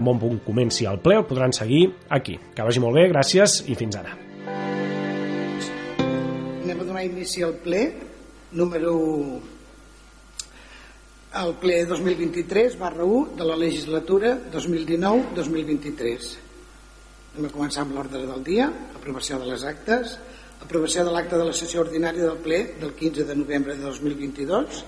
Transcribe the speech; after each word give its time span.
bon 0.00 0.18
punt 0.18 0.40
comenci 0.46 0.88
el 0.88 0.98
ple 1.04 1.20
el 1.20 1.26
podran 1.28 1.52
seguir 1.52 1.86
aquí. 2.08 2.38
Que 2.54 2.66
vagi 2.66 2.80
molt 2.82 2.96
bé, 2.96 3.06
gràcies 3.12 3.60
i 3.68 3.76
fins 3.78 4.00
ara. 4.00 4.16
Anem 6.64 6.80
a 6.80 6.86
donar 6.86 7.04
inici 7.06 7.44
al 7.44 7.54
ple 7.62 7.84
número 8.52 8.94
el 11.40 11.52
ple 11.62 11.84
2023 11.86 12.76
barra 12.78 13.04
1 13.04 13.36
de 13.38 13.44
la 13.46 13.56
legislatura 13.56 14.34
2019-2023. 14.50 16.30
Anem 17.36 17.46
a 17.46 17.52
començar 17.54 17.84
amb 17.84 17.94
l'ordre 17.94 18.24
del 18.26 18.42
dia, 18.42 18.66
aprovació 18.96 19.38
de 19.38 19.46
les 19.52 19.62
actes, 19.62 20.16
aprovació 20.60 21.04
de 21.06 21.12
l'acte 21.14 21.38
de 21.38 21.46
la 21.46 21.54
sessió 21.54 21.84
ordinària 21.84 22.26
del 22.26 22.40
ple 22.42 22.58
del 22.80 22.96
15 22.98 23.28
de 23.28 23.36
novembre 23.38 23.76
de 23.76 23.86
2022. 23.86 24.82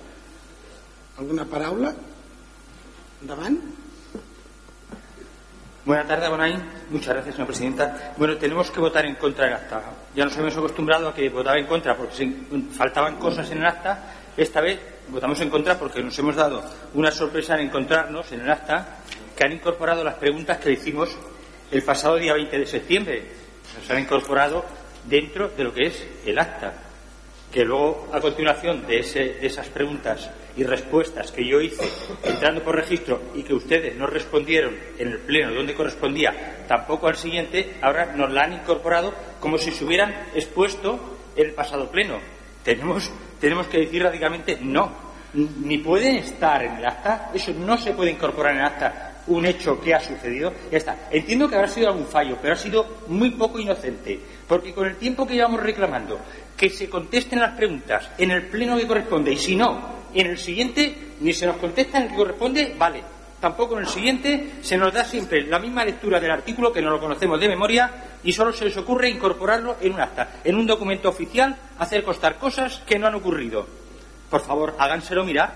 Alguna 1.22 1.46
paraula? 1.46 1.94
Endavant. 3.22 3.60
Buenas 5.84 6.06
tardes, 6.06 6.30
Bonain. 6.30 6.62
Muchas 6.90 7.08
gracias, 7.14 7.34
señora 7.34 7.46
presidenta. 7.48 8.12
Bueno, 8.16 8.36
tenemos 8.36 8.70
que 8.70 8.78
votar 8.78 9.04
en 9.04 9.16
contra 9.16 9.46
del 9.46 9.54
acta. 9.54 9.82
Ya 10.14 10.24
nos 10.24 10.36
hemos 10.36 10.56
acostumbrado 10.56 11.08
a 11.08 11.14
que 11.14 11.28
votaba 11.28 11.58
en 11.58 11.66
contra 11.66 11.96
porque 11.96 12.30
faltaban 12.76 13.16
cosas 13.16 13.50
en 13.50 13.58
el 13.58 13.66
acta. 13.66 13.98
Esta 14.36 14.60
vez 14.60 14.78
votamos 15.08 15.40
en 15.40 15.50
contra 15.50 15.76
porque 15.78 16.00
nos 16.02 16.16
hemos 16.20 16.36
dado 16.36 16.62
una 16.94 17.10
sorpresa 17.10 17.54
en 17.56 17.66
encontrarnos 17.66 18.30
en 18.30 18.42
el 18.42 18.50
acta 18.50 18.98
que 19.36 19.44
han 19.44 19.52
incorporado 19.52 20.04
las 20.04 20.14
preguntas 20.14 20.58
que 20.58 20.68
le 20.68 20.74
hicimos 20.74 21.16
el 21.72 21.82
pasado 21.82 22.14
día 22.16 22.34
20 22.34 22.58
de 22.60 22.66
septiembre. 22.66 23.22
Nos 23.80 23.90
han 23.90 23.98
incorporado 23.98 24.64
dentro 25.08 25.48
de 25.48 25.64
lo 25.64 25.74
que 25.74 25.88
es 25.88 26.06
el 26.24 26.38
acta 26.38 26.74
que 27.50 27.64
luego, 27.64 28.08
a 28.12 28.20
continuación 28.20 28.86
de, 28.86 29.00
ese- 29.00 29.34
de 29.34 29.46
esas 29.46 29.66
preguntas 29.68 30.30
y 30.56 30.64
respuestas 30.64 31.32
que 31.32 31.46
yo 31.46 31.60
hice 31.60 31.88
entrando 32.22 32.62
por 32.62 32.76
registro 32.76 33.20
y 33.34 33.42
que 33.42 33.54
ustedes 33.54 33.96
no 33.96 34.06
respondieron 34.06 34.74
en 34.98 35.08
el 35.08 35.18
pleno 35.20 35.52
donde 35.54 35.74
correspondía, 35.74 36.64
tampoco 36.68 37.08
al 37.08 37.16
siguiente, 37.16 37.74
ahora 37.80 38.14
nos 38.14 38.30
la 38.32 38.42
han 38.42 38.54
incorporado 38.54 39.14
como 39.40 39.58
si 39.58 39.70
se 39.70 39.84
hubieran 39.84 40.14
expuesto 40.34 41.18
en 41.36 41.46
el 41.46 41.54
pasado 41.54 41.90
pleno. 41.90 42.18
Tenemos, 42.62 43.10
tenemos 43.40 43.66
que 43.66 43.78
decir 43.78 44.02
radicalmente 44.02 44.58
no. 44.60 45.12
Ni 45.34 45.78
pueden 45.78 46.16
estar 46.16 46.62
en 46.62 46.76
el 46.76 46.84
acta, 46.84 47.30
eso 47.32 47.54
no 47.54 47.78
se 47.78 47.92
puede 47.92 48.10
incorporar 48.10 48.52
en 48.52 48.58
el 48.58 48.66
acta 48.66 49.12
un 49.28 49.46
hecho 49.46 49.80
que 49.80 49.94
ha 49.94 50.00
sucedido, 50.00 50.52
ya 50.70 50.78
está. 50.78 51.08
Entiendo 51.10 51.48
que 51.48 51.54
habrá 51.54 51.68
sido 51.68 51.88
algún 51.88 52.06
fallo, 52.06 52.36
pero 52.42 52.54
ha 52.54 52.56
sido 52.56 52.98
muy 53.08 53.30
poco 53.30 53.58
inocente, 53.58 54.20
porque 54.46 54.74
con 54.74 54.86
el 54.86 54.96
tiempo 54.96 55.26
que 55.26 55.34
llevamos 55.34 55.62
reclamando 55.62 56.18
que 56.56 56.68
se 56.70 56.88
contesten 56.88 57.40
las 57.40 57.56
preguntas 57.56 58.10
en 58.18 58.30
el 58.30 58.46
pleno 58.46 58.76
que 58.76 58.86
corresponde 58.86 59.32
y 59.32 59.38
si 59.38 59.56
no, 59.56 60.01
en 60.14 60.26
el 60.26 60.38
siguiente 60.38 61.14
ni 61.20 61.32
se 61.32 61.46
nos 61.46 61.56
contesta 61.56 61.98
en 61.98 62.04
el 62.04 62.10
que 62.10 62.16
corresponde, 62.16 62.74
vale. 62.78 63.02
Tampoco 63.40 63.74
en 63.74 63.80
el 63.80 63.88
siguiente 63.88 64.52
se 64.62 64.76
nos 64.76 64.92
da 64.94 65.04
siempre 65.04 65.42
la 65.42 65.58
misma 65.58 65.84
lectura 65.84 66.20
del 66.20 66.30
artículo 66.30 66.72
que 66.72 66.80
no 66.80 66.90
lo 66.90 67.00
conocemos 67.00 67.40
de 67.40 67.48
memoria 67.48 67.90
y 68.22 68.32
solo 68.32 68.52
se 68.52 68.64
les 68.64 68.76
ocurre 68.76 69.10
incorporarlo 69.10 69.76
en 69.80 69.94
un 69.94 70.00
acta, 70.00 70.40
en 70.44 70.54
un 70.54 70.66
documento 70.66 71.08
oficial, 71.08 71.56
hacer 71.78 72.04
constar 72.04 72.38
cosas 72.38 72.82
que 72.86 72.98
no 72.98 73.08
han 73.08 73.16
ocurrido. 73.16 73.66
Por 74.30 74.42
favor, 74.42 74.76
háganselo 74.78 75.24
mirar. 75.24 75.54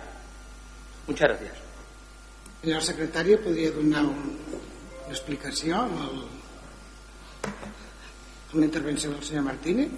Muchas 1.06 1.28
gracias. 1.28 1.66
Senyora 2.66 2.82
secretària, 2.82 3.38
podria 3.38 3.70
donar 3.70 4.02
un, 4.02 4.32
una 5.06 5.12
explicació 5.14 5.76
amb, 5.84 6.00
el, 6.02 6.16
amb 7.46 8.56
la 8.58 8.64
intervenció 8.66 9.12
del 9.12 9.22
senyor 9.22 9.44
Martínez? 9.46 9.92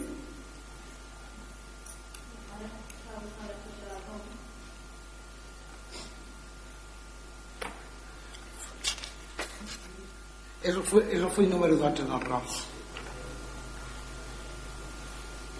És 10.68 10.74
el, 10.76 10.82
full, 10.84 11.04
és 11.08 11.22
el 11.22 11.30
full 11.32 11.46
número 11.48 11.76
12 11.80 12.04
del 12.10 12.24
ROS. 12.26 12.56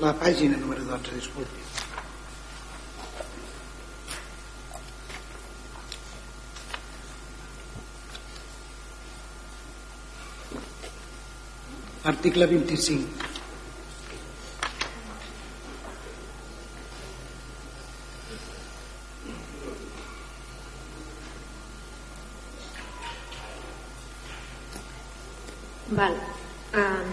La 0.03 0.13
pàgina 0.21 0.59
número 0.61 0.85
12, 0.85 1.15
disculpi. 1.17 1.65
Article 12.13 12.53
25. 12.53 13.28
Val. 25.91 26.15
Um, 26.75 27.13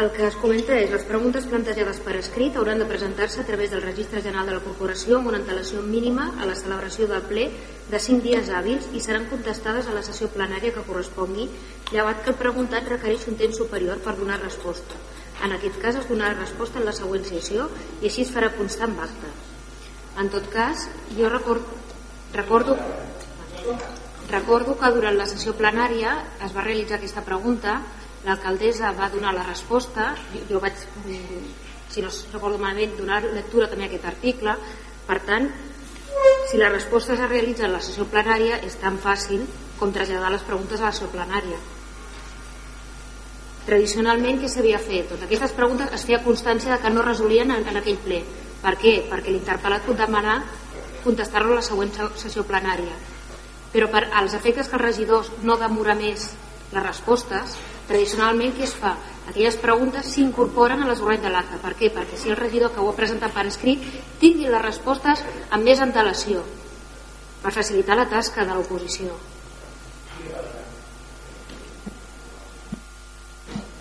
el 0.00 0.10
que 0.14 0.28
es 0.28 0.36
comenta 0.40 0.76
és 0.78 0.92
les 0.92 1.02
preguntes 1.04 1.44
plantejades 1.50 1.98
per 2.04 2.14
escrit 2.16 2.56
hauran 2.56 2.78
de 2.80 2.86
presentar-se 2.88 3.42
a 3.42 3.46
través 3.48 3.72
del 3.72 3.82
Registre 3.82 4.22
General 4.22 4.46
de 4.46 4.54
la 4.54 4.62
Corporació 4.64 5.18
amb 5.18 5.28
una 5.32 5.40
antelació 5.42 5.82
mínima 5.82 6.30
a 6.38 6.46
la 6.48 6.54
celebració 6.56 7.08
del 7.10 7.26
ple 7.28 7.48
de 7.90 8.00
5 8.06 8.24
dies 8.24 8.48
hàbils 8.48 8.88
i 8.94 9.02
seran 9.04 9.26
contestades 9.32 9.88
a 9.88 9.96
la 9.96 10.04
sessió 10.06 10.30
plenària 10.32 10.72
que 10.72 10.86
correspongui, 10.86 11.48
llevat 11.90 12.22
que 12.22 12.32
el 12.32 12.40
preguntat 12.40 12.88
requereix 12.88 13.26
un 13.28 13.36
temps 13.42 13.60
superior 13.60 14.00
per 14.06 14.16
donar 14.16 14.40
resposta. 14.40 14.96
En 15.44 15.52
aquest 15.52 15.76
cas 15.82 15.98
es 15.98 16.08
donarà 16.08 16.38
resposta 16.38 16.80
en 16.80 16.88
la 16.88 16.96
següent 16.96 17.26
sessió 17.26 17.68
i 18.00 18.08
així 18.08 18.24
es 18.24 18.32
farà 18.32 18.54
constar 18.56 18.88
amb 18.88 19.02
acte. 19.10 19.34
En 20.18 20.30
tot 20.32 20.48
cas, 20.54 20.88
jo 21.18 21.28
record, 21.28 21.66
recordo 22.32 22.78
Recordo 24.28 24.76
que 24.76 24.90
durant 24.92 25.16
la 25.16 25.24
sessió 25.28 25.54
plenària 25.56 26.10
es 26.44 26.52
va 26.52 26.64
realitzar 26.66 26.98
aquesta 26.98 27.22
pregunta, 27.24 27.78
l'alcaldessa 28.26 28.90
va 28.98 29.08
donar 29.08 29.32
la 29.32 29.46
resposta, 29.46 30.10
jo, 30.50 30.60
vaig, 30.60 30.76
mm, 31.04 31.46
si 31.88 32.04
no 32.04 32.10
recordo 32.34 32.58
malament, 32.58 32.92
donar 32.98 33.22
lectura 33.24 33.70
també 33.70 33.86
a 33.86 33.88
aquest 33.88 34.04
article, 34.04 34.54
per 35.06 35.18
tant, 35.24 35.48
si 36.50 36.58
la 36.58 36.68
resposta 36.68 37.14
es 37.14 37.24
realitza 37.24 37.64
en 37.64 37.72
la 37.72 37.80
sessió 37.80 38.04
plenària 38.04 38.60
és 38.68 38.76
tan 38.76 38.98
fàcil 38.98 39.46
com 39.78 39.92
traslladar 39.92 40.30
les 40.30 40.42
preguntes 40.42 40.80
a 40.80 40.84
la 40.84 40.92
sessió 40.92 41.08
plenària. 41.08 41.56
Tradicionalment, 43.64 44.42
què 44.42 44.48
s'havia 44.48 44.78
fet? 44.78 45.08
Doncs 45.08 45.24
aquestes 45.24 45.52
preguntes 45.52 45.92
es 45.92 46.04
feia 46.04 46.22
constància 46.24 46.76
de 46.76 46.82
que 46.82 46.90
no 46.90 47.02
resolien 47.02 47.50
en, 47.50 47.66
en 47.66 47.76
aquell 47.76 48.00
ple. 48.04 48.24
Per 48.60 48.76
què? 48.76 49.08
Perquè 49.08 49.32
l'interpel·lat 49.32 49.86
pot 49.86 49.96
demanar 49.96 50.42
contestar-lo 51.04 51.52
a 51.52 51.62
la 51.62 51.62
següent 51.62 51.94
sessió 52.16 52.44
plenària 52.44 52.96
però 53.72 53.88
per 53.92 54.06
als 54.12 54.34
efectes 54.34 54.68
que 54.68 54.76
els 54.78 54.84
regidors 54.84 55.32
no 55.42 55.58
demora 55.60 55.96
més 55.98 56.30
les 56.72 56.84
respostes, 56.84 57.56
tradicionalment 57.88 58.54
què 58.56 58.66
es 58.66 58.74
fa? 58.76 58.94
Aquelles 59.28 59.56
preguntes 59.60 60.08
s'incorporen 60.12 60.82
a 60.82 60.88
l'esborrat 60.88 61.24
de 61.24 61.32
l'acte. 61.32 61.58
Per 61.60 61.74
què? 61.76 61.90
Perquè 61.92 62.16
si 62.16 62.30
el 62.32 62.38
regidor 62.40 62.72
que 62.72 62.80
ho 62.80 62.88
ha 62.88 62.96
presentat 62.96 63.34
per 63.34 63.46
escrit 63.48 63.84
tingui 64.20 64.48
les 64.48 64.64
respostes 64.64 65.24
amb 65.50 65.64
més 65.64 65.80
antelació 65.84 66.44
per 67.42 67.52
facilitar 67.54 67.96
la 67.96 68.08
tasca 68.08 68.44
de 68.44 68.56
l'oposició. 68.56 69.16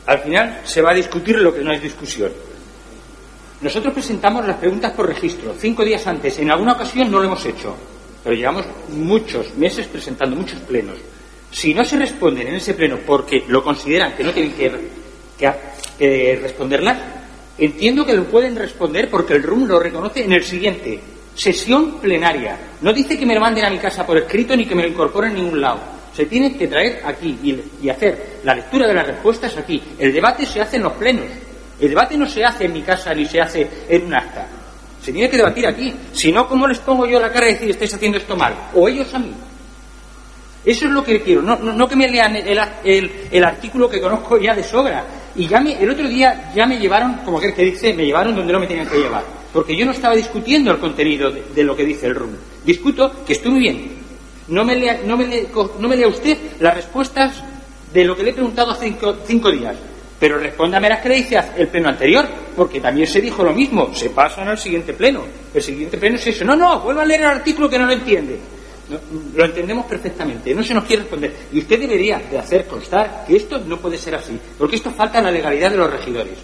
Al 0.08 0.20
final 0.24 0.62
se 0.64 0.81
va 0.81 0.92
a 0.92 0.96
discutir 0.96 1.36
lo 1.36 1.53
que 1.53 1.64
no 1.64 1.74
es 1.74 1.81
discusión. 1.81 2.31
Nosotros 3.59 3.94
presentamos 3.94 4.46
las 4.46 4.58
preguntas 4.58 4.94
por 4.94 5.08
registro, 5.08 5.53
cinco 5.58 5.84
días 5.84 6.06
antes. 6.08 6.38
En 6.40 6.52
alguna 6.52 6.74
ocasión 6.74 7.09
no 7.09 7.18
lo 7.20 7.26
hemos 7.26 7.44
hecho, 7.46 7.76
pero 8.28 8.36
llevamos 8.36 8.66
muchos 8.90 9.56
meses 9.56 9.88
presentando 9.88 10.36
muchos 10.36 10.60
plenos. 10.60 10.98
Si 11.50 11.74
no 11.74 11.86
se 11.86 11.96
responden 11.96 12.50
en 12.50 12.56
ese 12.56 12.74
pleno 12.74 12.98
porque 13.08 13.46
lo 13.48 13.64
consideran 13.64 14.18
que 14.18 14.24
no 14.26 14.34
tienen 14.34 14.54
que, 15.38 16.36
responderlas, 16.42 16.98
entiendo 17.58 18.06
que 18.06 18.14
lo 18.14 18.26
pueden 18.26 18.58
responder 18.58 19.10
porque 19.10 19.36
el 19.36 19.44
RUM 19.44 19.66
lo 19.66 19.80
reconoce 19.80 20.26
en 20.26 20.34
el 20.34 20.44
siguiente. 20.44 21.00
Sesión 21.36 22.02
plenaria. 22.02 22.58
No 22.82 22.92
dice 22.92 23.18
que 23.18 23.26
me 23.26 23.34
lo 23.34 23.40
manden 23.40 23.64
a 23.64 23.70
mi 23.70 23.78
casa 23.78 24.06
por 24.06 24.18
escrito 24.18 24.58
ni 24.58 24.66
que 24.66 24.76
me 24.76 24.84
lo 24.84 24.90
incorporen 24.90 25.32
en 25.32 25.38
ningún 25.38 25.62
lado. 25.62 25.80
Se 26.14 26.26
tiene 26.26 26.58
que 26.58 26.68
traer 26.68 27.00
aquí 27.06 27.40
y, 27.42 27.86
y 27.86 27.90
hacer 27.90 28.41
la 28.44 28.56
lectura 28.56 28.90
de 28.90 28.94
las 28.94 29.08
respuestas 29.08 29.56
aquí. 29.56 29.82
El 29.97 30.12
debate 30.12 30.46
se 30.46 30.59
hace 30.59 30.76
en 30.76 30.84
los 30.84 30.94
plenos. 30.94 31.28
El 31.80 31.88
debate 31.88 32.18
no 32.18 32.26
se 32.26 32.44
hace 32.44 32.66
en 32.66 32.73
mi 32.73 32.82
casa 32.82 33.14
ni 33.14 33.26
se 33.26 33.40
hace 33.40 33.70
en 33.88 34.03
un 34.06 34.16
acta. 34.16 34.47
Se 35.08 35.14
tiene 35.14 35.30
que 35.30 35.38
debatir 35.38 35.66
aquí. 35.66 35.94
Si 36.12 36.34
no, 36.34 36.50
¿cómo 36.50 36.68
les 36.68 36.80
pongo 36.80 37.06
yo 37.06 37.18
la 37.18 37.32
cara 37.32 37.48
y 37.48 37.54
decir 37.54 37.70
estáis 37.70 37.94
haciendo 37.94 38.18
esto 38.18 38.36
mal? 38.36 38.54
O 38.76 38.90
ellos 38.90 39.08
a 39.14 39.20
mí. 39.20 39.32
Eso 40.66 40.84
es 40.86 40.92
lo 40.92 41.02
que 41.02 41.22
quiero, 41.22 41.42
no, 41.42 41.88
que 41.88 41.96
me 41.96 42.09
lean 42.09 42.36
el, 42.36 42.59
el- 43.32 43.46
artículo 43.46 43.90
que 43.90 44.02
conozco 44.02 44.38
ya 44.38 44.54
de 44.54 44.64
sobra. 44.64 45.06
Y 45.38 45.48
ya 45.48 45.62
me- 45.62 45.82
el 45.82 45.90
otro 45.90 46.09
día 46.09 46.52
ya 46.54 46.66
me 46.66 46.78
llevaron, 46.78 47.20
como 47.24 47.38
aquel 47.38 47.54
que 47.54 47.64
dice, 47.64 47.94
me 47.94 48.06
llevaron 48.06 48.36
donde 48.36 48.52
no 48.52 48.59
me 48.59 48.68
tenían 48.68 48.86
que 48.90 48.98
llevar. 48.98 49.24
Porque 49.54 49.78
yo 49.78 49.86
no 49.86 49.94
estaba 49.94 50.14
discutiendo 50.14 50.72
el 50.72 50.80
contenido 50.80 51.32
de, 51.32 51.64
lo 51.64 51.74
que 51.74 51.86
dice 51.86 52.08
el 52.08 52.16
RUM. 52.16 52.32
Discuto 52.66 53.24
que 53.26 53.32
estoy 53.32 53.58
bien. 53.59 53.92
No 54.50 54.66
me, 54.66 54.76
lea, 54.76 55.00
no, 55.06 55.16
me 55.16 55.26
lea, 55.26 55.44
no 55.80 55.88
me 55.88 55.96
lea 55.96 56.09
usted 56.09 56.38
las 56.59 56.76
respuestas 56.76 57.42
de 57.94 58.04
lo 58.04 58.14
que 58.14 58.24
le 58.24 58.32
he 58.32 58.34
preguntado 58.34 58.72
hace 58.72 58.94
cinco 59.26 59.52
días. 59.52 59.78
Pero 60.19 60.40
respóndame 60.40 60.90
las 60.90 61.03
dice 61.03 61.40
el 61.58 61.67
pleno 61.67 61.90
anterior, 61.90 62.28
porque 62.55 62.81
también 62.81 63.08
se 63.08 63.22
dijo 63.22 63.43
lo 63.43 63.53
mismo. 63.53 63.93
Se 63.93 64.09
pasan 64.09 64.47
al 64.47 64.58
siguiente 64.58 64.93
pleno. 64.93 65.23
El 65.53 65.61
siguiente 65.61 65.97
pleno 65.97 66.16
es 66.16 66.25
eso. 66.28 66.43
No, 66.43 66.55
no, 66.55 66.79
vuelva 66.79 67.03
a 67.03 67.05
leer 67.05 67.22
el 67.22 67.28
artículo 67.28 67.69
que 67.69 67.78
no 67.78 67.85
lo 67.85 67.93
entiende. 67.93 68.40
lo 69.34 69.46
entendemos 69.46 69.85
perfectamente, 69.85 70.53
no 70.55 70.64
se 70.64 70.73
nos 70.73 70.85
quiere 70.85 71.03
responder. 71.03 71.34
Y 71.52 71.59
usted 71.59 71.79
debería 71.79 72.19
de 72.19 72.40
hacer 72.40 72.66
constar 72.66 73.25
que 73.28 73.35
esto 73.35 73.59
no 73.59 73.78
puede 73.78 73.97
ser 73.97 74.16
así, 74.16 74.40
porque 74.58 74.78
esto 74.78 74.91
falta 74.91 75.19
a 75.19 75.22
la 75.22 75.31
legalidad 75.31 75.72
de 75.72 75.78
los 75.78 75.91
regidores. 75.91 76.37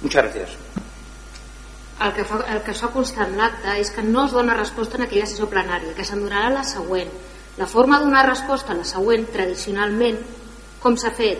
Muchas 0.00 0.24
gracias. 0.24 0.50
El 2.02 2.12
que, 2.14 2.24
fa, 2.24 2.40
el 2.50 2.62
que 2.66 2.72
en 2.72 3.36
l'acte 3.38 3.76
és 3.78 3.90
que 3.94 4.02
no 4.02 4.24
es 4.24 4.32
dona 4.32 4.54
resposta 4.54 4.96
en 4.96 5.04
aquella 5.04 5.26
sessió 5.26 5.46
plenària, 5.46 5.92
que 5.94 6.02
se'n 6.02 6.24
donarà 6.24 6.48
la 6.50 6.64
següent. 6.64 7.10
La 7.58 7.66
forma 7.66 7.98
de 7.98 8.06
donar 8.06 8.26
resposta 8.26 8.72
a 8.72 8.74
la 8.74 8.84
següent, 8.84 9.28
tradicionalment, 9.30 10.18
com 10.82 10.96
s'ha 10.96 11.12
fet, 11.14 11.38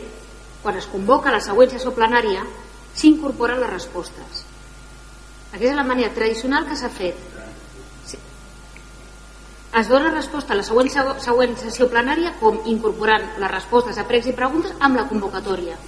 quan 0.63 0.79
es 0.79 0.87
convoca 0.91 1.33
la 1.35 1.43
següent 1.43 1.73
sessió 1.73 1.93
plenària, 1.97 2.45
s'incorporen 2.95 3.61
les 3.63 3.71
respostes. 3.71 4.45
Aquesta 5.53 5.73
és 5.73 5.79
la 5.79 5.87
manera 5.87 6.15
tradicional 6.15 6.69
que 6.69 6.79
s'ha 6.79 6.91
fet. 6.93 7.19
Es 9.73 9.89
dona 9.89 10.13
resposta 10.13 10.53
a 10.53 10.57
la 10.59 10.65
següent, 10.67 10.91
següent 11.25 11.55
sessió 11.57 11.89
plenària 11.89 12.35
com 12.41 12.61
incorporant 12.69 13.25
les 13.41 13.53
respostes 13.53 13.99
a 13.99 14.05
pregs 14.09 14.29
i 14.29 14.37
preguntes 14.37 14.75
amb 14.81 15.01
la 15.01 15.07
convocatòria. 15.09 15.79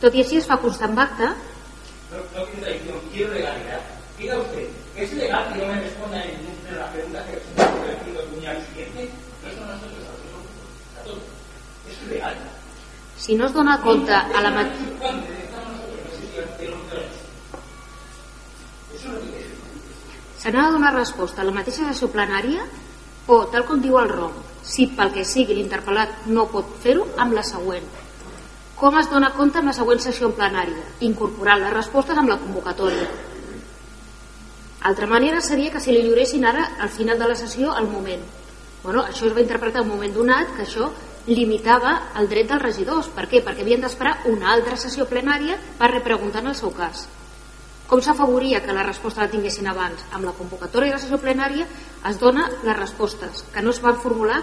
Tot 0.00 0.14
i 0.14 0.20
així 0.22 0.42
es 0.42 0.48
fa 0.48 0.58
constar 0.60 0.90
en 0.92 0.98
acte 1.00 1.30
no, 2.10 2.18
no 2.18 2.50
contradicción, 2.50 3.00
quiero 3.12 3.34
legalidad. 3.34 3.80
Diga 4.18 4.38
usted, 4.38 4.68
¿es 4.96 5.12
legal 5.14 5.52
que 5.52 5.58
no 5.58 5.66
me 5.66 5.80
responda 5.80 6.24
en 6.24 6.38
de 6.64 6.72
las 6.72 6.90
preguntas 6.90 7.24
que 7.26 7.32
el 7.32 8.56
el 8.56 8.66
siguiente? 8.66 9.10
No 9.42 9.50
son 9.50 9.66
nosotros, 9.66 10.00
a 11.00 11.04
todos. 11.04 11.18
¿Es 11.90 12.08
legal? 12.08 12.36
Si 13.26 13.34
no 13.34 13.46
es 13.48 13.52
dona 13.52 13.80
compte 13.82 14.14
a 14.14 14.40
la 14.40 14.50
mateixa... 14.54 15.08
Se 20.38 20.52
n'ha 20.54 20.66
de 20.68 20.74
donar 20.76 20.92
resposta 20.94 21.42
a 21.42 21.46
la 21.48 21.54
mateixa 21.56 21.88
sessió 21.88 22.06
plenària 22.12 22.62
o, 23.26 23.40
tal 23.50 23.64
com 23.66 23.80
diu 23.82 23.98
el 23.98 24.12
ROM, 24.12 24.36
si 24.62 24.86
pel 24.94 25.10
que 25.16 25.24
sigui 25.26 25.56
l'interpel·lat 25.56 26.28
no 26.36 26.44
pot 26.52 26.70
fer-ho, 26.84 27.08
amb 27.24 27.34
la 27.34 27.42
següent. 27.48 27.88
Com 28.78 29.00
es 29.00 29.10
dona 29.10 29.32
compte 29.34 29.58
en 29.58 29.72
la 29.72 29.74
següent 29.74 30.04
sessió 30.06 30.30
plenària? 30.30 30.86
Incorporant 31.08 31.64
les 31.64 31.74
respostes 31.74 32.22
amb 32.22 32.30
la 32.30 32.38
convocatòria. 32.44 33.08
Altra 34.92 35.10
manera 35.10 35.42
seria 35.42 35.74
que 35.74 35.82
si 35.82 35.90
li 35.90 36.06
lliuressin 36.06 36.46
ara 36.46 36.68
al 36.78 36.94
final 36.94 37.18
de 37.18 37.32
la 37.32 37.40
sessió 37.42 37.74
al 37.74 37.90
moment. 37.90 38.22
Bueno, 38.86 39.02
això 39.02 39.26
es 39.26 39.34
va 39.34 39.42
interpretar 39.42 39.82
un 39.82 39.90
moment 39.96 40.14
donat 40.14 40.54
que 40.54 40.62
això 40.62 40.92
limitava 41.26 42.12
el 42.20 42.28
dret 42.30 42.48
dels 42.50 42.62
regidors. 42.62 43.10
Per 43.14 43.26
què? 43.30 43.42
Perquè 43.44 43.64
havien 43.64 43.82
d'esperar 43.82 44.18
una 44.30 44.52
altra 44.54 44.78
sessió 44.80 45.06
plenària 45.10 45.58
per 45.78 45.92
repreguntar 45.92 46.42
en 46.44 46.52
el 46.52 46.58
seu 46.58 46.72
cas. 46.74 47.06
Com 47.86 48.02
s'afavoria 48.02 48.62
que 48.64 48.74
la 48.74 48.82
resposta 48.82 49.22
la 49.22 49.30
tinguessin 49.30 49.68
abans? 49.70 50.02
Amb 50.12 50.26
la 50.26 50.34
convocatòria 50.34 50.90
de 50.90 50.98
la 50.98 51.02
sessió 51.02 51.20
plenària 51.22 51.66
es 52.10 52.18
dona 52.18 52.48
les 52.62 52.78
respostes 52.78 53.44
que 53.54 53.62
no 53.62 53.70
es 53.70 53.82
van 53.82 54.00
formular 54.02 54.40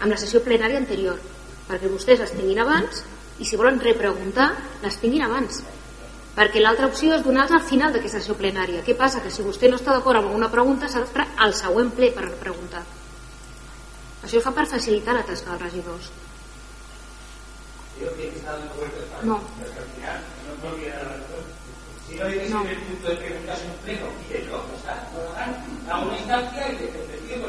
amb 0.00 0.12
la 0.12 0.18
sessió 0.20 0.40
plenària 0.44 0.80
anterior 0.80 1.18
perquè 1.68 1.90
vostès 1.90 2.22
les 2.22 2.32
tinguin 2.34 2.62
abans 2.62 3.02
i 3.40 3.48
si 3.48 3.58
volen 3.60 3.80
repreguntar 3.82 4.48
les 4.84 4.96
tinguin 5.02 5.26
abans 5.26 5.60
perquè 6.36 6.62
l'altra 6.62 6.88
opció 6.88 7.16
és 7.16 7.26
donar-les 7.26 7.58
al 7.58 7.66
final 7.68 7.92
d'aquesta 7.92 8.22
sessió 8.22 8.38
plenària 8.38 8.84
què 8.86 8.96
passa? 8.96 9.20
que 9.20 9.34
si 9.34 9.44
vostè 9.46 9.70
no 9.70 9.78
està 9.80 9.94
d'acord 9.96 10.22
amb 10.22 10.34
una 10.34 10.50
pregunta 10.50 10.88
s'ha 10.88 11.04
d'esperar 11.04 11.28
al 11.36 11.54
següent 11.54 11.92
ple 11.96 12.10
per 12.16 12.30
preguntar 12.40 12.86
això 14.24 14.42
fa 14.44 14.52
per 14.56 14.66
facilitar 14.70 15.14
la 15.16 15.24
tasca 15.26 15.50
dels 15.52 15.62
regidors. 15.62 16.10
No. 19.22 19.36
no 19.36 19.40
a 25.90 25.98
una 26.00 26.16
instancia 26.18 26.72
y 26.72 26.76
es 26.76 27.40
no 27.40 27.48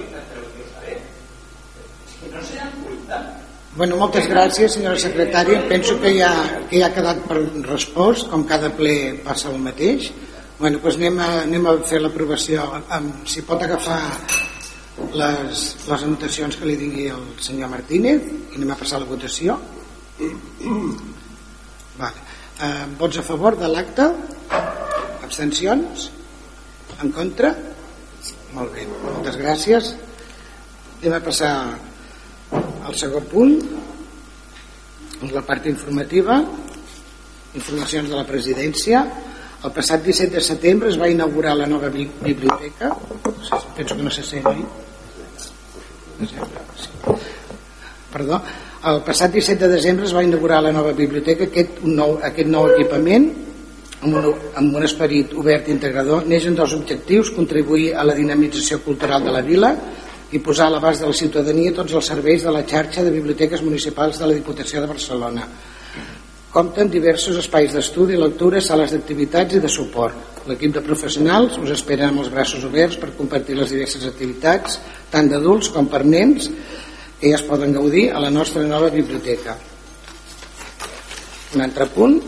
Bueno, 3.74 3.96
moltes 3.96 4.28
gràcies, 4.28 4.74
senyora 4.76 5.00
secretària. 5.00 5.62
Penso 5.70 5.96
que 6.02 6.12
ja, 6.18 6.30
que 6.70 6.82
ja 6.82 6.90
ha 6.90 6.94
quedat 6.94 7.22
per 7.26 7.38
respost, 7.66 8.28
com 8.30 8.44
cada 8.46 8.70
ple 8.76 9.22
passa 9.24 9.48
el 9.50 9.62
mateix. 9.64 10.10
Bueno, 10.60 10.82
doncs 10.84 11.00
anem 11.00 11.22
a, 11.24 11.30
anem 11.46 11.70
a 11.72 11.78
fer 11.88 12.02
l'aprovació. 12.04 12.68
Si 13.26 13.42
pot 13.48 13.64
agafar 13.64 14.02
les, 15.14 15.64
les 15.88 16.04
anotacions 16.08 16.58
que 16.58 16.68
li 16.70 16.78
dingui 16.80 17.08
el 17.14 17.26
senyor 17.44 17.72
Martínez 17.72 18.26
i 18.28 18.60
anem 18.60 18.74
a 18.74 18.80
passar 18.80 19.02
la 19.02 19.10
votació. 19.10 19.58
Vale. 22.02 22.28
Eh, 22.62 22.86
vots 23.00 23.18
a 23.18 23.26
favor 23.26 23.58
de 23.60 23.70
l'acte? 23.72 24.08
Abstencions? 25.22 26.10
En 27.02 27.14
contra? 27.16 27.54
Molt 28.54 28.76
bé, 28.76 28.86
moltes 29.06 29.40
gràcies. 29.42 29.94
Anem 31.02 31.18
a 31.18 31.24
passar 31.26 31.54
el 32.52 32.98
segon 33.00 33.26
punt 33.32 33.56
la 35.32 35.44
part 35.46 35.68
informativa 35.70 36.40
informacions 37.54 38.10
de 38.10 38.18
la 38.18 38.26
presidència 38.28 39.04
el 39.62 39.74
passat 39.76 40.02
17 40.04 40.34
de 40.34 40.42
setembre 40.44 40.90
es 40.90 40.98
va 41.00 41.10
inaugurar 41.12 41.54
la 41.58 41.68
nova 41.70 41.92
biblioteca 41.94 42.90
penso 43.78 43.96
que 43.96 44.04
no 44.04 44.14
se 44.14 44.26
sent 44.26 44.48
oi? 44.50 44.64
Perdó 48.12 48.42
el 48.90 49.02
passat 49.06 49.32
17 49.32 49.68
de 49.68 49.76
desembre 49.76 50.08
es 50.08 50.16
va 50.16 50.24
inaugurar 50.26 50.62
la 50.66 50.74
nova 50.74 50.92
biblioteca 50.98 51.46
aquest, 51.48 51.82
un 51.86 51.96
nou, 51.96 52.18
aquest 52.24 52.50
nou 52.50 52.70
equipament 52.74 53.28
amb 54.02 54.16
un, 54.18 54.30
amb 54.58 54.78
un 54.80 54.86
esperit 54.88 55.36
obert 55.38 55.70
i 55.70 55.76
integrador 55.76 56.26
neixen 56.28 56.58
dos 56.58 56.74
objectius 56.74 57.30
contribuir 57.36 57.92
a 57.94 58.06
la 58.08 58.18
dinamització 58.18 58.82
cultural 58.86 59.24
de 59.28 59.36
la 59.36 59.44
vila 59.46 59.76
i 60.32 60.40
posar 60.40 60.70
a 60.70 60.74
l'abast 60.76 61.04
de 61.04 61.12
la 61.12 61.18
ciutadania 61.18 61.76
tots 61.76 61.94
els 61.94 62.08
serveis 62.08 62.44
de 62.48 62.52
la 62.56 62.64
xarxa 62.64 63.04
de 63.04 63.12
biblioteques 63.12 63.62
municipals 63.62 64.20
de 64.20 64.30
la 64.30 64.38
Diputació 64.38 64.82
de 64.82 64.88
Barcelona. 64.88 65.48
Compten 66.52 66.90
diversos 66.92 67.38
espais 67.40 67.72
d'estudi, 67.72 68.18
lectura, 68.20 68.60
sales 68.60 68.92
d'activitats 68.92 69.56
i 69.56 69.62
de 69.64 69.70
suport. 69.72 70.42
L'equip 70.50 70.74
de 70.76 70.84
professionals 70.84 71.56
us 71.62 71.72
espera 71.72 72.10
amb 72.10 72.26
els 72.26 72.32
braços 72.34 72.66
oberts 72.68 72.98
per 73.00 73.14
compartir 73.16 73.56
les 73.56 73.72
diverses 73.72 74.04
activitats, 74.10 74.82
tant 75.14 75.30
d'adults 75.32 75.70
com 75.72 75.88
per 75.88 76.04
nens, 76.04 76.50
que 77.22 77.32
ja 77.32 77.40
es 77.40 77.46
poden 77.48 77.72
gaudir 77.72 78.10
a 78.12 78.20
la 78.20 78.34
nostra 78.34 78.66
nova 78.68 78.92
biblioteca. 78.92 79.56
Un 81.56 81.64
altre 81.64 81.88
punt, 81.96 82.20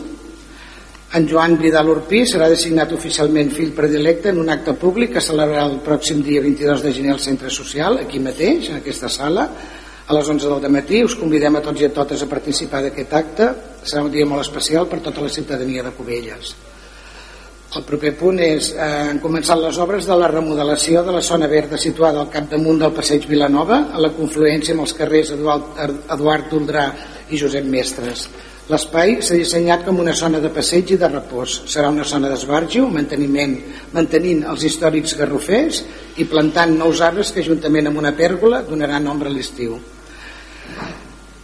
en 1.14 1.28
Joan 1.28 1.58
Vidal 1.60 1.92
Urpí 1.92 2.24
serà 2.24 2.48
designat 2.48 2.96
oficialment 2.96 3.52
fill 3.52 3.76
predilecte 3.76 4.32
en 4.32 4.40
un 4.40 4.48
acte 4.50 4.72
públic 4.80 5.12
que 5.18 5.22
celebrarà 5.22 5.68
el 5.68 5.82
pròxim 5.84 6.24
dia 6.24 6.40
22 6.42 6.80
de 6.82 6.96
gener 6.96 7.12
al 7.12 7.20
Centre 7.22 7.52
Social, 7.52 8.00
aquí 8.00 8.24
mateix, 8.24 8.72
en 8.72 8.80
aquesta 8.80 9.12
sala, 9.12 9.50
a 10.06 10.14
les 10.14 10.28
11 10.28 10.60
del 10.60 10.72
matí. 10.72 11.02
Us 11.04 11.16
convidem 11.16 11.56
a 11.56 11.64
tots 11.64 11.80
i 11.80 11.88
a 11.88 11.94
totes 11.94 12.22
a 12.22 12.28
participar 12.30 12.82
d'aquest 12.84 13.16
acte. 13.16 13.48
Serà 13.84 14.04
un 14.04 14.12
dia 14.12 14.26
molt 14.28 14.44
especial 14.44 14.88
per 14.88 15.00
tota 15.04 15.24
la 15.24 15.32
ciutadania 15.32 15.82
de 15.82 15.92
Cubelles. 15.96 16.54
El 17.74 17.82
proper 17.82 18.12
punt 18.14 18.38
és 18.38 18.68
eh, 18.70 18.86
han 19.10 19.18
començat 19.18 19.58
les 19.58 19.78
obres 19.82 20.06
de 20.06 20.14
la 20.14 20.28
remodelació 20.30 21.02
de 21.02 21.14
la 21.16 21.22
zona 21.26 21.48
verda 21.50 21.78
situada 21.80 22.20
al 22.22 22.30
capdamunt 22.30 22.78
del 22.84 22.92
passeig 22.94 23.26
Vilanova 23.26 23.88
a 23.90 24.02
la 24.02 24.12
confluència 24.14 24.76
amb 24.76 24.84
els 24.84 24.94
carrers 24.94 25.32
Eduard, 25.34 25.80
Eduard 26.14 26.52
i 26.54 27.40
Josep 27.40 27.66
Mestres. 27.66 28.28
L'espai 28.70 29.18
s'ha 29.20 29.36
dissenyat 29.36 29.82
com 29.84 29.98
una 30.00 30.14
zona 30.16 30.38
de 30.40 30.52
passeig 30.54 30.94
i 30.94 31.00
de 31.00 31.08
repòs. 31.10 31.64
Serà 31.68 31.90
una 31.92 32.06
zona 32.08 32.30
d'esbarjo, 32.30 32.86
manteniment, 32.88 33.58
mantenint 33.92 34.46
els 34.52 34.64
històrics 34.70 35.16
garrofers 35.18 35.82
i 36.16 36.28
plantant 36.30 36.78
nous 36.78 37.02
arbres 37.04 37.34
que 37.34 37.44
juntament 37.44 37.90
amb 37.90 38.00
una 38.04 38.14
pèrgola 38.16 38.62
donaran 38.70 39.04
nombre 39.04 39.28
a 39.28 39.34
l'estiu. 39.34 39.76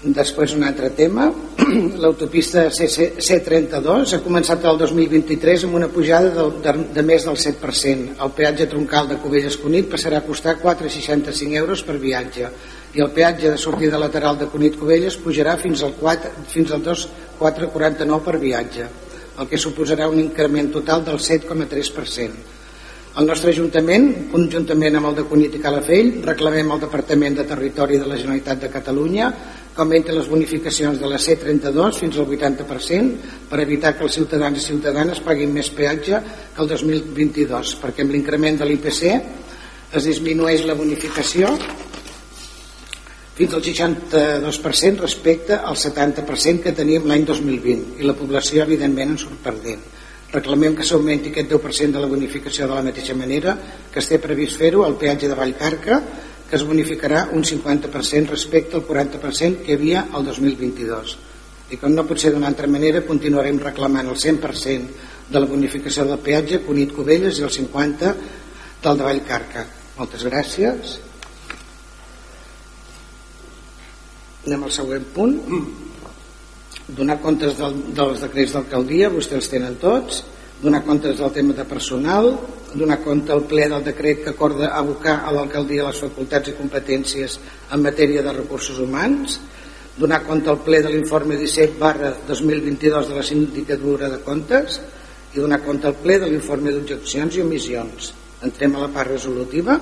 Després 0.00 0.54
un 0.56 0.62
altre 0.64 0.88
tema, 0.96 1.26
l'autopista 2.02 2.62
C32 2.72 4.14
ha 4.16 4.20
començat 4.24 4.62
el 4.64 4.78
2023 4.80 5.66
amb 5.66 5.76
una 5.76 5.90
pujada 5.92 6.30
de, 6.32 6.46
de, 6.64 6.72
de 6.96 7.02
més 7.04 7.26
del 7.28 7.36
7%. 7.36 8.14
El 8.16 8.32
peatge 8.38 8.66
troncal 8.72 9.10
de 9.10 9.18
Cubelles 9.20 9.58
Cunit 9.60 9.90
passarà 9.92 10.22
a 10.22 10.24
costar 10.24 10.54
4,65 10.62 11.58
euros 11.60 11.82
per 11.84 11.98
viatge 12.00 12.48
i 12.96 13.04
el 13.04 13.12
peatge 13.12 13.52
de 13.52 13.58
sortida 13.60 14.00
lateral 14.00 14.38
de 14.40 14.48
Cunit 14.48 14.78
Covelles 14.80 15.18
pujarà 15.20 15.58
fins 15.60 15.84
al, 15.84 15.92
4, 16.00 16.32
fins 16.48 16.72
al 16.72 16.80
2,449 16.86 18.24
per 18.24 18.38
viatge, 18.40 18.88
el 19.36 19.52
que 19.52 19.60
suposarà 19.60 20.08
un 20.08 20.18
increment 20.24 20.72
total 20.72 21.04
del 21.04 21.20
7,3%. 21.20 22.59
El 23.18 23.26
nostre 23.26 23.50
Ajuntament, 23.50 24.04
conjuntament 24.30 24.94
amb 24.94 25.08
el 25.08 25.16
de 25.18 25.24
Cunit 25.26 25.56
i 25.58 25.60
Calafell, 25.62 26.12
reclamem 26.22 26.68
al 26.70 26.78
Departament 26.84 27.40
de 27.40 27.44
Territori 27.48 27.98
de 27.98 28.06
la 28.06 28.18
Generalitat 28.20 28.60
de 28.62 28.70
Catalunya 28.70 29.32
que 29.74 29.82
augmenti 29.82 30.14
les 30.14 30.28
bonificacions 30.30 31.00
de 31.02 31.10
la 31.10 31.18
C32 31.18 31.98
fins 31.98 32.20
al 32.20 32.30
80% 32.30 33.34
per 33.50 33.60
evitar 33.64 33.96
que 33.96 34.06
els 34.06 34.14
ciutadans 34.14 34.62
i 34.62 34.62
ciutadanes 34.62 35.22
paguin 35.26 35.50
més 35.50 35.72
peatge 35.74 36.22
que 36.54 36.62
el 36.62 36.70
2022, 36.70 37.74
perquè 37.82 38.06
amb 38.06 38.14
l'increment 38.14 38.62
de 38.62 38.70
l'IPC 38.70 39.02
es 39.10 40.06
disminueix 40.06 40.62
la 40.70 40.78
bonificació 40.78 41.50
fins 43.34 43.56
al 43.56 43.64
62% 43.66 45.02
respecte 45.02 45.58
al 45.58 45.74
70% 45.74 46.62
que 46.62 46.78
teníem 46.78 47.10
l'any 47.10 47.26
2020 47.26 47.98
i 47.98 48.06
la 48.06 48.14
població 48.14 48.62
evidentment 48.62 49.16
en 49.16 49.18
surt 49.18 49.42
perdent. 49.42 49.98
Reclamem 50.30 50.76
que 50.78 50.86
s'augmenti 50.86 51.32
aquest 51.32 51.50
10% 51.50 51.96
de 51.96 52.02
la 52.02 52.10
bonificació 52.10 52.68
de 52.68 52.76
la 52.76 52.84
mateixa 52.86 53.16
manera 53.18 53.56
que 53.90 53.98
es 53.98 54.06
té 54.06 54.20
previst 54.22 54.60
fer-ho 54.60 54.84
al 54.86 54.94
peatge 55.00 55.26
de 55.26 55.34
Vallcarca, 55.34 55.98
que 56.46 56.54
es 56.58 56.66
bonificarà 56.66 57.24
un 57.34 57.42
50% 57.46 58.30
respecte 58.30 58.78
al 58.78 58.86
40% 58.86 59.64
que 59.64 59.74
hi 59.74 59.78
havia 59.78 60.04
el 60.14 60.26
2022. 60.26 61.16
I 61.70 61.78
com 61.78 61.94
no 61.94 62.06
pot 62.06 62.18
ser 62.18 62.32
d'una 62.34 62.48
altra 62.50 62.70
manera, 62.70 63.02
continuarem 63.06 63.58
reclamant 63.62 64.10
el 64.10 64.18
100% 64.18 65.08
de 65.30 65.38
la 65.38 65.50
bonificació 65.50 66.06
del 66.06 66.22
peatge 66.22 66.62
Cunit 66.66 66.94
Cubelles 66.94 67.38
i 67.38 67.46
el 67.46 67.54
50% 67.54 68.38
del 68.82 68.98
de 68.98 69.06
Vallcarca. 69.06 69.66
Moltes 69.98 70.24
gràcies. 70.26 70.96
Anem 74.46 74.66
al 74.66 74.74
següent 74.74 75.06
punt. 75.14 75.38
Donar 76.96 77.20
comptes 77.22 77.54
del, 77.58 77.76
dels 77.94 78.22
decrets 78.24 78.54
d'alcaldia, 78.56 79.10
vostès 79.12 79.38
els 79.38 79.50
tenen 79.52 79.76
tots. 79.82 80.24
Donar 80.60 80.82
comptes 80.84 81.16
del 81.20 81.32
tema 81.32 81.54
de 81.56 81.64
personal. 81.64 82.32
Donar 82.74 82.98
compte 83.04 83.32
al 83.32 83.44
ple 83.50 83.68
del 83.70 83.84
decret 83.86 84.24
que 84.24 84.34
acorda 84.34 84.72
abocar 84.76 85.20
a 85.24 85.32
l'alcaldia 85.34 85.86
les 85.86 86.02
facultats 86.02 86.50
i 86.50 86.56
competències 86.58 87.38
en 87.70 87.84
matèria 87.86 88.24
de 88.26 88.34
recursos 88.34 88.78
humans. 88.82 89.38
Donar 89.96 90.22
compte 90.26 90.50
al 90.50 90.60
ple 90.66 90.82
de 90.82 90.90
l'informe 90.92 91.38
17 91.38 91.78
barra 91.78 92.12
2022 92.28 93.08
de 93.08 93.18
la 93.18 93.26
Sindicatura 93.26 94.10
de 94.10 94.20
Comptes 94.26 94.80
i 95.34 95.38
donar 95.38 95.60
compte 95.62 95.86
al 95.86 95.98
ple 96.02 96.18
de 96.18 96.28
l'informe 96.30 96.72
d'objeccions 96.74 97.36
i 97.36 97.42
omissions. 97.44 98.12
Entrem 98.42 98.74
a 98.76 98.86
la 98.86 98.92
part 98.94 99.12
resolutiva. 99.12 99.78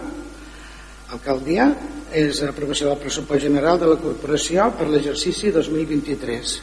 Alcaldia 1.14 1.70
és 2.12 2.42
aprovació 2.44 2.90
del 2.90 3.00
pressupost 3.00 3.46
general 3.46 3.78
de 3.80 3.88
la 3.88 4.00
corporació 4.02 4.68
per 4.76 4.90
l'exercici 4.90 5.52
2023. 5.54 6.58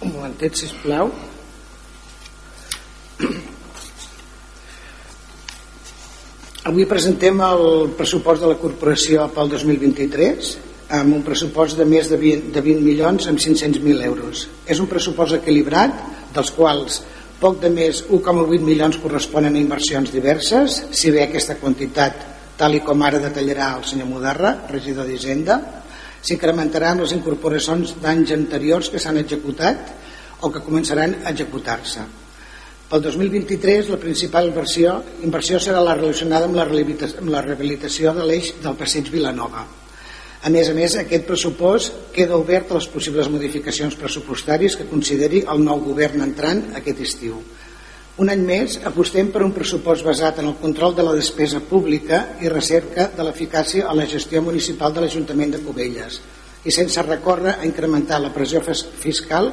Un 0.00 0.14
momentet, 0.14 0.56
sisplau. 0.56 1.10
Avui 6.70 6.86
presentem 6.88 7.42
el 7.44 7.90
pressupost 7.98 8.40
de 8.40 8.48
la 8.48 8.56
corporació 8.62 9.26
pel 9.34 9.50
2023 9.52 10.54
amb 10.96 11.18
un 11.18 11.24
pressupost 11.26 11.76
de 11.76 11.84
més 11.84 12.08
de 12.08 12.16
20, 12.16 12.48
de 12.54 12.62
20 12.64 12.86
milions 12.86 13.28
amb 13.28 13.42
500.000 13.44 14.06
euros. 14.08 14.46
És 14.64 14.80
un 14.80 14.88
pressupost 14.88 15.36
equilibrat, 15.36 16.00
dels 16.32 16.52
quals 16.56 17.02
poc 17.40 17.60
de 17.60 17.68
més 17.72 18.00
1,8 18.08 18.64
milions 18.64 18.96
corresponen 19.04 19.56
a 19.56 19.60
inversions 19.60 20.12
diverses, 20.16 20.80
si 20.96 21.12
bé 21.12 21.26
aquesta 21.26 21.58
quantitat, 21.60 22.24
tal 22.56 22.76
i 22.76 22.80
com 22.84 23.04
ara 23.04 23.20
detallarà 23.20 23.74
el 23.76 23.84
senyor 23.88 24.08
Mudarra, 24.08 24.56
regidor 24.72 25.08
d'Hisenda, 25.08 25.60
s'incrementaran 26.20 27.00
les 27.02 27.12
incorporacions 27.16 27.96
d'anys 28.02 28.34
anteriors 28.36 28.90
que 28.92 29.00
s'han 29.02 29.20
executat 29.20 29.92
o 30.40 30.50
que 30.52 30.62
començaran 30.64 31.20
a 31.24 31.32
executar-se. 31.34 32.06
Pel 32.90 33.04
2023 33.04 33.92
la 33.92 34.00
principal 34.02 34.48
inversió, 34.48 34.96
inversió 35.22 35.60
serà 35.62 35.82
la 35.84 35.94
relacionada 35.94 36.48
amb 36.48 36.58
la, 36.58 36.66
amb 36.66 37.30
la 37.30 37.44
rehabilitació 37.44 38.14
de 38.16 38.26
l'eix 38.26 38.54
del 38.64 38.74
passeig 38.80 39.12
Vilanova. 39.12 39.62
A 40.40 40.48
més 40.48 40.70
a 40.72 40.74
més, 40.74 40.96
aquest 40.96 41.26
pressupost 41.28 41.96
queda 42.16 42.38
obert 42.40 42.70
a 42.70 42.78
les 42.78 42.88
possibles 42.88 43.28
modificacions 43.28 43.94
pressupostàries 44.00 44.74
que 44.76 44.88
consideri 44.88 45.44
el 45.52 45.60
nou 45.62 45.82
govern 45.84 46.24
entrant 46.24 46.64
aquest 46.80 47.02
estiu. 47.04 47.42
Un 48.20 48.28
any 48.28 48.42
més 48.44 48.74
apostem 48.84 49.30
per 49.32 49.40
un 49.46 49.52
pressupost 49.56 50.04
basat 50.04 50.42
en 50.42 50.50
el 50.50 50.58
control 50.60 50.92
de 50.96 51.04
la 51.06 51.14
despesa 51.16 51.62
pública 51.64 52.18
i 52.44 52.50
recerca 52.52 53.06
de 53.16 53.24
l'eficàcia 53.24 53.86
a 53.88 53.94
la 53.96 54.04
gestió 54.10 54.42
municipal 54.44 54.92
de 54.92 55.00
l'Ajuntament 55.00 55.54
de 55.54 55.60
Cubelles 55.64 56.18
i 56.68 56.74
sense 56.76 57.00
recórrer 57.06 57.54
a 57.54 57.64
incrementar 57.64 58.18
la 58.20 58.32
pressió 58.34 58.60
fiscal 58.60 59.48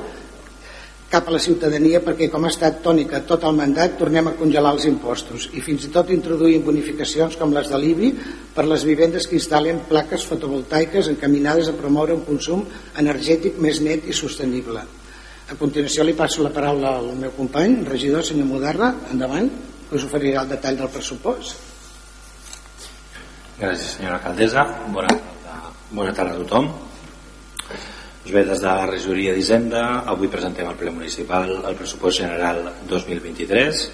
cap 1.08 1.30
a 1.30 1.38
la 1.38 1.40
ciutadania 1.40 2.04
perquè 2.04 2.28
com 2.28 2.44
ha 2.44 2.52
estat 2.52 2.84
tònica 2.84 3.24
tot 3.32 3.48
el 3.48 3.56
mandat 3.56 3.96
tornem 4.04 4.28
a 4.28 4.36
congelar 4.36 4.76
els 4.76 4.90
impostos 4.92 5.48
i 5.56 5.64
fins 5.64 5.88
i 5.88 5.94
tot 5.96 6.12
introduïm 6.12 6.68
bonificacions 6.68 7.40
com 7.40 7.56
les 7.56 7.72
de 7.72 7.80
l'IBI 7.80 8.14
per 8.58 8.68
les 8.68 8.84
vivendes 8.84 9.32
que 9.32 9.40
instal·len 9.40 9.86
plaques 9.88 10.28
fotovoltaiques 10.28 11.08
encaminades 11.16 11.72
a 11.72 11.80
promoure 11.80 12.20
un 12.20 12.28
consum 12.28 12.68
energètic 13.00 13.64
més 13.64 13.80
net 13.80 14.12
i 14.12 14.24
sostenible. 14.26 14.84
A 15.48 15.56
continuació 15.56 16.04
li 16.04 16.12
passo 16.12 16.44
la 16.44 16.52
paraula 16.52 16.98
al 16.98 17.14
meu 17.16 17.32
company, 17.32 17.78
regidor, 17.88 18.26
senyor 18.28 18.50
Mudarra, 18.50 18.90
endavant, 19.14 19.48
que 19.88 19.96
us 19.96 20.04
oferirà 20.04 20.42
el 20.44 20.50
detall 20.52 20.76
del 20.82 20.90
pressupost. 20.92 21.62
Gràcies, 23.56 23.94
senyora 23.96 24.18
alcaldessa. 24.18 24.66
Bona 24.92 25.14
tarda, 25.14 25.72
bona 25.92 26.12
tarda 26.18 26.36
a 26.36 26.42
tothom. 26.42 26.68
Doncs 27.64 28.36
bé, 28.36 28.44
des 28.44 28.60
de 28.60 28.68
la 28.68 28.90
regidoria 28.92 29.38
d'Hisenda, 29.38 29.86
avui 30.12 30.28
presentem 30.28 30.68
al 30.68 30.76
ple 30.76 30.92
municipal 30.92 31.56
el 31.56 31.80
pressupost 31.80 32.26
general 32.26 32.60
2023. 32.92 33.88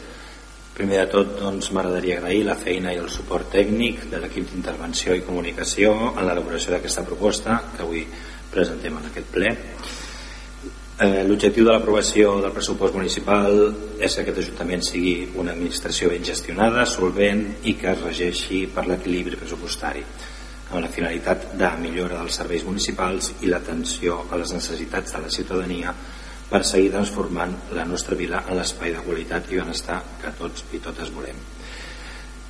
Primer 0.74 1.04
de 1.04 1.08
tot, 1.14 1.36
doncs, 1.38 1.70
m'agradaria 1.70 2.18
agrair 2.18 2.48
la 2.48 2.58
feina 2.58 2.96
i 2.96 2.98
el 2.98 3.14
suport 3.14 3.54
tècnic 3.54 4.08
de 4.10 4.26
l'equip 4.26 4.50
d'intervenció 4.50 5.14
i 5.14 5.22
comunicació 5.22 5.94
en 6.16 6.26
l'elaboració 6.26 6.74
d'aquesta 6.74 7.06
proposta 7.06 7.62
que 7.76 7.86
avui 7.86 8.08
presentem 8.50 8.98
en 8.98 9.12
aquest 9.14 9.30
ple. 9.38 9.54
Eh, 11.04 11.24
L'objectiu 11.28 11.66
de 11.68 11.74
l'aprovació 11.74 12.38
del 12.40 12.54
pressupost 12.56 12.94
municipal 12.96 13.58
és 14.00 14.14
que 14.14 14.22
aquest 14.22 14.38
Ajuntament 14.40 14.84
sigui 14.86 15.16
una 15.42 15.52
administració 15.52 16.08
ben 16.14 16.24
gestionada, 16.24 16.86
solvent 16.88 17.42
i 17.68 17.74
que 17.80 17.90
es 17.92 18.04
regeixi 18.06 18.62
per 18.72 18.86
l'equilibri 18.88 19.40
pressupostari 19.40 20.04
amb 20.70 20.80
la 20.86 20.92
finalitat 20.94 21.50
de 21.60 21.72
millora 21.82 22.22
dels 22.22 22.38
serveis 22.40 22.64
municipals 22.64 23.34
i 23.42 23.52
l'atenció 23.52 24.22
a 24.30 24.40
les 24.40 24.54
necessitats 24.56 25.18
de 25.18 25.24
la 25.26 25.34
ciutadania 25.34 25.92
per 26.54 26.64
seguir 26.70 26.94
transformant 26.94 27.58
la 27.76 27.84
nostra 27.90 28.16
vila 28.16 28.46
en 28.48 28.62
l'espai 28.62 28.96
de 28.96 29.04
qualitat 29.04 29.52
i 29.52 29.60
benestar 29.60 30.00
que 30.22 30.32
tots 30.40 30.64
i 30.72 30.80
totes 30.88 31.12
volem. 31.18 31.42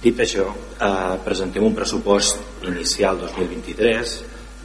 Dit 0.04 0.20
això, 0.20 0.46
eh, 0.52 1.18
presentem 1.26 1.66
un 1.66 1.74
pressupost 1.74 2.68
inicial 2.70 3.18
2023 3.24 4.16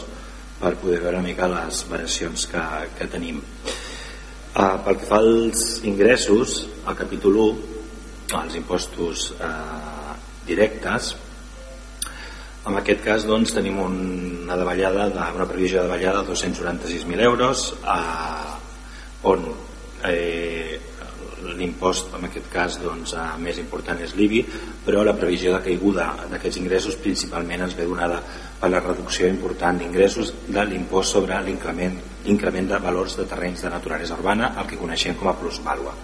per 0.60 0.74
poder 0.80 1.00
veure 1.02 1.20
una 1.20 1.28
mica 1.28 1.48
les 1.50 1.82
variacions 1.90 2.46
que, 2.50 2.64
que 2.98 3.08
tenim. 3.12 3.42
Eh, 4.56 4.76
pel 4.86 4.96
que 4.96 5.08
fa 5.08 5.20
als 5.20 5.66
ingressos 5.84 6.62
al 6.86 6.96
capítol 6.96 7.36
1 7.44 7.76
els 8.40 8.56
impostos 8.58 9.28
eh, 9.36 10.14
directes 10.48 11.14
en 12.66 12.74
aquest 12.80 13.04
cas 13.04 13.26
doncs, 13.28 13.52
tenim 13.54 13.78
una 13.78 14.56
davallada 14.58 15.06
de, 15.12 15.28
una 15.36 15.46
previsió 15.46 15.82
de 15.82 15.86
davallada 15.86 16.24
de 16.24 16.32
296.000 16.32 17.22
euros 17.28 17.68
eh, 17.84 19.28
on 19.30 19.46
eh, 20.08 20.80
l'impost 21.56 22.16
en 22.18 22.26
aquest 22.26 22.48
cas 22.50 22.80
doncs, 22.82 23.14
eh, 23.14 23.28
més 23.44 23.60
important 23.62 24.02
és 24.02 24.16
l'IBI 24.18 24.42
però 24.86 25.04
la 25.06 25.14
previsió 25.14 25.54
de 25.54 25.62
caiguda 25.68 26.08
d'aquests 26.32 26.58
ingressos 26.64 26.98
principalment 27.04 27.68
ens 27.68 27.78
ve 27.78 27.86
donada 27.86 28.22
per 28.60 28.70
la 28.72 28.80
reducció 28.80 29.28
important 29.28 29.78
d'ingressos 29.78 30.32
de 30.48 30.64
l'impost 30.64 31.12
sobre 31.16 31.38
l'increment 31.44 32.68
de 32.70 32.78
valors 32.82 33.16
de 33.18 33.26
terrenys 33.28 33.62
de 33.62 33.72
naturalesa 33.72 34.16
urbana 34.16 34.54
el 34.60 34.68
que 34.70 34.80
coneixem 34.80 35.16
com 35.16 35.28
a 35.28 35.36
plusvàlua. 35.38 35.94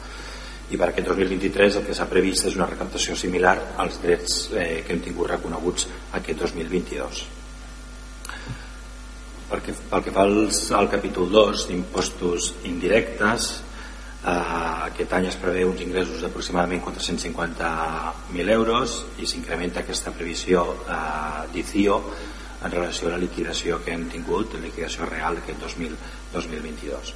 I 0.72 0.78
per 0.80 0.88
aquest 0.88 1.08
2023 1.08 1.78
el 1.80 1.86
que 1.86 1.94
s'ha 1.96 2.08
previst 2.08 2.48
és 2.48 2.56
una 2.56 2.68
recaptació 2.68 3.16
similar 3.16 3.56
als 3.82 4.00
drets 4.02 4.48
eh, 4.52 4.82
que 4.86 4.94
hem 4.94 5.04
tingut 5.04 5.32
reconeguts 5.34 5.88
aquest 6.20 6.44
2022 6.46 7.24
perquè, 9.52 9.74
pel 9.90 10.06
que 10.06 10.14
fa 10.14 10.24
als, 10.24 10.64
al 10.72 10.88
capítol 10.92 11.28
2 11.30 11.66
d'impostos 11.68 12.52
indirectes 12.68 13.50
eh, 14.24 14.32
aquest 14.88 15.12
any 15.18 15.28
es 15.28 15.38
preveu 15.40 15.72
uns 15.72 15.82
ingressos 15.84 16.22
d'aproximadament 16.24 16.82
450.000 16.86 18.56
euros 18.56 18.96
i 19.20 19.28
s'incrementa 19.28 19.82
aquesta 19.84 20.14
previsió 20.16 20.64
eh, 20.86 21.42
d'ICIO 21.52 21.98
en 22.62 22.70
relació 22.70 23.08
a 23.08 23.16
la 23.16 23.22
liquidació 23.22 23.82
que 23.84 23.92
hem 23.94 24.08
tingut, 24.12 24.54
la 24.54 24.66
liquidació 24.66 25.08
real 25.10 25.38
d'aquest 25.38 25.60
2022 26.34 27.14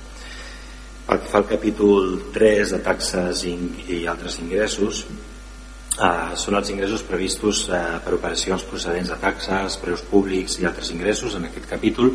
pel 1.06 1.20
que 1.22 1.30
fa 1.30 1.38
al 1.38 1.46
capítol 1.46 2.16
3 2.34 2.72
de 2.74 2.78
taxes 2.82 3.44
i, 3.46 4.00
altres 4.10 4.40
ingressos, 4.42 5.04
eh, 5.06 6.32
són 6.34 6.56
els 6.58 6.72
ingressos 6.74 7.04
previstos 7.06 7.62
eh, 7.70 7.82
per 8.02 8.16
operacions 8.16 8.64
procedents 8.66 9.12
de 9.12 9.18
taxes, 9.22 9.78
preus 9.82 10.02
públics 10.10 10.58
i 10.58 10.66
altres 10.66 10.90
ingressos. 10.90 11.36
En 11.38 11.46
aquest 11.46 11.68
capítol 11.70 12.10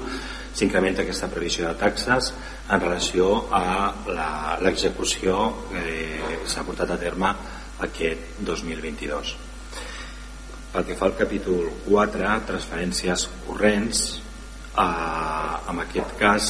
s'incrementa 0.51 1.05
aquesta 1.05 1.31
previsió 1.31 1.69
de 1.69 1.77
taxes 1.79 2.33
en 2.67 2.83
relació 2.83 3.29
a 3.55 4.57
l'execució 4.65 5.37
que 5.71 6.43
s'ha 6.51 6.67
portat 6.67 6.91
a 6.91 6.99
terme 6.99 7.31
aquest 7.87 8.43
2022. 8.43 9.50
Pel 10.71 10.85
que 10.87 10.95
fa 10.95 11.09
al 11.09 11.17
capítol 11.19 11.65
4, 11.83 12.27
transferències 12.47 13.25
corrents, 13.43 14.05
eh, 14.71 15.55
en 15.71 15.81
aquest 15.83 16.15
cas 16.19 16.45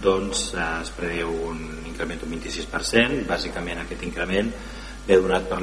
doncs, 0.00 0.46
es 0.62 0.92
preveu 0.96 1.34
un 1.50 1.60
increment 1.84 2.22
d'un 2.22 2.32
26%, 2.38 3.26
bàsicament 3.28 3.82
aquest 3.82 4.06
increment 4.08 4.48
ve 5.06 5.20
donat 5.22 5.44
per 5.50 5.60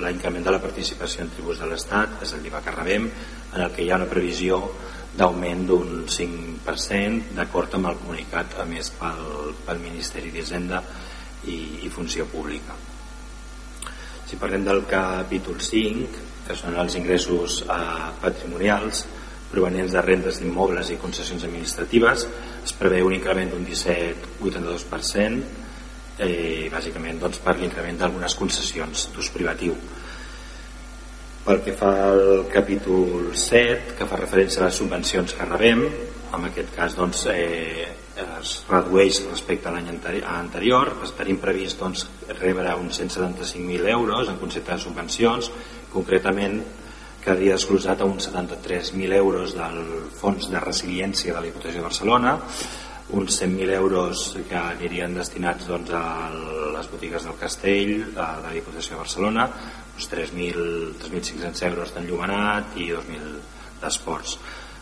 l'increment 0.00 0.42
de 0.48 0.56
la 0.56 0.62
participació 0.64 1.22
en 1.22 1.30
tributs 1.36 1.60
de 1.60 1.68
l'Estat, 1.68 2.16
és 2.24 2.32
el 2.32 2.42
l'IVA 2.42 2.64
que 2.64 2.74
rebem, 2.74 3.06
en 3.52 3.60
el 3.60 3.70
que 3.76 3.84
hi 3.84 3.92
ha 3.92 4.00
una 4.00 4.08
previsió 4.10 4.58
d'augment 5.12 5.66
d'un 5.68 6.06
5% 6.08 7.36
d'acord 7.36 7.76
amb 7.76 7.92
el 7.92 8.00
comunicat 8.00 8.56
a 8.58 8.64
més 8.64 8.88
pel, 8.96 9.52
pel 9.66 9.84
Ministeri 9.84 10.32
d'Hisenda 10.32 10.80
i, 11.44 11.84
i 11.84 11.92
Funció 11.92 12.24
Pública. 12.32 12.74
Si 14.26 14.40
parlem 14.40 14.64
del 14.64 14.86
capítol 14.88 15.60
5, 15.60 16.31
que 16.46 16.56
són 16.58 16.76
els 16.78 16.96
ingressos 16.98 17.62
eh, 17.62 18.10
patrimonials 18.22 19.06
provenients 19.52 19.92
de 19.92 20.02
rendes 20.02 20.40
d'immobles 20.40 20.90
i 20.94 21.00
concessions 21.00 21.44
administratives, 21.44 22.26
es 22.64 22.72
preveu 22.78 23.10
un 23.10 23.16
increment 23.18 23.52
d'un 23.52 23.66
17,82%, 23.68 25.42
eh, 26.18 26.68
bàsicament 26.72 27.20
doncs, 27.20 27.38
per 27.44 27.58
l'increment 27.58 27.98
d'algunes 28.00 28.34
concessions 28.38 29.10
d'ús 29.12 29.28
privatiu. 29.34 29.76
Pel 31.42 31.58
que 31.64 31.74
fa 31.74 31.90
al 32.06 32.46
capítol 32.52 33.32
7, 33.34 33.96
que 33.98 34.06
fa 34.06 34.20
referència 34.20 34.62
a 34.62 34.68
les 34.68 34.78
subvencions 34.78 35.34
que 35.34 35.48
rebem, 35.50 35.82
en 36.32 36.48
aquest 36.48 36.70
cas 36.76 36.94
doncs, 36.96 37.26
eh, 37.32 37.88
es 38.22 38.52
redueix 38.68 39.22
respecte 39.26 39.68
a 39.68 39.72
l'any 39.74 39.88
anterior, 39.90 40.92
tenim 41.18 41.38
previst 41.42 41.80
doncs, 41.80 42.06
rebre 42.38 42.74
uns 42.78 43.00
175.000 43.00 43.88
euros 43.90 44.28
en 44.28 44.38
concepte 44.40 44.72
de 44.72 44.78
subvencions, 44.78 45.50
concretament 45.92 46.60
quedaria 47.22 47.54
desglosat 47.54 48.00
a 48.02 48.08
uns 48.08 48.26
73.000 48.30 49.14
euros 49.14 49.54
del 49.54 50.08
Fons 50.18 50.48
de 50.50 50.60
Resiliència 50.60 51.30
de 51.30 51.38
la 51.38 51.46
Diputació 51.46 51.78
de 51.78 51.86
Barcelona, 51.86 52.32
uns 53.12 53.36
100.000 53.42 53.76
euros 53.76 54.24
que 54.48 54.56
anirien 54.58 55.14
destinats 55.14 55.68
doncs, 55.68 55.92
a 55.94 56.30
les 56.74 56.90
botigues 56.90 57.28
del 57.28 57.38
Castell, 57.38 57.94
de 58.16 58.26
la 58.42 58.50
Diputació 58.54 58.96
de 58.96 59.02
Barcelona, 59.04 59.46
uns 59.94 60.10
3.500 60.10 61.66
euros 61.68 61.94
d'enllumenat 61.94 62.76
i 62.80 62.90
2.000 62.90 63.38
d'esports. 63.82 64.38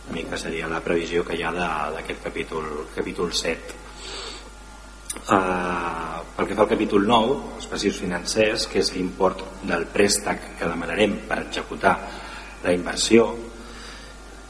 Una 0.07 0.17
mica 0.17 0.39
seria 0.39 0.69
la 0.71 0.81
previsió 0.81 1.25
que 1.27 1.37
hi 1.37 1.43
ha 1.45 1.53
d'aquest 1.53 2.23
capítol, 2.23 2.87
capítol 2.95 3.35
7. 3.37 3.90
Eh, 5.11 6.19
pel 6.35 6.47
que 6.47 6.55
fa 6.55 6.63
al 6.63 6.71
capítol 6.71 7.05
9, 7.07 7.37
els 7.57 7.67
passius 7.67 7.99
financers, 7.99 8.67
que 8.71 8.79
és 8.79 8.91
l'import 8.95 9.43
del 9.67 9.85
préstec 9.91 10.53
que 10.59 10.69
demanarem 10.69 11.17
per 11.27 11.41
executar 11.43 11.97
la 12.63 12.73
inversió, 12.73 13.27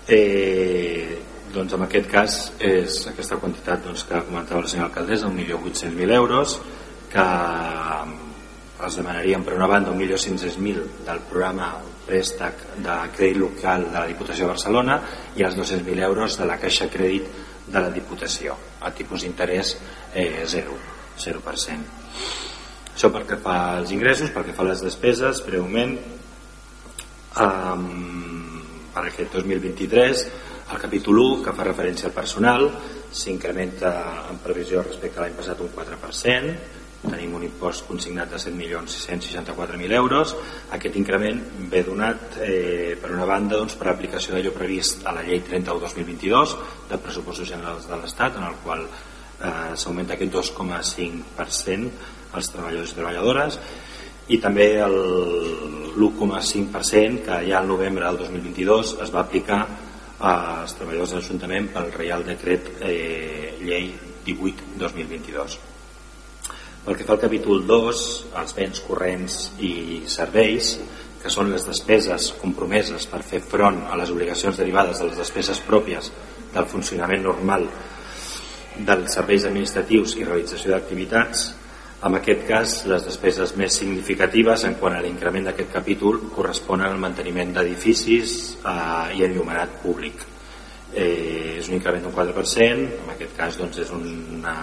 eh, 0.08 1.18
doncs 1.52 1.74
en 1.76 1.86
aquest 1.88 2.08
cas 2.12 2.38
és 2.60 3.02
aquesta 3.12 3.40
quantitat 3.42 3.84
doncs, 3.84 4.06
que 4.08 4.22
comentava 4.28 4.62
la 4.62 4.70
senyora 4.72 4.90
alcaldessa, 4.92 5.32
1.800.000 5.34 6.14
euros, 6.16 6.60
que 7.12 7.26
els 8.82 8.98
demanaríem 8.98 9.44
per 9.46 9.58
una 9.58 9.68
banda 9.68 9.92
1.500.000 9.92 10.86
del 11.06 11.26
programa 11.30 11.74
préstec 12.06 12.64
de 12.86 12.98
crèdit 13.16 13.42
local 13.42 13.90
de 13.90 13.98
la 13.98 14.08
Diputació 14.10 14.46
de 14.46 14.54
Barcelona 14.54 15.00
i 15.38 15.46
els 15.46 15.58
200.000 15.58 16.06
euros 16.08 16.38
de 16.40 16.48
la 16.50 16.58
Caixa 16.62 16.88
Crèdit 16.92 17.28
de 17.68 17.80
la 17.80 17.92
Diputació 17.94 18.56
a 18.82 18.92
tipus 18.96 19.22
d'interès 19.22 19.76
eh, 20.14 20.44
0, 20.48 20.78
0%. 21.18 22.00
Això 22.92 23.10
pel 23.12 23.26
que 23.30 23.40
fa 23.42 23.58
als 23.78 23.92
ingressos, 23.96 24.32
pel 24.34 24.46
que 24.50 24.56
fa 24.56 24.66
a 24.66 24.72
les 24.72 24.84
despeses, 24.84 25.42
breument, 25.46 25.98
um, 27.40 28.62
per 28.92 29.06
aquest 29.08 29.38
2023 29.40 30.26
el 30.72 30.80
capítol 30.80 31.20
1, 31.20 31.40
que 31.46 31.54
fa 31.56 31.66
referència 31.68 32.08
al 32.08 32.16
personal, 32.16 32.70
s'incrementa 33.12 33.92
en 34.32 34.38
previsió 34.44 34.84
respecte 34.86 35.20
a 35.20 35.26
l'any 35.26 35.36
passat 35.36 35.60
un 35.60 35.72
4%, 35.76 36.54
tenim 37.02 37.34
un 37.36 37.44
impost 37.44 37.88
consignat 37.90 38.30
de 38.32 38.40
7.664.000 38.40 39.96
euros. 39.98 40.36
Aquest 40.78 40.96
increment 41.02 41.42
ve 41.72 41.82
donat, 41.84 42.38
eh, 42.46 42.96
per 43.02 43.12
una 43.12 43.26
banda, 43.26 43.58
doncs, 43.58 43.76
per 43.76 43.90
aplicació 43.90 44.36
d'allò 44.36 44.54
previst 44.54 45.06
a 45.06 45.16
la 45.18 45.24
llei 45.26 45.42
31-2022 45.42 46.56
de 46.90 47.00
pressupostos 47.02 47.50
generals 47.50 47.90
de 47.90 47.98
l'Estat, 47.98 48.38
en 48.38 48.44
el 48.44 48.60
qual 48.64 48.86
eh, 49.42 49.76
s'augmenta 49.76 50.14
aquest 50.16 50.34
2,5% 50.34 51.90
als 52.32 52.50
treballadors 52.54 52.92
i 52.92 52.96
treballadores, 52.96 53.60
i 54.32 54.38
també 54.40 54.80
l'1,5% 54.86 57.26
que 57.26 57.36
ja 57.50 57.58
al 57.60 57.68
novembre 57.68 58.06
del 58.06 58.18
2022 58.22 59.04
es 59.04 59.10
va 59.12 59.20
aplicar 59.26 59.68
als 60.22 60.74
treballadors 60.78 61.12
de 61.12 61.18
l'Ajuntament 61.18 61.68
pel 61.74 61.92
Reial 61.98 62.22
Decret 62.24 62.64
eh, 62.86 63.58
Llei 63.66 63.86
18-2022. 64.26 65.58
Pel 66.86 66.98
que 66.98 67.06
fa 67.06 67.14
al 67.14 67.22
capítol 67.22 67.62
2, 67.68 68.02
els 68.42 68.56
béns 68.58 68.82
corrents 68.86 69.38
i 69.62 70.02
serveis, 70.10 70.76
que 71.22 71.30
són 71.30 71.52
les 71.54 71.66
despeses 71.68 72.32
compromeses 72.42 73.06
per 73.10 73.22
fer 73.26 73.42
front 73.46 73.84
a 73.90 73.98
les 74.00 74.10
obligacions 74.14 74.58
derivades 74.58 74.98
de 74.98 75.10
les 75.10 75.20
despeses 75.22 75.62
pròpies 75.62 76.10
del 76.54 76.70
funcionament 76.70 77.22
normal 77.28 77.68
dels 78.78 79.18
serveis 79.18 79.46
administratius 79.50 80.16
i 80.18 80.28
realització 80.28 80.72
d'activitats, 80.74 81.50
en 82.02 82.16
aquest 82.18 82.48
cas, 82.48 82.72
les 82.90 83.04
despeses 83.06 83.52
més 83.62 83.76
significatives 83.78 84.64
en 84.66 84.74
quant 84.80 84.96
a 84.98 85.02
l'increment 85.04 85.46
d'aquest 85.46 85.70
capítol 85.70 86.18
corresponen 86.34 86.88
al 86.88 87.02
manteniment 87.02 87.52
d'edificis 87.54 88.38
eh, 88.58 89.18
i 89.20 89.26
enllumenat 89.28 89.76
públic. 89.84 90.24
Eh, 90.92 91.60
és 91.60 91.70
un 91.70 91.78
increment 91.78 92.08
d'un 92.08 92.16
4%, 92.16 92.88
en 93.04 93.12
aquest 93.14 93.38
cas 93.38 93.60
doncs, 93.60 93.84
és 93.86 93.92
una, 93.94 94.56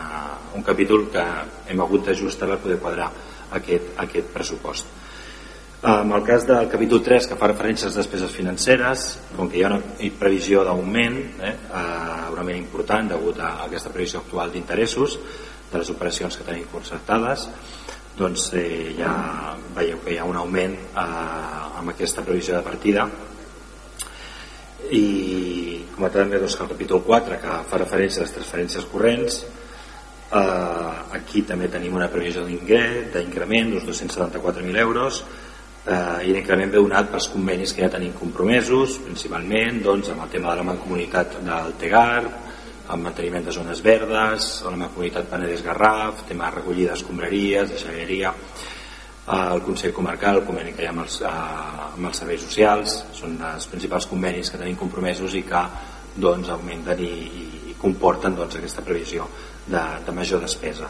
un 0.59 0.66
capítol 0.66 1.07
que 1.14 1.25
hem 1.71 1.85
hagut 1.85 2.11
d'ajustar 2.11 2.51
per 2.51 2.59
poder 2.64 2.81
quadrar 2.83 3.07
aquest, 3.61 3.94
aquest 4.03 4.35
pressupost. 4.35 4.90
En 5.81 6.11
el 6.11 6.25
cas 6.25 6.45
del 6.45 6.67
capítol 6.67 7.05
3, 7.07 7.29
que 7.31 7.37
fa 7.38 7.47
referència 7.53 7.87
a 7.87 7.93
les 7.93 8.01
despeses 8.01 8.33
financeres, 8.35 9.05
com 9.37 9.47
que 9.47 9.61
hi 9.61 9.62
ha 9.62 9.69
una 9.71 10.09
previsió 10.19 10.64
d'augment, 10.67 11.21
eh, 11.38 11.53
eh, 11.55 12.33
un 12.33 12.41
augment 12.41 12.59
important 12.59 13.12
degut 13.12 13.38
a 13.38 13.53
aquesta 13.69 13.93
previsió 13.95 14.19
actual 14.19 14.51
d'interessos, 14.51 15.14
de 15.71 15.79
les 15.79 15.91
operacions 15.95 16.35
que 16.35 16.49
tenim 16.49 16.67
concertades 16.73 17.47
doncs 18.19 18.49
eh, 18.59 18.97
ja 18.99 19.55
veieu 19.77 20.01
que 20.03 20.17
hi 20.17 20.19
ha 20.19 20.27
un 20.27 20.37
augment 20.41 20.75
eh, 20.75 21.07
amb 21.79 21.95
aquesta 21.95 22.25
previsió 22.27 22.57
de 22.57 22.64
partida. 22.67 23.07
I 24.91 25.85
com 25.95 26.07
a 26.09 26.11
també 26.11 26.41
doncs, 26.43 26.59
el 26.59 26.73
capítol 26.75 27.05
4 27.07 27.38
que 27.38 27.59
fa 27.71 27.79
referència 27.79 28.25
a 28.25 28.27
les 28.27 28.35
transferències 28.35 28.87
corrents 28.91 29.43
eh, 29.45 31.19
aquí 31.21 31.45
també 31.47 31.71
tenim 31.71 31.95
una 31.95 32.11
previsió 32.11 32.43
d'increment 32.49 33.71
d'uns 33.71 33.87
274.000 33.87 34.83
euros 34.83 35.23
eh, 35.88 36.29
i 36.29 36.35
l'increment 36.35 36.70
ve 36.72 36.83
donat 36.83 37.11
pels 37.12 37.31
convenis 37.33 37.72
que 37.72 37.85
ja 37.87 37.92
tenim 37.96 38.12
compromesos 38.18 39.01
principalment 39.07 39.83
doncs, 39.85 40.12
amb 40.12 40.27
el 40.27 40.37
tema 40.37 40.53
de 40.53 40.61
la 40.61 40.68
mancomunitat 40.72 41.40
del 41.46 41.74
TEGAR 41.81 42.22
el 42.88 43.01
manteniment 43.05 43.44
de 43.44 43.53
zones 43.53 43.83
verdes, 43.85 44.46
la 44.64 44.88
comunitat 44.88 45.29
Penedès 45.29 45.62
Garraf, 45.64 46.22
tema 46.29 46.48
de 46.48 46.57
recollida 46.57 46.94
d'escombraries, 46.94 47.68
de 47.68 47.81
xaveria, 47.83 48.33
el 49.29 49.61
Consell 49.62 49.92
Comarcal, 49.92 50.38
el 50.40 50.46
conveni 50.46 50.72
que 50.72 50.87
hi 50.87 50.88
ha 50.88 50.94
amb 50.94 51.03
els, 51.05 51.18
amb 51.29 52.09
els 52.09 52.22
serveis 52.22 52.46
socials, 52.46 52.94
són 53.12 53.37
els 53.51 53.68
principals 53.68 54.09
convenis 54.09 54.48
que 54.48 54.61
tenim 54.61 54.79
compromesos 54.81 55.37
i 55.37 55.44
que 55.44 55.62
doncs, 56.16 56.48
augmenten 56.48 57.05
i, 57.05 57.12
i 57.72 57.77
comporten 57.79 58.38
doncs, 58.38 58.57
aquesta 58.57 58.85
previsió 58.87 59.29
de, 59.66 59.85
de 60.07 60.16
major 60.16 60.40
despesa. 60.40 60.88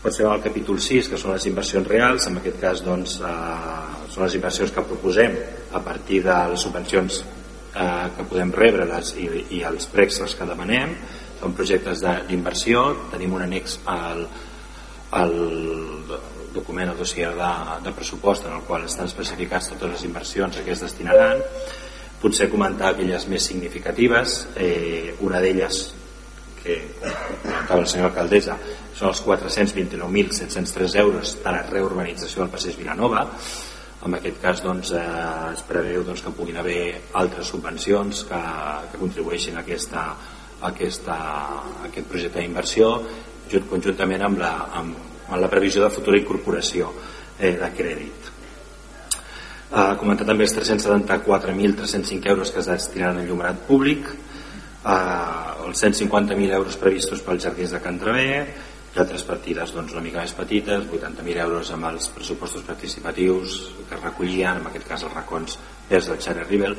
Passem 0.00 0.24
al 0.24 0.40
capítol 0.40 0.78
6, 0.80 1.10
que 1.12 1.18
són 1.20 1.34
les 1.34 1.44
inversions 1.50 1.88
reals. 1.90 2.24
En 2.30 2.38
aquest 2.40 2.56
cas, 2.62 2.80
doncs, 2.80 3.18
eh, 3.20 4.06
són 4.08 4.24
les 4.24 4.36
inversions 4.38 4.72
que 4.72 4.84
proposem 4.88 5.36
a 5.76 5.82
partir 5.84 6.22
de 6.24 6.36
les 6.52 6.64
subvencions 6.64 7.18
eh, 7.20 8.06
que 8.16 8.24
podem 8.30 8.54
rebre 8.56 8.86
les, 8.88 9.12
i, 9.20 9.28
i 9.58 9.60
els 9.68 9.90
préstecs 9.92 10.38
que 10.38 10.48
demanem. 10.48 10.96
Són 11.42 11.52
projectes 11.52 12.00
d'inversió. 12.00 12.86
Tenim 13.12 13.36
un 13.36 13.44
annex 13.44 13.76
al, 13.92 14.24
al 15.20 15.36
document, 16.56 16.88
al 16.88 17.04
dossier 17.04 17.34
de, 17.36 17.52
de 17.84 17.92
pressupost, 17.92 18.48
en 18.48 18.56
el 18.56 18.64
qual 18.64 18.88
estan 18.88 19.04
especificats 19.04 19.68
totes 19.74 19.98
les 19.98 20.08
inversions 20.08 20.56
a 20.56 20.64
què 20.64 20.78
es 20.78 20.88
destinaran. 20.88 21.44
Potser 22.24 22.48
comentar 22.48 22.94
aquelles 22.94 23.28
més 23.28 23.52
significatives. 23.52 24.46
Eh, 24.56 25.18
una 25.20 25.44
d'elles, 25.44 25.90
que 26.64 26.86
comentava 27.44 27.82
la 27.82 27.88
senyora 27.88 28.14
alcaldessa, 28.14 28.56
són 29.00 29.08
els 29.14 29.22
429.703 29.24 30.94
euros 31.00 31.38
de 31.40 31.50
la 31.50 31.64
reurbanització 31.64 32.42
del 32.42 32.52
Passeig 32.52 32.76
Vilanova 32.76 33.24
en 34.04 34.16
aquest 34.16 34.40
cas 34.40 34.60
doncs, 34.64 34.92
eh, 34.96 35.00
es 35.54 35.62
preveu 35.68 36.04
doncs, 36.04 36.22
que 36.24 36.32
puguin 36.36 36.58
haver 36.60 37.00
altres 37.20 37.48
subvencions 37.52 38.24
que, 38.28 38.40
que 38.92 39.00
contribueixin 39.00 39.56
a, 39.56 39.64
aquesta, 39.64 40.04
a, 40.12 40.68
aquesta, 40.68 41.16
a 41.16 41.88
aquest 41.88 42.08
projecte 42.12 42.40
d'inversió 42.40 42.92
conjuntament 43.70 44.22
amb 44.22 44.38
la, 44.38 44.52
amb, 44.78 44.96
amb 45.26 45.40
la 45.42 45.48
previsió 45.50 45.82
de 45.82 45.90
futura 45.92 46.20
incorporació 46.20 46.92
eh, 47.38 47.56
de 47.58 47.70
crèdit. 47.76 48.28
Ha 49.70 49.94
comentat 49.98 50.28
també 50.28 50.44
els 50.46 50.54
374.305 50.54 52.30
euros 52.30 52.52
que 52.52 52.60
es 52.62 52.68
destinaran 52.70 53.20
al 53.22 53.28
llumenat 53.28 53.64
públic, 53.66 54.06
eh, 54.06 54.96
els 55.66 55.82
150.000 55.82 56.56
euros 56.60 56.76
previstos 56.80 57.24
pels 57.26 57.48
jardins 57.48 57.72
de 57.74 57.82
Can 57.82 57.98
Travé, 58.00 58.30
i 58.90 58.98
altres 58.98 59.22
partides 59.22 59.70
doncs, 59.74 59.92
una 59.94 60.02
mica 60.02 60.24
més 60.24 60.34
petites, 60.34 60.86
80.000 60.90 61.42
euros 61.44 61.70
amb 61.70 61.86
els 61.92 62.08
pressupostos 62.10 62.64
participatius 62.66 63.58
que 63.86 63.94
es 63.94 64.02
recollien, 64.02 64.58
en 64.58 64.70
aquest 64.70 64.88
cas 64.88 65.04
els 65.06 65.14
racons 65.14 65.58
vers 65.90 66.10
del 66.10 66.18
Xare 66.24 66.46
Rivel, 66.48 66.74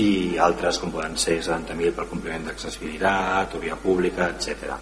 i 0.00 0.36
altres 0.40 0.80
com 0.80 0.92
poden 0.92 1.16
ser 1.20 1.38
70.000 1.44 1.92
per 1.96 2.08
compliment 2.08 2.48
d'accessibilitat 2.48 3.56
o 3.56 3.60
via 3.60 3.76
pública, 3.80 4.30
etc. 4.32 4.78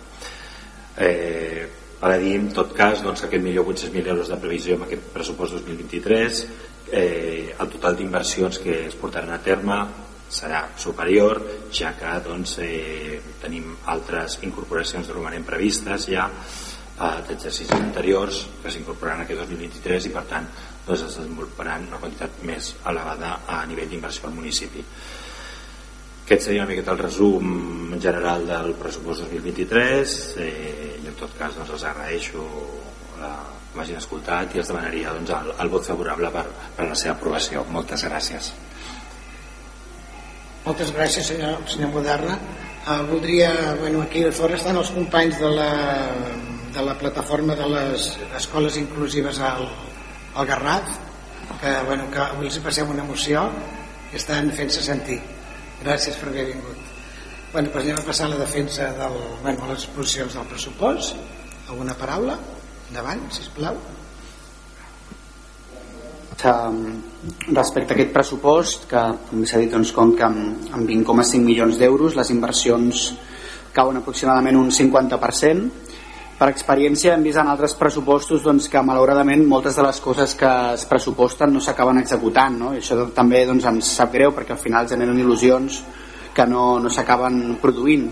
Eh, 0.98 1.66
a 2.04 2.16
dir, 2.20 2.34
en 2.38 2.48
tot 2.54 2.74
cas, 2.76 3.02
doncs, 3.02 3.22
que 3.22 3.30
aquest 3.30 3.44
milió 3.44 3.64
800.000 3.66 4.14
euros 4.14 4.30
de 4.30 4.38
previsió 4.38 4.78
amb 4.78 4.86
aquest 4.86 5.10
pressupost 5.14 5.58
2023, 5.58 6.46
eh, 6.92 7.54
el 7.58 7.70
total 7.72 7.96
d'inversions 7.98 8.58
que 8.62 8.84
es 8.88 8.98
portaran 9.00 9.34
a 9.34 9.42
terme 9.42 9.78
serà 10.28 10.68
superior, 10.80 11.40
ja 11.72 11.92
que 11.98 12.12
doncs, 12.24 12.58
eh, 12.64 13.20
tenim 13.42 13.74
altres 13.92 14.38
incorporacions 14.42 15.06
de 15.08 15.16
romanent 15.16 15.44
previstes 15.46 16.08
ja 16.10 16.28
eh, 16.28 17.18
d'exercicis 17.28 17.74
anteriors 17.76 18.44
que 18.62 18.72
s'incorporaran 18.72 19.24
aquest 19.24 19.44
2023 19.44 20.08
i 20.08 20.14
per 20.14 20.24
tant 20.30 20.48
doncs, 20.86 21.02
es 21.02 21.18
desenvoluparan 21.18 21.88
una 21.90 22.00
quantitat 22.02 22.42
més 22.48 22.74
elevada 22.86 23.40
a 23.46 23.64
nivell 23.66 23.90
d'inversió 23.90 24.28
al 24.28 24.34
municipi. 24.36 24.84
Aquest 26.24 26.46
seria 26.46 26.62
una 26.62 26.70
miqueta 26.70 26.94
el 26.94 27.02
resum 27.02 27.98
general 28.00 28.46
del 28.48 28.72
pressupost 28.80 29.26
2023 29.26 30.14
eh, 30.40 31.00
i 31.02 31.10
en 31.10 31.18
tot 31.20 31.36
cas 31.38 31.58
doncs, 31.58 31.74
els 31.76 31.84
agraeixo 31.90 32.46
eh, 33.20 33.32
que 33.74 33.80
m'hagin 33.80 33.98
escoltat 34.00 34.54
i 34.54 34.62
els 34.62 34.70
demanaria 34.70 35.12
doncs, 35.12 35.34
el, 35.36 35.52
el 35.60 35.72
vot 35.72 35.84
favorable 35.84 36.30
per, 36.32 36.46
per 36.76 36.88
la 36.88 36.96
seva 36.96 37.18
aprovació. 37.18 37.66
Moltes 37.74 38.06
gràcies. 38.08 38.54
Moltes 40.64 40.94
gràcies, 40.96 41.26
senyor, 41.28 41.58
senyor 41.68 41.90
Moderna. 41.92 42.38
Uh, 42.88 43.02
voldria, 43.10 43.50
bueno, 43.80 44.00
aquí 44.00 44.22
fora 44.32 44.56
estan 44.56 44.78
els 44.80 44.90
companys 44.96 45.36
de 45.36 45.50
la, 45.52 45.72
de 46.72 46.84
la 46.86 46.94
plataforma 46.96 47.52
de 47.58 47.66
les 47.68 48.06
escoles 48.38 48.78
inclusives 48.80 49.40
al, 49.44 49.66
al 50.34 50.48
Garraf, 50.48 50.88
que, 51.60 51.72
bueno, 51.84 52.06
que 52.12 52.22
avui 52.22 52.48
els 52.48 52.56
passem 52.64 52.88
una 52.94 53.04
emoció 53.04 53.42
i 54.12 54.16
estan 54.16 54.48
fent-se 54.56 54.86
sentir. 54.86 55.18
Gràcies 55.82 56.16
per 56.16 56.30
haver 56.30 56.46
vingut. 56.54 56.80
Bueno, 57.52 57.68
doncs 57.68 57.84
anem 57.84 58.00
a 58.00 58.06
passar 58.08 58.30
a 58.30 58.32
la 58.32 58.40
defensa 58.40 58.88
del, 58.96 59.20
bueno, 59.42 59.68
les 59.68 59.84
exposicions 59.84 60.38
del 60.38 60.48
pressupost. 60.48 61.20
Alguna 61.68 61.92
paraula? 62.00 62.38
Endavant, 62.88 63.28
sisplau. 63.36 63.76
plau 63.76 64.03
respecte 66.34 67.92
a 67.92 67.96
aquest 67.96 68.12
pressupost 68.12 68.88
que 68.90 69.02
com 69.28 69.44
s'ha 69.46 69.60
dit 69.62 69.72
doncs, 69.72 69.92
compta 69.94 70.26
amb, 70.26 70.68
amb 70.74 70.88
20,5 70.88 71.40
milions 71.44 71.78
d'euros 71.78 72.16
les 72.18 72.30
inversions 72.34 73.06
cauen 73.74 73.96
aproximadament 73.98 74.58
un 74.58 74.70
50% 74.70 75.68
per 76.38 76.48
experiència 76.50 77.14
hem 77.14 77.22
vist 77.22 77.38
en 77.38 77.48
altres 77.48 77.76
pressupostos 77.78 78.42
doncs, 78.42 78.68
que 78.68 78.82
malauradament 78.82 79.44
moltes 79.46 79.76
de 79.78 79.84
les 79.86 80.00
coses 80.02 80.34
que 80.34 80.50
es 80.74 80.84
pressuposten 80.90 81.52
no 81.54 81.62
s'acaben 81.62 82.02
executant 82.02 82.58
no? 82.58 82.72
i 82.74 82.82
això 82.82 83.06
també 83.14 83.44
doncs, 83.46 83.64
ens 83.70 83.92
sap 84.00 84.12
greu 84.12 84.34
perquè 84.34 84.56
al 84.56 84.62
final 84.62 84.88
generen 84.90 85.20
il·lusions 85.22 85.82
que 86.34 86.46
no, 86.50 86.80
no 86.82 86.90
s'acaben 86.90 87.56
produint 87.62 88.08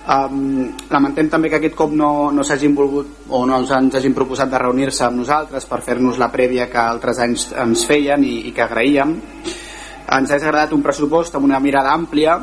Um, 0.00 0.70
lamentem 0.88 1.28
també 1.28 1.50
que 1.52 1.58
aquest 1.58 1.74
cop 1.76 1.90
no, 1.92 2.30
no 2.32 2.40
s'hagin 2.40 2.72
volgut 2.72 3.28
o 3.28 3.42
no 3.44 3.58
ens 3.60 3.96
hagin 3.98 4.14
proposat 4.16 4.48
de 4.48 4.58
reunir-se 4.62 5.04
amb 5.04 5.20
nosaltres 5.20 5.66
per 5.68 5.82
fer-nos 5.84 6.16
la 6.16 6.30
prèvia 6.32 6.70
que 6.72 6.80
altres 6.80 7.20
anys 7.20 7.50
ens 7.52 7.84
feien 7.84 8.24
i, 8.24 8.48
i 8.48 8.54
que 8.56 8.64
agraïem 8.64 9.12
ens 10.16 10.32
ha 10.32 10.38
agradat 10.38 10.72
un 10.72 10.80
pressupost 10.82 11.36
amb 11.36 11.44
una 11.50 11.60
mirada 11.60 11.92
àmplia 11.92 12.38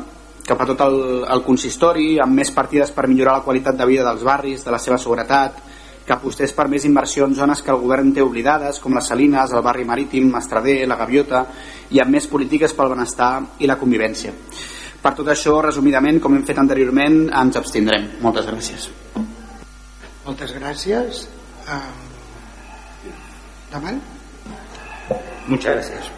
cap 0.46 0.62
a 0.62 0.68
tot 0.70 0.86
el, 0.86 1.00
el 1.26 1.42
consistori 1.42 2.06
amb 2.22 2.38
més 2.38 2.54
partides 2.54 2.94
per 2.94 3.08
millorar 3.10 3.40
la 3.40 3.46
qualitat 3.50 3.76
de 3.76 3.90
vida 3.90 4.06
dels 4.06 4.22
barris, 4.22 4.62
de 4.62 4.70
la 4.70 4.78
seva 4.78 5.02
seguretat 5.02 5.58
que 6.06 6.14
apostés 6.14 6.54
per 6.54 6.70
més 6.70 6.86
inversió 6.86 7.26
en 7.26 7.34
zones 7.34 7.60
que 7.60 7.74
el 7.74 7.82
govern 7.82 8.14
té 8.14 8.22
oblidades 8.22 8.78
com 8.78 8.94
les 8.94 9.10
Salines, 9.10 9.50
el 9.50 9.66
barri 9.66 9.84
marítim, 9.84 10.30
Mastrader, 10.30 10.84
la 10.86 10.96
Gaviota 11.02 11.44
i 11.90 11.98
amb 11.98 12.14
més 12.14 12.30
polítiques 12.30 12.72
pel 12.72 12.94
benestar 12.94 13.32
i 13.58 13.66
la 13.66 13.76
convivència 13.82 14.32
per 15.02 15.14
tot 15.14 15.28
això, 15.30 15.54
resumidament, 15.62 16.18
com 16.20 16.34
hem 16.34 16.44
fet 16.46 16.58
anteriorment, 16.58 17.28
ens 17.30 17.58
abstindrem. 17.60 18.08
Moltes 18.24 18.48
gràcies. 18.50 18.88
Moltes 20.24 20.54
gràcies. 20.56 21.26
Um, 21.68 22.08
davant. 23.70 24.00
Muchas 25.46 25.74
gracias. 25.74 26.10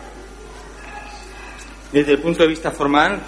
Desde 1.92 2.12
el 2.12 2.20
punto 2.20 2.42
de 2.42 2.48
vista 2.48 2.70
formal, 2.70 3.20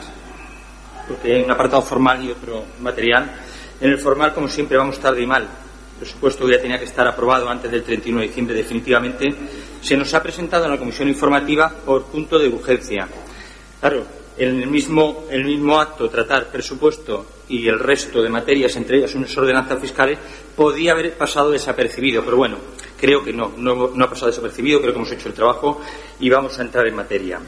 porque 1.07 1.35
hay 1.35 1.43
un 1.43 1.51
apartado 1.51 1.83
formal 1.83 2.25
y 2.25 2.31
otro 2.31 2.65
material, 2.81 3.31
en 3.81 3.91
el 3.91 3.99
formal, 3.99 4.33
como 4.33 4.49
siempre, 4.49 4.77
vamos 4.77 4.99
tarde 5.01 5.23
y 5.23 5.27
mal. 5.27 5.43
El 5.43 5.99
presupuesto 5.99 6.49
ya 6.49 6.61
tenía 6.61 6.79
que 6.79 6.85
estar 6.85 7.07
aprobado 7.07 7.49
antes 7.49 7.71
del 7.71 7.83
31 7.83 8.21
de 8.21 8.27
diciembre 8.27 8.57
definitivamente, 8.57 9.29
se 9.81 9.97
nos 9.97 10.15
ha 10.15 10.23
presentado 10.23 10.65
en 10.65 10.71
la 10.71 10.79
comisión 10.79 11.09
informativa 11.09 11.69
por 11.69 12.05
punto 12.05 12.39
de 12.39 12.49
urgencia. 12.49 13.07
Claro, 13.81 14.07
el 14.39 14.67
mismo, 14.67 15.25
el 15.31 15.45
mismo 15.45 15.79
acto 15.79 16.09
tratar 16.09 16.51
presupuesto 16.51 17.27
y 17.49 17.69
el 17.69 17.79
resto 17.79 18.23
de 18.23 18.29
materias, 18.29 18.75
entre 18.77 18.99
ellas 18.99 19.15
unas 19.15 19.37
ordenanzas 19.37 19.81
fiscales, 19.81 20.19
podía 20.57 20.93
haber 20.93 21.13
pasado 21.15 21.51
desapercibido. 21.51 22.25
Pero 22.25 22.37
bueno, 22.37 22.57
creo 22.99 23.23
que 23.23 23.33
no, 23.33 23.53
no, 23.57 23.89
no 23.89 24.05
ha 24.05 24.09
pasado 24.09 24.29
desapercibido, 24.29 24.81
creo 24.81 24.93
que 24.93 24.99
hemos 24.99 25.13
hecho 25.13 25.29
el 25.29 25.35
trabajo 25.35 25.81
y 26.21 26.31
vamos 26.31 26.59
a 26.59 26.63
entrar 26.63 26.87
en 26.87 26.97
materia. 26.97 27.41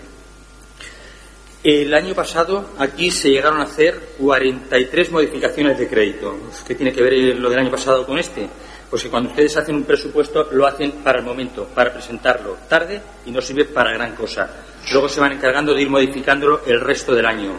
El 1.65 1.95
año 1.95 2.15
pasado 2.15 2.73
aquí 2.77 3.11
se 3.11 3.31
llegaron 3.31 3.61
a 3.61 3.65
hacer 3.65 4.11
43 4.19 5.11
modificaciones 5.11 5.79
de 5.79 5.89
crédito. 5.89 6.37
¿Qué 6.67 6.75
tiene 6.75 6.93
que 6.93 7.03
ver 7.03 7.39
lo 7.39 7.49
del 7.49 7.61
año 7.61 7.71
pasado 7.71 8.05
con 8.05 8.19
este? 8.19 8.47
Pues 8.91 9.03
que 9.03 9.09
cuando 9.09 9.31
ustedes 9.31 9.57
hacen 9.57 9.77
un 9.77 9.85
presupuesto 9.85 10.49
lo 10.53 10.67
hacen 10.67 10.93
para 11.03 11.21
el 11.21 11.25
momento, 11.25 11.65
para 11.75 11.91
presentarlo 11.91 12.59
tarde 12.69 13.01
y 13.25 13.31
no 13.31 13.41
sirve 13.41 13.65
para 13.65 13.95
gran 13.95 14.15
cosa. 14.15 14.74
Luego 14.93 15.09
se 15.09 15.21
van 15.21 15.33
encargando 15.33 15.75
de 15.75 15.83
ir 15.83 15.91
modificándolo 15.91 16.61
el 16.67 16.81
resto 16.81 17.15
del 17.15 17.27
año. 17.27 17.53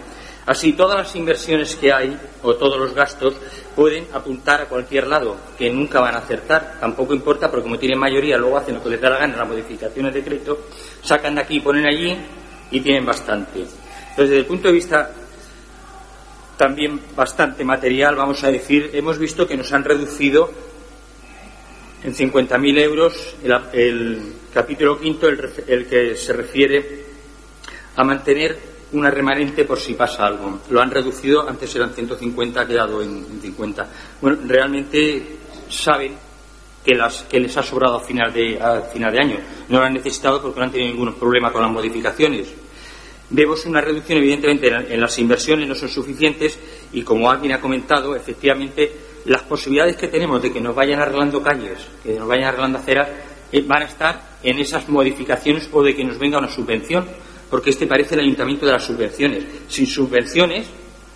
Así, 0.45 0.73
todas 0.73 0.97
las 0.97 1.15
inversiones 1.15 1.75
que 1.75 1.91
hay 1.91 2.15
o 2.43 2.55
todos 2.55 2.77
los 2.77 2.93
gastos 2.93 3.33
pueden 3.75 4.05
apuntar 4.13 4.61
a 4.61 4.65
cualquier 4.65 5.07
lado, 5.07 5.35
que 5.57 5.71
nunca 5.71 5.99
van 5.99 6.13
a 6.13 6.19
acertar. 6.19 6.77
Tampoco 6.79 7.15
importa, 7.15 7.49
porque 7.49 7.63
como 7.63 7.79
tienen 7.79 7.97
mayoría, 7.97 8.37
luego 8.37 8.57
hacen 8.57 8.75
lo 8.75 8.83
que 8.83 8.89
les 8.89 9.01
da 9.01 9.09
la 9.09 9.17
gana, 9.17 9.37
las 9.37 9.47
modificaciones 9.47 10.13
de 10.13 10.23
crédito, 10.23 10.67
sacan 11.01 11.33
de 11.33 11.41
aquí, 11.41 11.59
ponen 11.59 11.87
allí 11.87 12.15
y 12.69 12.79
tienen 12.79 13.05
bastante. 13.05 13.61
Entonces, 13.61 14.29
desde 14.29 14.37
el 14.37 14.45
punto 14.45 14.67
de 14.67 14.73
vista 14.75 15.11
también 16.57 17.01
bastante 17.15 17.63
material, 17.63 18.15
vamos 18.15 18.43
a 18.43 18.51
decir, 18.51 18.91
hemos 18.93 19.17
visto 19.17 19.47
que 19.47 19.57
nos 19.57 19.73
han 19.73 19.83
reducido 19.83 20.51
en 22.03 22.13
50.000 22.13 22.79
euros 22.81 23.35
el, 23.73 24.33
capítulo 24.53 24.99
quinto, 24.99 25.27
el 25.27 25.87
que 25.87 26.15
se 26.15 26.33
refiere 26.33 27.04
a 27.95 28.03
mantener 28.03 28.75
una 28.93 29.09
remanente 29.09 29.65
por 29.65 29.79
si 29.79 29.93
pasa 29.93 30.25
algo. 30.25 30.59
Lo 30.69 30.81
han 30.81 30.91
reducido, 30.91 31.47
antes 31.47 31.75
eran 31.75 31.93
150, 31.93 32.61
ha 32.61 32.67
quedado 32.67 33.01
en, 33.01 33.41
50. 33.41 33.87
Bueno, 34.21 34.37
realmente 34.45 35.37
saben 35.69 36.13
que, 36.83 36.95
las, 36.95 37.23
que 37.23 37.39
les 37.39 37.55
ha 37.57 37.63
sobrado 37.63 37.97
a 37.97 37.99
final, 37.99 38.31
de, 38.31 38.61
a 38.61 38.81
final 38.81 39.11
de 39.11 39.19
año. 39.19 39.37
No 39.69 39.79
lo 39.79 39.85
han 39.85 39.93
necesitado 39.93 40.41
porque 40.41 40.59
no 40.59 40.65
han 40.65 40.71
tenido 40.71 40.91
ningún 40.91 41.13
problema 41.15 41.51
con 41.51 41.61
las 41.61 41.71
modificaciones. 41.71 42.53
Vemos 43.29 43.65
una 43.65 43.81
reducción, 43.81 44.19
evidentemente, 44.19 44.67
en 44.67 45.01
las 45.01 45.17
inversiones 45.17 45.67
no 45.67 45.73
son 45.73 45.89
suficientes 45.89 46.59
y, 46.93 47.01
como 47.01 47.29
alguien 47.29 47.53
ha 47.53 47.59
comentado, 47.59 48.15
efectivamente, 48.15 48.91
las 49.25 49.41
posibilidades 49.41 49.97
que 49.97 50.07
tenemos 50.07 50.41
de 50.43 50.53
que 50.53 50.61
nos 50.61 50.75
vayan 50.75 50.99
arreglando 50.99 51.41
calles, 51.41 51.79
que 52.03 52.13
nos 52.13 52.27
vayan 52.27 52.49
arreglando 52.49 52.77
aceras, 52.77 53.09
eh, 53.51 53.63
van 53.65 53.81
a 53.81 53.85
estar 53.85 54.21
en 54.43 54.59
esas 54.59 54.87
modificaciones 54.89 55.67
o 55.71 55.81
de 55.81 55.95
que 55.95 56.03
nos 56.03 56.19
venga 56.19 56.37
una 56.37 56.49
subvención 56.49 57.07
porque 57.55 57.69
este 57.69 57.87
parece 57.87 58.15
el 58.15 58.19
ayuntamiento 58.19 58.65
de 58.65 58.73
las 58.73 58.83
subvenciones. 58.83 59.45
Sin 59.69 59.87
subvenciones, 59.87 60.67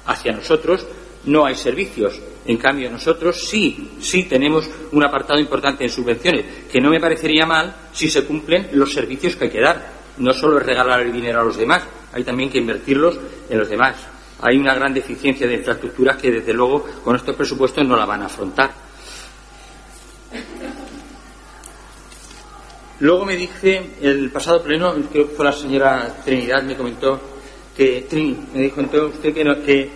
hacia 0.06 0.32
nosotros, 0.32 0.88
no 1.26 1.46
hay 1.46 1.54
servicios. 1.54 2.18
En 2.46 2.56
cambio, 2.56 2.90
nosotros 2.90 3.46
sí, 3.46 3.90
sí 4.00 4.24
tenemos 4.24 4.70
un 4.94 5.04
apartado 5.04 5.38
importante 5.38 5.84
en 5.84 5.90
subvenciones, 5.90 6.46
que 6.72 6.80
no 6.80 6.92
me 6.92 7.00
parecería 7.02 7.46
mal 7.46 7.76
si 7.92 8.08
se 8.08 8.24
cumplen 8.24 8.70
los 8.72 8.94
servicios 8.94 9.36
que 9.36 9.44
hay 9.44 9.52
que 9.52 9.60
dar. 9.60 9.92
No 10.20 10.32
solo 10.32 10.60
es 10.60 10.66
regalar 10.66 11.02
el 11.02 11.12
dinero 11.12 11.42
a 11.42 11.44
los 11.44 11.58
demás, 11.58 11.84
hay 12.14 12.24
también 12.24 12.50
que 12.50 12.60
invertirlos 12.60 13.20
en 13.50 13.60
los 13.60 13.68
demás. 13.68 13.98
Hay 14.40 14.56
una 14.56 14.74
gran 14.74 14.94
deficiencia 14.94 15.46
de 15.46 15.56
infraestructuras 15.56 16.16
que, 16.16 16.32
desde 16.32 16.54
luego, 16.54 16.86
con 17.04 17.18
estos 17.18 17.36
presupuestos 17.36 17.86
no 17.86 17.98
la 17.98 18.06
van 18.06 18.22
a 18.22 18.28
afrontar. 18.28 18.72
Luego 23.02 23.26
me 23.26 23.36
dice, 23.38 23.92
el 24.02 24.30
pasado 24.30 24.62
pleno, 24.62 24.94
creo 25.12 25.30
que 25.30 25.36
fue 25.36 25.46
la 25.46 25.54
señora 25.54 26.22
Trinidad, 26.26 26.64
me 26.64 26.76
comentó 26.76 27.20
que, 27.76 28.06
Trini, 28.10 28.38
me 28.54 28.62
dijo 28.64 28.82
entonces 28.82 29.16
usted 29.16 29.34
que, 29.34 29.44
no, 29.46 29.64
que, 29.64 29.90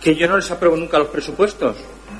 que 0.00 0.14
yo 0.14 0.28
no 0.28 0.36
les 0.36 0.48
apruebo 0.50 0.76
nunca 0.76 1.00
los 1.00 1.08
presupuestos, 1.08 1.76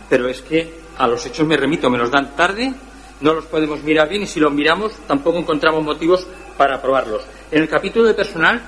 pero 0.08 0.28
es 0.28 0.42
que 0.42 0.74
a 0.96 1.06
los 1.06 1.24
hechos 1.24 1.46
me 1.46 1.56
remito, 1.56 1.88
me 1.88 1.98
los 1.98 2.10
dan 2.10 2.34
tarde, 2.34 2.74
no 3.20 3.32
los 3.32 3.46
podemos 3.46 3.80
mirar 3.84 4.08
bien 4.08 4.22
y 4.22 4.26
si 4.26 4.40
los 4.40 4.52
miramos 4.52 4.92
tampoco 5.06 5.38
encontramos 5.38 5.84
motivos 5.84 6.26
para 6.56 6.76
aprobarlos. 6.76 7.22
En 7.52 7.62
el 7.62 7.68
capítulo 7.68 8.06
de 8.06 8.14
personal 8.14 8.60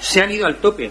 se 0.00 0.22
han 0.22 0.30
ido 0.30 0.46
al 0.46 0.56
tope, 0.56 0.90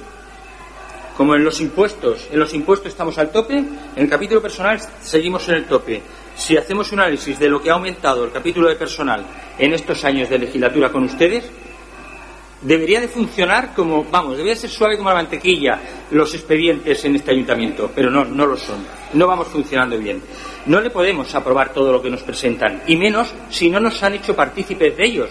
como 1.17 1.35
en 1.35 1.43
los 1.43 1.59
impuestos. 1.59 2.27
En 2.31 2.39
los 2.39 2.53
impuestos 2.53 2.89
estamos 2.89 3.17
al 3.17 3.31
tope, 3.31 3.57
en 3.57 3.79
el 3.95 4.09
capítulo 4.09 4.43
personal 4.43 4.79
seguimos 5.01 5.49
en 5.49 5.55
el 5.55 5.65
tope. 5.65 6.03
Si 6.35 6.57
hacemos 6.57 6.91
un 6.91 6.99
análisis 6.99 7.37
de 7.39 7.49
lo 7.49 7.61
que 7.61 7.69
ha 7.69 7.73
aumentado 7.73 8.23
el 8.23 8.31
capítulo 8.31 8.69
de 8.69 8.75
personal 8.75 9.25
en 9.57 9.73
estos 9.73 10.03
años 10.03 10.29
de 10.29 10.39
legislatura 10.39 10.91
con 10.91 11.03
ustedes, 11.03 11.49
debería 12.63 13.01
de 13.01 13.07
funcionar 13.07 13.73
como, 13.73 14.03
vamos, 14.05 14.37
debería 14.37 14.55
ser 14.55 14.69
suave 14.69 14.97
como 14.97 15.09
la 15.09 15.15
mantequilla 15.15 15.79
los 16.11 16.33
expedientes 16.33 17.03
en 17.05 17.15
este 17.15 17.31
ayuntamiento, 17.31 17.91
pero 17.93 18.09
no, 18.09 18.25
no 18.25 18.45
lo 18.45 18.57
son. 18.57 18.85
No 19.13 19.27
vamos 19.27 19.47
funcionando 19.47 19.97
bien. 19.97 20.21
No 20.65 20.81
le 20.81 20.89
podemos 20.89 21.33
aprobar 21.35 21.73
todo 21.73 21.91
lo 21.91 22.01
que 22.01 22.09
nos 22.09 22.23
presentan, 22.23 22.83
y 22.87 22.95
menos 22.95 23.33
si 23.49 23.69
no 23.69 23.79
nos 23.79 24.01
han 24.01 24.13
hecho 24.13 24.35
partícipes 24.35 24.95
de 24.95 25.05
ellos. 25.05 25.29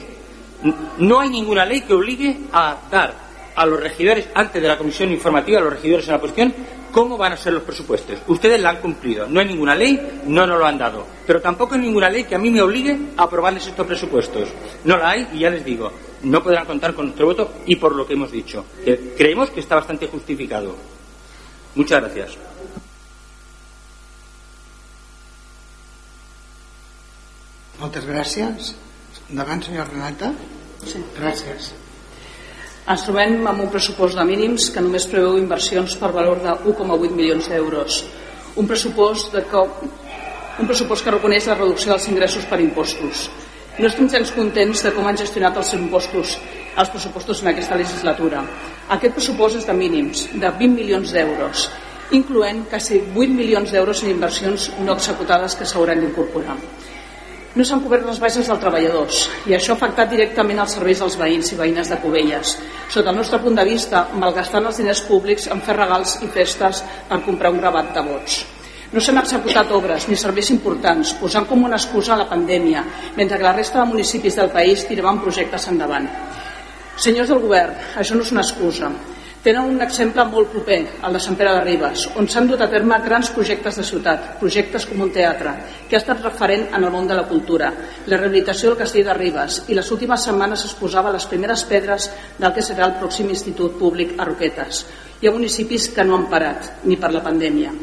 No 0.98 1.20
hay 1.20 1.30
ninguna 1.30 1.64
ley 1.64 1.80
que 1.80 1.94
obligue 1.94 2.36
a 2.52 2.76
dar 2.90 3.14
a 3.54 3.66
los 3.66 3.80
regidores, 3.80 4.28
antes 4.34 4.62
de 4.62 4.68
la 4.68 4.78
comisión 4.78 5.10
informativa, 5.10 5.58
a 5.58 5.62
los 5.62 5.72
regidores 5.72 6.06
en 6.06 6.12
la 6.12 6.20
cuestión, 6.20 6.54
cómo 6.92 7.16
van 7.16 7.32
a 7.32 7.36
ser 7.36 7.54
los 7.54 7.62
presupuestos. 7.62 8.18
Ustedes 8.28 8.60
la 8.60 8.70
han 8.70 8.80
cumplido. 8.80 9.26
No 9.26 9.40
hay 9.40 9.46
ninguna 9.46 9.74
ley, 9.74 10.20
no 10.26 10.46
nos 10.46 10.58
lo 10.58 10.66
han 10.66 10.78
dado. 10.78 11.06
Pero 11.26 11.40
tampoco 11.40 11.74
hay 11.74 11.80
ninguna 11.80 12.08
ley 12.08 12.24
que 12.24 12.34
a 12.34 12.38
mí 12.38 12.50
me 12.50 12.62
obligue 12.62 12.96
a 13.16 13.24
aprobarles 13.24 13.66
estos 13.66 13.86
presupuestos. 13.86 14.48
No 14.84 14.96
la 14.96 15.10
hay 15.10 15.28
y 15.32 15.40
ya 15.40 15.50
les 15.50 15.64
digo, 15.64 15.90
no 16.22 16.42
podrán 16.42 16.66
contar 16.66 16.94
con 16.94 17.06
nuestro 17.06 17.26
voto 17.26 17.52
y 17.66 17.76
por 17.76 17.96
lo 17.96 18.06
que 18.06 18.12
hemos 18.12 18.30
dicho. 18.30 18.64
Que 18.84 19.14
creemos 19.16 19.50
que 19.50 19.60
está 19.60 19.74
bastante 19.76 20.06
justificado. 20.06 20.76
Muchas 21.74 22.00
gracias. 22.00 22.38
Moltes 27.82 28.04
gràcies. 28.06 28.74
Endavant, 29.28 29.64
senyor 29.66 29.88
Renata. 29.90 30.28
Sí. 30.86 31.00
Gràcies. 31.16 31.72
Ens 32.82 33.04
trobem 33.06 33.44
amb 33.46 33.62
un 33.62 33.68
pressupost 33.70 34.18
de 34.18 34.24
mínims 34.26 34.64
que 34.74 34.82
només 34.82 35.04
preveu 35.06 35.36
inversions 35.38 35.94
per 36.00 36.08
valor 36.10 36.40
de 36.42 36.54
1,8 36.66 37.12
milions 37.14 37.46
d'euros. 37.46 38.00
Un 38.58 38.66
pressupost 38.66 39.30
de 39.36 39.44
co... 39.52 39.62
un 40.58 40.66
pressupost 40.66 41.04
que 41.04 41.14
reconeix 41.14 41.46
la 41.46 41.54
reducció 41.60 41.92
dels 41.92 42.08
ingressos 42.10 42.48
per 42.50 42.58
impostos. 42.64 43.28
No 43.78 43.86
estem 43.86 44.10
gens 44.10 44.34
contents 44.34 44.82
de 44.82 44.90
com 44.96 45.06
han 45.06 45.20
gestionat 45.20 45.62
els 45.62 45.72
impostos 45.78 46.34
els 46.72 46.90
pressupostos 46.90 47.42
en 47.42 47.52
aquesta 47.52 47.76
legislatura. 47.76 48.42
Aquest 48.96 49.14
pressupost 49.14 49.60
és 49.60 49.66
de 49.68 49.74
mínims, 49.76 50.24
de 50.32 50.50
20 50.50 50.74
milions 50.74 51.12
d'euros, 51.14 51.66
incloent 52.18 52.64
quasi 52.70 52.98
8 53.14 53.28
milions 53.36 53.70
d'euros 53.72 54.02
en 54.02 54.10
inversions 54.16 54.70
no 54.80 54.96
executades 54.96 55.54
que 55.54 55.68
s'hauran 55.68 56.00
d'incorporar. 56.00 56.56
No 57.52 57.64
s'han 57.68 57.82
cobert 57.84 58.06
les 58.08 58.16
baixes 58.16 58.46
dels 58.48 58.60
treballadors 58.62 59.26
i 59.50 59.52
això 59.52 59.74
ha 59.74 59.76
afectat 59.76 60.08
directament 60.08 60.62
els 60.62 60.72
serveis 60.72 61.02
dels 61.02 61.18
veïns 61.20 61.50
i 61.52 61.58
veïnes 61.58 61.90
de 61.92 61.98
Cubelles. 62.00 62.54
Sota 62.88 63.12
el 63.12 63.18
nostre 63.18 63.42
punt 63.42 63.58
de 63.58 63.66
vista, 63.68 64.06
malgastant 64.16 64.70
els 64.70 64.80
diners 64.80 65.02
públics 65.04 65.50
en 65.52 65.60
fer 65.66 65.76
regals 65.76 66.14
i 66.24 66.30
festes 66.32 66.80
per 67.10 67.20
comprar 67.26 67.52
un 67.52 67.60
gravat 67.60 67.92
de 67.92 68.04
vots. 68.06 68.38
No 68.92 69.00
s'han 69.04 69.20
executat 69.20 69.68
obres 69.76 70.08
ni 70.08 70.16
serveis 70.16 70.48
importants, 70.54 71.12
posant 71.20 71.44
com 71.48 71.68
una 71.68 71.76
excusa 71.76 72.16
la 72.16 72.28
pandèmia, 72.28 72.86
mentre 73.20 73.36
que 73.36 73.44
la 73.44 73.52
resta 73.56 73.82
de 73.82 73.90
municipis 73.92 74.40
del 74.40 74.48
país 74.52 74.86
tiraven 74.88 75.20
projectes 75.20 75.68
endavant. 75.68 76.08
Senyors 76.96 77.28
del 77.28 77.44
govern, 77.44 77.76
això 78.00 78.16
no 78.16 78.24
és 78.24 78.32
una 78.32 78.44
excusa. 78.44 78.88
Tenen 79.42 79.64
un 79.66 79.82
exemple 79.82 80.22
molt 80.30 80.52
proper, 80.52 80.76
el 81.02 81.16
de 81.16 81.20
Sant 81.22 81.34
Pere 81.34 81.50
de 81.56 81.62
Ribes, 81.64 82.04
on 82.20 82.28
s'han 82.30 82.46
dut 82.46 82.60
a 82.62 82.68
terme 82.70 82.94
grans 83.02 83.32
projectes 83.34 83.80
de 83.80 83.82
ciutat, 83.88 84.28
projectes 84.38 84.86
com 84.86 85.02
un 85.02 85.10
teatre, 85.10 85.56
que 85.88 85.98
ha 85.98 85.98
estat 85.98 86.22
referent 86.22 86.68
en 86.68 86.86
el 86.86 86.94
món 86.94 87.08
de 87.10 87.16
la 87.18 87.24
cultura, 87.26 87.72
la 88.06 88.20
rehabilitació 88.20 88.70
del 88.70 88.78
castell 88.84 89.08
de 89.10 89.18
Ribes, 89.18 89.58
i 89.66 89.74
les 89.74 89.90
últimes 89.90 90.28
setmanes 90.28 90.62
es 90.68 90.76
posava 90.78 91.10
les 91.10 91.26
primeres 91.26 91.66
pedres 91.66 92.06
del 92.38 92.54
que 92.54 92.62
serà 92.62 92.86
el 92.86 92.94
pròxim 93.02 93.34
Institut 93.34 93.74
Públic 93.82 94.14
a 94.14 94.30
Roquetes. 94.30 94.84
Hi 95.18 95.26
ha 95.26 95.34
municipis 95.34 95.90
que 95.96 96.06
no 96.06 96.20
han 96.20 96.30
parat, 96.30 96.74
ni 96.86 96.94
per 96.94 97.10
la 97.10 97.26
pandèmia. 97.26 97.74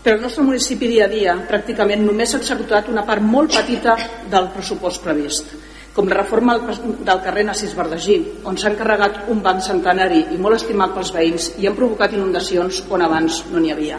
Però 0.00 0.16
el 0.16 0.24
nostre 0.24 0.48
municipi 0.48 0.88
dia 0.88 1.10
a 1.10 1.12
dia 1.12 1.36
pràcticament 1.44 2.08
només 2.08 2.32
ha 2.32 2.40
executat 2.40 2.88
una 2.88 3.04
part 3.04 3.20
molt 3.20 3.52
petita 3.52 3.98
del 4.32 4.48
pressupost 4.56 5.04
previst 5.04 5.59
com 5.94 6.08
la 6.08 6.20
reforma 6.20 6.56
del 6.58 7.22
carrer 7.24 7.44
Nassis 7.44 7.74
Verdagí, 7.74 8.16
on 8.46 8.56
s'ha 8.56 8.70
encarregat 8.70 9.24
un 9.32 9.42
banc 9.42 9.62
centenari 9.66 10.22
i 10.34 10.38
molt 10.38 10.60
estimat 10.60 10.94
pels 10.94 11.12
veïns 11.14 11.50
i 11.58 11.66
han 11.66 11.76
provocat 11.78 12.14
inundacions 12.14 12.84
on 12.90 13.02
abans 13.02 13.42
no 13.50 13.58
n'hi 13.58 13.72
havia. 13.74 13.98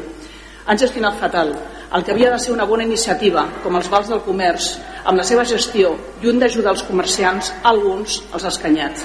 Han 0.67 0.79
gestionat 0.79 1.17
fatal 1.19 1.51
el 1.91 2.03
que 2.05 2.13
havia 2.13 2.31
de 2.31 2.39
ser 2.39 2.53
una 2.53 2.65
bona 2.65 2.85
iniciativa, 2.87 3.43
com 3.63 3.75
els 3.75 3.89
vals 3.91 4.07
del 4.07 4.21
comerç, 4.23 4.77
amb 5.03 5.19
la 5.19 5.25
seva 5.27 5.43
gestió, 5.43 5.91
lluny 6.21 6.39
d'ajudar 6.39 6.71
els 6.77 6.85
comerciants, 6.87 7.51
alguns 7.63 8.21
els 8.31 8.45
ha 8.45 8.53
escanyat. 8.53 9.01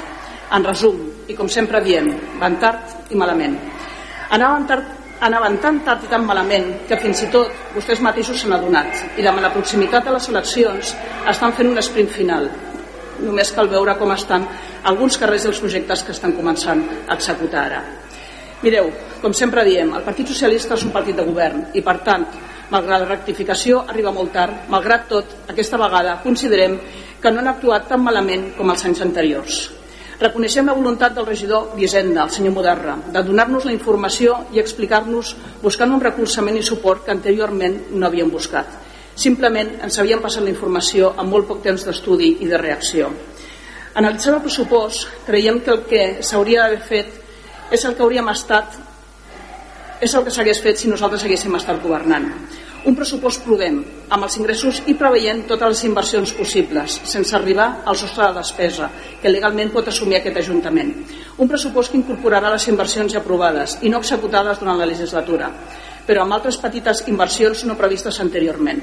En 0.55 0.63
resum, 0.63 1.01
i 1.27 1.35
com 1.35 1.49
sempre 1.51 1.83
diem, 1.83 2.13
van 2.39 2.61
tard 2.63 3.11
i 3.11 3.19
malament. 3.19 3.59
Anaven 4.31 4.71
tard 4.71 4.95
anaven 5.21 5.57
tan 5.65 5.81
tard 5.81 6.05
i 6.05 6.11
tan 6.13 6.27
malament 6.29 6.67
que 6.89 6.99
fins 7.01 7.23
i 7.25 7.31
tot 7.33 7.49
vostès 7.75 8.03
mateixos 8.05 8.43
s'han 8.43 8.53
adonat 8.53 9.17
i 9.17 9.25
amb 9.27 9.41
la 9.41 9.49
proximitat 9.55 10.05
de 10.05 10.13
les 10.13 10.29
eleccions 10.29 10.93
estan 11.33 11.55
fent 11.57 11.71
un 11.73 11.81
sprint 11.81 12.13
final 12.13 12.51
només 13.21 13.53
cal 13.55 13.69
veure 13.69 13.97
com 13.99 14.13
estan 14.15 14.47
alguns 14.85 15.19
carrers 15.21 15.47
dels 15.47 15.61
projectes 15.63 16.03
que 16.05 16.15
estan 16.15 16.35
començant 16.37 16.83
a 17.07 17.15
executar 17.15 17.65
ara. 17.67 17.81
Mireu, 18.63 18.91
com 19.21 19.35
sempre 19.37 19.65
diem, 19.67 19.93
el 19.95 20.05
Partit 20.05 20.31
Socialista 20.33 20.77
és 20.77 20.85
un 20.87 20.93
partit 20.95 21.17
de 21.17 21.25
govern 21.27 21.67
i, 21.77 21.83
per 21.85 21.99
tant, 22.07 22.25
malgrat 22.73 23.05
la 23.05 23.11
rectificació 23.11 23.83
arriba 23.87 24.13
molt 24.13 24.33
tard, 24.33 24.65
malgrat 24.73 25.09
tot, 25.11 25.35
aquesta 25.53 25.81
vegada 25.81 26.21
considerem 26.25 26.79
que 27.21 27.33
no 27.33 27.43
han 27.43 27.53
actuat 27.53 27.89
tan 27.91 28.03
malament 28.03 28.53
com 28.57 28.73
els 28.73 28.87
anys 28.89 29.05
anteriors. 29.05 29.61
Reconeixem 30.17 30.65
la 30.65 30.75
voluntat 30.79 31.13
del 31.13 31.29
regidor 31.29 31.75
d'Hisenda, 31.77 32.25
el 32.25 32.33
senyor 32.33 32.55
Moderra, 32.57 32.97
de 33.13 33.23
donar-nos 33.23 33.69
la 33.69 33.77
informació 33.77 34.47
i 34.57 34.63
explicar-nos 34.63 35.35
buscant 35.63 35.93
un 35.93 36.01
recolzament 36.01 36.57
i 36.57 36.65
suport 36.65 37.05
que 37.05 37.13
anteriorment 37.13 37.83
no 37.93 38.09
havíem 38.09 38.33
buscat 38.33 38.86
Simplement 39.17 39.71
ens 39.87 39.97
havien 39.99 40.21
passat 40.21 40.45
la 40.45 40.53
informació 40.53 41.15
amb 41.17 41.33
molt 41.33 41.49
poc 41.49 41.63
temps 41.65 41.87
d'estudi 41.87 42.35
i 42.45 42.51
de 42.51 42.59
reacció. 42.61 43.09
Analitzant 43.97 44.37
el 44.37 44.43
pressupost, 44.45 45.07
creiem 45.25 45.63
que 45.65 45.73
el 45.73 45.85
que 45.89 46.03
s'hauria 46.21 46.67
d'haver 46.67 46.83
fet 46.85 47.73
és 47.73 47.85
el 47.85 47.97
que 47.97 48.05
hauríem 48.05 48.29
estat 48.29 48.77
és 50.05 50.13
el 50.13 50.27
que 50.27 50.33
s'hagués 50.35 50.61
fet 50.61 50.77
si 50.77 50.91
nosaltres 50.93 51.25
haguéssim 51.25 51.55
estat 51.57 51.81
governant. 51.83 52.29
Un 52.87 52.95
pressupost 52.95 53.43
prudent, 53.43 53.81
amb 54.15 54.25
els 54.29 54.37
ingressos 54.39 54.77
i 54.87 54.95
preveient 54.95 55.41
totes 55.51 55.73
les 55.73 55.85
inversions 55.89 56.33
possibles, 56.39 57.01
sense 57.11 57.35
arribar 57.35 57.83
al 57.85 57.99
sostre 57.99 58.29
de 58.29 58.39
despesa 58.39 58.91
que 59.23 59.33
legalment 59.33 59.73
pot 59.75 59.91
assumir 59.91 60.21
aquest 60.21 60.39
Ajuntament. 60.39 60.93
Un 61.43 61.51
pressupost 61.51 61.91
que 61.91 61.99
incorporarà 61.99 62.53
les 62.55 62.69
inversions 62.71 63.13
ja 63.13 63.19
aprovades 63.25 63.79
i 63.83 63.91
no 63.91 63.99
executades 63.99 64.63
durant 64.63 64.79
la 64.79 64.87
legislatura 64.87 65.51
però 66.07 66.23
amb 66.23 66.37
altres 66.39 66.57
petites 66.63 67.03
inversions 67.11 67.65
no 67.67 67.75
previstes 67.79 68.21
anteriorment. 68.23 68.79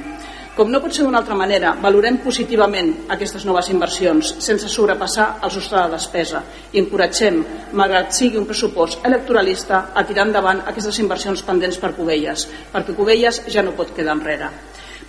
Com 0.53 0.69
no 0.69 0.77
pot 0.83 0.93
ser 0.93 1.01
d'una 1.01 1.17
altra 1.17 1.33
manera, 1.33 1.71
valorem 1.81 2.19
positivament 2.21 2.91
aquestes 3.15 3.41
noves 3.47 3.71
inversions 3.73 4.35
sense 4.45 4.67
sobrepassar 4.69 5.39
el 5.41 5.49
sostre 5.55 5.79
de 5.81 5.95
despesa 5.95 6.43
i 6.75 6.77
encoratgem, 6.77 7.39
malgrat 7.79 8.13
sigui 8.13 8.37
un 8.37 8.45
pressupost 8.45 9.01
electoralista, 9.09 9.79
a 9.97 10.03
tirar 10.05 10.27
endavant 10.27 10.61
aquestes 10.69 10.99
inversions 11.01 11.41
pendents 11.47 11.81
per 11.81 11.95
Cubelles, 11.97 12.45
perquè 12.69 12.93
Cubelles 12.93 13.41
ja 13.49 13.65
no 13.65 13.73
pot 13.73 13.95
quedar 13.97 14.13
enrere. 14.13 14.51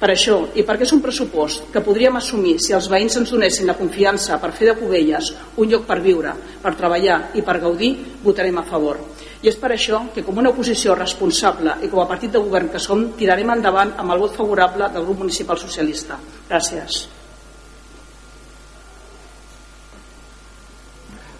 Per 0.00 0.08
això, 0.14 0.38
i 0.56 0.64
perquè 0.64 0.88
és 0.88 0.96
un 0.96 1.04
pressupost 1.04 1.68
que 1.74 1.84
podríem 1.84 2.16
assumir 2.16 2.56
si 2.64 2.72
els 2.72 2.88
veïns 2.88 3.20
ens 3.20 3.36
donessin 3.36 3.68
la 3.68 3.76
confiança 3.76 4.40
per 4.40 4.54
fer 4.56 4.70
de 4.70 4.78
Cubelles 4.80 5.28
un 5.60 5.68
lloc 5.68 5.84
per 5.84 6.00
viure, 6.00 6.32
per 6.64 6.72
treballar 6.72 7.20
i 7.36 7.44
per 7.44 7.60
gaudir, 7.60 7.92
votarem 8.24 8.64
a 8.64 8.64
favor. 8.72 8.96
I 9.44 9.50
és 9.50 9.58
per 9.60 9.68
això 9.74 9.98
que 10.14 10.22
com 10.24 10.38
una 10.40 10.48
oposició 10.54 10.94
responsable 10.96 11.74
i 11.84 11.90
com 11.92 12.00
a 12.00 12.06
partit 12.08 12.32
de 12.32 12.40
govern 12.40 12.70
que 12.72 12.80
som, 12.80 13.02
tirarem 13.18 13.50
endavant 13.52 13.92
amb 14.00 14.14
el 14.14 14.22
vot 14.22 14.38
favorable 14.38 14.88
del 14.94 15.04
grup 15.04 15.20
municipal 15.20 15.60
socialista. 15.60 16.16
Gràcies. 16.48 17.02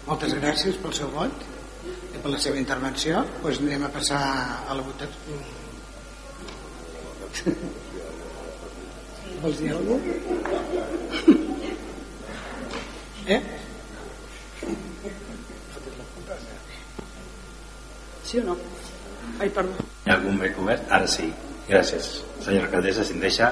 Moltes 0.05 0.37
gràcies 0.37 0.77
pel 0.83 0.93
seu 0.93 1.09
vot 1.15 1.33
i 2.13 2.21
per 2.21 2.29
la 2.29 2.37
seva 2.45 2.61
intervenció. 2.61 3.25
Doncs 3.41 3.63
anem 3.65 3.89
a 3.89 3.93
passar 3.97 4.21
a 4.69 4.77
la 4.77 4.85
votació. 4.85 5.41
Vols 9.41 9.57
dir 9.63 9.73
alguna 9.73 9.97
cosa? 10.05 11.33
Eh? 13.25 13.64
Sí 18.25 18.39
o 18.39 18.43
no? 18.43 18.57
Ai, 19.39 19.49
perdó. 19.49 19.85
Hi 20.05 20.11
ha 20.11 20.17
algun 20.17 20.39
bé 20.41 20.51
obert? 20.61 20.89
Ara 20.89 21.07
sí. 21.07 21.29
Gràcies. 21.69 22.11
Senyora 22.41 22.67
alcaldessa, 22.67 23.05
si 23.05 23.13
em 23.15 23.21
deixa, 23.21 23.51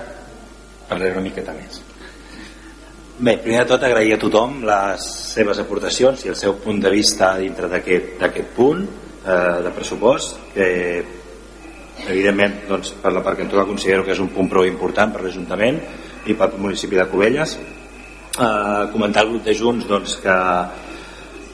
parlaré 0.89 1.13
una 1.15 1.25
miqueta 1.25 1.53
més. 1.57 1.81
Bé, 3.13 3.35
primer 3.41 3.63
de 3.63 3.69
tot 3.69 3.83
agrair 3.85 4.15
a 4.15 4.21
tothom 4.21 4.63
les 4.65 5.03
seves 5.05 5.59
aportacions 5.61 6.23
i 6.25 6.31
el 6.33 6.37
seu 6.37 6.55
punt 6.61 6.81
de 6.81 6.89
vista 6.93 7.35
dintre 7.37 7.69
d'aquest 7.69 8.55
punt 8.55 8.81
eh, 8.85 9.59
de 9.65 9.73
pressupost 9.75 10.39
que 10.55 10.67
evidentment 12.09 12.63
doncs, 12.67 12.95
per 13.03 13.13
la 13.13 13.21
part 13.21 13.37
que 13.37 13.45
em 13.45 13.51
toca 13.51 13.67
considero 13.69 14.03
que 14.03 14.15
és 14.15 14.21
un 14.23 14.31
punt 14.33 14.49
prou 14.49 14.65
important 14.65 15.13
per 15.13 15.21
l'Ajuntament 15.21 15.77
i 16.25 16.33
pel 16.33 16.57
municipi 16.57 16.97
de 16.97 17.05
Cubelles 17.11 17.53
eh, 17.59 18.83
comentar 18.91 19.23
al 19.23 19.29
grup 19.29 19.45
de 19.45 19.55
Junts 19.61 19.87
doncs, 19.87 20.17
que, 20.23 20.37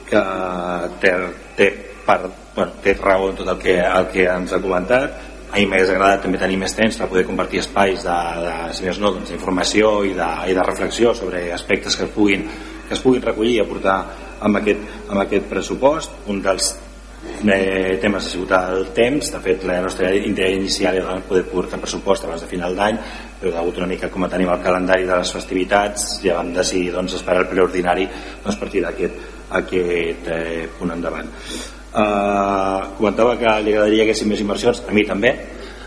que 0.08 0.24
té, 1.04 1.14
té, 1.60 1.70
per, 2.08 2.18
bueno, 2.60 2.78
té 2.84 2.94
raó 2.98 3.30
en 3.30 3.38
tot 3.40 3.48
el 3.48 3.60
que, 3.60 3.76
el 3.80 4.08
que 4.12 4.26
ens 4.28 4.52
ha 4.52 4.60
comentat. 4.62 5.16
A 5.50 5.58
mi 5.58 5.66
m'hagués 5.66 5.90
agradat 5.90 6.22
també 6.26 6.38
tenir 6.38 6.60
més 6.60 6.76
temps 6.78 6.98
per 7.00 7.08
poder 7.10 7.24
compartir 7.26 7.62
espais 7.62 8.04
de, 8.06 8.18
de 8.44 8.52
si 8.76 8.84
més 8.86 9.00
no, 9.02 9.14
doncs, 9.16 9.32
d'informació 9.32 9.96
i, 10.06 10.12
de, 10.18 10.28
i 10.52 10.54
de 10.54 10.66
reflexió 10.66 11.14
sobre 11.16 11.48
aspectes 11.56 11.96
que 11.98 12.06
es 12.06 12.12
puguin, 12.14 12.46
que 12.86 12.94
es 12.94 13.02
puguin 13.02 13.24
recollir 13.24 13.56
i 13.56 13.64
aportar 13.64 13.96
amb 14.46 14.60
aquest, 14.60 14.86
amb 15.08 15.24
aquest 15.24 15.50
pressupost. 15.50 16.22
Un 16.30 16.38
dels 16.44 16.70
eh, 17.48 17.98
temes 18.02 18.22
ha 18.22 18.30
sigut 18.30 18.54
el 18.60 18.92
temps. 18.94 19.32
De 19.34 19.42
fet 19.42 19.66
la 19.66 19.80
nostra 19.82 20.12
idea 20.14 20.52
inicial 20.54 21.00
era 21.00 21.18
poder 21.26 21.48
portar 21.50 21.82
pressupost 21.82 22.28
abans 22.28 22.46
de 22.46 22.52
final 22.52 22.78
d'any 22.78 23.02
però 23.40 23.54
degut 23.54 23.78
una 23.80 23.88
mica 23.88 24.10
com 24.12 24.26
a 24.26 24.28
tenim 24.28 24.50
el 24.52 24.60
calendari 24.60 25.06
de 25.08 25.16
les 25.16 25.32
festivitats 25.32 26.18
ja 26.20 26.36
vam 26.36 26.52
decidir 26.52 26.92
doncs, 26.92 27.16
esperar 27.16 27.46
el 27.46 27.48
preordinari 27.48 28.04
doncs, 28.44 28.58
partir 28.60 28.84
d'aquest 28.84 29.28
aquest 29.56 30.28
eh, 30.28 30.66
punt 30.78 30.92
endavant 30.92 31.32
Uh, 31.90 32.94
comentava 32.98 33.34
que 33.36 33.54
li 33.64 33.74
agradaria 33.74 34.04
que 34.04 34.12
haguessin 34.12 34.30
més 34.30 34.42
inversions 34.42 34.82
a 34.86 34.94
mi 34.94 35.06
també. 35.08 35.34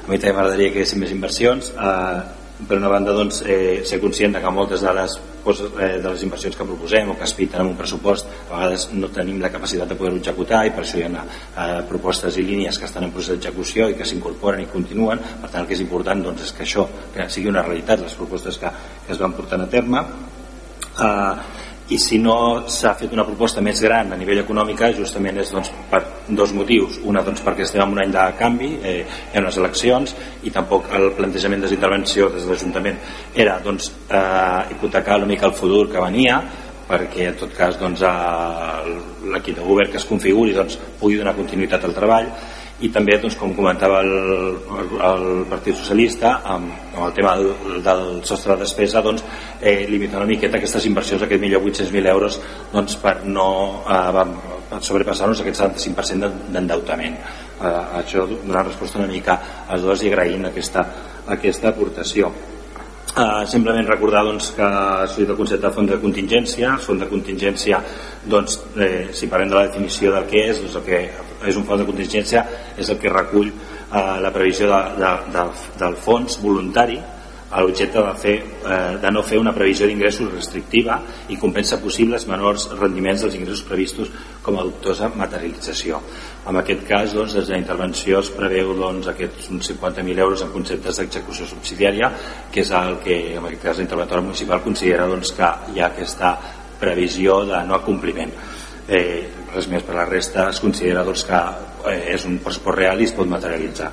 A 0.03 0.07
mi 0.11 0.19
també 0.19 0.33
m'agradaria 0.35 0.71
que 0.71 0.81
haguessin 0.81 1.03
més 1.03 1.13
inversions. 1.15 1.71
Uh, 1.77 2.43
per 2.67 2.77
una 2.77 2.89
banda 2.89 3.13
doncs, 3.13 3.41
eh, 3.45 3.81
ser 3.85 3.99
conscient 3.99 4.33
de 4.35 4.41
que 4.41 4.51
moltes 4.51 4.81
de 4.81 4.93
les, 4.93 5.15
coses, 5.43 5.71
eh, 5.79 5.99
de 6.01 6.09
les 6.09 6.23
inversions 6.23 6.55
que 6.55 6.65
proposem 6.65 7.09
o 7.09 7.17
que 7.17 7.25
es 7.25 7.33
piten 7.33 7.61
en 7.61 7.71
un 7.71 7.77
pressupost 7.77 8.27
a 8.49 8.55
vegades 8.55 8.87
no 8.93 9.09
tenim 9.09 9.41
la 9.41 9.51
capacitat 9.51 9.89
de 9.89 9.97
poder-ho 9.99 10.19
executar 10.21 10.63
i 10.67 10.71
per 10.71 10.83
això 10.83 10.99
hi 10.99 11.03
ha 11.07 11.23
eh, 11.23 11.81
propostes 11.89 12.37
i 12.37 12.45
línies 12.47 12.79
que 12.79 12.85
estan 12.85 13.07
en 13.07 13.11
procés 13.11 13.35
d'execució 13.35 13.89
i 13.89 13.97
que 13.99 14.05
s'incorporen 14.05 14.63
i 14.63 14.69
continuen. 14.71 15.19
Per 15.41 15.49
tant 15.49 15.63
el 15.63 15.67
que 15.67 15.75
és 15.77 15.83
important 15.83 16.23
doncs, 16.23 16.45
és 16.47 16.53
que 16.53 16.63
això 16.63 16.87
que 17.15 17.27
sigui 17.29 17.51
una 17.51 17.65
realitat 17.65 18.01
les 18.01 18.15
propostes 18.15 18.57
que, 18.57 18.71
que 19.05 19.13
es 19.13 19.19
van 19.19 19.33
portant 19.33 19.65
a 19.65 19.69
terme. 19.69 20.05
Eh, 20.93 21.35
i 21.93 21.99
si 22.01 22.17
no 22.17 22.65
s'ha 22.73 22.95
fet 22.97 23.11
una 23.13 23.25
proposta 23.27 23.61
més 23.61 23.81
gran 23.83 24.11
a 24.13 24.17
nivell 24.17 24.41
econòmica 24.41 24.89
justament 24.97 25.37
és 25.43 25.51
doncs, 25.53 25.69
per 25.91 26.01
dos 26.27 26.53
motius. 26.57 26.97
Una 27.09 27.21
doncs, 27.25 27.43
perquè 27.45 27.67
estem 27.67 27.83
en 27.83 27.93
un 27.93 28.01
any 28.01 28.13
de 28.13 28.23
canvi 28.39 28.71
eh, 28.81 28.95
hi 29.03 29.37
ha 29.37 29.43
unes 29.43 29.59
eleccions 29.61 30.15
i 30.43 30.53
tampoc 30.55 30.89
el 30.97 31.11
plantejament 31.17 31.61
de 31.61 31.71
intervenció 31.75 32.31
des 32.33 32.47
de 32.47 32.53
l'Ajuntament 32.53 32.99
era 33.45 33.59
doncs, 33.63 33.91
eh, 34.09 34.73
hipotecar 34.73 35.19
una 35.21 35.29
mica 35.29 35.49
el 35.49 35.57
futur 35.57 35.85
que 35.91 36.01
venia 36.01 36.41
perquè 36.87 37.29
en 37.29 37.37
tot 37.39 37.53
cas 37.55 37.77
doncs, 37.79 38.01
l'equip 39.31 39.55
de 39.59 39.63
govern 39.63 39.91
que 39.91 40.01
es 40.01 40.09
configuri 40.09 40.57
doncs, 40.57 40.79
pugui 40.99 41.21
donar 41.21 41.37
continuïtat 41.37 41.85
al 41.85 41.95
treball 41.95 42.27
i 42.83 42.89
també, 42.91 43.15
doncs, 43.21 43.37
com 43.39 43.53
comentava 43.55 44.01
el, 44.03 44.13
el 45.07 45.25
Partit 45.51 45.77
Socialista 45.79 46.35
amb, 46.55 46.71
amb 46.93 47.05
el 47.07 47.13
tema 47.15 47.35
del, 47.39 47.79
del 47.85 48.03
sostre 48.27 48.57
de 48.57 48.65
despesa 48.65 49.03
doncs, 49.05 49.23
eh, 49.61 49.85
limitar 49.89 50.19
una 50.19 50.29
miqueta 50.29 50.59
aquestes 50.59 50.87
inversions 50.89 51.23
aquest 51.23 51.41
millor 51.43 51.63
800.000 51.63 52.11
euros 52.11 52.39
doncs, 52.73 52.97
per 52.99 53.21
no 53.23 53.49
eh, 53.87 54.25
sobrepassar-nos 54.83 55.43
aquest 55.43 55.61
75% 55.63 56.31
d'endeutament. 56.51 57.19
Eh, 57.63 57.75
això 58.01 58.25
donant 58.33 58.67
resposta 58.67 58.99
una 58.99 59.11
mica 59.11 59.39
als 59.67 59.85
dos 59.87 60.03
i 60.03 60.11
agraint 60.11 60.49
aquesta, 60.51 60.87
aquesta 61.37 61.71
aportació. 61.71 62.33
Uh, 63.13 63.43
simplement 63.45 63.85
recordar 63.85 64.23
doncs, 64.25 64.47
que 64.57 64.65
ha 64.65 65.03
sortit 65.05 65.29
el 65.29 65.37
concepte 65.37 65.67
de 65.67 65.73
fons 65.75 65.91
de 65.91 65.99
contingència. 66.01 66.71
El 66.73 66.81
fons 66.81 67.03
de 67.03 67.07
contingència 67.11 67.77
doncs, 68.25 68.55
eh, 68.73 69.11
si 69.13 69.29
parlem 69.29 69.51
de 69.51 69.59
la 69.59 69.67
definició 69.67 70.15
del 70.15 70.25
que 70.31 70.41
és 70.49 70.63
doncs 70.63 70.79
el 70.79 70.85
que 70.87 71.01
és 71.47 71.57
un 71.59 71.65
fons 71.67 71.83
de 71.83 71.87
contingència 71.89 72.45
és 72.77 72.89
el 72.89 72.99
que 73.01 73.11
recull 73.11 73.49
eh, 73.49 74.05
la 74.23 74.31
previsió 74.35 74.69
de, 74.71 74.83
de, 75.01 75.15
de, 75.33 75.47
del 75.81 75.99
fons 76.01 76.39
voluntari 76.41 76.99
a 77.53 77.61
l'objecte 77.61 78.01
de, 78.01 78.13
fer, 78.17 78.33
eh, 78.65 78.95
de 78.97 79.09
no 79.13 79.21
fer 79.21 79.37
una 79.37 79.53
previsió 79.53 79.85
d'ingressos 79.85 80.31
restrictiva 80.33 80.97
i 81.29 81.37
compensa 81.37 81.77
possibles 81.81 82.25
menors 82.29 82.65
rendiments 82.79 83.21
dels 83.21 83.37
ingressos 83.37 83.65
previstos 83.67 84.09
com 84.41 84.57
a 84.57 84.65
dubtosa 84.65 85.11
materialització. 85.13 85.99
En 86.49 86.57
aquest 86.59 86.81
cas, 86.87 87.13
doncs, 87.13 87.37
des 87.37 87.47
de 87.47 87.53
la 87.53 87.61
intervenció 87.61 88.23
es 88.23 88.31
preveu 88.33 88.73
doncs, 88.79 89.11
aquests 89.11 89.51
uns 89.53 89.69
50.000 89.69 90.25
euros 90.25 90.41
en 90.41 90.51
conceptes 90.55 90.97
d'execució 90.99 91.45
subsidiària, 91.51 92.09
que 92.51 92.65
és 92.65 92.73
el 92.73 92.97
que, 93.05 93.19
en 93.37 93.45
aquest 93.45 93.69
cas, 93.69 93.77
la 93.77 93.87
interventora 93.87 94.25
municipal 94.25 94.65
considera 94.65 95.07
doncs, 95.07 95.35
que 95.37 95.53
hi 95.75 95.83
ha 95.83 95.91
aquesta 95.93 96.33
previsió 96.81 97.43
de 97.45 97.61
no 97.69 97.77
acompliment. 97.77 98.33
Eh, 98.89 99.42
res 99.53 99.69
més 99.71 99.85
per 99.85 99.95
la 99.97 100.07
resta 100.09 100.49
es 100.49 100.59
considera 100.63 101.05
doncs, 101.07 101.25
que 101.29 101.43
eh, 101.91 102.15
és 102.15 102.25
un 102.29 102.39
pressupost 102.43 102.79
real 102.79 103.01
i 103.01 103.07
es 103.09 103.15
pot 103.17 103.29
materialitzar. 103.29 103.91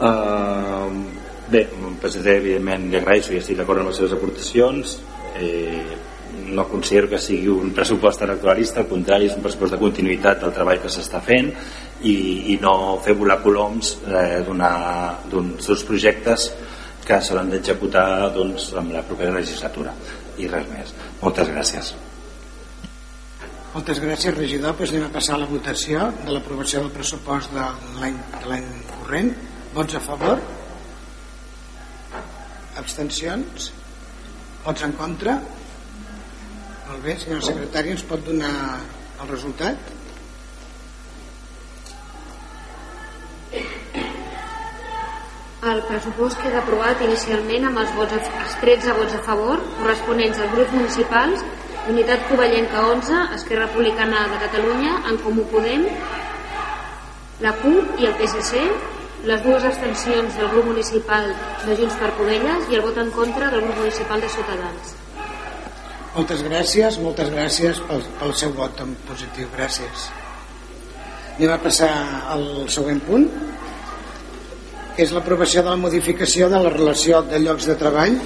Eh, 0.00 1.22
Bé, 1.44 1.60
el 1.68 1.96
PSC 2.00 2.38
evidentment 2.38 2.86
li 2.88 2.96
agraeixo 2.96 3.34
i 3.34 3.38
estic 3.42 3.58
d'acord 3.58 3.82
amb 3.82 3.90
les 3.90 3.98
seves 4.00 4.14
aportacions 4.16 4.94
eh, 5.36 5.96
no 6.56 6.64
considero 6.70 7.10
que 7.10 7.20
sigui 7.20 7.50
un 7.52 7.74
pressupost 7.76 8.24
electoralista 8.24 8.80
al 8.80 8.88
contrari 8.88 9.28
és 9.28 9.36
un 9.36 9.44
pressupost 9.44 9.76
de 9.76 9.80
continuïtat 9.82 10.40
del 10.40 10.54
treball 10.56 10.80
que 10.80 10.92
s'està 10.94 11.20
fent 11.26 11.52
i, 12.00 12.14
i 12.54 12.56
no 12.62 12.96
fer 13.04 13.16
volar 13.18 13.42
coloms 13.44 13.92
eh, 14.08 14.40
d'uns 14.48 15.68
dos 15.68 15.84
projectes 15.84 16.48
que 17.04 17.20
s'hauran 17.20 17.52
d'executar 17.52 18.32
doncs, 18.32 18.70
amb 18.80 18.96
la 18.96 19.04
propera 19.04 19.36
legislatura 19.36 19.92
i 20.40 20.48
res 20.48 20.66
més. 20.72 20.96
Moltes 21.20 21.52
gràcies. 21.52 21.92
Moltes 23.74 23.98
gràcies, 23.98 24.36
regidor. 24.36 24.76
Pues 24.78 24.92
anem 24.92 25.08
a 25.08 25.10
passar 25.10 25.34
a 25.34 25.40
la 25.42 25.48
votació 25.50 26.04
de 26.20 26.30
l'aprovació 26.30 26.84
del 26.84 26.92
pressupost 26.94 27.50
de 27.50 27.64
l'any 27.98 28.68
corrent. 28.92 29.32
Vots 29.74 29.96
a 29.98 30.02
favor? 30.04 30.38
Abstencions? 32.78 33.72
Vots 34.62 34.86
en 34.86 34.94
contra? 35.00 35.34
Molt 36.84 37.02
bé, 37.02 37.16
senyor 37.18 37.42
secretari, 37.42 37.90
ens 37.96 38.06
pot 38.06 38.22
donar 38.22 38.52
el 39.24 39.32
resultat? 39.32 39.90
El 45.74 45.82
pressupost 45.88 46.38
queda 46.44 46.62
aprovat 46.62 47.02
inicialment 47.02 47.66
amb 47.72 47.82
els, 47.82 47.92
vots, 47.98 48.14
els 48.22 48.56
13 48.62 48.96
vots 49.00 49.18
a 49.18 49.22
favor 49.26 49.66
corresponents 49.80 50.38
als 50.38 50.54
grups 50.54 50.78
municipals 50.78 51.42
Unitat 51.88 52.28
Covellenca 52.30 52.86
11, 52.88 53.34
Esquerra 53.36 53.66
Republicana 53.66 54.24
de 54.32 54.38
Catalunya, 54.40 55.02
En 55.10 55.18
Comú 55.20 55.44
Podem, 55.52 55.84
la 57.44 57.52
CUP 57.60 58.00
i 58.00 58.06
el 58.08 58.14
PSC, 58.16 58.62
les 59.28 59.42
dues 59.44 59.64
abstencions 59.68 60.36
del 60.38 60.48
grup 60.52 60.70
municipal 60.70 61.28
de 61.66 61.76
Junts 61.76 61.96
per 62.00 62.10
Covelles 62.16 62.70
i 62.72 62.78
el 62.78 62.84
vot 62.84 63.00
en 63.00 63.10
contra 63.12 63.50
del 63.52 63.66
grup 63.66 63.82
municipal 63.82 64.20
de 64.24 64.30
Ciutadans. 64.32 64.94
Moltes 66.14 66.44
gràcies, 66.46 66.96
moltes 67.04 67.28
gràcies 67.34 67.80
pel, 67.88 68.04
pel 68.20 68.34
seu 68.38 68.56
vot 68.56 68.80
en 68.80 68.96
positiu, 69.08 69.48
gràcies. 69.52 70.08
Anem 71.34 71.52
a 71.52 71.60
passar 71.60 71.92
al 72.32 72.44
següent 72.72 73.00
punt, 73.04 73.28
que 74.94 75.02
és 75.04 75.12
l'aprovació 75.12 75.64
de 75.66 75.72
la 75.74 75.80
modificació 75.84 76.48
de 76.48 76.64
la 76.64 76.72
relació 76.72 77.24
de 77.28 77.44
llocs 77.44 77.66
de 77.68 77.76
treball. 77.76 78.20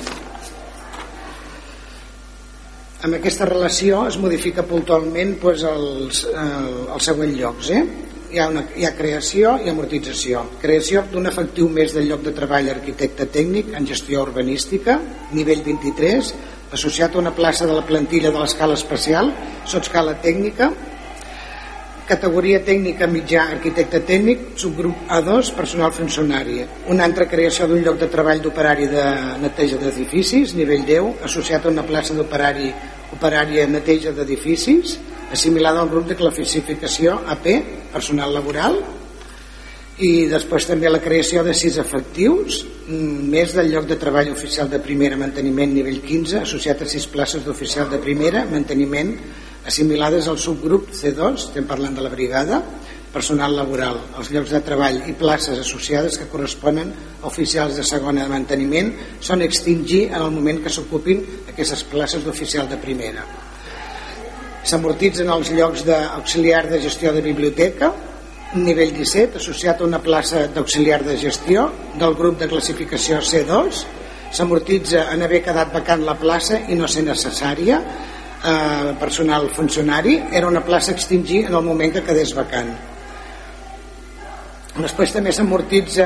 Amb 2.99 3.15
aquesta 3.15 3.47
relació 3.47 4.03
es 4.09 4.17
modifica 4.19 4.65
puntualment 4.67 5.37
doncs, 5.39 5.63
els, 5.71 6.25
eh, 6.27 6.93
els 6.95 7.11
següents 7.13 7.39
llocs. 7.39 7.71
Eh? 7.71 7.83
hi 8.29 8.39
ha, 8.39 8.49
una, 8.51 8.65
hi 8.77 8.85
ha 8.85 8.93
creació 8.97 9.55
i 9.65 9.71
amortització. 9.73 10.43
Creació 10.61 11.05
d'un 11.13 11.29
efectiu 11.31 11.69
més 11.73 11.95
del 11.97 12.11
lloc 12.11 12.25
de 12.27 12.35
treball 12.37 12.69
arquitecte 12.75 13.29
tècnic 13.33 13.73
en 13.79 13.87
gestió 13.89 14.23
urbanística, 14.27 14.99
nivell 15.33 15.63
23, 15.65 16.33
associat 16.77 17.15
a 17.15 17.23
una 17.23 17.33
plaça 17.33 17.67
de 17.67 17.77
la 17.77 17.87
plantilla 17.89 18.33
de 18.35 18.43
l'escala 18.43 18.77
especial, 18.77 19.33
sotscala 19.65 20.19
tècnica, 20.25 20.69
categoria 22.09 22.63
tècnica 22.65 23.07
mitjà 23.11 23.45
arquitecte 23.53 24.01
tècnic, 24.09 24.45
subgrup 24.57 25.11
A2, 25.13 25.53
personal 25.57 25.93
funcionari. 25.93 26.63
Una 26.89 27.05
altra 27.05 27.29
creació 27.29 27.69
d'un 27.69 27.83
lloc 27.85 27.99
de 28.01 28.09
treball 28.09 28.41
d'operari 28.41 28.89
de 28.89 29.05
neteja 29.43 29.77
d'edificis, 29.81 30.55
nivell 30.57 30.87
10, 30.89 31.25
associat 31.29 31.67
a 31.67 31.73
una 31.75 31.85
plaça 31.85 32.17
d'operari 32.17 32.73
operària 33.13 33.67
neteja 33.69 34.15
d'edificis, 34.17 34.97
assimilada 35.33 35.83
al 35.83 35.91
grup 35.93 36.09
de 36.09 36.17
classificació 36.17 37.19
AP, 37.29 37.51
personal 37.93 38.33
laboral, 38.33 38.81
i 39.99 40.29
després 40.31 40.69
també 40.69 40.89
la 40.89 41.03
creació 41.03 41.43
de 41.45 41.53
sis 41.59 41.77
efectius, 41.77 42.63
mm, 42.87 43.29
més 43.29 43.53
del 43.53 43.73
lloc 43.73 43.89
de 43.91 43.97
treball 43.99 44.31
oficial 44.31 44.71
de 44.71 44.79
primera 44.79 45.17
manteniment 45.17 45.75
nivell 45.75 46.01
15, 46.01 46.41
associat 46.41 46.83
a 46.83 46.87
sis 46.87 47.07
places 47.07 47.45
d'oficial 47.45 47.91
de 47.91 47.99
primera 47.99 48.45
manteniment 48.47 49.13
assimilades 49.69 50.27
al 50.29 50.39
subgrup 50.41 50.89
C2, 50.97 51.49
estem 51.51 51.67
parlant 51.69 51.99
de 51.99 52.05
la 52.05 52.13
brigada, 52.13 52.63
personal 53.13 53.55
laboral, 53.57 53.99
els 54.21 54.31
llocs 54.33 54.53
de 54.53 54.61
treball 54.65 55.03
i 55.09 55.15
places 55.17 55.61
associades 55.61 56.19
que 56.21 56.29
corresponen 56.33 56.91
a 57.23 57.27
oficials 57.29 57.77
de 57.77 57.85
segona 57.85 58.25
de 58.25 58.33
manteniment 58.33 58.91
són 59.25 59.45
extingir 59.45 60.07
en 60.09 60.21
el 60.23 60.33
moment 60.33 60.63
que 60.65 60.73
s'ocupin 60.73 61.23
aquestes 61.53 61.85
places 61.89 62.25
d'oficial 62.25 62.69
de 62.69 62.81
primera. 62.81 63.25
S'amortitzen 64.69 65.31
els 65.33 65.53
llocs 65.57 65.85
d'auxiliar 65.89 66.67
de 66.69 66.81
gestió 66.85 67.13
de 67.17 67.25
biblioteca, 67.25 67.93
nivell 68.57 68.93
17, 68.97 69.41
associat 69.41 69.81
a 69.81 69.89
una 69.89 70.01
plaça 70.05 70.47
d'auxiliar 70.53 71.03
de 71.05 71.17
gestió 71.21 71.69
del 72.01 72.17
grup 72.17 72.41
de 72.41 72.49
classificació 72.49 73.21
C2, 73.21 73.85
s'amortitza 74.33 75.09
en 75.13 75.25
haver 75.25 75.41
quedat 75.45 75.73
vacant 75.73 76.05
la 76.05 76.17
plaça 76.21 76.61
i 76.69 76.77
no 76.77 76.89
ser 76.89 77.05
necessària, 77.07 77.81
eh, 78.45 78.95
personal 79.01 79.49
funcionari, 79.51 80.21
era 80.33 80.47
una 80.47 80.65
plaça 80.65 80.93
a 80.93 80.95
extingir 80.95 81.47
en 81.47 81.55
el 81.55 81.65
moment 81.65 81.93
que 81.93 82.05
quedés 82.07 82.35
vacant. 82.35 82.71
Després 84.79 85.11
també 85.11 85.33
s'amortitza 85.35 86.05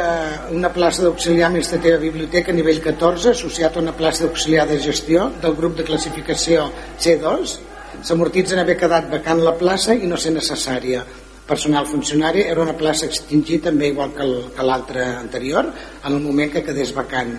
una 0.56 0.70
plaça 0.72 1.02
d'auxiliar 1.04 1.50
administrativa 1.50 1.98
biblioteca 2.00 2.52
a 2.52 2.56
nivell 2.56 2.80
14 2.80 3.34
associat 3.34 3.76
a 3.76 3.82
una 3.82 3.92
plaça 3.92 4.24
d'auxiliar 4.24 4.64
de 4.70 4.78
gestió 4.80 5.26
del 5.42 5.56
grup 5.58 5.76
de 5.76 5.84
classificació 5.84 6.70
C2. 6.96 7.58
S'amortitza 8.00 8.56
en 8.56 8.62
haver 8.62 8.78
quedat 8.80 9.10
vacant 9.12 9.42
la 9.44 9.52
plaça 9.60 9.92
i 9.92 10.08
no 10.08 10.16
ser 10.16 10.32
necessària. 10.32 11.04
Personal 11.44 11.84
funcionari 11.90 12.46
era 12.48 12.62
una 12.62 12.76
plaça 12.78 13.04
extingir 13.04 13.60
també 13.60 13.90
igual 13.92 14.14
que 14.16 14.64
l'altra 14.64 15.18
anterior 15.18 15.68
en 15.68 16.14
el 16.14 16.22
moment 16.22 16.52
que 16.54 16.64
quedés 16.64 16.94
vacant. 16.96 17.34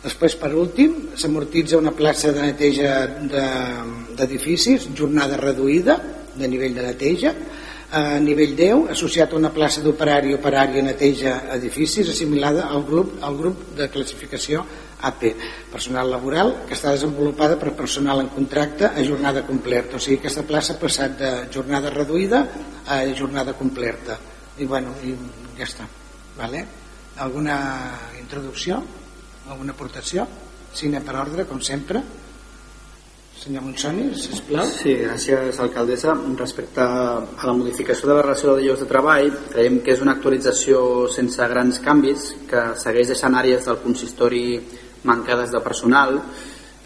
Després, 0.00 0.36
per 0.40 0.54
últim, 0.56 1.10
s'amortitza 1.20 1.76
una 1.76 1.92
plaça 1.92 2.32
de 2.32 2.40
neteja 2.46 2.92
d'edificis, 4.16 4.86
de, 4.88 4.96
jornada 4.96 5.36
reduïda 5.36 5.98
de 6.40 6.48
nivell 6.48 6.74
de 6.76 6.86
neteja, 6.86 7.34
a 7.90 8.20
nivell 8.22 8.54
10 8.54 8.92
associat 8.94 9.32
a 9.32 9.36
una 9.36 9.50
plaça 9.50 9.82
d'operari 9.82 10.30
operari 10.36 10.82
neteja 10.86 11.40
edificis 11.56 12.08
assimilada 12.12 12.68
al 12.70 12.84
grup, 12.86 13.16
al 13.20 13.36
grup 13.36 13.64
de 13.76 13.88
classificació 13.90 14.62
AP, 15.08 15.24
personal 15.72 16.10
laboral 16.12 16.52
que 16.68 16.76
està 16.76 16.92
desenvolupada 16.94 17.58
per 17.58 17.74
personal 17.74 18.22
en 18.22 18.30
contracte 18.30 18.86
a 18.86 19.02
jornada 19.02 19.42
completa, 19.48 19.98
o 19.98 20.00
sigui 20.00 20.20
aquesta 20.20 20.46
plaça 20.46 20.76
ha 20.76 20.80
passat 20.80 21.18
de 21.18 21.32
jornada 21.50 21.90
reduïda 21.90 22.44
a 22.86 23.02
jornada 23.18 23.56
completa 23.58 24.20
i 24.58 24.70
bueno, 24.70 24.94
i 25.02 25.16
ja 25.58 25.66
està 25.66 25.88
vale? 26.38 26.64
alguna 27.18 27.58
introducció? 28.20 28.84
Alguna 29.50 29.76
aportació? 29.76 30.26
Cine 30.74 31.02
per 31.02 31.16
ordre, 31.18 31.46
com 31.50 31.60
sempre 31.60 32.02
Senyor 33.40 33.62
Monsoni, 33.64 34.10
sisplau. 34.20 34.68
Sí, 34.68 34.92
gràcies, 35.00 35.56
alcaldessa. 35.64 36.12
Respecte 36.36 36.82
a 36.84 37.46
la 37.48 37.54
modificació 37.56 38.10
de 38.10 38.16
la 38.18 38.24
relació 38.26 38.52
de 38.52 38.66
llocs 38.66 38.82
de 38.84 38.88
treball, 38.90 39.30
creiem 39.48 39.78
que 39.80 39.94
és 39.94 40.02
una 40.04 40.12
actualització 40.18 40.82
sense 41.08 41.46
grans 41.48 41.78
canvis, 41.80 42.26
que 42.50 42.66
segueix 42.82 43.08
deixant 43.14 43.38
àrees 43.40 43.64
del 43.64 43.80
consistori 43.80 44.42
mancades 45.08 45.54
de 45.54 45.62
personal. 45.64 46.20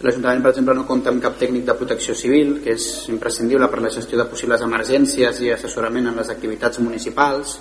L'Ajuntament, 0.04 0.44
per 0.44 0.52
exemple, 0.52 0.78
no 0.78 0.86
compta 0.86 1.10
amb 1.10 1.26
cap 1.26 1.34
tècnic 1.42 1.66
de 1.66 1.74
protecció 1.80 2.14
civil, 2.14 2.60
que 2.62 2.78
és 2.78 2.86
imprescindible 3.10 3.66
per 3.72 3.82
la 3.82 3.90
gestió 3.90 4.22
de 4.22 4.30
possibles 4.30 4.62
emergències 4.62 5.42
i 5.42 5.50
assessorament 5.50 6.06
en 6.12 6.22
les 6.22 6.30
activitats 6.30 6.78
municipals, 6.78 7.58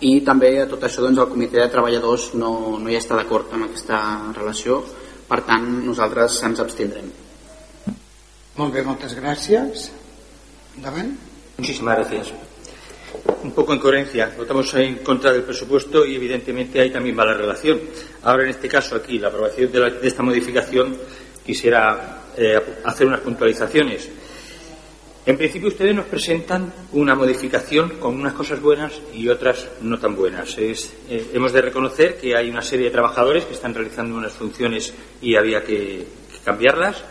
i 0.00 0.20
també 0.26 0.50
a 0.60 0.68
tot 0.70 0.82
això 0.82 1.04
doncs, 1.04 1.20
el 1.22 1.30
comitè 1.30 1.60
de 1.60 1.70
treballadors 1.70 2.32
no, 2.34 2.78
no 2.80 2.90
hi 2.90 2.98
està 2.98 3.16
d'acord 3.18 3.52
amb 3.54 3.68
aquesta 3.68 4.00
relació, 4.34 4.80
per 5.28 5.42
tant 5.46 5.68
nosaltres 5.86 6.40
ens 6.48 6.60
abstindrem. 6.60 7.12
Molt 8.56 8.74
bé, 8.74 8.82
moltes 8.86 9.14
gràcies. 9.18 9.88
Endavant. 10.76 11.14
Muchísimas 11.58 11.96
gracias. 11.98 12.32
Un 13.42 13.52
poco 13.52 13.72
en 13.72 13.78
coherencia, 13.78 14.32
votamos 14.36 14.74
en 14.74 14.98
contra 14.98 15.32
del 15.32 15.42
presupuesto 15.42 16.04
y 16.04 16.16
evidentemente 16.16 16.80
hay 16.80 16.90
también 16.90 17.14
mala 17.14 17.34
relación. 17.34 17.80
Ahora, 18.22 18.44
en 18.44 18.50
este 18.50 18.68
caso, 18.68 18.96
aquí, 18.96 19.18
la 19.18 19.28
aprobación 19.28 19.70
de, 19.70 19.78
la, 19.78 19.90
de 19.90 20.08
esta 20.08 20.22
modificación, 20.22 20.96
quisiera 21.44 22.22
eh, 22.36 22.60
hacer 22.84 23.06
unas 23.06 23.20
puntualizaciones. 23.20 24.08
En 25.26 25.38
principio, 25.38 25.68
ustedes 25.68 25.94
nos 25.94 26.04
presentan 26.04 26.70
una 26.92 27.14
modificación 27.14 27.98
con 27.98 28.14
unas 28.14 28.34
cosas 28.34 28.60
buenas 28.60 28.92
y 29.14 29.26
otras 29.28 29.68
no 29.80 29.98
tan 29.98 30.14
buenas. 30.14 30.54
Eh, 30.58 30.76
hemos 31.32 31.50
de 31.52 31.62
reconocer 31.62 32.18
que 32.18 32.36
hay 32.36 32.50
una 32.50 32.60
serie 32.60 32.86
de 32.86 32.92
trabajadores 32.92 33.46
que 33.46 33.54
están 33.54 33.72
realizando 33.72 34.16
unas 34.16 34.32
funciones 34.32 34.92
y 35.22 35.34
había 35.34 35.64
que, 35.64 36.04
cambiarlas 36.44 37.02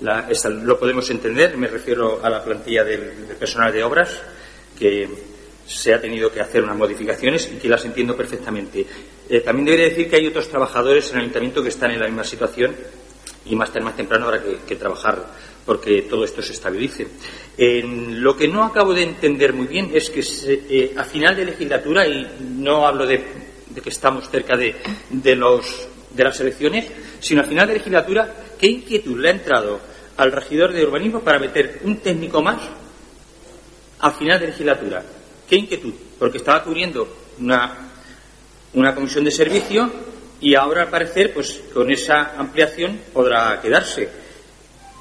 la, 0.00 0.28
lo 0.48 0.80
podemos 0.80 1.08
entender, 1.10 1.56
me 1.56 1.68
refiero 1.68 2.20
a 2.24 2.28
la 2.28 2.42
plantilla 2.42 2.82
del, 2.82 3.28
del, 3.28 3.36
personal 3.36 3.72
de 3.72 3.84
obras, 3.84 4.20
que 4.76 5.08
se 5.64 5.94
ha 5.94 6.00
tenido 6.00 6.32
que 6.32 6.40
hacer 6.40 6.64
unas 6.64 6.76
modificaciones 6.76 7.48
y 7.52 7.56
que 7.56 7.68
las 7.68 7.84
entiendo 7.84 8.16
perfectamente. 8.16 8.84
Eh, 9.28 9.40
también 9.42 9.66
debería 9.66 9.90
decir 9.90 10.10
que 10.10 10.16
hay 10.16 10.26
otros 10.26 10.48
trabajadores 10.48 11.08
en 11.10 11.18
el 11.18 11.20
ayuntamiento 11.22 11.62
que 11.62 11.68
están 11.68 11.92
en 11.92 12.00
la 12.00 12.06
misma 12.06 12.24
situación 12.24 12.74
y 13.50 13.56
más, 13.56 13.70
más 13.82 13.96
temprano 13.96 14.26
habrá 14.26 14.42
que, 14.42 14.76
trabajar 14.76 15.26
porque 15.66 16.02
todo 16.02 16.24
esto 16.24 16.40
se 16.40 16.52
estabilice. 16.52 17.06
Lo 17.58 18.36
que 18.36 18.48
no 18.48 18.64
acabo 18.64 18.94
de 18.94 19.02
entender 19.02 19.52
muy 19.52 19.66
bien 19.66 19.90
es 19.92 20.08
que 20.08 20.22
se, 20.22 20.62
eh, 20.68 20.94
a 20.96 21.04
final 21.04 21.36
de 21.36 21.44
legislatura, 21.44 22.06
y 22.06 22.26
no 22.56 22.86
hablo 22.86 23.06
de, 23.06 23.22
de 23.68 23.80
que 23.80 23.90
estamos 23.90 24.30
cerca 24.30 24.56
de, 24.56 24.76
de, 25.10 25.36
los, 25.36 25.88
de 26.14 26.24
las 26.24 26.40
elecciones, 26.40 26.86
sino 27.20 27.42
a 27.42 27.44
final 27.44 27.68
de 27.68 27.74
legislatura, 27.74 28.34
¿qué 28.58 28.66
inquietud 28.66 29.18
le 29.18 29.28
ha 29.28 29.32
entrado 29.32 29.80
al 30.16 30.32
regidor 30.32 30.72
de 30.72 30.84
urbanismo 30.84 31.20
para 31.20 31.38
meter 31.38 31.80
un 31.84 31.96
técnico 31.96 32.42
más 32.42 32.60
al 34.00 34.12
final 34.12 34.40
de 34.40 34.48
legislatura. 34.48 35.02
¿Qué 35.48 35.56
inquietud? 35.56 35.94
Porque 36.18 36.38
estaba 36.38 36.62
cubriendo 36.62 37.08
una, 37.38 37.90
una 38.74 38.94
comisión 38.94 39.24
de 39.24 39.30
servicio 39.30 39.90
y 40.40 40.54
ahora 40.54 40.82
al 40.82 40.88
parecer, 40.88 41.34
pues 41.34 41.60
con 41.72 41.90
esa 41.90 42.34
ampliación 42.38 43.00
podrá 43.12 43.60
quedarse. 43.60 44.08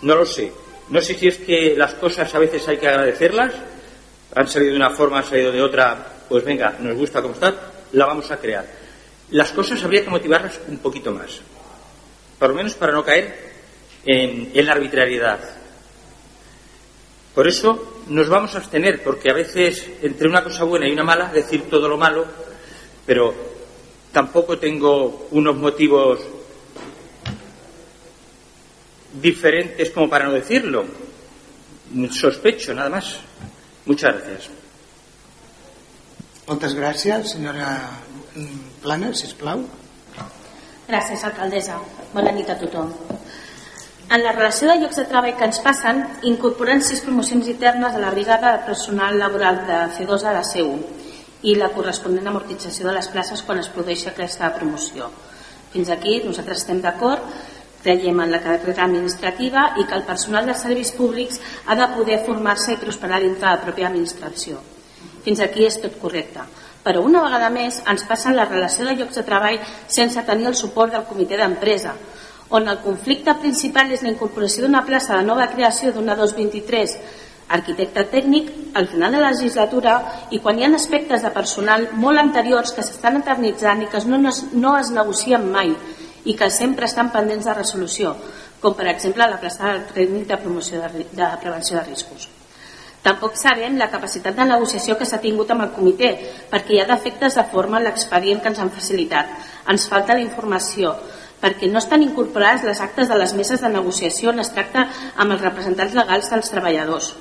No 0.02 0.16
lo 0.16 0.26
sé. 0.26 0.52
No 0.90 1.02
sé 1.02 1.14
si 1.14 1.28
es 1.28 1.38
que 1.38 1.76
las 1.78 1.94
cosas 1.96 2.34
a 2.34 2.40
veces 2.40 2.68
hay 2.68 2.78
que 2.78 2.88
agradecerlas, 2.88 3.54
han 4.36 4.48
salido 4.48 4.72
de 4.72 4.78
una 4.78 4.90
forma, 4.90 5.20
han 5.20 5.26
salido 5.26 5.52
de 5.52 5.62
otra, 5.62 5.98
pues 6.28 6.44
venga, 6.44 6.76
nos 6.80 6.96
gusta 6.96 7.22
como 7.22 7.36
está, 7.36 7.54
la 7.94 8.06
vamos 8.06 8.30
a 8.32 8.38
crear. 8.38 8.66
Las 9.32 9.52
cosas 9.52 9.84
habría 9.84 10.04
que 10.04 10.10
motivarlas 10.10 10.60
un 10.68 10.80
poquito 10.80 11.12
más, 11.12 11.42
por 12.40 12.50
lo 12.50 12.56
menos 12.56 12.74
para 12.74 12.92
no 12.92 13.06
caer 13.06 13.38
en, 14.06 14.52
en 14.54 14.66
la 14.66 14.72
arbitrariedad. 14.74 15.40
Por 17.36 17.48
eso 17.48 18.02
nos 18.08 18.28
vamos 18.28 18.56
a 18.56 18.58
abstener, 18.58 19.04
porque 19.04 19.30
a 19.30 19.36
veces 19.36 19.88
entre 20.02 20.28
una 20.28 20.44
cosa 20.44 20.64
buena 20.64 20.88
y 20.88 20.92
una 20.92 21.04
mala, 21.04 21.32
decir 21.32 21.70
todo 21.70 21.88
lo 21.88 21.98
malo, 21.98 22.26
pero 23.06 23.59
tampoco 24.12 24.58
tengo 24.58 25.28
unos 25.32 25.56
motivos 25.56 26.20
diferentes 29.22 29.90
como 29.92 30.10
para 30.10 30.26
no 30.26 30.34
decirlo. 30.34 30.86
Sospecho, 32.12 32.74
nada 32.74 32.90
más. 32.90 33.18
Muchas 33.86 34.14
gracias. 34.16 34.50
Moltes 36.50 36.74
gràcies, 36.74 37.30
senyora 37.30 37.68
Plana, 38.82 39.12
sisplau. 39.14 39.62
Gràcies, 40.88 41.22
alcaldessa. 41.24 41.76
Bona 42.14 42.32
nit 42.34 42.50
a 42.50 42.56
tothom. 42.58 42.90
En 44.10 44.24
la 44.24 44.32
relació 44.34 44.72
de 44.72 44.80
llocs 44.82 44.98
de 44.98 45.06
treball 45.12 45.36
que 45.38 45.46
ens 45.46 45.60
passen, 45.62 46.02
incorporen 46.26 46.82
sis 46.82 47.04
promocions 47.06 47.52
internes 47.54 47.94
a 47.94 48.02
la 48.02 48.10
brigada 48.10 48.56
de 48.56 48.66
personal 48.66 49.20
laboral 49.22 49.62
de 49.68 49.78
C2 49.94 50.26
a 50.26 50.34
la 50.34 50.42
C1 50.42 50.99
i 51.44 51.56
la 51.56 51.70
corresponent 51.76 52.28
amortització 52.28 52.88
de 52.88 52.96
les 52.98 53.08
places 53.14 53.44
quan 53.48 53.62
es 53.62 53.70
produeix 53.72 54.06
aquesta 54.08 54.52
promoció. 54.56 55.10
Fins 55.74 55.90
aquí 55.94 56.20
nosaltres 56.26 56.64
estem 56.64 56.82
d'acord, 56.82 57.24
creiem 57.84 58.20
en 58.20 58.32
la 58.32 58.42
carrera 58.44 58.84
administrativa 58.86 59.70
i 59.80 59.86
que 59.88 59.96
el 59.96 60.08
personal 60.08 60.50
dels 60.50 60.66
serveis 60.66 60.92
públics 60.98 61.40
ha 61.66 61.78
de 61.80 61.88
poder 61.96 62.20
formar-se 62.26 62.74
i 62.74 62.82
prosperar 62.82 63.22
dintre 63.24 63.46
de 63.46 63.54
la 63.54 63.62
pròpia 63.64 63.88
administració. 63.88 64.60
Fins 65.24 65.40
aquí 65.40 65.66
és 65.68 65.80
tot 65.80 65.96
correcte. 66.02 66.44
Però 66.84 67.04
una 67.04 67.22
vegada 67.24 67.50
més 67.52 67.82
ens 67.92 68.06
passen 68.08 68.36
la 68.36 68.48
relació 68.48 68.86
de 68.88 68.96
llocs 68.98 69.20
de 69.20 69.24
treball 69.28 69.60
sense 69.88 70.24
tenir 70.28 70.48
el 70.48 70.56
suport 70.56 70.92
del 70.96 71.08
comitè 71.08 71.38
d'empresa, 71.40 71.96
on 72.50 72.68
el 72.68 72.80
conflicte 72.82 73.36
principal 73.42 73.92
és 73.94 74.02
la 74.02 74.10
incorporació 74.10 74.66
d'una 74.66 74.86
plaça 74.86 75.18
de 75.18 75.26
nova 75.28 75.48
creació 75.52 75.92
d'una 75.94 76.16
223 76.18 76.96
arquitecte 77.50 78.06
tècnic 78.12 78.52
al 78.78 78.88
final 78.88 79.12
de 79.12 79.22
la 79.22 79.32
legislatura 79.34 79.96
i 80.32 80.40
quan 80.40 80.60
hi 80.60 80.66
ha 80.66 80.72
aspectes 80.78 81.24
de 81.26 81.32
personal 81.34 81.88
molt 81.94 82.22
anteriors 82.22 82.74
que 82.74 82.86
s'estan 82.86 83.22
eternitzant 83.22 83.84
i 83.84 83.90
que 83.90 84.04
no, 84.06 84.20
no 84.54 84.76
es 84.78 84.92
negocien 84.94 85.50
mai 85.52 85.74
i 86.26 86.36
que 86.38 86.50
sempre 86.54 86.86
estan 86.86 87.12
pendents 87.12 87.48
de 87.48 87.56
resolució, 87.56 88.16
com 88.62 88.76
per 88.76 88.90
exemple 88.92 89.28
la 89.28 89.40
plaça 89.42 89.72
del 89.72 89.88
tècnic 89.96 90.28
de 90.30 90.38
promoció 90.38 90.82
de, 90.84 91.08
de 91.12 91.30
prevenció 91.42 91.80
de 91.80 91.88
riscos. 91.88 92.28
Tampoc 93.02 93.38
sabem 93.40 93.78
la 93.80 93.88
capacitat 93.88 94.36
de 94.36 94.46
negociació 94.46 94.98
que 95.00 95.08
s'ha 95.08 95.22
tingut 95.24 95.52
amb 95.54 95.64
el 95.64 95.72
comitè, 95.72 96.10
perquè 96.52 96.76
hi 96.76 96.82
ha 96.84 96.90
defectes 96.90 97.38
de 97.40 97.46
forma 97.54 97.80
en 97.80 97.88
l'expedient 97.88 98.44
que 98.44 98.52
ens 98.52 98.60
han 98.60 98.74
facilitat. 98.76 99.32
Ens 99.72 99.88
falta 99.88 100.18
la 100.18 100.26
informació, 100.26 100.92
perquè 101.40 101.70
no 101.72 101.80
estan 101.80 102.04
incorporades 102.04 102.68
les 102.68 102.82
actes 102.84 103.08
de 103.08 103.18
les 103.22 103.34
meses 103.40 103.64
de 103.64 103.72
negociació 103.72 104.34
on 104.34 104.44
es 104.44 104.52
tracta 104.52 104.90
amb 105.16 105.32
els 105.32 105.46
representants 105.46 105.96
legals 105.96 106.28
dels 106.34 106.52
treballadors. 106.52 107.14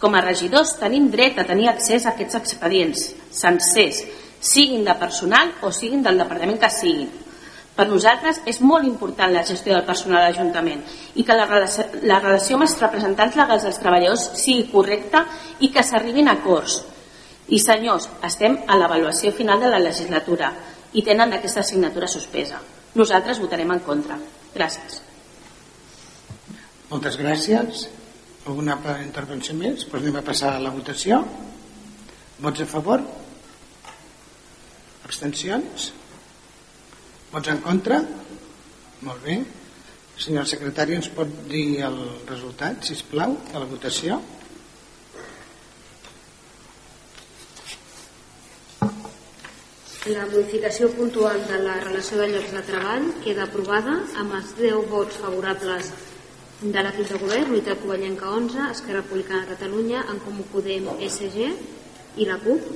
Com 0.00 0.14
a 0.14 0.22
regidors 0.24 0.76
tenim 0.80 1.10
dret 1.10 1.38
a 1.38 1.46
tenir 1.48 1.68
accés 1.70 2.04
a 2.04 2.12
aquests 2.12 2.38
expedients 2.40 3.04
sencers, 3.32 4.02
siguin 4.44 4.84
de 4.84 4.94
personal 5.00 5.54
o 5.62 5.72
siguin 5.72 6.02
del 6.04 6.18
departament 6.20 6.60
que 6.60 6.70
siguin. 6.70 7.12
Per 7.74 7.86
nosaltres 7.90 8.38
és 8.46 8.60
molt 8.62 8.86
important 8.86 9.32
la 9.34 9.42
gestió 9.46 9.74
del 9.74 9.86
personal 9.86 10.20
a 10.20 10.28
l'Ajuntament 10.28 10.84
i 11.18 11.24
que 11.26 11.34
la 11.34 11.46
relació, 11.48 11.86
la 12.06 12.20
relació 12.20 12.58
amb 12.58 12.68
els 12.68 12.76
representants 12.78 13.38
legals 13.40 13.64
dels 13.66 13.80
treballadors 13.82 14.28
sigui 14.38 14.68
correcta 14.70 15.24
i 15.58 15.72
que 15.74 15.82
s'arribin 15.82 16.30
a 16.30 16.36
acords. 16.38 16.76
I 17.50 17.58
senyors, 17.60 18.06
estem 18.22 18.60
a 18.68 18.78
l'avaluació 18.78 19.32
final 19.34 19.60
de 19.60 19.72
la 19.72 19.82
legislatura 19.82 20.52
i 20.94 21.02
tenen 21.02 21.34
aquesta 21.34 21.64
assignatura 21.64 22.06
suspesa. 22.06 22.62
Nosaltres 22.94 23.42
votarem 23.42 23.74
en 23.74 23.82
contra. 23.82 24.20
Gràcies. 24.54 25.02
Moltes 26.92 27.18
gràcies. 27.18 27.88
Alguna 28.44 28.76
intervenció 29.00 29.54
més? 29.56 29.86
Doncs 29.88 30.02
anem 30.02 30.18
a 30.20 30.24
passar 30.24 30.50
a 30.56 30.60
la 30.60 30.72
votació. 30.74 31.22
Vots 32.44 32.60
a 32.60 32.66
favor? 32.68 33.00
Abstencions? 35.08 35.86
Vots 37.32 37.48
en 37.48 37.62
contra? 37.64 38.02
Molt 39.04 39.24
bé. 39.24 39.38
Senyor 40.20 40.44
secretari, 40.46 40.98
ens 41.00 41.08
pot 41.10 41.30
dir 41.48 41.80
el 41.88 41.96
resultat, 42.28 42.84
si 42.84 42.94
plau, 43.10 43.34
de 43.48 43.58
la 43.58 43.66
votació? 43.70 44.20
La 50.04 50.28
modificació 50.28 50.90
puntual 50.92 51.40
de 51.48 51.62
la 51.64 51.78
relació 51.80 52.20
de 52.20 52.28
llocs 52.28 52.52
de 52.52 52.62
treball 52.68 53.06
queda 53.24 53.48
aprovada 53.48 54.02
amb 54.20 54.36
els 54.36 54.52
10 54.58 54.90
vots 54.90 55.16
favorables 55.16 55.94
de 56.72 56.82
l'equip 56.82 57.10
de 57.10 57.18
govern, 57.20 57.50
Unitat 57.52 57.80
Covellenca 57.82 58.30
11, 58.32 58.70
Esquerra 58.72 59.02
Republicana 59.02 59.42
de 59.44 59.52
Catalunya, 59.52 60.04
en 60.08 60.20
Comú 60.24 60.46
Podem, 60.48 60.86
SG 61.04 61.48
i 62.16 62.28
la 62.28 62.38
CUP, 62.40 62.68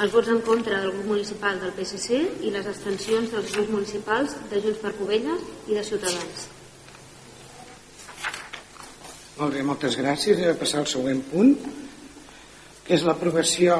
els 0.00 0.14
vots 0.14 0.30
en 0.32 0.40
contra 0.46 0.78
del 0.80 0.94
grup 0.94 1.10
municipal 1.10 1.58
del 1.60 1.74
PSC 1.76 2.22
i 2.46 2.52
les 2.54 2.68
abstencions 2.70 3.34
dels 3.34 3.52
grups 3.52 3.74
municipals 3.74 4.36
de 4.48 4.62
Junts 4.64 4.80
per 4.80 4.94
Covelles 4.96 5.44
i 5.66 5.76
de 5.76 5.84
Ciutadans. 5.84 6.46
Molt 9.38 9.54
bé, 9.54 9.62
moltes 9.62 9.98
gràcies. 9.98 10.38
Anem 10.38 10.56
a 10.56 10.60
passar 10.62 10.80
al 10.80 10.88
següent 10.90 11.20
punt, 11.28 11.52
que 12.86 12.96
és 12.96 13.04
l'aprovació 13.04 13.76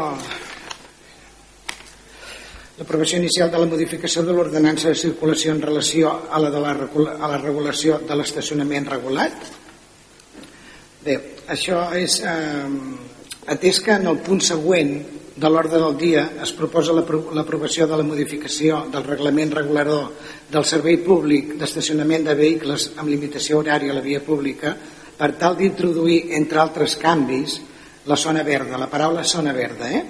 l'aprovació 2.79 3.19
inicial 3.19 3.51
de 3.51 3.59
la 3.59 3.67
modificació 3.67 4.23
de 4.23 4.35
l'ordenança 4.35 4.93
de 4.93 4.99
circulació 4.99 5.55
en 5.55 5.63
relació 5.63 6.13
a 6.31 6.39
la, 6.39 6.51
de 6.55 6.61
la, 6.63 6.75
a 7.19 7.31
la 7.35 7.39
regulació 7.43 7.99
de 8.07 8.19
l'estacionament 8.19 8.87
regulat. 8.87 9.49
Bé, 11.03 11.17
això 11.51 11.89
és 11.99 12.21
eh, 12.23 12.69
atès 13.51 13.81
que 13.83 13.97
en 13.99 14.07
el 14.11 14.21
punt 14.23 14.43
següent 14.45 14.95
de 15.39 15.51
l'ordre 15.51 15.79
del 15.79 15.97
dia 15.99 16.25
es 16.43 16.53
proposa 16.53 16.95
l'aprovació 16.95 17.87
de 17.87 17.99
la 17.99 18.07
modificació 18.07 18.85
del 18.93 19.07
reglament 19.07 19.55
regulador 19.55 20.11
del 20.51 20.67
servei 20.67 20.99
públic 21.03 21.55
d'estacionament 21.59 22.27
de 22.27 22.35
vehicles 22.39 22.93
amb 22.97 23.11
limitació 23.11 23.61
horària 23.61 23.95
a 23.95 23.99
la 23.99 24.03
via 24.05 24.23
pública 24.27 24.75
per 25.19 25.33
tal 25.39 25.57
d'introduir, 25.59 26.35
entre 26.39 26.61
altres 26.63 26.95
canvis, 26.99 27.59
la 28.07 28.17
zona 28.17 28.43
verda, 28.47 28.79
la 28.79 28.91
paraula 28.91 29.25
zona 29.25 29.53
verda, 29.53 29.91
eh? 29.91 30.03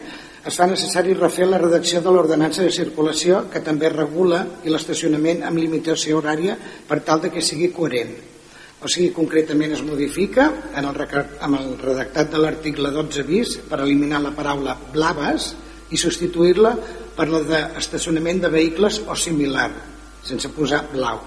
Es 0.48 0.56
fa 0.56 0.66
necessari 0.68 1.12
refer 1.12 1.44
la 1.48 1.58
redacció 1.60 2.00
de 2.00 2.12
l'ordenança 2.12 2.62
de 2.64 2.72
circulació 2.72 3.42
que 3.52 3.60
també 3.64 3.90
regula 3.92 4.40
i 4.64 4.72
l'estacionament 4.72 5.42
amb 5.44 5.60
limitació 5.60 6.22
horària 6.22 6.54
per 6.88 7.02
tal 7.04 7.20
de 7.20 7.30
que 7.34 7.44
sigui 7.44 7.68
coherent. 7.76 8.14
O 8.78 8.88
sigui, 8.88 9.10
concretament 9.12 9.74
es 9.74 9.82
modifica 9.82 10.46
en 10.78 10.86
el, 10.86 11.00
amb 11.44 11.58
el 11.58 11.72
redactat 11.82 12.30
de 12.32 12.40
l'article 12.40 12.92
12 12.94 13.24
bis 13.28 13.56
per 13.68 13.80
eliminar 13.82 14.22
la 14.24 14.32
paraula 14.36 14.76
blaves 14.94 15.50
i 15.90 16.00
substituir-la 16.00 16.72
per 17.16 17.26
la 17.28 17.42
d'estacionament 17.42 18.40
de 18.44 18.52
vehicles 18.54 19.02
o 19.04 19.16
similar, 19.18 19.68
sense 20.22 20.48
posar 20.54 20.84
blau, 20.92 21.20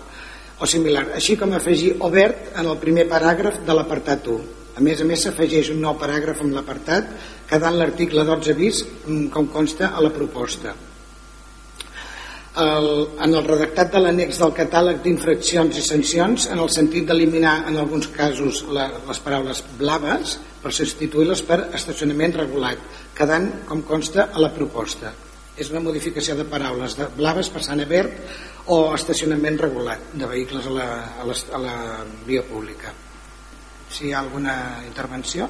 o 0.58 0.70
similar, 0.70 1.12
així 1.20 1.36
com 1.38 1.54
afegir 1.54 1.98
obert 2.08 2.56
en 2.56 2.72
el 2.72 2.82
primer 2.82 3.06
paràgraf 3.12 3.62
de 3.68 3.78
l'apartat 3.78 4.32
1. 4.32 4.61
Més 4.82 5.02
a 5.02 5.06
més 5.08 5.26
s'afegeix 5.26 5.70
un 5.74 5.82
nou 5.84 5.98
paràgraf 6.02 6.42
amb 6.42 6.56
l'apartat 6.58 7.10
quedant 7.50 7.78
l'article 7.78 8.24
12 8.28 8.56
bis 8.58 8.82
mm, 8.86 9.28
com 9.34 9.50
consta 9.54 9.92
a 9.94 10.02
la 10.02 10.14
proposta. 10.16 10.74
El, 12.62 12.88
en 13.24 13.32
el 13.32 13.46
redactat 13.48 13.94
de 13.94 14.00
l'annex 14.02 14.42
del 14.42 14.52
catàleg 14.58 14.98
d'infraccions 15.06 15.78
i 15.80 15.84
sancions 15.86 16.50
en 16.52 16.60
el 16.60 16.72
sentit 16.74 17.06
d'eliminar 17.08 17.62
en 17.70 17.78
alguns 17.80 18.10
casos 18.12 18.66
la, 18.76 18.90
les 19.08 19.22
paraules 19.24 19.62
blaves 19.80 20.34
per 20.60 20.74
substituir-les 20.76 21.46
per 21.48 21.62
estacionament 21.80 22.36
regulat 22.42 22.82
quedant 23.16 23.48
com 23.70 23.86
consta 23.88 24.28
a 24.34 24.44
la 24.44 24.52
proposta 24.52 25.14
és 25.56 25.72
una 25.72 25.84
modificació 25.86 26.36
de 26.36 26.48
paraules 26.52 26.98
de 27.00 27.08
blaves 27.16 27.52
passant 27.54 27.80
a 27.80 27.88
verd 27.88 28.20
o 28.74 28.82
estacionament 28.98 29.62
regulat 29.62 30.12
de 30.12 30.28
vehicles 30.28 30.68
a 30.68 30.76
la, 30.76 30.90
a 31.22 31.30
la, 31.30 31.38
a 31.56 31.64
la 31.70 31.78
via 32.28 32.44
pública 32.52 32.92
si 33.92 34.08
hi 34.08 34.14
ha 34.16 34.24
alguna 34.24 34.56
intervenció 34.88 35.50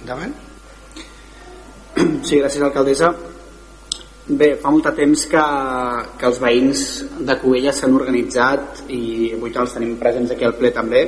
Endavant. 0.00 0.32
Sí, 2.24 2.38
gràcies, 2.40 2.62
alcaldessa. 2.64 3.10
Bé, 4.30 4.54
fa 4.62 4.70
molt 4.72 4.86
de 4.86 4.92
temps 4.96 5.24
que, 5.28 5.42
que 6.16 6.28
els 6.28 6.38
veïns 6.40 6.84
de 7.26 7.36
Covelles 7.40 7.80
s'han 7.82 7.96
organitzat 7.98 8.84
i 8.94 9.32
avui 9.34 9.52
els 9.52 9.74
tenim 9.76 9.96
presents 10.00 10.32
aquí 10.32 10.46
al 10.46 10.54
ple 10.56 10.70
també 10.72 11.02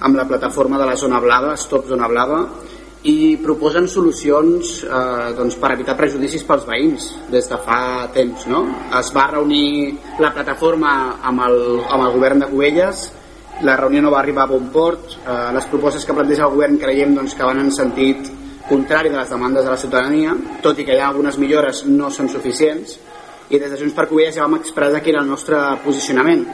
amb 0.00 0.16
la 0.16 0.24
plataforma 0.26 0.80
de 0.80 0.86
la 0.88 0.96
zona 0.96 1.20
blava, 1.22 1.54
Stop 1.60 1.86
Zona 1.86 2.08
Blava 2.10 2.40
i 3.04 3.36
proposen 3.36 3.86
solucions 3.86 4.78
eh, 4.82 5.32
doncs, 5.36 5.58
per 5.60 5.74
evitar 5.74 5.94
prejudicis 5.98 6.42
pels 6.48 6.64
veïns 6.66 7.10
des 7.30 7.50
de 7.50 7.58
fa 7.66 8.08
temps. 8.16 8.46
No? 8.50 8.64
Es 8.98 9.12
va 9.14 9.28
reunir 9.34 9.92
la 10.24 10.32
plataforma 10.32 10.94
amb 11.20 11.44
el, 11.44 11.60
amb 11.84 12.06
el 12.06 12.16
govern 12.16 12.42
de 12.42 12.48
Covelles 12.50 13.04
la 13.62 13.76
reunió 13.76 14.02
no 14.02 14.10
va 14.10 14.18
arribar 14.20 14.44
a 14.44 14.52
bon 14.52 14.68
port. 14.72 15.18
Eh, 15.22 15.52
les 15.54 15.66
propostes 15.70 16.04
que 16.04 16.16
planteja 16.16 16.48
el 16.48 16.54
govern 16.56 16.78
creiem 16.78 17.14
doncs, 17.14 17.34
que 17.34 17.46
van 17.46 17.60
en 17.62 17.70
sentit 17.72 18.30
contrari 18.68 19.10
de 19.10 19.18
les 19.18 19.30
demandes 19.30 19.64
de 19.64 19.70
la 19.70 19.76
ciutadania 19.76 20.34
tot 20.64 20.78
i 20.80 20.86
que 20.86 20.94
hi 20.96 21.00
ha 21.02 21.10
algunes 21.10 21.36
millores 21.38 21.84
no 21.84 22.08
són 22.10 22.30
suficients 22.32 22.96
i 23.50 23.58
des 23.60 23.70
de 23.70 23.76
Junts 23.76 23.92
per 23.92 24.06
Covelles 24.08 24.38
ja 24.38 24.46
vam 24.46 24.56
expressar 24.56 25.02
quin 25.04 25.14
era 25.14 25.22
el 25.22 25.28
nostre 25.28 25.58
posicionament. 25.84 26.46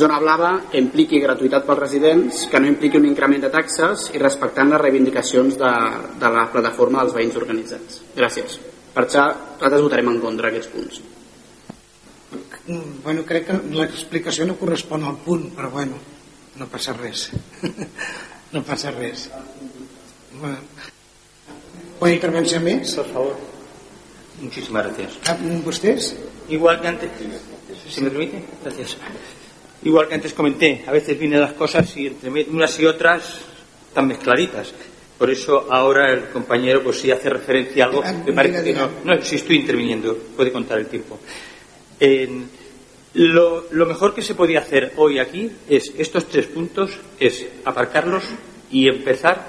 Zona 0.00 0.20
blava 0.22 0.52
que 0.70 0.80
impliqui 0.80 1.20
gratuïtat 1.20 1.66
pels 1.66 1.80
residents 1.82 2.44
que 2.50 2.60
no 2.62 2.70
impliqui 2.70 2.96
un 2.96 3.08
increment 3.08 3.42
de 3.44 3.50
taxes 3.52 4.08
i 4.14 4.22
respectant 4.22 4.70
les 4.70 4.80
reivindicacions 4.80 5.58
de, 5.60 5.72
de 6.22 6.30
la 6.32 6.46
plataforma 6.52 7.02
dels 7.02 7.16
veïns 7.16 7.36
organitzats. 7.36 8.00
Gràcies. 8.16 8.60
Per 8.94 9.04
això 9.04 9.26
nosaltres 9.26 9.82
votarem 9.84 10.12
en 10.14 10.20
contra 10.22 10.48
d'aquests 10.48 10.72
punts. 10.72 11.02
Bueno, 13.04 13.26
crec 13.26 13.50
que 13.50 13.58
l'explicació 13.74 14.46
no 14.46 14.56
correspon 14.56 15.04
al 15.04 15.18
punt 15.24 15.50
però 15.56 15.72
bueno 15.74 15.98
no 16.56 16.66
passa 16.66 16.92
res 16.92 17.30
no 18.52 18.62
passa 18.62 18.90
res 18.90 19.30
bueno. 20.40 20.58
¿Una 22.00 22.12
intervención 22.12 22.64
más? 22.64 22.94
Por 22.94 23.06
favor. 23.06 23.36
Muchísimas 24.40 24.86
gracias. 24.86 25.18
¿Ustedes? 25.66 26.16
Igual 26.48 26.80
que 26.80 26.88
antes, 26.88 27.10
si 27.88 28.00
me 28.00 28.10
permite, 28.10 28.42
gracias. 28.64 28.96
Igual 29.82 30.08
que 30.08 30.14
antes 30.14 30.32
comenté, 30.32 30.84
a 30.86 30.92
veces 30.92 31.18
vienen 31.18 31.40
las 31.40 31.52
cosas 31.52 31.94
y 31.96 32.06
entre 32.06 32.30
unas 32.30 32.78
y 32.80 32.86
otras 32.86 33.40
están 33.88 34.06
mezcladitas. 34.06 34.72
Por 35.18 35.30
eso 35.30 35.66
ahora 35.70 36.10
el 36.12 36.30
compañero 36.30 36.82
pues 36.82 37.00
si 37.00 37.10
hace 37.10 37.28
referencia 37.28 37.84
a 37.84 37.88
algo, 37.88 38.02
ah, 38.02 38.12
me 38.24 38.32
parece 38.32 38.64
que 38.64 38.72
no, 38.72 38.88
no, 39.04 39.22
si 39.22 39.36
estoy 39.36 39.56
interviniendo, 39.56 40.16
puede 40.34 40.50
contar 40.50 40.78
el 40.78 40.86
tiempo. 40.86 41.18
En, 41.98 42.48
lo, 43.14 43.86
mejor 43.86 44.14
que 44.14 44.22
se 44.22 44.34
podía 44.34 44.60
hacer 44.60 44.92
hoy 44.96 45.18
aquí 45.18 45.50
es 45.68 45.92
estos 45.98 46.26
tres 46.26 46.46
puntos, 46.46 46.92
es 47.18 47.46
aparcarlos 47.64 48.24
y 48.70 48.88
empezar 48.88 49.46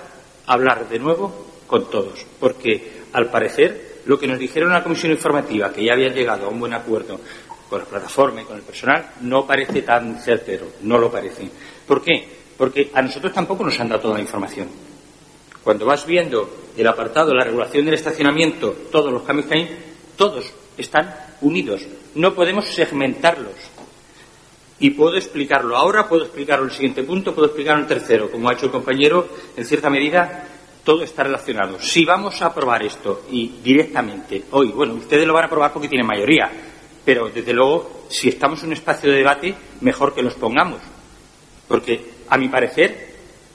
a 0.48 0.54
hablar 0.54 0.90
de 0.90 1.00
nuevo 1.00 1.48
con 1.68 1.90
todos, 1.90 2.26
porque 2.40 3.02
al 3.14 3.30
parecer 3.30 4.00
lo 4.06 4.18
que 4.18 4.28
nos 4.28 4.40
dijeron 4.40 4.70
en 4.70 4.76
la 4.76 4.84
comisión 4.84 5.12
informativa, 5.12 5.72
que 5.72 5.86
ya 5.86 5.94
habían 5.94 6.14
llegado 6.14 6.48
a 6.48 6.50
un 6.50 6.60
buen 6.60 6.74
acuerdo 6.74 7.20
con 7.70 7.80
la 7.80 7.86
plataforma 7.86 8.42
y 8.42 8.46
con 8.46 8.58
el 8.58 8.64
personal, 8.64 9.12
no 9.22 9.46
parece 9.46 9.84
tan 9.84 10.20
certero, 10.20 10.66
no 10.82 10.98
lo 10.98 11.12
parece. 11.12 11.50
¿Por 11.88 12.02
qué? 12.02 12.28
Porque 12.58 12.90
a 12.94 13.02
nosotros 13.02 13.32
tampoco 13.32 13.64
nos 13.64 13.80
han 13.80 13.90
dado 13.90 14.02
toda 14.02 14.16
la 14.16 14.22
información. 14.22 14.68
Cuando 15.64 15.86
vas 15.86 16.06
viendo 16.06 16.50
el 16.76 16.88
apartado 16.88 17.34
la 17.34 17.44
regulación 17.44 17.86
del 17.86 17.94
estacionamiento, 17.94 18.72
todos 18.92 19.12
los 19.12 19.22
cambios 19.22 19.48
que 19.48 19.54
hay, 19.54 19.70
todos 20.18 20.52
están 20.78 21.14
unidos. 21.42 21.86
No 22.16 22.34
podemos 22.34 22.66
segmentarlos. 22.66 23.56
Y 24.80 24.92
puedo 24.92 25.16
explicarlo 25.16 25.78
ahora, 25.78 26.08
puedo 26.10 26.24
explicarlo 26.24 26.66
en 26.66 26.72
el 26.72 26.76
siguiente 26.76 27.04
punto, 27.04 27.36
puedo 27.36 27.48
explicarlo 27.48 27.84
en 27.84 27.92
el 27.92 27.98
tercero. 28.00 28.32
Como 28.32 28.50
ha 28.50 28.54
hecho 28.54 28.66
el 28.66 28.72
compañero, 28.72 29.30
en 29.56 29.66
cierta 29.66 29.90
medida 29.90 30.48
todo 30.84 31.04
está 31.04 31.24
relacionado. 31.24 31.80
Si 31.80 32.06
vamos 32.06 32.42
a 32.42 32.48
aprobar 32.48 32.84
esto 32.84 33.26
y 33.30 33.60
directamente 33.64 34.46
hoy, 34.52 34.72
bueno, 34.72 34.96
ustedes 34.96 35.28
lo 35.28 35.34
van 35.34 35.44
a 35.44 35.48
aprobar 35.48 35.72
porque 35.72 35.88
tienen 35.88 36.08
mayoría, 36.08 36.50
pero 37.06 37.30
desde 37.30 37.54
luego, 37.54 38.06
si 38.10 38.30
estamos 38.30 38.62
en 38.62 38.68
un 38.68 38.74
espacio 38.74 39.12
de 39.12 39.18
debate, 39.18 39.56
mejor 39.82 40.14
que 40.14 40.24
los 40.24 40.34
pongamos. 40.34 40.82
Porque, 41.68 42.04
a 42.30 42.38
mi 42.38 42.50
parecer, 42.50 43.11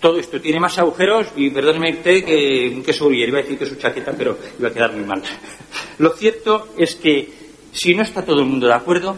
todo 0.06 0.20
esto 0.20 0.40
tiene 0.40 0.60
más 0.60 0.78
agujeros 0.78 1.32
y 1.34 1.50
perdóneme 1.50 1.94
usted 1.94 2.24
que 2.24 2.72
un 2.72 2.84
queso 2.84 3.10
Iba 3.10 3.40
a 3.40 3.42
decir 3.42 3.58
que 3.58 3.66
su 3.66 3.74
chaqueta, 3.74 4.12
pero 4.16 4.38
iba 4.56 4.68
a 4.68 4.72
quedar 4.72 4.92
muy 4.92 5.04
mal. 5.04 5.20
Lo 5.98 6.10
cierto 6.10 6.68
es 6.78 6.94
que 6.94 7.28
si 7.72 7.92
no 7.92 8.04
está 8.04 8.24
todo 8.24 8.38
el 8.38 8.46
mundo 8.46 8.68
de 8.68 8.74
acuerdo, 8.74 9.16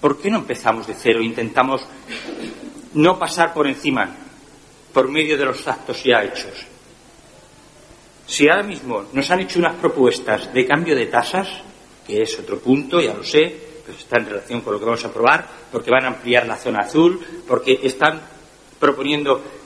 ¿por 0.00 0.18
qué 0.18 0.30
no 0.30 0.38
empezamos 0.38 0.86
de 0.86 0.94
cero? 0.94 1.20
Intentamos 1.20 1.82
no 2.94 3.18
pasar 3.18 3.52
por 3.52 3.66
encima, 3.66 4.16
por 4.90 5.06
medio 5.10 5.36
de 5.36 5.44
los 5.44 5.68
actos 5.68 6.02
ya 6.02 6.24
hechos. 6.24 6.64
Si 8.26 8.48
ahora 8.48 8.62
mismo 8.62 9.04
nos 9.12 9.30
han 9.30 9.40
hecho 9.40 9.58
unas 9.58 9.74
propuestas 9.74 10.50
de 10.54 10.66
cambio 10.66 10.96
de 10.96 11.08
tasas, 11.08 11.46
que 12.06 12.22
es 12.22 12.38
otro 12.38 12.58
punto, 12.58 13.02
ya 13.02 13.12
lo 13.12 13.22
sé, 13.22 13.54
pero 13.84 13.98
está 13.98 14.16
en 14.18 14.30
relación 14.30 14.62
con 14.62 14.72
lo 14.72 14.78
que 14.78 14.86
vamos 14.86 15.04
a 15.04 15.08
aprobar, 15.08 15.46
porque 15.70 15.90
van 15.90 16.06
a 16.06 16.08
ampliar 16.08 16.46
la 16.46 16.56
zona 16.56 16.78
azul, 16.86 17.20
porque 17.46 17.80
están 17.82 18.22
proponiendo 18.78 19.59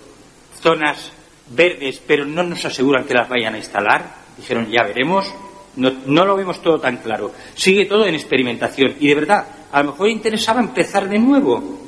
zonas 0.65 1.12
verdes, 1.51 2.01
pero 2.07 2.25
no 2.25 2.43
nos 2.43 2.65
aseguran 2.65 3.05
que 3.05 3.12
las 3.12 3.29
vayan 3.29 3.55
a 3.55 3.59
instalar. 3.59 4.15
Dijeron, 4.39 4.71
ya 4.71 4.83
veremos. 4.83 5.31
No, 5.77 5.93
no, 6.07 6.25
lo 6.25 6.37
vemos 6.37 6.62
todo 6.62 6.81
tan 6.81 6.97
claro. 6.99 7.33
Sigue 7.55 7.85
todo 7.85 8.07
en 8.07 8.15
experimentación. 8.15 8.95
Y 8.99 9.09
de 9.09 9.15
verdad, 9.15 9.47
a 9.71 9.83
lo 9.83 9.93
mejor 9.93 10.09
interesaba 10.09 10.61
empezar 10.61 11.09
de 11.09 11.19
nuevo. 11.19 11.81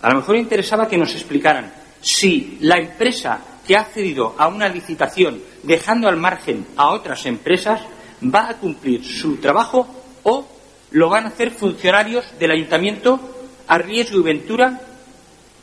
A 0.00 0.10
lo 0.10 0.16
mejor 0.16 0.36
interesaba 0.36 0.86
que 0.86 0.96
nos 0.96 1.12
explicaran 1.12 1.72
si 2.00 2.58
la 2.60 2.76
empresa 2.76 3.40
que 3.66 3.76
ha 3.76 3.80
accedido 3.80 4.34
a 4.38 4.46
una 4.48 4.68
licitación 4.68 5.40
dejando 5.62 6.06
al 6.06 6.16
margen 6.16 6.66
a 6.76 6.90
otras 6.90 7.24
empresas 7.24 7.80
va 8.22 8.50
a 8.50 8.56
cumplir 8.58 9.02
su 9.02 9.38
trabajo 9.38 9.88
o 10.22 10.46
lo 10.90 11.08
van 11.08 11.24
a 11.24 11.28
hacer 11.28 11.50
funcionarios 11.50 12.26
del 12.38 12.50
ayuntamiento 12.50 13.18
a 13.66 13.78
riesgo 13.78 14.18
y 14.20 14.22
ventura 14.22 14.80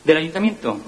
del 0.04 0.16
ayuntamiento. 0.16 0.78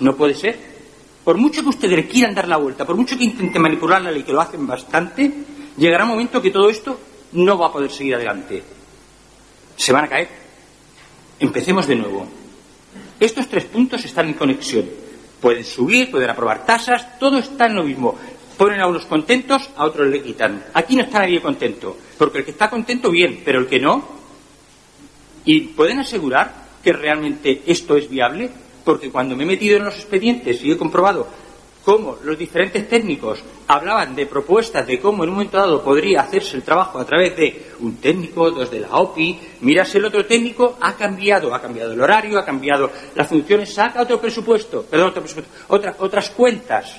No 0.00 0.16
puede 0.16 0.34
ser. 0.34 0.76
Por 1.24 1.38
mucho 1.38 1.62
que 1.62 1.70
ustedes 1.70 1.96
le 1.96 2.06
quieran 2.06 2.34
dar 2.34 2.46
la 2.46 2.56
vuelta, 2.56 2.84
por 2.84 2.96
mucho 2.96 3.18
que 3.18 3.24
intenten 3.24 3.60
manipular 3.60 4.00
la 4.00 4.12
ley, 4.12 4.22
que 4.22 4.32
lo 4.32 4.40
hacen 4.40 4.66
bastante, 4.66 5.32
llegará 5.76 6.04
un 6.04 6.10
momento 6.10 6.40
que 6.40 6.50
todo 6.50 6.70
esto 6.70 7.00
no 7.32 7.58
va 7.58 7.66
a 7.66 7.72
poder 7.72 7.90
seguir 7.90 8.14
adelante. 8.14 8.62
Se 9.76 9.92
van 9.92 10.04
a 10.04 10.08
caer. 10.08 10.28
Empecemos 11.40 11.86
de 11.86 11.96
nuevo. 11.96 12.26
Estos 13.18 13.48
tres 13.48 13.64
puntos 13.64 14.04
están 14.04 14.28
en 14.28 14.34
conexión. 14.34 14.88
Pueden 15.40 15.64
subir, 15.64 16.10
pueden 16.10 16.30
aprobar 16.30 16.64
tasas, 16.64 17.18
todo 17.18 17.38
está 17.38 17.66
en 17.66 17.74
lo 17.74 17.82
mismo. 17.82 18.14
Ponen 18.56 18.80
a 18.80 18.86
unos 18.86 19.04
contentos, 19.06 19.68
a 19.76 19.84
otros 19.84 20.08
le 20.08 20.22
quitan. 20.22 20.64
Aquí 20.74 20.96
no 20.96 21.02
está 21.02 21.18
nadie 21.18 21.42
contento, 21.42 21.96
porque 22.16 22.38
el 22.38 22.44
que 22.44 22.52
está 22.52 22.70
contento, 22.70 23.10
bien, 23.10 23.42
pero 23.44 23.58
el 23.58 23.66
que 23.66 23.80
no. 23.80 24.16
¿Y 25.44 25.60
pueden 25.60 25.98
asegurar 25.98 26.66
que 26.82 26.92
realmente 26.92 27.62
esto 27.66 27.96
es 27.96 28.08
viable? 28.08 28.50
Porque 28.86 29.10
cuando 29.10 29.34
me 29.34 29.42
he 29.42 29.46
metido 29.46 29.76
en 29.76 29.84
los 29.84 29.96
expedientes 29.96 30.62
y 30.62 30.70
he 30.70 30.78
comprobado 30.78 31.26
cómo 31.84 32.18
los 32.22 32.38
diferentes 32.38 32.88
técnicos 32.88 33.42
hablaban 33.66 34.14
de 34.14 34.26
propuestas 34.26 34.86
de 34.86 35.00
cómo 35.00 35.24
en 35.24 35.30
un 35.30 35.34
momento 35.34 35.56
dado 35.56 35.82
podría 35.82 36.20
hacerse 36.20 36.56
el 36.56 36.62
trabajo 36.62 37.00
a 37.00 37.04
través 37.04 37.36
de 37.36 37.66
un 37.80 37.96
técnico, 37.96 38.48
dos 38.52 38.70
de 38.70 38.80
la 38.80 38.94
OPI, 38.94 39.40
miras 39.62 39.92
el 39.96 40.04
otro 40.04 40.24
técnico, 40.24 40.78
ha 40.80 40.94
cambiado, 40.94 41.52
ha 41.52 41.60
cambiado 41.60 41.92
el 41.92 42.00
horario, 42.00 42.38
ha 42.38 42.44
cambiado 42.44 42.92
las 43.16 43.28
funciones, 43.28 43.74
saca 43.74 44.02
otro 44.02 44.20
presupuesto, 44.20 44.84
perdón, 44.84 45.08
otro 45.08 45.22
presupuesto, 45.22 45.52
otras 45.98 46.30
cuentas. 46.30 46.94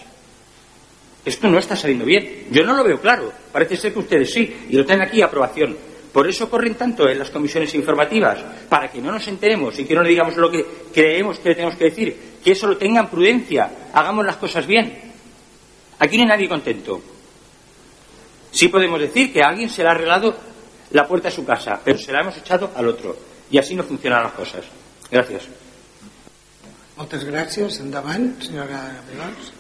Esto 1.23 1.47
no 1.49 1.57
está 1.57 1.75
saliendo 1.75 2.05
bien. 2.05 2.47
Yo 2.51 2.63
no 2.63 2.73
lo 2.73 2.83
veo 2.85 3.01
claro. 3.01 3.31
Parece 3.51 3.75
ser 3.75 3.91
que 3.91 3.99
ustedes 3.99 4.31
sí, 4.31 4.67
y 4.69 4.77
lo 4.77 4.85
tienen 4.85 5.05
aquí 5.05 5.21
aprobación. 5.21 5.75
Por 6.11 6.27
eso 6.27 6.49
corren 6.49 6.75
tanto 6.75 7.07
en 7.07 7.19
las 7.19 7.29
comisiones 7.29 7.73
informativas, 7.75 8.39
para 8.69 8.89
que 8.89 9.01
no 9.01 9.11
nos 9.11 9.27
enteremos 9.27 9.77
y 9.79 9.85
que 9.85 9.93
no 9.93 10.01
le 10.01 10.09
digamos 10.09 10.35
lo 10.37 10.49
que 10.49 10.65
creemos 10.93 11.39
que 11.39 11.49
le 11.49 11.55
tenemos 11.55 11.75
que 11.75 11.85
decir, 11.85 12.37
que 12.43 12.51
eso 12.51 12.67
lo 12.67 12.77
tengan 12.77 13.09
prudencia, 13.09 13.89
hagamos 13.93 14.25
las 14.25 14.37
cosas 14.37 14.65
bien. 14.65 15.13
Aquí 15.99 16.17
no 16.17 16.23
hay 16.23 16.29
nadie 16.29 16.49
contento. 16.49 17.01
Sí 18.51 18.69
podemos 18.69 18.99
decir 18.99 19.31
que 19.31 19.41
a 19.43 19.49
alguien 19.49 19.69
se 19.69 19.83
le 19.83 19.89
ha 19.89 19.91
arreglado 19.91 20.35
la 20.91 21.07
puerta 21.07 21.29
de 21.29 21.35
su 21.35 21.45
casa, 21.45 21.79
pero 21.83 21.97
se 21.97 22.11
la 22.11 22.21
hemos 22.21 22.37
echado 22.37 22.71
al 22.75 22.87
otro. 22.87 23.15
Y 23.51 23.57
así 23.57 23.75
no 23.75 23.83
funcionan 23.83 24.23
las 24.23 24.33
cosas. 24.33 24.65
Gracias. 25.11 25.47
Moltes 26.97 27.23
gràcies. 27.29 27.77
Endavant, 27.83 28.41
senyora 28.41 28.81
Vilars. 29.05 29.56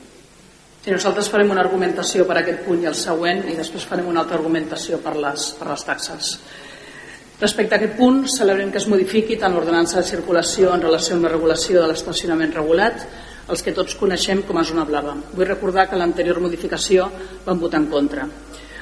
Sí, 0.87 0.93
nosaltres 0.95 1.27
farem 1.27 1.49
una 1.51 1.59
argumentació 1.65 2.23
per 2.23 2.37
aquest 2.39 2.61
punt 2.63 2.79
i 2.79 2.87
el 2.87 2.93
següent 2.95 3.41
i 3.51 3.57
després 3.57 3.83
farem 3.89 4.05
una 4.07 4.21
altra 4.21 4.37
argumentació 4.37 5.01
per 5.03 5.17
les, 5.19 5.49
per 5.59 5.65
les 5.67 5.81
taxes. 5.83 6.29
Respecte 7.41 7.75
a 7.75 7.77
aquest 7.81 7.97
punt, 7.97 8.21
celebrem 8.31 8.71
que 8.71 8.79
es 8.79 8.87
modifiqui 8.87 9.35
tant 9.41 9.51
l'ordenança 9.51 9.97
de 9.99 10.07
circulació 10.07 10.71
en 10.71 10.85
relació 10.85 11.17
amb 11.17 11.27
la 11.27 11.33
regulació 11.33 11.81
de 11.81 11.89
l'estacionament 11.91 12.55
regulat, 12.55 13.03
els 13.51 13.65
que 13.65 13.73
tots 13.75 13.97
coneixem 13.99 14.45
com 14.47 14.61
a 14.61 14.63
zona 14.69 14.85
blava. 14.87 15.17
Vull 15.33 15.49
recordar 15.49 15.89
que 15.91 15.99
l'anterior 15.99 16.39
modificació 16.39 17.09
van 17.43 17.59
votar 17.59 17.83
en 17.83 17.89
contra. 17.91 18.29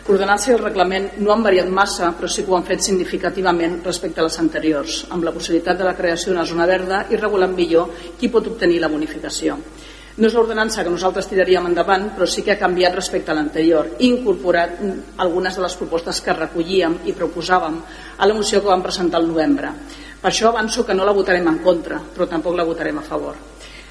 L'ordenança 0.06 0.51
i 0.51 0.56
el 0.60 0.62
reglament 0.62 1.10
no 1.26 1.34
han 1.34 1.41
variat 1.49 1.74
massa, 1.74 2.12
però 2.14 2.30
sí 2.30 2.45
que 2.45 2.53
ho 2.53 2.60
han 2.60 2.70
fet 2.70 2.86
significativament 2.86 3.80
respecte 3.82 4.22
a 4.22 4.28
les 4.30 4.38
anteriors, 4.45 5.01
amb 5.10 5.26
la 5.26 5.34
possibilitat 5.34 5.82
de 5.82 5.89
la 5.89 5.97
creació 5.97 6.36
d'una 6.36 6.45
zona 6.45 6.70
verda 6.70 7.08
i 7.10 7.18
regulant 7.18 7.58
millor 7.58 8.14
qui 8.22 8.30
pot 8.30 8.53
obtenir 8.53 8.78
la 8.86 8.93
bonificació. 8.93 9.58
No 10.16 10.30
és 10.30 10.36
l'ordenança 10.38 10.84
que 10.86 10.91
nosaltres 10.93 11.26
tiraríem 11.28 11.66
endavant, 11.68 12.05
però 12.16 12.24
sí 12.24 12.39
que 12.41 12.53
ha 12.53 12.59
canviat 12.59 12.93
respecte 12.95 13.34
a 13.34 13.36
l'anterior 13.36 13.89
incorporat 14.07 14.78
algunes 15.20 15.57
de 15.57 15.63
les 15.66 15.76
propostes 15.76 16.22
que 16.24 16.36
recollíem 16.38 17.01
i 17.11 17.16
proposàvem 17.18 17.82
a 18.16 18.30
la 18.30 18.38
moció 18.38 18.61
que 18.61 18.72
vam 18.72 18.86
presentar 18.86 19.20
al 19.20 19.28
novembre. 19.28 19.74
Per 20.22 20.32
això 20.32 20.53
avanço 20.53 20.86
que 20.88 20.95
no 20.95 21.03
la 21.03 21.11
votarem 21.11 21.51
en 21.51 21.59
contra, 21.59 21.99
però 21.99 22.30
tampoc 22.32 22.55
la 22.55 22.63
votarem 22.63 23.03
a 23.03 23.03
favor. 23.03 23.36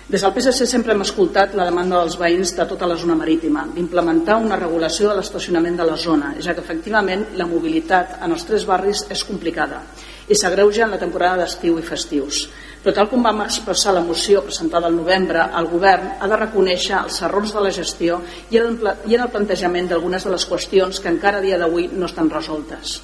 Des 0.08 0.24
del 0.24 0.32
PSC 0.32 0.66
sempre 0.68 0.96
hem 0.96 1.04
escoltat 1.04 1.52
la 1.56 1.68
demanda 1.68 2.00
dels 2.00 2.16
veïns 2.20 2.56
de 2.56 2.64
tota 2.72 2.88
la 2.88 2.96
zona 2.96 3.14
marítima 3.20 3.62
d'implementar 3.72 4.40
una 4.40 4.56
regulació 4.56 5.08
de 5.10 5.20
l'estacionament 5.20 5.76
de 5.76 5.84
la 5.88 5.96
zona, 5.96 6.34
ja 6.40 6.52
que 6.52 6.64
efectivament 6.64 7.30
la 7.36 7.46
mobilitat 7.48 8.18
en 8.24 8.32
els 8.32 8.44
tres 8.48 8.64
barris 8.68 9.04
és 9.12 9.24
complicada 9.28 9.84
i 10.28 10.36
s'agreuja 10.36 10.84
en 10.84 10.92
la 10.96 11.00
temporada 11.00 11.42
d'estiu 11.44 11.78
i 11.78 11.84
festius. 11.84 12.46
Però 12.84 12.92
tal 12.92 13.08
com 13.08 13.22
vam 13.24 13.40
expressar 13.40 13.94
la 13.96 14.02
moció 14.04 14.42
presentada 14.44 14.90
al 14.90 14.96
novembre, 14.98 15.40
el 15.56 15.70
govern 15.72 16.18
ha 16.20 16.28
de 16.28 16.36
reconèixer 16.36 16.98
els 16.98 17.16
errors 17.24 17.54
de 17.56 17.62
la 17.64 17.72
gestió 17.72 18.18
i 18.52 18.60
en 18.60 18.76
el 18.84 19.30
plantejament 19.32 19.88
d'algunes 19.88 20.26
de 20.28 20.34
les 20.34 20.44
qüestions 20.50 21.00
que 21.00 21.08
encara 21.08 21.40
a 21.40 21.44
dia 21.46 21.56
d'avui 21.56 21.88
no 21.94 22.04
estan 22.04 22.28
resoltes. 22.28 22.98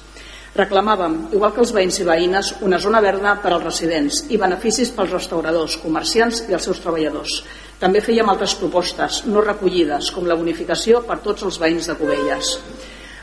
Reclamàvem, 0.53 1.17
igual 1.33 1.53
que 1.55 1.63
els 1.63 1.71
veïns 1.73 1.97
i 2.03 2.05
veïnes, 2.05 2.53
una 2.67 2.77
zona 2.83 3.01
verda 3.01 3.37
per 3.41 3.55
als 3.55 3.63
residents 3.63 4.21
i 4.29 4.37
beneficis 4.37 4.91
pels 4.93 5.15
restauradors, 5.15 5.79
comerciants 5.81 6.43
i 6.49 6.53
els 6.57 6.67
seus 6.67 6.81
treballadors. 6.83 7.37
També 7.79 8.03
fèiem 8.05 8.29
altres 8.29 8.53
propostes 8.59 9.23
no 9.25 9.41
recollides, 9.41 10.11
com 10.11 10.27
la 10.27 10.35
bonificació 10.37 11.01
per 11.07 11.23
tots 11.25 11.47
els 11.47 11.57
veïns 11.57 11.87
de 11.87 11.95
Cubelles. 11.97 12.57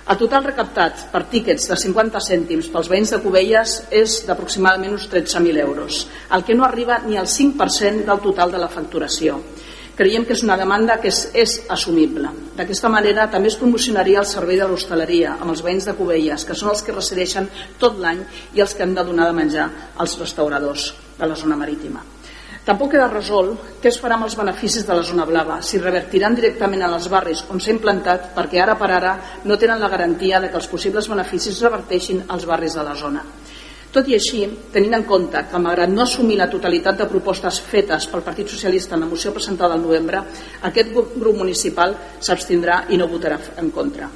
El 0.09 0.17
total 0.17 0.47
recaptat 0.47 1.03
per 1.13 1.27
tíquets 1.29 1.67
de 1.69 1.77
50 1.77 2.21
cèntims 2.25 2.71
pels 2.73 2.87
veïns 2.89 3.11
de 3.13 3.19
Cubelles 3.21 3.75
és 3.93 4.15
d'aproximadament 4.25 4.95
uns 4.97 5.05
13.000 5.13 5.61
euros, 5.61 5.99
el 6.33 6.47
que 6.49 6.57
no 6.57 6.65
arriba 6.65 6.97
ni 7.05 7.19
al 7.21 7.29
5% 7.29 8.07
del 8.09 8.23
total 8.25 8.55
de 8.55 8.63
la 8.63 8.71
facturació. 8.73 9.37
Creiem 10.01 10.25
que 10.25 10.33
és 10.33 10.47
una 10.47 10.57
demanda 10.57 10.97
que 11.03 11.13
és, 11.13 11.21
és 11.37 11.59
assumible. 11.69 12.33
D'aquesta 12.57 12.89
manera 12.89 13.29
també 13.29 13.53
es 13.53 13.61
promocionaria 13.61 14.23
el 14.25 14.31
servei 14.33 14.57
de 14.57 14.69
l'hostaleria 14.71 15.37
amb 15.37 15.53
els 15.53 15.61
veïns 15.67 15.85
de 15.85 15.99
Cubelles, 15.99 16.49
que 16.49 16.57
són 16.57 16.73
els 16.73 16.87
que 16.87 16.97
resideixen 16.97 17.51
tot 17.77 18.01
l'any 18.01 18.25
i 18.57 18.65
els 18.65 18.73
que 18.73 18.89
han 18.89 18.97
de 18.97 19.05
donar 19.05 19.29
de 19.29 19.37
menjar 19.43 19.69
als 19.99 20.17
restauradors 20.23 20.95
de 21.19 21.29
la 21.29 21.37
zona 21.37 21.61
marítima. 21.61 22.01
Tampoc 22.69 22.91
queda 22.93 23.07
resolt 23.09 23.79
què 23.81 23.89
es 23.89 23.97
farà 23.97 24.19
amb 24.19 24.27
els 24.27 24.35
beneficis 24.37 24.85
de 24.85 24.93
la 24.93 25.05
zona 25.11 25.25
blava, 25.25 25.55
si 25.65 25.79
revertiran 25.81 26.35
directament 26.37 26.83
a 26.85 26.91
els 26.93 27.07
barris 27.09 27.41
on 27.49 27.63
s'ha 27.65 27.73
implantat 27.73 28.27
perquè 28.37 28.61
ara 28.61 28.75
per 28.77 28.91
ara 28.93 29.15
no 29.49 29.57
tenen 29.57 29.81
la 29.81 29.89
garantia 29.89 30.41
de 30.45 30.51
que 30.53 30.61
els 30.61 30.69
possibles 30.69 31.09
beneficis 31.09 31.63
reverteixin 31.65 32.27
als 32.29 32.45
barris 32.45 32.77
de 32.77 32.85
la 32.85 32.93
zona. 32.95 33.25
Tot 33.89 34.05
i 34.13 34.19
així, 34.19 34.43
tenint 34.69 34.99
en 34.99 35.09
compte 35.09 35.47
que 35.49 35.65
malgrat 35.65 35.89
no 35.89 36.05
assumir 36.05 36.37
la 36.37 36.51
totalitat 36.53 37.01
de 37.01 37.09
propostes 37.09 37.63
fetes 37.71 38.05
pel 38.13 38.27
Partit 38.27 38.53
Socialista 38.53 38.99
en 38.99 39.07
la 39.07 39.13
moció 39.17 39.33
presentada 39.33 39.73
al 39.73 39.87
novembre, 39.89 40.21
aquest 40.69 40.93
grup 40.93 41.37
municipal 41.41 41.97
s'abstindrà 42.21 42.83
i 42.93 43.01
no 43.01 43.09
votarà 43.09 43.41
en 43.57 43.73
contra. 43.73 44.13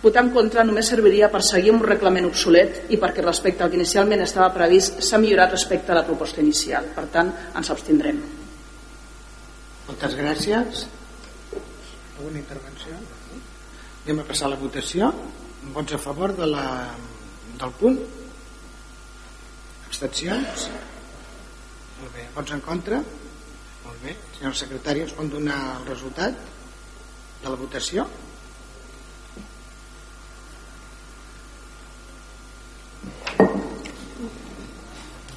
Votar 0.00 0.22
en 0.24 0.30
contra 0.32 0.62
només 0.64 0.88
serviria 0.88 1.28
per 1.28 1.42
seguir 1.44 1.74
un 1.74 1.82
reglament 1.84 2.24
obsolet 2.30 2.86
i 2.94 2.96
perquè 3.00 3.20
respecte 3.24 3.64
al 3.64 3.72
que 3.72 3.76
inicialment 3.76 4.22
estava 4.24 4.48
previst 4.54 5.02
s'ha 5.04 5.20
millorat 5.20 5.52
respecte 5.52 5.92
a 5.92 5.98
la 5.98 6.06
proposta 6.06 6.40
inicial. 6.40 6.86
Per 6.96 7.04
tant, 7.12 7.32
ens 7.60 7.72
abstindrem. 7.74 8.22
Moltes 9.90 10.16
gràcies. 10.16 10.86
Alguna 12.16 12.40
intervenció? 12.40 12.96
Anem 14.06 14.22
a 14.22 14.26
passar 14.30 14.48
a 14.48 14.54
la 14.54 14.60
votació. 14.62 15.10
Vots 15.74 15.92
a 15.92 16.00
favor 16.00 16.32
de 16.38 16.48
la, 16.48 16.64
del 17.60 17.76
punt? 17.82 18.00
Abstencions? 19.90 20.64
Molt 22.00 22.16
bé. 22.16 22.24
Vots 22.38 22.56
en 22.56 22.64
contra? 22.64 23.02
Molt 23.84 24.00
bé. 24.06 24.16
Senyor 24.38 24.56
secretari, 24.56 25.04
ens 25.04 25.12
pot 25.12 25.28
donar 25.28 25.60
el 25.76 25.86
resultat 25.92 26.40
de 27.44 27.48
la 27.52 27.60
votació? 27.60 28.08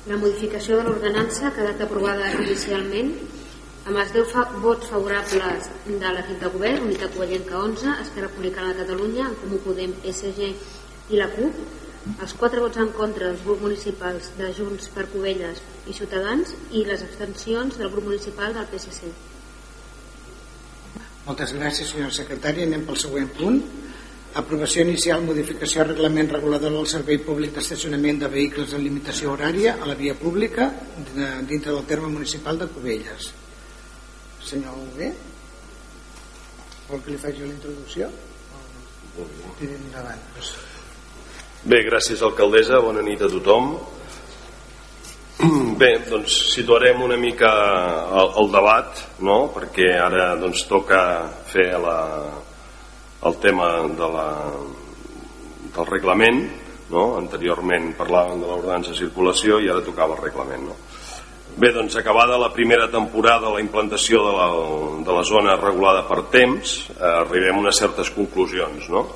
La 0.08 0.18
modificació 0.20 0.80
de 0.80 0.90
l'ordenança 0.90 1.48
ha 1.48 1.56
quedat 1.56 1.82
aprovada 1.86 2.32
inicialment 2.42 3.14
Amb 3.84 4.00
els 4.00 4.14
10 4.16 4.30
fa 4.32 4.44
vots 4.64 4.88
favorables 4.88 5.66
de 5.86 6.12
l'equip 6.16 6.38
de 6.40 6.50
govern, 6.54 6.86
Unitat 6.86 7.12
Covellenca 7.18 7.58
11, 7.60 7.96
Esquerra 8.06 8.30
Republicana 8.30 8.70
de 8.72 8.78
Catalunya, 8.80 9.26
en 9.28 9.34
Comú 9.42 9.58
Podem, 9.66 9.96
SG 10.08 10.52
i 11.12 11.20
la 11.20 11.28
CUP, 11.34 11.58
els 12.14 12.36
4 12.40 12.64
vots 12.64 12.80
en 12.80 12.94
contra 12.96 13.28
dels 13.28 13.44
grups 13.44 13.66
municipals 13.66 14.30
de 14.38 14.54
Junts 14.56 14.88
per 14.96 15.10
Covelles 15.12 15.60
i 15.92 15.96
Ciutadans 15.98 16.56
i 16.72 16.86
les 16.88 17.04
abstencions 17.04 17.76
del 17.82 17.92
grup 17.92 18.08
municipal 18.08 18.56
del 18.56 18.70
PSC. 18.72 19.12
Moltes 21.28 21.52
gràcies, 21.60 21.92
senyora 21.92 22.16
secretària. 22.16 22.64
Anem 22.70 22.88
pel 22.88 23.04
següent 23.04 23.28
punt. 23.36 23.60
Aprovació 24.34 24.82
inicial, 24.82 25.22
modificació 25.22 25.84
reglament 25.86 26.32
regulador 26.34 26.74
del 26.74 26.88
servei 26.90 27.20
públic 27.22 27.54
d'estacionament 27.54 28.24
de 28.24 28.30
vehicles 28.34 28.74
en 28.74 28.82
limitació 28.82 29.36
horària 29.36 29.76
a 29.78 29.86
la 29.86 29.94
via 30.00 30.16
pública 30.18 30.72
dintre 31.14 31.70
del 31.70 31.86
terme 31.86 32.10
municipal 32.10 32.58
de 32.58 32.68
Cubelles. 32.74 33.30
Senyor 34.42 34.74
Hugué, 34.74 35.12
vol 36.90 37.04
que 37.04 37.14
li 37.14 37.22
faci 37.22 37.46
la 37.46 37.54
introducció? 37.54 38.10
Tirem 39.60 39.84
endavant. 39.86 40.24
Doncs. 40.34 40.56
Bé, 41.70 41.84
gràcies 41.86 42.24
alcaldessa, 42.26 42.82
bona 42.82 43.06
nit 43.06 43.22
a 43.22 43.30
tothom. 43.30 43.76
Bé, 45.82 45.92
doncs 46.10 46.40
situarem 46.56 47.06
una 47.06 47.20
mica 47.22 47.52
el, 48.18 48.34
el 48.42 48.50
debat, 48.58 49.06
no? 49.30 49.38
perquè 49.54 49.94
ara 50.02 50.34
doncs, 50.42 50.66
toca 50.70 51.04
fer 51.54 51.70
la, 51.86 51.98
el 53.26 53.38
tema 53.44 53.70
de 53.88 54.10
la, 54.16 54.28
del 55.76 55.88
reglament, 55.90 56.42
no? 56.94 57.06
anteriorment 57.20 57.94
parlàvem 57.98 58.42
de 58.42 58.50
l'ordenança 58.50 58.94
de 58.94 59.00
circulació 59.06 59.60
i 59.64 59.70
ara 59.72 59.86
tocava 59.86 60.18
el 60.18 60.24
reglament. 60.26 60.68
No? 60.70 60.78
Bé, 61.54 61.70
doncs 61.70 61.96
acabada 62.00 62.40
la 62.42 62.50
primera 62.54 62.88
temporada 62.90 63.52
la 63.54 63.62
implantació 63.62 64.24
de 64.26 64.34
la, 64.34 64.50
de 65.06 65.16
la 65.20 65.24
zona 65.28 65.56
regulada 65.60 66.04
per 66.10 66.24
temps, 66.34 66.76
eh, 66.96 67.16
arribem 67.24 67.60
a 67.60 67.66
unes 67.68 67.80
certes 67.80 68.10
conclusions. 68.16 68.90
No? 68.90 69.08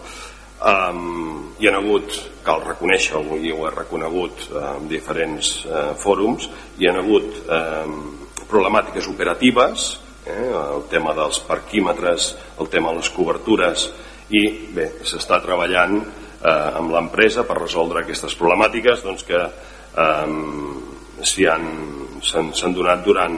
Um, 0.58 1.54
hi 1.62 1.70
ha 1.70 1.76
hagut, 1.78 2.14
cal 2.46 2.64
reconèixer 2.66 3.20
i 3.42 3.52
ho 3.54 3.66
he 3.68 3.74
reconegut 3.74 4.48
eh, 4.48 4.62
en 4.72 4.88
diferents 4.90 5.52
eh, 5.66 5.92
fòrums, 6.02 6.48
hi 6.78 6.90
ha 6.90 6.96
hagut 6.98 7.42
eh, 7.46 7.86
problemàtiques 8.48 9.10
operatives, 9.12 9.90
eh, 10.28 10.52
el 10.54 10.86
tema 10.92 11.16
dels 11.18 11.40
parquímetres, 11.48 12.34
el 12.60 12.70
tema 12.74 12.92
de 12.92 13.02
les 13.02 13.10
cobertures, 13.16 13.88
i 14.30 14.44
bé, 14.76 14.90
s'està 15.08 15.40
treballant 15.44 15.98
eh, 15.98 16.70
amb 16.80 16.92
l'empresa 16.94 17.46
per 17.48 17.62
resoldre 17.62 18.04
aquestes 18.04 18.36
problemàtiques 18.40 19.04
doncs, 19.06 19.24
que 19.28 19.40
eh, 19.44 20.26
s'han 21.28 22.76
donat 22.76 23.06
durant 23.06 23.38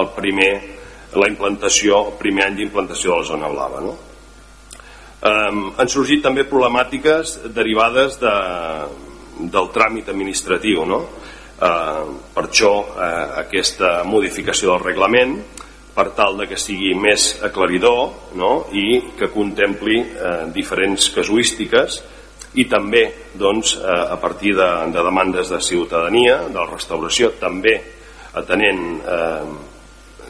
el 0.00 0.12
primer, 0.16 0.52
la 1.18 1.28
implantació, 1.28 2.06
el 2.06 2.16
primer 2.20 2.46
any 2.46 2.60
d'implantació 2.60 3.12
de 3.12 3.24
la 3.24 3.28
zona 3.34 3.50
blava. 3.50 3.82
No? 3.84 3.96
Um, 5.20 5.66
han 5.76 5.90
sorgit 5.92 6.22
també 6.24 6.46
problemàtiques 6.48 7.34
derivades 7.52 8.14
de, 8.22 8.30
del 9.52 9.66
tràmit 9.74 10.06
administratiu 10.08 10.86
no? 10.88 11.00
uh, 11.60 12.06
per 12.32 12.44
això 12.46 12.70
uh, 12.80 13.02
aquesta 13.42 13.98
modificació 14.08 14.70
del 14.72 14.86
reglament 14.86 15.34
per 16.00 16.08
tal 16.16 16.40
de 16.40 16.48
que 16.48 16.56
sigui 16.56 16.94
més 16.96 17.34
aclaridor 17.44 18.32
no? 18.40 18.52
i 18.72 19.12
que 19.20 19.28
contempli 19.28 20.00
uh, 20.00 20.48
diferents 20.54 21.10
casuístiques 21.12 22.00
i 22.56 22.64
també 22.64 23.04
doncs, 23.36 23.76
uh, 23.76 24.08
a 24.16 24.18
partir 24.18 24.56
de, 24.56 24.68
de 24.90 25.04
demandes 25.04 25.52
de 25.52 25.60
ciutadania, 25.60 26.40
de 26.48 26.56
la 26.56 26.70
restauració, 26.72 27.34
també 27.38 27.76
atenent 28.38 28.82
eh, 29.02 29.44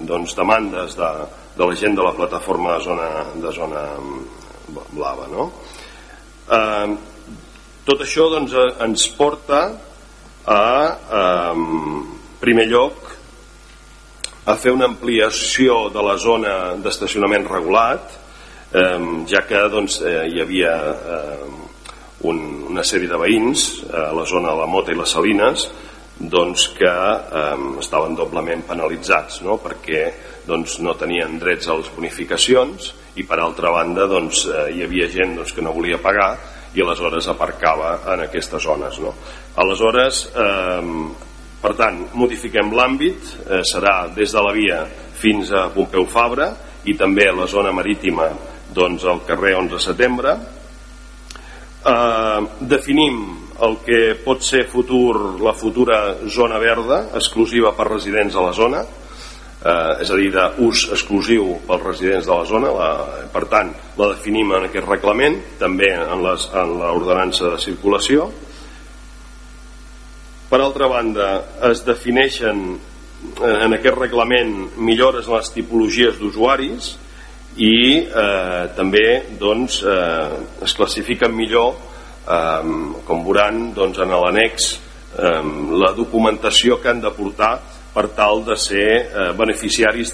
doncs, 0.01 0.35
demandes 0.37 0.97
de, 0.97 1.11
de 1.57 1.67
la 1.67 1.77
gent 1.77 1.97
de 1.97 2.07
la 2.07 2.15
plataforma 2.17 2.79
de 2.79 2.85
zona, 2.87 3.09
de 3.37 3.53
zona 3.53 3.85
blava 4.95 5.29
no? 5.29 5.51
eh, 6.49 6.95
tot 7.85 8.05
això 8.07 8.31
doncs, 8.33 8.57
eh, 8.57 8.71
ens 8.87 9.07
porta 9.19 9.61
a 10.49 10.65
eh, 11.21 11.65
primer 12.41 12.69
lloc 12.71 13.10
a 14.51 14.57
fer 14.59 14.73
una 14.75 14.89
ampliació 14.91 15.85
de 15.95 16.03
la 16.03 16.17
zona 16.19 16.55
d'estacionament 16.83 17.47
regulat 17.47 18.17
eh, 18.75 18.99
ja 19.31 19.45
que 19.47 19.61
doncs, 19.71 20.01
eh, 20.03 20.25
hi 20.33 20.41
havia 20.43 20.73
eh, 20.91 21.45
un, 22.27 22.41
una 22.73 22.83
sèrie 22.87 23.11
de 23.11 23.21
veïns 23.21 23.69
eh, 23.85 23.95
a 24.09 24.11
la 24.17 24.27
zona 24.27 24.51
de 24.51 24.59
la 24.59 24.67
Mota 24.71 24.91
i 24.91 24.99
les 24.99 25.15
Salines 25.15 25.69
doncs, 26.19 26.67
que 26.77 26.91
eh, 26.91 27.55
estaven 27.81 28.19
doblement 28.19 28.67
penalitzats 28.67 29.41
no? 29.47 29.61
perquè 29.63 30.09
doncs, 30.49 30.81
no 30.83 30.97
tenien 30.99 31.39
drets 31.39 31.71
a 31.71 31.79
les 31.79 31.95
bonificacions 31.95 32.93
i 33.23 33.27
per 33.29 33.39
altra 33.39 33.71
banda 33.77 34.09
doncs, 34.11 34.49
eh, 34.51 34.69
hi 34.75 34.87
havia 34.87 35.11
gent 35.15 35.39
doncs, 35.39 35.55
que 35.55 35.63
no 35.63 35.77
volia 35.77 36.03
pagar 36.03 36.33
i 36.75 36.83
aleshores 36.83 37.27
aparcava 37.31 38.01
en 38.15 38.27
aquestes 38.27 38.67
zones 38.67 38.99
no? 39.03 39.15
aleshores 39.63 40.25
eh, 40.35 41.29
per 41.61 41.75
tant 41.79 42.03
modifiquem 42.17 42.73
l'àmbit 42.77 43.35
eh, 43.47 43.63
serà 43.67 44.09
des 44.17 44.33
de 44.33 44.45
la 44.45 44.53
via 44.57 44.81
fins 45.21 45.53
a 45.53 45.69
Pompeu 45.75 46.07
Fabra 46.09 46.51
i 46.89 46.97
també 46.97 47.29
a 47.29 47.37
la 47.37 47.47
zona 47.51 47.73
marítima 47.77 48.31
doncs 48.73 49.05
al 49.05 49.25
carrer 49.29 49.57
11 49.59 49.77
de 49.77 49.83
setembre 49.85 50.37
eh, 51.85 52.41
definim 52.61 53.21
el 53.61 53.77
que 53.85 54.15
pot 54.25 54.41
ser 54.41 54.65
futur, 54.73 55.41
la 55.45 55.53
futura 55.53 56.17
zona 56.33 56.59
verda 56.59 57.11
exclusiva 57.19 57.75
per 57.77 57.91
residents 57.91 58.37
a 58.37 58.47
la 58.47 58.55
zona 58.57 58.81
eh, 59.65 60.03
és 60.03 60.11
a 60.11 60.19
dir, 60.19 60.31
d'ús 60.33 60.87
exclusiu 60.95 61.59
pels 61.69 61.85
residents 61.85 62.29
de 62.29 62.35
la 62.35 62.47
zona, 62.49 62.73
la, 62.75 62.91
per 63.33 63.45
tant, 63.53 63.73
la 63.99 64.13
definim 64.15 64.55
en 64.57 64.69
aquest 64.69 64.89
reglament, 64.89 65.37
també 65.61 65.91
en 65.97 66.25
l'ordenança 66.25 67.55
de 67.55 67.61
circulació. 67.63 68.31
Per 70.51 70.59
altra 70.59 70.89
banda, 70.91 71.27
es 71.69 71.85
defineixen 71.87 72.63
eh, 72.75 73.59
en 73.63 73.77
aquest 73.77 73.95
reglament 74.01 74.73
millores 74.83 75.29
en 75.29 75.37
les 75.37 75.51
tipologies 75.55 76.17
d'usuaris 76.19 76.89
i 77.63 78.03
eh, 78.03 78.65
també 78.75 79.23
doncs, 79.39 79.77
eh, 79.87 80.65
es 80.67 80.75
classifiquen 80.75 81.31
millor, 81.39 81.77
eh, 82.27 82.67
com 83.07 83.23
veuran 83.29 83.69
doncs, 83.77 84.01
en 84.03 84.11
l'annex, 84.11 84.67
eh, 85.15 85.43
la 85.85 85.93
documentació 85.95 86.81
que 86.83 86.91
han 86.91 87.05
de 87.05 87.13
portar 87.15 87.53
per 87.95 88.09
tal 88.19 88.43
de 88.43 88.57
ser 88.59 88.89
eh, 88.91 89.31
beneficiaris 89.39 90.11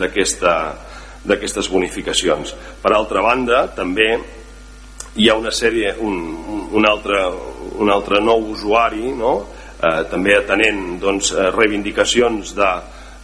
d'aquestes 0.00 1.68
bonificacions. 1.68 2.54
Per 2.80 2.92
altra 2.96 3.20
banda, 3.20 3.66
també 3.76 4.08
hi 5.20 5.28
ha 5.28 5.36
una 5.36 5.52
sèrie, 5.52 5.92
un, 6.00 6.16
un, 6.72 6.88
altre, 6.88 7.20
un 7.84 7.92
altre 7.92 8.24
nou 8.24 8.48
usuari, 8.56 9.12
no? 9.12 9.34
Eh, 9.84 10.02
també 10.10 10.36
atenent 10.38 10.98
doncs, 11.02 11.32
reivindicacions 11.56 12.54
de, 12.56 12.72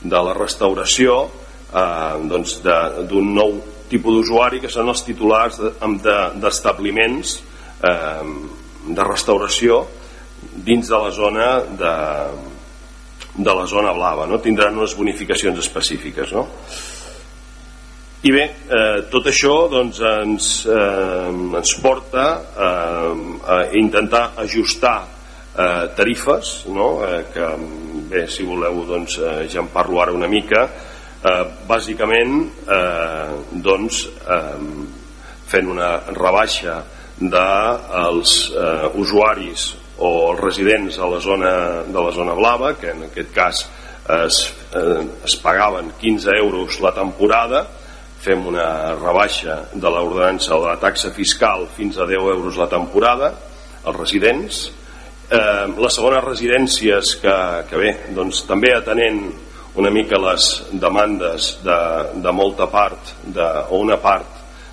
de 0.03 0.23
la 0.29 0.37
restauració 0.37 1.21
eh, 1.25 2.15
doncs 2.31 2.61
d'un 2.65 3.05
de, 3.09 3.21
nou 3.41 3.59
tipus 3.91 4.21
d'usuari 4.21 4.61
que 4.63 4.71
són 4.71 4.93
els 4.93 5.03
titulars 5.03 5.59
d'establiments 5.61 7.37
de, 7.41 7.91
eh, 7.91 8.59
de 8.91 9.05
restauració 9.05 9.83
dins 10.41 10.89
de 10.89 10.99
la 10.99 11.11
zona 11.13 11.49
de, 11.79 11.95
de 13.37 13.55
la 13.55 13.67
zona 13.67 13.93
blava, 13.93 14.27
no? 14.27 14.41
tindran 14.41 14.79
unes 14.79 14.95
bonificacions 14.97 15.59
específiques. 15.61 16.33
No? 16.33 16.47
I 18.23 18.33
bé, 18.35 18.45
eh, 18.69 18.99
tot 19.13 19.29
això 19.31 19.55
doncs, 19.73 20.01
ens, 20.05 20.51
eh, 20.69 21.31
ens 21.61 21.75
porta 21.81 22.27
eh, 22.37 23.13
a 23.49 23.61
intentar 23.81 24.31
ajustar 24.45 24.99
eh, 25.57 25.89
tarifes, 25.97 26.65
no? 26.69 27.01
eh, 27.07 27.25
que 27.33 27.49
bé, 28.11 28.27
si 28.29 28.47
voleu 28.47 28.85
doncs, 28.89 29.19
eh, 29.19 29.49
ja 29.51 29.61
en 29.63 29.71
parlo 29.73 30.01
ara 30.03 30.15
una 30.17 30.29
mica, 30.29 30.67
eh, 31.25 31.45
bàsicament 31.69 32.41
eh, 32.67 33.37
doncs, 33.53 34.07
eh, 34.07 34.57
fent 35.51 35.69
una 35.71 35.97
rebaixa 36.15 36.81
dels 37.21 38.35
de, 38.55 38.63
eh, 38.63 38.89
usuaris 39.03 39.75
o 40.01 40.11
els 40.31 40.41
residents 40.41 40.97
a 40.99 41.09
la 41.11 41.21
zona, 41.21 41.53
de 41.85 42.01
la 42.07 42.13
zona 42.17 42.35
blava, 42.35 42.73
que 42.81 42.95
en 42.95 43.05
aquest 43.11 43.35
cas 43.35 43.67
es, 44.25 44.55
eh, 44.75 45.05
es 45.25 45.37
pagaven 45.37 45.93
15 46.01 46.31
euros 46.39 46.81
la 46.81 46.95
temporada, 46.97 47.67
fem 48.21 48.47
una 48.47 48.95
rebaixa 48.97 49.63
de 49.73 49.89
l'ordenança 49.89 50.55
de 50.55 50.67
la 50.67 50.77
taxa 50.81 51.11
fiscal 51.17 51.67
fins 51.77 51.97
a 51.99 52.07
10 52.07 52.29
euros 52.35 52.57
la 52.61 52.69
temporada 52.69 53.33
als 53.85 53.97
residents. 53.97 54.69
Eh, 55.31 55.67
les 55.79 55.95
segones 55.95 56.25
residències 56.25 57.13
que, 57.23 57.35
que 57.71 57.79
bé, 57.79 57.91
doncs, 58.17 58.41
també 58.49 58.73
atenent 58.75 59.21
una 59.79 59.91
mica 59.95 60.19
les 60.19 60.47
demandes 60.75 61.53
de, 61.63 61.77
de 62.25 62.33
molta 62.35 62.67
part 62.67 63.13
de, 63.31 63.47
o 63.71 63.79
una 63.79 64.01
part 64.03 64.27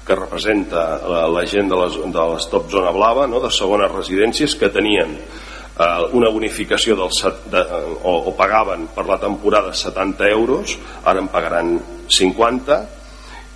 que 0.07 0.15
representa 0.17 0.85
la, 1.05 1.27
la 1.29 1.43
gent 1.45 1.69
de 1.69 1.77
les, 1.77 1.99
de 2.09 2.23
les 2.33 2.47
top 2.49 2.71
zona 2.73 2.89
blava, 2.95 3.27
no? 3.29 3.37
de 3.43 3.51
segones 3.53 3.91
residències 3.93 4.55
que 4.57 4.71
tenien 4.73 5.13
eh, 5.13 6.03
una 6.17 6.31
bonificació 6.33 6.97
del, 6.97 7.13
set- 7.13 7.45
de, 7.53 7.61
o, 8.01 8.15
o 8.31 8.33
pagaven 8.39 8.87
per 8.95 9.05
la 9.05 9.19
temporada 9.21 9.75
70 9.77 10.31
euros, 10.33 10.73
ara 11.05 11.21
en 11.21 11.29
pagaran 11.29 11.75
50 12.09 12.81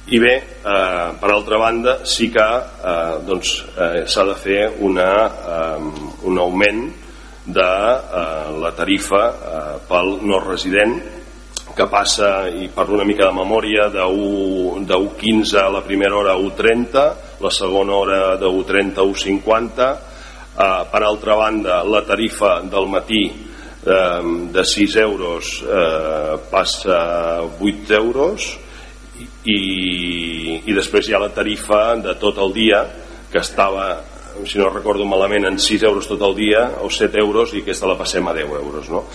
i 0.10 0.20
bé, 0.20 0.34
eh, 0.66 1.10
per 1.20 1.30
altra 1.30 1.58
banda 1.62 1.99
sí 2.10 2.32
que 2.34 2.41
eh, 2.41 3.18
doncs, 3.26 3.54
eh, 3.78 4.04
s'ha 4.10 4.26
de 4.26 4.36
fer 4.36 4.62
una, 4.82 5.12
eh, 5.30 6.26
un 6.26 6.39
augment 6.41 6.88
de 7.45 7.62
eh, 7.62 8.52
la 8.62 8.72
tarifa 8.78 9.24
eh, 9.30 9.76
pel 9.88 10.18
no 10.26 10.39
resident 10.41 10.97
que 11.76 11.86
passa, 11.88 12.49
i 12.49 12.68
parlo 12.74 12.97
una 12.97 13.06
mica 13.08 13.30
de 13.30 13.36
memòria, 13.38 13.88
de 13.93 14.04
1 14.04 14.84
de 14.89 14.97
1.15 14.97 15.62
a 15.62 15.70
la 15.72 15.82
primera 15.86 16.18
hora 16.18 16.34
a 16.34 16.39
1.30, 16.39 17.04
la 17.39 17.52
segona 17.52 17.95
hora 17.95 18.36
de 18.41 18.49
1.30 18.49 18.99
a 18.99 19.06
1.50, 19.08 19.88
eh, 20.58 20.84
per 20.91 21.04
altra 21.04 21.36
banda 21.36 21.84
la 21.84 22.02
tarifa 22.04 22.60
del 22.62 22.89
matí 22.91 23.24
eh, 23.86 24.22
de 24.52 24.66
6 24.66 24.95
euros 24.97 25.64
eh, 25.64 26.38
passa 26.49 26.99
a 27.38 27.41
8 27.41 27.93
euros 27.95 28.58
i, 29.45 30.61
i 30.65 30.74
després 30.78 31.07
hi 31.07 31.15
ha 31.15 31.22
la 31.22 31.34
tarifa 31.36 31.95
de 32.01 32.15
tot 32.22 32.39
el 32.41 32.53
dia 32.55 32.82
que 33.32 33.39
estava 33.39 33.91
si 34.47 34.57
no 34.57 34.69
recordo 34.72 35.05
malament 35.05 35.45
en 35.49 35.59
6 35.59 35.84
euros 35.84 36.07
tot 36.07 36.22
el 36.24 36.36
dia 36.36 36.65
o 36.82 36.89
7 36.89 37.19
euros 37.19 37.53
i 37.53 37.61
aquesta 37.61 37.89
la 37.89 37.99
passem 37.99 38.28
a 38.28 38.36
10 38.36 38.59
euros 38.61 38.89
no? 38.89 39.05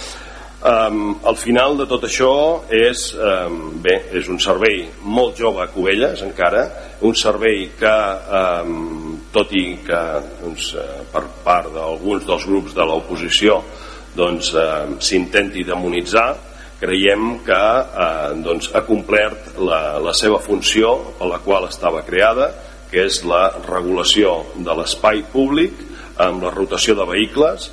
Um, 0.67 1.19
al 1.23 1.37
final 1.37 1.77
de 1.79 1.85
tot 1.87 2.07
això 2.09 2.31
és, 2.73 3.11
um, 3.15 3.77
bé, 3.85 3.99
és 4.17 4.27
un 4.33 4.41
servei 4.41 4.87
molt 5.05 5.37
jove 5.39 5.61
a 5.63 5.69
Cubelles 5.71 6.23
encara, 6.25 6.63
un 7.07 7.15
servei 7.15 7.69
que 7.79 7.93
um, 8.41 9.19
tot 9.37 9.53
i 9.53 9.77
que 9.85 10.01
doncs, 10.41 10.73
eh, 10.81 11.03
per 11.13 11.23
part 11.45 11.69
d'alguns 11.75 12.25
dels 12.27 12.49
grups 12.49 12.75
de 12.75 12.87
l'oposició 12.89 13.61
doncs, 14.17 14.55
eh, 14.57 14.97
s'intenti 14.99 15.65
demonitzar 15.69 16.31
creiem 16.81 17.39
que 17.47 17.57
eh, 17.57 18.33
doncs, 18.45 18.71
ha 18.77 18.83
complert 18.87 19.55
la, 19.59 19.99
la 20.03 20.13
seva 20.17 20.39
funció 20.45 20.93
per 21.19 21.29
la 21.31 21.39
qual 21.45 21.69
estava 21.71 22.03
creada 22.07 22.51
que 22.91 23.03
és 23.09 23.23
la 23.27 23.49
regulació 23.67 24.43
de 24.57 24.75
l'espai 24.79 25.25
públic 25.33 25.73
amb 26.23 26.45
la 26.47 26.53
rotació 26.55 26.95
de 26.97 27.07
vehicles 27.09 27.71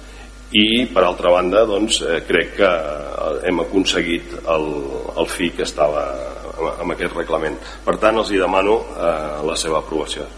i 0.54 0.86
per 0.94 1.04
altra 1.08 1.32
banda 1.34 1.66
doncs, 1.70 2.00
eh, 2.02 2.22
crec 2.28 2.56
que 2.60 2.70
eh, 2.70 3.34
hem 3.50 3.60
aconseguit 3.64 4.34
el, 4.44 4.68
el 5.18 5.28
fi 5.30 5.52
que 5.56 5.66
estava 5.68 6.06
amb- 6.54 6.82
amb 6.86 6.96
aquest 6.96 7.16
reglament 7.18 7.58
per 7.86 7.98
tant 8.02 8.18
els 8.22 8.32
hi 8.32 8.40
demano 8.42 8.80
eh, 8.94 9.44
la 9.50 9.56
seva 9.60 9.82
aprovació 9.84 10.30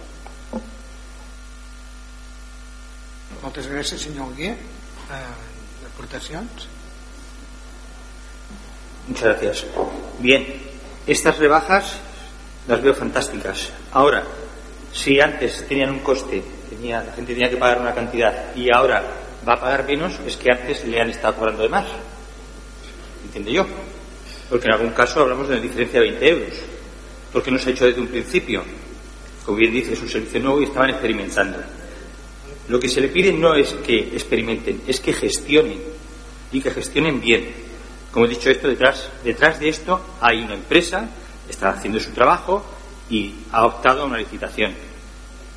Moltes 3.44 3.68
gràcies, 3.70 4.02
senyor 4.02 4.26
Alguer. 4.32 4.56
Eh, 5.14 5.18
aportacions? 5.86 6.64
Muchas 9.08 9.24
gracias. 9.24 9.66
Bien, 10.20 10.46
estas 11.06 11.38
rebajas 11.38 12.00
las 12.68 12.82
veo 12.82 12.94
fantásticas. 12.94 13.70
Ahora, 13.92 14.24
si 14.92 15.20
antes 15.20 15.66
tenían 15.68 15.92
un 15.92 16.00
coste, 16.00 16.42
tenía, 16.70 17.04
la 17.04 17.12
gente 17.14 17.34
tenía 17.34 17.50
que 17.50 17.58
pagar 17.58 17.82
una 17.82 17.94
cantidad 17.94 18.56
y 18.56 18.72
ahora 18.72 19.04
va 19.48 19.54
a 19.54 19.60
pagar 19.60 19.86
menos, 19.86 20.14
es 20.26 20.38
que 20.38 20.52
antes 20.52 20.86
le 20.86 21.00
han 21.00 21.10
estado 21.10 21.36
cobrando 21.36 21.64
de 21.64 21.70
más. 21.70 21.86
Entiendo 23.26 23.52
yo. 23.52 23.66
Porque 24.50 24.68
en 24.68 24.74
algún 24.74 24.92
caso 24.92 25.22
hablamos 25.22 25.48
de 25.48 25.56
una 25.56 25.64
diferencia 25.64 26.00
de 26.00 26.10
20 26.10 26.30
euros. 26.30 26.54
Porque 27.32 27.52
no 27.52 27.60
se 27.60 27.70
ha 27.70 27.74
hecho 27.74 27.86
desde 27.86 28.02
un 28.02 28.08
principio. 28.08 28.64
Como 29.46 29.58
bien 29.58 29.74
dice, 29.74 29.94
es 29.94 30.02
un 30.02 30.10
servicio 30.10 30.40
nuevo 30.40 30.62
y 30.62 30.66
estaban 30.66 30.90
experimentando. 30.90 31.60
Lo 32.68 32.80
que 32.80 32.90
se 32.90 33.02
le 33.02 33.10
pide 33.10 33.32
no 33.32 33.54
es 33.54 33.74
que 33.74 34.00
experimenten, 34.00 34.82
es 34.88 35.00
que 35.00 35.14
gestionen 35.14 35.80
y 36.52 36.62
que 36.62 36.72
gestionen 36.72 37.22
bien. 37.22 37.65
Como 38.16 38.28
he 38.28 38.30
dicho 38.30 38.50
esto, 38.50 38.70
detrás, 38.70 39.10
detrás 39.26 39.60
de 39.60 39.68
esto 39.68 40.00
hay 40.22 40.42
una 40.42 40.54
empresa, 40.54 41.06
está 41.50 41.72
haciendo 41.72 42.00
su 42.00 42.12
trabajo 42.12 42.64
y 43.10 43.36
ha 43.52 43.66
optado 43.66 44.04
a 44.04 44.06
una 44.06 44.18
licitación. 44.18 44.74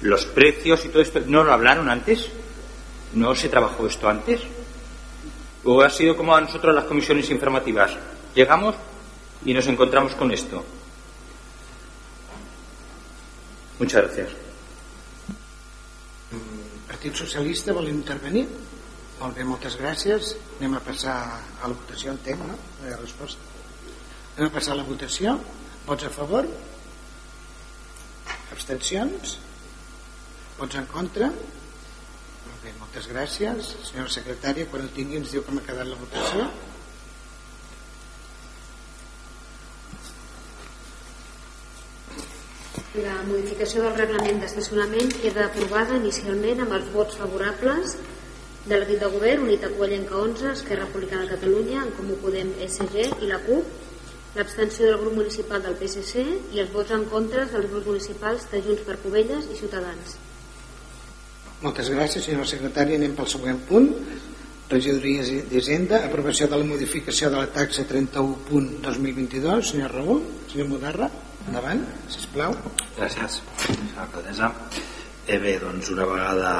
Los 0.01 0.27
precios 0.27 0.85
y 0.85 0.89
todo 0.89 1.01
esto, 1.01 1.21
¿no 1.25 1.45
lo 1.45 1.53
hablaron 1.53 1.89
antes? 1.89 2.29
¿No 3.15 3.33
se 3.37 3.49
trabajó 3.49 3.87
esto 3.87 4.09
antes? 4.09 4.41
¿O 5.63 5.83
ha 5.83 5.89
sido 5.89 6.17
como 6.17 6.35
a 6.35 6.41
nosotros 6.41 6.75
las 6.75 6.87
comisiones 6.87 7.31
informativas? 7.31 7.93
Llegamos 8.35 8.75
y 9.45 9.55
nos 9.55 9.69
encontramos 9.69 10.17
con 10.17 10.33
esto. 10.33 10.65
Muchas 13.79 14.03
gracias. 14.03 14.31
Partit 16.89 17.15
Socialista 17.15 17.73
vol 17.73 17.89
intervenir? 17.89 18.49
Molt 19.19 19.35
bé, 19.35 19.43
moltes 19.43 19.75
gràcies. 19.81 20.35
Anem 20.61 20.77
a 20.79 20.81
passar 20.87 21.17
a 21.59 21.67
la 21.67 21.75
votació, 21.75 22.13
entenc, 22.15 22.43
no? 22.47 22.55
No 22.55 22.87
hi 22.87 22.93
ha 22.95 22.99
resposta. 23.01 23.43
Anem 24.37 24.47
a 24.47 24.55
passar 24.55 24.77
a 24.77 24.79
la 24.79 24.85
votació. 24.87 25.33
Vots 25.89 26.07
a 26.07 26.11
favor? 26.15 26.47
Abstencions? 28.55 29.33
Vots 30.61 30.79
en 30.79 30.87
contra? 30.93 31.33
Molt 31.35 32.63
bé, 32.63 32.75
moltes 32.79 33.09
gràcies. 33.11 33.73
Senyora 33.89 34.13
secretària, 34.15 34.69
quan 34.71 34.87
ho 34.87 34.93
tingui 34.95 35.19
ens 35.19 35.35
diu 35.35 35.43
com 35.47 35.59
ha 35.59 35.65
quedat 35.67 35.91
la 35.91 35.99
votació. 35.99 36.47
La 43.03 43.17
modificació 43.27 43.83
del 43.83 43.99
reglament 43.99 44.39
d'estacionament 44.43 45.11
queda 45.23 45.49
aprovada 45.49 45.99
inicialment 45.99 46.63
amb 46.65 46.79
els 46.79 46.89
vots 46.95 47.19
favorables 47.19 47.99
de 48.69 48.77
l'equip 48.77 49.01
de 49.01 49.09
govern, 49.09 49.45
Unitat 49.47 49.73
Covellenca 49.73 50.17
11, 50.21 50.51
Esquerra 50.53 50.85
Republicana 50.85 51.25
de 51.25 51.31
Catalunya, 51.35 51.83
en 51.87 51.93
Comú 51.97 52.19
Podem, 52.21 52.51
SG 52.67 53.07
i 53.25 53.29
la 53.31 53.39
CUP, 53.47 53.71
l'abstenció 54.37 54.91
del 54.91 54.99
grup 55.01 55.15
municipal 55.17 55.63
del 55.65 55.77
PSC 55.81 56.25
i 56.53 56.61
els 56.61 56.73
vots 56.75 56.93
en 56.93 57.07
contra 57.09 57.47
dels 57.49 57.71
grups 57.73 57.89
municipals 57.89 58.45
de 58.53 58.61
Junts 58.67 58.85
per 58.85 58.99
Covelles 59.05 59.49
i 59.49 59.57
Ciutadans. 59.57 60.19
Moltes 61.63 61.89
gràcies, 61.91 62.27
senyora 62.29 62.47
secretària. 62.47 62.99
Anem 63.01 63.17
pel 63.19 63.31
següent 63.33 63.63
punt. 63.71 63.89
Regidoria 64.69 65.25
d'Hisenda, 65.49 66.03
aprovació 66.05 66.47
de 66.53 66.61
la 66.61 66.69
modificació 66.69 67.33
de 67.33 67.41
la 67.41 67.49
taxa 67.55 67.87
31.2022. 67.89 69.65
Senyor 69.73 69.97
Raül, 69.97 70.21
senyor 70.53 70.69
Mudarra, 70.75 71.09
endavant, 71.49 71.81
sisplau. 72.13 72.53
Gràcies, 72.99 73.41
senyora 73.65 74.05
alcaldessa. 74.05 74.53
Eh, 75.25 75.41
bé, 75.41 75.57
doncs 75.65 75.89
una 75.97 76.05
vegada 76.09 76.53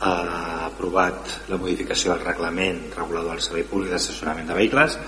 ha 0.00 0.66
aprovat 0.66 1.48
la 1.48 1.58
modificació 1.60 2.12
del 2.12 2.24
reglament 2.26 2.82
regulador 2.96 3.36
del 3.36 3.44
servei 3.44 3.64
públic 3.68 3.94
d'estacionament 3.94 4.48
de 4.50 4.56
vehicles, 4.58 4.98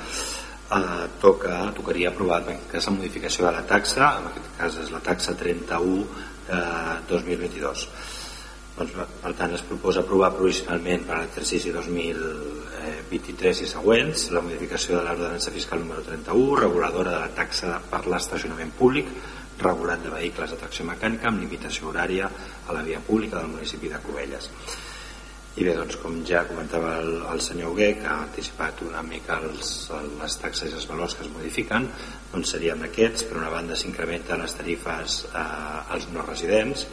eh, 0.72 1.06
toca, 1.20 1.72
tocaria 1.76 2.10
aprovar 2.10 2.42
en 2.48 2.62
cas 2.70 2.86
la 2.86 2.96
modificació 2.96 3.46
de 3.46 3.52
la 3.52 3.66
taxa, 3.66 4.14
en 4.20 4.30
aquest 4.30 4.54
cas 4.58 4.78
és 4.84 4.92
la 4.94 5.02
taxa 5.04 5.34
31 5.36 6.06
de 6.48 6.62
2022. 7.08 7.88
Doncs, 8.78 8.92
per 9.22 9.32
tant, 9.34 9.52
es 9.56 9.64
proposa 9.66 10.04
aprovar 10.04 10.30
provisionalment 10.36 11.02
per 11.08 11.16
a 11.16 11.22
l'exercici 11.24 11.72
2023 11.74 13.62
i 13.64 13.66
següents 13.66 14.28
la 14.30 14.42
modificació 14.44 15.00
de 15.00 15.02
l'ordenança 15.02 15.50
fiscal 15.50 15.82
número 15.82 16.04
31, 16.06 16.60
reguladora 16.60 17.16
de 17.16 17.24
la 17.24 17.32
taxa 17.34 17.80
per 17.90 18.04
l'estacionament 18.06 18.70
públic, 18.78 19.10
regulat 19.62 20.02
de 20.04 20.12
vehicles 20.12 20.52
de 20.52 20.58
tracció 20.60 20.86
mecànica 20.88 21.28
amb 21.30 21.42
limitació 21.42 21.90
horària 21.90 22.28
a 22.66 22.76
la 22.76 22.84
via 22.86 23.00
pública 23.04 23.40
del 23.40 23.50
municipi 23.54 23.90
de 23.92 24.00
Cubelles. 24.04 24.50
I 25.58 25.64
bé, 25.66 25.72
doncs, 25.74 25.96
com 25.98 26.20
ja 26.22 26.44
comentava 26.46 26.92
el, 27.00 27.16
el 27.32 27.40
senyor 27.42 27.72
Hugué, 27.72 27.88
que 27.98 28.06
ha 28.06 28.20
anticipat 28.28 28.82
una 28.86 29.02
mica 29.02 29.40
els, 29.42 29.72
les 30.20 30.36
taxes 30.38 30.70
i 30.70 30.76
els 30.78 30.86
valors 30.86 31.16
que 31.18 31.24
es 31.26 31.32
modifiquen, 31.34 31.88
doncs 32.30 32.52
serien 32.54 32.84
aquests. 32.86 33.26
Per 33.26 33.40
una 33.40 33.50
banda, 33.50 33.74
s'incrementen 33.78 34.44
les 34.44 34.54
tarifes 34.54 35.22
eh, 35.32 35.46
als 35.96 36.06
no 36.14 36.22
residents, 36.28 36.86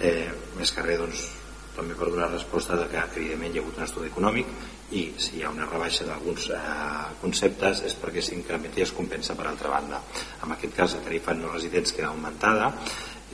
eh, 0.00 0.30
més 0.56 0.72
que 0.72 0.86
res 0.86 1.02
doncs, 1.02 1.26
també 1.74 1.98
per 1.98 2.08
donar 2.08 2.30
resposta 2.30 2.78
de 2.78 2.88
que 2.88 3.02
evidentment 3.18 3.52
hi 3.52 3.60
ha 3.60 3.66
hagut 3.66 3.82
un 3.82 3.88
estudi 3.88 4.08
econòmic 4.12 4.56
i 4.92 5.06
si 5.16 5.38
hi 5.38 5.42
ha 5.42 5.50
una 5.50 5.66
rebaixa 5.70 6.04
d'alguns 6.08 6.50
eh, 6.52 6.60
conceptes 7.22 7.82
és 7.88 7.96
perquè 8.00 8.22
s'incrementa 8.22 8.80
i 8.80 8.84
es 8.84 8.92
compensa 8.92 9.36
per 9.38 9.48
altra 9.48 9.72
banda. 9.72 10.02
En 10.44 10.52
aquest 10.52 10.76
cas 10.76 10.94
la 10.98 11.02
tarifa 11.06 11.34
no 11.34 11.52
residents 11.52 11.94
queda 11.96 12.12
augmentada. 12.12 12.72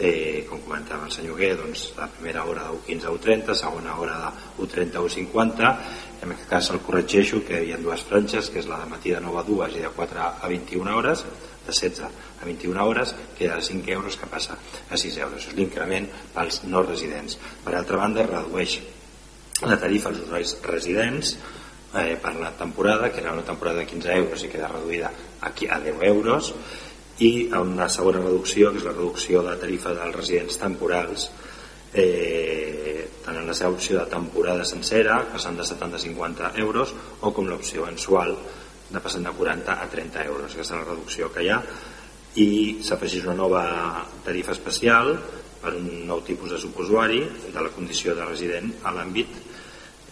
Eh, 0.00 0.46
com 0.48 0.62
comentava 0.64 1.04
el 1.04 1.12
senyor 1.12 1.36
Gué 1.36 1.50
doncs, 1.58 1.90
la 1.98 2.06
primera 2.08 2.46
hora 2.48 2.62
de 2.70 2.78
15 2.86 3.08
a 3.10 3.16
30 3.20 3.56
segona 3.58 3.96
hora 4.00 4.14
de 4.56 4.66
30 4.74 4.96
a 4.96 5.10
50 5.12 5.72
en 6.22 6.32
aquest 6.32 6.48
cas 6.48 6.70
el 6.72 6.80
corregeixo 6.86 7.42
que 7.44 7.58
hi 7.66 7.74
ha 7.74 7.80
dues 7.82 8.06
franges 8.08 8.48
que 8.48 8.62
és 8.62 8.68
la 8.70 8.78
de 8.80 8.86
matí 8.88 9.12
de 9.12 9.20
9 9.20 9.42
a 9.42 9.44
2 9.44 9.76
i 9.76 9.84
de 9.84 9.90
4 9.98 10.22
a 10.40 10.48
21 10.48 10.96
hores 10.96 11.26
de 11.66 11.74
16 11.74 12.00
a 12.06 12.46
21 12.46 12.86
hores 12.86 13.14
queda 13.36 13.56
de 13.56 13.66
5 13.68 13.90
euros 13.98 14.16
que 14.16 14.30
passa 14.30 14.56
a 14.88 14.96
6 14.96 15.18
euros. 15.18 15.46
És 15.46 15.58
l'increment 15.58 16.08
pels 16.32 16.62
no 16.64 16.82
residents. 16.86 17.36
Per 17.64 17.76
altra 17.76 18.00
banda 18.00 18.24
redueix 18.24 18.78
la 19.66 19.78
tarifa 19.80 20.10
als 20.10 20.22
usuaris 20.24 20.56
residents 20.64 21.34
eh, 21.94 22.16
per 22.20 22.34
la 22.36 22.52
temporada 22.56 23.10
que 23.12 23.20
era 23.20 23.32
una 23.32 23.44
temporada 23.44 23.80
de 23.80 23.86
15 23.86 24.16
euros 24.16 24.44
i 24.44 24.48
queda 24.52 24.70
reduïda 24.72 25.12
aquí 25.48 25.68
a 25.68 25.80
10 25.80 26.02
euros 26.08 26.54
i 27.20 27.50
una 27.52 27.88
segona 27.92 28.22
reducció 28.24 28.70
que 28.72 28.80
és 28.80 28.88
la 28.88 28.96
reducció 28.96 29.42
de 29.44 29.56
tarifa 29.60 29.92
dels 29.92 30.16
residents 30.16 30.56
temporals 30.60 31.28
eh, 31.92 33.08
tant 33.24 33.36
en 33.36 33.46
la 33.46 33.54
seva 33.54 33.74
opció 33.74 33.98
de 33.98 34.08
temporada 34.10 34.64
sencera, 34.66 35.20
passant 35.32 35.58
de 35.58 35.66
70 35.66 35.98
a 35.98 36.02
50 36.02 36.52
euros, 36.62 36.94
o 37.20 37.32
com 37.36 37.48
l'opció 37.50 37.86
mensual, 37.86 38.34
de 38.90 39.02
passant 39.02 39.26
de 39.26 39.32
40 39.36 39.76
a 39.76 39.88
30 39.90 40.24
euros. 40.26 40.54
Aquesta 40.54 40.74
és 40.74 40.80
la 40.80 40.88
reducció 40.88 41.30
que 41.34 41.44
hi 41.44 41.52
ha. 41.52 41.60
I 42.40 42.48
s'afegeix 42.86 43.26
una 43.26 43.36
nova 43.38 43.62
tarifa 44.24 44.54
especial 44.56 45.12
per 45.60 45.74
un 45.76 46.06
nou 46.08 46.22
tipus 46.26 46.54
de 46.54 46.58
subusuari 46.62 47.20
de 47.52 47.60
la 47.60 47.72
condició 47.74 48.14
de 48.16 48.26
resident 48.26 48.70
a 48.86 48.94
l'àmbit 48.96 49.49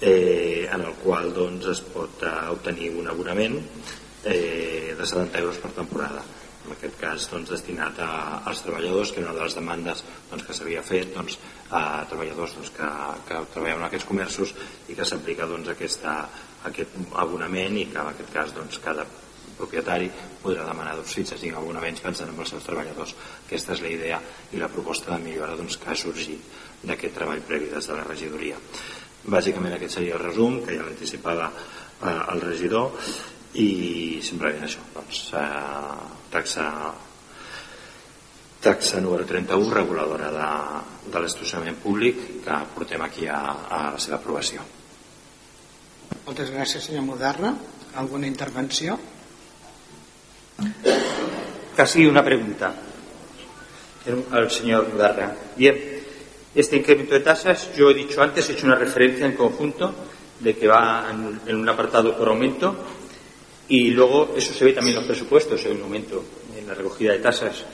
eh, 0.01 0.69
en 0.71 0.85
el 0.85 0.99
qual 1.03 1.33
doncs, 1.35 1.71
es 1.75 1.81
pot 1.95 2.23
eh, 2.23 2.35
obtenir 2.53 2.93
un 2.97 3.09
abonament 3.09 3.59
eh, 4.25 4.95
de 4.99 5.07
70 5.07 5.39
euros 5.39 5.63
per 5.63 5.73
temporada 5.77 6.25
en 6.69 6.75
aquest 6.75 6.99
cas 7.01 7.27
doncs, 7.33 7.49
destinat 7.55 8.01
a, 8.05 8.09
als 8.49 8.61
treballadors 8.65 9.13
que 9.15 9.23
una 9.23 9.33
de 9.37 9.45
les 9.45 9.57
demandes 9.57 10.03
doncs, 10.31 10.45
que 10.45 10.57
s'havia 10.57 10.83
fet 10.85 11.15
doncs, 11.15 11.39
a 11.73 12.05
treballadors 12.11 12.59
doncs, 12.59 12.75
que, 12.77 12.91
que 13.29 13.41
treballen 13.55 13.81
en 13.81 13.87
aquests 13.89 14.09
comerços 14.09 14.53
i 14.89 14.99
que 14.99 15.07
s'aplica 15.09 15.49
doncs, 15.49 15.73
aquesta, 15.73 16.19
aquest 16.69 16.99
abonament 17.25 17.81
i 17.81 17.89
que 17.89 18.03
en 18.03 18.13
aquest 18.13 18.35
cas 18.35 18.55
doncs, 18.57 18.83
cada 18.85 19.07
propietari 19.59 20.07
podrà 20.43 20.69
demanar 20.69 20.95
dos 20.99 21.11
fills 21.17 21.33
cinc 21.41 21.57
abonaments 21.59 22.05
pensant 22.05 22.31
en 22.31 22.39
els 22.39 22.53
seus 22.53 22.67
treballadors. 22.69 23.17
Aquesta 23.47 23.75
és 23.75 23.83
la 23.83 23.91
idea 23.95 24.21
i 24.53 24.61
la 24.61 24.71
proposta 24.71 25.15
de 25.15 25.23
millora 25.25 25.57
doncs, 25.59 25.81
que 25.81 25.91
ha 25.91 25.99
sorgit 25.99 26.85
d'aquest 26.85 27.17
treball 27.17 27.43
previ 27.49 27.73
des 27.73 27.89
de 27.91 27.97
la 27.97 28.07
regidoria. 28.07 28.61
Bàsicament 29.29 29.75
aquest 29.77 29.99
seria 29.99 30.17
el 30.17 30.25
resum, 30.25 30.63
que 30.65 30.77
ja 30.77 30.87
l'anticipava 30.87 31.51
eh, 31.51 32.15
el 32.35 32.41
regidor, 32.45 32.97
i 33.59 33.69
simplement 34.25 34.65
això, 34.65 34.85
doncs, 34.95 35.23
eh, 35.37 36.25
taxa 36.33 36.67
taxa 38.61 39.01
número 39.01 39.25
31, 39.25 39.71
reguladora 39.71 40.31
de, 40.35 40.49
de 41.13 41.21
l'estacionament 41.23 41.79
públic, 41.79 42.19
que 42.45 42.57
portem 42.75 43.03
aquí 43.07 43.29
a, 43.31 43.39
a 43.71 43.83
la 43.95 44.01
seva 44.03 44.19
aprovació. 44.19 44.65
Moltes 46.27 46.51
gràcies, 46.51 46.89
senyor 46.89 47.07
Mudarra. 47.07 47.55
¿Alguna 47.97 48.27
intervenció? 48.27 48.99
Casi 51.77 52.07
una 52.07 52.25
pregunta 52.25 52.75
al 54.33 54.51
señor 54.51 54.89
Mudarra. 54.93 55.31
Bien, 55.57 55.79
este 56.61 56.77
incremento 56.77 57.15
de 57.15 57.21
tasas, 57.21 57.75
yo 57.77 57.91
he 57.91 57.95
dicho 57.95 58.23
antes, 58.23 58.49
he 58.49 58.53
hecho 58.53 58.67
una 58.67 58.75
referencia 58.75 59.27
en 59.27 59.33
conjunto 59.33 59.95
de 60.41 60.57
que 60.57 60.67
va 60.67 61.07
en, 61.11 61.41
en 61.47 61.57
un 61.57 61.69
apartado 61.69 62.17
por 62.17 62.29
aumento 62.29 62.75
y 63.69 63.91
luego 63.91 64.35
eso 64.37 64.53
se 64.53 64.65
ve 64.65 64.73
también 64.73 64.97
en 64.97 65.03
los 65.03 65.09
presupuestos, 65.09 65.65
hay 65.65 65.73
un 65.73 65.83
aumento 65.83 66.25
en 66.59 66.67
la 66.67 66.75
recogida 66.75 67.13
de 67.13 67.19
tasas. 67.19 67.65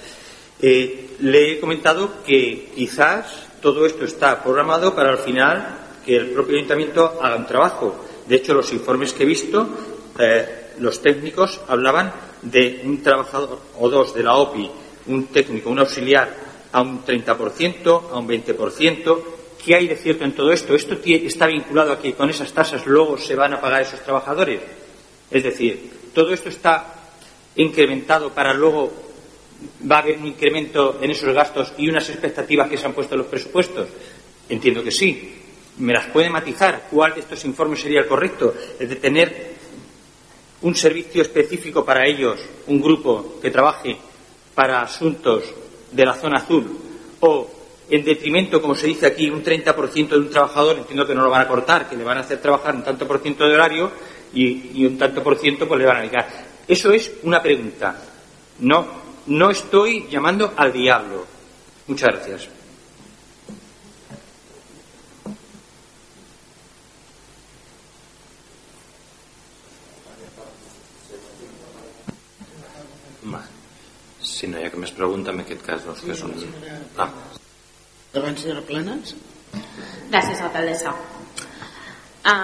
Eh, 0.61 1.17
le 1.21 1.53
he 1.53 1.61
comentado 1.61 2.23
que 2.25 2.71
quizás 2.75 3.47
todo 3.61 3.87
esto 3.87 4.05
está 4.05 4.43
programado 4.43 4.95
para 4.95 5.11
al 5.11 5.19
final 5.19 5.79
que 6.05 6.17
el 6.17 6.31
propio 6.31 6.57
ayuntamiento 6.57 7.21
haga 7.23 7.37
un 7.37 7.47
trabajo. 7.47 8.05
De 8.27 8.37
hecho, 8.37 8.55
los 8.55 8.73
informes 8.73 9.13
que 9.13 9.23
he 9.23 9.27
visto, 9.27 9.69
eh, 10.19 10.73
los 10.79 11.01
técnicos 11.01 11.61
hablaban 11.69 12.13
de 12.43 12.83
un 12.85 13.03
trabajador 13.03 13.59
o 13.79 13.89
dos 13.89 14.15
de 14.15 14.23
la 14.23 14.37
OPI, 14.37 14.71
un 15.07 15.27
técnico, 15.27 15.71
un 15.71 15.79
auxiliar, 15.79 16.44
a 16.75 16.83
un 16.83 17.05
30%, 17.05 18.11
a 18.11 18.19
un 18.19 18.29
20%. 18.29 19.23
¿Qué 19.65 19.75
hay 19.77 19.87
de 19.87 19.97
cierto 19.97 20.25
en 20.25 20.33
todo 20.33 20.53
esto? 20.53 20.75
¿Esto 20.75 20.99
está 21.05 21.47
vinculado 21.47 21.93
a 21.93 21.99
que 22.01 22.15
con 22.15 22.29
esas 22.29 22.53
tasas 22.53 22.85
luego 22.85 23.17
se 23.17 23.37
van 23.37 23.55
a 23.55 23.61
pagar 23.61 23.83
esos 23.83 24.03
trabajadores? 24.03 24.61
Es 25.31 25.43
decir, 25.43 25.91
todo 26.13 26.35
esto 26.35 26.49
está 26.49 26.95
incrementado 27.57 28.31
para 28.31 28.53
luego 28.53 28.93
va 29.89 29.97
a 29.97 29.99
haber 30.01 30.19
un 30.19 30.27
incremento 30.27 30.99
en 31.01 31.13
esos 31.13 31.33
gastos 31.33 31.73
y 31.79 31.89
unas 31.89 32.11
expectativas 32.11 32.69
que 32.69 32.77
se 32.77 32.87
han 32.87 32.93
puesto 32.93 33.15
en 33.15 33.21
los 33.21 33.29
presupuestos. 33.29 33.89
Entiendo 34.49 34.83
que 34.83 34.91
sí. 34.91 35.33
¿Me 35.79 35.93
las 35.93 36.07
puede 36.07 36.29
matizar? 36.29 36.89
¿Cuál 36.91 37.15
de 37.15 37.21
estos 37.21 37.45
informes 37.45 37.81
sería 37.81 38.01
el 38.01 38.07
correcto? 38.07 38.53
¿El 38.81 38.89
de 38.89 38.97
tener 38.97 39.55
un 40.63 40.75
servicio 40.75 41.23
específico 41.23 41.85
para 41.85 42.05
ellos, 42.05 42.41
un 42.67 42.81
grupo 42.81 43.39
que 43.41 43.51
trabaje 43.51 43.97
para 44.55 44.83
asuntos 44.83 45.45
de 45.95 46.05
la 46.05 46.15
zona 46.15 46.39
azul? 46.39 46.79
¿O 47.21 47.51
en 47.91 48.05
detrimento, 48.05 48.61
como 48.61 48.75
se 48.75 48.87
dice 48.87 49.07
aquí, 49.07 49.29
un 49.29 49.43
30% 49.43 50.09
de 50.09 50.19
un 50.19 50.31
trabajador, 50.31 50.79
entiendo 50.79 51.07
que 51.07 51.15
no 51.15 51.23
lo 51.23 51.31
van 51.31 51.43
a 51.43 51.49
cortar, 51.49 51.89
que 51.89 51.97
le 51.97 52.05
van 52.05 52.19
a 52.19 52.21
hacer 52.21 52.41
trabajar 52.41 52.75
un 52.75 52.83
tanto 52.83 53.07
por 53.07 53.21
ciento 53.21 53.47
de 53.47 53.55
horario 53.55 53.91
y, 54.33 54.85
un 54.85 54.99
tanto 54.99 55.23
por 55.23 55.39
ciento 55.39 55.69
pues 55.69 55.81
le 55.81 55.87
van 55.87 55.99
a 55.99 56.01
dedicar. 56.01 56.27
Eso 56.67 56.93
es 56.93 57.13
una 57.23 57.43
pregunta. 57.43 57.97
No, 58.61 58.87
no 59.27 59.51
estoy 59.51 60.07
llamando 60.11 60.55
al 60.57 60.73
diablo. 60.73 61.27
Muchas 61.87 62.09
gracias. 62.11 62.49
Si 74.35 74.51
no 74.51 74.59
hi 74.59 74.67
ha 74.67 74.73
cap 74.73 74.83
més 74.83 74.93
pregunta, 74.97 75.31
en 75.31 75.45
aquest 75.45 75.63
cas, 75.67 75.87
doncs, 75.87 76.03
que 76.03 76.15
és 76.17 76.23
un... 76.27 76.35
Ah. 76.99 77.09
Davant, 78.15 78.37
senyora 78.41 78.65
Planes. 78.67 79.15
Gràcies, 80.11 80.43
alcaldessa. 80.43 80.95
A 82.27 82.37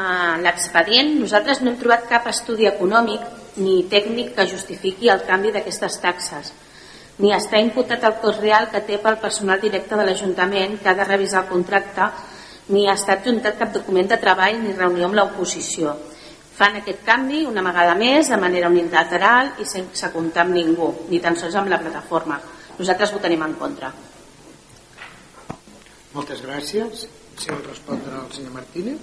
l'expedient 0.45 1.17
nosaltres 1.19 1.63
no 1.65 1.73
hem 1.73 1.79
trobat 1.81 2.07
cap 2.11 2.27
estudi 2.31 2.69
econòmic 2.71 3.25
ni 3.65 3.81
tècnic 3.91 4.35
que 4.37 4.49
justifiqui 4.51 5.11
el 5.11 5.25
canvi 5.29 5.55
d'aquestes 5.55 5.97
taxes 6.03 6.53
ni 7.21 7.33
està 7.37 7.61
imputat 7.61 8.05
el 8.09 8.17
cost 8.23 8.41
real 8.41 8.69
que 8.73 8.81
té 8.89 8.99
pel 9.01 9.19
personal 9.21 9.61
directe 9.61 9.97
de 9.97 10.05
l'Ajuntament 10.09 10.79
que 10.81 10.89
ha 10.89 10.97
de 10.97 11.07
revisar 11.09 11.43
el 11.45 11.51
contracte 11.51 12.07
ni 12.73 12.87
ha 12.89 12.97
estat 12.97 13.27
juntat 13.27 13.59
cap 13.61 13.75
document 13.75 14.09
de 14.09 14.19
treball 14.23 14.61
ni 14.63 14.73
reunió 14.77 15.09
amb 15.09 15.19
l'oposició. 15.19 15.97
Fan 16.61 16.75
aquest 16.77 17.07
canvi 17.07 17.47
una 17.49 17.63
vegada 17.65 17.95
més 17.97 18.29
de 18.29 18.37
manera 18.37 18.69
unilateral 18.69 19.55
i 19.63 19.65
sense 19.65 20.11
comptar 20.13 20.43
amb 20.45 20.53
ningú, 20.59 20.91
ni 21.09 21.21
tan 21.25 21.39
sols 21.41 21.57
amb 21.57 21.73
la 21.73 21.79
plataforma. 21.81 22.37
Nosaltres 22.77 23.15
votarem 23.17 23.47
en 23.47 23.55
contra. 23.57 23.89
Moltes 26.13 26.45
gràcies. 26.45 27.07
Si 27.41 27.49
vol 27.49 27.65
respondre 27.65 28.13
el 28.13 28.29
senyor 28.37 28.53
Martínez. 28.59 29.01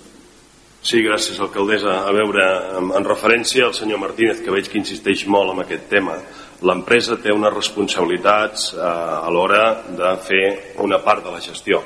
Sí, 0.86 1.02
gràcies, 1.02 1.40
alcaldessa. 1.42 1.96
A 2.06 2.14
veure, 2.14 2.46
en, 2.78 2.92
en 3.00 3.08
referència 3.10 3.66
al 3.66 3.74
senyor 3.74 4.04
Martínez, 4.06 4.44
que 4.46 4.54
veig 4.54 4.70
que 4.70 4.78
insisteix 4.78 5.26
molt 5.26 5.56
en 5.56 5.66
aquest 5.66 5.90
tema, 5.90 6.20
l'empresa 6.62 7.18
té 7.24 7.34
unes 7.34 7.56
responsabilitats 7.56 8.70
eh, 8.76 8.86
a 8.86 9.34
l'hora 9.34 9.64
de 9.98 10.14
fer 10.30 10.44
una 10.86 11.02
part 11.02 11.26
de 11.26 11.34
la 11.34 11.42
gestió. 11.42 11.82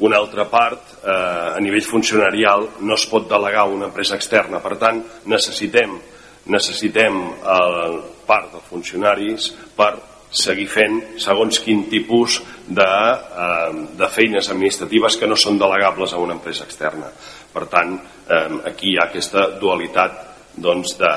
Una 0.00 0.16
altra 0.16 0.46
part, 0.48 0.94
eh, 1.04 1.56
a 1.56 1.60
nivell 1.60 1.84
funcionarial, 1.84 2.68
no 2.80 2.94
es 2.94 3.06
pot 3.06 3.28
delegar 3.28 3.66
una 3.68 3.90
empresa 3.90 4.16
externa. 4.16 4.60
Per 4.64 4.76
tant, 4.80 5.02
necessitem, 5.28 5.98
necessitem 6.46 7.20
el 7.56 8.00
part 8.26 8.52
dels 8.54 8.70
funcionaris 8.70 9.50
per 9.76 9.92
seguir 10.30 10.68
fent 10.70 11.00
segons 11.18 11.58
quin 11.60 11.84
tipus 11.90 12.40
de, 12.66 12.86
eh, 12.86 13.86
de 13.98 14.08
feines 14.08 14.48
administratives 14.48 15.16
que 15.18 15.26
no 15.26 15.36
són 15.36 15.58
delegables 15.58 16.12
a 16.12 16.22
una 16.22 16.38
empresa 16.38 16.64
externa. 16.64 17.10
Per 17.52 17.66
tant, 17.66 17.96
eh, 18.28 18.48
aquí 18.70 18.92
hi 18.92 18.98
ha 18.98 19.08
aquesta 19.10 19.48
dualitat 19.60 20.28
doncs, 20.56 20.96
de, 20.98 21.14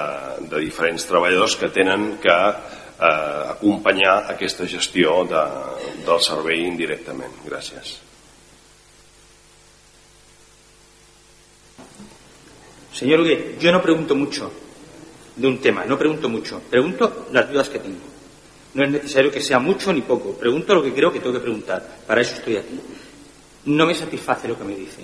de 0.49 0.59
diferents 0.59 1.05
treballadors 1.05 1.55
que 1.55 1.69
tenen 1.69 2.17
que 2.21 2.39
eh, 2.49 3.51
acompanyar 3.53 4.25
aquesta 4.33 4.67
gestió 4.67 5.21
de, 5.29 5.43
del 6.05 6.21
servei 6.21 6.65
indirectament. 6.67 7.43
Gràcies. 7.45 8.12
Señor 12.93 13.21
Ugue, 13.21 13.55
yo 13.59 13.71
no 13.71 13.81
pregunto 13.81 14.15
mucho 14.15 14.51
de 15.35 15.47
un 15.47 15.57
tema, 15.57 15.83
no 15.85 15.97
pregunto 15.97 16.29
mucho, 16.29 16.61
pregunto 16.69 17.27
las 17.31 17.51
dudas 17.51 17.69
que 17.69 17.79
tengo. 17.79 17.97
No 18.75 18.83
es 18.83 18.91
necesario 18.91 19.31
que 19.31 19.41
sea 19.41 19.59
mucho 19.59 19.91
ni 19.91 20.01
poco, 20.01 20.33
pregunto 20.33 20.75
lo 20.75 20.83
que 20.83 20.93
creo 20.93 21.11
que 21.11 21.19
tengo 21.19 21.33
que 21.33 21.39
preguntar, 21.39 21.99
para 22.05 22.21
eso 22.21 22.35
estoy 22.35 22.57
aquí. 22.57 22.79
No 23.65 23.87
me 23.87 23.95
satisface 23.95 24.47
lo 24.47 24.57
que 24.57 24.63
me 24.63 24.75
dice. 24.75 25.01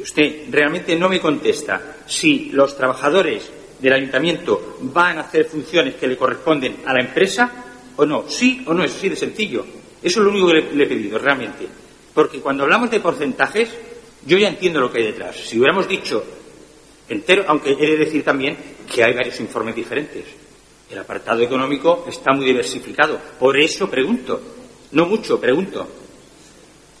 Usted 0.00 0.46
realmente 0.50 0.96
no 0.96 1.08
me 1.08 1.20
contesta 1.20 1.96
si 2.06 2.50
los 2.50 2.76
trabajadores 2.76 3.50
del 3.78 3.92
ayuntamiento 3.92 4.78
van 4.80 5.18
a 5.18 5.22
hacer 5.22 5.44
funciones 5.46 5.94
que 5.94 6.06
le 6.06 6.16
corresponden 6.16 6.78
a 6.86 6.94
la 6.94 7.00
empresa 7.00 7.50
o 7.96 8.06
no. 8.06 8.24
Sí 8.28 8.62
o 8.66 8.72
no, 8.72 8.84
es 8.84 8.94
así 8.94 9.08
de 9.08 9.16
sencillo. 9.16 9.64
Eso 10.02 10.20
es 10.20 10.24
lo 10.24 10.30
único 10.30 10.48
que 10.48 10.54
le, 10.54 10.72
le 10.72 10.84
he 10.84 10.86
pedido, 10.86 11.18
realmente. 11.18 11.66
Porque 12.14 12.40
cuando 12.40 12.64
hablamos 12.64 12.90
de 12.90 13.00
porcentajes, 13.00 13.70
yo 14.24 14.38
ya 14.38 14.48
entiendo 14.48 14.80
lo 14.80 14.90
que 14.90 14.98
hay 14.98 15.06
detrás. 15.06 15.36
Si 15.36 15.58
hubiéramos 15.58 15.88
dicho 15.88 16.24
entero, 17.08 17.44
aunque 17.48 17.72
he 17.72 17.86
de 17.86 17.96
decir 17.96 18.24
también 18.24 18.56
que 18.92 19.04
hay 19.04 19.14
varios 19.14 19.38
informes 19.40 19.74
diferentes. 19.74 20.24
El 20.90 20.98
apartado 20.98 21.42
económico 21.42 22.04
está 22.08 22.32
muy 22.32 22.46
diversificado. 22.46 23.20
Por 23.38 23.58
eso 23.58 23.90
pregunto. 23.90 24.40
No 24.92 25.06
mucho, 25.06 25.40
pregunto. 25.40 25.88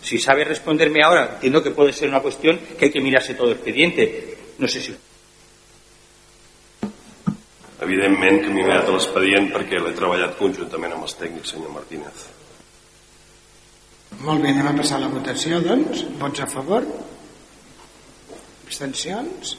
Si 0.02 0.18
sabe 0.18 0.44
responderme 0.44 1.00
ahora, 1.04 1.34
entiendo 1.34 1.62
que 1.62 1.70
puede 1.70 1.92
ser 1.92 2.08
una 2.08 2.20
cuestión 2.20 2.58
que 2.78 2.86
hay 2.86 2.90
que 2.90 3.00
mirarse 3.00 3.34
todo 3.34 3.48
el 3.48 3.54
expediente. 3.54 4.36
No 4.58 4.68
sé 4.68 4.80
si. 4.80 4.94
Evidentment 7.80 8.40
que 8.40 8.48
m'he 8.48 8.64
mirat 8.64 8.88
l'expedient 8.88 9.50
perquè 9.52 9.78
l'he 9.78 9.92
treballat 9.94 10.38
conjuntament 10.38 10.94
amb 10.96 11.04
els 11.04 11.14
tècnics, 11.20 11.52
senyor 11.52 11.74
Martínez. 11.74 12.24
Molt 14.24 14.40
bé, 14.40 14.54
anem 14.54 14.70
a 14.70 14.76
passar 14.78 14.96
a 14.96 15.04
la 15.04 15.10
votació, 15.12 15.60
doncs. 15.60 16.06
Vots 16.18 16.40
a 16.40 16.48
favor? 16.48 16.86
Abstencions? 18.64 19.58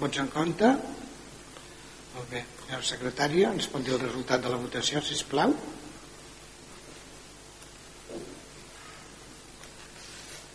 Vots 0.00 0.18
en 0.18 0.28
contra? 0.34 0.74
Molt 2.14 2.30
bé. 2.30 2.42
Senyora 2.64 2.86
secretària, 2.88 3.50
ens 3.54 3.68
pot 3.70 3.84
dir 3.86 3.94
el 3.94 4.02
resultat 4.02 4.42
de 4.42 4.50
la 4.50 4.58
votació, 4.58 5.02
si 5.02 5.18
plau? 5.30 5.54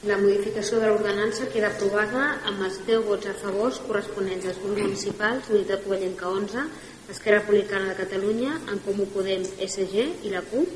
La 0.09 0.17
modificació 0.19 0.79
de 0.79 0.89
l'ordenança 0.89 1.47
queda 1.53 1.69
aprovada 1.73 2.25
amb 2.51 2.63
els 2.67 2.77
10 2.87 3.03
vots 3.07 3.27
a 3.27 3.35
favor 3.41 3.79
corresponents 3.87 4.47
als 4.47 4.59
grups 4.63 4.81
municipals 4.81 5.49
Unitat 5.51 5.83
Covellenca 5.83 6.29
11, 6.31 6.65
Esquerra 7.11 7.41
Republicana 7.41 7.91
de 7.91 7.97
Catalunya, 7.99 8.53
En 8.71 8.79
Comú 8.85 9.07
Podem, 9.15 9.43
SG 9.67 10.05
i 10.23 10.31
la 10.35 10.43
CUP, 10.51 10.75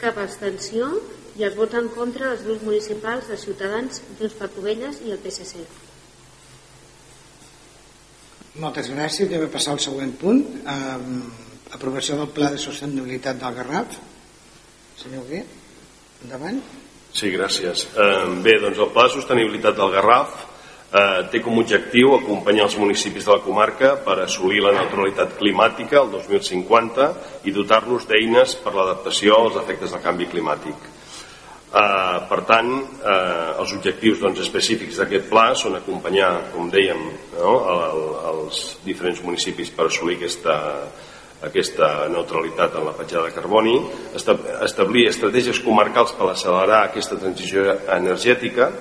cap 0.00 0.20
abstenció 0.20 0.92
i 1.40 1.48
els 1.48 1.56
vots 1.56 1.80
en 1.80 1.88
contra 1.96 2.32
dels 2.32 2.48
grups 2.48 2.68
municipals 2.68 3.32
de 3.32 3.40
Ciutadans, 3.40 4.02
Junts 4.18 4.36
per 4.40 4.52
Covelles 4.56 5.00
i 5.04 5.16
el 5.16 5.24
PSC. 5.24 5.89
Moltes 8.58 8.90
gràcies. 8.90 9.28
Anem 9.28 9.46
a 9.46 9.52
passar 9.52 9.76
al 9.76 9.82
següent 9.82 10.10
punt. 10.18 10.40
Um, 10.66 11.20
aprovació 11.70 12.16
del 12.18 12.30
Pla 12.34 12.50
de 12.50 12.58
Sostenibilitat 12.58 13.38
del 13.38 13.54
Garraf. 13.54 13.98
Senyor 14.98 15.26
Gué, 15.28 15.44
endavant. 16.24 16.58
Sí, 17.14 17.30
gràcies. 17.30 17.86
Eh, 17.94 18.26
bé, 18.42 18.58
doncs 18.62 18.78
el 18.78 18.90
Pla 18.94 19.06
de 19.06 19.14
Sostenibilitat 19.14 19.78
del 19.78 19.94
Garraf 19.94 20.34
eh, 20.42 21.22
té 21.30 21.40
com 21.42 21.56
a 21.56 21.62
objectiu 21.62 22.16
acompanyar 22.16 22.66
els 22.66 22.76
municipis 22.78 23.26
de 23.26 23.32
la 23.32 23.42
comarca 23.44 23.94
per 24.04 24.18
assolir 24.24 24.64
la 24.66 24.74
neutralitat 24.76 25.38
climàtica 25.38 26.02
el 26.02 26.10
2050 26.12 27.10
i 27.46 27.54
dotar-los 27.54 28.06
d'eines 28.10 28.58
per 28.64 28.74
l'adaptació 28.74 29.38
als 29.44 29.62
efectes 29.62 29.94
del 29.94 30.02
canvi 30.04 30.26
climàtic. 30.34 30.89
Eh, 31.70 32.18
per 32.26 32.40
tant, 32.48 32.70
eh, 32.82 33.60
els 33.62 33.72
objectius 33.76 34.18
doncs, 34.18 34.40
específics 34.42 34.96
d'aquest 34.98 35.28
pla 35.30 35.52
són 35.54 35.76
acompanyar, 35.78 36.50
com 36.50 36.66
dèiem, 36.66 37.04
no, 37.36 37.52
el, 37.74 38.00
els 38.32 38.62
diferents 38.82 39.20
municipis 39.22 39.70
per 39.76 39.86
assolir 39.86 40.16
aquesta, 40.18 40.56
aquesta 41.46 42.08
neutralitat 42.10 42.74
en 42.74 42.88
la 42.88 42.96
petjada 42.98 43.28
de 43.28 43.36
carboni, 43.36 43.76
establir 44.18 45.06
estratègies 45.12 45.62
comarcals 45.62 46.16
per 46.18 46.32
accelerar 46.32 46.82
aquesta 46.88 47.20
transició 47.22 47.68
energètica, 47.94 48.72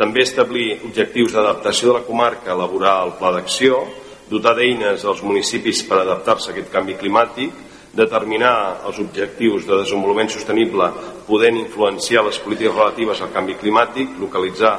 també 0.00 0.24
establir 0.24 0.80
objectius 0.88 1.36
d'adaptació 1.36 1.92
de 1.92 1.98
la 1.98 2.06
comarca, 2.08 2.56
elaborar 2.56 2.96
el 3.04 3.14
pla 3.20 3.36
d'acció, 3.36 3.84
dotar 4.32 4.56
d'eines 4.56 5.04
als 5.04 5.20
municipis 5.20 5.84
per 5.84 6.00
adaptar-se 6.00 6.48
a 6.48 6.56
aquest 6.56 6.72
canvi 6.72 6.96
climàtic, 6.96 7.65
determinar 7.96 8.82
els 8.86 8.98
objectius 9.02 9.64
de 9.66 9.80
desenvolupament 9.82 10.30
sostenible 10.32 10.90
podent 11.26 11.56
influenciar 11.58 12.24
les 12.26 12.38
polítiques 12.42 12.74
relatives 12.76 13.22
al 13.22 13.32
canvi 13.34 13.56
climàtic, 13.60 14.18
localitzar 14.20 14.74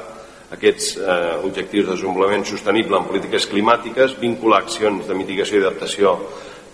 aquests 0.53 0.93
eh, 0.97 1.33
objectius 1.43 1.89
de 1.89 1.95
desenvolupament 1.95 2.45
sostenible 2.47 2.99
en 2.99 3.09
polítiques 3.09 3.49
climàtiques, 3.51 4.15
vincular 4.21 4.61
accions 4.63 5.09
de 5.09 5.17
mitigació 5.17 5.59
i 5.59 5.65
adaptació 5.65 6.13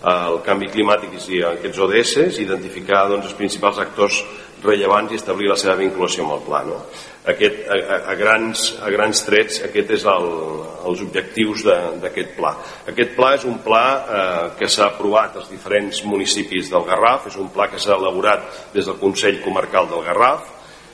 el 0.04 0.40
canvi 0.44 0.68
climàtic 0.68 1.14
i 1.32 1.40
aquests 1.48 1.80
ODS, 1.80 2.38
identificar 2.42 3.06
doncs, 3.08 3.30
els 3.30 3.38
principals 3.38 3.80
actors 3.80 4.20
rellevants 4.64 5.12
i 5.12 5.20
establir 5.20 5.48
la 5.48 5.56
seva 5.60 5.78
vinculació 5.80 6.26
amb 6.26 6.36
el 6.36 6.42
pla. 6.44 6.60
No? 6.68 6.80
Aquest, 7.24 7.62
a, 7.72 7.76
a, 8.12 8.14
grans, 8.20 8.62
a 8.84 8.90
grans 8.92 9.22
trets, 9.24 9.62
aquest 9.64 9.94
és 9.96 10.02
el, 10.12 10.26
els 10.90 11.00
objectius 11.06 11.62
d'aquest 11.64 12.34
pla. 12.36 12.50
Aquest 12.92 13.14
pla 13.16 13.30
és 13.38 13.46
un 13.48 13.62
pla 13.64 13.84
eh, 13.86 14.42
que 14.58 14.68
s'ha 14.68 14.90
aprovat 14.90 15.38
als 15.40 15.48
diferents 15.48 16.02
municipis 16.04 16.68
del 16.68 16.84
Garraf, 16.84 17.30
és 17.30 17.38
un 17.40 17.48
pla 17.54 17.70
que 17.72 17.80
s'ha 17.80 17.96
elaborat 17.96 18.44
des 18.74 18.84
del 18.84 19.00
Consell 19.00 19.40
Comarcal 19.40 19.88
del 19.88 20.04
Garraf, 20.04 20.50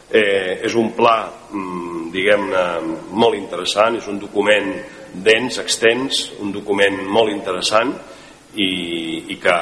eh, 0.07 0.61
és 0.69 0.77
un 0.79 0.93
pla, 0.95 1.17
mm, 1.51 2.13
diguem-ne, 2.15 2.65
molt 3.11 3.35
interessant, 3.35 3.99
és 3.99 4.07
un 4.07 4.23
document 4.23 4.71
dens, 5.11 5.59
extens, 5.59 6.29
un 6.39 6.55
document 6.55 7.03
molt 7.11 7.35
interessant, 7.35 7.91
i, 8.55 8.71
i 9.31 9.37
que, 9.43 9.57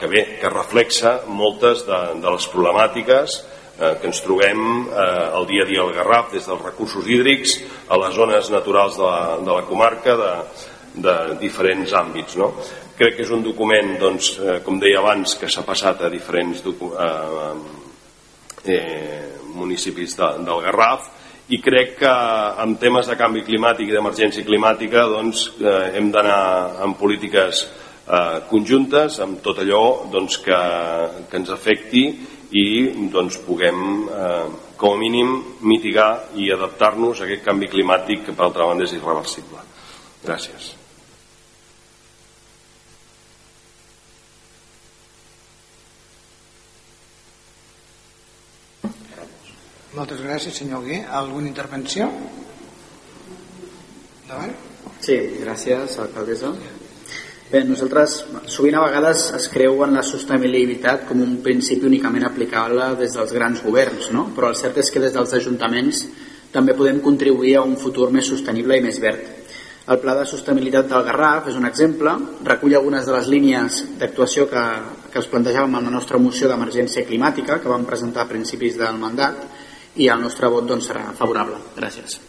que 0.00 0.08
bé, 0.08 0.22
que 0.40 0.52
reflexa 0.52 1.22
moltes 1.28 1.86
de, 1.88 1.98
de 2.20 2.36
les 2.36 2.46
problemàtiques 2.52 3.40
eh, 3.80 3.94
que 4.00 4.10
ens 4.10 4.20
trobem 4.24 4.60
eh, 4.84 5.38
el 5.40 5.48
dia 5.48 5.64
a 5.64 5.68
dia 5.68 5.80
al 5.82 5.94
Garraf, 5.96 6.30
des 6.34 6.46
dels 6.46 6.62
recursos 6.62 7.08
hídrics 7.08 7.56
a 7.88 7.98
les 8.04 8.14
zones 8.14 8.50
naturals 8.52 9.00
de 9.00 9.06
la, 9.06 9.38
de 9.40 9.56
la 9.56 9.64
comarca 9.68 10.16
de, 10.20 10.32
de 11.08 11.16
diferents 11.40 11.94
àmbits. 11.96 12.36
No? 12.36 12.52
Crec 13.00 13.16
que 13.16 13.24
és 13.24 13.32
un 13.32 13.42
document, 13.42 13.94
doncs, 14.00 14.34
eh, 14.38 14.58
com 14.66 14.78
deia 14.80 15.00
abans, 15.00 15.38
que 15.40 15.48
s'ha 15.48 15.64
passat 15.64 16.04
a 16.04 16.12
diferents 16.12 16.60
eh, 16.66 17.08
eh, 18.76 19.24
municipis 19.56 20.16
de, 20.18 20.30
del 20.44 20.62
Garraf 20.66 21.08
i 21.50 21.58
crec 21.58 21.96
que 21.98 22.10
en 22.62 22.76
temes 22.78 23.08
de 23.10 23.16
canvi 23.18 23.42
climàtic 23.42 23.88
i 23.88 23.94
d'emergència 23.96 24.46
climàtica 24.46 25.06
doncs, 25.10 25.48
eh, 25.58 25.96
hem 25.98 26.10
d'anar 26.14 26.82
en 26.84 26.94
polítiques 27.00 27.64
eh, 27.64 28.36
conjuntes 28.50 29.18
amb 29.24 29.40
tot 29.42 29.58
allò 29.64 30.10
doncs, 30.12 30.38
que, 30.44 30.60
que 31.30 31.40
ens 31.40 31.50
afecti 31.50 32.04
i 32.50 33.10
doncs, 33.12 33.38
puguem 33.46 34.08
eh, 34.10 34.50
com 34.80 34.96
a 34.96 34.98
mínim 34.98 35.36
mitigar 35.62 36.32
i 36.34 36.50
adaptar-nos 36.50 37.20
a 37.20 37.26
aquest 37.28 37.44
canvi 37.46 37.70
climàtic 37.70 38.26
que 38.26 38.34
per 38.34 38.48
altra 38.48 38.66
banda 38.66 38.86
és 38.88 38.94
irreversible. 38.96 39.62
Gràcies. 40.24 40.74
Moltes 49.94 50.20
gràcies, 50.22 50.54
senyor 50.54 50.84
Gué. 50.86 51.00
Alguna 51.04 51.50
intervenció? 51.50 52.06
Davant. 54.28 54.54
Sí, 55.02 55.16
gràcies, 55.42 55.98
alcaldessa. 55.98 56.54
Bé, 57.50 57.64
nosaltres 57.66 58.12
sovint 58.46 58.76
a 58.78 58.84
vegades 58.84 59.24
es 59.34 59.48
creu 59.50 59.80
en 59.82 59.96
la 59.96 60.04
sostenibilitat 60.06 61.00
com 61.08 61.18
un 61.24 61.40
principi 61.42 61.88
únicament 61.88 62.28
aplicable 62.28 62.92
des 63.00 63.16
dels 63.16 63.34
grans 63.34 63.62
governs, 63.64 64.12
no? 64.14 64.28
però 64.36 64.52
el 64.52 64.58
cert 64.60 64.78
és 64.78 64.90
que 64.94 65.02
des 65.02 65.16
dels 65.16 65.34
ajuntaments 65.34 66.04
també 66.54 66.76
podem 66.78 67.02
contribuir 67.02 67.56
a 67.58 67.64
un 67.66 67.74
futur 67.74 68.12
més 68.14 68.30
sostenible 68.30 68.78
i 68.78 68.86
més 68.86 69.02
verd. 69.02 69.26
El 69.90 69.98
Pla 69.98 70.14
de 70.14 70.28
Sostenibilitat 70.30 70.86
del 70.92 71.02
Garraf 71.10 71.50
és 71.50 71.58
un 71.58 71.66
exemple, 71.66 72.14
recull 72.46 72.78
algunes 72.78 73.02
de 73.08 73.18
les 73.18 73.26
línies 73.34 73.82
d'actuació 73.98 74.46
que, 74.46 74.66
que 75.10 75.18
els 75.18 75.30
plantejàvem 75.34 75.74
en 75.80 75.90
la 75.90 75.96
nostra 75.98 76.22
moció 76.22 76.46
d'emergència 76.46 77.06
climàtica 77.08 77.58
que 77.58 77.72
vam 77.72 77.88
presentar 77.88 78.28
a 78.28 78.30
principis 78.30 78.78
del 78.78 79.02
mandat 79.02 79.42
i 79.98 80.06
el 80.06 80.22
nostre 80.22 80.54
vot 80.54 80.70
doncs, 80.70 80.92
serà 80.92 81.08
favorable. 81.18 81.58
Gràcies. 81.74 82.20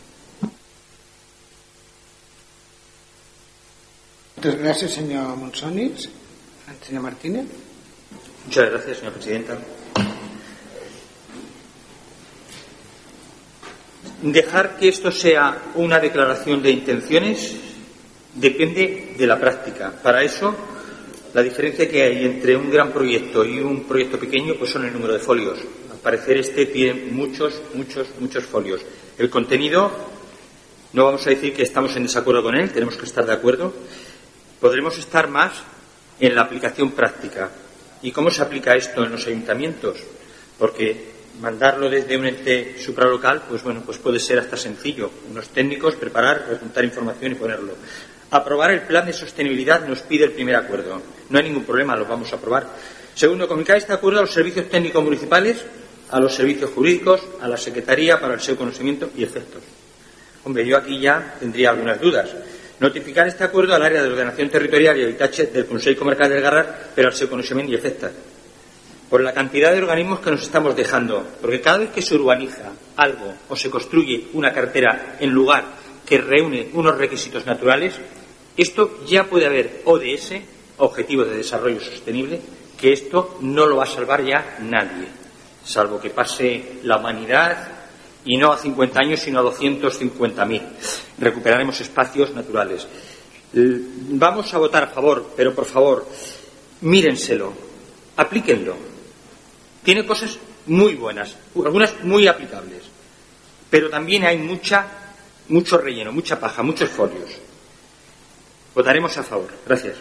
Muchas 4.43 4.59
gracias, 4.59 4.93
señor 4.93 5.37
Monsonis. 5.37 6.09
Señor 6.81 7.03
Martínez. 7.03 7.45
Muchas 8.43 8.71
gracias, 8.71 8.97
señora 8.97 9.13
presidenta. 9.13 9.59
Dejar 14.23 14.79
que 14.79 14.89
esto 14.89 15.11
sea 15.11 15.65
una 15.75 15.99
declaración 15.99 16.63
de 16.63 16.71
intenciones 16.71 17.55
depende 18.33 19.13
de 19.15 19.27
la 19.27 19.39
práctica. 19.39 19.93
Para 20.01 20.23
eso, 20.23 20.55
la 21.35 21.43
diferencia 21.43 21.87
que 21.87 22.01
hay 22.01 22.25
entre 22.25 22.55
un 22.55 22.71
gran 22.71 22.91
proyecto 22.91 23.45
y 23.45 23.59
un 23.59 23.83
proyecto 23.83 24.17
pequeño 24.17 24.55
pues 24.57 24.71
son 24.71 24.85
el 24.85 24.93
número 24.93 25.13
de 25.13 25.19
folios. 25.19 25.59
Al 25.91 25.99
parecer 25.99 26.37
este 26.37 26.65
tiene 26.65 27.11
muchos, 27.11 27.61
muchos, 27.75 28.07
muchos 28.19 28.43
folios. 28.45 28.81
El 29.19 29.29
contenido, 29.29 29.91
no 30.93 31.05
vamos 31.05 31.27
a 31.27 31.29
decir 31.29 31.53
que 31.53 31.61
estamos 31.61 31.95
en 31.95 32.01
desacuerdo 32.01 32.41
con 32.41 32.55
él, 32.55 32.71
tenemos 32.71 32.97
que 32.97 33.05
estar 33.05 33.23
de 33.23 33.33
acuerdo 33.33 33.71
podremos 34.61 34.97
estar 34.97 35.27
más 35.27 35.51
en 36.19 36.35
la 36.35 36.43
aplicación 36.43 36.91
práctica. 36.91 37.49
¿Y 38.03 38.11
cómo 38.11 38.29
se 38.29 38.43
aplica 38.43 38.75
esto 38.75 39.03
en 39.03 39.11
los 39.11 39.25
ayuntamientos? 39.27 39.97
Porque 40.57 41.11
mandarlo 41.41 41.89
desde 41.89 42.17
un 42.17 42.27
ente 42.27 42.77
supralocal, 42.79 43.43
pues 43.49 43.63
bueno, 43.63 43.81
pues 43.83 43.97
puede 43.97 44.19
ser 44.19 44.39
hasta 44.39 44.55
sencillo. 44.55 45.09
Unos 45.29 45.49
técnicos 45.49 45.95
preparar, 45.95 46.45
preguntar 46.45 46.85
información 46.85 47.31
y 47.31 47.35
ponerlo. 47.35 47.73
Aprobar 48.29 48.71
el 48.71 48.83
plan 48.83 49.05
de 49.05 49.13
sostenibilidad 49.13 49.85
nos 49.87 50.01
pide 50.01 50.25
el 50.25 50.31
primer 50.31 50.55
acuerdo. 50.55 51.01
No 51.29 51.37
hay 51.37 51.43
ningún 51.43 51.65
problema, 51.65 51.95
lo 51.95 52.05
vamos 52.05 52.31
a 52.31 52.35
aprobar. 52.35 52.67
Segundo, 53.15 53.47
comunicar 53.47 53.77
este 53.77 53.93
acuerdo 53.93 54.19
a 54.19 54.21
los 54.23 54.33
servicios 54.33 54.69
técnicos 54.69 55.03
municipales, 55.03 55.65
a 56.11 56.19
los 56.19 56.33
servicios 56.33 56.69
jurídicos, 56.71 57.21
a 57.41 57.47
la 57.47 57.57
Secretaría 57.57 58.19
para 58.19 58.35
el 58.35 58.41
seu 58.41 58.55
conocimiento 58.55 59.09
y 59.17 59.23
efectos. 59.23 59.63
Hombre, 60.43 60.65
yo 60.65 60.77
aquí 60.77 60.99
ya 60.99 61.35
tendría 61.39 61.71
algunas 61.71 61.99
dudas. 61.99 62.29
Notificar 62.81 63.27
este 63.27 63.43
acuerdo 63.43 63.75
al 63.75 63.83
área 63.83 64.01
de 64.01 64.09
ordenación 64.09 64.49
territorial 64.49 64.97
y 64.97 65.03
habitatge 65.03 65.45
del 65.53 65.67
Consejo 65.67 65.99
Comarcal 65.99 66.31
del 66.31 66.41
Garraf 66.41 66.67
pero 66.95 67.09
al 67.09 67.13
seu 67.13 67.29
conocimiento 67.29 67.71
y 67.71 67.75
efectos. 67.75 68.09
Por 69.07 69.21
la 69.21 69.37
cantidad 69.37 69.69
de 69.71 69.85
organismos 69.85 70.19
que 70.19 70.31
nos 70.31 70.41
estamos 70.41 70.75
dejando. 70.75 71.21
Porque 71.39 71.61
cada 71.61 71.77
vez 71.77 71.91
que 71.91 72.01
se 72.01 72.15
urbaniza 72.15 72.73
algo 72.97 73.35
o 73.49 73.55
se 73.55 73.69
construye 73.69 74.29
una 74.33 74.51
cartera 74.51 75.17
en 75.19 75.29
lugar 75.29 75.63
que 76.03 76.17
reúne 76.17 76.69
unos 76.73 76.97
requisitos 76.97 77.45
naturales, 77.45 77.93
esto 78.57 79.05
ya 79.05 79.29
puede 79.29 79.45
haber 79.45 79.83
ODS, 79.85 80.41
Objetivo 80.77 81.23
de 81.23 81.37
Desarrollo 81.37 81.79
Sostenible, 81.79 82.41
que 82.79 82.93
esto 82.93 83.37
no 83.41 83.67
lo 83.67 83.77
va 83.77 83.83
a 83.83 83.93
salvar 83.93 84.25
ya 84.25 84.57
nadie. 84.59 85.05
salvo 85.63 86.01
que 86.01 86.09
pase 86.09 86.81
la 86.81 86.97
humanidad 86.97 87.80
y 88.25 88.37
no 88.37 88.51
a 88.51 88.57
50 88.57 88.99
años, 88.99 89.19
sino 89.19 89.39
a 89.39 89.43
250.000. 89.43 90.61
Recuperaremos 91.17 91.79
espacios 91.81 92.31
naturales. 92.33 92.87
Vamos 93.53 94.53
a 94.53 94.57
votar 94.57 94.83
a 94.83 94.87
favor, 94.87 95.33
pero 95.35 95.53
por 95.53 95.65
favor, 95.65 96.07
mírenselo, 96.81 97.53
aplíquenlo. 98.15 98.75
Tiene 99.83 100.05
cosas 100.05 100.37
muy 100.67 100.95
buenas, 100.95 101.35
algunas 101.55 102.03
muy 102.03 102.27
aplicables, 102.27 102.83
pero 103.69 103.89
también 103.89 104.25
hay 104.25 104.37
mucha, 104.37 104.87
mucho 105.49 105.77
relleno, 105.77 106.11
mucha 106.11 106.39
paja, 106.39 106.63
muchos 106.63 106.89
folios. 106.89 107.29
Votaremos 108.73 109.17
a 109.17 109.23
favor. 109.23 109.49
Gracias. 109.65 109.97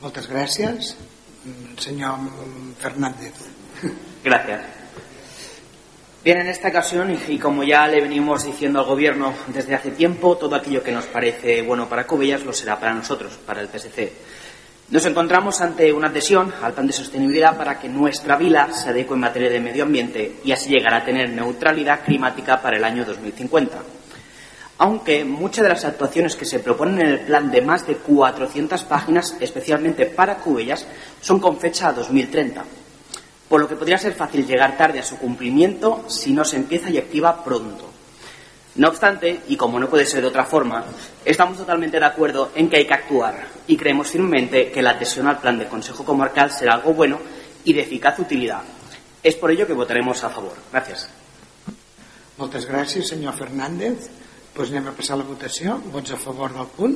Muchas 0.00 0.28
gracias. 0.28 0.96
Señor 1.78 2.18
Fernández. 2.80 3.34
Gracias. 4.24 4.75
Bien, 6.26 6.38
en 6.38 6.48
esta 6.48 6.70
ocasión, 6.70 7.16
y 7.28 7.38
como 7.38 7.62
ya 7.62 7.86
le 7.86 8.00
venimos 8.00 8.44
diciendo 8.44 8.80
al 8.80 8.86
Gobierno 8.86 9.32
desde 9.46 9.76
hace 9.76 9.92
tiempo, 9.92 10.36
todo 10.36 10.56
aquello 10.56 10.82
que 10.82 10.90
nos 10.90 11.06
parece 11.06 11.62
bueno 11.62 11.88
para 11.88 12.04
Cubellas 12.04 12.44
lo 12.44 12.52
será 12.52 12.80
para 12.80 12.92
nosotros, 12.92 13.38
para 13.46 13.60
el 13.60 13.68
PSC. 13.68 14.10
Nos 14.90 15.06
encontramos 15.06 15.60
ante 15.60 15.92
una 15.92 16.08
adhesión 16.08 16.52
al 16.60 16.72
plan 16.72 16.88
de 16.88 16.92
sostenibilidad 16.94 17.56
para 17.56 17.78
que 17.78 17.88
nuestra 17.88 18.34
vila 18.34 18.72
se 18.72 18.88
adecue 18.88 19.14
en 19.14 19.20
materia 19.20 19.48
de 19.48 19.60
medio 19.60 19.84
ambiente 19.84 20.40
y 20.44 20.50
así 20.50 20.68
llegar 20.68 20.94
a 20.94 21.04
tener 21.04 21.30
neutralidad 21.30 22.00
climática 22.04 22.60
para 22.60 22.76
el 22.76 22.82
año 22.82 23.04
2050 23.04 23.78
aunque 24.78 25.24
muchas 25.24 25.62
de 25.62 25.68
las 25.68 25.84
actuaciones 25.84 26.34
que 26.34 26.44
se 26.44 26.58
proponen 26.58 27.02
en 27.02 27.06
el 27.06 27.20
plan 27.20 27.52
de 27.52 27.62
más 27.62 27.86
de 27.86 27.94
400 27.94 28.82
páginas, 28.82 29.34
especialmente 29.40 30.04
para 30.04 30.36
Cubellas, 30.36 30.86
son 31.22 31.40
con 31.40 31.58
fecha 31.58 31.88
a 31.88 31.92
2030, 31.94 32.62
por 33.48 33.60
lo 33.60 33.68
que 33.68 33.76
podría 33.76 33.98
ser 33.98 34.14
fácil 34.14 34.46
llegar 34.46 34.76
tarde 34.76 35.00
a 35.00 35.04
su 35.04 35.18
cumplimiento 35.18 36.04
si 36.08 36.32
no 36.32 36.44
se 36.44 36.56
empieza 36.56 36.90
y 36.90 36.98
activa 36.98 37.44
pronto. 37.44 37.90
No 38.76 38.88
obstante, 38.88 39.40
y 39.48 39.56
como 39.56 39.80
no 39.80 39.88
puede 39.88 40.04
ser 40.04 40.20
de 40.20 40.28
otra 40.28 40.44
forma, 40.44 40.84
estamos 41.24 41.56
totalmente 41.56 41.98
de 41.98 42.04
acuerdo 42.04 42.50
en 42.54 42.68
que 42.68 42.76
hay 42.76 42.86
que 42.86 42.94
actuar 42.94 43.46
y 43.66 43.76
creemos 43.76 44.08
firmemente 44.08 44.70
que 44.70 44.82
la 44.82 44.90
adhesión 44.90 45.28
al 45.28 45.38
plan 45.38 45.58
de 45.58 45.66
Consejo 45.66 46.04
Comarcal 46.04 46.50
será 46.50 46.74
algo 46.74 46.92
bueno 46.92 47.18
y 47.64 47.72
de 47.72 47.82
eficaz 47.82 48.18
utilidad. 48.18 48.62
Es 49.22 49.34
por 49.34 49.50
ello 49.50 49.66
que 49.66 49.72
votaremos 49.72 50.22
a 50.24 50.28
favor. 50.28 50.54
Gracias. 50.70 51.08
Muchas 52.36 52.66
gracias, 52.66 53.08
señor 53.08 53.34
Fernández. 53.34 54.10
Doncs 54.56 54.70
anem 54.72 54.86
a 54.88 54.92
passar 54.96 55.18
a 55.18 55.20
la 55.20 55.26
votació. 55.28 55.74
Vots 55.92 56.14
a 56.14 56.16
favor 56.16 56.48
del 56.54 56.68
punt? 56.72 56.94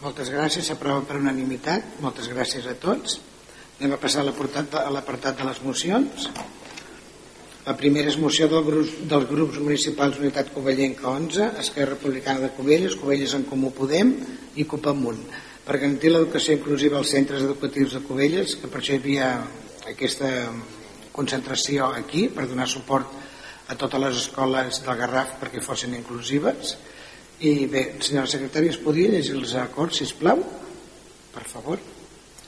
Moltes 0.00 0.30
gràcies. 0.32 0.64
S'aprova 0.70 1.02
per 1.04 1.18
unanimitat. 1.18 1.98
Moltes 2.00 2.30
gràcies 2.32 2.64
a 2.70 2.72
tots. 2.80 3.18
Anem 3.80 3.94
a 3.96 3.96
passar 3.96 4.20
a 4.20 4.90
l'apartat 4.92 5.38
de 5.38 5.44
les 5.46 5.58
mocions. 5.64 6.24
La 7.64 7.72
primera 7.80 8.10
és 8.12 8.18
moció 8.20 8.44
del 8.52 8.66
grup, 8.66 8.90
dels 9.08 9.24
grups 9.30 9.56
municipals 9.56 10.18
Unitat 10.20 10.50
Covellenca 10.52 11.08
11, 11.08 11.46
Esquerra 11.62 11.94
Republicana 11.94 12.44
de 12.44 12.50
Covelles, 12.58 12.98
Covelles 13.00 13.32
en 13.38 13.48
Comú 13.48 13.72
Podem 13.72 14.12
i 14.60 14.68
Copamunt 14.68 15.24
per 15.64 15.78
garantir 15.78 16.12
l'educació 16.12 16.58
inclusiva 16.58 17.00
als 17.00 17.14
centres 17.16 17.46
educatius 17.46 17.96
de 17.96 18.04
Covelles, 18.04 18.58
que 18.60 18.68
per 18.68 18.82
això 18.82 18.92
hi 18.98 19.00
havia 19.00 19.32
aquesta 19.88 20.28
concentració 21.16 21.88
aquí 21.88 22.28
per 22.28 22.50
donar 22.52 22.68
suport 22.68 23.18
a 23.72 23.80
totes 23.80 24.04
les 24.04 24.24
escoles 24.26 24.84
del 24.84 25.04
Garraf 25.04 25.38
perquè 25.40 25.64
fossin 25.64 25.96
inclusives. 25.96 26.76
I 27.40 27.64
bé, 27.64 27.94
senyora 28.04 28.28
secretària 28.28 28.76
es 28.76 28.82
podria 28.84 29.16
llegir 29.16 29.38
els 29.40 29.56
acords, 29.56 30.02
si 30.02 30.20
plau 30.20 30.44
per 31.32 31.48
favor. 31.48 31.80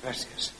Gràcies 0.03 0.59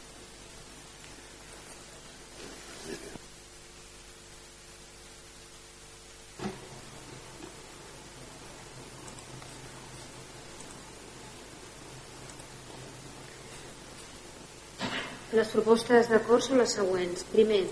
Les 15.33 15.49
propostes 15.49 16.11
d'acord 16.13 16.45
són 16.45 16.59
les 16.61 16.73
següents. 16.77 17.23
Primer, 17.33 17.63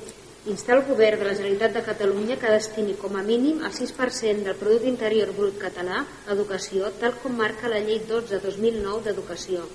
instar 0.49 0.79
el 0.79 0.87
govern 0.87 1.21
de 1.21 1.27
la 1.27 1.35
Generalitat 1.37 1.75
de 1.77 1.83
Catalunya 1.85 2.39
que 2.41 2.53
destini 2.55 2.95
com 2.97 3.19
a 3.21 3.25
mínim 3.27 3.61
el 3.69 3.75
6% 3.77 4.47
del 4.47 4.57
producte 4.57 4.89
interior 4.89 5.33
brut 5.37 5.59
català 5.61 5.99
a 6.01 6.33
educació, 6.33 6.89
tal 7.03 7.19
com 7.21 7.37
marca 7.37 7.69
la 7.69 7.83
llei 7.85 8.01
12-2009 8.09 9.05
d'educació. 9.05 9.67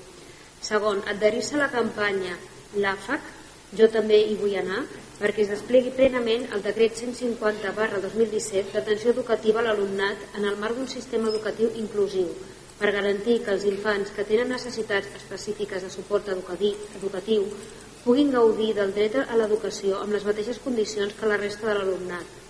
Segon, 0.66 1.04
adherir-se 1.14 1.60
a 1.60 1.62
la 1.62 1.70
campanya 1.76 2.34
l'AFAC, 2.74 3.30
jo 3.78 3.92
també 3.94 4.18
hi 4.24 4.34
vull 4.42 4.58
anar, 4.64 4.82
perquè 5.20 5.46
es 5.46 5.54
desplegui 5.54 5.94
plenament 5.94 6.50
el 6.58 6.66
decret 6.66 6.98
150 6.98 7.78
barra 7.78 8.02
2017 8.02 8.74
d'atenció 8.74 9.14
educativa 9.14 9.62
a 9.62 9.68
l'alumnat 9.70 10.26
en 10.34 10.50
el 10.50 10.58
marc 10.58 10.82
d'un 10.82 10.90
sistema 10.90 11.30
educatiu 11.30 11.70
inclusiu, 11.86 12.34
per 12.80 12.92
garantir 12.92 13.40
que 13.44 13.54
els 13.56 13.66
infants 13.70 14.12
que 14.16 14.26
tenen 14.28 14.52
necessitats 14.52 15.14
específiques 15.16 15.84
de 15.86 15.92
suport 15.94 16.28
educatiu 16.32 17.46
puguin 18.04 18.32
gaudir 18.34 18.74
del 18.78 18.92
dret 18.94 19.16
a 19.24 19.38
l'educació 19.40 20.02
amb 20.02 20.14
les 20.14 20.26
mateixes 20.28 20.60
condicions 20.64 21.16
que 21.18 21.30
la 21.30 21.40
resta 21.42 21.70
de 21.70 21.78
l'alumnat. 21.78 22.42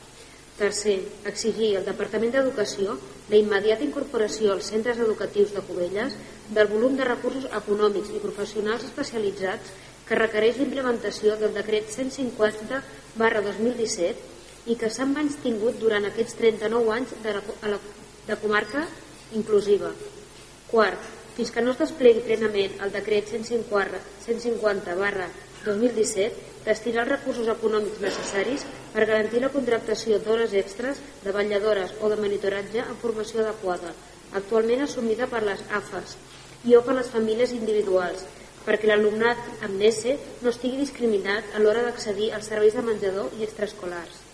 Tercer, 0.55 0.97
exigir 1.29 1.75
al 1.75 1.85
Departament 1.87 2.31
d'Educació 2.33 2.95
la 3.29 3.39
immediata 3.39 3.83
incorporació 3.83 4.53
als 4.53 4.69
centres 4.71 4.99
educatius 5.03 5.53
de 5.55 5.63
Cubelles 5.67 6.15
del 6.57 6.69
volum 6.71 6.95
de 6.95 7.07
recursos 7.07 7.47
econòmics 7.59 8.11
i 8.15 8.21
professionals 8.23 8.85
especialitzats 8.87 9.73
que 10.07 10.19
requereix 10.19 10.59
l'implementació 10.59 11.35
del 11.41 11.53
decret 11.55 11.91
150 11.91 12.81
barra 13.19 13.43
2017 13.45 14.71
i 14.71 14.77
que 14.79 14.89
s'han 14.89 15.15
tingut 15.43 15.79
durant 15.79 16.05
aquests 16.07 16.39
39 16.39 16.93
anys 16.97 17.15
de, 17.23 17.35
la, 17.35 17.79
de 18.27 18.41
comarca 18.41 18.87
inclusiva. 19.33 19.91
Quart, 20.71 21.01
fins 21.35 21.51
que 21.51 21.61
no 21.61 21.73
es 21.75 21.81
desplegui 21.81 22.23
plenament 22.25 22.79
el 22.85 22.93
decret 22.93 23.29
150, 23.29 23.99
150 24.25 24.95
barra 24.97 25.27
2017 25.65 26.53
destinar 26.65 27.03
els 27.03 27.11
recursos 27.11 27.49
econòmics 27.53 28.01
necessaris 28.01 28.65
per 28.93 29.05
garantir 29.05 29.43
la 29.43 29.51
contractació 29.53 30.17
d'hores 30.23 30.55
extres 30.61 31.01
de 31.23 31.33
vetlladores 31.35 31.93
o 32.01 32.09
de 32.09 32.17
monitoratge 32.21 32.81
en 32.81 32.97
formació 33.03 33.43
adequada, 33.43 33.93
actualment 34.41 34.85
assumida 34.87 35.29
per 35.29 35.43
les 35.45 35.61
AFAS 35.79 36.17
i 36.65 36.73
o 36.73 36.81
per 36.85 36.97
les 36.97 37.11
famílies 37.13 37.53
individuals, 37.53 38.25
perquè 38.65 38.89
l'alumnat 38.89 39.65
amb 39.67 39.77
NESE 39.77 40.17
no 40.41 40.49
estigui 40.49 40.81
discriminat 40.81 41.53
a 41.53 41.61
l'hora 41.61 41.85
d'accedir 41.85 42.31
als 42.33 42.49
serveis 42.49 42.73
de 42.73 42.85
menjador 42.89 43.29
i 43.37 43.45
extraescolars. 43.45 44.24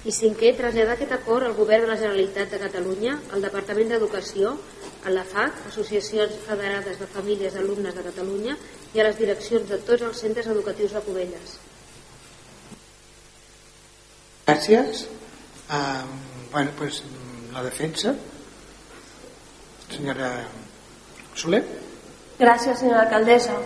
I 0.00 0.12
cinquè, 0.16 0.54
traslladar 0.56 0.94
aquest 0.96 1.10
acord 1.12 1.44
al 1.44 1.54
Govern 1.58 1.84
de 1.84 1.90
la 1.90 1.98
Generalitat 2.00 2.54
de 2.54 2.60
Catalunya, 2.62 3.18
al 3.36 3.42
Departament 3.44 3.90
d'Educació, 3.92 4.54
a 5.04 5.12
la 5.12 5.24
FAC, 5.28 5.58
Associacions 5.68 6.38
Federades 6.46 6.96
de 7.00 7.08
Famílies 7.12 7.52
d'Alumnes 7.56 7.96
de 7.96 8.04
Catalunya 8.06 8.56
i 8.94 9.00
a 9.00 9.04
les 9.04 9.18
direccions 9.20 9.68
de 9.68 9.80
tots 9.84 10.06
els 10.08 10.22
centres 10.24 10.48
educatius 10.48 10.96
de 10.96 11.04
Cubelles. 11.04 11.58
Gràcies. 14.48 15.04
Uh, 15.68 16.08
bueno, 16.50 16.72
pues, 16.78 17.02
la 17.52 17.62
defensa. 17.62 18.14
Senyora 19.92 20.32
Soler. 21.36 21.62
Gràcies, 22.40 22.80
senyora 22.80 23.04
alcaldessa. 23.04 23.60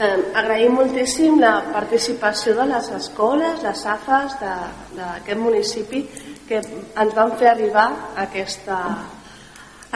Agraïm 0.00 0.78
moltíssim 0.78 1.38
la 1.40 1.58
participació 1.74 2.54
de 2.56 2.66
les 2.70 2.90
escoles, 2.96 3.62
les 3.62 3.86
AFAs 3.94 4.36
d'aquest 4.40 5.40
municipi 5.40 6.02
que 6.48 6.60
ens 6.60 7.14
van 7.16 7.34
fer 7.40 7.50
arribar 7.50 7.86
aquesta, 8.24 8.78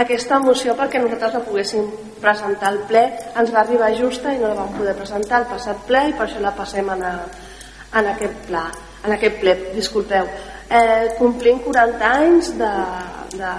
aquesta 0.05 0.40
moció 0.44 0.76
perquè 0.76 1.01
nosaltres 1.01 1.39
la 1.39 1.44
poguéssim 1.48 1.89
presentar 2.20 2.72
al 2.72 2.82
ple. 2.89 3.05
Ens 3.32 3.52
va 3.55 3.62
arribar 3.64 3.94
justa 3.97 4.35
i 4.35 4.40
no 4.43 4.52
la 4.52 4.62
vam 4.62 4.76
poder 4.76 4.97
presentar 4.98 5.40
al 5.40 5.52
passat 5.52 5.86
ple 5.89 6.09
i 6.10 6.16
per 6.18 6.28
això 6.28 6.43
la 6.44 6.56
passem 6.56 6.90
en, 6.98 7.06
a, 7.09 7.14
en 8.01 8.12
aquest 8.14 8.44
pla 8.51 8.68
en 9.05 9.12
aquest 9.12 9.40
ple, 9.40 9.55
disculpeu. 9.74 10.28
Eh, 10.70 11.14
complim 11.18 11.60
40 11.64 12.10
anys 12.10 12.52
de, 12.59 12.70
de, 13.36 13.52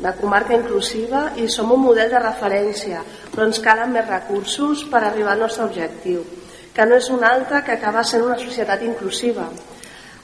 de 0.00 0.12
comarca 0.20 0.56
inclusiva 0.56 1.30
i 1.36 1.48
som 1.48 1.72
un 1.72 1.82
model 1.84 2.10
de 2.12 2.22
referència 2.22 3.02
però 3.32 3.48
ens 3.48 3.60
calen 3.64 3.92
més 3.96 4.08
recursos 4.08 4.86
per 4.92 5.02
arribar 5.04 5.34
al 5.34 5.44
nostre 5.46 5.66
objectiu 5.68 6.24
que 6.74 6.86
no 6.86 6.96
és 6.96 7.10
un 7.10 7.24
altre 7.26 7.64
que 7.66 7.76
acabar 7.76 8.06
sent 8.06 8.24
una 8.24 8.38
societat 8.38 8.82
inclusiva 8.86 9.48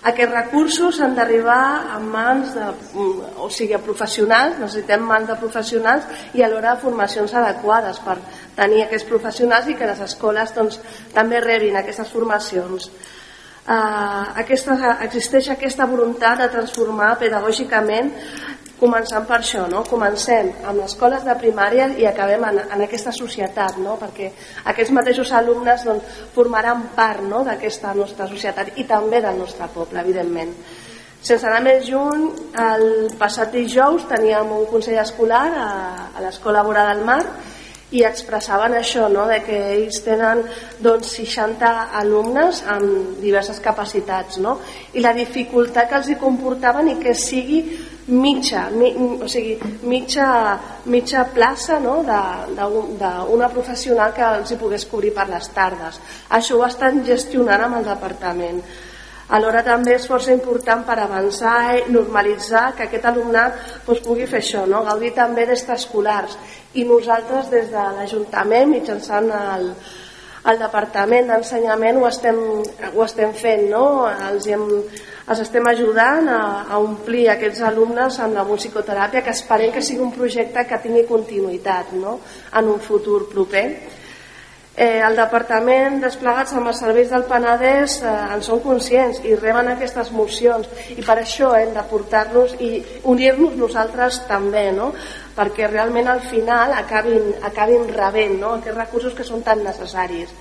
aquests 0.06 0.34
recursos 0.34 1.00
han 1.02 1.16
d'arribar 1.16 1.62
a 1.96 1.98
mans 1.98 2.52
de, 2.54 2.66
mm, 2.66 3.42
o 3.42 3.48
sigui, 3.50 3.74
a 3.74 3.82
professionals, 3.82 4.58
necessitem 4.60 5.02
mans 5.02 5.26
de 5.26 5.34
professionals 5.40 6.04
i 6.34 6.42
alhora 6.42 6.76
formacions 6.76 7.34
adequades 7.34 7.98
per 8.04 8.16
tenir 8.54 8.84
aquests 8.84 9.08
professionals 9.08 9.66
i 9.66 9.74
que 9.74 9.86
les 9.86 10.00
escoles 10.00 10.54
doncs, 10.54 10.78
també 11.12 11.40
rebin 11.40 11.76
aquestes 11.76 12.08
formacions. 12.08 12.90
Uh, 13.66 14.38
aquesta, 14.38 14.76
existeix 15.02 15.48
aquesta 15.50 15.86
voluntat 15.90 16.38
de 16.38 16.48
transformar 16.48 17.16
pedagògicament 17.18 18.12
començant 18.80 19.24
per 19.28 19.38
això, 19.38 19.64
no? 19.70 19.82
comencem 19.88 20.50
amb 20.64 20.80
les 20.80 20.92
escoles 20.92 21.24
de 21.24 21.36
primària 21.40 21.88
i 21.96 22.06
acabem 22.08 22.44
en, 22.50 22.60
en 22.76 22.84
aquesta 22.84 23.12
societat, 23.14 23.78
no? 23.80 23.96
perquè 24.00 24.30
aquests 24.72 24.92
mateixos 24.96 25.32
alumnes 25.32 25.86
doncs, 25.88 26.18
formaran 26.34 26.90
part 26.96 27.24
no? 27.24 27.42
d'aquesta 27.46 27.94
nostra 27.96 28.28
societat 28.28 28.76
i 28.76 28.84
també 28.88 29.22
del 29.24 29.40
nostre 29.40 29.68
poble, 29.74 30.02
evidentment. 30.04 30.52
Sense 31.26 31.48
anar 31.48 31.62
més 31.64 31.88
lluny, 31.88 32.28
el 32.62 32.86
passat 33.18 33.50
dijous 33.50 34.04
teníem 34.06 34.52
un 34.52 34.66
consell 34.70 35.00
escolar 35.02 35.46
a, 35.58 35.68
a 36.14 36.22
l'Escola 36.22 36.62
Vora 36.62 36.84
del 36.92 37.02
Mar 37.08 37.22
i 37.96 38.02
expressaven 38.04 38.74
això, 38.76 39.08
no? 39.08 39.24
de 39.30 39.40
que 39.46 39.56
ells 39.72 40.02
tenen 40.04 40.42
doncs, 40.82 41.16
60 41.16 41.72
alumnes 42.02 42.62
amb 42.70 43.18
diverses 43.22 43.58
capacitats 43.64 44.40
no? 44.42 44.58
i 44.92 45.02
la 45.02 45.14
dificultat 45.16 45.88
que 45.90 46.00
els 46.02 46.10
hi 46.10 46.18
comportaven 46.20 46.92
i 46.92 46.98
que 47.00 47.14
sigui 47.14 47.62
mitja, 48.06 48.68
mi, 48.70 48.92
o 49.22 49.28
sigui, 49.28 49.56
mitja, 49.82 50.58
mitja 50.86 51.24
plaça 51.34 51.78
no? 51.82 52.02
d'una 52.06 53.48
professional 53.50 54.14
que 54.14 54.26
els 54.38 54.52
hi 54.52 54.58
pogués 54.60 54.86
cobrir 54.86 55.12
per 55.14 55.28
les 55.30 55.48
tardes. 55.54 55.98
Això 56.30 56.58
ho 56.58 56.66
estan 56.66 57.02
gestionant 57.06 57.66
amb 57.66 57.80
el 57.80 57.88
departament. 57.90 58.62
Alhora 59.36 59.64
també 59.66 59.96
és 59.96 60.06
força 60.06 60.30
important 60.30 60.84
per 60.86 61.00
avançar 61.02 61.58
i 61.74 61.80
normalitzar 61.90 62.76
que 62.76 62.84
aquest 62.86 63.08
alumnat 63.10 63.56
doncs, 63.86 64.04
pugui 64.04 64.26
fer 64.30 64.38
això, 64.38 64.62
no? 64.70 64.84
gaudir 64.86 65.10
també 65.16 65.48
d'extraescolars. 65.48 66.38
I 66.78 66.84
nosaltres 66.86 67.50
des 67.50 67.72
de 67.72 67.86
l'Ajuntament, 67.96 68.70
mitjançant 68.70 69.26
el, 69.34 69.72
el 70.51 70.60
Departament 70.62 71.31
d'Ensenyament, 71.32 71.98
ho, 72.01 72.06
estem, 72.09 72.39
ho 72.93 73.05
estem 73.05 73.35
fent. 73.35 73.66
No? 73.73 73.85
Els, 74.31 74.47
hem, 74.52 74.64
els 75.27 75.43
estem 75.43 75.66
ajudant 75.73 76.31
a, 76.31 76.40
a 76.70 76.81
omplir 76.82 77.27
aquests 77.32 77.64
alumnes 77.66 78.20
amb 78.23 78.39
la 78.39 78.47
musicoteràpia, 78.48 79.24
que 79.27 79.35
esperem 79.35 79.74
que 79.74 79.85
sigui 79.85 80.05
un 80.06 80.14
projecte 80.14 80.66
que 80.68 80.82
tingui 80.85 81.06
continuïtat 81.09 81.94
no? 81.98 82.18
en 82.55 82.74
un 82.77 82.82
futur 82.82 83.24
proper 83.32 83.66
eh, 84.77 85.01
el 85.01 85.16
departament 85.16 86.01
desplegats 86.05 86.52
amb 86.56 86.70
els 86.70 86.81
serveis 86.82 87.10
del 87.10 87.24
Penedès 87.28 88.01
eh, 88.05 88.14
en 88.36 88.43
són 88.44 88.60
conscients 88.64 89.23
i 89.24 89.35
reben 89.39 89.73
aquestes 89.73 90.12
mocions 90.12 90.68
i 90.93 91.02
per 91.02 91.18
això 91.23 91.55
hem 91.56 91.73
de 91.74 91.85
portar-los 91.90 92.56
i 92.60 92.70
unir-nos 93.09 93.56
nosaltres 93.56 94.23
també 94.28 94.68
no? 94.77 94.93
Perquè 95.36 95.68
realment 95.70 96.08
al 96.08 96.22
final 96.24 96.72
acabin, 96.76 97.34
acabin 97.44 97.88
rebent 97.92 98.38
no? 98.40 98.54
aquests 98.56 98.78
recursos 98.78 99.16
que 99.16 99.26
són 99.26 99.44
tan 99.46 99.64
necessaris 99.64 100.32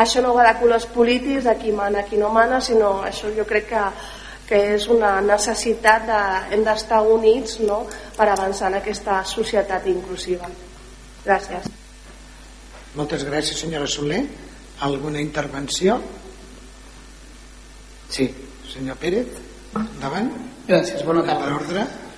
això 0.00 0.22
no 0.24 0.34
va 0.36 0.46
de 0.48 0.56
colors 0.60 0.86
polítics 0.86 1.44
de 1.44 1.56
qui 1.60 1.74
mana, 1.76 2.06
qui 2.08 2.16
no 2.20 2.30
mana 2.34 2.60
sinó 2.60 3.00
això 3.06 3.32
jo 3.36 3.44
crec 3.48 3.68
que, 3.72 3.84
que 4.48 4.62
és 4.76 4.88
una 4.88 5.18
necessitat 5.24 6.06
de, 6.08 6.22
hem 6.56 6.64
d'estar 6.64 7.02
units 7.02 7.60
no? 7.66 7.84
per 8.16 8.30
avançar 8.30 8.72
en 8.72 8.80
aquesta 8.80 9.20
societat 9.28 9.86
inclusiva 9.92 10.48
gràcies 11.24 11.70
moltes 12.94 13.24
gràcies, 13.26 13.58
senyora 13.60 13.86
Soler. 13.86 14.22
Alguna 14.86 15.20
intervenció? 15.20 15.98
Sí, 18.10 18.26
senyor 18.72 18.96
Pérez, 18.98 19.34
endavant. 19.76 20.30
Gràcies, 20.66 21.04
bona 21.06 21.22
tarda. 21.26 21.50
L'ordre. 21.52 21.84
Sí. 21.84 22.09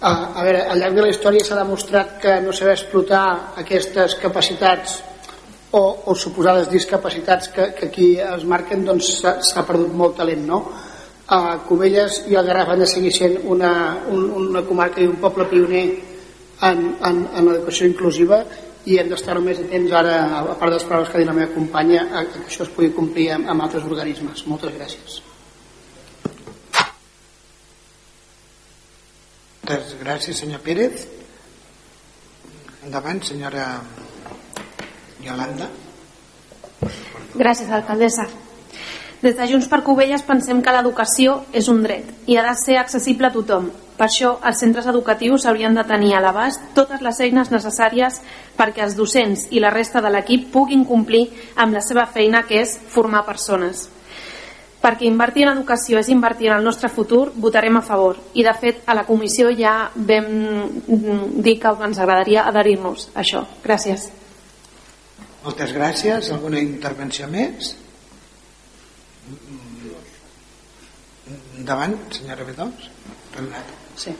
A, 0.00 0.12
a 0.40 0.44
veure, 0.44 0.64
al 0.72 0.80
llarg 0.80 0.96
de 0.96 1.04
la 1.04 1.12
història 1.12 1.44
s'ha 1.44 1.58
demostrat 1.58 2.18
que 2.22 2.38
no 2.44 2.54
saber 2.56 2.76
explotar 2.76 3.54
aquestes 3.60 4.16
capacitats 4.22 4.98
o, 5.72 5.82
o 6.08 6.14
suposades 6.14 6.70
discapacitats 6.72 7.50
que, 7.52 7.72
que 7.76 7.88
aquí 7.90 8.08
es 8.24 8.44
marquen 8.48 8.86
doncs 8.86 9.18
s'ha 9.20 9.66
perdut 9.68 9.92
molt 9.92 10.16
talent 10.16 10.46
no? 10.48 10.62
a 11.28 11.58
Cubelles 11.68 12.22
i 12.32 12.38
el 12.40 12.46
Garraf 12.46 12.72
han 12.72 12.84
de 12.84 12.88
seguir 12.88 13.12
sent 13.12 13.36
una, 13.44 13.72
un, 14.08 14.30
una 14.48 14.64
comarca 14.64 15.02
i 15.04 15.10
un 15.10 15.18
poble 15.20 15.44
pioner 15.50 15.84
en, 16.64 16.84
en, 17.04 17.20
en 17.36 17.50
l'educació 17.50 17.88
inclusiva 17.90 18.40
i 18.88 18.96
hem 18.96 19.10
d'estar 19.12 19.36
més 19.44 19.60
atents 19.60 19.92
ara, 19.92 20.18
a 20.40 20.56
part 20.56 20.72
de 20.72 20.78
les 20.78 20.88
paraules 20.88 21.10
que 21.12 21.18
ha 21.18 21.24
dit 21.24 21.28
la 21.28 21.36
meva 21.36 21.52
companya, 21.52 22.06
a 22.08 22.24
que 22.24 22.46
això 22.46 22.64
es 22.64 22.72
pugui 22.72 22.94
complir 22.96 23.32
amb, 23.34 23.50
amb 23.52 23.66
altres 23.66 23.84
organismes. 23.84 24.46
Moltes 24.48 24.72
gràcies. 24.78 25.20
Moltes 29.68 29.98
gràcies, 30.00 30.38
senyor 30.40 30.62
Pérez. 30.64 31.02
Endavant, 32.86 33.18
senyora 33.20 33.66
Yolanda. 35.20 35.66
Gràcies, 37.34 37.68
alcaldessa. 37.68 38.24
Des 39.20 39.36
de 39.36 39.48
Junts 39.50 39.68
per 39.68 39.82
Covelles 39.84 40.24
pensem 40.24 40.62
que 40.64 40.72
l'educació 40.72 41.34
és 41.52 41.68
un 41.68 41.82
dret 41.84 42.08
i 42.24 42.38
ha 42.38 42.46
de 42.46 42.54
ser 42.56 42.78
accessible 42.80 43.28
a 43.28 43.34
tothom. 43.34 43.68
Per 43.98 44.06
això, 44.06 44.38
els 44.40 44.64
centres 44.64 44.88
educatius 44.88 45.44
haurien 45.44 45.76
de 45.76 45.84
tenir 45.84 46.14
a 46.16 46.24
l'abast 46.24 46.64
totes 46.72 47.04
les 47.04 47.20
eines 47.28 47.52
necessàries 47.52 48.22
perquè 48.56 48.86
els 48.86 48.96
docents 48.96 49.50
i 49.50 49.60
la 49.60 49.74
resta 49.74 50.00
de 50.00 50.14
l'equip 50.16 50.48
puguin 50.54 50.88
complir 50.88 51.26
amb 51.56 51.76
la 51.76 51.84
seva 51.84 52.08
feina, 52.08 52.46
que 52.48 52.64
és 52.64 52.78
formar 52.88 53.26
persones. 53.28 53.90
Perquè 54.78 55.08
invertir 55.08 55.42
en 55.44 55.56
educació 55.56 55.98
és 55.98 56.10
invertir 56.12 56.52
en 56.52 56.60
el 56.60 56.64
nostre 56.64 56.90
futur, 56.92 57.32
votarem 57.34 57.80
a 57.80 57.82
favor. 57.82 58.20
I, 58.34 58.44
de 58.46 58.54
fet, 58.54 58.84
a 58.86 58.94
la 58.94 59.04
comissió 59.08 59.50
ja 59.56 59.90
vam 59.94 60.28
dir 61.42 61.56
que 61.58 61.74
ens 61.88 61.98
agradaria 61.98 62.46
adherir-nos 62.46 63.08
a 63.14 63.24
això. 63.24 63.42
Gràcies. 63.64 64.08
Moltes 65.42 65.74
gràcies. 65.74 66.30
Alguna 66.34 66.62
intervenció 66.62 67.26
més? 67.30 67.74
Endavant, 71.58 71.98
senyora 72.14 72.46
Bedós. 72.46 72.90
Sí. 73.98 74.14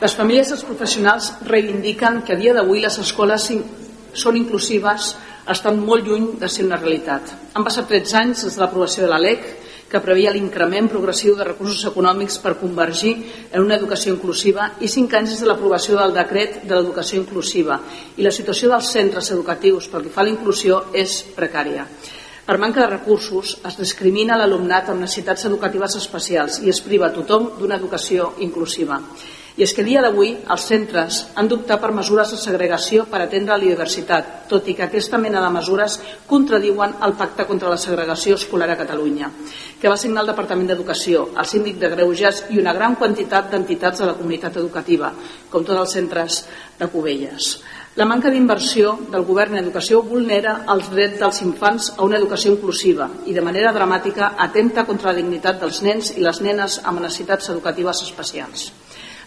Les 0.00 0.14
famílies 0.16 0.48
i 0.48 0.54
els 0.56 0.64
professionals 0.64 1.32
reivindiquen 1.48 2.22
que 2.24 2.34
a 2.34 2.40
dia 2.40 2.54
d'avui 2.56 2.80
les 2.80 2.96
escoles 3.02 3.50
són 4.16 4.38
inclusives 4.38 5.14
estan 5.50 5.80
molt 5.84 6.06
lluny 6.06 6.26
de 6.40 6.48
ser 6.48 6.64
una 6.66 6.78
realitat. 6.80 7.32
Han 7.54 7.66
passat 7.66 7.88
13 7.90 8.16
anys 8.20 8.44
des 8.46 8.56
de 8.56 8.62
l'aprovació 8.62 9.04
de 9.04 9.10
la 9.12 9.20
LEC, 9.20 9.46
que 9.90 10.00
previa 10.00 10.30
l'increment 10.30 10.86
progressiu 10.88 11.34
de 11.34 11.44
recursos 11.48 11.82
econòmics 11.90 12.38
per 12.38 12.54
convergir 12.60 13.16
en 13.50 13.64
una 13.64 13.76
educació 13.80 14.14
inclusiva 14.14 14.70
i 14.78 14.88
5 14.88 15.18
anys 15.18 15.34
des 15.34 15.42
de 15.42 15.50
l'aprovació 15.50 15.98
del 15.98 16.14
decret 16.14 16.62
de 16.62 16.76
l'educació 16.76 17.18
inclusiva 17.18 17.80
i 18.16 18.22
la 18.22 18.34
situació 18.34 18.70
dels 18.70 18.92
centres 18.94 19.32
educatius 19.34 19.90
pel 19.90 20.06
que 20.06 20.14
fa 20.14 20.22
a 20.22 20.28
la 20.28 20.34
inclusió 20.36 20.84
és 20.94 21.20
precària. 21.34 21.88
Per 22.46 22.56
manca 22.58 22.80
de 22.82 22.90
recursos 22.90 23.58
es 23.66 23.76
discrimina 23.78 24.38
l'alumnat 24.38 24.88
amb 24.90 25.02
necessitats 25.04 25.44
educatives 25.50 25.98
especials 25.98 26.62
i 26.64 26.70
es 26.70 26.80
priva 26.82 27.12
tothom 27.14 27.52
d'una 27.58 27.76
educació 27.78 28.32
inclusiva. 28.46 29.02
I 29.58 29.64
és 29.66 29.72
que 29.74 29.84
dia 29.84 30.02
d'avui 30.04 30.30
els 30.54 30.66
centres 30.68 31.24
han 31.34 31.48
d'optar 31.50 31.80
per 31.82 31.90
mesures 31.96 32.30
de 32.30 32.38
segregació 32.38 33.06
per 33.10 33.22
atendre 33.24 33.56
la 33.56 33.64
diversitat, 33.64 34.28
tot 34.50 34.68
i 34.70 34.76
que 34.78 34.86
aquesta 34.86 35.18
mena 35.18 35.42
de 35.42 35.50
mesures 35.54 35.98
contradiuen 36.30 36.94
el 37.06 37.16
Pacte 37.18 37.46
contra 37.48 37.72
la 37.72 37.80
Segregació 37.80 38.38
Escolar 38.38 38.70
a 38.70 38.78
Catalunya, 38.78 39.32
que 39.80 39.90
va 39.90 39.98
signar 39.98 40.22
el 40.22 40.30
Departament 40.32 40.70
d'Educació, 40.70 41.28
el 41.34 41.50
Síndic 41.50 41.80
de 41.82 41.90
Greuges 41.96 42.44
i 42.54 42.62
una 42.62 42.74
gran 42.76 42.94
quantitat 42.94 43.50
d'entitats 43.50 44.00
de 44.00 44.10
la 44.10 44.16
comunitat 44.18 44.56
educativa, 44.62 45.12
com 45.50 45.66
tots 45.66 45.82
els 45.82 45.98
centres 45.98 46.44
de 46.78 46.88
Cubelles. 46.88 47.56
La 47.98 48.06
manca 48.06 48.30
d'inversió 48.30 48.92
del 49.10 49.24
govern 49.26 49.56
en 49.56 49.64
educació 49.64 49.98
vulnera 50.06 50.60
els 50.72 50.92
drets 50.92 51.18
dels 51.18 51.40
infants 51.42 51.88
a 51.96 52.04
una 52.06 52.20
educació 52.20 52.52
inclusiva 52.54 53.08
i 53.26 53.34
de 53.34 53.42
manera 53.42 53.72
dramàtica 53.74 54.36
atenta 54.46 54.86
contra 54.86 55.10
la 55.10 55.18
dignitat 55.18 55.58
dels 55.58 55.82
nens 55.82 56.12
i 56.14 56.22
les 56.22 56.38
nenes 56.40 56.78
amb 56.84 57.02
necessitats 57.02 57.50
educatives 57.50 58.04
especials. 58.06 58.70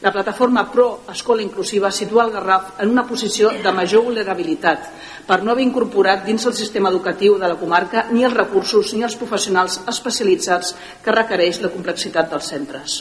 La 0.03 0.11
plataforma 0.11 0.69
Pro 0.69 0.85
Escola 1.13 1.41
Inclusiva 1.41 1.89
situa 1.95 2.25
el 2.25 2.33
Garraf 2.33 2.81
en 2.83 2.89
una 2.91 3.05
posició 3.07 3.53
de 3.63 3.71
major 3.71 4.03
vulnerabilitat 4.03 4.89
per 5.29 5.37
no 5.45 5.53
haver 5.53 5.63
incorporat 5.63 6.25
dins 6.27 6.43
el 6.49 6.57
sistema 6.57 6.91
educatiu 6.91 7.37
de 7.39 7.47
la 7.47 7.55
comarca 7.61 8.03
ni 8.11 8.27
els 8.27 8.35
recursos 8.35 8.91
ni 8.97 9.07
els 9.07 9.15
professionals 9.15 9.79
especialitzats 9.95 10.75
que 11.05 11.15
requereix 11.15 11.63
la 11.63 11.71
complexitat 11.77 12.35
dels 12.35 12.51
centres 12.51 12.99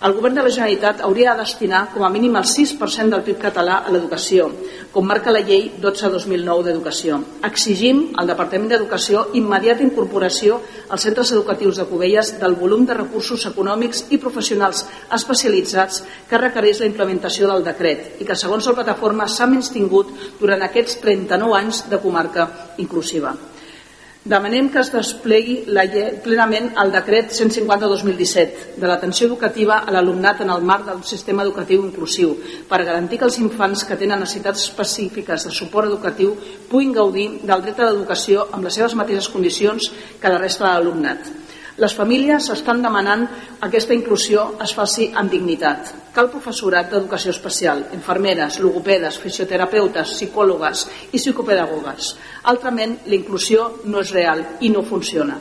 el 0.00 0.14
govern 0.16 0.38
de 0.38 0.42
la 0.46 0.48
Generalitat 0.48 1.02
hauria 1.04 1.34
de 1.34 1.42
destinar 1.42 1.80
com 1.92 2.06
a 2.06 2.08
mínim 2.08 2.36
el 2.40 2.46
6% 2.48 3.12
del 3.12 3.24
PIB 3.26 3.36
català 3.42 3.74
a 3.84 3.90
l'educació, 3.92 4.46
com 4.94 5.04
marca 5.04 5.34
la 5.34 5.42
llei 5.44 5.66
12-2009 5.82 6.64
d'Educació. 6.64 7.18
Exigim 7.44 8.00
al 8.16 8.30
Departament 8.32 8.70
d'Educació 8.72 9.26
immediata 9.36 9.84
incorporació 9.84 10.56
als 10.88 11.04
centres 11.04 11.34
educatius 11.36 11.82
de 11.82 11.86
Cubelles 11.90 12.32
del 12.40 12.56
volum 12.62 12.88
de 12.88 12.96
recursos 12.96 13.44
econòmics 13.52 14.06
i 14.08 14.22
professionals 14.24 14.86
especialitzats 15.20 16.00
que 16.30 16.40
requereix 16.40 16.80
la 16.80 16.88
implementació 16.88 17.52
del 17.52 17.68
decret 17.68 18.24
i 18.24 18.24
que, 18.24 18.40
segons 18.40 18.72
la 18.72 18.78
plataforma, 18.80 19.28
s'ha 19.28 19.50
menys 19.52 19.68
tingut 19.76 20.16
durant 20.40 20.64
aquests 20.64 20.96
39 21.04 21.60
anys 21.60 21.84
de 21.92 22.00
comarca 22.00 22.48
inclusiva. 22.80 23.36
Demanem 24.30 24.68
que 24.70 24.78
es 24.78 24.92
desplegui 24.94 25.56
la 25.74 25.82
llei, 25.90 26.12
plenament 26.22 26.68
el 26.78 26.92
decret 26.94 27.32
150-2017 27.34 28.76
de 28.78 28.86
l'atenció 28.86 29.26
educativa 29.26 29.80
a 29.80 29.94
l'alumnat 29.96 30.44
en 30.44 30.52
el 30.54 30.62
marc 30.68 30.86
del 30.86 31.00
sistema 31.08 31.42
educatiu 31.42 31.82
inclusiu 31.88 32.36
per 32.70 32.84
garantir 32.84 33.18
que 33.18 33.26
els 33.26 33.40
infants 33.42 33.82
que 33.88 33.98
tenen 33.98 34.22
necessitats 34.22 34.62
específiques 34.68 35.48
de 35.48 35.56
suport 35.58 35.90
educatiu 35.90 36.36
puguin 36.70 36.94
gaudir 36.94 37.28
del 37.42 37.66
dret 37.66 37.82
a 37.82 37.90
l'educació 37.90 38.46
amb 38.52 38.68
les 38.68 38.78
seves 38.78 38.94
mateixes 39.02 39.32
condicions 39.34 39.90
que 40.22 40.30
la 40.30 40.38
resta 40.38 40.68
de 40.68 40.74
l'alumnat. 40.76 41.39
Les 41.80 41.94
famílies 41.96 42.50
estan 42.52 42.82
demanant 42.84 43.22
que 43.24 43.68
aquesta 43.70 43.94
inclusió 43.96 44.42
es 44.60 44.74
faci 44.76 45.06
amb 45.16 45.32
dignitat. 45.32 45.94
Cal 46.12 46.28
professorat 46.28 46.90
d'educació 46.90 47.32
especial, 47.32 47.86
infermeres, 47.96 48.58
logopedes, 48.60 49.16
fisioterapeutes, 49.22 50.12
psicòlogues 50.18 50.84
i 51.08 51.16
psicopedagogues. 51.16 52.10
Altrament, 52.52 52.98
la 53.06 53.16
inclusió 53.16 53.70
no 53.86 54.04
és 54.04 54.12
real 54.12 54.44
i 54.60 54.68
no 54.74 54.84
funciona. 54.84 55.38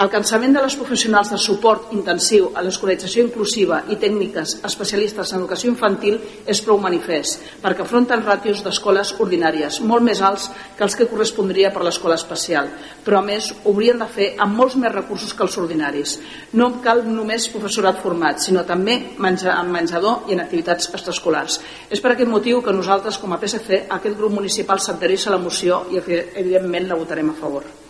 El 0.00 0.08
cansament 0.08 0.54
de 0.56 0.60
les 0.64 0.74
professionals 0.80 1.28
de 1.28 1.36
suport 1.36 1.90
intensiu 1.92 2.46
a 2.56 2.62
l'escolarització 2.64 3.26
inclusiva 3.26 3.82
i 3.92 3.98
tècniques 4.00 4.54
especialistes 4.64 5.32
en 5.32 5.42
educació 5.42 5.68
infantil 5.68 6.16
és 6.48 6.62
prou 6.64 6.80
manifest, 6.80 7.42
perquè 7.60 7.84
afronten 7.84 8.24
ràtios 8.24 8.62
d'escoles 8.64 9.12
ordinàries, 9.20 9.82
molt 9.84 10.06
més 10.06 10.22
alts 10.24 10.48
que 10.78 10.86
els 10.86 10.96
que 10.96 11.08
correspondria 11.10 11.74
per 11.74 11.84
l'escola 11.84 12.16
especial, 12.16 12.70
però 13.04 13.20
a 13.20 13.26
més 13.26 13.50
haurien 13.66 14.00
de 14.00 14.08
fer 14.16 14.30
amb 14.40 14.56
molts 14.62 14.78
més 14.80 14.94
recursos 14.96 15.36
que 15.36 15.44
els 15.44 15.60
ordinaris. 15.60 16.16
No 16.56 16.70
cal 16.80 17.04
només 17.04 17.50
professorat 17.52 18.00
format, 18.00 18.40
sinó 18.40 18.64
també 18.64 18.96
menja, 19.20 19.58
en 19.60 19.68
menjador 19.76 20.24
i 20.32 20.38
en 20.38 20.40
activitats 20.46 20.88
extraescolars. 20.88 21.60
És 21.92 22.00
per 22.00 22.14
aquest 22.16 22.32
motiu 22.32 22.64
que 22.64 22.72
nosaltres, 22.72 23.20
com 23.20 23.36
a 23.36 23.42
PSC, 23.44 23.84
aquest 23.92 24.16
grup 24.16 24.40
municipal 24.40 24.80
s'adhereix 24.80 25.28
a 25.28 25.36
la 25.36 25.44
moció 25.44 25.84
i 25.92 26.00
evidentment 26.00 26.88
la 26.88 26.96
votarem 27.04 27.36
a 27.36 27.40
favor. 27.44 27.81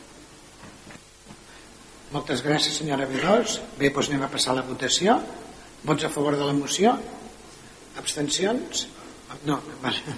Moltes 2.12 2.42
gràcies, 2.44 2.74
senyora 2.76 3.06
Vilós. 3.08 3.54
Bé, 3.78 3.88
doncs 3.88 4.10
anem 4.10 4.26
a 4.26 4.28
passar 4.28 4.52
a 4.52 4.58
la 4.58 4.66
votació. 4.66 5.14
Vots 5.88 6.04
a 6.04 6.10
favor 6.12 6.34
de 6.36 6.44
la 6.44 6.52
moció? 6.52 6.92
Abstencions? 7.96 8.82
No, 9.48 9.56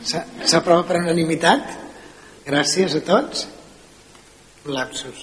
s'aprova 0.03 0.83
per 0.89 0.99
unanimitat. 0.99 1.71
Gràcies 2.49 2.97
a 2.99 3.03
tots. 3.07 3.45
Lapsus. 4.67 5.23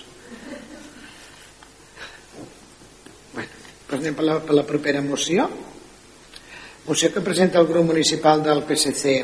Bé, 3.35 3.45
doncs 3.89 3.99
anem 3.99 4.15
per 4.15 4.29
la, 4.29 4.39
per 4.39 4.55
la 4.55 4.65
propera 4.71 5.03
moció. 5.03 5.49
Moció 6.87 7.11
que 7.11 7.25
presenta 7.25 7.59
el 7.59 7.67
grup 7.67 7.91
municipal 7.91 8.47
del 8.47 8.63
PSC 8.63 9.17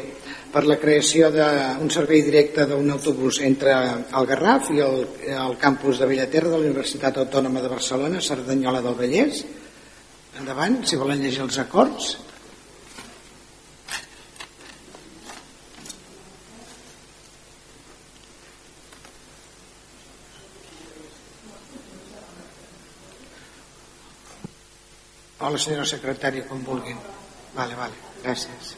per 0.57 0.63
la 0.65 0.79
creació 0.81 1.27
d'un 1.29 1.89
servei 1.93 2.23
directe 2.25 2.63
d'un 2.65 2.87
autobús 2.89 3.37
entre 3.45 3.73
el 3.77 4.25
Garraf 4.25 4.71
i 4.73 4.79
el, 4.81 5.03
el 5.29 5.57
campus 5.61 5.99
de 6.01 6.07
Bellaterra 6.09 6.49
de 6.49 6.57
la 6.57 6.65
Universitat 6.65 7.19
Autònoma 7.21 7.61
de 7.61 7.69
Barcelona, 7.69 8.21
Cerdanyola 8.25 8.81
del 8.81 8.97
Vallès. 8.97 9.43
Endavant, 10.41 10.79
si 10.81 10.97
volen 10.97 11.21
llegir 11.21 11.43
els 11.45 11.59
acords. 11.61 12.15
Hola, 25.37 25.61
senyora 25.61 25.85
secretària, 25.85 26.49
com 26.49 26.65
vulguin. 26.65 26.97
Vale, 27.53 27.77
vale, 27.77 28.05
gràcies. 28.25 28.76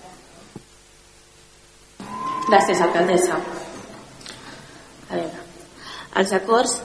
Gràcies, 2.50 2.80
alcaldessa. 2.82 3.36
A 5.10 5.18
veure, 5.18 5.42
els 6.18 6.32
acords 6.34 6.80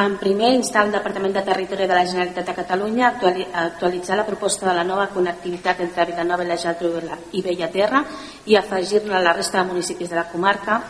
en 0.00 0.14
primer, 0.16 0.52
instar 0.54 0.84
el 0.86 0.92
Departament 0.94 1.34
de 1.34 1.42
Territori 1.42 1.88
de 1.90 1.96
la 1.98 2.06
Generalitat 2.06 2.46
de 2.46 2.54
Catalunya 2.54 3.08
a 3.10 3.64
actualitzar 3.64 4.16
la 4.16 4.24
proposta 4.24 4.68
de 4.68 4.74
la 4.76 4.84
nova 4.84 5.08
connectivitat 5.10 5.82
entre 5.82 6.06
Vilanova 6.12 6.46
i 6.46 6.48
la 6.48 6.56
Geltrú 6.56 6.92
i 7.32 7.42
Bellaterra 7.42 8.04
i 8.46 8.56
afegir-la 8.56 9.18
a 9.18 9.24
la 9.24 9.34
resta 9.34 9.58
de 9.58 9.72
municipis 9.72 10.08
de 10.08 10.16
la 10.16 10.28
comarca. 10.30 10.80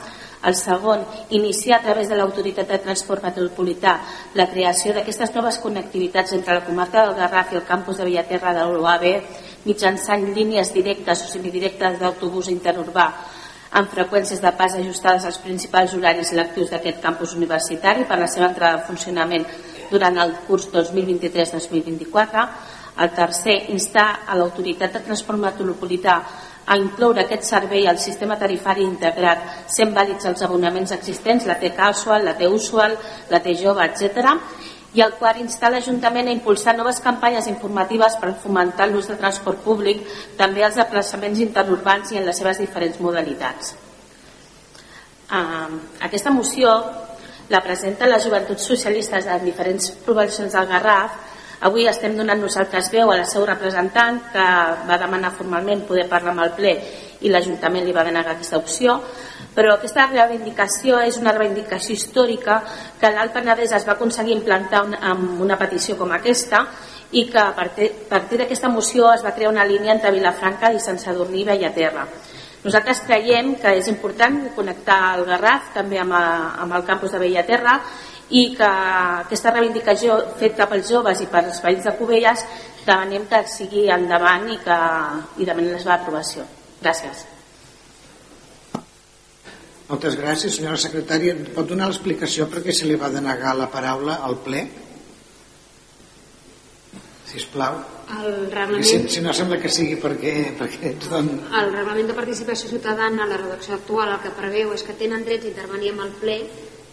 El 0.44 0.54
segon, 0.54 1.02
iniciar 1.30 1.80
a 1.80 1.82
través 1.82 2.08
de 2.08 2.16
l'Autoritat 2.16 2.68
de 2.68 2.78
Transport 2.78 3.24
Metropolità 3.24 3.98
la 4.34 4.46
creació 4.52 4.94
d'aquestes 4.94 5.34
noves 5.34 5.58
connectivitats 5.58 6.32
entre 6.36 6.60
la 6.60 6.64
comarca 6.64 7.06
del 7.06 7.16
Garraf 7.16 7.52
i 7.52 7.60
el 7.60 7.66
campus 7.66 7.98
de 7.98 8.04
Bellaterra 8.04 8.54
de 8.54 8.68
l'UAB 8.68 9.04
mitjançant 9.64 10.30
línies 10.36 10.72
directes 10.72 11.26
o 11.26 11.34
semidirectes 11.34 11.98
d'autobús 12.00 12.48
interurbà 12.48 13.10
amb 13.70 13.90
freqüències 13.90 14.40
de 14.42 14.50
pas 14.58 14.74
ajustades 14.74 15.24
als 15.26 15.38
principals 15.38 15.94
horaris 15.94 16.32
lectius 16.34 16.70
d'aquest 16.72 17.00
campus 17.02 17.34
universitari 17.38 18.04
per 18.08 18.18
la 18.18 18.28
seva 18.28 18.48
entrada 18.50 18.80
en 18.80 18.86
funcionament 18.88 19.46
durant 19.90 20.18
el 20.18 20.34
curs 20.46 20.68
2023-2024. 20.74 22.46
El 23.00 23.10
tercer, 23.16 23.56
instar 23.70 24.08
a 24.26 24.36
l'autoritat 24.36 24.92
de 24.96 25.04
transport 25.06 25.38
metropolità 25.38 26.16
a 26.66 26.76
incloure 26.76 27.22
aquest 27.22 27.46
servei 27.48 27.86
al 27.88 27.98
sistema 27.98 28.36
tarifari 28.38 28.84
integrat, 28.84 29.46
sent 29.70 29.94
vàlids 29.94 30.26
els 30.28 30.42
abonaments 30.46 30.92
existents, 30.94 31.46
la 31.46 31.56
T-Casual, 31.58 32.26
la 32.26 32.36
T-Usual, 32.38 32.98
la 33.30 33.40
T-Jove, 33.42 33.86
etc 33.86 34.59
i 34.94 35.02
el 35.04 35.12
quart 35.18 35.38
instar 35.38 35.70
l'Ajuntament 35.70 36.28
a 36.28 36.34
impulsar 36.34 36.74
noves 36.76 36.98
campanyes 37.04 37.46
informatives 37.46 38.16
per 38.18 38.32
fomentar 38.42 38.88
l'ús 38.90 39.06
de 39.10 39.18
transport 39.20 39.62
públic, 39.62 40.02
també 40.38 40.64
els 40.66 40.78
desplaçaments 40.80 41.38
interurbans 41.38 42.10
i 42.10 42.18
en 42.18 42.26
les 42.26 42.40
seves 42.42 42.58
diferents 42.58 42.98
modalitats. 43.00 43.76
Aquesta 45.30 46.34
moció 46.34 46.74
la 47.50 47.62
presenta 47.62 48.08
les 48.10 48.24
joventuts 48.24 48.66
socialistes 48.66 49.26
de 49.26 49.38
diferents 49.44 49.92
poblacions 50.06 50.54
del 50.54 50.66
Garraf. 50.70 51.14
Avui 51.66 51.86
estem 51.86 52.16
donant 52.16 52.40
nosaltres 52.40 52.90
veu 52.90 53.10
a 53.12 53.18
la 53.20 53.26
seu 53.28 53.44
representant 53.46 54.20
que 54.32 54.44
va 54.88 54.98
demanar 54.98 55.34
formalment 55.36 55.84
poder 55.86 56.08
parlar 56.08 56.32
amb 56.34 56.46
el 56.46 56.54
ple 56.56 56.72
i 57.20 57.30
l'Ajuntament 57.30 57.84
li 57.84 57.94
va 57.94 58.06
denegar 58.06 58.32
aquesta 58.34 58.58
opció 58.58 58.96
però 59.54 59.74
aquesta 59.74 60.06
reivindicació 60.10 61.00
és 61.02 61.18
una 61.18 61.34
reivindicació 61.36 61.96
històrica 61.96 62.60
que 63.00 63.10
l'Alt 63.10 63.34
Penedès 63.34 63.74
es 63.76 63.86
va 63.86 63.96
aconseguir 63.96 64.36
implantar 64.36 64.84
amb 65.00 65.40
una 65.42 65.58
petició 65.58 65.96
com 65.98 66.12
aquesta 66.14 66.64
i 67.12 67.26
que 67.30 67.40
a 67.42 67.54
partir, 67.54 67.90
d'aquesta 68.38 68.70
moció 68.70 69.10
es 69.12 69.24
va 69.24 69.34
crear 69.34 69.50
una 69.50 69.66
línia 69.66 69.96
entre 69.96 70.12
Vilafranca 70.14 70.70
i 70.70 70.78
Sant 70.78 71.00
Sadurní 71.02 71.42
i 71.42 71.48
Bellaterra. 71.48 72.06
Nosaltres 72.62 73.00
creiem 73.06 73.54
que 73.56 73.72
és 73.80 73.88
important 73.88 74.36
connectar 74.54 75.16
el 75.16 75.24
Garraf 75.26 75.72
també 75.74 75.98
amb, 75.98 76.12
a, 76.12 76.24
amb 76.60 76.76
el 76.76 76.84
campus 76.86 77.16
de 77.16 77.22
Bellaterra 77.22 77.78
i 78.36 78.44
que 78.54 78.68
aquesta 79.24 79.50
reivindicació 79.56 80.20
feta 80.38 80.68
pels 80.70 80.92
joves 80.92 81.24
i 81.24 81.26
pels 81.32 81.58
veïns 81.64 81.88
de 81.88 81.96
Cubelles 81.98 82.46
demanem 82.84 83.26
que 83.32 83.42
sigui 83.50 83.88
endavant 83.90 84.46
i 84.52 84.60
que 84.62 84.80
i 85.40 85.48
demanem 85.48 85.74
la 85.74 85.82
seva 85.82 85.98
aprovació. 85.98 86.46
Gràcies. 86.84 87.39
Moltes 89.90 90.14
gràcies, 90.14 90.54
senyora 90.54 90.78
secretària. 90.78 91.34
Pot 91.54 91.66
donar 91.72 91.88
l'explicació 91.90 92.46
per 92.50 92.62
què 92.62 92.74
se 92.76 92.86
li 92.86 92.98
va 92.98 93.10
denegar 93.10 93.56
la 93.58 93.66
paraula 93.72 94.20
al 94.26 94.36
ple? 94.44 94.62
Si 97.26 97.40
us 97.40 97.46
plau. 97.50 97.80
El 98.20 98.30
reglament... 98.52 98.86
Si, 98.86 99.00
si 99.16 99.22
no 99.24 99.34
sembla 99.34 99.58
que 99.62 99.70
sigui 99.70 99.98
perquè, 100.02 100.34
perquè 100.58 100.94
ens 100.94 101.10
don... 101.10 101.32
El 101.58 101.72
reglament 101.74 102.10
de 102.10 102.16
participació 102.18 102.70
ciutadana, 102.70 103.26
la 103.26 103.38
redacció 103.42 103.76
actual, 103.78 104.14
el 104.14 104.22
que 104.22 104.34
preveu 104.38 104.74
és 104.78 104.86
que 104.86 104.94
tenen 104.98 105.26
drets 105.26 105.46
a 105.46 105.52
intervenir 105.52 105.94
amb 105.94 106.06
el 106.06 106.14
ple 106.22 106.38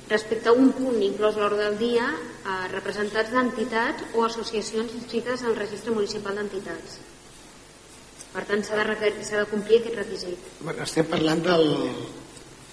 respecte 0.10 0.50
a 0.50 0.58
un 0.58 0.72
punt 0.74 1.02
inclòs 1.04 1.38
a 1.38 1.44
l'ordre 1.44 1.66
del 1.68 1.80
dia 1.82 2.10
a 2.48 2.60
representats 2.72 3.34
d'entitats 3.34 4.14
o 4.16 4.26
associacions 4.26 4.94
inscrites 4.98 5.44
al 5.44 5.58
registre 5.58 5.94
municipal 5.94 6.38
d'entitats. 6.38 7.02
Per 8.34 8.46
tant, 8.46 8.64
s'ha 8.66 8.78
de, 8.78 9.12
de 9.12 9.50
complir 9.52 9.82
aquest 9.82 10.00
requisit. 10.00 10.54
Bueno, 10.62 10.86
estem 10.86 11.10
parlant 11.12 11.44
del, 11.44 11.68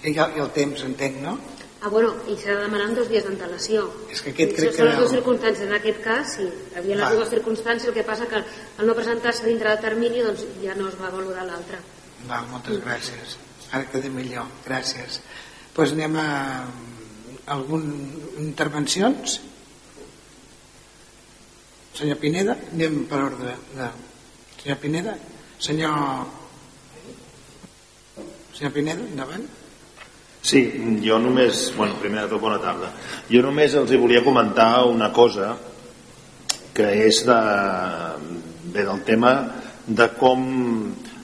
i 0.05 0.14
el, 0.14 0.36
i 0.36 0.43
el 0.44 0.51
temps, 0.56 0.85
entenc, 0.86 1.20
no? 1.24 1.39
Ah, 1.85 1.90
bueno, 1.93 2.14
i 2.32 2.35
s'ha 2.40 2.55
de 2.55 2.62
demanar 2.64 2.86
dos 2.97 3.10
dies 3.12 3.26
d'antelació. 3.26 3.82
És 4.09 4.22
que 4.24 4.32
aquest 4.32 4.55
crec 4.56 4.70
que... 4.72 4.76
Són 4.78 4.89
les 4.89 5.01
dues 5.02 5.10
circumstàncies. 5.12 5.66
En 5.66 5.74
aquest 5.76 5.98
cas, 6.05 6.36
sí, 6.39 6.47
hi 6.48 6.78
havia 6.81 6.97
les 6.97 7.16
dues 7.18 7.32
circumstàncies, 7.35 7.90
el 7.90 7.97
que 7.97 8.05
passa 8.09 8.28
que 8.31 8.39
al 8.40 8.89
no 8.89 8.94
presentar-se 8.97 9.44
dintre 9.44 9.68
del 9.68 9.82
termini 9.82 10.22
doncs 10.24 10.47
ja 10.62 10.76
no 10.78 10.86
es 10.89 10.94
va 10.97 11.10
valorar 11.12 11.44
l'altre. 11.44 11.81
Val, 12.31 12.47
moltes 12.48 12.78
gràcies. 12.81 13.35
Ara 13.76 13.85
queda 13.93 14.09
millor. 14.14 14.48
Gràcies. 14.64 15.18
Doncs 15.18 15.74
pues 15.76 15.93
anem 15.93 16.16
a 16.22 16.28
algunes 17.52 18.39
intervencions. 18.40 19.35
Senyor 21.98 22.16
Pineda, 22.22 22.55
anem 22.72 23.02
per 23.10 23.20
ordre. 23.26 23.59
De... 23.74 23.90
Senyor 24.62 24.81
Pineda, 24.86 25.18
senyor... 25.68 26.01
Senyor 28.55 28.72
Pineda, 28.72 29.05
endavant. 29.05 29.44
Sí, 30.44 30.60
jo 31.00 31.16
només, 31.24 31.72
bueno, 31.72 31.94
primer 32.02 32.26
de 32.26 32.28
tot 32.34 32.42
bona 32.42 32.58
tarda. 32.60 32.90
Jo 33.32 33.40
només 33.46 33.72
els 33.80 33.88
hi 33.88 33.96
volia 33.96 34.20
comentar 34.20 34.84
una 34.84 35.08
cosa 35.16 35.54
que 36.76 36.84
és 37.06 37.22
de, 37.24 37.38
bé, 38.74 38.84
del 38.84 39.00
tema 39.08 39.30
de 39.86 40.08
com, 40.18 40.42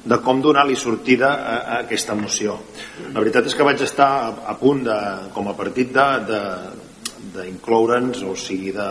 de 0.09 0.19
com 0.25 0.41
donar-li 0.41 0.77
sortida 0.79 1.35
a, 1.35 1.57
a 1.59 1.77
aquesta 1.83 2.17
moció. 2.17 2.57
La 3.11 3.21
veritat 3.21 3.45
és 3.51 3.57
que 3.59 3.67
vaig 3.67 3.85
estar 3.85 4.09
a, 4.23 4.33
a 4.55 4.57
punt 4.57 4.81
de, 4.89 4.97
com 5.37 5.53
a 5.53 5.57
partit 5.59 5.93
d'incloure'ns, 7.37 8.25
o 8.25 8.33
sigui, 8.39 8.73
de 8.73 8.89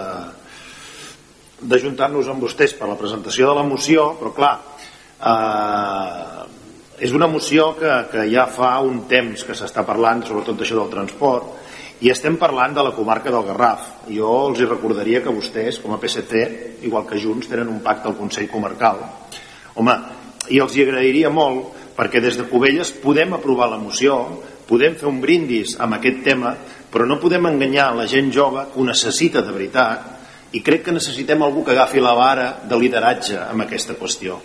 d'ajuntar-nos 1.59 2.29
amb 2.31 2.39
vostès 2.45 2.71
per 2.77 2.87
la 2.87 2.95
presentació 3.01 3.49
de 3.49 3.55
la 3.57 3.65
moció, 3.67 4.13
però 4.21 4.29
clar, 4.37 4.53
eh, 5.19 6.58
és 6.99 7.13
una 7.15 7.27
moció 7.31 7.71
que, 7.79 7.91
que 8.11 8.25
ja 8.27 8.45
fa 8.51 8.73
un 8.83 9.05
temps 9.07 9.45
que 9.47 9.55
s'està 9.55 9.85
parlant, 9.87 10.25
sobretot 10.27 10.57
d'això 10.59 10.81
del 10.81 10.91
transport, 10.91 11.55
i 12.03 12.11
estem 12.11 12.35
parlant 12.39 12.75
de 12.75 12.83
la 12.83 12.93
comarca 12.95 13.31
del 13.31 13.45
Garraf. 13.47 13.87
Jo 14.11 14.31
els 14.49 14.59
hi 14.59 14.67
recordaria 14.67 15.23
que 15.23 15.33
vostès, 15.35 15.79
com 15.83 15.95
a 15.95 15.99
PSC, 15.99 16.43
igual 16.87 17.07
que 17.07 17.19
Junts, 17.19 17.47
tenen 17.51 17.71
un 17.71 17.79
pacte 17.83 18.11
al 18.11 18.17
Consell 18.19 18.51
Comarcal. 18.51 18.99
Home, 19.79 19.95
i 20.51 20.59
els 20.59 20.75
hi 20.75 20.83
agrairia 20.85 21.31
molt 21.31 21.95
perquè 21.95 22.21
des 22.23 22.37
de 22.39 22.47
Cubelles 22.51 22.93
podem 23.03 23.35
aprovar 23.35 23.69
la 23.71 23.79
moció, 23.79 24.19
podem 24.67 24.95
fer 24.99 25.07
un 25.09 25.19
brindis 25.23 25.75
amb 25.79 25.97
aquest 25.97 26.23
tema, 26.27 26.53
però 26.91 27.07
no 27.07 27.19
podem 27.19 27.47
enganyar 27.47 27.93
la 27.95 28.07
gent 28.07 28.31
jove 28.31 28.67
que 28.71 28.79
ho 28.79 28.87
necessita 28.87 29.43
de 29.43 29.55
veritat 29.55 30.55
i 30.55 30.63
crec 30.65 30.87
que 30.87 30.95
necessitem 30.95 31.43
algú 31.43 31.63
que 31.63 31.75
agafi 31.75 31.99
la 32.03 32.15
vara 32.17 32.53
de 32.63 32.79
lideratge 32.79 33.37
amb 33.43 33.67
aquesta 33.67 33.95
qüestió 33.99 34.39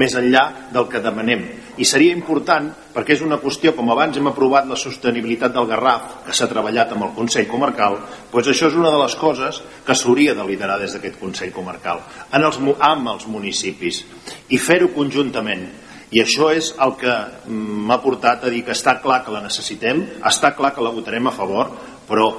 més 0.00 0.14
enllà 0.16 0.70
del 0.72 0.88
que 0.92 1.00
demanem. 1.02 1.44
I 1.76 1.84
seria 1.84 2.14
important, 2.16 2.70
perquè 2.94 3.16
és 3.16 3.22
una 3.24 3.36
qüestió, 3.40 3.74
com 3.76 3.90
abans 3.92 4.16
hem 4.16 4.30
aprovat 4.30 4.68
la 4.68 4.78
sostenibilitat 4.80 5.52
del 5.52 5.68
Garraf, 5.68 6.22
que 6.24 6.36
s'ha 6.36 6.48
treballat 6.48 6.94
amb 6.94 7.08
el 7.08 7.14
Consell 7.16 7.48
Comarcal, 7.50 7.98
doncs 8.32 8.52
això 8.52 8.70
és 8.70 8.78
una 8.78 8.92
de 8.92 9.00
les 9.02 9.16
coses 9.20 9.60
que 9.84 9.96
s'hauria 9.96 10.36
de 10.36 10.46
liderar 10.48 10.78
des 10.80 10.96
d'aquest 10.96 11.18
Consell 11.20 11.52
Comarcal, 11.52 12.00
en 12.32 12.48
els, 12.48 12.60
amb 12.80 13.12
els 13.12 13.28
municipis, 13.28 14.04
i 14.48 14.60
fer-ho 14.60 14.92
conjuntament. 14.96 15.66
I 16.14 16.22
això 16.22 16.52
és 16.54 16.70
el 16.80 16.94
que 17.00 17.14
m'ha 17.50 17.98
portat 18.00 18.46
a 18.46 18.52
dir 18.52 18.62
que 18.64 18.76
està 18.76 19.00
clar 19.02 19.24
que 19.24 19.34
la 19.34 19.42
necessitem, 19.44 20.04
està 20.24 20.54
clar 20.56 20.72
que 20.72 20.84
la 20.84 20.94
votarem 20.94 21.26
a 21.26 21.34
favor, 21.34 21.72
però 22.06 22.30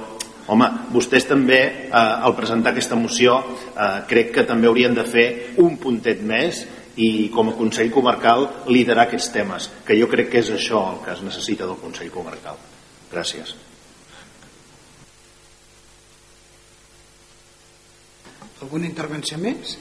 home, 0.48 0.68
vostès 0.90 1.28
també 1.28 1.60
eh, 1.60 1.92
al 1.92 2.34
presentar 2.34 2.72
aquesta 2.72 2.96
moció 2.96 3.36
eh, 3.38 4.00
crec 4.08 4.32
que 4.34 4.46
també 4.48 4.70
haurien 4.70 4.96
de 4.96 5.04
fer 5.04 5.28
un 5.60 5.76
puntet 5.76 6.24
més 6.24 6.64
i 6.98 7.28
com 7.30 7.52
a 7.52 7.54
Consell 7.54 7.92
Comarcal 7.94 8.48
liderar 8.74 9.06
aquests 9.06 9.30
temes, 9.34 9.70
que 9.86 9.96
jo 9.98 10.08
crec 10.10 10.32
que 10.32 10.42
és 10.42 10.50
això 10.50 10.82
el 10.92 11.00
que 11.04 11.14
es 11.14 11.22
necessita 11.22 11.66
del 11.66 11.78
Consell 11.78 12.10
Comarcal. 12.10 12.58
Gràcies. 13.12 13.54
Alguna 18.58 18.88
intervenció 18.88 19.38
més? 19.38 19.76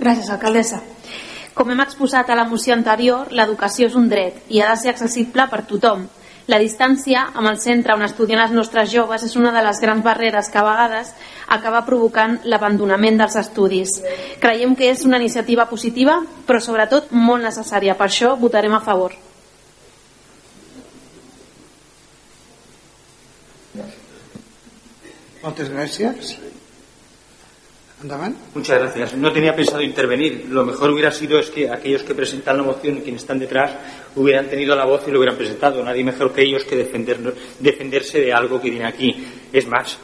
Gràcies, 0.00 0.30
alcaldessa. 0.32 0.80
Com 1.54 1.70
hem 1.70 1.84
exposat 1.84 2.30
a 2.32 2.34
la 2.34 2.48
moció 2.48 2.74
anterior, 2.74 3.28
l'educació 3.30 3.86
és 3.86 3.94
un 3.94 4.08
dret 4.10 4.48
i 4.50 4.58
ha 4.60 4.72
de 4.72 4.80
ser 4.80 4.94
accessible 4.94 5.44
per 5.52 5.62
tothom, 5.68 6.08
la 6.46 6.58
distància 6.60 7.22
amb 7.32 7.48
el 7.48 7.56
centre 7.60 7.94
on 7.96 8.04
estudien 8.04 8.42
els 8.42 8.52
nostres 8.52 8.90
joves 8.92 9.22
és 9.24 9.36
una 9.40 9.52
de 9.54 9.62
les 9.64 9.80
grans 9.80 10.04
barreres 10.04 10.50
que 10.52 10.60
a 10.60 10.64
vegades 10.66 11.14
acaba 11.56 11.84
provocant 11.86 12.36
l'abandonament 12.44 13.16
dels 13.20 13.36
estudis. 13.40 13.96
Creiem 14.42 14.76
que 14.76 14.90
és 14.92 15.06
una 15.08 15.20
iniciativa 15.22 15.64
positiva, 15.70 16.18
però 16.44 16.60
sobretot 16.60 17.12
molt 17.16 17.44
necessària. 17.48 17.96
Per 17.96 18.08
això 18.10 18.34
votarem 18.36 18.76
a 18.76 18.82
favor. 18.84 19.16
Moltes 25.44 25.68
gràcies. 25.72 26.36
Muchas 28.54 28.78
gracias. 28.80 29.14
No 29.14 29.32
tenía 29.32 29.56
pensado 29.56 29.80
intervenir. 29.80 30.46
Lo 30.50 30.64
mejor 30.64 30.90
hubiera 30.90 31.10
sido 31.10 31.38
es 31.38 31.48
que 31.48 31.70
aquellos 31.70 32.02
que 32.02 32.14
presentan 32.14 32.58
la 32.58 32.62
moción 32.62 32.98
y 32.98 33.00
quienes 33.00 33.22
están 33.22 33.38
detrás 33.38 33.72
hubieran 34.16 34.48
tenido 34.48 34.74
la 34.76 34.84
voz 34.84 35.02
y 35.06 35.10
lo 35.10 35.18
hubieran 35.18 35.36
presentado. 35.36 35.82
Nadie 35.82 36.04
mejor 36.04 36.32
que 36.32 36.42
ellos 36.42 36.64
que 36.64 36.76
defenderse 36.76 38.20
de 38.20 38.32
algo 38.32 38.60
que 38.60 38.70
viene 38.70 38.86
aquí. 38.86 39.24
Es 39.52 39.66
más, 39.66 39.98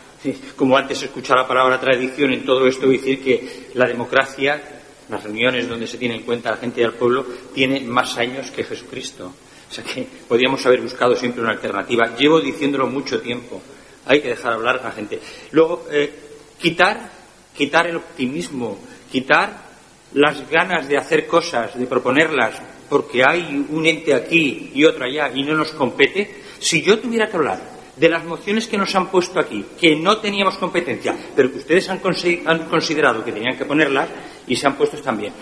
como 0.56 0.76
antes 0.76 1.02
he 1.02 1.06
escuchado 1.06 1.42
la 1.42 1.48
palabra 1.48 1.80
tradición 1.80 2.32
en 2.32 2.44
todo 2.44 2.66
esto, 2.66 2.88
decir 2.88 3.22
que 3.22 3.70
la 3.74 3.86
democracia, 3.86 4.60
las 5.08 5.22
reuniones 5.22 5.68
donde 5.68 5.86
se 5.86 5.98
tiene 5.98 6.16
en 6.16 6.22
cuenta 6.22 6.50
la 6.50 6.56
gente 6.56 6.80
del 6.80 6.92
pueblo, 6.92 7.24
tiene 7.54 7.80
más 7.80 8.16
años 8.18 8.50
que 8.50 8.64
Jesucristo. 8.64 9.32
O 9.70 9.72
sea 9.72 9.84
que 9.84 10.06
podríamos 10.28 10.64
haber 10.66 10.80
buscado 10.80 11.14
siempre 11.14 11.42
una 11.42 11.52
alternativa. 11.52 12.16
Llevo 12.16 12.40
diciéndolo 12.40 12.86
mucho 12.88 13.20
tiempo. 13.20 13.62
Hay 14.06 14.20
que 14.20 14.28
dejar 14.28 14.54
hablar 14.54 14.78
a 14.78 14.84
la 14.84 14.92
gente. 14.92 15.20
Luego, 15.52 15.86
eh, 15.90 16.10
quitar 16.58 17.20
quitar 17.60 17.86
el 17.86 17.96
optimismo, 17.96 18.78
quitar 19.10 19.70
las 20.14 20.48
ganas 20.48 20.88
de 20.88 20.96
hacer 20.96 21.26
cosas, 21.26 21.78
de 21.78 21.86
proponerlas, 21.86 22.54
porque 22.90 23.24
hay 23.24 23.66
un 23.70 23.86
ente 23.86 24.12
aquí 24.12 24.72
y 24.74 24.84
otro 24.84 25.04
allá 25.04 25.30
y 25.34 25.42
no 25.44 25.54
nos 25.54 25.70
compete, 25.70 26.42
si 26.58 26.82
yo 26.82 26.98
tuviera 26.98 27.28
que 27.28 27.36
hablar 27.36 27.80
de 27.96 28.08
las 28.08 28.24
mociones 28.24 28.66
que 28.66 28.76
nos 28.76 28.94
han 28.94 29.08
puesto 29.08 29.38
aquí, 29.38 29.64
que 29.78 29.94
no 29.94 30.18
teníamos 30.18 30.56
competencia, 30.56 31.14
pero 31.36 31.52
que 31.52 31.58
ustedes 31.58 31.88
han, 31.88 31.98
considerado 31.98 33.24
que 33.24 33.32
tenían 33.32 33.56
que 33.56 33.64
ponerlas 33.64 34.08
y 34.46 34.56
se 34.56 34.66
han 34.66 34.76
puesto 34.76 34.98
también, 34.98 35.32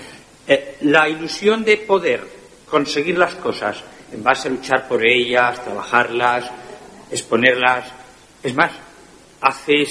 eh, 0.47 0.77
la 0.83 1.09
ilusión 1.09 1.65
de 1.65 1.79
poder 1.79 2.21
conseguir 2.69 3.17
las 3.17 3.35
cosas 3.37 3.83
en 4.13 4.23
base 4.23 4.49
a 4.49 4.51
luchar 4.51 4.89
por 4.89 5.07
ellas, 5.07 5.63
trabajarlas, 5.65 6.51
exponerlas, 7.11 7.93
es 8.43 8.55
más, 8.55 8.73
hace 9.41 9.85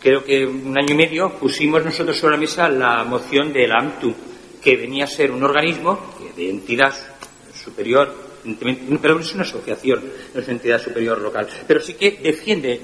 creo 0.00 0.22
que 0.24 0.46
un 0.46 0.76
año 0.78 0.94
y 0.94 0.96
medio 0.96 1.30
pusimos 1.30 1.84
nosotros 1.84 2.16
sobre 2.16 2.34
la 2.34 2.40
mesa 2.40 2.68
la 2.68 3.04
moción 3.04 3.52
del 3.52 3.72
AMTU, 3.72 4.14
que 4.62 4.76
venía 4.76 5.04
a 5.04 5.08
ser 5.08 5.30
un 5.30 5.42
organismo 5.42 5.98
de 6.38 6.48
entidad 6.48 6.94
superior, 7.52 8.14
pero 9.02 9.18
es 9.18 9.34
una 9.34 9.42
asociación, 9.42 10.04
no 10.32 10.40
es 10.40 10.48
entidad 10.48 10.80
superior 10.80 11.20
local, 11.20 11.48
pero 11.66 11.80
sí 11.80 11.94
que 11.94 12.12
defiende 12.22 12.80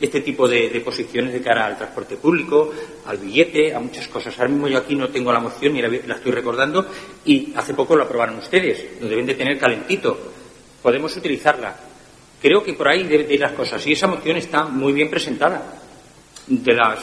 este 0.00 0.20
tipo 0.22 0.48
de, 0.48 0.80
posiciones 0.82 1.34
de 1.34 1.42
cara 1.42 1.66
al 1.66 1.76
transporte 1.76 2.16
público, 2.16 2.72
al 3.06 3.18
billete, 3.18 3.74
a 3.74 3.80
muchas 3.80 4.08
cosas. 4.08 4.36
Ahora 4.38 4.50
mismo 4.50 4.68
yo 4.68 4.78
aquí 4.78 4.96
no 4.96 5.08
tengo 5.10 5.32
la 5.32 5.40
moción 5.40 5.74
ni 5.74 5.82
la, 5.82 5.88
estoy 5.88 6.32
recordando 6.32 6.86
y 7.26 7.52
hace 7.54 7.74
poco 7.74 7.94
la 7.94 8.04
aprobaron 8.04 8.38
ustedes, 8.38 9.00
lo 9.00 9.06
deben 9.06 9.26
de 9.26 9.34
tener 9.34 9.58
calentito. 9.58 10.18
Podemos 10.82 11.14
utilizarla. 11.16 11.76
Creo 12.40 12.62
que 12.62 12.74
por 12.74 12.88
ahí 12.88 13.04
deben 13.04 13.28
de 13.28 13.34
ir 13.34 13.40
las 13.40 13.52
cosas 13.52 13.86
y 13.86 13.92
esa 13.92 14.06
moción 14.06 14.36
está 14.36 14.64
muy 14.64 14.92
bien 14.92 15.10
presentada 15.10 15.80
de 16.46 16.74
las 16.74 17.00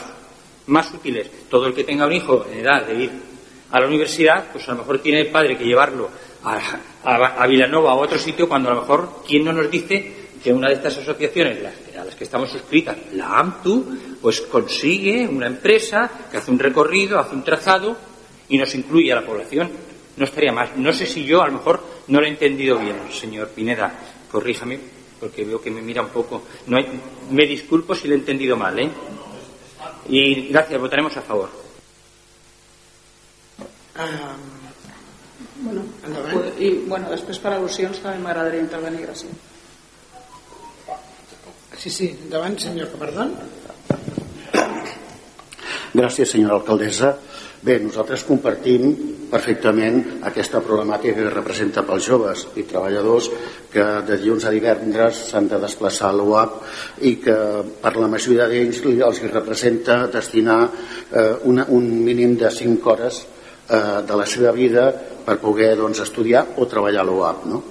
más 0.66 0.92
útiles. 0.92 1.30
Todo 1.48 1.66
el 1.66 1.74
que 1.74 1.84
tenga 1.84 2.06
un 2.06 2.12
hijo 2.12 2.46
en 2.50 2.58
edad 2.58 2.86
de 2.86 2.94
ir 2.94 3.31
a 3.72 3.80
la 3.80 3.86
universidad, 3.86 4.52
pues 4.52 4.68
a 4.68 4.72
lo 4.72 4.78
mejor 4.78 4.98
tiene 5.00 5.20
el 5.20 5.28
padre 5.28 5.56
que 5.56 5.64
llevarlo 5.64 6.10
a, 6.44 6.60
a, 7.04 7.46
Vilanova 7.46 7.94
o 7.94 8.00
a 8.00 8.04
otro 8.04 8.18
sitio, 8.18 8.46
cuando 8.46 8.70
a 8.70 8.74
lo 8.74 8.82
mejor, 8.82 9.22
¿quién 9.26 9.44
no 9.44 9.52
nos 9.52 9.70
dice 9.70 10.12
que 10.44 10.52
una 10.52 10.68
de 10.68 10.74
estas 10.74 10.98
asociaciones 10.98 11.58
a 11.98 12.04
las 12.04 12.14
que 12.14 12.24
estamos 12.24 12.50
suscritas, 12.50 12.96
la 13.14 13.38
AMTU, 13.38 14.18
pues 14.20 14.42
consigue 14.42 15.26
una 15.26 15.46
empresa 15.46 16.10
que 16.30 16.36
hace 16.36 16.50
un 16.50 16.58
recorrido, 16.58 17.18
hace 17.18 17.34
un 17.34 17.42
trazado 17.42 17.96
y 18.48 18.58
nos 18.58 18.74
incluye 18.74 19.10
a 19.10 19.16
la 19.16 19.26
población? 19.26 19.70
No 20.18 20.24
estaría 20.26 20.52
más. 20.52 20.76
No 20.76 20.92
sé 20.92 21.06
si 21.06 21.24
yo 21.24 21.42
a 21.42 21.46
lo 21.46 21.54
mejor 21.54 21.82
no 22.08 22.20
lo 22.20 22.26
he 22.26 22.28
entendido 22.28 22.78
bien, 22.78 22.96
señor 23.10 23.48
Pineda. 23.48 23.94
Corríjame, 24.30 24.78
porque 25.18 25.44
veo 25.44 25.62
que 25.62 25.70
me 25.70 25.80
mira 25.80 26.02
un 26.02 26.08
poco. 26.08 26.42
No 26.66 26.76
hay... 26.76 26.86
Me 27.30 27.46
disculpo 27.46 27.94
si 27.94 28.08
lo 28.08 28.14
he 28.14 28.18
entendido 28.18 28.56
mal, 28.56 28.78
¿eh? 28.78 28.90
Y 30.08 30.48
gracias, 30.48 30.78
votaremos 30.78 31.16
a 31.16 31.22
favor. 31.22 31.61
Um, 33.92 34.44
bueno, 35.64 35.82
i 36.58 36.70
bueno, 36.88 37.10
després 37.12 37.40
per 37.42 37.52
al·lusions 37.52 38.00
també 38.00 38.22
m'agradaria 38.22 38.64
intervenir, 38.64 39.04
gràcies. 39.04 39.50
Sí, 41.76 41.90
sí, 41.90 42.08
endavant, 42.24 42.56
senyor 42.62 42.88
Capardón. 42.92 43.34
Gràcies, 45.92 46.30
senyora 46.30 46.56
alcaldessa. 46.56 47.16
Bé, 47.62 47.76
nosaltres 47.82 48.24
compartim 48.26 48.94
perfectament 49.30 49.98
aquesta 50.28 50.60
problemàtica 50.64 51.14
que 51.18 51.34
representa 51.34 51.84
pels 51.86 52.06
joves 52.08 52.46
i 52.58 52.64
treballadors 52.68 53.28
que 53.72 53.84
de 54.08 54.16
dilluns 54.18 54.46
a 54.48 54.52
divendres 54.54 55.20
s'han 55.28 55.46
de 55.52 55.60
desplaçar 55.62 56.08
a 56.10 56.16
l'UAP 56.16 56.56
i 57.08 57.14
que 57.22 57.36
per 57.84 57.94
la 57.96 58.10
majoria 58.10 58.48
d'ells 58.50 58.82
els 58.88 59.22
representa 59.28 60.06
destinar 60.12 60.58
eh, 60.64 61.28
una, 61.44 61.68
un 61.68 61.86
mínim 62.08 62.34
de 62.40 62.50
5 62.50 62.92
hores 62.92 63.22
eh, 63.68 64.00
de 64.06 64.18
la 64.18 64.26
seva 64.26 64.52
vida 64.56 64.88
per 65.24 65.38
poder 65.42 65.74
doncs, 65.78 66.02
estudiar 66.04 66.46
o 66.58 66.66
treballar 66.66 67.04
a 67.04 67.08
l'UAP. 67.08 67.46
No? 67.50 67.62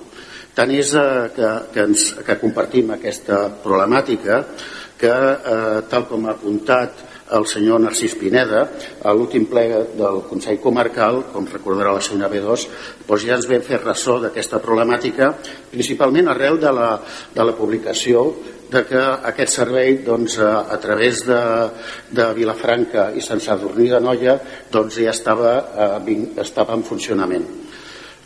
Tant 0.55 0.71
és 0.75 0.93
eh, 0.95 1.07
que, 1.35 1.53
que, 1.73 1.87
ens, 1.87 2.11
que 2.25 2.39
compartim 2.41 2.91
aquesta 2.95 3.47
problemàtica 3.63 4.43
que, 5.01 5.11
eh, 5.11 5.79
tal 5.89 6.05
com 6.09 6.27
ha 6.27 6.35
apuntat 6.35 7.07
el 7.31 7.45
senyor 7.47 7.79
Narcís 7.79 8.17
Pineda, 8.19 8.65
a 9.07 9.13
l'últim 9.15 9.45
ple 9.47 9.63
del 9.95 10.19
Consell 10.27 10.59
Comarcal, 10.59 11.21
com 11.31 11.47
recordarà 11.47 11.93
la 11.95 12.03
senyora 12.03 12.29
B2, 12.33 12.65
doncs 13.07 13.23
ja 13.23 13.37
ens 13.37 13.47
vam 13.47 13.63
fer 13.63 13.79
ressò 13.79 14.17
d'aquesta 14.19 14.59
problemàtica, 14.63 15.31
principalment 15.71 16.27
arrel 16.31 16.59
de 16.59 16.73
la, 16.75 16.89
de 17.33 17.45
la 17.47 17.55
publicació 17.55 18.25
de 18.71 18.83
que 18.87 19.01
aquest 19.31 19.57
servei 19.59 19.97
doncs, 20.05 20.37
a, 20.39 20.65
a 20.71 20.77
través 20.79 21.25
de, 21.27 21.41
de 22.11 22.27
Vilafranca 22.37 23.09
i 23.15 23.23
Sant 23.23 23.43
Sadurní 23.43 23.89
de 23.91 23.99
Noia 24.03 24.37
doncs, 24.71 25.01
ja 25.01 25.11
estava, 25.11 25.57
eh, 25.99 26.17
estava 26.43 26.77
en 26.77 26.85
funcionament. 26.87 27.47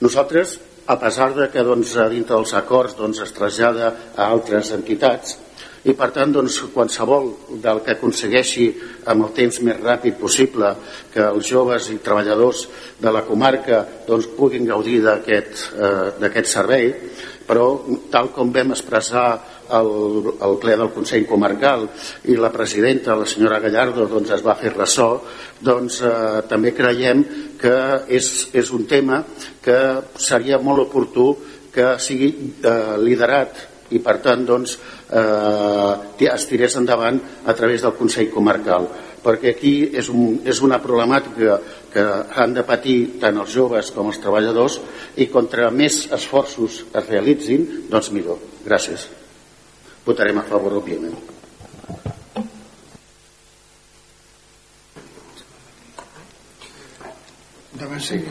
Nosaltres, 0.05 0.59
a 0.85 0.99
pesar 1.01 1.31
de 1.34 1.49
que 1.49 1.65
doncs, 1.65 1.95
dintre 2.13 2.35
dels 2.35 2.53
acords 2.53 2.93
doncs, 2.99 3.23
es 3.26 3.34
trasllada 3.34 3.89
a 4.13 4.30
altres 4.30 4.69
entitats, 4.76 5.39
i 5.85 5.93
per 5.93 6.09
tant 6.13 6.31
doncs, 6.34 6.57
qualsevol 6.73 7.27
del 7.61 7.81
que 7.85 7.93
aconsegueixi 7.93 8.65
amb 9.11 9.27
el 9.27 9.34
temps 9.38 9.59
més 9.65 9.77
ràpid 9.81 10.17
possible 10.17 10.72
que 11.13 11.22
els 11.26 11.45
joves 11.45 11.91
i 11.93 11.99
treballadors 12.05 12.63
de 13.01 13.13
la 13.13 13.22
comarca 13.27 13.84
doncs, 14.07 14.31
puguin 14.38 14.65
gaudir 14.65 15.01
d'aquest 15.05 15.67
eh, 15.77 16.45
servei 16.49 16.89
però 17.45 17.67
tal 18.11 18.31
com 18.34 18.49
vam 18.53 18.73
expressar 18.73 19.27
el, 19.77 19.91
el 20.45 20.57
ple 20.61 20.77
del 20.77 20.91
Consell 20.93 21.27
Comarcal 21.29 21.87
i 22.31 22.37
la 22.39 22.51
presidenta, 22.53 23.17
la 23.17 23.27
senyora 23.29 23.61
Gallardo, 23.63 24.07
doncs 24.11 24.33
es 24.35 24.43
va 24.45 24.57
fer 24.59 24.73
ressò, 24.75 25.09
doncs 25.59 26.01
eh, 26.05 26.15
també 26.49 26.73
creiem 26.77 27.23
que 27.61 27.75
és, 28.07 28.31
és 28.53 28.71
un 28.75 28.85
tema 28.89 29.23
que 29.63 29.79
seria 30.21 30.59
molt 30.61 30.87
oportú 30.87 31.31
que 31.75 31.95
sigui 31.99 32.31
eh, 32.63 32.75
liderat 33.01 33.65
i 33.93 33.99
per 34.01 34.17
tant 34.23 34.45
doncs, 34.47 34.77
eh, 35.13 36.29
es 36.31 36.47
tirés 36.49 36.77
endavant 36.79 37.19
a 37.45 37.53
través 37.53 37.83
del 37.85 37.93
Consell 37.97 38.31
Comarcal 38.33 38.89
perquè 39.25 39.55
aquí 39.55 39.73
és, 39.97 40.09
un, 40.13 40.39
és 40.45 40.61
una 40.61 40.77
problemàtica 40.83 41.57
que 41.93 42.05
han 42.37 42.53
de 42.53 42.65
patir 42.67 42.97
tant 43.21 43.41
els 43.41 43.53
joves 43.57 43.91
com 43.95 44.11
els 44.13 44.21
treballadors 44.21 44.79
i 45.17 45.29
contra 45.33 45.71
més 45.73 46.03
esforços 46.13 46.83
es 46.85 47.09
realitzin, 47.09 47.69
doncs 47.89 48.13
millor. 48.13 48.41
Gràcies. 48.65 49.09
Votarem 50.06 50.38
a 50.38 50.45
favor, 50.45 50.77
òbviament. 50.77 51.18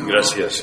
Gràcies. 0.06 0.62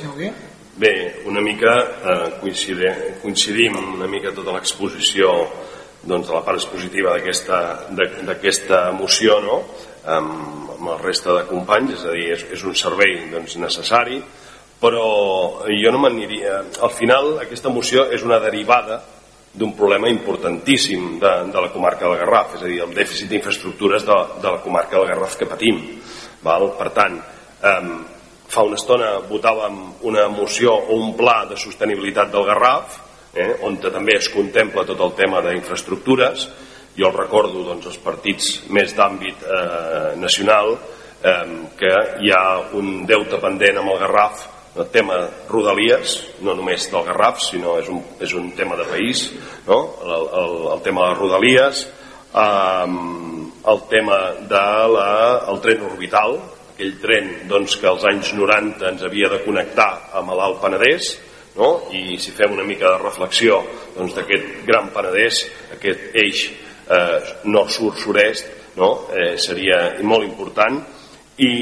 Bé, 0.80 0.94
una 1.28 1.42
mica 1.44 1.74
eh, 1.76 2.30
coincidim, 2.40 3.02
coincidim 3.22 3.76
una 3.98 4.08
mica 4.08 4.32
tota 4.32 4.56
l'exposició 4.56 5.34
doncs, 6.02 6.30
de 6.30 6.34
la 6.34 6.42
part 6.46 6.58
expositiva 6.58 7.18
d'aquesta 7.20 8.80
moció 8.96 9.38
no? 9.44 9.58
amb, 10.06 10.72
amb 10.78 10.88
la 10.88 10.98
resta 11.02 11.36
de 11.38 11.46
companys, 11.50 12.00
és 12.00 12.06
a 12.08 12.16
dir, 12.16 12.28
és, 12.38 12.46
és 12.56 12.64
un 12.66 12.78
servei 12.80 13.18
doncs, 13.34 13.58
necessari, 13.62 14.22
però 14.82 15.08
jo 15.70 15.92
no 15.94 16.02
m'aniria... 16.02 16.62
Al 16.82 16.94
final, 16.96 17.36
aquesta 17.44 17.70
moció 17.70 18.08
és 18.16 18.24
una 18.26 18.40
derivada 18.42 19.02
d'un 19.53 19.73
problema 19.76 20.07
importantíssim 20.10 21.19
de, 21.19 21.32
de 21.52 21.61
la 21.61 21.72
comarca 21.73 22.07
del 22.07 22.22
Garraf, 22.22 22.56
és 22.56 22.64
a 22.64 22.69
dir, 22.69 22.80
el 22.86 22.95
dèficit 22.95 23.30
d'infraestructures 23.32 24.06
de, 24.07 24.18
de 24.41 24.53
la 24.56 24.61
comarca 24.64 24.98
del 24.98 25.10
Garraf 25.11 25.36
que 25.40 25.49
patim. 25.49 25.82
Val? 26.44 26.69
Per 26.80 26.90
tant, 26.95 27.19
eh, 27.19 27.91
fa 28.52 28.64
una 28.68 28.80
estona 28.80 29.14
votàvem 29.28 29.78
una 30.07 30.28
moció 30.32 30.73
o 30.76 30.99
un 30.99 31.15
pla 31.19 31.41
de 31.49 31.60
sostenibilitat 31.60 32.32
del 32.32 32.48
Garraf, 32.48 32.98
eh, 33.34 33.53
on 33.68 33.78
també 33.84 34.18
es 34.18 34.32
contempla 34.32 34.86
tot 34.88 35.03
el 35.03 35.14
tema 35.19 35.44
d'infraestructures, 35.44 36.48
jo 36.95 37.07
el 37.07 37.15
recordo 37.15 37.64
doncs, 37.64 37.88
els 37.88 37.99
partits 38.03 38.49
més 38.69 38.95
d'àmbit 38.95 39.44
eh, 39.44 40.15
nacional 40.19 40.73
eh, 40.76 41.45
que 41.80 41.94
hi 42.23 42.32
ha 42.36 42.72
un 42.80 43.06
deute 43.07 43.40
pendent 43.40 43.80
amb 43.80 43.94
el 43.94 44.02
Garraf 44.03 44.48
el 44.76 44.88
tema 44.91 45.18
Rodalies, 45.49 46.15
no 46.45 46.56
només 46.56 46.88
del 46.91 47.03
Garraf, 47.07 47.41
sinó 47.43 47.76
és 47.81 47.89
un, 47.91 47.99
és 48.23 48.34
un 48.38 48.52
tema 48.56 48.77
de 48.80 48.85
país, 48.88 49.26
no? 49.68 49.81
el, 50.06 50.30
el, 50.41 50.56
el 50.77 50.85
tema 50.85 51.03
de 51.03 51.10
les 51.11 51.19
Rodalies, 51.19 51.81
eh, 52.43 52.85
el 53.72 53.81
tema 53.91 54.19
de 54.48 54.64
la, 54.95 55.10
el 55.52 55.60
tren 55.65 55.84
orbital, 55.89 56.39
aquell 56.72 56.95
tren 57.03 57.34
doncs, 57.52 57.76
que 57.77 57.89
als 57.91 58.07
anys 58.10 58.31
90 58.38 58.88
ens 58.93 59.03
havia 59.06 59.30
de 59.30 59.41
connectar 59.43 59.91
amb 60.18 60.34
l'Alt 60.38 60.61
Penedès, 60.64 61.11
no? 61.60 61.73
i 61.91 62.18
si 62.22 62.31
fem 62.31 62.56
una 62.56 62.65
mica 62.65 62.93
de 62.93 63.03
reflexió 63.03 63.60
doncs, 63.98 64.15
d'aquest 64.15 64.48
doncs, 64.48 64.65
gran 64.69 64.89
Penedès, 64.95 65.43
aquest 65.76 66.15
eix 66.23 66.48
eh, 66.88 67.19
nord-sud-sud-est 67.43 68.77
no? 68.80 68.91
eh, 69.11 69.35
seria 69.35 69.84
molt 70.07 70.26
important 70.26 70.80
i, 71.38 71.53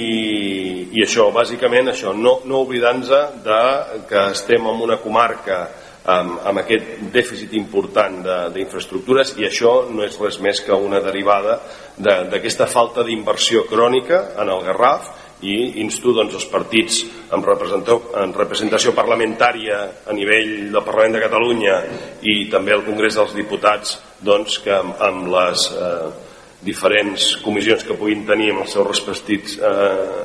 i 0.95 1.03
això, 1.05 1.29
bàsicament 1.35 1.91
això, 1.91 2.13
no, 2.15 2.39
no 2.49 2.63
oblidant-nos 2.65 3.43
de 3.45 3.61
que 4.09 4.25
estem 4.33 4.65
en 4.67 4.81
una 4.87 4.97
comarca 5.03 5.61
amb, 6.09 6.39
amb 6.47 6.61
aquest 6.63 6.97
dèficit 7.13 7.53
important 7.59 8.21
d'infraestructures 8.55 9.35
i 9.39 9.47
això 9.47 9.73
no 9.91 10.03
és 10.05 10.17
res 10.21 10.39
més 10.43 10.61
que 10.65 10.73
una 10.73 11.01
derivada 11.03 11.59
d'aquesta 11.97 12.65
de, 12.65 12.71
falta 12.71 13.03
d'inversió 13.03 13.65
crònica 13.69 14.29
en 14.39 14.49
el 14.49 14.63
Garraf 14.65 15.11
i 15.41 15.79
insto 15.79 16.11
doncs, 16.11 16.33
els 16.35 16.47
partits 16.51 17.03
en 17.31 17.43
en 17.43 18.33
representació 18.35 18.91
parlamentària 18.93 19.77
a 20.05 20.13
nivell 20.13 20.71
del 20.71 20.83
Parlament 20.83 21.15
de 21.15 21.21
Catalunya 21.23 21.75
i 22.21 22.49
també 22.51 22.73
al 22.73 22.83
Congrés 22.83 23.15
dels 23.15 23.35
Diputats 23.35 23.99
doncs, 24.19 24.59
que 24.59 24.73
amb, 24.75 24.95
amb 24.99 25.27
les 25.31 25.69
eh, 25.71 26.28
diferents 26.61 27.37
comissions 27.43 27.85
que 27.87 27.95
puguin 27.95 28.25
tenir 28.27 28.49
amb 28.51 28.65
els 28.65 28.73
seus 28.75 28.87
respectius 28.87 29.55
eh, 29.63 30.23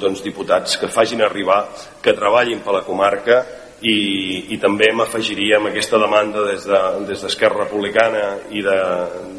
doncs, 0.00 0.22
diputats 0.24 0.78
que 0.80 0.88
facin 0.88 1.20
arribar, 1.22 1.66
que 2.02 2.16
treballin 2.16 2.62
per 2.64 2.78
la 2.78 2.86
comarca 2.86 3.42
i, 3.82 4.54
i 4.54 4.58
també 4.62 4.92
m'afegiria 4.94 5.58
amb 5.58 5.72
aquesta 5.72 6.00
demanda 6.00 6.46
des 6.46 6.64
d'Esquerra 6.64 7.58
de, 7.58 7.64
des 7.64 7.66
Republicana 7.66 8.24
i 8.50 8.64
de, 8.64 8.80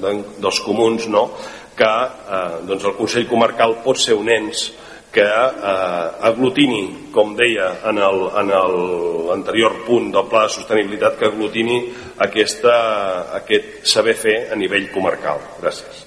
de, 0.04 0.16
dels 0.44 0.62
comuns 0.62 1.08
no? 1.10 1.30
que 1.78 1.90
eh, 1.90 2.64
doncs 2.68 2.86
el 2.86 2.98
Consell 3.00 3.30
Comarcal 3.30 3.80
pot 3.86 3.98
ser 3.98 4.18
un 4.20 4.30
ens 4.30 4.70
que 5.14 5.26
eh, 5.26 6.30
aglutini, 6.30 7.10
com 7.14 7.36
deia 7.38 7.70
en 7.90 8.00
l'anterior 8.02 9.84
punt 9.86 10.10
del 10.14 10.26
pla 10.30 10.48
de 10.48 10.56
sostenibilitat, 10.56 11.20
que 11.20 11.30
aglutini 11.30 11.84
aquesta, 12.26 12.74
aquest 13.38 13.86
saber 13.94 14.18
fer 14.18 14.40
a 14.50 14.58
nivell 14.58 14.90
comarcal. 14.96 15.46
Gràcies. 15.62 16.03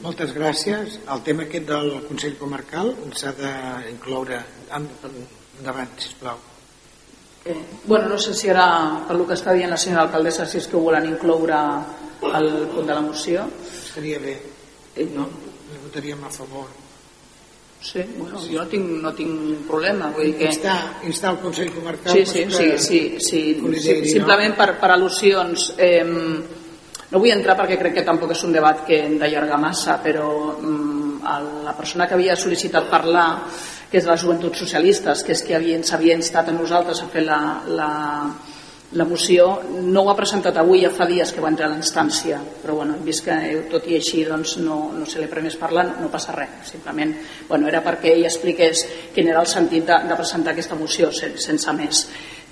Moltes 0.00 0.32
gràcies. 0.32 0.96
El 1.12 1.20
tema 1.26 1.44
aquest 1.44 1.66
del 1.68 1.90
Consell 2.08 2.38
Comarcal 2.40 2.94
s'ha 3.16 3.34
d'incloure 3.36 4.38
endavant, 4.78 5.92
sisplau. 6.00 6.38
Eh, 7.44 7.56
bueno, 7.84 8.08
no 8.08 8.18
sé 8.18 8.34
si 8.34 8.48
ara, 8.52 8.66
per 9.08 9.16
el 9.16 9.26
que 9.28 9.36
està 9.36 9.52
dient 9.56 9.72
la 9.72 9.78
senyora 9.80 10.06
alcaldessa, 10.06 10.46
si 10.48 10.60
és 10.60 10.68
que 10.68 10.76
ho 10.76 10.84
volen 10.84 11.08
incloure 11.08 11.56
al 11.56 12.48
punt 12.72 12.86
de 12.86 12.94
la 12.94 13.00
moció. 13.04 13.44
Seria 13.92 14.20
bé. 14.20 14.36
Eh, 14.96 15.08
no, 15.12 15.28
votaríem 15.84 16.24
a 16.24 16.30
favor. 16.30 16.68
Sí, 17.80 18.02
bueno, 18.16 18.38
jo 18.44 18.58
no 18.60 18.66
tinc, 18.68 18.88
no 19.00 19.12
tinc 19.16 19.66
problema. 19.68 20.10
Vull 20.16 20.30
dir 20.30 20.34
que... 20.36 20.48
instar, 20.52 20.78
instar 21.08 21.32
el 21.32 21.38
Consell 21.44 21.70
Comarcal 21.72 22.12
sí, 22.12 22.24
sí, 22.26 22.44
sí, 22.50 22.72
sí, 22.78 23.00
sí, 23.18 23.42
sí, 23.80 23.94
simplement 24.12 24.56
per, 24.56 24.74
per 24.80 24.90
al·lusions 24.96 25.70
eh, 25.80 26.04
no 27.10 27.18
vull 27.18 27.34
entrar 27.34 27.56
perquè 27.58 27.78
crec 27.80 27.98
que 27.98 28.06
tampoc 28.06 28.34
és 28.36 28.44
un 28.46 28.54
debat 28.54 28.84
que 28.86 29.02
hem 29.06 29.18
d'allargar 29.18 29.58
massa 29.62 29.98
però 30.02 30.30
mm, 30.56 31.10
la 31.66 31.74
persona 31.76 32.06
que 32.06 32.16
havia 32.16 32.38
sol·licitat 32.38 32.88
parlar 32.90 33.28
que 33.90 33.98
és 33.98 34.06
de 34.06 34.12
les 34.12 34.22
joventuts 34.22 34.62
socialistes 34.62 35.24
que 35.26 35.34
és 35.34 35.42
que 35.42 35.58
s'havia 35.58 35.96
havia 35.98 36.16
instat 36.16 36.48
a 36.48 36.56
nosaltres 36.56 37.02
a 37.02 37.10
fer 37.10 37.24
la, 37.26 37.40
la, 37.66 37.90
la 38.92 39.04
moció 39.04 39.60
no 39.70 40.02
ho 40.02 40.10
ha 40.10 40.16
presentat 40.18 40.56
avui, 40.58 40.80
ja 40.82 40.90
fa 40.90 41.06
dies 41.06 41.30
que 41.30 41.42
va 41.42 41.50
entrar 41.52 41.68
a 41.68 41.74
l'instància, 41.74 42.40
però 42.62 42.74
bueno, 42.80 42.96
hem 42.96 43.04
vist 43.06 43.22
que 43.26 43.36
tot 43.70 43.86
i 43.86 43.94
així 44.00 44.24
doncs, 44.26 44.56
no, 44.64 44.80
no 44.96 45.06
se 45.06 45.22
li 45.22 45.28
premés 45.30 45.54
parlant, 45.60 45.92
no 46.02 46.10
passa 46.10 46.34
res, 46.34 46.72
simplement 46.72 47.14
bueno, 47.48 47.68
era 47.70 47.84
perquè 47.86 48.16
ell 48.16 48.26
expliqués 48.26 48.82
quin 49.14 49.30
era 49.30 49.44
el 49.44 49.50
sentit 49.50 49.86
de, 49.86 50.00
de 50.10 50.18
presentar 50.18 50.56
aquesta 50.56 50.78
moció 50.78 51.12
sense, 51.14 51.38
sense 51.46 51.76
més. 51.78 52.02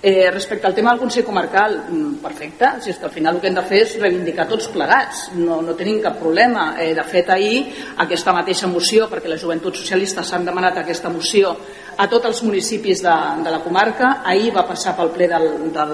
Eh, 0.01 0.31
respecte 0.31 0.65
al 0.65 0.73
tema 0.73 0.91
del 0.91 0.99
Consell 0.99 1.25
Comarcal, 1.25 1.83
mm, 1.89 2.13
perfecte, 2.23 2.67
si 2.79 2.89
és 2.89 2.97
que 2.97 3.03
al 3.03 3.11
final 3.11 3.35
el 3.35 3.41
que 3.41 3.47
hem 3.47 3.55
de 3.55 3.63
fer 3.67 3.81
és 3.81 3.97
reivindicar 3.99 4.47
tots 4.47 4.69
plegats, 4.71 5.31
no, 5.35 5.61
no 5.61 5.75
tenim 5.75 5.99
cap 5.99 6.15
problema. 6.17 6.75
Eh, 6.79 6.93
de 6.95 7.03
fet, 7.03 7.29
ahir, 7.29 7.67
aquesta 7.97 8.31
mateixa 8.31 8.67
moció, 8.67 9.09
perquè 9.09 9.27
les 9.27 9.41
joventuts 9.41 9.77
socialistes 9.77 10.31
han 10.31 10.45
demanat 10.45 10.77
aquesta 10.77 11.09
moció 11.09 11.51
a 11.97 12.07
tots 12.07 12.25
els 12.27 12.41
municipis 12.43 13.01
de, 13.03 13.15
de 13.43 13.51
la 13.51 13.59
comarca, 13.59 14.21
ahir 14.23 14.53
va 14.55 14.63
passar 14.63 14.95
pel 14.95 15.09
ple 15.09 15.27
del, 15.27 15.49
del, 15.73 15.93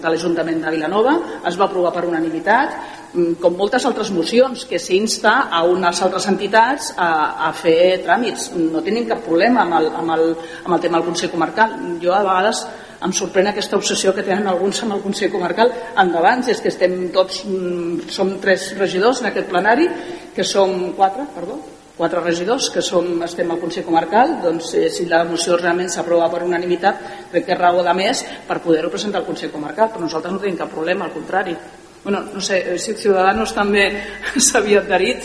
de 0.00 0.08
l'Ajuntament 0.08 0.62
de 0.64 0.70
Vilanova, 0.70 1.18
es 1.44 1.60
va 1.60 1.66
aprovar 1.66 1.92
per 1.92 2.06
unanimitat, 2.06 2.72
mm, 3.12 3.36
com 3.44 3.52
moltes 3.52 3.84
altres 3.84 4.14
mocions, 4.16 4.64
que 4.64 4.80
s'insta 4.80 5.50
a 5.52 5.62
unes 5.68 6.00
altres 6.00 6.24
entitats 6.32 6.94
a, 6.96 7.12
a 7.50 7.52
fer 7.52 8.00
tràmits. 8.00 8.48
No 8.56 8.80
tenim 8.80 9.04
cap 9.04 9.20
problema 9.28 9.68
amb 9.68 9.76
el, 9.82 9.92
amb 9.92 10.16
el, 10.16 10.26
amb 10.64 10.74
el 10.78 10.80
tema 10.80 10.96
del 10.96 11.10
Consell 11.12 11.36
Comarcal. 11.36 11.76
Jo 12.00 12.16
a 12.16 12.24
vegades 12.24 12.64
em 13.06 13.14
sorprèn 13.14 13.52
aquesta 13.52 13.78
obsessió 13.78 14.12
que 14.14 14.24
tenen 14.26 14.48
alguns 14.50 14.82
amb 14.82 14.96
el 14.96 15.04
Consell 15.04 15.30
Comarcal. 15.30 15.70
Endavant, 16.02 16.42
és 16.50 16.60
que 16.62 16.72
estem 16.72 17.08
tots 17.14 17.44
mm, 17.46 18.10
som 18.12 18.34
tres 18.42 18.72
regidors 18.80 19.22
en 19.22 19.30
aquest 19.30 19.48
plenari 19.52 19.88
que 20.34 20.44
som 20.44 20.74
quatre, 20.98 21.28
perdó 21.34 21.60
quatre 21.96 22.20
regidors 22.20 22.68
que 22.68 22.82
som, 22.84 23.06
estem 23.24 23.50
al 23.50 23.60
Consell 23.62 23.86
Comarcal 23.86 24.36
doncs 24.42 24.74
eh, 24.76 24.90
si 24.92 25.06
la 25.08 25.22
moció 25.24 25.56
realment 25.56 25.88
s'aprova 25.88 26.28
per 26.28 26.42
unanimitat 26.44 26.98
crec 27.32 27.46
que 27.46 27.54
és 27.54 27.60
raó 27.60 27.80
de 27.86 27.94
més 27.96 28.20
per 28.46 28.58
poder-ho 28.60 28.92
presentar 28.92 29.22
al 29.22 29.28
Consell 29.28 29.52
Comarcal 29.54 29.88
però 29.94 30.04
nosaltres 30.04 30.34
no 30.34 30.42
tenim 30.42 30.58
cap 30.60 30.72
problema, 30.74 31.06
al 31.06 31.14
contrari. 31.16 31.56
Bueno, 32.04 32.20
no 32.34 32.40
sé, 32.44 32.60
eh, 32.74 32.78
si 32.78 32.94
Ciudadanos 33.00 33.54
també 33.56 33.88
s'havia 34.48 34.84
adherit 34.84 35.24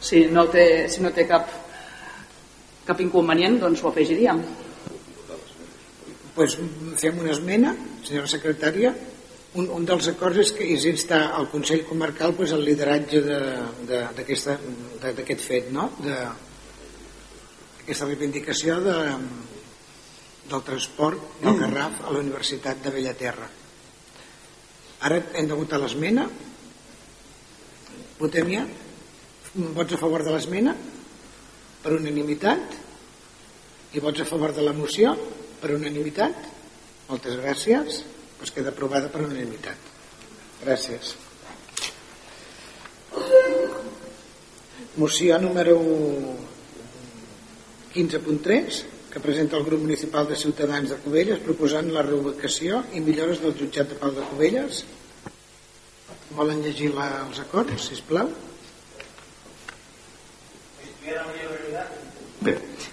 si 0.00 0.26
no 0.32 0.46
té, 0.52 0.88
si 0.92 1.00
no 1.00 1.14
té 1.16 1.24
cap 1.28 1.48
cap 2.84 3.00
inconvenient 3.00 3.58
doncs 3.62 3.80
ho 3.80 3.88
afegiríem 3.88 4.44
pues, 6.40 6.56
fem 6.96 7.18
una 7.20 7.34
esmena, 7.34 7.74
senyora 8.00 8.28
secretària. 8.30 8.94
Un, 9.60 9.66
un 9.74 9.84
dels 9.84 10.06
acords 10.08 10.38
és 10.40 10.52
que 10.56 10.64
és 10.72 10.86
instar 10.88 11.34
al 11.36 11.50
Consell 11.52 11.82
Comarcal 11.84 12.32
pues, 12.38 12.54
el 12.56 12.62
lideratge 12.64 13.20
d'aquest 13.90 15.42
fet, 15.44 15.66
no? 15.74 15.90
de, 16.00 16.14
aquesta 17.82 18.06
reivindicació 18.06 18.78
de, 18.80 18.94
del 20.48 20.62
transport 20.64 21.42
del 21.42 21.58
Garraf 21.60 22.06
a 22.06 22.14
la 22.14 22.22
Universitat 22.22 22.80
de 22.86 22.94
Bellaterra. 22.94 23.50
Ara 25.10 25.18
hem 25.34 25.50
de 25.50 25.58
votar 25.58 25.80
l'esmena. 25.82 26.24
Votem 28.20 28.54
ja. 28.54 28.64
Vots 29.76 29.92
a 29.92 30.00
favor 30.00 30.24
de 30.24 30.32
l'esmena? 30.32 30.72
Per 31.84 31.92
unanimitat? 31.98 32.80
I 33.92 34.00
vots 34.00 34.24
a 34.24 34.28
favor 34.32 34.56
de 34.56 34.64
la 34.64 34.72
moció? 34.72 35.12
Per 35.60 35.74
unanimitat? 35.76 36.46
Moltes 37.10 37.36
gràcies. 37.40 38.04
Pues 38.40 38.52
queda 38.56 38.72
aprovada 38.72 39.10
per 39.12 39.20
unanimitat. 39.26 39.90
Gràcies. 40.62 41.16
Moció 45.00 45.36
número 45.40 45.76
15.3 47.94 48.80
que 49.10 49.20
presenta 49.20 49.56
el 49.58 49.64
grup 49.64 49.80
municipal 49.82 50.28
de 50.28 50.36
Ciutadans 50.36 50.90
de 50.90 50.98
Cubelles 51.02 51.40
proposant 51.44 51.90
la 51.92 52.04
reubicació 52.06 52.84
i 52.94 53.02
millores 53.02 53.42
del 53.42 53.56
jutjat 53.58 53.90
de 53.90 53.98
Pau 54.00 54.14
de 54.14 54.26
Cubelles. 54.30 54.84
Volen 56.36 56.62
llegir 56.62 56.92
la, 56.94 57.08
els 57.26 57.42
acords, 57.42 57.88
si 57.90 57.98
plau? 58.06 58.30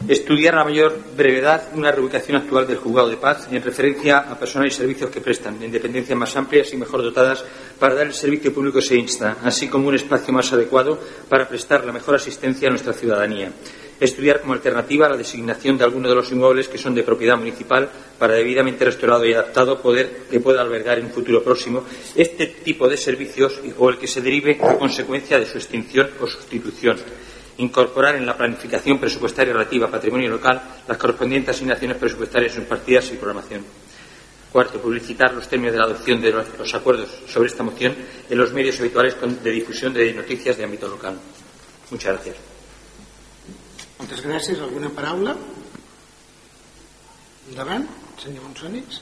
Estudiar 0.07 0.55
a 0.57 0.63
mayor 0.63 0.97
brevedad 1.15 1.69
una 1.73 1.91
reubicación 1.91 2.37
actual 2.37 2.67
del 2.67 2.77
juzgado 2.77 3.09
de 3.09 3.17
paz 3.17 3.47
en 3.51 3.63
referencia 3.63 4.19
a 4.19 4.37
personal 4.37 4.67
y 4.67 4.71
servicios 4.71 5.09
que 5.09 5.21
prestan, 5.21 5.61
en 5.61 5.71
dependencias 5.71 6.17
más 6.17 6.35
amplias 6.35 6.71
y 6.73 6.77
mejor 6.77 7.01
dotadas 7.01 7.43
para 7.79 7.95
dar 7.95 8.07
el 8.07 8.13
servicio 8.13 8.53
público 8.53 8.81
se 8.81 8.95
insta, 8.95 9.37
así 9.43 9.67
como 9.67 9.87
un 9.87 9.95
espacio 9.95 10.33
más 10.33 10.51
adecuado 10.53 10.99
para 11.29 11.47
prestar 11.47 11.85
la 11.85 11.93
mejor 11.93 12.15
asistencia 12.15 12.67
a 12.67 12.71
nuestra 12.71 12.93
ciudadanía 12.93 13.51
estudiar 13.99 14.41
como 14.41 14.53
alternativa 14.53 15.09
la 15.09 15.17
designación 15.17 15.77
de 15.77 15.83
algunos 15.83 16.09
de 16.09 16.15
los 16.15 16.31
inmuebles 16.31 16.67
que 16.67 16.77
son 16.77 16.93
de 16.93 17.03
propiedad 17.03 17.37
municipal 17.37 17.89
para 18.17 18.35
debidamente 18.35 18.85
restaurado 18.85 19.25
y 19.25 19.33
adaptado 19.33 19.81
poder 19.81 20.25
que 20.29 20.39
pueda 20.39 20.61
albergar 20.61 20.99
en 20.99 21.05
un 21.05 21.11
futuro 21.11 21.43
próximo 21.43 21.83
este 22.15 22.47
tipo 22.47 22.87
de 22.87 22.97
servicios 22.97 23.59
o 23.77 23.89
el 23.89 23.97
que 23.97 24.07
se 24.07 24.21
derive 24.21 24.59
a 24.61 24.77
consecuencia 24.77 25.39
de 25.39 25.45
su 25.45 25.57
extinción 25.57 26.09
o 26.21 26.27
sustitución. 26.27 26.97
Incorporar 27.57 28.15
en 28.15 28.25
la 28.25 28.37
planificación 28.37 28.99
presupuestaria 28.99 29.53
relativa 29.53 29.87
a 29.87 29.91
patrimonio 29.91 30.29
local 30.29 30.61
las 30.87 30.97
correspondientes 30.97 31.55
asignaciones 31.55 31.97
presupuestarias 31.97 32.55
en 32.57 32.65
partidas 32.65 33.11
y 33.11 33.17
programación. 33.17 33.65
Cuarto, 34.51 34.79
publicitar 34.79 35.33
los 35.33 35.47
términos 35.47 35.73
de 35.73 35.79
la 35.79 35.85
adopción 35.85 36.21
de 36.21 36.31
los, 36.31 36.73
acuerdos 36.73 37.09
sobre 37.27 37.47
esta 37.49 37.63
moción 37.63 37.95
en 38.29 38.37
los 38.37 38.53
medios 38.53 38.79
habituales 38.79 39.15
de 39.43 39.51
difusión 39.51 39.93
de 39.93 40.13
noticias 40.13 40.57
de 40.57 40.63
ámbito 40.63 40.87
local. 40.87 41.19
Muchas 41.91 42.13
gracias. 42.13 42.37
Moltes 43.97 44.21
gràcies. 44.21 44.59
Alguna 44.61 44.91
paraula? 44.93 45.33
Endavant, 47.49 47.87
senyor 48.21 48.43
Monsònix. 48.45 49.01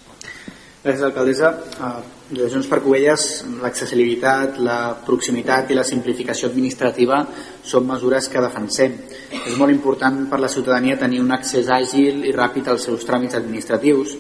Gràcies, 0.86 1.02
alcaldessa. 1.02 1.48
Uh, 1.82 2.16
de 2.30 2.46
Junts 2.46 2.68
per 2.70 2.78
Covelles, 2.84 3.24
l'accessibilitat, 3.58 4.60
la 4.62 4.94
proximitat 5.06 5.72
i 5.74 5.78
la 5.78 5.86
simplificació 5.86 6.52
administrativa 6.52 7.24
són 7.66 7.88
mesures 7.90 8.28
que 8.30 8.44
defensem. 8.44 8.94
És 9.40 9.56
molt 9.58 9.74
important 9.74 10.28
per 10.30 10.38
la 10.44 10.50
ciutadania 10.50 11.00
tenir 11.02 11.24
un 11.24 11.34
accés 11.34 11.72
àgil 11.74 12.22
i 12.30 12.34
ràpid 12.36 12.70
als 12.70 12.86
seus 12.86 13.06
tràmits 13.08 13.38
administratius 13.40 14.14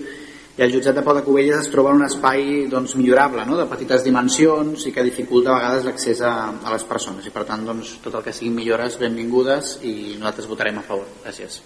i 0.58 0.64
el 0.66 0.74
jutjat 0.74 0.98
de 0.98 1.04
Pau 1.06 1.14
de 1.14 1.22
Cubelles 1.22 1.60
es 1.66 1.70
troba 1.70 1.92
en 1.92 2.00
un 2.00 2.08
espai 2.08 2.66
doncs, 2.72 2.96
millorable, 2.98 3.46
no? 3.46 3.58
de 3.60 3.66
petites 3.70 4.06
dimensions 4.06 4.88
i 4.90 4.94
que 4.96 5.04
dificulta 5.06 5.52
a 5.52 5.58
vegades 5.60 5.86
l'accés 5.86 6.22
a, 6.26 6.32
a 6.64 6.72
les 6.74 6.86
persones 6.88 7.28
i 7.28 7.34
per 7.36 7.44
tant 7.46 7.66
doncs, 7.68 8.00
tot 8.06 8.16
el 8.16 8.24
que 8.26 8.34
siguin 8.34 8.56
millores 8.58 8.98
benvingudes 9.02 9.76
i 9.84 10.16
nosaltres 10.16 10.50
votarem 10.50 10.80
a 10.82 10.86
favor. 10.88 11.12
Gràcies. 11.26 11.60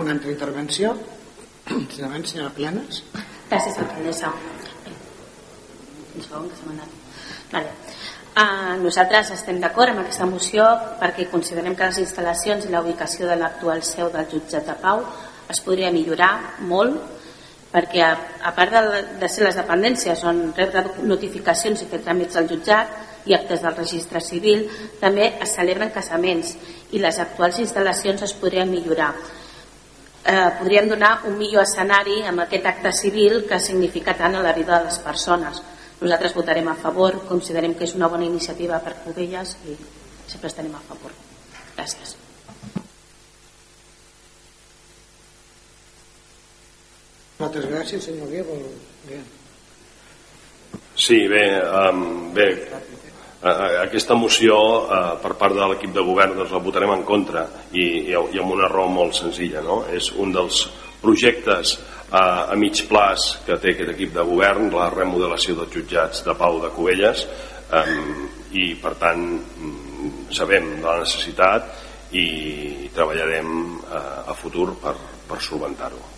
Una 0.00 0.16
altra 0.16 0.32
intervenció? 0.32 0.96
Senyora 1.94 2.50
Planes. 2.56 3.04
Gràcies, 3.50 3.78
alcaldessa. 3.78 4.32
Un 6.14 6.22
segon 6.24 6.48
que 6.48 6.58
s'ha 6.58 6.68
manat. 6.70 7.00
Vale. 7.52 7.72
Uh, 8.34 8.74
nosaltres 8.82 9.30
estem 9.36 9.60
d'acord 9.62 9.92
amb 9.92 10.02
aquesta 10.02 10.26
moció 10.26 10.64
perquè 10.98 11.28
considerem 11.30 11.76
que 11.78 11.86
les 11.86 12.00
instal·lacions 12.02 12.66
i 12.66 12.72
la 12.72 12.80
ubicació 12.82 13.28
de 13.30 13.36
l'actual 13.38 13.84
seu 13.86 14.10
del 14.10 14.26
jutjat 14.32 14.66
de 14.66 14.74
Pau 14.82 15.04
es 15.52 15.60
podria 15.62 15.92
millorar 15.94 16.32
molt 16.66 16.98
perquè 17.70 18.02
a, 18.02 18.10
a 18.50 18.52
part 18.56 18.74
de, 18.74 19.02
de 19.20 19.28
ser 19.30 19.46
les 19.46 19.60
dependències 19.60 20.24
on 20.26 20.48
rebre 20.56 20.82
notificacions 21.06 21.82
i 21.82 21.88
fer 21.92 22.02
tràmits 22.02 22.38
al 22.38 22.50
jutjat 22.50 22.90
i 23.30 23.34
actes 23.38 23.62
del 23.62 23.74
registre 23.78 24.20
civil, 24.20 24.66
també 25.00 25.30
es 25.42 25.54
celebren 25.56 25.94
casaments 25.94 26.56
i 26.92 27.00
les 27.02 27.18
actuals 27.22 27.58
instal·lacions 27.62 28.26
es 28.26 28.34
podrien 28.38 28.70
millorar. 28.70 29.14
Eh, 30.26 30.50
podrien 30.58 30.88
donar 30.88 31.20
un 31.28 31.36
millor 31.36 31.66
escenari 31.66 32.22
amb 32.24 32.40
aquest 32.46 32.64
acte 32.64 32.92
civil 32.96 33.42
que 33.48 33.58
significa 33.60 34.14
tant 34.16 34.38
a 34.38 34.40
la 34.44 34.54
vida 34.56 34.78
de 34.78 34.86
les 34.86 34.96
persones. 35.04 35.60
Nosaltres 36.00 36.32
votarem 36.34 36.68
a 36.72 36.76
favor, 36.80 37.18
considerem 37.28 37.74
que 37.76 37.84
és 37.84 37.92
una 37.94 38.08
bona 38.08 38.24
iniciativa 38.24 38.80
per 38.80 38.96
Covelles 39.04 39.52
i 39.68 39.76
sempre 40.26 40.48
estarem 40.48 40.72
a 40.72 40.80
favor. 40.88 41.12
Gràcies. 41.76 42.16
Moltes 47.38 47.68
gràcies, 47.68 48.08
senyor 48.08 48.32
Guia. 48.32 49.22
Sí, 50.96 51.26
bé, 51.28 51.44
um, 51.68 52.32
bé 52.32 52.48
aquesta 53.44 54.16
moció 54.16 54.56
uh, 54.56 55.16
per 55.20 55.34
part 55.40 55.56
de 55.56 55.66
l'equip 55.68 55.92
de 55.92 56.04
govern 56.04 56.36
doncs 56.38 56.52
la 56.54 56.62
votarem 56.64 56.94
en 56.94 57.02
contra 57.04 57.44
i, 57.72 57.84
i, 57.84 58.14
i 58.14 58.40
amb 58.40 58.54
una 58.54 58.70
raó 58.72 58.88
molt 58.88 59.18
senzilla 59.18 59.60
no? 59.64 59.82
és 59.92 60.10
un 60.16 60.32
dels 60.32 60.62
projectes 61.02 61.74
uh, 61.76 62.52
a 62.52 62.56
mig 62.56 62.80
plaç 62.88 63.34
que 63.44 63.58
té 63.60 63.74
aquest 63.74 63.92
equip 63.92 64.14
de 64.16 64.24
govern 64.24 64.72
la 64.72 64.88
remodelació 64.94 65.58
dels 65.58 65.76
jutjats 65.76 66.24
de 66.24 66.36
Pau 66.40 66.56
de 66.62 66.72
Cubelles 66.72 67.26
um, 67.68 68.24
i 68.56 68.72
per 68.80 68.94
tant 69.02 69.26
mm, 69.36 70.32
sabem 70.32 70.76
de 70.78 70.88
la 70.88 70.98
necessitat 71.04 71.68
i 72.16 72.26
treballarem 72.94 73.54
uh, 73.84 74.32
a 74.32 74.40
futur 74.40 74.70
per, 74.80 74.96
per 75.28 75.42
solventar-ho 75.42 76.14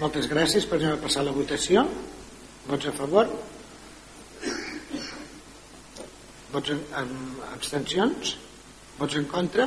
moltes 0.00 0.26
gràcies. 0.26 0.64
per 0.66 0.80
passar 1.02 1.22
la 1.22 1.32
votació. 1.32 1.84
Vots 2.66 2.86
a 2.86 2.92
favor? 2.92 3.28
Vots 6.54 6.70
en, 6.70 6.80
en 6.94 7.08
abstencions? 7.50 8.36
Vots 9.00 9.16
en 9.18 9.24
contra? 9.26 9.66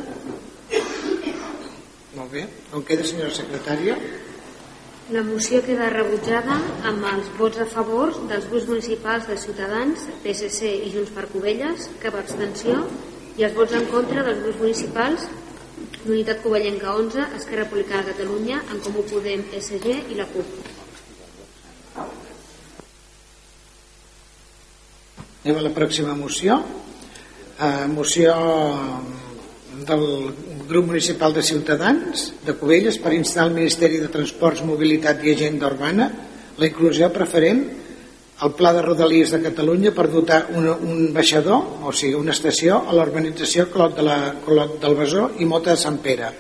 Molt 2.16 2.32
bé. 2.32 2.46
Com 2.72 2.86
queda, 2.88 3.04
senyora 3.10 3.34
secretària? 3.36 3.98
La 5.12 5.24
moció 5.28 5.60
queda 5.66 5.90
rebutjada 5.92 6.56
amb 6.88 7.04
els 7.12 7.28
vots 7.40 7.60
a 7.64 7.68
favor 7.74 8.16
dels 8.32 8.48
grups 8.52 8.70
municipals 8.72 9.28
de 9.28 9.38
Ciutadans, 9.44 10.08
PSC 10.24 10.72
i 10.88 10.94
Junts 10.96 11.12
per 11.16 11.28
Covelles, 11.34 11.90
cap 12.04 12.16
abstenció, 12.20 12.80
i 13.36 13.44
els 13.48 13.56
vots 13.60 13.76
en 13.76 13.88
contra 13.92 14.24
dels 14.24 14.42
grups 14.46 14.64
municipals 14.64 15.28
l'Unitat 16.08 16.40
Covellenca 16.44 16.96
11, 16.96 17.30
Esquerra 17.38 17.66
Republicana 17.68 18.08
de 18.08 18.16
Catalunya, 18.16 18.64
en 18.72 18.84
Comú 18.88 19.04
Podem, 19.12 19.44
SG 19.60 20.00
i 20.08 20.20
la 20.20 20.28
CUP. 20.32 20.87
Anem 25.48 25.62
a 25.62 25.64
la 25.64 25.70
pròxima 25.72 26.12
moció. 26.12 26.58
Uh, 26.60 27.86
moció 27.88 28.34
del 29.88 30.02
grup 30.68 30.90
municipal 30.90 31.32
de 31.32 31.40
Ciutadans 31.40 32.26
de 32.44 32.56
Cubelles 32.60 32.98
per 33.00 33.14
instar 33.16 33.46
al 33.46 33.54
Ministeri 33.56 34.02
de 34.02 34.10
Transports, 34.12 34.66
Mobilitat 34.68 35.24
i 35.24 35.32
Agenda 35.38 35.70
Urbana 35.72 36.10
la 36.58 36.68
inclusió 36.68 37.08
preferent 37.16 37.64
el 38.44 38.54
Pla 38.60 38.74
de 38.76 38.84
Rodalies 38.90 39.32
de 39.32 39.40
Catalunya 39.46 39.96
per 39.96 40.10
dotar 40.12 40.42
un, 40.52 40.68
un 40.68 41.08
baixador, 41.16 41.80
o 41.80 41.96
sigui, 41.96 42.20
una 42.20 42.36
estació 42.36 42.82
a 42.84 43.00
l'urbanització 43.00 43.70
Clot, 43.72 43.96
de 43.96 44.04
la, 44.10 44.20
Clot 44.44 44.76
del 44.84 45.00
Besó 45.00 45.30
i 45.40 45.48
Mota 45.48 45.72
de 45.72 45.80
Sant 45.80 46.04
Pere. 46.04 46.34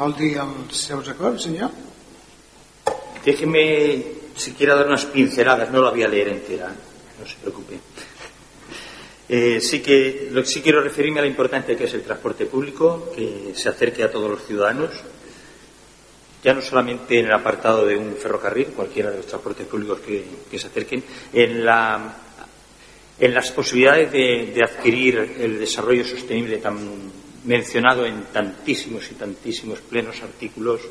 Vol 0.00 0.16
dir 0.16 0.38
els 0.40 0.88
seus 0.88 1.12
acords, 1.12 1.50
senyor? 1.50 1.68
Déjeme 3.28 3.68
siquiera 4.40 4.80
dar 4.80 4.88
unas 4.88 5.04
pinceladas, 5.04 5.68
no 5.68 5.84
la 5.84 5.92
voy 5.92 6.08
a 6.08 6.08
leer 6.08 6.30
entera, 6.32 6.72
no 7.20 7.26
se 7.26 7.36
preocupe. 7.36 7.78
Eh, 9.28 9.60
sí 9.60 9.80
que 9.80 10.30
sí 10.44 10.62
quiero 10.62 10.80
referirme 10.80 11.18
a 11.18 11.22
la 11.22 11.28
importancia 11.28 11.76
que 11.76 11.84
es 11.84 11.94
el 11.94 12.02
transporte 12.02 12.46
público, 12.46 13.10
que 13.14 13.52
se 13.54 13.68
acerque 13.68 14.04
a 14.04 14.10
todos 14.10 14.30
los 14.30 14.46
ciudadanos, 14.46 14.90
ya 16.44 16.54
no 16.54 16.62
solamente 16.62 17.18
en 17.18 17.26
el 17.26 17.32
apartado 17.32 17.84
de 17.84 17.96
un 17.96 18.14
ferrocarril, 18.14 18.68
cualquiera 18.68 19.10
de 19.10 19.16
los 19.16 19.26
transportes 19.26 19.66
públicos 19.66 19.98
que, 20.00 20.58
se 20.58 20.68
acerquen, 20.68 21.02
en, 21.32 21.64
la, 21.64 22.18
en 23.18 23.34
las 23.34 23.50
posibilidades 23.50 24.12
de, 24.12 24.52
de, 24.54 24.62
adquirir 24.62 25.36
el 25.40 25.58
desarrollo 25.58 26.04
sostenible 26.04 26.58
tan 26.58 26.78
mencionado 27.46 28.06
en 28.06 28.26
tantísimos 28.32 29.10
y 29.10 29.14
tantísimos 29.14 29.80
plenos 29.80 30.22
artículos 30.22 30.82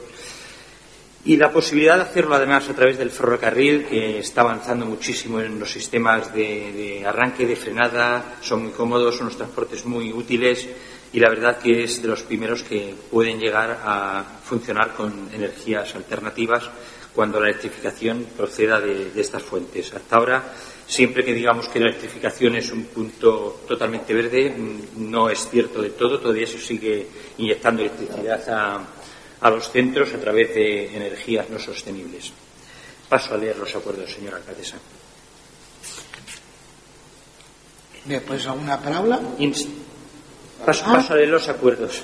y 1.25 1.37
la 1.37 1.51
posibilidad 1.51 1.95
de 1.95 2.03
hacerlo 2.03 2.35
además 2.35 2.69
a 2.69 2.75
través 2.75 2.99
del 2.99 3.09
ferrocarril 3.09 3.85
que 3.85 4.19
está 4.19 4.41
avanzando 4.41 4.85
muchísimo 4.85 5.41
en 5.41 5.59
los 5.59 5.71
sistemas 5.71 6.31
de, 6.33 6.71
de 6.71 7.05
arranque, 7.05 7.47
de 7.47 7.55
frenada, 7.55 8.35
son 8.41 8.63
muy 8.63 8.71
cómodos, 8.71 9.17
son 9.17 9.25
los 9.27 9.35
transportes 9.35 9.85
muy 9.85 10.13
útiles 10.13 10.67
y 11.11 11.19
la 11.19 11.29
verdad 11.29 11.57
que 11.57 11.83
es 11.83 11.99
de 11.99 12.09
los 12.09 12.21
primeros 12.21 12.61
que 12.61 12.93
pueden 13.09 13.39
llegar 13.39 13.79
a 13.83 14.23
funcionar 14.43 14.93
con 14.93 15.29
energías 15.33 15.95
alternativas 15.95 16.69
cuando 17.15 17.39
la 17.39 17.47
electrificación 17.47 18.27
proceda 18.37 18.79
de, 18.79 19.11
de 19.11 19.21
estas 19.21 19.41
fuentes. 19.41 19.93
Hasta 19.93 20.17
ahora, 20.17 20.43
siempre 20.85 21.23
que 21.23 21.33
digamos 21.33 21.69
que 21.69 21.79
la 21.79 21.87
electrificación 21.87 22.55
es 22.55 22.71
un 22.71 22.83
punto 22.85 23.61
totalmente 23.67 24.13
verde, 24.13 24.53
mm, 24.55 25.09
no 25.09 25.29
es 25.29 25.49
cierto 25.49 25.81
de 25.81 25.91
todo, 25.91 26.19
todavía 26.19 26.45
se 26.45 26.59
sigue 26.59 27.07
inyectando 27.37 27.81
electricidad 27.81 28.49
a, 28.49 28.81
a 29.41 29.49
los 29.49 29.69
centros 29.71 30.13
a 30.13 30.17
través 30.19 30.53
de 30.55 30.95
energías 30.95 31.49
no 31.49 31.59
sostenibles. 31.59 32.31
Paso 33.09 33.33
a 33.33 33.37
leer 33.37 33.57
los 33.57 33.75
acuerdos, 33.75 34.11
señora 34.11 34.37
alcaldesa. 34.37 34.77
Bé, 38.05 38.21
pues 38.21 38.45
alguna 38.45 38.79
paraula? 38.79 39.19
Inst- 39.39 39.67
Paso, 40.65 40.85
paso 40.85 41.13
a 41.13 41.17
leer 41.17 41.29
los 41.29 41.47
acuerdos. 41.49 42.01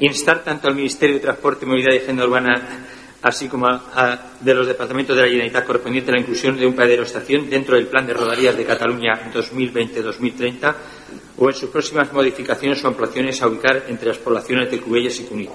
Instar 0.00 0.44
tanto 0.44 0.68
al 0.68 0.74
Ministerio 0.74 1.16
de 1.16 1.20
Transporte, 1.20 1.66
Movilidad 1.66 1.92
y 1.94 1.98
Agenda 1.98 2.24
Urbana, 2.24 2.86
así 3.22 3.48
como 3.48 3.66
a, 3.66 3.82
a- 3.94 4.30
de 4.40 4.54
los 4.54 4.66
departamentos 4.66 5.16
de 5.16 5.22
la 5.22 5.28
Generalitat 5.28 5.64
correspondiente 5.66 6.10
a 6.10 6.14
la 6.14 6.20
inclusión 6.20 6.56
de 6.58 6.66
un 6.66 6.74
paradero 6.74 7.02
estación 7.04 7.48
dentro 7.50 7.76
del 7.76 7.86
Plan 7.86 8.06
de 8.06 8.14
Rodalías 8.14 8.56
de 8.56 8.64
Cataluña 8.64 9.30
2020-2030 9.32 10.74
o 11.38 11.48
en 11.48 11.54
sus 11.54 11.70
próximas 11.70 12.12
modificaciones 12.12 12.82
o 12.84 12.88
ampliaciones 12.88 13.40
a 13.42 13.48
ubicar 13.48 13.84
entre 13.88 14.08
las 14.08 14.18
poblaciones 14.18 14.70
de 14.70 14.80
Cubelles 14.80 15.18
y 15.20 15.24
Cunit. 15.24 15.50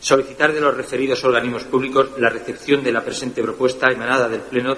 Solicitar 0.00 0.52
de 0.52 0.60
los 0.60 0.76
referidos 0.76 1.24
organismos 1.24 1.64
públicos 1.64 2.10
la 2.18 2.30
recepción 2.30 2.82
de 2.84 2.92
la 2.92 3.04
presente 3.04 3.42
propuesta 3.42 3.90
emanada 3.90 4.28
del 4.28 4.40
Pleno 4.42 4.76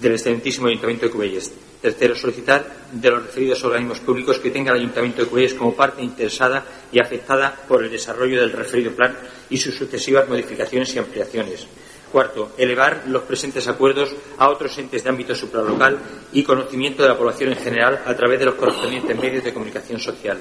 del 0.00 0.12
excelentísimo 0.12 0.66
Ayuntamiento 0.66 1.06
de 1.06 1.12
Cubelles. 1.12 1.52
Tercero, 1.80 2.14
solicitar 2.14 2.64
de 2.92 3.10
los 3.10 3.22
referidos 3.24 3.62
organismos 3.64 4.00
públicos 4.00 4.38
que 4.38 4.50
tenga 4.50 4.72
el 4.72 4.80
Ayuntamiento 4.80 5.22
de 5.22 5.28
Cubelles 5.28 5.54
como 5.54 5.74
parte 5.74 6.02
interesada 6.02 6.64
y 6.90 7.00
afectada 7.00 7.54
por 7.68 7.84
el 7.84 7.90
desarrollo 7.90 8.40
del 8.40 8.52
referido 8.52 8.92
plan 8.92 9.16
y 9.50 9.56
sus 9.56 9.74
sucesivas 9.76 10.28
modificaciones 10.28 10.94
y 10.94 10.98
ampliaciones. 10.98 11.66
Cuarto, 12.10 12.52
elevar 12.56 13.04
los 13.08 13.24
presentes 13.24 13.66
acuerdos 13.66 14.14
a 14.38 14.48
otros 14.48 14.76
entes 14.78 15.02
de 15.02 15.10
ámbito 15.10 15.34
supralocal 15.34 15.98
y 16.32 16.42
conocimiento 16.42 17.02
de 17.02 17.08
la 17.08 17.18
población 17.18 17.50
en 17.52 17.58
general 17.58 18.02
a 18.06 18.14
través 18.14 18.38
de 18.38 18.46
los 18.46 18.54
correspondientes 18.54 19.18
medios 19.18 19.42
de 19.42 19.52
comunicación 19.52 19.98
social. 19.98 20.40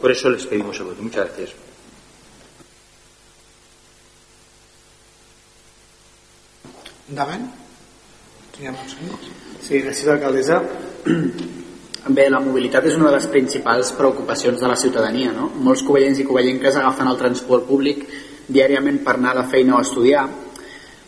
Por 0.00 0.10
eso 0.10 0.30
les 0.30 0.46
pedimos 0.46 0.78
el 0.78 0.86
voto. 0.86 1.02
Muchas 1.02 1.26
gracias. 1.26 1.69
Endavant. 7.10 7.48
Sí, 9.60 9.80
gràcies, 9.82 10.06
alcaldessa. 10.12 10.60
Bé, 12.16 12.26
la 12.30 12.38
mobilitat 12.40 12.86
és 12.86 12.94
una 12.96 13.08
de 13.08 13.16
les 13.16 13.26
principals 13.32 13.90
preocupacions 13.98 14.60
de 14.62 14.68
la 14.70 14.76
ciutadania. 14.78 15.32
No? 15.34 15.48
Molts 15.66 15.82
covellents 15.86 16.20
i 16.22 16.26
covellenques 16.28 16.78
agafen 16.78 17.10
el 17.10 17.18
transport 17.18 17.66
públic 17.66 18.06
diàriament 18.46 19.02
per 19.02 19.16
anar 19.16 19.34
a 19.34 19.40
la 19.40 19.48
feina 19.50 19.74
o 19.74 19.80
a 19.80 19.86
estudiar. 19.86 20.22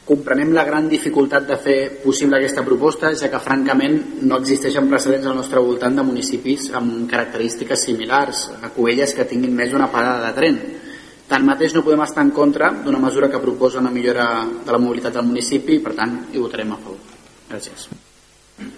Comprenem 0.03 0.51
la 0.57 0.67
gran 0.67 0.89
dificultat 0.91 1.47
de 1.47 1.57
fer 1.63 1.79
possible 2.03 2.37
aquesta 2.37 2.65
proposta, 2.67 3.13
ja 3.15 3.31
que 3.31 3.41
francament 3.41 3.99
no 4.27 4.41
existeixen 4.43 4.91
precedents 4.91 5.31
al 5.31 5.39
nostre 5.39 5.63
voltant 5.63 5.95
de 5.97 6.05
municipis 6.07 6.73
amb 6.75 7.07
característiques 7.11 7.87
similars 7.87 8.49
a 8.59 8.73
Covelles 8.75 9.15
que 9.15 9.29
tinguin 9.31 9.55
més 9.55 9.71
d'una 9.71 9.93
parada 9.95 10.27
de 10.27 10.35
tren. 10.41 10.59
Tanmateix 11.33 11.73
no 11.73 11.81
podem 11.81 12.03
estar 12.05 12.21
en 12.27 12.31
contra 12.37 12.69
d'una 12.85 12.99
mesura 13.01 13.31
que 13.33 13.41
proposa 13.41 13.81
una 13.81 13.91
millora 13.91 14.27
de 14.45 14.73
la 14.75 14.79
mobilitat 14.79 15.15
del 15.17 15.25
municipi 15.25 15.79
i 15.79 15.81
per 15.81 15.95
tant 15.97 16.19
hi 16.29 16.43
votarem 16.43 16.75
a 16.75 16.77
favor. 16.77 16.99
Gràcies. 17.49 17.87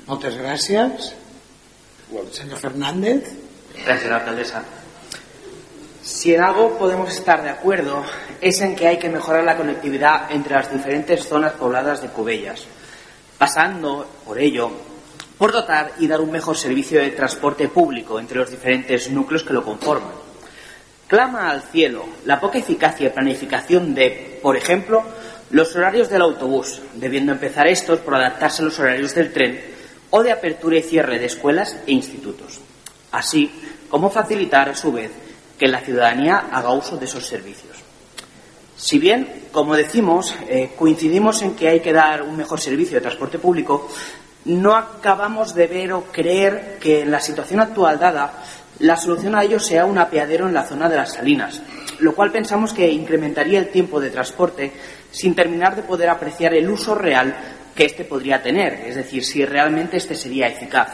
Moltes 0.06 0.36
gràcies. 0.38 1.10
Senyor 2.30 2.60
Fernández. 2.62 3.32
Gracias, 3.84 4.12
alcaldesa. 4.12 4.62
Si 6.04 6.34
en 6.34 6.42
algo 6.42 6.78
podemos 6.78 7.10
estar 7.10 7.42
de 7.42 7.50
acuerdo 7.50 8.04
es 8.40 8.60
en 8.60 8.76
que 8.76 8.86
hay 8.86 8.98
que 8.98 9.08
mejorar 9.08 9.42
la 9.42 9.56
conectividad 9.56 10.30
entre 10.30 10.54
las 10.54 10.70
diferentes 10.70 11.26
zonas 11.26 11.54
pobladas 11.54 12.02
de 12.02 12.08
Cubellas, 12.08 12.66
pasando, 13.36 14.06
por 14.24 14.38
ello, 14.38 14.70
por 15.38 15.50
dotar 15.50 15.94
y 15.98 16.06
dar 16.06 16.20
un 16.20 16.30
mejor 16.30 16.56
servicio 16.56 17.00
de 17.00 17.10
transporte 17.10 17.68
público 17.68 18.20
entre 18.20 18.38
los 18.38 18.50
diferentes 18.50 19.10
núcleos 19.10 19.42
que 19.42 19.54
lo 19.54 19.64
conforman. 19.64 20.23
Clama 21.06 21.50
al 21.50 21.62
cielo 21.62 22.06
la 22.24 22.40
poca 22.40 22.58
eficacia 22.58 23.08
y 23.08 23.10
planificación 23.10 23.94
de, 23.94 24.38
por 24.42 24.56
ejemplo, 24.56 25.04
los 25.50 25.76
horarios 25.76 26.08
del 26.08 26.22
autobús, 26.22 26.80
debiendo 26.94 27.32
empezar 27.32 27.66
estos 27.66 28.00
por 28.00 28.14
adaptarse 28.14 28.62
a 28.62 28.64
los 28.64 28.78
horarios 28.78 29.14
del 29.14 29.32
tren 29.32 29.60
o 30.10 30.22
de 30.22 30.32
apertura 30.32 30.78
y 30.78 30.82
cierre 30.82 31.18
de 31.18 31.26
escuelas 31.26 31.76
e 31.86 31.92
institutos, 31.92 32.60
así 33.12 33.50
como 33.88 34.10
facilitar, 34.10 34.68
a 34.68 34.74
su 34.74 34.92
vez, 34.92 35.10
que 35.58 35.68
la 35.68 35.80
ciudadanía 35.80 36.46
haga 36.50 36.72
uso 36.72 36.96
de 36.96 37.04
esos 37.04 37.26
servicios. 37.26 37.76
Si 38.76 38.98
bien, 38.98 39.44
como 39.52 39.76
decimos, 39.76 40.34
eh, 40.48 40.72
coincidimos 40.76 41.42
en 41.42 41.54
que 41.54 41.68
hay 41.68 41.80
que 41.80 41.92
dar 41.92 42.22
un 42.22 42.36
mejor 42.36 42.60
servicio 42.60 42.96
de 42.96 43.02
transporte 43.02 43.38
público, 43.38 43.88
no 44.44 44.76
acabamos 44.76 45.54
de 45.54 45.66
ver 45.66 45.92
o 45.92 46.04
creer 46.04 46.78
que 46.80 47.02
en 47.02 47.10
la 47.10 47.20
situación 47.20 47.60
actual 47.60 47.98
dada 47.98 48.32
la 48.80 48.96
solución 48.96 49.34
a 49.34 49.44
ello 49.44 49.60
sea 49.60 49.84
un 49.84 49.98
apeadero 49.98 50.48
en 50.48 50.54
la 50.54 50.64
zona 50.64 50.88
de 50.88 50.96
las 50.96 51.12
salinas, 51.12 51.62
lo 52.00 52.14
cual 52.14 52.32
pensamos 52.32 52.72
que 52.72 52.90
incrementaría 52.90 53.58
el 53.58 53.68
tiempo 53.68 54.00
de 54.00 54.10
transporte 54.10 54.72
sin 55.10 55.34
terminar 55.34 55.76
de 55.76 55.82
poder 55.82 56.08
apreciar 56.08 56.54
el 56.54 56.68
uso 56.68 56.94
real 56.94 57.34
que 57.74 57.84
éste 57.84 58.04
podría 58.04 58.42
tener, 58.42 58.74
es 58.86 58.96
decir, 58.96 59.24
si 59.24 59.44
realmente 59.44 59.96
este 59.96 60.14
sería 60.14 60.48
eficaz. 60.48 60.88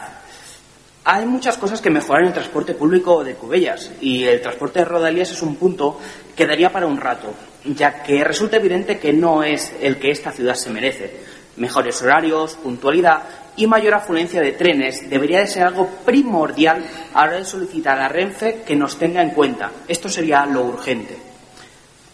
Hay 1.03 1.25
muchas 1.25 1.57
cosas 1.57 1.81
que 1.81 1.89
mejorar 1.89 2.21
en 2.21 2.27
el 2.27 2.33
transporte 2.33 2.75
público 2.75 3.23
de 3.23 3.33
Cubellas 3.33 3.91
y 4.01 4.23
el 4.23 4.39
transporte 4.39 4.79
de 4.79 4.85
Rodalías 4.85 5.31
es 5.31 5.41
un 5.41 5.55
punto 5.55 5.99
que 6.35 6.45
daría 6.45 6.71
para 6.71 6.85
un 6.85 6.97
rato, 6.97 7.33
ya 7.65 8.03
que 8.03 8.23
resulta 8.23 8.57
evidente 8.57 8.99
que 8.99 9.11
no 9.11 9.43
es 9.43 9.73
el 9.81 9.97
que 9.97 10.11
esta 10.11 10.31
ciudad 10.31 10.53
se 10.53 10.69
merece. 10.69 11.11
Mejores 11.57 11.99
horarios, 12.03 12.53
puntualidad 12.55 13.23
y 13.61 13.67
mayor 13.67 13.93
afluencia 13.93 14.41
de 14.41 14.53
trenes 14.53 15.07
debería 15.07 15.39
de 15.39 15.45
ser 15.45 15.61
algo 15.61 15.87
primordial 16.03 16.83
a 17.13 17.21
la 17.21 17.27
hora 17.27 17.37
de 17.37 17.45
solicitar 17.45 17.99
a 17.99 18.07
Renfe 18.07 18.63
que 18.65 18.75
nos 18.75 18.97
tenga 18.97 19.21
en 19.21 19.29
cuenta. 19.29 19.69
Esto 19.87 20.09
sería 20.09 20.47
lo 20.47 20.63
urgente. 20.63 21.15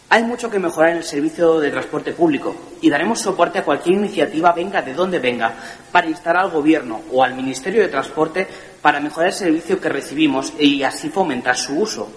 Hay 0.10 0.24
mucho 0.24 0.50
que 0.50 0.60
mejorar 0.60 0.92
en 0.92 0.98
el 0.98 1.04
servicio 1.06 1.62
de 1.62 1.72
transporte 1.72 2.12
público 2.12 2.54
y 2.82 2.90
daremos 2.90 3.22
soporte 3.22 3.60
a 3.60 3.64
cualquier 3.64 3.96
iniciativa, 3.96 4.52
venga 4.52 4.82
de 4.82 4.94
donde 4.94 5.20
venga, 5.20 5.54
para 5.90 6.10
instar 6.10 6.36
al 6.36 6.50
Gobierno 6.50 7.04
o 7.14 7.24
al 7.24 7.34
Ministerio 7.34 7.82
de 7.82 7.88
Transporte 7.88 8.46
para 8.82 9.00
mejorar 9.00 9.30
el 9.30 9.36
servicio 9.36 9.80
que 9.80 9.88
recibimos 9.88 10.52
y 10.60 10.84
así 10.84 11.08
fomentar 11.08 11.56
su 11.56 11.80
uso. 11.80 12.10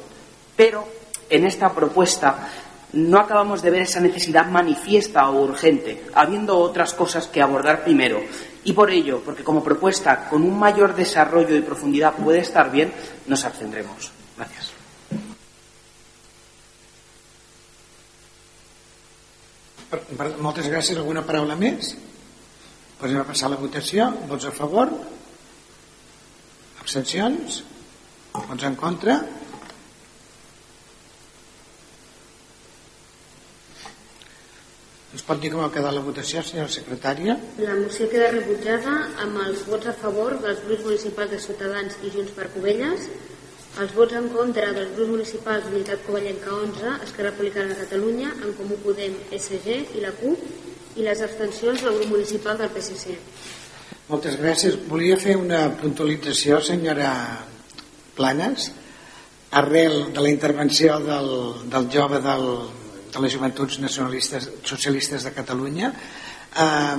Pero 0.57 0.89
en 1.29 1.47
esta 1.47 1.73
propuesta 1.73 2.49
no 2.95 3.21
acabamos 3.21 3.63
de 3.63 3.71
ver 3.71 3.83
esa 3.83 4.01
necesidad 4.01 4.47
manifiesta 4.47 5.31
o 5.31 5.45
urgente, 5.45 6.03
habiendo 6.15 6.59
otras 6.59 6.95
cosas 6.95 7.29
que 7.29 7.41
abordar 7.41 7.85
primero. 7.85 8.21
Y 8.65 8.73
por 8.73 8.91
ello, 8.91 9.23
porque 9.25 9.43
como 9.43 9.65
propuesta 9.65 10.29
con 10.29 10.43
un 10.43 10.59
mayor 10.59 10.95
desarrollo 10.95 11.57
y 11.57 11.63
profundidad 11.63 12.15
puede 12.15 12.41
estar 12.41 12.71
bien, 12.71 12.93
nos 13.27 13.45
abstendremos. 13.45 14.13
Gracias. 14.37 14.73
Moltes 20.39 20.69
gràcies. 20.71 20.99
Alguna 21.01 21.25
paraula 21.27 21.57
més? 21.59 21.97
Pues 23.01 23.11
anem 23.11 23.25
a 23.25 23.27
passar 23.27 23.51
la 23.51 23.59
votació. 23.59 24.07
Vots 24.31 24.47
a 24.47 24.53
favor? 24.55 24.93
Abstencions? 26.79 27.63
Vots 28.37 28.67
en 28.69 28.77
contra? 28.79 29.19
Ens 35.11 35.25
pot 35.27 35.41
dir 35.43 35.51
com 35.51 35.65
ha 35.65 35.73
quedat 35.75 35.95
la 35.97 36.05
votació, 36.07 36.43
senyora 36.47 36.71
secretària? 36.71 37.35
La 37.59 37.75
moció 37.75 38.07
queda 38.13 38.29
rebutjada 38.31 38.93
amb 39.25 39.41
els 39.43 39.65
vots 39.67 39.91
a 39.91 39.95
favor 39.99 40.37
dels 40.45 40.61
grups 40.69 40.87
municipals 40.87 41.33
de 41.35 41.41
Ciutadans 41.43 41.97
i 42.07 42.13
Junts 42.15 42.37
per 42.37 42.47
Covelles, 42.55 43.09
els 43.83 43.95
vots 43.97 44.15
en 44.21 44.29
contra 44.31 44.71
dels 44.77 44.95
grups 44.95 45.11
municipals 45.17 45.67
d'Unitat 45.67 46.07
Covellenca 46.07 46.55
11, 46.55 46.95
Esquerra 47.09 47.33
Republicana 47.33 47.75
de 47.75 47.81
Catalunya, 47.83 48.31
En 48.39 48.55
Comú 48.59 48.79
Podem, 48.85 49.19
SG 49.35 49.81
i 49.99 50.05
la 50.05 50.15
CUP, 50.23 50.47
i 50.95 51.07
les 51.07 51.23
abstencions 51.27 51.83
del 51.83 51.99
grup 51.99 52.15
municipal 52.15 52.59
del 52.59 52.71
PSC. 52.75 53.19
Moltes 54.11 54.39
gràcies. 54.39 54.79
Volia 54.91 55.19
fer 55.19 55.37
una 55.39 55.69
puntualització, 55.81 56.63
senyora 56.63 57.11
Planes, 58.15 58.71
arrel 59.59 60.13
de 60.15 60.23
la 60.23 60.31
intervenció 60.31 60.99
del, 61.03 61.31
del 61.71 61.91
jove 61.95 62.23
del, 62.23 62.47
de 63.11 63.23
les 63.23 63.35
joventuts 63.35 63.81
nacionalistes 63.83 64.51
socialistes 64.65 65.25
de 65.27 65.33
Catalunya. 65.35 65.93
Eh, 66.51 66.99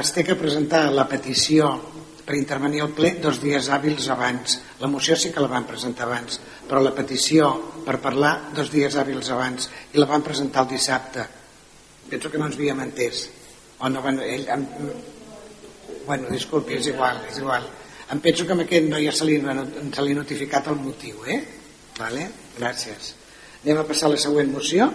es 0.00 0.12
té 0.14 0.24
que 0.26 0.38
presentar 0.38 0.88
la 0.94 1.06
petició 1.10 1.72
per 2.26 2.38
intervenir 2.38 2.84
al 2.84 2.92
ple 2.94 3.16
dos 3.22 3.40
dies 3.42 3.68
hàbils 3.74 4.06
abans. 4.14 4.60
La 4.78 4.90
moció 4.90 5.16
sí 5.18 5.32
que 5.34 5.42
la 5.42 5.50
van 5.50 5.66
presentar 5.66 6.06
abans, 6.06 6.38
però 6.68 6.82
la 6.82 6.94
petició 6.94 7.50
per 7.86 7.98
parlar 8.02 8.52
dos 8.54 8.70
dies 8.70 8.94
hàbils 8.94 9.32
abans 9.34 9.70
i 9.92 9.98
la 9.98 10.06
van 10.06 10.22
presentar 10.22 10.62
el 10.62 10.74
dissabte. 10.76 11.26
Penso 12.10 12.30
que 12.30 12.38
no 12.38 12.46
ens 12.46 12.58
havíem 12.58 12.82
entès. 12.86 13.28
O 13.80 13.88
no, 13.88 14.02
bueno, 14.02 14.22
ell, 14.22 14.46
em, 14.46 14.66
bueno, 16.06 16.28
disculpi, 16.30 16.76
és 16.78 16.90
igual, 16.92 17.22
és 17.30 17.38
igual. 17.38 17.66
Em 18.10 18.20
penso 18.22 18.46
que 18.46 18.54
amb 18.54 18.66
aquest 18.66 18.86
no 18.90 18.98
ja 19.02 19.14
se 19.14 19.26
li, 19.26 19.38
se 19.40 20.04
li 20.06 20.14
notificat 20.18 20.70
el 20.70 20.78
motiu, 20.82 21.24
eh? 21.26 21.40
Vale? 21.98 22.28
Gràcies. 22.58 23.14
Anem 23.60 23.76
a 23.76 23.84
passar 23.84 24.08
a 24.08 24.14
la 24.14 24.20
següent 24.20 24.48
moció. 24.54 24.86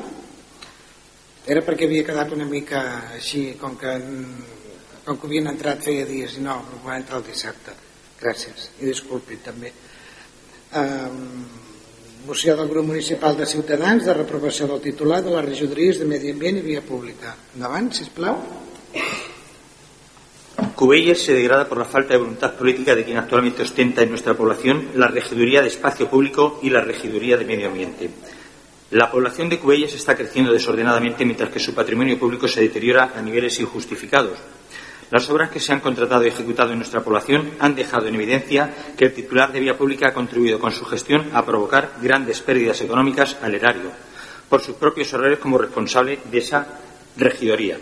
Era 1.45 1.61
perquè 1.61 1.85
havia 1.85 2.05
quedat 2.05 2.31
una 2.33 2.47
mica 2.49 2.79
així, 3.13 3.51
com 3.61 3.75
que, 3.77 3.91
com 5.05 5.19
que 5.21 5.27
havien 5.29 5.51
entrat 5.51 5.83
feia 5.85 6.07
dies 6.09 6.39
i 6.39 6.45
no, 6.45 6.55
van 6.81 7.03
entrar 7.03 7.19
el 7.21 7.27
dissabte. 7.27 7.75
Gràcies. 8.17 8.71
I 8.81 8.89
disculpi 8.89 9.37
també. 9.45 9.69
Um, 10.81 11.43
moció 12.25 12.55
del 12.57 12.71
grup 12.71 12.87
municipal 12.87 13.37
de 13.37 13.45
Ciutadans 13.45 14.07
de 14.07 14.15
reprovació 14.17 14.65
del 14.71 14.81
titular 14.81 15.21
de 15.21 15.35
les 15.35 15.45
regidories 15.45 15.99
de 16.01 16.07
Medi 16.09 16.33
Ambient 16.33 16.57
i 16.57 16.63
Via 16.65 16.81
Pública. 16.81 17.35
Endavant, 17.53 17.91
sisplau. 17.93 18.39
Cubelles 20.75 21.21
se 21.21 21.35
degrada 21.35 21.69
por 21.69 21.77
la 21.77 21.85
falta 21.85 22.15
de 22.15 22.23
voluntad 22.23 22.55
política 22.55 22.95
de 22.95 23.05
quien 23.05 23.17
actualmente 23.17 23.61
ostenta 23.61 24.01
en 24.01 24.09
nuestra 24.09 24.33
población 24.33 24.89
la 24.95 25.07
regiduría 25.07 25.61
de 25.61 25.67
espacio 25.67 26.09
público 26.09 26.59
y 26.63 26.71
la 26.71 26.81
regiduría 26.81 27.37
de 27.37 27.45
medio 27.45 27.67
ambiente. 27.67 28.09
La 28.91 29.10
población 29.10 29.49
de 29.49 29.57
Cubelles 29.57 29.95
está 29.95 30.16
creciendo 30.16 30.53
desordenadamente 30.53 31.26
mientras 31.26 31.49
que 31.49 31.60
su 31.60 31.74
patrimonio 31.74 32.20
público 32.20 32.48
se 32.48 32.62
deteriora 32.62 33.14
a 33.16 33.22
niveles 33.22 33.60
injustificados. 33.60 34.38
Las 35.10 35.30
obras 35.30 35.49
que 35.49 35.60
se 35.60 35.74
han 35.74 35.80
contratado 35.80 36.24
y 36.24 36.28
ejecutado 36.28 36.72
en 36.72 36.78
nuestra 36.78 37.03
población 37.03 37.52
han 37.60 37.76
dejado 37.76 38.07
en 38.07 38.16
evidencia 38.16 38.74
que 38.98 39.06
el 39.06 39.14
titular 39.14 39.52
de 39.52 39.60
vía 39.60 39.78
pública 39.78 40.10
ha 40.10 40.14
contribuido 40.14 40.60
con 40.60 40.72
su 40.72 40.86
gestión 40.86 41.30
a 41.34 41.45
provocar 41.45 41.94
grandes 42.02 42.41
pérdidas 42.41 42.82
económicas 42.82 43.38
al 43.41 43.56
erario, 43.56 43.91
por 44.49 44.62
sus 44.62 44.76
propios 44.76 45.12
errores 45.14 45.40
como 45.40 45.57
responsable 45.57 46.20
de 46.32 46.38
esa 46.38 46.68
regidoría 47.18 47.78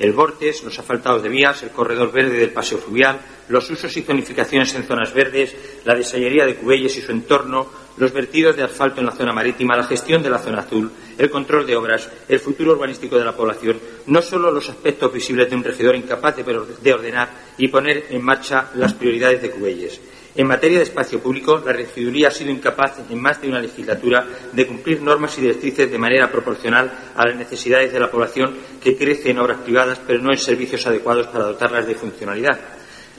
el 0.00 0.12
Vortes, 0.12 0.64
los 0.64 0.78
asfaltados 0.78 1.22
de 1.22 1.28
vías, 1.28 1.62
el 1.62 1.70
corredor 1.70 2.10
verde 2.10 2.38
del 2.38 2.50
paseo 2.50 2.78
fluvial, 2.78 3.20
los 3.48 3.70
usos 3.70 3.94
y 3.96 4.02
zonificaciones 4.02 4.74
en 4.74 4.84
zonas 4.84 5.12
verdes, 5.12 5.54
la 5.84 5.94
desallería 5.94 6.46
de 6.46 6.56
Cubelles 6.56 6.96
y 6.96 7.02
su 7.02 7.12
entorno, 7.12 7.66
los 7.98 8.12
vertidos 8.12 8.56
de 8.56 8.62
asfalto 8.62 9.00
en 9.00 9.06
la 9.06 9.12
zona 9.12 9.32
marítima, 9.32 9.76
la 9.76 9.84
gestión 9.84 10.22
de 10.22 10.30
la 10.30 10.38
zona 10.38 10.60
azul, 10.60 10.90
el 11.18 11.30
control 11.30 11.66
de 11.66 11.76
obras, 11.76 12.08
el 12.28 12.40
futuro 12.40 12.72
urbanístico 12.72 13.18
de 13.18 13.24
la 13.26 13.36
población, 13.36 13.78
no 14.06 14.22
solo 14.22 14.50
los 14.50 14.70
aspectos 14.70 15.12
visibles 15.12 15.50
de 15.50 15.56
un 15.56 15.64
regidor 15.64 15.94
incapaz 15.94 16.34
de 16.36 16.92
ordenar 16.94 17.28
y 17.58 17.68
poner 17.68 18.06
en 18.08 18.22
marcha 18.24 18.70
las 18.74 18.94
prioridades 18.94 19.42
de 19.42 19.50
Cubelles. 19.50 20.00
En 20.36 20.46
materia 20.46 20.78
de 20.78 20.84
espacio 20.84 21.20
público, 21.20 21.60
la 21.64 21.72
regiduría 21.72 22.28
ha 22.28 22.30
sido 22.30 22.50
incapaz 22.50 23.00
en 23.10 23.20
más 23.20 23.40
de 23.40 23.48
una 23.48 23.60
legislatura 23.60 24.24
de 24.52 24.66
cumplir 24.66 25.02
normas 25.02 25.36
y 25.36 25.40
directrices 25.40 25.90
de 25.90 25.98
manera 25.98 26.30
proporcional 26.30 26.90
a 27.16 27.26
las 27.26 27.36
necesidades 27.36 27.92
de 27.92 28.00
la 28.00 28.10
población 28.10 28.56
que 28.82 28.96
crece 28.96 29.30
en 29.30 29.38
obras 29.38 29.58
privadas, 29.58 30.00
pero 30.06 30.22
no 30.22 30.30
en 30.30 30.38
servicios 30.38 30.86
adecuados 30.86 31.26
para 31.26 31.44
dotarlas 31.44 31.86
de 31.86 31.94
funcionalidad. 31.96 32.58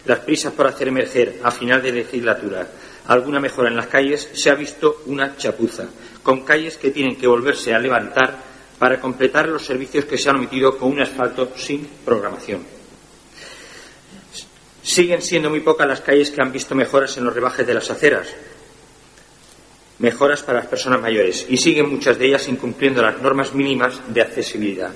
Las 0.05 0.19
prisas 0.19 0.53
por 0.53 0.67
hacer 0.67 0.87
emerger 0.87 1.39
a 1.43 1.51
final 1.51 1.81
de 1.81 1.91
legislatura 1.91 2.67
alguna 3.07 3.39
mejora 3.39 3.69
en 3.69 3.75
las 3.75 3.87
calles 3.87 4.29
se 4.33 4.49
ha 4.49 4.55
visto 4.55 5.03
una 5.07 5.35
chapuza, 5.35 5.87
con 6.23 6.41
calles 6.41 6.77
que 6.77 6.91
tienen 6.91 7.15
que 7.15 7.27
volverse 7.27 7.73
a 7.73 7.79
levantar 7.79 8.37
para 8.79 8.99
completar 8.99 9.47
los 9.47 9.65
servicios 9.65 10.05
que 10.05 10.17
se 10.17 10.29
han 10.29 10.37
omitido 10.37 10.77
con 10.77 10.91
un 10.91 11.01
asfalto 11.01 11.51
sin 11.55 11.87
programación. 12.05 12.80
Siguen 14.83 15.21
siendo 15.21 15.49
muy 15.49 15.59
pocas 15.59 15.87
las 15.87 16.01
calles 16.01 16.31
que 16.31 16.41
han 16.41 16.51
visto 16.51 16.73
mejoras 16.73 17.15
en 17.17 17.23
los 17.23 17.33
rebajes 17.33 17.65
de 17.67 17.73
las 17.73 17.89
aceras, 17.91 18.27
mejoras 19.99 20.41
para 20.41 20.59
las 20.59 20.67
personas 20.67 20.99
mayores, 20.99 21.45
y 21.47 21.57
siguen 21.57 21.89
muchas 21.89 22.17
de 22.17 22.25
ellas 22.25 22.47
incumpliendo 22.47 23.03
las 23.03 23.21
normas 23.21 23.53
mínimas 23.53 24.01
de 24.07 24.21
accesibilidad. 24.21 24.91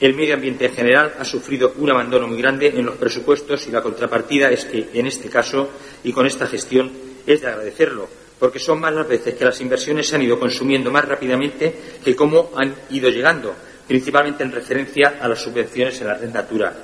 El 0.00 0.14
medio 0.14 0.34
ambiente 0.34 0.66
en 0.66 0.74
general 0.74 1.14
ha 1.16 1.24
sufrido 1.24 1.74
un 1.78 1.90
abandono 1.90 2.26
muy 2.26 2.38
grande 2.38 2.66
en 2.66 2.84
los 2.84 2.96
presupuestos 2.96 3.68
y 3.68 3.70
la 3.70 3.82
contrapartida 3.82 4.50
es 4.50 4.64
que, 4.64 4.88
en 4.92 5.06
este 5.06 5.28
caso 5.28 5.70
y 6.02 6.12
con 6.12 6.26
esta 6.26 6.48
gestión, 6.48 6.90
es 7.24 7.40
de 7.40 7.46
agradecerlo, 7.46 8.08
porque 8.40 8.58
son 8.58 8.80
más 8.80 8.92
las 8.92 9.06
veces 9.06 9.34
que 9.36 9.44
las 9.44 9.60
inversiones 9.60 10.08
se 10.08 10.16
han 10.16 10.22
ido 10.22 10.40
consumiendo 10.40 10.90
más 10.90 11.04
rápidamente 11.04 11.72
que 12.04 12.16
cómo 12.16 12.50
han 12.56 12.74
ido 12.90 13.08
llegando, 13.08 13.54
principalmente 13.86 14.42
en 14.42 14.50
referencia 14.50 15.18
a 15.20 15.28
las 15.28 15.40
subvenciones 15.40 16.00
en 16.00 16.08
la 16.08 16.14
red 16.14 16.30
Natura 16.30 16.74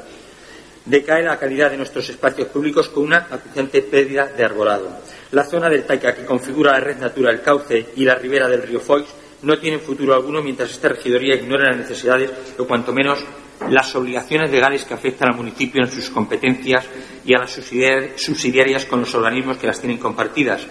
decae 0.85 1.23
la 1.23 1.39
calidad 1.39 1.71
de 1.71 1.77
nuestros 1.77 2.09
espacios 2.09 2.49
públicos 2.49 2.89
con 2.89 3.05
una 3.05 3.27
acuciante 3.31 3.83
pérdida 3.83 4.27
de 4.27 4.45
arbolado. 4.45 4.89
La 5.33 5.45
zona 5.45 5.69
del 5.69 5.85
Taica, 5.85 6.15
que 6.15 6.25
configura 6.25 6.73
la 6.73 6.81
red 6.81 6.99
natural, 6.99 7.35
el 7.35 7.43
cauce 7.43 7.87
y 7.97 8.05
la 8.05 8.15
ribera 8.15 8.49
del 8.49 8.63
río 8.63 8.81
Foix, 8.81 9.07
no 9.43 9.59
tienen 9.59 9.81
futuro 9.81 10.15
alguno 10.15 10.43
mientras 10.43 10.71
esta 10.71 10.89
regidoría 10.89 11.37
ignore 11.37 11.69
las 11.69 11.77
necesidades 11.77 12.31
o, 12.59 12.67
cuanto 12.67 12.93
menos, 12.93 13.25
las 13.69 13.95
obligaciones 13.95 14.51
legales 14.51 14.85
que 14.85 14.95
afectan 14.95 15.31
al 15.31 15.37
municipio 15.37 15.83
en 15.83 15.91
sus 15.91 16.11
competencias 16.11 16.85
y 17.25 17.35
a 17.35 17.39
las 17.39 17.53
subsidiarias 17.53 18.87
con 18.87 19.01
los 19.01 19.15
organismos 19.15 19.59
que 19.59 19.67
las 19.67 19.81
tienen 19.81 19.99
compartidas. 19.99 20.67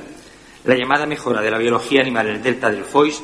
La 0.65 0.75
llamada 0.75 1.05
mejora 1.05 1.41
de 1.41 1.51
la 1.51 1.57
biología 1.57 2.01
animal 2.01 2.27
en 2.27 2.35
el 2.35 2.43
delta 2.43 2.69
del 2.69 2.83
Foix 2.83 3.21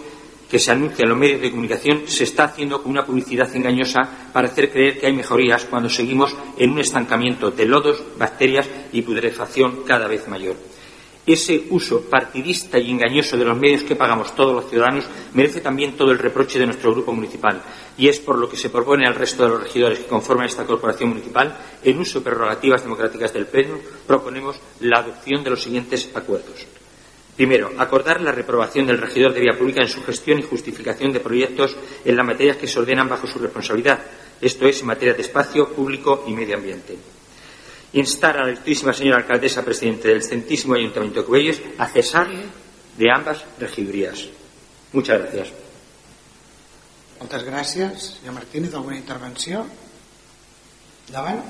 que 0.49 0.59
se 0.59 0.71
anuncia 0.71 1.03
en 1.03 1.09
los 1.09 1.17
medios 1.17 1.41
de 1.41 1.49
comunicación 1.49 2.03
se 2.07 2.23
está 2.23 2.45
haciendo 2.45 2.81
con 2.81 2.91
una 2.91 3.05
publicidad 3.05 3.53
engañosa 3.55 4.01
para 4.31 4.47
hacer 4.47 4.71
creer 4.71 4.99
que 4.99 5.07
hay 5.07 5.13
mejorías 5.13 5.65
cuando 5.65 5.89
seguimos 5.89 6.35
en 6.57 6.71
un 6.71 6.79
estancamiento 6.79 7.51
de 7.51 7.65
lodos, 7.65 8.01
bacterias 8.17 8.69
y 8.91 9.01
putrefacción 9.01 9.83
cada 9.85 10.07
vez 10.07 10.27
mayor. 10.27 10.55
Ese 11.25 11.65
uso 11.71 12.01
partidista 12.01 12.77
y 12.77 12.91
engañoso 12.91 13.35
de 13.35 13.45
los 13.45 13.57
medios 13.57 13.81
que 13.81 13.95
pagamos 13.95 14.35
todos 14.35 14.53
los 14.53 14.69
ciudadanos 14.69 15.05
merece 15.33 15.59
también 15.59 15.97
todo 15.97 16.11
el 16.11 16.19
reproche 16.19 16.59
de 16.59 16.67
nuestro 16.67 16.93
grupo 16.93 17.13
municipal 17.13 17.63
y 17.97 18.07
es 18.07 18.19
por 18.19 18.37
lo 18.37 18.47
que 18.47 18.57
se 18.57 18.69
propone 18.69 19.07
al 19.07 19.15
resto 19.15 19.43
de 19.43 19.49
los 19.49 19.63
regidores 19.63 19.99
que 19.99 20.05
conforman 20.05 20.45
esta 20.45 20.65
corporación 20.65 21.09
municipal, 21.09 21.57
en 21.83 21.97
uso 21.97 22.19
de 22.19 22.25
prerrogativas 22.25 22.83
democráticas 22.83 23.33
del 23.33 23.47
Pleno, 23.47 23.79
proponemos 24.05 24.57
la 24.81 24.99
adopción 24.99 25.43
de 25.43 25.49
los 25.49 25.63
siguientes 25.63 26.11
acuerdos. 26.13 26.67
Primero, 27.35 27.71
acordar 27.77 28.21
la 28.21 28.31
reprobación 28.31 28.87
del 28.87 28.97
regidor 28.97 29.33
de 29.33 29.41
vía 29.41 29.57
pública 29.57 29.81
en 29.81 29.89
su 29.89 30.01
gestión 30.03 30.39
y 30.39 30.43
justificación 30.43 31.11
de 31.11 31.19
proyectos 31.19 31.75
en 32.05 32.15
las 32.15 32.25
materias 32.25 32.57
que 32.57 32.67
se 32.67 32.79
ordenan 32.79 33.09
bajo 33.09 33.27
su 33.27 33.39
responsabilidad, 33.39 33.99
esto 34.39 34.65
es, 34.65 34.79
en 34.79 34.87
materia 34.87 35.13
de 35.13 35.21
espacio 35.21 35.69
público 35.69 36.23
y 36.27 36.33
medio 36.33 36.55
ambiente. 36.55 36.97
Instar 37.93 38.37
a 38.37 38.43
la 38.43 38.51
ilustrísima 38.51 38.93
señora 38.93 39.17
alcaldesa 39.17 39.63
presidente 39.63 40.07
del 40.07 40.23
centísimo 40.23 40.75
Ayuntamiento 40.75 41.19
de 41.21 41.25
Cubelles 41.25 41.61
a 41.77 41.87
cesar 41.87 42.27
de 42.97 43.11
ambas 43.11 43.43
regidurías. 43.59 44.27
Muchas 44.93 45.21
gracias. 45.21 45.53
Muchas 47.19 47.43
gracias. 47.43 48.17
Señor 48.19 48.33
Martínez, 48.33 48.73
¿alguna 48.73 48.97
intervención? 48.97 49.67
Davant. 51.11 51.43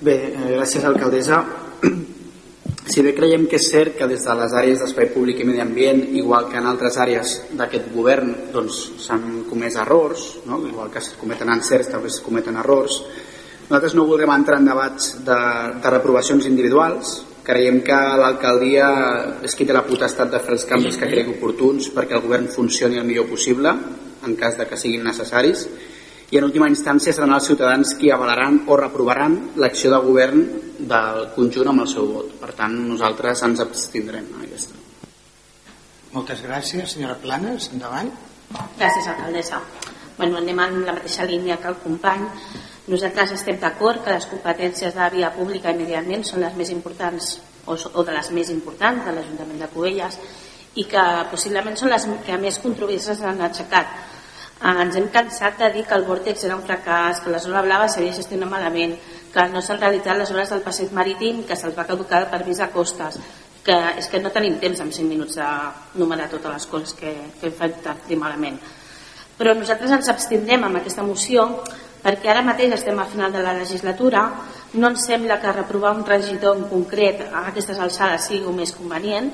Bé, 0.00 0.32
eh, 0.32 0.56
gràcies, 0.56 0.84
alcaldessa. 0.84 1.44
Si 2.84 3.00
bé 3.00 3.14
creiem 3.16 3.46
que 3.48 3.56
és 3.56 3.66
cert 3.72 3.94
que 3.96 4.06
des 4.10 4.24
de 4.26 4.32
les 4.36 4.54
àrees 4.60 4.80
d'espai 4.82 5.06
públic 5.14 5.38
i 5.40 5.46
medi 5.48 5.62
ambient, 5.62 6.02
igual 6.20 6.50
que 6.50 6.58
en 6.60 6.66
altres 6.68 6.98
àrees 7.00 7.30
d'aquest 7.56 7.86
govern, 7.94 8.34
doncs 8.52 8.80
s'han 9.06 9.46
comès 9.48 9.78
errors, 9.80 10.26
no? 10.44 10.60
igual 10.68 10.90
que 10.92 11.00
es 11.00 11.14
cometen 11.16 11.48
encerts, 11.48 11.88
també 11.94 12.12
es 12.12 12.20
cometen 12.20 12.60
errors, 12.60 12.98
nosaltres 13.70 13.94
no 13.96 14.04
voldrem 14.04 14.34
entrar 14.34 14.58
en 14.60 14.68
debats 14.68 15.14
de, 15.24 15.38
de 15.80 15.94
reprovacions 15.94 16.44
individuals, 16.50 17.22
creiem 17.44 17.80
que 17.84 17.96
l'alcaldia 18.20 18.86
és 19.44 19.56
qui 19.56 19.64
té 19.64 19.72
la 19.76 19.84
potestat 19.88 20.28
de 20.32 20.40
fer 20.44 20.52
els 20.56 20.68
canvis 20.68 21.00
que 21.00 21.08
cregui 21.08 21.38
oportuns 21.38 21.88
perquè 21.96 22.16
el 22.16 22.24
govern 22.24 22.48
funcioni 22.52 23.00
el 23.00 23.08
millor 23.08 23.28
possible 23.32 23.72
en 24.24 24.36
cas 24.40 24.56
de 24.60 24.68
que 24.68 24.76
siguin 24.80 25.04
necessaris 25.04 25.66
i 26.34 26.38
en 26.40 26.48
última 26.48 26.66
instància 26.66 27.12
seran 27.14 27.30
els 27.36 27.46
ciutadans 27.46 27.92
qui 27.94 28.08
avalaran 28.10 28.64
o 28.66 28.74
reprovaran 28.74 29.36
l'acció 29.62 29.92
de 29.92 30.00
govern 30.02 30.40
del 30.90 31.28
conjunt 31.36 31.68
amb 31.70 31.84
el 31.84 31.90
seu 31.92 32.08
vot. 32.10 32.32
Per 32.40 32.48
tant, 32.58 32.72
nosaltres 32.88 33.44
ens 33.46 33.60
abstindrem 33.62 34.26
en 34.32 34.40
aquesta. 34.42 34.74
Moltes 36.10 36.42
gràcies, 36.42 36.96
senyora 36.96 37.14
Planes. 37.22 37.68
Endavant. 37.76 38.10
Gràcies, 38.80 39.06
alcaldessa. 39.12 39.60
Bueno, 40.16 40.40
anem 40.40 40.58
en 40.64 40.80
la 40.88 40.96
mateixa 40.96 41.26
línia 41.30 41.60
que 41.62 41.70
el 41.70 41.78
company. 41.84 42.26
Nosaltres 42.90 43.36
estem 43.38 43.60
d'acord 43.62 44.02
que 44.02 44.16
les 44.16 44.26
competències 44.32 44.98
de 44.98 45.06
via 45.14 45.30
pública 45.36 45.70
i 45.70 45.78
medi 45.78 45.94
ambient 45.94 46.26
són 46.26 46.42
les 46.42 46.58
més 46.58 46.74
importants 46.74 47.36
o, 47.66 47.78
o 47.78 48.02
de 48.02 48.18
les 48.18 48.32
més 48.34 48.50
importants 48.50 49.06
de 49.06 49.14
l'Ajuntament 49.14 49.62
de 49.62 49.70
Cubelles 49.70 50.18
i 50.74 50.88
que 50.90 51.06
possiblement 51.30 51.78
són 51.78 51.94
les 51.94 52.10
que 52.26 52.42
més 52.42 52.58
controvèrsies 52.58 53.22
han 53.22 53.46
aixecat. 53.46 53.94
Ens 54.62 54.96
hem 54.96 55.08
cansat 55.12 55.58
de 55.58 55.70
dir 55.74 55.82
que 55.84 55.96
el 55.98 56.06
vòrtex 56.06 56.44
era 56.46 56.56
un 56.56 56.62
fracàs, 56.62 57.20
que 57.24 57.32
la 57.32 57.40
zona 57.42 57.62
blava 57.62 57.88
s'havia 57.88 58.14
gestionat 58.14 58.50
malament, 58.50 58.94
que 59.34 59.48
no 59.50 59.60
s'han 59.60 59.80
realitzat 59.80 60.16
les 60.18 60.30
obres 60.30 60.52
del 60.52 60.62
passeig 60.62 60.92
marítim, 60.94 61.42
que 61.44 61.56
se'ls 61.56 61.74
va 61.76 61.86
caducar 61.88 62.22
el 62.22 62.30
permís 62.30 62.60
a 62.60 62.70
costes, 62.70 63.18
que 63.64 63.76
és 63.98 64.08
que 64.08 64.20
no 64.20 64.30
tenim 64.30 64.60
temps 64.62 64.80
en 64.80 64.92
5 64.92 65.08
minuts 65.08 65.40
de 65.40 65.48
numerar 65.98 66.28
totes 66.30 66.52
les 66.52 66.66
coses 66.66 66.94
que, 66.94 67.12
que 67.40 67.50
hem 67.50 67.58
fet 67.58 67.82
tard 67.82 68.14
malament. 68.16 68.60
Però 69.36 69.54
nosaltres 69.54 69.90
ens 69.90 70.08
abstindrem 70.12 70.62
amb 70.62 70.78
aquesta 70.78 71.02
moció 71.02 71.48
perquè 72.04 72.30
ara 72.30 72.44
mateix 72.44 72.74
estem 72.76 72.98
al 73.00 73.08
final 73.08 73.32
de 73.32 73.42
la 73.42 73.54
legislatura, 73.56 74.26
no 74.74 74.90
ens 74.92 75.06
sembla 75.08 75.40
que 75.40 75.52
reprovar 75.52 75.94
un 75.96 76.04
regidor 76.04 76.58
en 76.58 76.66
concret 76.68 77.22
a 77.30 77.46
aquestes 77.48 77.80
alçades 77.80 78.28
sigui 78.28 78.44
el 78.44 78.58
més 78.58 78.74
convenient, 78.76 79.32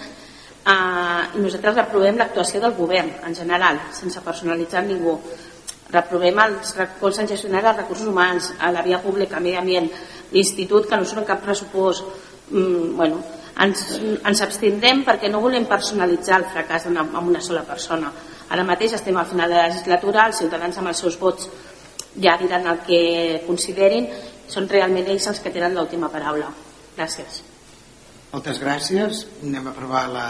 eh, 0.67 1.39
nosaltres 1.41 1.79
reprovem 1.83 2.19
l'actuació 2.19 2.61
del 2.61 2.77
govern 2.79 3.13
en 3.27 3.35
general, 3.35 3.81
sense 3.97 4.21
personalitzar 4.25 4.85
ningú 4.85 5.19
reprovem 5.91 6.39
els 6.45 6.73
com 7.01 7.13
s'han 7.13 7.29
gestionat 7.29 7.67
els 7.67 7.83
recursos 7.83 8.09
humans, 8.09 8.53
a 8.59 8.71
la 8.73 8.83
via 8.87 9.01
pública, 9.03 9.41
medi 9.41 9.59
ambient, 9.59 9.91
l'institut, 10.33 10.87
que 10.89 10.99
no 10.99 11.07
són 11.09 11.27
cap 11.27 11.43
pressupost. 11.45 12.07
Mm, 12.51 12.97
bueno, 12.97 13.21
ens, 13.65 13.85
ens 14.27 14.43
abstindrem 14.47 15.05
perquè 15.07 15.31
no 15.31 15.43
volem 15.43 15.67
personalitzar 15.71 16.41
el 16.41 16.49
fracàs 16.55 16.87
amb 16.91 17.27
una 17.27 17.43
sola 17.43 17.65
persona. 17.67 18.13
Ara 18.51 18.67
mateix 18.67 18.97
estem 18.99 19.17
al 19.17 19.29
final 19.31 19.51
de 19.51 19.59
la 19.59 19.69
legislatura, 19.69 20.27
els 20.27 20.43
ciutadans 20.43 20.79
amb 20.79 20.91
els 20.91 21.05
seus 21.05 21.19
vots 21.19 21.51
ja 22.19 22.37
diran 22.41 22.67
el 22.67 22.83
que 22.87 23.45
considerin, 23.47 24.09
són 24.51 24.67
realment 24.69 25.07
ells 25.07 25.31
els 25.31 25.39
que 25.43 25.55
tenen 25.55 25.79
l'última 25.79 26.11
paraula. 26.11 26.51
Gràcies. 26.97 27.50
Moltes 28.31 28.61
gràcies. 28.63 29.25
Anem 29.43 29.67
a 29.67 29.71
aprovar 29.75 30.05
la... 30.07 30.27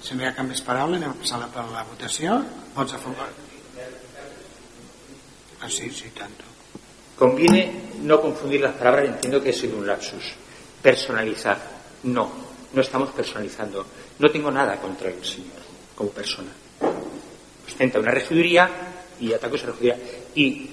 Si 0.00 0.14
no 0.16 0.24
hi 0.24 0.28
ha 0.28 0.36
cap 0.36 0.46
més 0.48 0.62
paraula, 0.64 0.96
anem 0.96 1.12
a 1.12 1.18
passar 1.20 1.40
la, 1.42 1.50
per 1.52 1.66
la 1.68 1.82
votació. 1.84 2.38
Vots 2.72 2.94
a 2.96 3.00
favor? 3.02 3.28
Ah, 5.60 5.68
sí, 5.68 5.90
sí, 5.92 6.08
tanto. 6.16 6.44
Conviene 7.18 7.92
no 8.00 8.20
confundir 8.22 8.60
las 8.60 8.74
palabras, 8.76 9.08
entiendo 9.08 9.42
que 9.42 9.50
ha 9.50 9.52
sido 9.52 9.76
un 9.76 9.86
lapsus. 9.86 10.32
Personalizar. 10.80 11.58
No, 12.04 12.30
no 12.72 12.80
estamos 12.80 13.10
personalizando. 13.10 13.84
No 14.18 14.30
tengo 14.30 14.50
nada 14.50 14.80
contra 14.80 15.10
el 15.10 15.22
señor 15.24 15.60
como 15.94 16.10
persona. 16.10 16.52
Ostenta 17.66 17.98
una 17.98 18.12
regiduría 18.12 18.70
y 19.20 19.34
ataco 19.34 19.56
esa 19.56 19.66
regiduría. 19.66 19.98
Y 20.34 20.70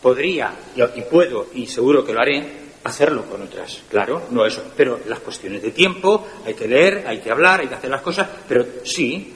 podría, 0.00 0.52
y 0.76 1.02
puedo, 1.02 1.48
y 1.54 1.66
seguro 1.66 2.04
que 2.04 2.12
lo 2.12 2.20
haré, 2.20 2.65
hacerlo 2.86 3.24
con 3.24 3.42
otras. 3.42 3.82
Claro, 3.88 4.22
no 4.30 4.44
eso. 4.44 4.62
Pero 4.76 5.00
las 5.06 5.20
cuestiones 5.20 5.62
de 5.62 5.70
tiempo, 5.70 6.26
hay 6.44 6.54
que 6.54 6.68
leer, 6.68 7.04
hay 7.06 7.20
que 7.20 7.30
hablar, 7.30 7.60
hay 7.60 7.68
que 7.68 7.74
hacer 7.74 7.90
las 7.90 8.02
cosas. 8.02 8.28
Pero 8.48 8.64
sí, 8.84 9.34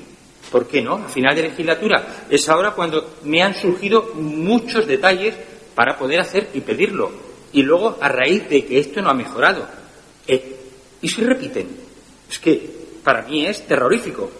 ¿por 0.51 0.67
qué 0.67 0.83
no? 0.83 0.95
A 0.95 1.09
final 1.09 1.35
de 1.35 1.43
legislatura 1.43 2.27
es 2.29 2.49
ahora 2.49 2.73
cuando 2.73 3.17
me 3.25 3.43
han 3.43 3.55
surgido 3.55 4.13
muchos 4.15 4.87
detalles 4.87 5.35
para 5.75 5.97
poder 5.97 6.21
hacer 6.21 6.49
y 6.55 6.61
pedirlo. 6.61 7.11
Y 7.53 7.63
luego, 7.63 7.99
a 8.01 8.09
raíz 8.09 8.49
de 8.49 8.65
que 8.65 8.79
esto 8.79 9.01
no 9.03 9.11
ha 9.11 9.15
mejorado. 9.15 9.67
Eh, 10.27 10.57
y 11.03 11.09
si 11.09 11.23
repiten. 11.23 11.69
Es 12.31 12.39
que 12.39 12.81
para 13.03 13.23
mí 13.23 13.47
es 13.47 13.67
terrorífico. 13.67 14.31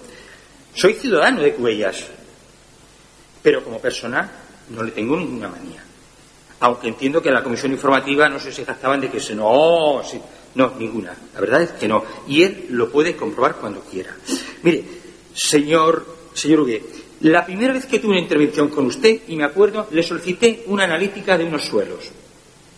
Soy 0.75 0.95
ciudadano 0.95 1.41
de 1.43 1.55
Cuellas, 1.55 2.07
pero 3.43 3.65
como 3.65 3.81
persona 3.81 4.31
no 4.71 4.83
le 4.83 4.93
tengo 4.93 5.17
ninguna 5.17 5.49
manía. 5.49 5.83
Aunque 6.61 6.89
entiendo 6.89 7.23
que 7.23 7.29
en 7.29 7.35
la 7.35 7.43
comisión 7.43 7.73
informativa 7.73 8.29
no 8.29 8.39
sé 8.39 8.53
si 8.53 8.65
jactaban 8.65 9.01
de 9.01 9.11
que 9.11 9.21
se 9.21 9.35
no, 9.35 10.03
no, 10.55 10.75
ninguna. 10.79 11.15
La 11.35 11.41
verdad 11.41 11.63
es 11.63 11.71
que 11.73 11.89
no. 11.89 12.05
Y 12.29 12.43
él 12.43 12.67
lo 12.71 12.91
puede 12.91 13.17
comprobar 13.17 13.57
cuando 13.57 13.81
quiera. 13.81 14.15
Mire, 14.63 14.85
señor, 15.35 16.05
señor 16.35 16.61
Ugué, 16.61 16.83
la 17.21 17.45
primera 17.45 17.73
vez 17.73 17.87
que 17.87 17.99
tuve 17.99 18.13
una 18.13 18.21
intervención 18.21 18.69
con 18.69 18.87
usted, 18.87 19.23
y 19.29 19.37
me 19.37 19.45
acuerdo, 19.45 19.89
le 19.91 20.03
solicité 20.03 20.65
una 20.67 20.85
analítica 20.85 21.37
de 21.37 21.45
unos 21.45 21.65
suelos. 21.65 22.11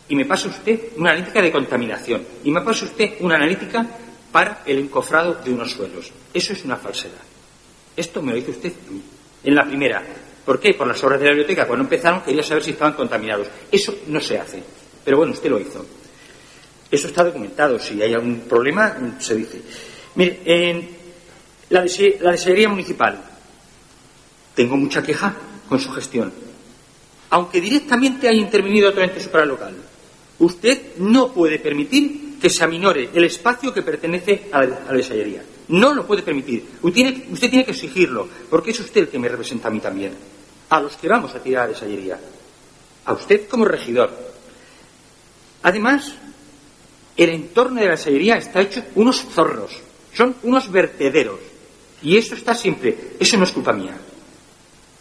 Y 0.09 0.17
me 0.17 0.27
pasa 0.27 0.49
usted 0.49 0.91
una 0.97 1.11
analítica 1.11 1.41
de 1.41 1.53
contaminación. 1.53 2.23
Y 2.45 2.51
me 2.51 2.61
pasa 2.61 2.85
usted 2.85 3.15
una 3.21 3.37
analítica 3.37 3.87
para 4.33 4.63
el 4.67 4.79
encofrado 4.79 5.35
de 5.35 5.53
unos 5.53 5.73
suelos. 5.73 6.11
Eso 6.35 6.53
es 6.53 6.65
una 6.65 6.77
falsedad. 6.77 7.23
Esto 7.97 8.23
me 8.23 8.33
lo 8.33 8.37
dice 8.37 8.51
usted 8.51 8.73
en 9.45 9.55
la 9.55 9.65
primera. 9.65 10.03
¿Por 10.45 10.59
qué? 10.59 10.75
Por 10.75 10.87
las 10.87 11.03
obras 11.05 11.21
de 11.21 11.27
la 11.27 11.33
biblioteca. 11.33 11.67
Cuando 11.67 11.85
empezaron 11.85 12.23
quería 12.23 12.43
saber 12.43 12.63
si 12.63 12.71
estaban 12.71 12.95
contaminados. 12.95 13.47
Eso 13.71 13.95
no 14.09 14.21
se 14.21 14.39
hace. 14.39 14.63
Pero 15.05 15.19
bueno, 15.19 15.33
usted 15.33 15.51
lo 15.51 15.61
hizo. 15.61 15.85
Eso 16.91 17.09
está 17.09 17.25
documentado. 17.25 17.79
Si 17.79 18.01
hay 18.03 18.13
algún 18.15 18.41
problema, 18.41 19.17
se 19.19 19.35
dice. 19.35 19.63
Mire, 20.15 20.41
en 20.45 20.89
la, 21.71 21.83
de, 21.83 22.69
municipal. 22.69 23.19
Tengo 24.55 24.77
mucha 24.77 25.03
queja 25.03 25.35
con 25.69 25.81
su 25.81 25.91
gestión. 25.93 26.33
Aunque 27.31 27.61
directamente 27.61 28.29
haya 28.29 28.39
intervenido 28.39 28.91
otro 28.91 29.03
ente 29.03 29.21
supralocal. 29.21 29.75
Usted 30.39 30.97
no 30.99 31.33
puede 31.33 31.59
permitir 31.59 32.22
que 32.43 32.51
se 32.51 32.65
aminore 32.65 33.11
el 33.15 33.23
espacio 33.23 33.73
que 33.73 33.83
pertenece 33.83 34.49
a 34.51 34.65
la, 34.65 34.77
a 34.89 34.95
no 35.69 35.95
lo 35.95 36.05
puede 36.05 36.23
permitir. 36.23 36.67
Usted 36.83 37.15
tiene, 37.49 37.65
que 37.65 37.71
exigirlo, 37.71 38.29
porque 38.51 38.73
es 38.73 38.81
usted 38.81 39.03
el 39.03 39.09
que 39.09 39.19
me 39.21 39.29
representa 39.29 39.69
a 39.69 39.71
mí 39.71 39.79
también. 39.79 40.13
A 40.69 40.81
los 40.81 40.97
que 40.97 41.07
vamos 41.07 41.33
a 41.37 41.39
tirar 41.39 41.67
a 41.67 41.69
desallería. 41.69 42.19
A 43.05 43.13
usted 43.13 43.47
como 43.47 43.65
regidor. 43.65 44.11
Además, 45.63 46.15
el 47.17 47.31
entorno 47.31 47.81
de 47.81 47.87
la 47.87 47.93
desallería 47.93 48.39
está 48.39 48.61
hecho 48.61 48.83
unos 48.97 49.23
zorros. 49.23 49.79
Son 50.13 50.35
unos 50.43 50.69
vertederos. 50.69 51.39
Y 52.03 52.17
eso 52.17 52.35
está 52.35 52.57
siempre. 52.57 53.15
Eso 53.21 53.37
no 53.37 53.45
es 53.45 53.53
culpa 53.53 53.73
mía. 53.73 53.97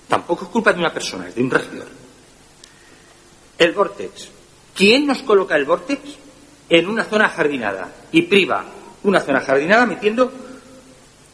Tampoco 0.07 0.45
es 0.45 0.51
culpa 0.51 0.73
de 0.73 0.80
una 0.80 0.93
persona, 0.93 1.27
es 1.27 1.34
de 1.34 1.41
un 1.41 1.49
regidor. 1.49 1.88
El 3.57 3.72
vortex. 3.72 4.30
¿Quién 4.76 5.07
nos 5.07 5.23
coloca 5.23 5.55
el 5.55 5.65
vortex? 5.65 6.01
En 6.72 6.88
una 6.88 7.03
zona 7.03 7.27
jardinada 7.27 7.89
y 8.14 8.22
priva 8.23 8.65
una 9.03 9.19
zona 9.19 9.41
jardinada 9.41 9.85
metiendo 9.85 10.31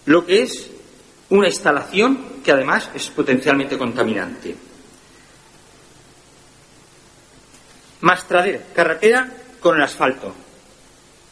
lo 0.05 0.25
que 0.25 0.41
es 0.41 0.71
una 1.29 1.47
instalación 1.47 2.41
que 2.43 2.51
además 2.51 2.89
es 2.95 3.09
potencialmente 3.09 3.77
contaminante. 3.77 4.55
Mastradera, 8.01 8.61
carretera 8.73 9.29
con 9.59 9.75
el 9.75 9.83
asfalto. 9.83 10.33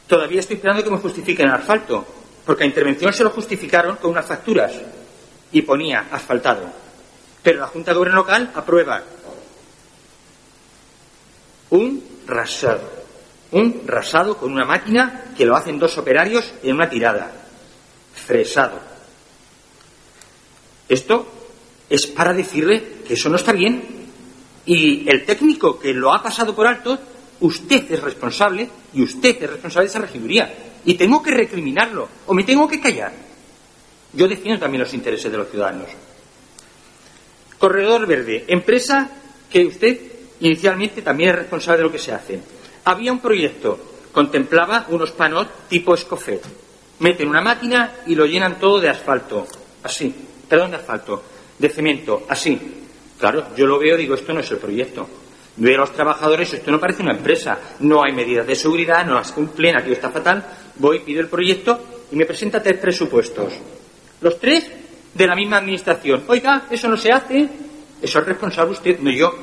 Todavía 0.07 0.39
estoy 0.39 0.57
esperando 0.57 0.83
que 0.83 0.91
me 0.91 0.97
justifiquen 0.97 1.47
el 1.47 1.55
asfalto, 1.55 2.05
porque 2.45 2.63
a 2.63 2.67
intervención 2.67 3.11
se 3.11 3.23
lo 3.23 3.31
justificaron 3.31 3.95
con 3.95 4.11
unas 4.11 4.25
facturas 4.25 4.73
y 5.51 5.61
ponía 5.61 6.07
asfaltado. 6.11 6.69
Pero 7.41 7.59
la 7.59 7.67
Junta 7.67 7.91
de 7.91 7.97
Gobierno 7.97 8.21
Local 8.21 8.51
aprueba 8.53 9.01
un 11.69 12.03
rasado, 12.27 12.94
un 13.55 13.83
rasado 13.87 14.37
con 14.37 14.51
una 14.51 14.65
máquina 14.65 15.31
que 15.37 15.45
lo 15.45 15.55
hacen 15.55 15.79
dos 15.79 15.97
operarios 15.97 16.53
en 16.61 16.75
una 16.75 16.89
tirada 16.89 17.31
fresado. 18.13 18.79
Esto 20.89 21.25
es 21.89 22.05
para 22.07 22.33
decirle 22.33 22.97
que 23.07 23.13
eso 23.13 23.29
no 23.29 23.37
está 23.37 23.53
bien 23.53 23.81
y 24.65 25.09
el 25.09 25.25
técnico 25.25 25.79
que 25.79 25.93
lo 25.93 26.13
ha 26.13 26.21
pasado 26.21 26.53
por 26.53 26.67
alto, 26.67 26.99
usted 27.39 27.89
es 27.89 28.01
responsable 28.01 28.69
y 28.93 29.03
usted 29.03 29.41
es 29.41 29.49
responsable 29.49 29.85
de 29.85 29.89
esa 29.89 29.99
regiduría 29.99 30.53
y 30.83 30.95
tengo 30.95 31.23
que 31.23 31.31
recriminarlo 31.31 32.09
o 32.25 32.33
me 32.33 32.43
tengo 32.43 32.67
que 32.67 32.81
callar. 32.81 33.13
Yo 34.11 34.27
defiendo 34.27 34.59
también 34.59 34.83
los 34.83 34.93
intereses 34.93 35.31
de 35.31 35.37
los 35.37 35.49
ciudadanos. 35.49 35.87
Corredor 37.57 38.05
Verde, 38.05 38.43
empresa 38.49 39.09
que 39.49 39.65
usted 39.65 39.97
inicialmente 40.41 41.01
también 41.01 41.29
es 41.29 41.35
responsable 41.37 41.77
de 41.77 41.83
lo 41.83 41.91
que 41.91 41.99
se 41.99 42.11
hace. 42.11 42.54
Había 42.85 43.11
un 43.11 43.19
proyecto, 43.19 43.79
contemplaba 44.11 44.85
unos 44.89 45.11
panos 45.11 45.47
tipo 45.67 45.93
Escofet 45.93 46.65
meten 46.99 47.27
una 47.27 47.41
máquina 47.41 47.91
y 48.07 48.15
lo 48.15 48.25
llenan 48.25 48.59
todo 48.59 48.79
de 48.79 48.89
asfalto, 48.89 49.47
así, 49.83 50.13
perdón, 50.47 50.71
de 50.71 50.77
asfalto, 50.77 51.23
de 51.57 51.69
cemento, 51.69 52.25
así. 52.29 52.59
Claro, 53.17 53.47
yo 53.55 53.65
lo 53.65 53.79
veo 53.79 53.97
digo, 53.97 54.15
esto 54.15 54.33
no 54.33 54.41
es 54.41 54.51
el 54.51 54.57
proyecto. 54.57 55.07
Veo 55.57 55.75
a 55.75 55.81
los 55.81 55.93
trabajadores, 55.93 56.53
esto 56.53 56.69
no 56.69 56.79
parece 56.79 57.01
una 57.01 57.13
empresa, 57.13 57.57
no 57.79 58.03
hay 58.03 58.13
medidas 58.13 58.45
de 58.45 58.55
seguridad, 58.55 59.05
no 59.05 59.15
las 59.15 59.31
cumplen, 59.31 59.77
aquí 59.77 59.91
está 59.91 60.09
fatal. 60.09 60.45
Voy, 60.75 60.99
pido 60.99 61.21
el 61.21 61.29
proyecto 61.29 61.79
y 62.11 62.15
me 62.17 62.25
presenta 62.25 62.61
tres 62.61 62.77
presupuestos. 62.77 63.53
Los 64.19 64.37
tres 64.39 64.69
de 65.13 65.27
la 65.27 65.35
misma 65.35 65.57
administración. 65.57 66.25
Oiga, 66.27 66.67
eso 66.69 66.89
no 66.89 66.97
se 66.97 67.11
hace, 67.11 67.47
eso 68.01 68.19
es 68.19 68.25
responsable 68.25 68.73
usted, 68.73 68.99
no 68.99 69.11
yo. 69.11 69.33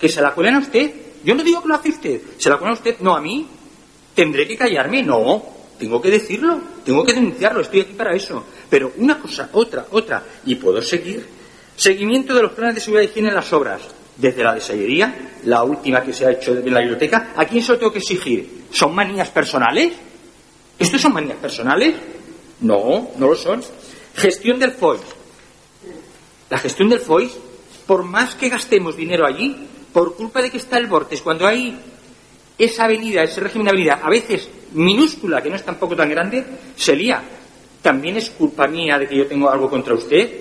Que 0.00 0.08
se 0.08 0.20
la 0.20 0.32
cuelen 0.32 0.56
a 0.56 0.58
usted. 0.58 0.90
Yo 1.24 1.34
no 1.34 1.42
digo 1.42 1.62
que 1.62 1.68
lo 1.68 1.74
hace 1.74 1.88
usted, 1.88 2.20
se 2.38 2.50
la 2.50 2.56
a 2.56 2.72
usted, 2.72 2.96
no 3.00 3.16
a 3.16 3.20
mí. 3.20 3.46
¿Tendré 4.14 4.46
que 4.46 4.56
callarme? 4.56 5.02
No, 5.02 5.42
tengo 5.78 6.00
que 6.00 6.10
decirlo, 6.10 6.60
tengo 6.84 7.04
que 7.04 7.14
denunciarlo, 7.14 7.62
estoy 7.62 7.80
aquí 7.80 7.94
para 7.94 8.14
eso. 8.14 8.44
Pero 8.68 8.92
una 8.98 9.18
cosa, 9.18 9.48
otra, 9.52 9.86
otra, 9.90 10.22
y 10.44 10.54
puedo 10.56 10.80
seguir. 10.82 11.26
Seguimiento 11.76 12.34
de 12.34 12.42
los 12.42 12.52
planes 12.52 12.76
de 12.76 12.80
seguridad 12.82 13.08
y 13.08 13.10
higiene 13.10 13.28
en 13.30 13.34
las 13.34 13.52
obras. 13.52 13.82
Desde 14.16 14.44
la 14.44 14.54
desallería, 14.54 15.32
la 15.44 15.64
última 15.64 16.02
que 16.02 16.12
se 16.12 16.26
ha 16.26 16.30
hecho 16.30 16.52
en 16.52 16.72
la 16.72 16.80
biblioteca, 16.80 17.32
¿a 17.34 17.44
quién 17.46 17.64
se 17.64 17.72
lo 17.72 17.78
tengo 17.78 17.92
que 17.92 17.98
exigir? 17.98 18.66
¿Son 18.70 18.94
manías 18.94 19.30
personales? 19.30 19.92
¿Estos 20.78 21.00
son 21.00 21.14
manías 21.14 21.38
personales? 21.38 21.96
No, 22.60 23.10
no 23.16 23.28
lo 23.28 23.34
son. 23.34 23.62
Gestión 24.14 24.58
del 24.60 24.72
FOI. 24.72 24.98
La 26.50 26.58
gestión 26.58 26.88
del 26.88 27.00
FOI, 27.00 27.30
por 27.86 28.04
más 28.04 28.36
que 28.36 28.48
gastemos 28.48 28.96
dinero 28.96 29.26
allí, 29.26 29.66
por 29.94 30.16
culpa 30.16 30.42
de 30.42 30.50
que 30.50 30.56
está 30.56 30.76
el 30.76 30.88
Bortes, 30.88 31.22
cuando 31.22 31.46
hay 31.46 31.78
esa 32.58 32.84
avenida, 32.84 33.22
ese 33.22 33.40
régimen 33.40 33.66
de 33.66 33.70
avenida, 33.70 34.00
a 34.02 34.10
veces 34.10 34.48
minúscula, 34.72 35.40
que 35.40 35.48
no 35.48 35.54
es 35.54 35.64
tampoco 35.64 35.94
tan 35.94 36.10
grande, 36.10 36.44
se 36.74 36.96
lía. 36.96 37.22
¿También 37.80 38.16
es 38.16 38.30
culpa 38.30 38.66
mía 38.66 38.98
de 38.98 39.06
que 39.06 39.16
yo 39.16 39.26
tengo 39.28 39.48
algo 39.48 39.70
contra 39.70 39.94
usted? 39.94 40.40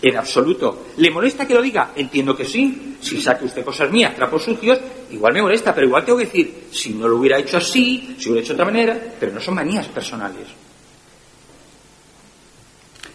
En 0.00 0.16
absoluto. 0.16 0.86
¿Le 0.96 1.10
molesta 1.10 1.46
que 1.46 1.52
lo 1.52 1.60
diga? 1.60 1.92
Entiendo 1.94 2.34
que 2.34 2.46
sí. 2.46 2.96
Si 3.00 3.20
saque 3.20 3.44
usted 3.44 3.62
cosas 3.62 3.90
mías, 3.90 4.14
trapos 4.14 4.42
sucios, 4.42 4.78
igual 5.10 5.34
me 5.34 5.42
molesta, 5.42 5.74
pero 5.74 5.86
igual 5.86 6.04
tengo 6.04 6.18
que 6.18 6.24
decir, 6.24 6.64
si 6.70 6.94
no 6.94 7.06
lo 7.06 7.18
hubiera 7.18 7.38
hecho 7.38 7.58
así, 7.58 8.16
si 8.18 8.30
hubiera 8.30 8.42
hecho 8.42 8.54
de 8.54 8.62
otra 8.62 8.72
manera, 8.72 8.98
pero 9.20 9.32
no 9.32 9.40
son 9.40 9.54
manías 9.54 9.86
personales. 9.88 10.48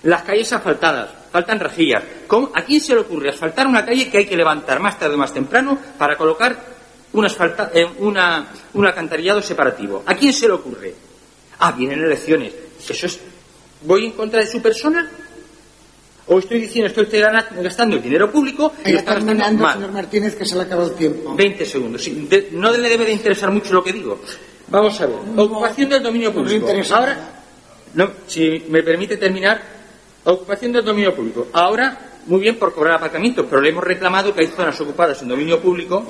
Las 0.03 0.21
calles 0.21 0.53
asfaltadas, 0.53 1.09
faltan 1.31 1.59
rejillas. 1.59 2.03
¿A 2.53 2.63
quién 2.63 2.81
se 2.81 2.93
le 2.93 3.01
ocurre 3.01 3.29
asfaltar 3.29 3.67
una 3.67 3.85
calle 3.85 4.09
que 4.09 4.19
hay 4.19 4.25
que 4.25 4.35
levantar 4.37 4.79
más 4.79 4.97
tarde 4.99 5.15
o 5.15 5.17
más 5.17 5.33
temprano 5.33 5.77
para 5.97 6.15
colocar 6.17 6.57
un, 7.13 7.25
eh, 7.25 7.87
una, 7.99 8.47
un 8.73 8.85
alcantarillado 8.85 9.41
separativo. 9.41 10.03
¿A 10.05 10.15
quién 10.15 10.33
se 10.33 10.47
le 10.47 10.53
ocurre? 10.53 10.93
Ah, 11.59 11.71
vienen 11.71 11.99
elecciones. 12.03 12.53
¿Eso 12.87 13.05
es. 13.05 13.19
¿Voy 13.81 14.05
en 14.05 14.11
contra 14.11 14.39
de 14.39 14.47
su 14.47 14.61
persona? 14.61 15.09
O 16.27 16.37
estoy 16.37 16.61
diciendo, 16.61 16.87
estoy 16.87 17.05
usted 17.05 17.23
gastando 17.61 17.95
el 17.95 18.03
dinero 18.03 18.31
público 18.31 18.73
y 18.85 18.93
está 18.93 19.15
terminando, 19.15 19.63
mal. 19.63 19.73
señor 19.73 19.91
Martínez, 19.91 20.35
que 20.35 20.45
se 20.45 20.55
le 20.55 20.61
acaba 20.61 20.83
el 20.83 20.93
tiempo. 20.93 21.33
20 21.35 21.65
segundos. 21.65 22.03
Sí, 22.03 22.27
de- 22.29 22.49
no 22.51 22.71
le 22.71 22.87
debe 22.87 23.05
de 23.05 23.13
interesar 23.13 23.49
mucho 23.51 23.73
lo 23.73 23.83
que 23.83 23.91
digo. 23.93 24.19
Vamos 24.67 25.01
a 25.01 25.07
ver. 25.07 25.15
Ocupación 25.35 25.89
del 25.89 26.03
dominio 26.03 26.31
público. 26.31 26.67
Ahora, 26.93 27.17
no, 27.95 28.11
si 28.27 28.65
me 28.69 28.83
permite 28.83 29.17
terminar, 29.17 29.78
ocupación 30.31 30.71
del 30.71 30.85
dominio 30.85 31.15
público. 31.15 31.47
Ahora, 31.53 31.97
muy 32.25 32.41
bien 32.41 32.57
por 32.57 32.73
cobrar 32.73 32.95
aparcamientos, 32.95 33.45
pero 33.49 33.61
le 33.61 33.69
hemos 33.69 33.83
reclamado 33.83 34.33
que 34.33 34.41
hay 34.41 34.47
zonas 34.47 34.79
ocupadas 34.81 35.21
en 35.21 35.29
dominio 35.29 35.59
público 35.59 36.05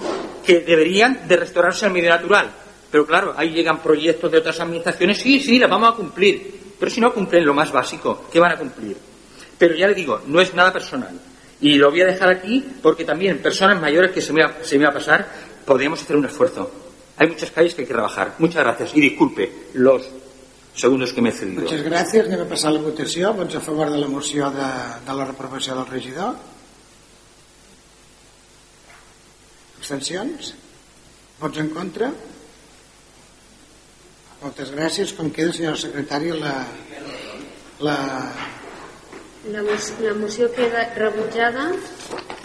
que 0.45 0.61
deberían 0.61 1.27
de 1.27 1.37
restaurarse 1.37 1.85
al 1.85 1.93
medio 1.93 2.09
natural. 2.09 2.49
Pero 2.91 3.05
claro, 3.05 3.33
ahí 3.37 3.51
llegan 3.51 3.81
proyectos 3.81 4.31
de 4.31 4.39
otras 4.39 4.59
administraciones, 4.59 5.19
sí, 5.19 5.39
sí, 5.39 5.59
las 5.59 5.69
vamos 5.69 5.93
a 5.93 5.95
cumplir. 5.95 6.59
Pero 6.79 6.91
si 6.91 6.99
no 6.99 7.13
cumplen 7.13 7.45
lo 7.45 7.53
más 7.53 7.71
básico, 7.71 8.25
¿qué 8.31 8.39
van 8.39 8.53
a 8.53 8.57
cumplir? 8.57 8.97
Pero 9.57 9.75
ya 9.75 9.87
le 9.87 9.93
digo, 9.93 10.21
no 10.27 10.39
es 10.41 10.53
nada 10.53 10.71
personal. 10.73 11.19
Y 11.61 11.75
lo 11.75 11.91
voy 11.91 12.01
a 12.01 12.05
dejar 12.05 12.29
aquí 12.29 12.65
porque 12.81 13.03
también 13.03 13.39
personas 13.39 13.79
mayores 13.81 14.11
que 14.11 14.21
se 14.21 14.31
me 14.31 14.43
va, 14.43 14.55
se 14.61 14.77
me 14.77 14.85
va 14.85 14.91
a 14.91 14.93
pasar, 14.93 15.27
podríamos 15.65 16.01
hacer 16.01 16.15
un 16.15 16.25
esfuerzo. 16.25 16.71
Hay 17.17 17.27
muchas 17.27 17.51
calles 17.51 17.75
que 17.75 17.81
hay 17.81 17.87
que 17.87 17.93
trabajar. 17.93 18.35
Muchas 18.39 18.63
gracias. 18.63 18.95
Y 18.95 19.01
disculpe 19.01 19.51
los 19.73 20.07
segundos 20.81 21.11
que 21.13 21.21
me 21.21 21.29
he 21.29 21.35
cedido. 21.35 21.61
Moltes 21.65 21.83
gràcies. 21.85 22.25
Anem 22.29 22.41
a 22.45 22.49
passar 22.49 22.69
a 22.71 22.77
la 22.77 22.81
votació. 22.85 23.33
Vots 23.37 23.55
a 23.55 23.61
favor 23.65 23.89
de 23.91 23.97
la 24.01 24.07
moció 24.11 24.49
de, 24.55 24.69
de 25.07 25.15
la 25.19 25.25
reprovació 25.29 25.75
del 25.79 25.87
regidor? 25.91 26.35
Abstencions? 29.79 30.53
Vots 31.39 31.57
en 31.61 31.69
contra? 31.75 32.11
Moltes 34.43 34.71
gràcies. 34.75 35.13
Com 35.17 35.31
queda, 35.35 35.53
senyora 35.55 35.79
secretària, 35.79 36.35
la, 36.39 36.55
la, 37.83 37.97
La, 39.49 39.61
mos- 39.63 39.93
la 40.03 40.11
moció 40.19 40.49
queda 40.51 40.81
rebutjada 40.97 41.69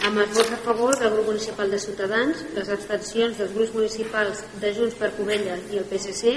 amb 0.07 0.19
els 0.21 0.31
vots 0.37 0.53
a 0.55 0.59
favor 0.63 0.95
del 0.95 1.11
grup 1.11 1.25
municipal 1.33 1.67
de 1.73 1.79
Ciutadans, 1.83 2.43
les 2.55 2.69
abstencions 2.71 3.35
dels 3.41 3.51
grups 3.51 3.73
municipals 3.75 4.43
de 4.61 4.71
Junts 4.77 4.95
per 4.95 5.09
Covella 5.17 5.57
i 5.73 5.81
el 5.81 5.87
PSC 5.89 6.31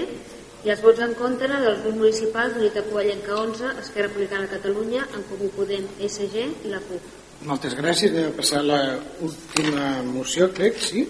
i 0.66 0.72
els 0.72 0.80
vots 0.82 1.00
en 1.04 1.14
contra 1.18 1.60
dels 1.62 1.82
grups 1.84 1.98
municipals 2.00 2.56
d'Unitat 2.56 2.88
Covellenca 2.90 3.36
11, 3.44 3.70
Esquerra 3.84 4.08
Republicana 4.08 4.46
de 4.46 4.52
Catalunya, 4.56 5.06
En 5.14 5.22
Comú 5.30 5.50
Podem, 5.54 5.86
SG 6.08 6.44
i 6.66 6.72
la 6.72 6.80
CUP. 6.88 7.14
moltes 7.46 7.74
gràcies. 7.78 8.10
Anem 8.10 8.32
a 8.32 8.36
passar 8.36 8.58
a 8.58 8.66
l'última 8.66 10.02
moció, 10.02 10.52
crec, 10.52 10.78
sí? 10.82 11.06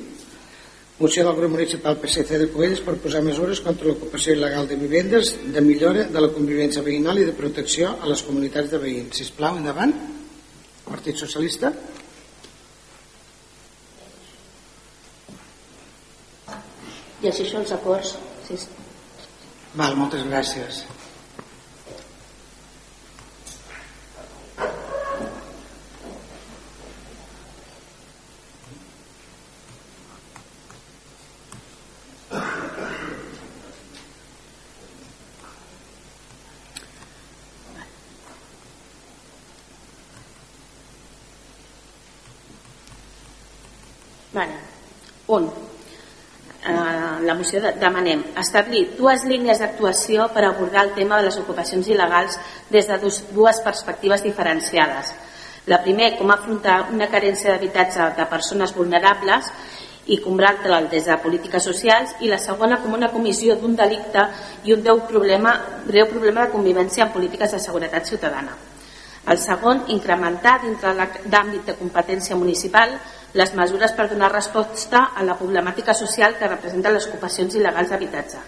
Moció 0.98 1.24
del 1.24 1.36
grup 1.36 1.52
municipal 1.54 1.96
PSC 2.02 2.38
de 2.38 2.48
Covelles 2.52 2.80
per 2.84 2.96
posar 2.98 3.22
mesures 3.22 3.60
contra 3.64 3.86
l'ocupació 3.86 4.34
il·legal 4.34 4.66
de 4.68 4.76
vivendes, 4.76 5.30
de 5.54 5.60
millora 5.62 6.04
de 6.04 6.20
la 6.20 6.28
convivència 6.34 6.82
veïnal 6.82 7.18
i 7.18 7.24
de 7.24 7.32
protecció 7.32 7.94
a 8.02 8.06
les 8.10 8.22
comunitats 8.26 8.70
de 8.70 8.78
veïns. 8.82 9.16
Sisplau, 9.16 9.56
endavant. 9.56 9.94
Partit 10.88 11.16
Socialista. 11.16 11.72
I 17.22 17.30
així 17.30 17.48
són 17.48 17.62
els 17.64 17.72
acords. 17.72 18.16
Sí. 18.46 18.58
Val, 19.76 19.94
moltes 19.96 20.24
gràcies. 20.24 20.84
Vale. 44.32 44.54
Un. 45.26 45.67
Eh, 46.66 47.22
la 47.22 47.34
moció 47.38 47.60
de, 47.62 47.70
demanem 47.78 48.24
establir 48.40 48.96
dues 48.98 49.22
línies 49.30 49.60
d'actuació 49.62 50.26
per 50.34 50.42
abordar 50.42 50.82
el 50.88 50.94
tema 50.96 51.20
de 51.20 51.28
les 51.28 51.36
ocupacions 51.38 51.86
il·legals 51.86 52.34
des 52.70 52.88
de 52.90 52.96
dues 52.98 53.60
perspectives 53.62 54.24
diferenciades. 54.26 55.12
La 55.70 55.78
primer, 55.84 56.16
com 56.18 56.32
afrontar 56.34 56.88
una 56.90 57.06
carència 57.12 57.52
d'habitatge 57.52 58.08
de 58.16 58.26
persones 58.26 58.72
vulnerables 58.74 59.52
i 60.08 60.18
combatre-la 60.24 60.80
des 60.90 61.06
de 61.06 61.18
polítiques 61.22 61.62
socials 61.62 62.16
i 62.24 62.30
la 62.32 62.40
segona 62.42 62.80
com 62.82 62.96
una 62.96 63.12
comissió 63.12 63.54
d'un 63.60 63.76
delicte 63.76 64.24
i 64.64 64.74
un 64.74 64.82
greu 64.82 65.04
problema, 65.06 65.54
greu 65.86 66.08
problema 66.10 66.46
de 66.46 66.52
convivència 66.56 67.04
en 67.04 67.12
polítiques 67.12 67.52
de 67.52 67.60
seguretat 67.60 68.08
ciutadana. 68.08 68.56
El 69.28 69.38
segon, 69.38 69.84
incrementar 69.92 70.56
dintre 70.64 70.94
d'àmbit 71.28 71.66
de 71.68 71.76
competència 71.76 72.36
municipal 72.36 72.96
les 73.34 73.52
mesures 73.54 73.92
per 73.92 74.08
donar 74.08 74.30
resposta 74.32 75.10
a 75.16 75.24
la 75.24 75.36
problemàtica 75.36 75.94
social 75.94 76.38
que 76.38 76.48
representen 76.48 76.94
les 76.94 77.08
ocupacions 77.10 77.58
il·legals 77.58 77.92
d'habitatge. 77.92 78.40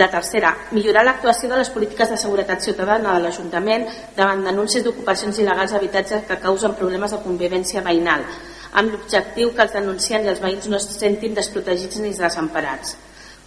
La 0.00 0.08
tercera, 0.08 0.54
millorar 0.72 1.04
l'actuació 1.04 1.50
de 1.50 1.58
les 1.60 1.70
polítiques 1.70 2.08
de 2.08 2.16
seguretat 2.16 2.64
ciutadana 2.64 3.12
de 3.12 3.20
l'Ajuntament 3.26 3.84
davant 4.16 4.40
denúncies 4.46 4.84
d'ocupacions 4.84 5.38
il·legals 5.38 5.74
d'habitatge 5.76 6.22
que 6.28 6.40
causen 6.40 6.74
problemes 6.78 7.12
de 7.12 7.20
convivència 7.20 7.84
veïnal, 7.84 8.24
amb 8.72 8.94
l'objectiu 8.94 9.52
que 9.52 9.66
els 9.66 9.74
denunciants 9.76 10.24
i 10.24 10.32
els 10.32 10.40
veïns 10.40 10.68
no 10.72 10.80
es 10.80 10.88
sentin 10.96 11.36
desprotegits 11.36 12.00
ni 12.00 12.14
desemparats. 12.16 12.96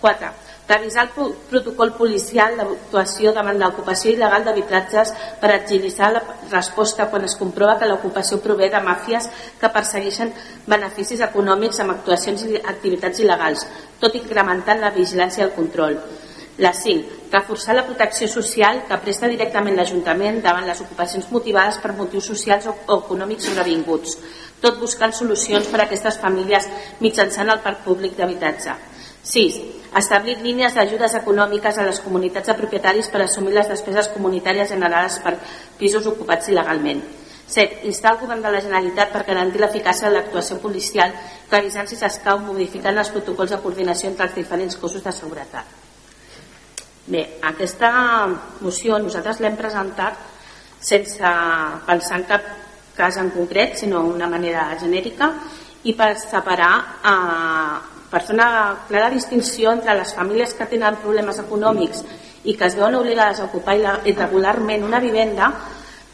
4. 0.02 0.30
Revisar 0.67 1.03
el 1.05 1.09
pro- 1.13 1.33
protocol 1.49 1.91
policial 1.93 2.55
d'actuació 2.57 3.29
davant 3.35 3.59
l'ocupació 3.61 4.09
il·legal 4.15 4.47
d'habitatges 4.47 5.11
per 5.41 5.51
agilitzar 5.53 6.09
la 6.15 6.23
resposta 6.49 7.05
quan 7.11 7.27
es 7.27 7.35
comprova 7.37 7.77
que 7.77 7.85
l'ocupació 7.85 8.39
prové 8.41 8.71
de 8.73 8.81
màfies 8.81 9.29
que 9.61 9.69
persegueixen 9.69 10.33
beneficis 10.65 11.21
econòmics 11.21 11.79
amb 11.83 11.93
actuacions 11.93 12.47
i 12.49 12.57
activitats 12.57 13.21
il·legals, 13.21 13.65
tot 14.01 14.17
incrementant 14.17 14.81
la 14.81 14.89
vigilància 14.95 15.43
i 15.43 15.47
el 15.47 15.53
control. 15.53 15.99
La 16.57 16.71
5. 16.73 17.29
Reforçar 17.31 17.75
la 17.75 17.85
protecció 17.85 18.27
social 18.31 18.81
que 18.87 18.97
presta 19.03 19.27
directament 19.27 19.75
l'Ajuntament 19.75 20.41
davant 20.41 20.65
les 20.65 20.81
ocupacions 20.81 21.29
motivades 21.29 21.77
per 21.83 21.93
motius 21.93 22.31
socials 22.31 22.65
o 22.71 22.97
econòmics 23.03 23.51
sobrevinguts, 23.51 24.17
tot 24.63 24.79
buscant 24.79 25.13
solucions 25.13 25.67
per 25.67 25.81
a 25.81 25.85
aquestes 25.85 26.17
famílies 26.17 26.65
mitjançant 27.03 27.51
el 27.53 27.59
parc 27.61 27.83
públic 27.85 28.15
d'habitatge. 28.17 28.94
6. 29.26 29.60
Establir 29.95 30.38
línies 30.43 30.76
d'ajudes 30.76 31.15
econòmiques 31.18 31.77
a 31.77 31.85
les 31.88 31.99
comunitats 32.03 32.52
de 32.52 32.57
propietaris 32.57 33.10
per 33.10 33.23
assumir 33.23 33.56
les 33.56 33.69
despeses 33.72 34.10
comunitàries 34.14 34.69
generades 34.69 35.19
per 35.23 35.38
pisos 35.80 36.06
ocupats 36.11 36.52
il·legalment. 36.52 37.02
7. 37.47 37.85
Instar 37.85 38.14
el 38.14 38.19
govern 38.23 38.41
de 38.41 38.52
la 38.52 38.61
Generalitat 38.61 39.11
per 39.14 39.23
garantir 39.26 39.61
l'eficàcia 39.61 40.10
de 40.10 40.15
l'actuació 40.15 40.57
policial, 40.61 41.14
revisant 41.52 41.88
si 41.88 41.97
s'escau 41.97 42.39
modificant 42.41 42.97
els 42.97 43.11
protocols 43.14 43.53
de 43.53 43.60
coordinació 43.61 44.10
entre 44.10 44.26
els 44.27 44.38
diferents 44.38 44.77
cossos 44.81 45.03
de 45.06 45.14
seguretat. 45.14 45.65
Bé, 47.06 47.22
aquesta 47.45 47.91
moció 48.65 48.97
nosaltres 48.97 49.39
l'hem 49.39 49.57
presentat 49.60 50.18
sense 50.81 51.34
pensar 51.85 52.18
en 52.18 52.26
cap 52.30 52.47
cas 52.97 53.18
en 53.22 53.30
concret, 53.30 53.77
sinó 53.77 54.02
d'una 54.07 54.30
manera 54.31 54.72
genèrica 54.81 55.30
i 55.85 55.93
per 55.93 56.15
separar, 56.18 56.73
eh, 57.06 57.94
per 58.15 58.21
fer 58.23 58.37
una 58.37 58.77
clara 58.87 59.09
distinció 59.11 59.73
entre 59.75 59.93
les 59.99 60.13
famílies 60.15 60.53
que 60.55 60.69
tenen 60.71 60.95
problemes 61.03 61.41
econòmics 61.41 62.05
i 62.47 62.53
que 62.55 62.69
es 62.69 62.77
veuen 62.77 62.95
obligades 62.95 63.41
a 63.41 63.49
ocupar 63.49 63.75
irregularment 64.07 64.85
una 64.87 65.01
vivenda, 65.03 65.49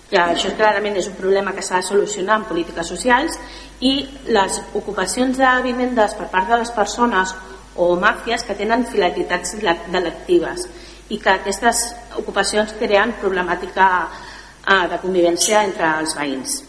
que 0.09 0.17
això 0.17 0.49
clarament 0.57 0.97
és 0.97 1.11
un 1.11 1.19
problema 1.19 1.53
que 1.53 1.61
s'ha 1.61 1.77
de 1.77 1.85
solucionar 1.91 2.39
en 2.39 2.47
polítiques 2.49 2.89
socials, 2.89 3.37
i 3.85 3.93
les 4.33 4.57
ocupacions 4.73 5.37
de 5.37 5.53
vivendes 5.61 6.17
per 6.17 6.31
part 6.33 6.49
de 6.49 6.57
les 6.63 6.73
persones 6.73 7.35
o 7.77 7.93
màfies 8.01 8.47
que 8.49 8.57
tenen 8.57 8.87
finalitats 8.89 9.53
delictives 9.61 10.65
i 11.13 11.21
que 11.21 11.35
aquestes 11.37 11.85
ocupacions 12.17 12.73
creen 12.81 13.13
problemàtica 13.21 13.91
eh, 14.07 14.87
de 14.89 14.97
convivència 15.05 15.61
entre 15.69 15.99
els 16.01 16.17
veïns. 16.17 16.63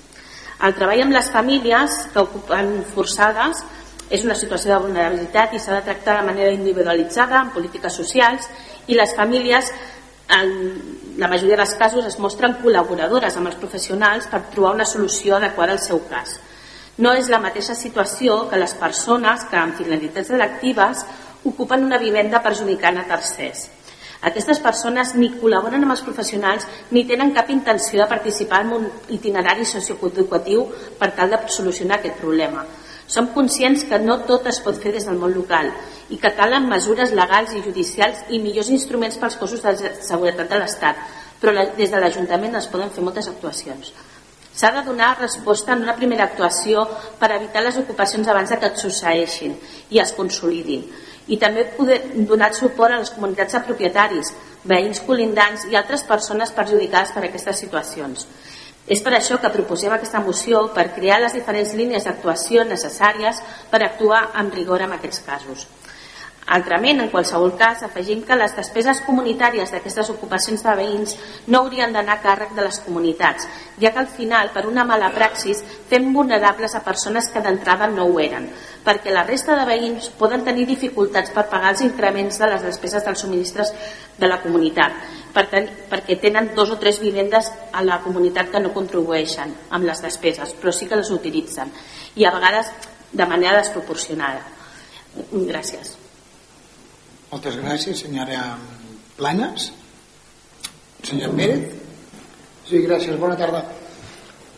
El 0.60 0.76
treball 0.76 1.06
amb 1.06 1.16
les 1.16 1.32
famílies 1.32 2.02
que 2.12 2.20
ocupen 2.20 2.82
forçades 2.92 3.64
és 4.12 4.24
una 4.26 4.36
situació 4.36 4.74
de 4.74 4.82
vulnerabilitat 4.84 5.55
i 5.56 5.60
s'ha 5.62 5.78
de 5.78 5.86
tractar 5.89 6.18
de 6.20 6.26
manera 6.28 6.52
individualitzada 6.52 7.40
en 7.40 7.52
polítiques 7.55 7.97
socials 7.97 8.48
i 8.86 8.98
les 8.98 9.14
famílies 9.16 9.72
en 10.36 10.52
la 11.18 11.28
majoria 11.28 11.56
dels 11.60 11.74
casos 11.80 12.06
es 12.09 12.18
mostren 12.20 12.59
col·laboradores 12.60 13.36
amb 13.36 13.48
els 13.51 13.59
professionals 13.60 14.28
per 14.28 14.44
trobar 14.52 14.74
una 14.76 14.89
solució 14.89 15.36
adequada 15.36 15.76
al 15.76 15.82
seu 15.84 16.01
cas. 16.09 16.39
No 16.98 17.14
és 17.16 17.28
la 17.32 17.40
mateixa 17.40 17.74
situació 17.74 18.47
que 18.51 18.60
les 18.60 18.74
persones 18.80 19.47
que 19.48 19.56
amb 19.56 19.76
finalitats 19.80 20.32
delictives 20.32 21.06
ocupen 21.48 21.84
una 21.84 21.98
vivenda 21.98 22.43
perjudicant 22.44 23.01
a 23.01 23.06
tercers. 23.09 23.70
Aquestes 24.22 24.60
persones 24.62 25.16
ni 25.18 25.32
col·laboren 25.40 25.82
amb 25.82 25.97
els 25.97 26.05
professionals 26.06 26.68
ni 26.94 27.02
tenen 27.09 27.32
cap 27.34 27.48
intenció 27.51 28.05
de 28.05 28.10
participar 28.12 28.60
en 28.62 28.76
un 28.76 28.86
itinerari 29.16 29.66
socioeducatiu 29.66 30.68
per 31.01 31.10
tal 31.16 31.32
de 31.32 31.40
solucionar 31.48 31.98
aquest 31.98 32.20
problema. 32.20 32.62
Som 33.12 33.28
conscients 33.34 33.82
que 33.84 33.98
no 34.01 34.22
tot 34.28 34.47
es 34.48 34.62
pot 34.64 34.78
fer 34.80 34.94
des 34.94 35.05
del 35.05 35.18
món 35.20 35.34
local 35.36 35.68
i 36.14 36.16
que 36.20 36.30
calen 36.36 36.68
mesures 36.70 37.12
legals 37.12 37.52
i 37.52 37.60
judicials 37.64 38.22
i 38.32 38.40
millors 38.40 38.70
instruments 38.72 39.18
pels 39.20 39.36
cossos 39.40 39.60
de 39.66 39.90
seguretat 40.01 40.48
de 40.48 40.60
l'Estat, 40.62 41.02
però 41.43 41.52
des 41.76 41.93
de 41.93 42.01
l'Ajuntament 42.01 42.56
es 42.56 42.70
poden 42.72 42.93
fer 42.94 43.05
moltes 43.05 43.28
actuacions. 43.28 43.93
S'ha 44.52 44.70
de 44.72 44.84
donar 44.86 45.18
resposta 45.18 45.72
en 45.72 45.84
una 45.84 45.97
primera 45.97 46.24
actuació 46.24 46.86
per 47.20 47.30
evitar 47.36 47.62
les 47.66 47.76
ocupacions 47.82 48.28
abans 48.28 48.51
de 48.52 48.59
que 48.60 48.68
et 48.72 48.80
succeeixin 48.80 49.59
i 49.90 50.01
es 50.01 50.12
consolidin. 50.16 50.84
I 51.28 51.39
també 51.40 51.66
poder 51.76 52.01
donar 52.28 52.52
suport 52.56 52.93
a 52.93 53.02
les 53.02 53.12
comunitats 53.12 53.56
de 53.56 53.62
propietaris, 53.68 54.32
veïns 54.64 55.01
colindants 55.06 55.64
i 55.70 55.76
altres 55.76 56.05
persones 56.09 56.52
perjudicades 56.56 57.12
per 57.12 57.26
aquestes 57.28 57.60
situacions. 57.64 58.26
És 58.93 59.01
per 59.01 59.14
això 59.16 59.39
que 59.40 59.52
proposem 59.55 59.93
aquesta 59.94 60.20
moció 60.20 60.66
per 60.77 60.90
crear 60.97 61.20
les 61.23 61.36
diferents 61.39 61.73
línies 61.78 62.05
d'actuació 62.05 62.66
necessàries 62.69 63.39
per 63.70 63.81
actuar 63.86 64.27
amb 64.43 64.52
rigor 64.59 64.85
en 64.85 64.93
aquests 64.98 65.23
casos. 65.24 65.64
Altrament, 66.47 66.98
en 66.98 67.09
qualsevol 67.09 67.52
cas, 67.55 67.85
afegim 67.86 68.24
que 68.27 68.35
les 68.35 68.55
despeses 68.56 69.01
comunitàries 69.06 69.70
d'aquestes 69.70 70.09
ocupacions 70.10 70.64
de 70.66 70.73
veïns 70.74 71.14
no 71.47 71.60
haurien 71.60 71.94
d'anar 71.94 72.16
a 72.19 72.23
càrrec 72.24 72.51
de 72.56 72.64
les 72.66 72.81
comunitats, 72.82 73.47
ja 73.78 73.93
que 73.93 74.02
al 74.02 74.09
final, 74.10 74.51
per 74.51 74.66
una 74.66 74.82
mala 74.85 75.12
praxis, 75.14 75.62
fem 75.89 76.10
vulnerables 76.12 76.74
a 76.74 76.82
persones 76.82 77.31
que 77.31 77.40
d'entrada 77.40 77.86
no 77.86 78.09
ho 78.10 78.19
eren, 78.20 78.51
perquè 78.82 79.14
la 79.14 79.23
resta 79.23 79.55
de 79.55 79.69
veïns 79.70 80.10
poden 80.19 80.43
tenir 80.43 80.66
dificultats 80.66 81.31
per 81.31 81.47
pagar 81.47 81.77
els 81.77 81.86
increments 81.86 82.43
de 82.43 82.51
les 82.51 82.66
despeses 82.66 83.06
dels 83.06 83.23
subministres 83.23 83.73
de 84.19 84.27
la 84.27 84.43
comunitat, 84.43 84.98
per 85.32 85.47
ten 85.47 85.70
perquè 85.89 86.19
tenen 86.20 86.52
dos 86.59 86.74
o 86.74 86.77
tres 86.82 86.98
vivendes 87.01 87.55
a 87.73 87.86
la 87.86 88.02
comunitat 88.02 88.51
que 88.51 88.60
no 88.60 88.74
contribueixen 88.74 89.55
amb 89.70 89.86
les 89.86 90.02
despeses, 90.02 90.59
però 90.59 90.74
sí 90.74 90.90
que 90.90 90.98
les 90.98 91.14
utilitzen, 91.14 91.70
i 92.19 92.27
a 92.27 92.35
vegades 92.35 92.74
de 93.12 93.27
manera 93.31 93.62
desproporcionada. 93.62 94.43
Gràcies. 95.32 96.02
Moltes 97.32 97.54
gràcies, 97.56 98.02
senyora 98.02 98.59
Planes. 99.16 99.70
Senyor 101.00 101.30
Pérez. 101.32 101.62
Sí, 102.68 102.82
gràcies, 102.84 103.16
bona 103.16 103.38
tarda. 103.40 103.62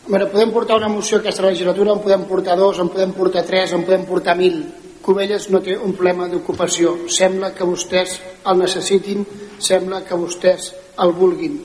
Veure, 0.09 0.27
podem 0.33 0.51
portar 0.51 0.75
una 0.81 0.89
moció 0.91 1.21
aquesta 1.21 1.45
legislatura, 1.45 1.93
en 1.95 2.03
podem 2.03 2.25
portar 2.27 2.57
dos, 2.59 2.81
en 2.83 2.91
podem 2.91 3.13
portar 3.15 3.45
tres, 3.47 3.71
en 3.71 3.87
podem 3.87 4.03
portar 4.09 4.35
mil. 4.35 4.59
Covelles 5.07 5.47
no 5.55 5.63
té 5.63 5.77
un 5.79 5.95
problema 5.95 6.27
d'ocupació. 6.27 6.97
Sembla 7.07 7.53
que 7.55 7.63
vostès 7.63 8.19
el 8.43 8.59
necessitin, 8.59 9.23
sembla 9.55 10.03
que 10.03 10.19
vostès 10.19 10.73
el 10.99 11.15
vulguin. 11.15 11.61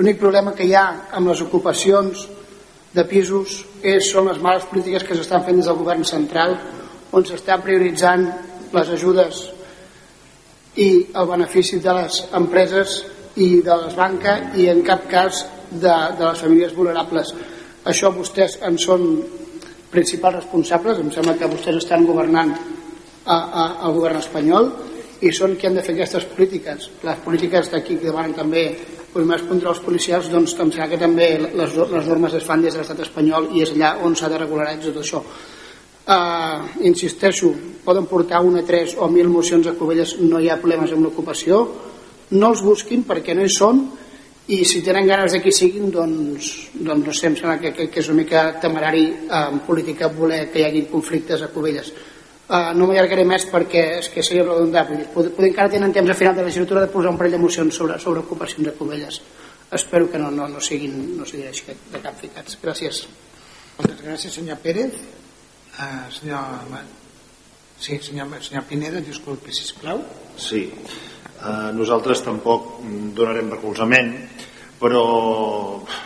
L'únic 0.00 0.18
problema 0.18 0.58
que 0.58 0.66
hi 0.66 0.74
ha 0.74 0.88
amb 1.14 1.30
les 1.30 1.46
ocupacions 1.46 2.26
de 2.90 3.06
pisos 3.06 3.60
és, 3.86 4.10
són 4.10 4.26
les 4.32 4.42
males 4.42 4.66
polítiques 4.66 5.06
que 5.06 5.14
s'estan 5.14 5.46
fent 5.46 5.62
des 5.62 5.70
del 5.70 5.78
govern 5.78 6.02
central, 6.02 6.58
on 7.14 7.22
s'estan 7.22 7.62
prioritzant 7.62 8.32
les 8.74 8.96
ajudes 8.98 9.53
i 10.76 10.88
el 11.14 11.26
benefici 11.28 11.80
de 11.82 11.92
les 12.00 12.20
empreses 12.34 13.02
i 13.36 13.60
de 13.66 13.76
les 13.84 13.94
banques 13.98 14.56
i 14.58 14.68
en 14.70 14.82
cap 14.86 15.06
cas 15.10 15.44
de, 15.70 15.94
de 16.18 16.24
les 16.24 16.40
famílies 16.40 16.74
vulnerables. 16.74 17.34
Això 17.84 18.10
vostès 18.14 18.58
en 18.64 18.78
són 18.78 19.06
principals 19.92 20.40
responsables, 20.40 20.98
em 20.98 21.10
sembla 21.14 21.36
que 21.38 21.50
vostès 21.50 21.78
estan 21.82 22.06
governant 22.06 22.54
a, 22.54 23.36
a, 23.36 23.64
al 23.86 23.94
govern 23.94 24.18
espanyol 24.18 24.70
i 25.24 25.30
són 25.32 25.54
qui 25.56 25.68
han 25.68 25.78
de 25.78 25.84
fer 25.86 25.94
aquestes 25.94 26.26
polítiques. 26.34 26.90
Les 27.06 27.22
polítiques 27.24 27.70
d'aquí 27.72 27.98
que 27.98 28.10
demanen 28.10 28.34
també 28.36 28.66
primers 29.14 29.44
controls 29.46 29.78
policials, 29.84 30.28
doncs 30.32 30.56
em 30.58 30.72
sembla 30.74 30.88
que 30.90 30.98
també 30.98 31.28
les, 31.38 31.76
les 31.78 32.08
normes 32.10 32.34
es 32.34 32.46
fan 32.46 32.64
des 32.64 32.74
de 32.74 32.82
l'estat 32.82 33.04
espanyol 33.06 33.52
i 33.54 33.62
és 33.62 33.74
allà 33.76 33.94
on 34.02 34.16
s'ha 34.18 34.32
de 34.32 34.40
regular 34.42 34.72
tot 34.82 34.98
això 35.02 35.22
eh, 36.06 36.86
insisteixo, 36.88 37.52
poden 37.84 38.06
portar 38.06 38.42
una, 38.44 38.62
tres 38.64 38.96
o 38.98 39.08
mil 39.08 39.28
mocions 39.28 39.66
a 39.66 39.74
Covelles, 39.78 40.16
no 40.20 40.40
hi 40.40 40.48
ha 40.48 40.60
problemes 40.60 40.92
amb 40.92 41.04
l'ocupació, 41.06 41.64
no 42.30 42.50
els 42.52 42.62
busquin 42.64 43.04
perquè 43.04 43.34
no 43.36 43.44
hi 43.44 43.52
són 43.52 43.84
i 44.46 44.64
si 44.68 44.82
tenen 44.84 45.06
ganes 45.08 45.32
de 45.32 45.40
que 45.40 45.52
siguin 45.52 45.90
doncs, 45.92 46.50
doncs 46.74 47.06
no 47.06 47.12
sé, 47.16 47.30
em 47.30 47.36
sembla 47.38 47.56
que, 47.60 47.72
que, 47.72 47.86
que 47.88 48.02
és 48.02 48.10
una 48.12 48.20
mica 48.20 48.42
temerari 48.60 49.06
eh, 49.06 49.38
en 49.40 49.62
política 49.64 50.10
voler 50.12 50.50
que 50.52 50.60
hi 50.60 50.66
hagi 50.66 50.82
conflictes 50.90 51.44
a 51.44 51.48
Covelles 51.52 51.88
uh, 51.94 52.74
no 52.76 52.84
m'allargaré 52.84 53.24
més 53.24 53.46
perquè 53.48 53.86
és 54.02 54.10
que 54.12 54.24
seria 54.26 54.44
redundar 54.44 54.84
poder, 54.88 55.32
poder 55.32 55.48
encara 55.48 55.72
tenen 55.72 55.96
temps 55.96 56.12
a 56.12 56.18
final 56.18 56.36
de 56.36 56.44
la 56.44 56.50
legislatura 56.50 56.84
de 56.84 56.92
posar 56.92 57.14
un 57.14 57.20
parell 57.20 57.38
de 57.38 57.40
mocions 57.40 57.80
sobre, 57.80 57.96
sobre 57.98 58.20
ocupacions 58.20 58.68
a 58.68 58.76
Covelles 58.76 59.20
espero 59.72 60.10
que 60.12 60.20
no, 60.20 60.30
no, 60.30 60.48
no 60.48 60.60
siguin 60.60 61.16
no 61.16 61.24
siguin 61.24 61.48
així 61.48 61.72
de 61.72 62.04
cap 62.04 62.20
ficats 62.20 62.60
gràcies. 62.60 63.06
Moltes 63.78 64.04
gràcies 64.04 64.36
senyor 64.36 64.60
Pérez 64.60 65.00
Uh, 65.74 66.06
senyor... 66.10 66.38
Sí, 67.78 67.98
senyor, 67.98 68.30
senyor 68.40 68.62
Pineda, 68.68 69.00
disculpi, 69.02 69.50
sisplau. 69.52 69.98
Sí, 70.38 70.68
uh, 70.70 71.72
nosaltres 71.74 72.22
tampoc 72.22 72.78
donarem 73.16 73.50
recolzament, 73.50 74.12
però 74.78 75.02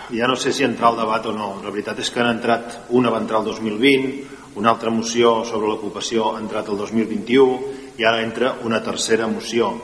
ja 0.09 0.29
no 0.31 0.37
sé 0.41 0.55
si 0.57 0.65
entrar 0.65 0.93
al 0.93 1.03
debat 1.03 1.29
o 1.29 1.35
no. 1.37 1.51
La 1.61 1.73
veritat 1.75 2.01
és 2.01 2.09
que 2.09 2.23
han 2.25 2.33
entrat, 2.39 2.79
una 2.97 3.13
va 3.13 3.21
entrar 3.21 3.43
el 3.43 3.51
2020, 3.53 4.39
una 4.57 4.73
altra 4.73 4.91
moció 4.91 5.43
sobre 5.45 5.69
l'ocupació 5.69 6.33
ha 6.33 6.41
entrat 6.41 6.73
el 6.73 6.81
2021 6.81 7.77
i 8.01 8.09
ara 8.09 8.25
entra 8.25 8.55
una 8.65 8.81
tercera 8.83 9.29
moció. 9.29 9.75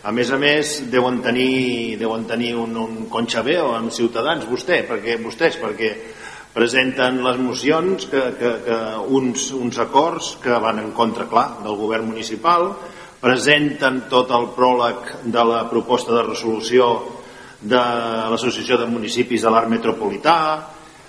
A 0.00 0.14
més 0.16 0.30
a 0.32 0.38
més, 0.40 0.78
deuen 0.88 1.20
tenir, 1.20 1.98
deuen 2.00 2.24
tenir 2.24 2.54
un, 2.56 2.72
un 2.80 3.04
conchaveo 3.12 3.74
amb 3.76 3.92
Ciutadans, 3.92 4.48
vostè, 4.48 4.80
perquè, 4.88 5.18
vostès, 5.20 5.60
perquè 5.60 5.92
presenten 6.54 7.20
les 7.22 7.38
mocions 7.38 8.06
que, 8.10 8.22
que, 8.38 8.50
que 8.64 8.78
uns, 9.14 9.50
uns 9.54 9.78
acords 9.78 10.34
que 10.42 10.56
van 10.62 10.80
en 10.82 10.90
contra, 10.96 11.28
clar, 11.30 11.60
del 11.62 11.78
govern 11.78 12.08
municipal, 12.10 12.72
presenten 13.20 14.06
tot 14.10 14.32
el 14.34 14.50
pròleg 14.56 15.14
de 15.30 15.44
la 15.44 15.62
proposta 15.70 16.16
de 16.16 16.24
resolució 16.26 16.90
de 17.60 17.80
l'Associació 18.32 18.78
de 18.80 18.88
Municipis 18.88 19.44
de 19.44 19.52
l'Art 19.52 19.68
Metropolità, 19.68 20.38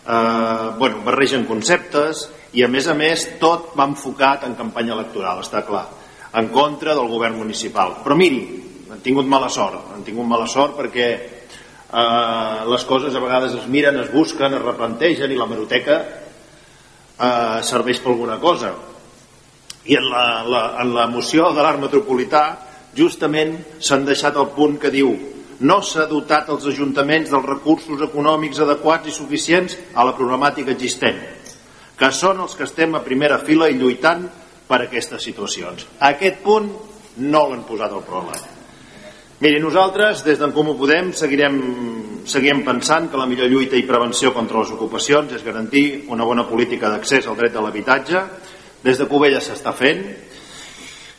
eh, 0.03 0.67
bueno, 0.77 1.01
barregen 1.05 1.47
conceptes 1.47 2.27
i 2.53 2.65
a 2.65 2.67
més 2.67 2.87
a 2.91 2.93
més 2.93 3.25
tot 3.39 3.71
va 3.77 3.87
enfocat 3.87 4.43
en 4.43 4.57
campanya 4.59 4.93
electoral, 4.97 5.39
està 5.39 5.63
clar, 5.65 5.87
en 6.35 6.49
contra 6.51 6.93
del 6.95 7.07
govern 7.07 7.39
municipal. 7.39 8.01
Però 8.03 8.17
miri, 8.19 8.41
han 8.91 8.99
tingut 8.99 9.25
mala 9.25 9.49
sort, 9.49 9.93
han 9.95 10.03
tingut 10.03 10.27
mala 10.27 10.47
sort 10.51 10.75
perquè 10.77 11.07
eh, 11.93 12.65
les 12.71 12.85
coses 12.85 13.15
a 13.15 13.23
vegades 13.23 13.55
es 13.59 13.67
miren, 13.67 13.99
es 13.99 14.11
busquen, 14.13 14.53
es 14.53 14.63
replantegen 14.63 15.31
i 15.31 15.39
la 15.39 15.49
meroteca 15.49 15.99
eh, 16.01 17.59
serveix 17.67 18.01
per 18.01 18.13
alguna 18.13 18.39
cosa 18.39 18.73
i 19.85 19.97
en 19.97 20.07
la, 20.09 20.25
la, 20.45 20.63
en 20.83 20.93
la 20.93 21.07
moció 21.09 21.51
de 21.55 21.63
l'art 21.63 21.81
metropolità 21.81 22.45
justament 22.97 23.57
s'han 23.79 24.05
deixat 24.05 24.37
el 24.37 24.51
punt 24.55 24.77
que 24.81 24.93
diu 24.93 25.13
no 25.61 25.81
s'ha 25.85 26.07
dotat 26.09 26.49
els 26.49 26.65
ajuntaments 26.69 27.29
dels 27.29 27.45
recursos 27.45 28.01
econòmics 28.01 28.61
adequats 28.61 29.09
i 29.09 29.15
suficients 29.15 29.77
a 29.93 30.05
la 30.05 30.15
problemàtica 30.17 30.73
existent 30.73 31.21
que 32.01 32.09
són 32.17 32.39
els 32.41 32.55
que 32.57 32.65
estem 32.65 32.95
a 32.97 33.03
primera 33.05 33.37
fila 33.45 33.67
i 33.69 33.77
lluitant 33.77 34.25
per 34.71 34.79
aquestes 34.81 35.21
situacions. 35.27 35.85
A 35.99 36.15
aquest 36.15 36.41
punt 36.45 36.71
no 37.21 37.43
l'han 37.49 37.61
posat 37.67 37.93
el 37.93 38.01
problema. 38.07 38.50
Miri, 39.41 39.57
nosaltres, 39.57 40.19
des 40.21 40.37
d'en 40.37 40.51
Comú 40.53 40.75
Podem, 40.77 41.07
seguirem, 41.17 41.55
seguirem 42.29 42.59
pensant 42.61 43.07
que 43.09 43.17
la 43.17 43.25
millor 43.25 43.47
lluita 43.49 43.73
i 43.73 43.87
prevenció 43.89 44.29
contra 44.35 44.59
les 44.61 44.69
ocupacions 44.75 45.33
és 45.33 45.41
garantir 45.41 46.03
una 46.13 46.27
bona 46.29 46.43
política 46.45 46.91
d'accés 46.91 47.25
al 47.25 47.39
dret 47.39 47.55
de 47.55 47.63
l'habitatge. 47.65 48.21
Des 48.85 49.01
de 49.01 49.07
Covella 49.09 49.41
s'està 49.41 49.73
fent 49.73 50.03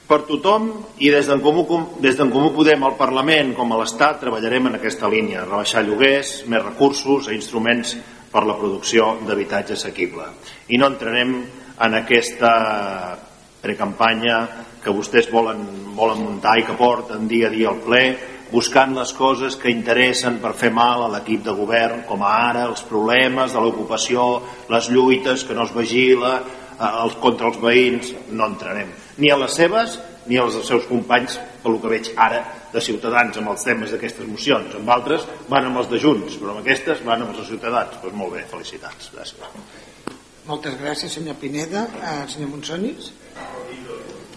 per 0.07 0.21
tothom 0.31 0.71
i 1.03 1.11
des 1.11 1.27
d'en 1.27 1.43
Comú, 1.43 1.67
des 1.99 2.23
Comú 2.31 2.53
Podem 2.55 2.87
al 2.87 2.95
Parlament 2.95 3.57
com 3.59 3.75
a 3.75 3.83
l'Estat 3.83 4.23
treballarem 4.23 4.71
en 4.71 4.79
aquesta 4.79 5.11
línia, 5.11 5.43
rebaixar 5.43 5.83
lloguers, 5.83 6.45
més 6.47 6.63
recursos 6.63 7.27
i 7.27 7.35
instruments 7.35 7.97
per 8.31 8.47
la 8.47 8.55
producció 8.55 9.17
d'habitatge 9.27 9.75
assequible. 9.75 10.31
I 10.71 10.79
no 10.79 10.95
entrarem 10.95 11.41
en 11.75 12.03
aquesta 12.05 13.19
precampanya 13.63 14.47
que 14.83 14.95
vostès 14.95 15.31
volen, 15.31 15.65
volen 15.97 16.23
muntar 16.23 16.59
i 16.59 16.67
que 16.67 16.77
porten 16.79 17.29
dia 17.31 17.49
a 17.49 17.55
dia 17.55 17.71
al 17.71 17.83
ple 17.85 18.05
buscant 18.53 18.93
les 18.95 19.13
coses 19.17 19.57
que 19.57 19.73
interessen 19.73 20.37
per 20.43 20.53
fer 20.61 20.71
mal 20.77 21.07
a 21.07 21.11
l'equip 21.15 21.47
de 21.47 21.55
govern, 21.57 22.03
com 22.05 22.21
ara 22.27 22.67
els 22.69 22.85
problemes 22.85 23.55
de 23.55 23.61
l'ocupació, 23.65 24.27
les 24.69 24.91
lluites 24.93 25.47
que 25.49 25.57
no 25.57 25.65
es 25.65 25.73
vigila, 25.73 26.35
eh, 26.77 26.91
els, 27.05 27.17
contra 27.23 27.49
els 27.49 27.61
veïns, 27.63 28.13
no 28.31 28.51
entrarem. 28.53 28.93
Ni 29.17 29.33
a 29.33 29.39
les 29.41 29.57
seves 29.57 29.97
ni 30.27 30.37
als 30.39 30.55
dels 30.55 30.69
seus 30.69 30.85
companys, 30.87 31.39
pel 31.63 31.81
que 31.83 31.91
veig 31.91 32.13
ara, 32.21 32.43
de 32.73 32.81
Ciutadans 32.81 33.37
amb 33.41 33.51
els 33.53 33.65
temes 33.67 33.91
d'aquestes 33.91 34.29
mocions. 34.29 34.77
Amb 34.79 34.93
altres 34.95 35.25
van 35.49 35.67
amb 35.69 35.81
els 35.83 35.91
de 35.91 35.99
Junts, 36.01 36.37
però 36.41 36.55
amb 36.55 36.63
aquestes 36.63 37.03
van 37.05 37.25
amb 37.25 37.33
els 37.33 37.43
de 37.43 37.49
Ciutadans. 37.49 37.99
Doncs 38.05 38.17
molt 38.17 38.37
bé, 38.37 38.45
felicitats. 38.53 39.11
Gràcies. 39.17 40.15
Moltes 40.47 40.79
gràcies, 40.79 41.13
senyor 41.19 41.37
Pineda. 41.41 41.85
Uh, 41.99 42.23
senyor 42.31 42.53
Monsonis? 42.55 43.11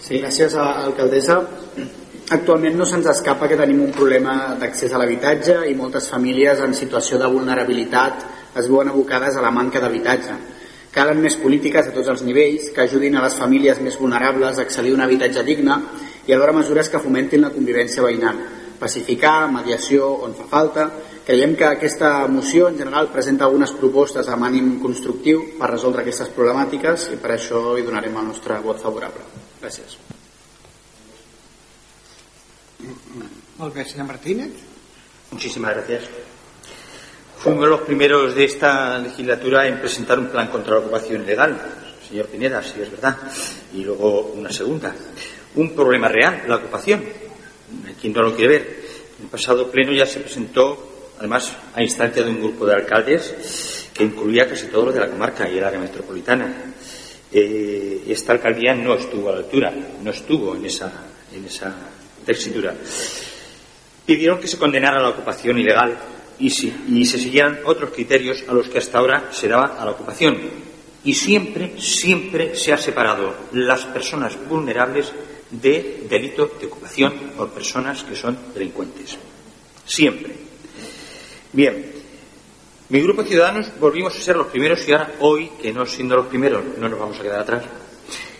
Sí, 0.05 0.19
gràcies 0.21 0.53
a 0.53 0.65
l'alcaldessa. 0.83 1.39
Actualment 2.35 2.75
no 2.77 2.85
se'ns 2.85 3.07
escapa 3.09 3.47
que 3.49 3.57
tenim 3.57 3.79
un 3.81 3.93
problema 3.93 4.35
d'accés 4.59 4.91
a 4.93 4.99
l'habitatge 5.01 5.55
i 5.65 5.73
moltes 5.77 6.11
famílies 6.13 6.59
en 6.61 6.75
situació 6.77 7.17
de 7.17 7.29
vulnerabilitat 7.33 8.25
es 8.61 8.67
veuen 8.69 8.91
abocades 8.91 9.33
a 9.33 9.41
la 9.41 9.49
manca 9.55 9.81
d'habitatge. 9.81 10.35
Calen 10.93 11.23
més 11.23 11.37
polítiques 11.41 11.89
a 11.89 11.93
tots 11.95 12.11
els 12.13 12.21
nivells 12.21 12.69
que 12.75 12.85
ajudin 12.85 13.17
a 13.17 13.23
les 13.25 13.37
famílies 13.39 13.81
més 13.81 13.97
vulnerables 13.97 14.59
a 14.59 14.61
accedir 14.61 14.93
a 14.93 14.99
un 14.99 15.01
habitatge 15.07 15.43
digne 15.43 15.79
i 16.27 16.33
alhora 16.33 16.53
mesures 16.53 16.89
que 16.89 17.01
fomentin 17.01 17.41
la 17.41 17.51
convivència 17.55 18.05
veïnal, 18.05 18.37
pacificar, 18.79 19.49
mediació 19.51 20.11
on 20.27 20.37
fa 20.37 20.45
falta 20.53 20.89
Creiem 21.25 21.55
que 21.57 21.65
aquesta 21.65 22.27
moció 22.29 22.67
en 22.69 22.77
general 22.77 23.09
presenta 23.09 23.47
algunes 23.47 23.73
propostes 23.73 24.29
amb 24.29 24.45
ànim 24.45 24.75
constructiu 24.83 25.41
per 25.57 25.71
resoldre 25.71 26.05
aquestes 26.05 26.29
problemàtiques 26.37 27.07
i 27.15 27.17
per 27.17 27.33
això 27.33 27.63
hi 27.73 27.87
donarem 27.89 28.21
el 28.21 28.29
nostre 28.29 28.61
vot 28.61 28.85
favorable. 28.85 29.44
Gràcies. 29.65 29.95
Molt 33.57 33.73
bé, 33.73 33.83
senyor 33.89 34.05
Martínez. 34.05 34.51
Muchísimas 35.31 35.73
gracias. 35.73 36.03
Fuimos 37.39 37.67
los 37.67 37.81
primeros 37.81 38.35
de 38.35 38.43
esta 38.45 38.99
legislatura 38.99 39.65
en 39.65 39.79
presentar 39.79 40.19
un 40.19 40.27
plan 40.27 40.49
contra 40.49 40.75
la 40.75 40.81
ocupación 40.81 41.23
ilegal, 41.23 41.59
señor 42.07 42.27
Pineda, 42.27 42.61
si 42.61 42.79
es 42.79 42.91
verdad, 42.91 43.17
y 43.73 43.83
luego 43.83 44.33
una 44.35 44.51
segunda. 44.51 44.93
Un 45.55 45.73
problema 45.73 46.09
real, 46.09 46.43
la 46.47 46.57
ocupación. 46.57 47.03
Quien 47.99 48.13
no 48.13 48.21
lo 48.21 48.35
quiere 48.35 48.59
ver. 48.59 48.85
En 49.17 49.23
el 49.25 49.31
pasado 49.31 49.71
pleno 49.71 49.93
ya 49.93 50.05
se 50.05 50.19
presentó, 50.19 51.07
además, 51.17 51.53
a 51.73 51.81
instancia 51.81 52.21
de 52.21 52.29
un 52.29 52.39
grupo 52.39 52.67
de 52.67 52.75
alcaldes 52.75 53.87
que 53.91 54.03
incluía 54.03 54.47
casi 54.47 54.67
todos 54.67 54.85
los 54.85 54.93
de 54.93 54.99
la 54.99 55.09
comarca 55.09 55.49
y 55.49 55.57
el 55.57 55.63
área 55.63 55.79
metropolitana. 55.79 56.53
Eh, 57.31 58.03
esta 58.07 58.33
alcaldía 58.33 58.73
no 58.75 58.93
estuvo 58.95 59.29
a 59.29 59.33
la 59.33 59.37
altura, 59.39 59.73
no 60.03 60.11
estuvo 60.11 60.55
en 60.55 60.65
esa, 60.65 60.91
en 61.33 61.45
esa 61.45 61.75
textura. 62.25 62.73
Pidieron 64.05 64.39
que 64.39 64.47
se 64.47 64.57
condenara 64.57 65.01
la 65.01 65.09
ocupación 65.09 65.57
ilegal 65.57 65.97
y, 66.39 66.49
se 66.49 67.19
siguieran 67.19 67.59
otros 67.65 67.91
criterios 67.91 68.43
a 68.47 68.53
los 68.53 68.69
que 68.69 68.77
hasta 68.77 68.99
ahora 68.99 69.29
se 69.31 69.47
daba 69.47 69.77
a 69.79 69.85
la 69.85 69.91
ocupación. 69.91 70.37
Y 71.03 71.13
siempre, 71.13 71.79
siempre 71.79 72.55
se 72.55 72.73
ha 72.73 72.77
separado 72.77 73.33
las 73.53 73.85
personas 73.85 74.37
vulnerables 74.47 75.11
de 75.51 76.05
delito 76.09 76.51
de 76.59 76.65
ocupación 76.65 77.13
por 77.37 77.51
personas 77.51 78.03
que 78.03 78.15
son 78.15 78.37
delincuentes. 78.53 79.17
Siempre. 79.85 80.33
Bien, 81.53 81.94
mi 82.89 83.01
grupo 83.01 83.23
de 83.23 83.29
ciudadanos 83.29 83.71
volvimos 83.79 84.15
a 84.15 84.21
ser 84.21 84.35
los 84.35 84.47
primeros 84.47 84.87
y 84.87 84.91
ahora, 84.91 85.13
hoy, 85.19 85.49
que 85.61 85.73
no 85.73 85.85
siendo 85.85 86.15
los 86.15 86.27
primeros, 86.27 86.63
no 86.77 86.87
nos 86.87 86.99
vamos 86.99 87.19
a 87.19 87.23
quedar 87.23 87.39
atrás, 87.39 87.63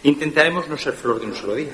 intentaremos 0.04 0.68
no 0.68 0.78
ser 0.78 0.94
flor 0.94 1.20
de 1.20 1.26
un 1.26 1.36
solo 1.36 1.56
día. 1.56 1.74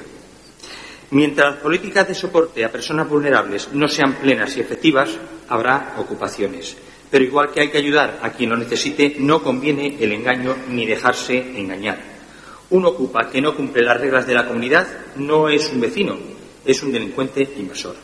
Mientras 1.11 1.55
las 1.55 1.61
políticas 1.61 2.07
de 2.07 2.15
soporte 2.15 2.63
a 2.63 2.71
personas 2.71 3.09
vulnerables 3.09 3.73
no 3.73 3.89
sean 3.89 4.13
plenas 4.13 4.55
y 4.55 4.61
efectivas, 4.61 5.09
habrá 5.49 5.95
ocupaciones. 5.97 6.77
Pero 7.09 7.25
igual 7.25 7.51
que 7.51 7.59
hay 7.59 7.69
que 7.69 7.77
ayudar 7.77 8.19
a 8.21 8.31
quien 8.31 8.51
lo 8.51 8.55
necesite, 8.55 9.17
no 9.19 9.43
conviene 9.43 9.97
el 9.99 10.13
engaño 10.13 10.55
ni 10.69 10.85
dejarse 10.85 11.37
engañar. 11.37 11.99
Un 12.69 12.85
ocupa 12.85 13.29
que 13.29 13.41
no 13.41 13.53
cumple 13.53 13.83
las 13.83 13.99
reglas 13.99 14.25
de 14.25 14.33
la 14.33 14.47
comunidad 14.47 14.87
no 15.17 15.49
es 15.49 15.69
un 15.73 15.81
vecino, 15.81 16.17
es 16.63 16.81
un 16.81 16.93
delincuente 16.93 17.45
invasor. 17.57 17.97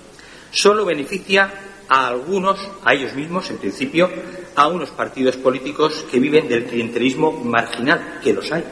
Solo 0.51 0.83
beneficia 0.83 1.53
a 1.87 2.07
algunos, 2.07 2.59
a 2.83 2.93
ellos 2.93 3.13
mismos, 3.13 3.49
en 3.49 3.57
principio, 3.57 4.09
a 4.57 4.67
unos 4.67 4.89
partidos 4.89 5.37
políticos 5.37 6.03
que 6.09 6.19
viven 6.19 6.47
del 6.49 6.65
clientelismo 6.65 7.31
marginal, 7.31 8.19
que 8.23 8.33
los 8.33 8.51
hay. 8.51 8.63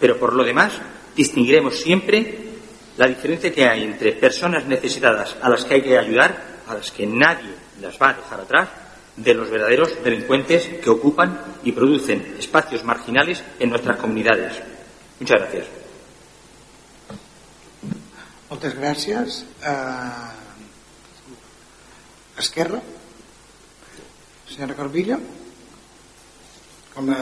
Pero 0.00 0.18
por 0.18 0.32
lo 0.32 0.42
demás, 0.42 0.72
distinguiremos 1.14 1.78
siempre 1.78 2.38
la 2.96 3.06
diferencia 3.06 3.52
que 3.52 3.68
hay 3.68 3.84
entre 3.84 4.12
personas 4.12 4.64
necesitadas 4.66 5.36
a 5.40 5.48
las 5.48 5.64
que 5.64 5.74
hay 5.74 5.82
que 5.82 5.98
ayudar, 5.98 6.62
a 6.66 6.74
las 6.74 6.90
que 6.90 7.06
nadie 7.06 7.50
las 7.80 8.00
va 8.00 8.10
a 8.10 8.14
dejar 8.14 8.40
atrás, 8.40 8.68
de 9.14 9.34
los 9.34 9.50
verdaderos 9.50 10.02
delincuentes 10.02 10.66
que 10.82 10.88
ocupan 10.88 11.38
y 11.62 11.72
producen 11.72 12.34
espacios 12.38 12.82
marginales 12.82 13.42
en 13.60 13.68
nuestras 13.68 13.98
comunidades. 13.98 14.54
Muchas 15.20 15.38
gracias. 15.40 15.66
Gràcies. 18.52 19.44
Uh, 19.64 20.28
Esquerra. 22.38 22.80
Senyora 24.52 24.74
Corbillo. 24.76 25.16
Com 26.92 27.08
a, 27.08 27.20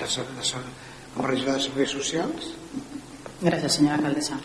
de, 0.00 0.06
de, 0.08 0.60
com 1.12 1.24
a 1.24 1.28
regidora 1.28 1.58
de 1.58 1.64
Serveis 1.66 1.92
Socials. 1.92 2.54
Gràcies, 3.42 3.76
senyora 3.76 3.98
alcaldessa. 4.00 4.38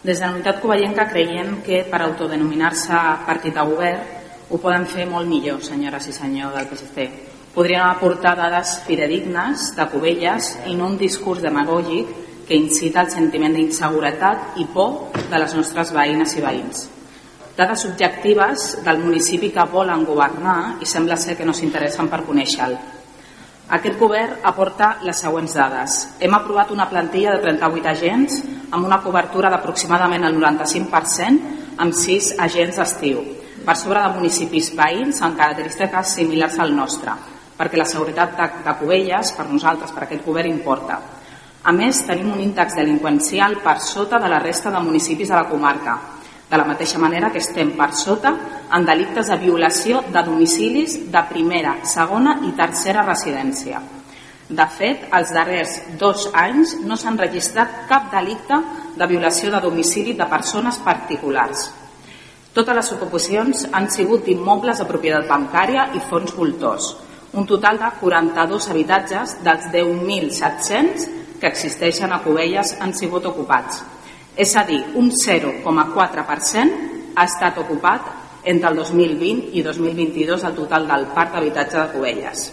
Des 0.00 0.16
de 0.16 0.24
la 0.24 0.32
Unitat 0.32 0.62
Covellenca 0.62 1.08
creiem 1.10 1.58
que 1.66 1.82
per 1.90 2.00
autodenominar-se 2.06 3.02
partit 3.28 3.58
de 3.58 3.66
govern 3.68 4.16
ho 4.48 4.60
poden 4.62 4.88
fer 4.88 5.04
molt 5.10 5.28
millor, 5.28 5.60
senyores 5.60 6.08
i 6.08 6.16
senyor 6.16 6.56
del 6.56 6.70
PSC. 6.70 7.08
Podrien 7.52 7.84
aportar 7.84 8.36
dades 8.38 8.78
fidedignes 8.86 9.74
de 9.76 9.88
Covelles 9.92 10.54
i 10.70 10.76
no 10.78 10.88
un 10.88 10.96
discurs 10.96 11.44
demagògic 11.44 12.14
que 12.48 12.56
incita 12.56 13.02
al 13.04 13.12
sentiment 13.12 13.52
d'inseguretat 13.52 14.56
i 14.62 14.64
por 14.72 15.10
de 15.18 15.36
les 15.36 15.58
nostres 15.58 15.92
veïnes 15.92 16.32
i 16.38 16.44
veïns. 16.44 16.86
Dades 17.58 17.84
objectives 17.86 18.84
del 18.86 19.00
municipi 19.02 19.48
que 19.50 19.64
volen 19.66 20.04
governar 20.06 20.76
i 20.78 20.86
sembla 20.86 21.16
ser 21.18 21.34
que 21.34 21.42
no 21.42 21.50
s'interessen 21.50 22.06
per 22.06 22.20
conèixer-lo. 22.22 22.76
Aquest 23.74 23.96
govern 23.98 24.44
aporta 24.46 24.92
les 25.02 25.18
següents 25.18 25.56
dades. 25.58 25.96
Hem 26.22 26.36
aprovat 26.36 26.70
una 26.70 26.86
plantilla 26.86 27.32
de 27.34 27.40
38 27.42 27.88
agents 27.90 28.36
amb 28.70 28.86
una 28.86 29.00
cobertura 29.02 29.50
d'aproximadament 29.50 30.28
el 30.28 30.38
95% 30.38 31.82
amb 31.82 31.96
6 31.98 32.28
agents 32.46 32.78
d'estiu, 32.78 33.24
per 33.66 33.74
sobre 33.76 34.04
de 34.04 34.12
municipis 34.14 34.70
veïns 34.78 35.18
amb 35.26 35.36
característiques 35.36 36.12
similars 36.14 36.60
al 36.62 36.76
nostre, 36.76 37.16
perquè 37.58 37.80
la 37.80 37.88
seguretat 37.90 38.38
de, 38.38 38.46
de 38.68 39.32
per 39.36 39.48
nosaltres, 39.50 39.90
per 39.90 40.04
aquest 40.06 40.22
govern, 40.24 40.48
importa. 40.48 41.00
A 41.64 41.72
més, 41.72 42.04
tenim 42.06 42.30
un 42.32 42.40
índex 42.40 42.78
delinqüencial 42.78 43.58
per 43.66 43.80
sota 43.80 44.22
de 44.22 44.30
la 44.30 44.38
resta 44.38 44.70
de 44.70 44.78
municipis 44.78 45.28
de 45.28 45.34
la 45.34 45.48
comarca, 45.50 45.98
de 46.48 46.56
la 46.56 46.64
mateixa 46.64 46.98
manera 46.98 47.30
que 47.30 47.42
estem 47.42 47.74
per 47.76 47.90
sota 47.92 48.32
en 48.72 48.86
delictes 48.88 49.28
de 49.28 49.36
violació 49.42 50.02
de 50.08 50.22
domicilis 50.24 50.96
de 51.12 51.22
primera, 51.28 51.76
segona 51.84 52.38
i 52.48 52.54
tercera 52.56 53.04
residència. 53.04 53.80
De 54.48 54.64
fet, 54.72 55.04
els 55.12 55.32
darrers 55.36 55.74
dos 56.00 56.30
anys 56.32 56.78
no 56.88 56.96
s'han 56.96 57.18
registrat 57.20 57.82
cap 57.88 58.08
delicte 58.14 58.56
de 58.96 59.08
violació 59.10 59.52
de 59.52 59.60
domicili 59.60 60.14
de 60.16 60.28
persones 60.30 60.80
particulars. 60.84 61.68
Totes 62.56 62.74
les 62.80 62.88
ocupacions 62.96 63.66
han 63.76 63.90
sigut 63.92 64.24
d'immobles 64.24 64.80
de 64.80 64.88
propietat 64.88 65.28
bancària 65.28 65.90
i 65.94 66.00
fons 66.08 66.32
voltors, 66.34 66.94
un 67.32 67.44
total 67.46 67.78
de 67.78 67.90
42 68.00 68.70
habitatges 68.72 69.36
dels 69.44 69.68
10.700 69.68 71.06
que 71.38 71.46
existeixen 71.46 72.12
a 72.12 72.22
Cubelles 72.24 72.74
han 72.80 72.94
sigut 72.96 73.28
ocupats. 73.28 73.82
És 74.38 74.54
a 74.54 74.62
dir, 74.62 74.78
un 74.94 75.10
0,4% 75.10 77.14
ha 77.18 77.24
estat 77.26 77.56
ocupat 77.58 78.04
entre 78.44 78.70
el 78.70 78.76
2020 78.78 79.50
i 79.58 79.64
2022 79.66 80.44
el 80.46 80.54
total 80.54 80.86
del 80.86 81.08
parc 81.14 81.34
d'habitatge 81.34 81.80
de 81.80 81.88
Cubelles. 81.90 82.44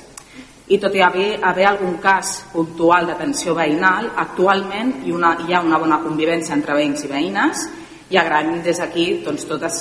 I 0.65 0.79
tot 0.81 0.95
i 0.97 1.03
haver, 1.05 1.37
haver 1.45 1.67
algun 1.69 1.99
cas 2.01 2.39
puntual 2.49 3.05
d'atenció 3.05 3.53
veïnal, 3.53 4.09
actualment 4.17 4.95
hi, 5.05 5.13
una, 5.13 5.35
hi 5.45 5.53
ha 5.53 5.61
una 5.61 5.77
bona 5.77 5.99
convivència 6.01 6.55
entre 6.57 6.73
veïns 6.73 7.05
i 7.05 7.11
veïnes 7.11 7.67
i 8.09 8.17
agraïm 8.17 8.63
des 8.65 8.81
d'aquí 8.81 9.05
doncs, 9.25 9.45
totes, 9.45 9.77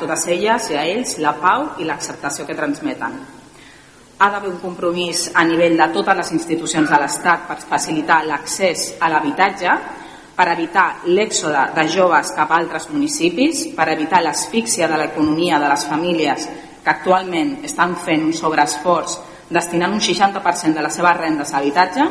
totes 0.00 0.26
elles 0.28 0.68
i 0.68 0.76
a 0.76 0.84
ells 0.84 1.16
la 1.24 1.32
pau 1.40 1.80
i 1.80 1.88
l'acceptació 1.88 2.44
que 2.44 2.58
transmeten. 2.58 3.16
Ha 4.18 4.28
d'haver 4.34 4.52
un 4.52 4.60
compromís 4.60 5.30
a 5.32 5.46
nivell 5.48 5.78
de 5.80 5.88
totes 5.96 6.20
les 6.20 6.34
institucions 6.36 6.90
de 6.90 7.00
l'Estat 7.00 7.48
per 7.48 7.56
facilitar 7.64 8.20
l'accés 8.26 8.98
a 9.00 9.08
l'habitatge 9.08 9.78
per 10.38 10.52
evitar 10.52 11.02
l'èxode 11.10 11.64
de 11.74 11.84
joves 11.90 12.30
cap 12.36 12.52
a 12.52 12.60
altres 12.62 12.86
municipis, 12.92 13.64
per 13.74 13.88
evitar 13.90 14.22
l'asfíxia 14.22 14.86
de 14.86 15.00
l'economia 15.00 15.58
de 15.58 15.70
les 15.72 15.86
famílies 15.90 16.46
que 16.84 16.92
actualment 16.92 17.56
estan 17.66 17.96
fent 17.98 18.22
un 18.28 18.36
sobreesforç 18.36 19.18
destinant 19.50 19.96
un 19.96 20.04
60% 20.04 20.76
de 20.76 20.84
les 20.84 20.94
seves 20.94 21.18
rendes 21.18 21.50
a 21.52 21.58
habitatge 21.58 22.06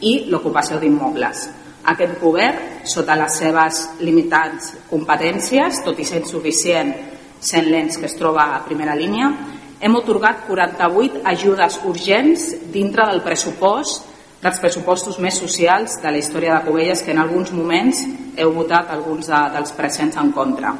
i 0.00 0.14
l'ocupació 0.32 0.80
d'immobles. 0.82 1.46
Aquest 1.88 2.18
govern, 2.20 2.82
sota 2.84 3.14
les 3.16 3.38
seves 3.38 3.84
limitants 4.02 4.72
competències, 4.90 5.78
tot 5.86 6.02
i 6.02 6.04
sent 6.08 6.26
suficient 6.26 6.92
sent 7.38 7.70
l'ens 7.70 7.96
que 7.96 8.08
es 8.10 8.18
troba 8.18 8.50
a 8.56 8.62
primera 8.66 8.96
línia, 8.98 9.30
hem 9.78 9.94
otorgat 9.94 10.48
48 10.48 11.22
ajudes 11.30 11.78
urgents 11.86 12.48
dintre 12.74 13.06
del 13.06 13.22
pressupost 13.22 14.17
dels 14.42 14.60
pressupostos 14.62 15.18
més 15.18 15.38
socials 15.40 15.96
de 16.02 16.10
la 16.12 16.18
història 16.20 16.54
de 16.54 16.66
Covelles 16.68 17.02
que 17.02 17.10
en 17.10 17.18
alguns 17.18 17.50
moments 17.52 18.04
heu 18.38 18.52
votat 18.54 18.92
alguns 18.94 19.26
de, 19.26 19.38
dels 19.54 19.72
presents 19.74 20.18
en 20.20 20.30
contra. 20.32 20.74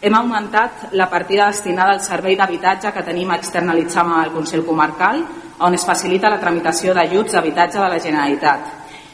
Hem 0.00 0.16
augmentat 0.16 0.90
la 0.96 1.08
partida 1.12 1.48
destinada 1.48 1.94
al 1.96 2.02
servei 2.04 2.36
d'habitatge 2.36 2.92
que 2.92 3.04
tenim 3.04 3.32
externalitzat 3.32 4.04
amb 4.04 4.18
el 4.18 4.34
Consell 4.34 4.64
Comarcal, 4.64 5.22
on 5.60 5.76
es 5.76 5.84
facilita 5.84 6.30
la 6.32 6.40
tramitació 6.40 6.94
d'ajuts 6.96 7.36
d'habitatge 7.36 7.80
de 7.80 7.88
la 7.88 8.00
Generalitat. 8.00 8.68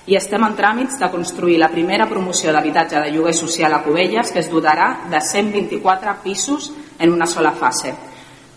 I 0.07 0.15
estem 0.15 0.43
en 0.47 0.55
tràmits 0.55 0.99
de 0.99 1.11
construir 1.11 1.59
la 1.59 1.71
primera 1.71 2.07
promoció 2.07 2.53
d'habitatge 2.55 3.03
de 3.03 3.11
lloguer 3.15 3.35
social 3.35 3.75
a 3.75 3.83
Covelles, 3.83 4.31
que 4.31 4.43
es 4.43 4.51
dotarà 4.51 5.09
de 5.11 5.21
124 5.21 6.17
pisos 6.23 6.73
en 6.99 7.13
una 7.13 7.27
sola 7.27 7.53
fase. 7.53 7.95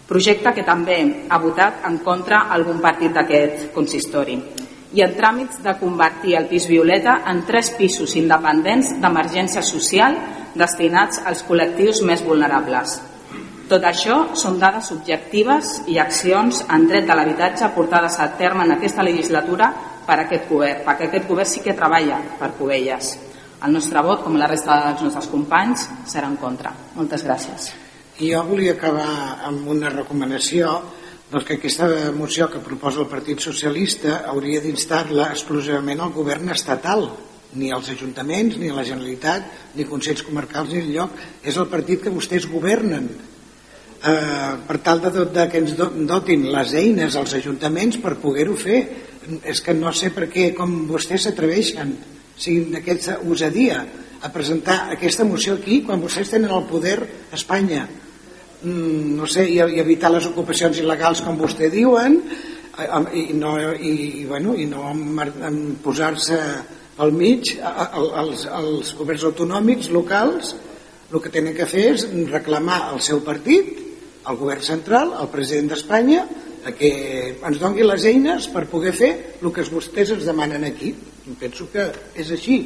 Projecte 0.09 0.53
que 0.53 0.65
també 0.65 0.99
ha 1.29 1.37
votat 1.37 1.85
en 1.85 1.97
contra 2.05 2.47
algun 2.49 2.81
partit 2.81 3.13
d'aquest 3.13 3.69
consistori 3.73 4.37
i 4.93 5.03
en 5.05 5.13
tràmits 5.17 5.59
de 5.61 5.75
convertir 5.77 6.35
el 6.39 6.47
pis 6.49 6.65
Violeta 6.69 7.19
en 7.29 7.43
tres 7.45 7.69
pisos 7.77 8.15
independents 8.17 8.95
d'emergència 9.01 9.61
social 9.65 10.17
destinats 10.57 11.21
als 11.29 11.43
col·lectius 11.45 12.01
més 12.07 12.23
vulnerables. 12.25 12.97
Tot 13.69 13.83
això 13.85 14.31
són 14.33 14.57
dades 14.57 14.89
objectives 14.95 15.75
i 15.93 15.99
accions 16.01 16.63
en 16.73 16.87
dret 16.89 17.05
de 17.05 17.15
l'habitatge 17.15 17.69
portades 17.75 18.17
a 18.17 18.31
terme 18.39 18.65
en 18.65 18.73
aquesta 18.73 19.05
legislatura 19.05 19.69
per 20.07 20.23
aquest 20.23 20.47
govern, 20.49 20.81
perquè 20.87 21.05
aquest 21.05 21.27
govern 21.29 21.49
sí 21.49 21.61
que 21.61 21.77
treballa 21.77 22.17
per 22.39 22.55
Covelles. 22.57 23.11
El 23.61 23.75
nostre 23.75 24.01
vot, 24.01 24.23
com 24.23 24.39
la 24.39 24.47
resta 24.49 24.79
dels 24.87 25.03
nostres 25.05 25.27
companys, 25.29 25.85
serà 26.09 26.31
en 26.31 26.39
contra. 26.41 26.71
Moltes 26.95 27.25
gràcies. 27.27 27.69
Jo 28.17 28.41
volia 28.47 28.73
acabar 28.73 29.45
amb 29.47 29.67
una 29.69 29.91
recomanació 29.93 30.71
doncs 31.29 31.45
que 31.45 31.59
aquesta 31.59 32.09
moció 32.17 32.47
que 32.49 32.61
proposa 32.65 33.03
el 33.03 33.09
Partit 33.09 33.41
Socialista 33.43 34.23
hauria 34.31 34.61
d'instar-la 34.63 35.29
exclusivament 35.35 36.01
al 36.01 36.13
govern 36.15 36.49
estatal 36.49 37.05
ni 37.53 37.71
als 37.73 37.89
ajuntaments, 37.89 38.57
ni 38.57 38.69
a 38.69 38.77
la 38.77 38.85
Generalitat, 38.85 39.45
ni 39.75 39.85
Consells 39.89 40.23
Comarcals, 40.25 40.73
ni 40.73 40.93
lloc. 40.93 41.13
És 41.41 41.57
el 41.57 41.69
partit 41.69 42.03
que 42.03 42.13
vostès 42.13 42.45
governen. 42.49 43.07
Eh, 43.99 44.51
per 44.67 44.77
tal 44.85 45.01
de, 45.01 45.25
de 45.33 45.47
que 45.51 45.61
ens 45.61 45.73
dotin 45.77 46.45
les 46.53 46.73
eines 46.77 47.17
als 47.17 47.33
ajuntaments 47.37 47.97
per 48.03 48.19
poder-ho 48.21 48.57
fer. 48.57 48.83
És 49.45 49.61
que 49.61 49.73
no 49.77 49.93
sé 49.93 50.09
per 50.13 50.29
què, 50.29 50.51
com 50.57 50.85
vostès 50.89 51.27
s'atreveixen, 51.27 51.93
siguin 52.39 52.71
d'aquesta 52.73 53.19
usadia, 53.25 53.83
a 54.21 54.29
presentar 54.33 54.89
aquesta 54.91 55.23
moció 55.23 55.55
aquí 55.55 55.81
quan 55.85 56.01
vostès 56.01 56.33
tenen 56.33 56.51
el 56.51 56.65
poder 56.69 56.97
a 57.01 57.35
Espanya. 57.37 57.85
Mm, 58.61 59.15
no 59.15 59.27
sé, 59.27 59.45
i, 59.47 59.59
i 59.63 59.79
evitar 59.79 60.09
les 60.11 60.25
ocupacions 60.27 60.81
il·legals 60.81 61.21
com 61.23 61.37
vostè 61.39 61.69
diuen, 61.71 62.17
i 63.15 63.33
no, 63.35 63.53
i, 63.71 63.91
i, 64.21 64.25
bueno, 64.27 64.55
i 64.55 64.65
no 64.67 64.91
posar-se 65.83 66.39
al 66.99 67.11
mig 67.15 67.53
els, 67.59 68.45
els 68.47 68.91
governs 68.99 69.25
autonòmics 69.29 69.89
locals 69.95 70.53
el 71.09 71.23
que 71.23 71.31
tenen 71.31 71.55
que 71.55 71.67
fer 71.67 71.85
és 71.93 72.05
reclamar 72.31 72.81
al 72.91 73.01
seu 73.03 73.23
partit 73.25 73.71
al 74.29 74.37
govern 74.39 74.63
central, 74.63 75.15
al 75.15 75.31
president 75.31 75.71
d'Espanya 75.71 76.25
que 76.75 76.91
ens 77.39 77.59
dongui 77.59 77.87
les 77.87 78.05
eines 78.11 78.47
per 78.51 78.67
poder 78.71 78.91
fer 78.95 79.11
el 79.39 79.53
que 79.55 79.63
vostès 79.71 80.11
ens 80.13 80.27
demanen 80.27 80.67
aquí. 80.67 80.91
Penso 81.39 81.69
que 81.71 81.87
és 82.19 82.31
així. 82.35 82.59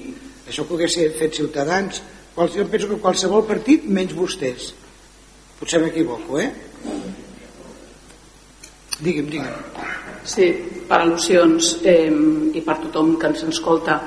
Això 0.49 0.65
que 0.67 0.75
hagués 0.75 0.97
fet 1.19 1.37
Ciutadans. 1.37 2.01
Jo 2.35 2.65
penso 2.67 2.89
que 2.89 2.99
qualsevol 2.99 3.45
partit 3.47 3.85
menys 3.85 4.17
vostès 4.17 4.73
potser 5.59 5.81
m'equivoco 5.83 6.39
eh? 6.39 6.49
digue'm, 9.03 9.29
digue'm. 9.29 9.81
Sí, 10.23 10.47
per 10.87 11.01
al·lusions 11.01 11.73
eh, 11.83 12.07
i 12.55 12.61
per 12.63 12.77
tothom 12.85 13.17
que 13.19 13.31
ens 13.31 13.43
escolta 13.49 13.99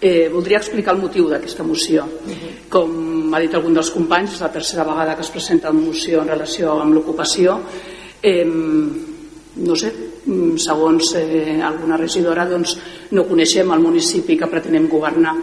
eh, 0.00 0.28
voldria 0.32 0.58
explicar 0.58 0.96
el 0.96 1.02
motiu 1.04 1.28
d'aquesta 1.30 1.62
moció. 1.66 2.06
Com 2.72 3.34
ha 3.34 3.40
dit 3.42 3.54
algun 3.54 3.76
dels 3.76 3.92
companys 3.94 4.34
és 4.34 4.42
la 4.42 4.52
tercera 4.52 4.86
vegada 4.88 5.14
que 5.14 5.26
es 5.26 5.30
presenta 5.30 5.70
una 5.70 5.86
moció 5.86 6.24
en 6.24 6.32
relació 6.32 6.74
amb 6.80 6.96
l'ocupació. 6.96 7.60
Eh, 8.22 8.44
no 8.44 9.76
sé 9.76 9.90
mm, 9.92 10.56
segons 10.62 11.14
eh, 11.18 11.58
alguna 11.62 11.98
regidora 12.00 12.46
doncs 12.48 12.76
no 13.12 13.26
coneixem 13.28 13.70
el 13.74 13.82
municipi 13.82 14.36
que 14.38 14.48
pretenem 14.50 14.88
governar 14.88 15.34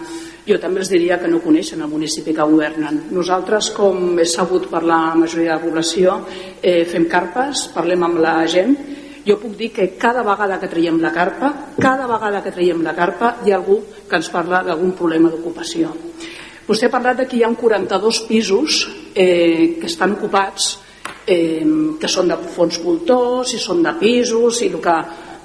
jo 0.47 0.59
també 0.63 0.79
els 0.79 0.91
diria 0.91 1.19
que 1.19 1.27
no 1.27 1.41
coneixen 1.43 1.81
el 1.83 1.91
municipi 1.91 2.33
que 2.33 2.45
governen. 2.47 3.03
Nosaltres, 3.11 3.71
com 3.75 4.17
he 4.19 4.25
sabut 4.25 4.69
per 4.71 4.83
la 4.87 5.15
majoria 5.15 5.53
de 5.53 5.57
la 5.57 5.65
població, 5.65 6.21
eh, 6.61 6.85
fem 6.85 7.09
carpes, 7.11 7.67
parlem 7.75 8.03
amb 8.07 8.23
la 8.23 8.39
gent 8.47 8.77
jo 9.27 9.35
puc 9.41 9.57
dir 9.59 9.73
que 9.75 9.89
cada 9.99 10.23
vegada 10.23 10.55
que 10.59 10.69
traiem 10.71 11.01
la 11.03 11.11
carpa, 11.11 11.49
cada 11.75 12.07
vegada 12.07 12.39
que 12.43 12.53
traiem 12.55 12.79
la 12.79 12.93
carpa 12.95 13.33
hi 13.43 13.51
ha 13.51 13.57
algú 13.57 13.81
que 14.07 14.15
ens 14.15 14.29
parla 14.31 14.61
d'algun 14.63 14.93
problema 14.95 15.27
d'ocupació. 15.27 15.91
Vostè 16.67 16.87
ha 16.87 16.93
parlat 16.93 17.19
de 17.19 17.25
que 17.27 17.35
hi 17.35 17.43
ha 17.43 17.51
42 17.51 18.21
pisos 18.27 18.85
eh, 19.13 19.75
que 19.81 19.87
estan 19.87 20.15
ocupats, 20.15 20.77
eh, 21.27 21.63
que 21.99 22.07
són 22.07 22.31
de 22.31 22.39
fons 22.55 22.79
voltors, 22.83 23.51
i 23.51 23.59
són 23.59 23.83
de 23.83 23.93
pisos, 23.99 24.61
i 24.63 24.71
el 24.71 24.79
que 24.83 24.97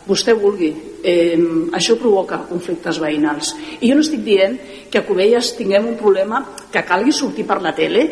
vostè 0.06 0.34
vulgui. 0.38 0.70
Eh, 1.02 1.34
això 1.74 1.96
provoca 1.98 2.44
conflictes 2.46 3.00
veïnals. 3.02 3.56
I 3.80 3.90
jo 3.90 3.96
no 3.98 4.04
estic 4.04 4.22
dient 4.22 4.54
que 4.90 5.00
a 5.00 5.06
Cubelles 5.06 5.54
tinguem 5.58 5.88
un 5.88 5.96
problema 5.98 6.44
que 6.70 6.84
calgui 6.86 7.10
sortir 7.12 7.46
per 7.48 7.58
la 7.64 7.72
tele 7.74 8.04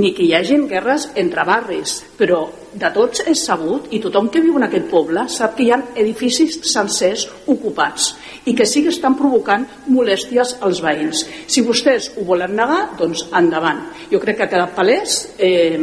ni 0.00 0.14
que 0.16 0.24
hi 0.24 0.32
hagin 0.34 0.64
guerres 0.70 1.10
entre 1.20 1.44
barris, 1.44 1.98
però 2.16 2.46
de 2.72 2.90
tots 2.94 3.22
és 3.28 3.42
sabut 3.44 3.88
i 3.92 4.00
tothom 4.00 4.28
que 4.32 4.40
viu 4.44 4.56
en 4.58 4.66
aquest 4.66 4.88
poble 4.90 5.24
sap 5.32 5.56
que 5.56 5.66
hi 5.66 5.70
ha 5.72 5.80
edificis 5.96 6.58
sencers 6.72 7.26
ocupats 7.48 8.12
i 8.48 8.54
que 8.56 8.66
sí 8.68 8.82
que 8.84 8.92
estan 8.94 9.16
provocant 9.18 9.66
molèsties 9.92 10.56
als 10.64 10.82
veïns. 10.84 11.24
Si 11.46 11.64
vostès 11.66 12.12
ho 12.16 12.24
volen 12.28 12.54
negar, 12.56 12.94
doncs 12.98 13.26
endavant. 13.36 13.84
Jo 14.12 14.20
crec 14.22 14.38
que 14.38 14.46
ha 14.46 14.52
quedat 14.52 14.76
palès 14.76 15.18
eh, 15.36 15.76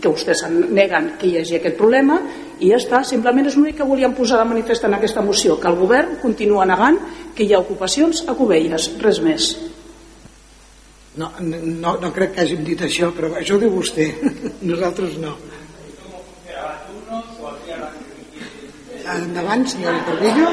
que 0.00 0.10
vostès 0.12 0.44
neguen 0.50 1.14
que 1.20 1.30
hi 1.30 1.38
hagi 1.40 1.60
aquest 1.60 1.78
problema 1.80 2.20
i 2.64 2.70
ja 2.72 2.78
està, 2.80 3.02
simplement 3.04 3.44
és 3.48 3.56
l'únic 3.58 3.76
que 3.80 3.86
volíem 3.88 4.14
posar 4.16 4.40
de 4.40 4.48
manifest 4.48 4.86
en 4.88 4.96
aquesta 4.96 5.22
moció, 5.24 5.58
que 5.60 5.68
el 5.68 5.76
govern 5.76 6.16
continua 6.22 6.64
negant 6.68 6.96
que 7.36 7.44
hi 7.44 7.52
ha 7.52 7.60
ocupacions 7.60 8.24
a 8.30 8.36
Cubelles, 8.38 8.88
res 9.02 9.20
més. 9.24 9.50
No, 11.20 11.28
no, 11.40 11.96
no 12.02 12.12
crec 12.14 12.32
que 12.34 12.42
hàgim 12.42 12.64
dit 12.66 12.80
això, 12.82 13.10
però 13.14 13.34
això 13.38 13.58
ho 13.58 13.60
diu 13.62 13.74
vostè, 13.74 14.08
nosaltres 14.70 15.18
no. 15.22 15.36
Endavant, 19.04 19.66
señor 19.68 20.00
Corrillo. 20.06 20.48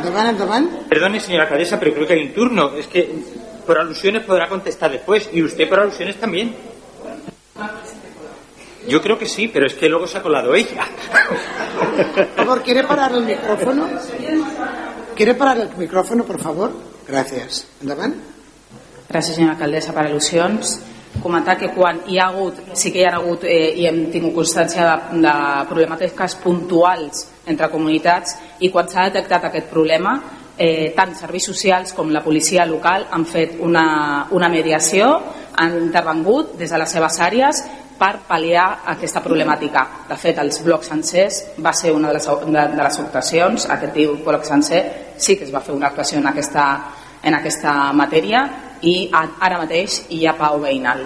Endavant, 0.00 0.32
endavant. 0.32 0.66
Perdone, 0.90 1.20
señora 1.20 1.44
alcaldesa, 1.44 1.78
pero 1.78 1.94
creo 1.94 2.06
que 2.08 2.14
hay 2.14 2.26
un 2.26 2.34
turno. 2.34 2.72
Es 2.76 2.88
que 2.88 3.06
por 3.66 3.78
alusiones 3.78 4.24
podrá 4.24 4.48
contestar 4.48 4.90
después 4.90 5.30
y 5.32 5.44
usted 5.44 5.68
por 5.68 5.78
alusiones 5.78 6.18
también. 6.18 6.56
Yo 8.90 9.00
creo 9.00 9.16
que 9.16 9.26
sí, 9.26 9.46
pero 9.46 9.66
es 9.66 9.74
que 9.74 9.88
luego 9.88 10.08
se 10.08 10.18
ha 10.18 10.22
colado 10.22 10.52
ella. 10.52 10.84
Por 12.16 12.26
favor, 12.34 12.62
¿quiere 12.64 12.82
parar 12.82 13.12
el 13.12 13.24
micrófono? 13.24 13.88
¿Quiere 15.14 15.34
parar 15.36 15.58
el 15.58 15.76
micrófono, 15.76 16.24
por 16.24 16.40
favor? 16.40 16.72
Gracias. 17.06 17.68
Endavant. 17.80 18.16
Gràcies, 19.10 19.36
senyora 19.38 19.54
alcaldessa, 19.54 19.94
per 19.94 20.04
al·lusions. 20.06 20.74
Comentar 21.22 21.56
que 21.58 21.70
quan 21.74 22.02
hi 22.06 22.18
ha 22.18 22.28
hagut, 22.30 22.58
sí 22.78 22.90
que 22.90 23.02
hi 23.02 23.06
ha 23.06 23.16
hagut 23.18 23.46
eh, 23.46 23.72
i 23.78 23.86
hem 23.86 24.04
tingut 24.10 24.34
constància 24.36 24.86
de, 24.86 25.22
de 25.22 25.32
problemàtiques 25.70 26.36
puntuals 26.42 27.24
entre 27.50 27.70
comunitats 27.70 28.36
i 28.58 28.70
quan 28.74 28.90
s'ha 28.90 29.08
detectat 29.08 29.48
aquest 29.48 29.70
problema, 29.70 30.16
eh, 30.58 30.92
tant 30.96 31.14
serveis 31.18 31.46
socials 31.46 31.92
com 31.96 32.10
la 32.10 32.22
policia 32.24 32.66
local 32.66 33.06
han 33.10 33.26
fet 33.26 33.58
una, 33.60 34.26
una 34.30 34.48
mediació, 34.48 35.10
han 35.60 35.76
intervengut 35.82 36.56
des 36.58 36.70
de 36.70 36.80
les 36.80 36.96
seves 36.96 37.20
àrees 37.20 37.62
per 38.00 38.14
pal·liar 38.24 38.80
aquesta 38.94 39.20
problemàtica. 39.20 39.84
De 40.08 40.16
fet, 40.16 40.38
els 40.40 40.62
blocs 40.64 40.88
sencers 40.88 41.40
va 41.60 41.72
ser 41.76 41.92
una 41.92 42.08
de 42.08 42.16
les, 42.16 42.26
de, 42.26 42.66
de 42.76 42.82
les 42.82 43.00
actuacions, 43.04 43.66
aquest 43.76 43.96
diu 43.96 44.16
bloc 44.24 44.46
sencer, 44.48 44.82
sí 45.20 45.36
que 45.36 45.44
es 45.44 45.52
va 45.52 45.60
fer 45.60 45.76
una 45.76 45.90
actuació 45.90 46.18
en 46.22 46.30
aquesta, 46.32 46.66
en 47.22 47.36
aquesta 47.36 47.74
matèria 47.92 48.46
i 48.88 49.10
ara 49.12 49.58
mateix 49.60 50.06
hi 50.16 50.24
ha 50.24 50.36
pau 50.38 50.62
veïnal. 50.62 51.04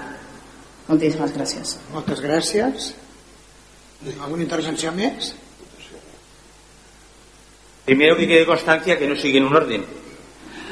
Moltíssimes 0.86 1.32
gràcies. 1.34 1.78
Moltes 1.94 2.20
gràcies. 2.22 2.92
¿Alguna 4.20 4.44
intervenció 4.44 4.92
més? 4.94 5.32
Primero 7.85 8.16
que 8.16 8.27
quede 8.27 8.47
constancia 8.47 8.98
que 8.98 9.06
no 9.06 9.16
siguen 9.16 9.44
un 9.44 9.55
orden. 9.55 9.85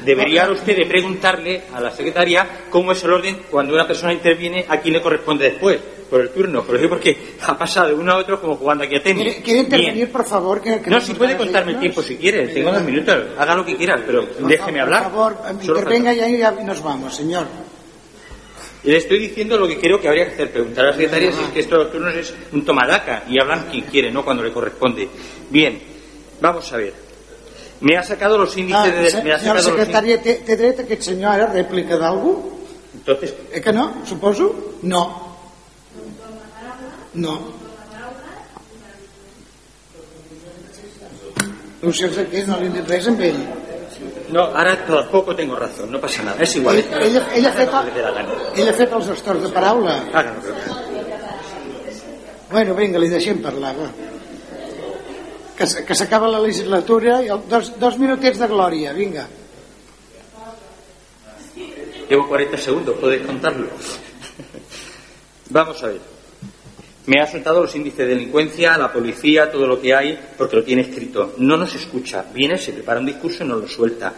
Debería 0.05 0.51
usted 0.51 0.77
de 0.77 0.87
preguntarle 0.87 1.63
a 1.73 1.81
la 1.81 1.91
secretaria 1.91 2.65
cómo 2.71 2.93
es 2.93 3.05
el 3.05 3.13
orden 3.13 3.43
cuando 3.51 3.75
una 3.75 3.87
persona 3.87 4.13
interviene 4.13 4.65
a 4.69 4.81
quién 4.81 4.95
le 4.95 5.03
corresponde 5.03 5.51
después, 5.51 5.79
por 6.11 6.21
el 6.21 6.31
turno. 6.31 6.65
Pero 6.69 6.89
porque 6.89 7.17
ha 7.41 7.57
pasado 7.57 7.89
de 7.89 7.95
uno 7.95 8.13
a 8.13 8.17
otro 8.17 8.41
como 8.41 8.57
jugando 8.57 8.85
aquí 8.85 8.97
a 8.97 9.03
tenis. 9.03 9.25
¿Quiere, 9.25 9.43
quiere 9.43 9.61
intervenir, 9.61 9.95
Bien. 9.95 10.11
por 10.11 10.25
favor? 10.25 10.61
Que, 10.61 10.81
que 10.81 10.91
no, 10.91 11.01
si 11.01 11.15
puede 11.15 11.37
contarme 11.37 11.73
el 11.73 11.81
tiempo 11.81 12.03
si 12.03 12.17
quiere. 12.17 12.49
Tengo 12.49 12.73
dos 12.73 12.83
minutos. 12.83 13.17
Haga 13.39 13.55
lo 13.55 13.65
que 13.65 13.77
quiera, 13.77 14.03
pero 14.05 14.27
por 14.27 14.49
déjeme 14.49 14.81
hablar. 14.81 15.05
Por 15.05 15.13
favor, 15.13 15.37
intervenga 15.63 16.13
y 16.13 16.39
ya 16.39 16.51
nos 16.51 16.83
vamos, 16.83 17.15
señor. 17.15 17.47
Le 18.85 18.97
estoy 18.97 19.21
diciendo 19.21 19.57
lo 19.57 19.69
que 19.69 19.79
creo 19.79 20.01
que 20.01 20.09
habría 20.09 20.27
que 20.27 20.33
hacer. 20.33 20.51
Preguntar 20.51 20.87
a 20.87 20.89
la 20.89 20.95
secretaria 20.95 21.31
si 21.31 21.45
es 21.45 21.51
que 21.51 21.61
esto 21.61 21.77
de 21.77 21.85
los 21.85 21.93
turnos 21.93 22.15
es 22.17 22.35
un 22.51 22.65
tomadaca 22.65 23.23
y 23.29 23.39
hablan 23.41 23.69
quien 23.71 23.85
quiere, 23.85 24.11
no 24.11 24.25
cuando 24.25 24.43
le 24.43 24.51
corresponde. 24.51 25.09
Bien, 25.49 25.91
vamos 26.43 26.73
a 26.73 26.77
ver. 26.77 26.94
Me 27.81 27.97
ha 27.97 28.02
sacado 28.02 28.39
los 28.39 28.56
índices 28.56 29.14
ah, 29.14 29.16
de... 29.19 29.23
Me 29.23 29.32
ha 29.32 29.39
senyora 29.39 29.62
secretària, 29.62 30.19
té, 30.23 30.36
té 30.47 30.56
dret 30.59 30.85
aquest 30.85 31.09
senyor 31.09 31.32
ara 31.32 31.48
a 31.48 31.55
rèplica 31.55 31.98
d'algú? 31.98 32.36
Entonces... 32.94 33.35
Eh 33.51 33.62
que 33.62 33.73
no, 33.74 33.89
suposo? 34.06 34.52
No. 34.82 35.02
No. 37.14 37.35
No 41.82 41.90
sé 41.90 42.06
què, 42.31 42.44
no 42.47 42.60
li 42.60 42.70
hem 42.70 42.78
dit 42.78 42.94
res 42.94 43.10
amb 43.10 43.27
ell. 43.27 43.43
No, 44.32 44.47
ara 44.56 44.77
tampoco 44.86 45.35
tengo 45.35 45.59
razón, 45.59 45.90
no 45.90 46.01
pasa 46.01 46.23
nada, 46.23 46.39
es 46.43 46.55
igual. 46.56 46.78
Ell, 46.78 46.86
ell, 47.02 47.19
ell, 47.35 47.47
ha, 47.47 47.52
fet, 47.59 47.74
ell 48.55 48.70
ha 48.70 48.78
fet 48.78 48.94
els 49.01 49.10
estors 49.16 49.43
de 49.43 49.51
paraula. 49.52 49.98
Háganlo, 50.14 50.47
però... 50.47 50.78
Bueno, 52.52 52.78
vinga, 52.78 53.02
li 53.02 53.10
deixem 53.10 53.43
parlar, 53.43 53.74
va 53.77 53.90
que, 55.63 55.85
que 55.85 55.95
s'acaba 55.95 56.29
la 56.29 56.41
legislatura 56.41 57.21
i 57.23 57.31
dos, 57.49 57.73
dos 57.79 57.99
minutets 57.99 58.39
de 58.39 58.49
glòria, 58.51 58.93
vinga. 58.93 59.29
Llevo 62.09 62.29
40 62.29 62.59
segundos, 62.59 62.99
podéis 62.99 63.27
contarlo. 63.27 63.69
Vamos 65.51 65.83
a 65.83 65.87
ver. 65.87 66.01
Me 67.07 67.21
ha 67.21 67.27
soltado 67.27 67.63
los 67.63 67.75
índices 67.75 67.99
de 67.99 68.15
delincuencia, 68.15 68.77
la 68.79 68.93
policía, 68.93 69.51
todo 69.51 69.67
lo 69.67 69.81
que 69.81 69.95
hay, 69.95 70.19
porque 70.37 70.57
lo 70.57 70.65
tiene 70.65 70.83
escrito. 70.83 71.35
No 71.39 71.57
nos 71.57 71.75
escucha. 71.75 72.25
Viene, 72.33 72.59
se 72.59 72.73
prepara 72.73 73.01
un 73.01 73.07
discurso 73.07 73.45
y 73.45 73.49
nos 73.49 73.61
lo 73.63 73.69
suelta. 73.69 74.13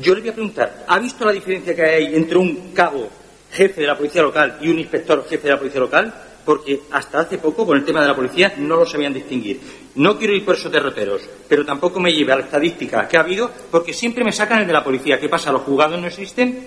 Yo 0.00 0.14
le 0.14 0.20
voy 0.20 0.30
a 0.30 0.34
preguntar, 0.34 0.84
¿ha 0.86 0.98
visto 0.98 1.24
la 1.24 1.32
diferencia 1.32 1.74
que 1.74 1.82
hay 1.82 2.14
entre 2.14 2.38
un 2.38 2.72
cabo 2.72 3.08
jefe 3.50 3.80
de 3.80 3.86
la 3.86 3.96
policía 3.96 4.22
local 4.22 4.58
y 4.60 4.68
un 4.68 4.78
inspector 4.78 5.26
jefe 5.28 5.44
de 5.44 5.54
la 5.54 5.58
policía 5.58 5.80
local? 5.80 6.14
Porque 6.44 6.82
hasta 6.90 7.20
hace 7.20 7.38
poco, 7.38 7.66
con 7.66 7.76
el 7.76 7.84
tema 7.84 8.02
de 8.02 8.08
la 8.08 8.16
policía, 8.16 8.54
no 8.56 8.76
lo 8.76 8.86
sabían 8.86 9.14
distinguir. 9.14 9.60
No 9.94 10.18
quiero 10.18 10.34
ir 10.34 10.44
por 10.44 10.54
esos 10.54 10.72
derroteros, 10.72 11.22
pero 11.48 11.66
tampoco 11.66 12.00
me 12.00 12.12
lleve 12.12 12.32
a 12.32 12.36
la 12.36 12.44
estadística 12.44 13.06
que 13.06 13.18
ha 13.18 13.20
habido, 13.20 13.50
porque 13.70 13.92
siempre 13.92 14.24
me 14.24 14.32
sacan 14.32 14.60
el 14.60 14.66
de 14.66 14.72
la 14.72 14.82
policía. 14.82 15.20
¿Qué 15.20 15.28
pasa? 15.28 15.52
¿Los 15.52 15.62
juzgados 15.62 16.00
no 16.00 16.06
existen? 16.06 16.66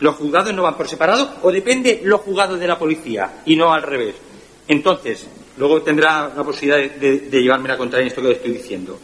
¿Los 0.00 0.16
juzgados 0.16 0.52
no 0.52 0.64
van 0.64 0.76
por 0.76 0.88
separado? 0.88 1.36
¿O 1.42 1.52
depende 1.52 2.00
los 2.02 2.22
juzgados 2.22 2.58
de 2.58 2.66
la 2.66 2.76
policía 2.76 3.42
y 3.46 3.54
no 3.54 3.72
al 3.72 3.82
revés? 3.82 4.16
Entonces, 4.66 5.28
luego 5.58 5.82
tendrá 5.82 6.32
la 6.34 6.42
posibilidad 6.42 6.90
de, 6.90 7.40
llevarme 7.40 7.68
la 7.68 7.76
contraria 7.76 8.02
en 8.02 8.08
esto 8.08 8.20
que 8.20 8.28
le 8.28 8.34
estoy 8.34 8.50
diciendo. 8.50 8.98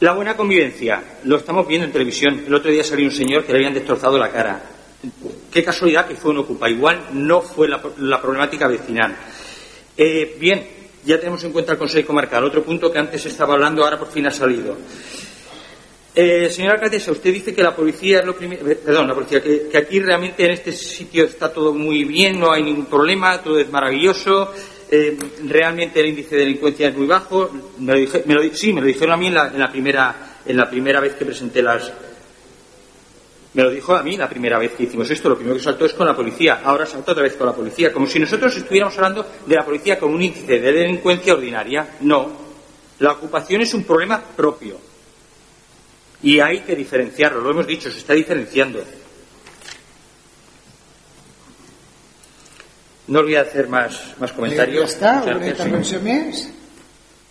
La 0.00 0.12
buena 0.12 0.36
convivencia, 0.36 1.00
lo 1.24 1.36
estamos 1.36 1.66
viendo 1.68 1.86
en 1.86 1.92
televisión. 1.92 2.42
El 2.44 2.54
otro 2.54 2.72
día 2.72 2.82
salió 2.82 3.06
un 3.06 3.12
señor 3.12 3.44
que 3.44 3.52
le 3.52 3.58
habían 3.58 3.74
destrozado 3.74 4.18
la 4.18 4.30
cara. 4.32 4.62
Qué 5.52 5.62
casualidad 5.62 6.08
que 6.08 6.16
fue 6.16 6.32
un 6.32 6.38
ocupa. 6.38 6.68
Igual 6.68 7.10
no 7.12 7.40
fue 7.40 7.68
la, 7.68 7.80
la 7.98 8.20
problemática 8.20 8.66
vecinal. 8.66 9.14
Eh, 9.96 10.36
bien, 10.40 10.66
ya 11.04 11.18
tenemos 11.18 11.42
en 11.44 11.52
cuenta 11.52 11.72
el 11.72 11.78
Consejo 11.78 12.06
Comarcal. 12.08 12.44
Otro 12.44 12.62
punto 12.62 12.90
que 12.90 12.98
antes 12.98 13.24
estaba 13.26 13.54
hablando, 13.54 13.84
ahora 13.84 13.98
por 13.98 14.10
fin 14.10 14.26
ha 14.26 14.30
salido. 14.30 14.76
Eh, 16.16 16.48
señora 16.50 16.74
alcaldesa, 16.74 17.10
usted 17.10 17.32
dice 17.32 17.52
que 17.54 17.62
la 17.62 17.74
policía 17.74 18.20
es 18.20 18.24
lo 18.26 18.36
primero. 18.36 18.68
eh, 18.70 18.76
Perdón, 18.76 19.08
la 19.08 19.14
policía, 19.14 19.42
que, 19.42 19.68
aquí 19.76 19.98
realmente 19.98 20.44
en 20.44 20.52
este 20.52 20.70
sitio 20.72 21.24
está 21.24 21.52
todo 21.52 21.74
muy 21.74 22.04
bien, 22.04 22.38
no 22.38 22.52
hay 22.52 22.62
ningún 22.62 22.86
problema, 22.86 23.42
todo 23.42 23.58
es 23.58 23.68
maravilloso. 23.70 24.52
eh, 24.90 25.16
realmente 25.48 25.98
el 25.98 26.06
índice 26.06 26.36
de 26.36 26.42
delincuencia 26.42 26.88
es 26.88 26.96
muy 26.96 27.06
bajo. 27.06 27.50
Me 27.78 27.94
lo 27.94 27.98
dije- 27.98 28.22
me 28.26 28.34
lo 28.34 28.42
sí, 28.54 28.72
me 28.72 28.80
lo 28.80 28.86
dijeron 28.86 29.12
a 29.14 29.16
mí 29.16 29.26
en 29.26 29.34
la 29.34 29.70
primera, 29.72 30.36
en 30.46 30.56
la 30.56 30.70
primera 30.70 31.00
vez 31.00 31.14
que 31.14 31.24
presenté 31.24 31.62
las. 31.62 31.90
Me 33.54 33.62
lo 33.62 33.70
dijo 33.70 33.94
a 33.94 34.02
mí 34.02 34.16
la 34.16 34.28
primera 34.28 34.58
vez 34.58 34.72
que 34.72 34.82
hicimos 34.82 35.08
esto. 35.10 35.28
Lo 35.28 35.36
primero 35.36 35.56
que 35.56 35.62
saltó 35.62 35.86
es 35.86 35.94
con 35.94 36.06
la 36.06 36.14
policía. 36.14 36.60
Ahora 36.64 36.86
salta 36.86 37.12
otra 37.12 37.22
vez 37.22 37.34
con 37.36 37.46
la 37.46 37.52
policía. 37.54 37.92
Como 37.92 38.06
si 38.06 38.18
nosotros 38.18 38.56
estuviéramos 38.56 38.96
hablando 38.96 39.24
de 39.46 39.54
la 39.54 39.64
policía 39.64 39.98
como 39.98 40.14
un 40.14 40.22
índice 40.22 40.58
de 40.60 40.72
delincuencia 40.72 41.34
ordinaria. 41.34 41.96
No. 42.00 42.30
La 42.98 43.12
ocupación 43.12 43.60
es 43.62 43.72
un 43.74 43.84
problema 43.84 44.20
propio. 44.20 44.78
Y 46.22 46.40
hay 46.40 46.60
que 46.60 46.74
diferenciarlo, 46.74 47.40
lo 47.40 47.50
hemos 47.50 47.66
dicho, 47.66 47.90
se 47.90 47.98
está 47.98 48.14
diferenciando. 48.14 48.82
No 53.06 53.22
voy 53.22 53.36
a 53.36 53.42
hacer 53.42 53.68
más, 53.68 54.14
más 54.18 54.32
comentarios. 54.32 54.94
Muchas 54.94 55.02
alguna 55.02 55.34
gracias. 55.34 55.58
intervenció 55.58 56.00
més? 56.00 56.48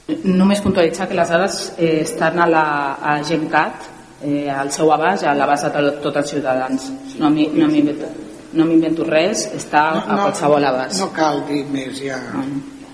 Només 0.05 0.59
puntualitzar 0.61 1.07
que 1.07 1.15
les 1.15 1.29
dades 1.31 1.73
eh, 1.77 2.01
estan 2.03 2.37
a 2.37 2.45
la 2.45 2.63
a 2.99 3.23
GenCat, 3.23 3.85
eh, 4.23 4.49
al 4.49 4.71
seu 4.71 4.91
abast, 4.93 5.23
a 5.27 5.33
l'abast 5.35 5.65
de 5.67 5.71
tot- 5.75 6.01
tots 6.01 6.17
els 6.23 6.29
ciutadans. 6.35 6.89
No 7.19 7.29
no 7.29 7.67
m'invento 7.67 8.07
no 8.53 8.65
m'invento 8.69 9.03
res, 9.03 9.47
està 9.57 9.87
a 9.97 10.15
qualsevol 10.19 10.63
abast. 10.65 10.99
No 11.01 11.07
cal 11.11 11.39
dir 11.47 11.63
més, 11.73 11.97
ja. 12.05 12.19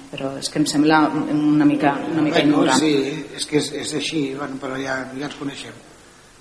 Però 0.10 0.30
és 0.39 0.47
que 0.49 0.57
em 0.61 0.65
sembla 0.65 1.01
una 1.11 1.65
mica, 1.65 1.97
una 2.14 2.22
mica 2.22 2.39
Bueno, 2.39 2.61
ignorant. 2.64 2.80
sí, 2.80 3.26
és 3.35 3.45
que 3.45 3.57
és, 3.60 3.68
és 3.73 3.91
així, 3.93 4.34
bueno, 4.38 4.56
però 4.61 4.77
ja, 4.80 4.95
ja 5.19 5.26
ens 5.27 5.35
coneixem. 5.35 5.73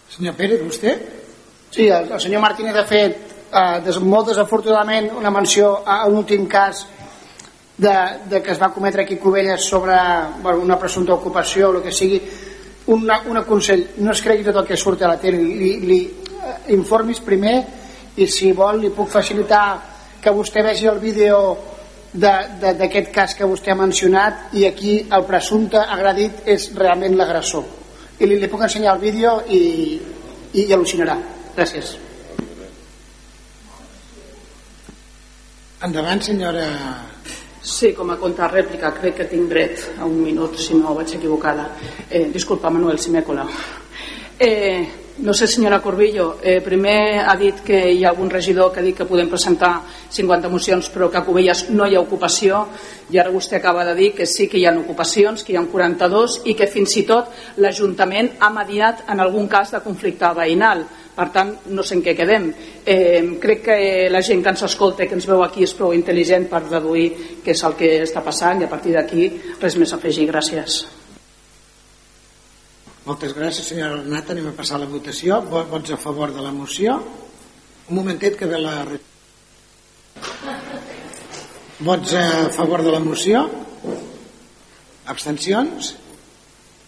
Senyor 0.09 0.35
Pérez, 0.39 0.62
vostè? 0.62 0.94
Sí, 1.70 1.89
el, 1.89 2.06
el 2.12 2.20
senyor 2.20 2.40
Martínez 2.40 2.77
ha 2.78 2.85
fet 2.86 3.19
eh, 3.52 3.81
des, 3.85 3.98
molt 4.01 4.28
desafortunadament 4.31 5.10
una 5.19 5.31
menció 5.35 5.82
a 5.85 6.06
un 6.06 6.16
últim 6.23 6.47
cas 6.47 6.86
de, 7.77 7.97
de 8.31 8.40
que 8.43 8.52
es 8.52 8.62
va 8.62 8.70
cometre 8.73 9.02
aquí 9.02 9.15
a 9.15 9.20
Cubelles 9.20 9.65
sobre 9.69 9.97
bueno, 10.43 10.60
una 10.60 10.78
presumpta 10.78 11.12
ocupació 11.15 11.69
o 11.70 11.77
el 11.77 11.82
que 11.82 11.93
sigui 11.93 12.23
una, 12.94 13.20
un 13.28 13.40
consell, 13.44 13.86
no 14.05 14.12
es 14.12 14.20
cregui 14.24 14.44
tot 14.47 14.56
el 14.56 14.66
que 14.66 14.77
surt 14.77 15.02
a 15.02 15.09
la 15.12 15.19
tele. 15.20 15.39
Li, 15.44 15.73
li 15.85 15.98
eh, 16.09 16.73
informis 16.74 17.20
primer 17.24 17.56
i 18.16 18.27
si 18.27 18.52
vol 18.56 18.81
li 18.82 18.90
puc 18.94 19.09
facilitar 19.12 19.65
que 20.20 20.32
vostè 20.35 20.62
vegi 20.65 20.86
el 20.90 20.98
vídeo 20.98 21.40
de- 22.12 22.48
de- 22.60 22.74
d'aquest 22.81 23.12
cas 23.15 23.35
que 23.36 23.44
vostè 23.47 23.70
ha 23.73 23.77
mencionat 23.78 24.55
i 24.56 24.65
aquí 24.66 24.98
el 25.12 25.24
presumpte 25.28 25.78
agredit 25.78 26.43
és 26.47 26.70
realment 26.74 27.15
l'agressor. 27.16 27.65
I 28.19 28.27
li, 28.27 28.39
li 28.40 28.48
puc 28.51 28.62
ensenyar 28.66 28.94
el 28.97 29.01
vídeo 29.01 29.36
i, 29.48 29.60
i, 30.52 30.65
i 30.65 30.73
al·lucinarà. 30.74 31.15
Gràcies. 31.56 31.97
Endavant, 35.85 36.20
senyora... 36.23 36.65
Sí, 37.62 37.93
com 37.93 38.10
a 38.10 38.16
contrarèplica, 38.16 38.93
crec 38.94 39.16
que 39.18 39.28
tinc 39.28 39.51
dret 39.51 39.82
a 39.98 40.06
un 40.06 40.22
minut, 40.22 40.56
si 40.62 40.78
no 40.78 40.94
vaig 40.94 41.16
equivocada. 41.18 41.68
Eh, 42.09 42.28
disculpa, 42.32 42.70
Manuel, 42.70 42.98
si 42.98 43.10
m'he 43.10 43.24
colat. 43.26 43.51
Eh, 44.39 44.86
no 45.18 45.35
sé, 45.35 45.48
senyora 45.48 45.80
Corbillo, 45.82 46.39
eh, 46.40 46.60
primer 46.60 47.24
ha 47.26 47.35
dit 47.35 47.59
que 47.66 47.78
hi 47.90 48.05
ha 48.05 48.10
algun 48.12 48.30
regidor 48.30 48.70
que 48.70 48.78
ha 48.78 48.85
dit 48.86 48.94
que 48.97 49.05
podem 49.05 49.26
presentar 49.28 49.80
50 50.14 50.48
mocions 50.48 50.86
però 50.94 51.09
que 51.10 51.18
a 51.18 51.24
Cubelles 51.26 51.64
no 51.70 51.89
hi 51.89 51.97
ha 51.97 52.01
ocupació 52.01 52.60
i 53.10 53.18
ara 53.18 53.32
vostè 53.35 53.59
acaba 53.59 53.85
de 53.85 53.97
dir 53.98 54.12
que 54.14 54.26
sí 54.26 54.47
que 54.47 54.59
hi 54.59 54.66
ha 54.66 54.76
ocupacions, 54.78 55.43
que 55.43 55.52
hi 55.52 55.56
ha 55.59 55.64
42 55.66 56.43
i 56.45 56.54
que 56.54 56.70
fins 56.70 56.95
i 56.96 57.03
tot 57.03 57.35
l'Ajuntament 57.56 58.37
ha 58.38 58.51
mediat 58.54 59.03
en 59.09 59.19
algun 59.19 59.48
cas 59.48 59.74
de 59.74 59.82
conflicte 59.82 60.30
veïnal. 60.38 60.87
Per 61.19 61.24
tant, 61.35 61.48
no 61.74 61.82
sé 61.82 61.97
en 61.97 62.03
què 62.06 62.13
quedem. 62.14 62.45
Eh, 62.87 63.38
crec 63.43 63.64
que 63.66 63.79
la 64.13 64.21
gent 64.22 64.38
que 64.45 64.53
ens 64.55 64.63
escolta 64.63 65.06
que 65.09 65.16
ens 65.19 65.27
veu 65.27 65.43
aquí 65.43 65.64
és 65.66 65.72
prou 65.74 65.90
intel·ligent 65.97 66.47
per 66.48 66.61
deduir 66.71 67.09
què 67.43 67.51
és 67.56 67.63
el 67.66 67.74
que 67.74 67.88
està 68.05 68.22
passant 68.22 68.63
i 68.63 68.69
a 68.69 68.71
partir 68.71 68.95
d'aquí 68.95 69.27
res 69.59 69.74
més 69.82 69.93
a 69.93 69.97
afegir. 69.98 70.29
Gràcies. 70.30 70.85
Moltes 73.09 73.32
gràcies, 73.35 73.66
senyora 73.72 73.97
Renata. 73.98 74.32
Anem 74.37 74.47
a 74.53 74.55
passar 74.56 74.77
a 74.79 74.85
la 74.85 74.87
votació. 74.93 75.40
Vo- 75.51 75.64
Vots 75.72 75.90
a 75.90 75.97
favor 75.98 76.30
de 76.35 76.43
la 76.45 76.53
moció? 76.53 76.95
Un 77.88 77.97
momentet 77.97 78.37
que 78.38 78.47
ve 78.47 78.59
la... 78.63 78.77
Vots 81.80 82.14
a 82.14 82.51
favor 82.55 82.82
de 82.82 82.93
la 82.93 82.98
moció? 83.01 83.43
Abstencions? 85.06 85.95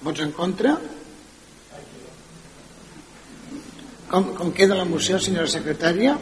Vots 0.02 0.20
en 0.20 0.32
contra? 0.36 0.76
Com, 4.10 4.32
com 4.34 4.48
queda 4.50 4.74
la 4.74 4.84
moció, 4.88 5.20
senyora 5.22 5.46
secretària? 5.46 6.16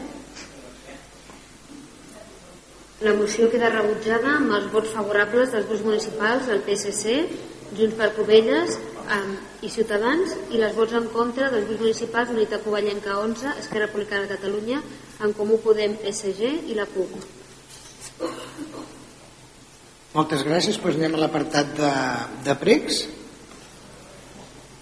La 3.00 3.14
moció 3.16 3.46
queda 3.48 3.70
rebutjada 3.72 4.34
amb 4.34 4.52
els 4.58 4.66
vots 4.74 4.90
favorables 4.92 5.54
dels 5.54 5.64
grups 5.70 5.86
municipals, 5.86 6.50
el 6.52 6.60
PSC, 6.66 7.14
Junts 7.78 7.96
per 7.96 8.10
Covelles 8.16 8.74
um, 9.14 9.32
i 9.64 9.70
Ciutadans, 9.72 10.34
i 10.52 10.60
les 10.60 10.74
vots 10.76 10.98
en 10.98 11.08
contra 11.14 11.48
dels 11.54 11.64
grups 11.70 11.86
municipals 11.86 12.34
Unitat 12.34 12.66
Covellenca 12.66 13.16
11, 13.22 13.54
Esquerra 13.62 13.86
Republicana 13.86 14.26
de 14.26 14.36
Catalunya, 14.36 14.82
en 15.24 15.32
Comú 15.38 15.56
Podem, 15.64 15.96
SG 16.12 16.52
i 16.68 16.76
la 16.76 16.88
CUP. 16.92 17.16
Moltes 20.12 20.44
gràcies. 20.44 20.76
Doncs 20.76 21.00
anem 21.00 21.16
a 21.16 21.24
l'apartat 21.24 21.72
de, 21.78 21.94
de 22.50 22.60
pregs. 22.60 23.00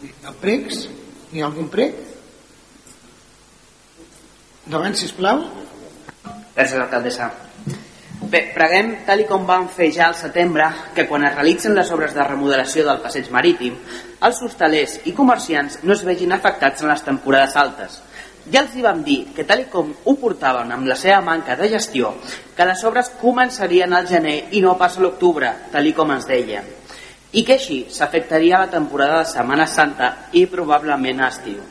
El 0.02 0.36
pregs? 0.42 0.86
Hi 1.30 1.42
ha 1.44 1.50
algun 1.52 1.70
prec? 1.70 2.15
Endavant, 4.66 4.96
sisplau. 4.98 5.44
Gràcies, 6.56 6.80
alcaldessa. 6.80 7.28
Bé, 8.26 8.40
preguem, 8.50 8.88
tal 9.06 9.20
i 9.22 9.26
com 9.28 9.44
vam 9.46 9.68
fer 9.70 9.92
ja 9.94 10.08
al 10.08 10.16
setembre, 10.18 10.64
que 10.96 11.04
quan 11.06 11.22
es 11.28 11.36
realitzen 11.36 11.76
les 11.76 11.92
obres 11.94 12.16
de 12.16 12.24
remodelació 12.26 12.82
del 12.88 12.98
passeig 13.04 13.28
marítim, 13.30 13.76
els 14.26 14.40
hostalers 14.42 14.96
i 15.06 15.12
comerciants 15.14 15.78
no 15.84 15.94
es 15.94 16.02
vegin 16.08 16.34
afectats 16.34 16.82
en 16.82 16.90
les 16.90 17.06
temporades 17.06 17.54
altes. 17.62 18.00
Ja 18.50 18.64
els 18.64 18.74
hi 18.74 18.82
vam 18.82 19.04
dir 19.06 19.20
que 19.36 19.46
tal 19.46 19.62
com 19.70 19.94
ho 20.02 20.16
portaven 20.18 20.74
amb 20.74 20.90
la 20.90 20.98
seva 20.98 21.20
manca 21.22 21.54
de 21.54 21.70
gestió, 21.70 22.16
que 22.58 22.66
les 22.66 22.82
obres 22.90 23.12
començarien 23.22 23.94
al 23.94 24.10
gener 24.10 24.36
i 24.50 24.66
no 24.66 24.74
pas 24.82 24.98
a 24.98 25.06
l'octubre, 25.06 25.52
tal 25.70 25.92
com 25.94 26.10
ens 26.10 26.26
deien. 26.26 26.66
I 27.38 27.46
que 27.46 27.60
així 27.60 27.84
s'afectaria 27.94 28.64
la 28.66 28.74
temporada 28.74 29.22
de 29.22 29.30
Setmana 29.30 29.70
Santa 29.70 30.12
i 30.32 30.48
probablement 30.50 31.22
a 31.22 31.30
estiu. 31.30 31.62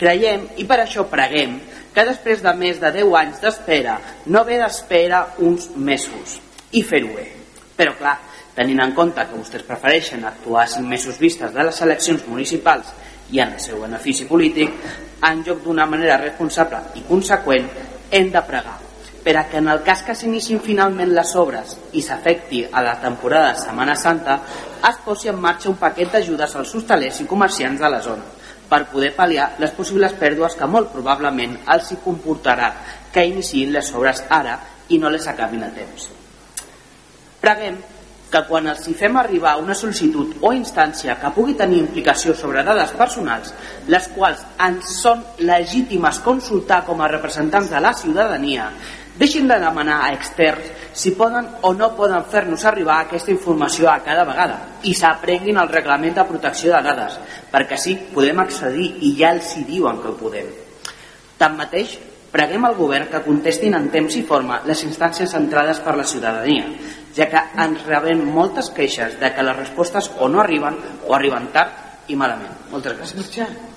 Creiem, 0.00 0.54
i 0.60 0.64
per 0.68 0.82
això 0.82 1.04
preguem, 1.08 1.58
que 1.96 2.04
després 2.04 2.42
de 2.44 2.52
més 2.52 2.76
de 2.76 2.90
10 2.92 3.14
anys 3.22 3.40
d'espera 3.40 3.96
no 4.28 4.42
ve 4.44 4.58
d'espera 4.60 5.22
uns 5.40 5.70
mesos 5.80 6.36
i 6.76 6.82
fer-ho 6.84 7.14
bé. 7.16 7.24
Però 7.76 7.94
clar, 7.96 8.18
tenint 8.56 8.82
en 8.84 8.92
compte 8.98 9.24
que 9.24 9.38
vostès 9.38 9.64
prefereixen 9.64 10.26
actuar 10.28 10.66
a 10.66 10.72
5 10.74 10.84
mesos 10.84 11.16
vistes 11.16 11.54
de 11.56 11.64
les 11.64 11.80
eleccions 11.88 12.26
municipals 12.28 12.92
i 13.32 13.40
en 13.40 13.56
el 13.56 13.64
seu 13.64 13.80
benefici 13.80 14.28
polític, 14.28 14.76
en 15.24 15.40
lloc 15.46 15.64
d'una 15.64 15.88
manera 15.88 16.20
responsable 16.20 16.82
i 17.00 17.06
conseqüent, 17.08 17.72
hem 18.12 18.28
de 18.30 18.44
pregar 18.44 18.76
per 19.26 19.38
a 19.40 19.48
que 19.50 19.58
en 19.58 19.66
el 19.72 19.80
cas 19.82 20.04
que 20.06 20.14
s'inicin 20.14 20.60
finalment 20.62 21.10
les 21.16 21.32
obres 21.34 21.72
i 21.98 22.04
s'afecti 22.04 22.60
a 22.70 22.84
la 22.84 22.94
temporada 23.02 23.54
de 23.54 23.64
Setmana 23.64 23.96
Santa, 23.98 24.36
es 24.86 25.00
posi 25.02 25.32
en 25.32 25.40
marxa 25.40 25.72
un 25.72 25.80
paquet 25.80 26.12
d'ajudes 26.12 26.54
als 26.54 26.76
hostalers 26.76 27.24
i 27.24 27.26
comerciants 27.26 27.80
de 27.80 27.90
la 27.90 28.04
zona 28.04 28.35
per 28.70 28.86
poder 28.90 29.12
pal·liar 29.16 29.52
les 29.62 29.74
possibles 29.76 30.14
pèrdues 30.18 30.56
que 30.58 30.68
molt 30.70 30.92
probablement 30.92 31.58
els 31.74 31.92
hi 31.92 32.00
comportarà 32.04 32.72
que 33.12 33.26
iniciïn 33.26 33.72
les 33.74 33.92
obres 33.94 34.24
ara 34.28 34.58
i 34.88 34.98
no 34.98 35.10
les 35.10 35.26
acabin 35.26 35.64
a 35.66 35.70
temps. 35.74 36.10
Preguem 37.40 37.78
que 38.30 38.42
quan 38.48 38.66
els 38.66 38.82
hi 38.88 38.94
fem 38.98 39.16
arribar 39.16 39.54
una 39.62 39.74
sol·licitud 39.78 40.42
o 40.42 40.52
instància 40.52 41.14
que 41.20 41.30
pugui 41.34 41.54
tenir 41.58 41.78
implicació 41.84 42.34
sobre 42.34 42.64
dades 42.66 42.92
personals, 42.98 43.52
les 43.86 44.08
quals 44.14 44.42
ens 44.66 44.96
són 45.02 45.22
legítimes 45.38 46.18
consultar 46.24 46.82
com 46.88 47.00
a 47.00 47.10
representants 47.12 47.70
de 47.70 47.82
la 47.82 47.94
ciutadania, 47.94 48.70
deixin 49.18 49.48
de 49.48 49.58
demanar 49.60 50.02
a 50.04 50.12
externs 50.14 50.72
si 50.96 51.12
poden 51.12 51.48
o 51.62 51.72
no 51.74 51.90
poden 51.96 52.24
fer-nos 52.30 52.64
arribar 52.64 53.02
aquesta 53.02 53.32
informació 53.32 53.90
a 53.90 54.00
cada 54.04 54.24
vegada 54.24 54.58
i 54.88 54.94
s'aprenguin 54.96 55.60
el 55.60 55.68
reglament 55.72 56.16
de 56.16 56.24
protecció 56.24 56.72
de 56.72 56.82
dades, 56.86 57.18
perquè 57.52 57.76
sí, 57.76 57.96
podem 58.14 58.40
accedir 58.40 58.92
i 59.04 59.14
ja 59.18 59.34
els 59.36 59.56
hi 59.56 59.64
diuen 59.68 60.00
que 60.00 60.12
ho 60.12 60.16
podem. 60.16 60.48
Tanmateix, 61.36 61.98
preguem 62.32 62.64
al 62.64 62.76
govern 62.76 63.10
que 63.12 63.22
contestin 63.24 63.76
en 63.76 63.90
temps 63.92 64.16
i 64.16 64.24
forma 64.24 64.62
les 64.68 64.82
instàncies 64.88 65.32
centrades 65.36 65.80
per 65.84 65.96
la 65.96 66.08
ciutadania, 66.08 66.68
ja 67.16 67.28
que 67.32 67.44
ens 67.64 67.84
rebem 67.88 68.24
moltes 68.32 68.72
queixes 68.76 69.20
de 69.20 69.32
que 69.32 69.44
les 69.44 69.56
respostes 69.56 70.10
o 70.18 70.28
no 70.32 70.44
arriben 70.44 70.76
o 71.06 71.16
arriben 71.16 71.48
tard 71.52 72.12
i 72.12 72.16
malament. 72.16 72.68
Moltes 72.72 72.96
gràcies. 72.96 73.75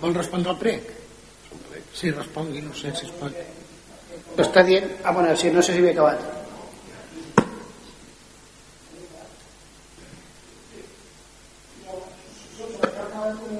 Vol 0.00 0.14
respondre 0.14 0.54
al 0.54 0.58
prec? 0.58 0.90
Sí, 1.92 2.10
respongui, 2.10 2.62
no 2.62 2.74
sé 2.74 2.92
si 2.94 3.08
es 3.08 3.14
pot. 3.18 3.38
Està 4.38 4.62
dient... 4.66 4.86
Ah, 5.02 5.12
bueno, 5.12 5.34
sí, 5.36 5.50
no 5.50 5.62
sé 5.62 5.74
si 5.74 5.82
havia 5.82 5.96
acabat. 5.96 6.26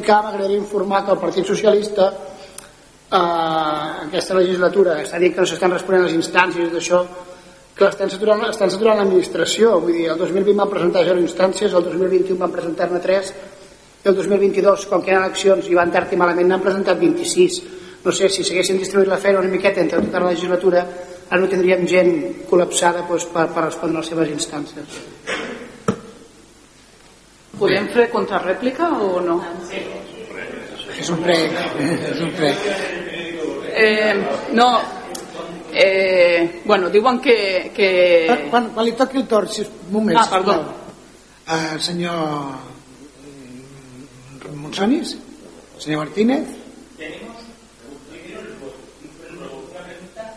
m'agradaria 0.09 0.57
informar 0.57 1.05
que 1.05 1.13
el 1.13 1.19
Partit 1.21 1.45
Socialista 1.45 2.07
eh, 2.09 4.07
aquesta 4.07 4.39
legislatura 4.39 4.95
està 5.03 5.19
dient 5.21 5.35
que 5.35 5.43
no 5.45 5.49
s'estan 5.51 5.75
responent 5.75 6.07
les 6.07 6.15
instàncies 6.17 6.71
d'això 6.73 7.03
que 7.77 7.87
estan 7.87 8.09
saturant, 8.11 8.47
estan 8.49 8.73
saturant 8.73 8.99
l'administració 9.03 9.75
vull 9.83 9.93
dir, 9.99 10.07
el 10.15 10.19
2020 10.19 10.57
van 10.63 10.73
presentar 10.73 11.05
0 11.11 11.21
instàncies 11.23 11.77
el 11.77 11.85
2021 11.91 12.41
van 12.41 12.55
presentar-ne 12.55 13.03
3 13.05 13.35
el 14.09 14.17
2022, 14.17 14.87
com 14.91 15.03
que 15.03 15.13
hi 15.13 15.17
ha 15.17 15.25
eleccions 15.25 15.69
i 15.69 15.77
van 15.79 15.93
tard 15.95 16.13
i 16.13 16.21
malament 16.21 16.49
n'han 16.49 16.65
presentat 16.65 16.99
26 17.01 17.61
no 18.05 18.13
sé, 18.15 18.29
si 18.31 18.45
s'haguessin 18.47 18.79
distribuït 18.81 19.11
la 19.11 19.21
feina 19.21 19.41
una 19.43 19.51
miqueta 19.53 19.83
entre 19.83 20.01
tota 20.01 20.23
la 20.23 20.33
legislatura 20.33 20.85
ara 21.29 21.41
no 21.41 21.49
tindríem 21.51 21.87
gent 21.91 22.13
col·lapsada 22.51 23.05
doncs, 23.09 23.27
per, 23.33 23.49
per 23.55 23.67
respondre 23.69 24.01
les 24.01 24.13
seves 24.15 24.31
instàncies 24.37 25.01
Podem 27.59 27.89
fer 27.91 28.07
contrarèplica 28.13 28.87
o 29.03 29.19
no? 29.19 29.41
És 30.95 31.09
un 31.11 31.19
prec. 31.25 31.57
És 32.13 32.21
un 32.23 32.31
prec. 32.37 32.69
Eh, 33.75 34.13
no, 34.55 34.69
eh, 35.73 36.63
bueno, 36.65 36.89
diuen 36.89 37.19
que... 37.19 37.73
que... 37.75 37.89
Quan, 38.53 38.71
quan 38.75 38.87
li 38.87 38.95
toqui 38.99 39.19
el 39.19 39.27
torn, 39.27 39.51
si 39.51 39.67
un 39.67 39.91
moment, 39.97 40.21
Ah, 40.23 40.29
perdó. 40.31 40.55
Uh, 41.49 41.75
senyor 41.83 42.78
Monsonis? 44.55 45.17
Senyor 45.79 46.07
Martínez? 46.07 46.45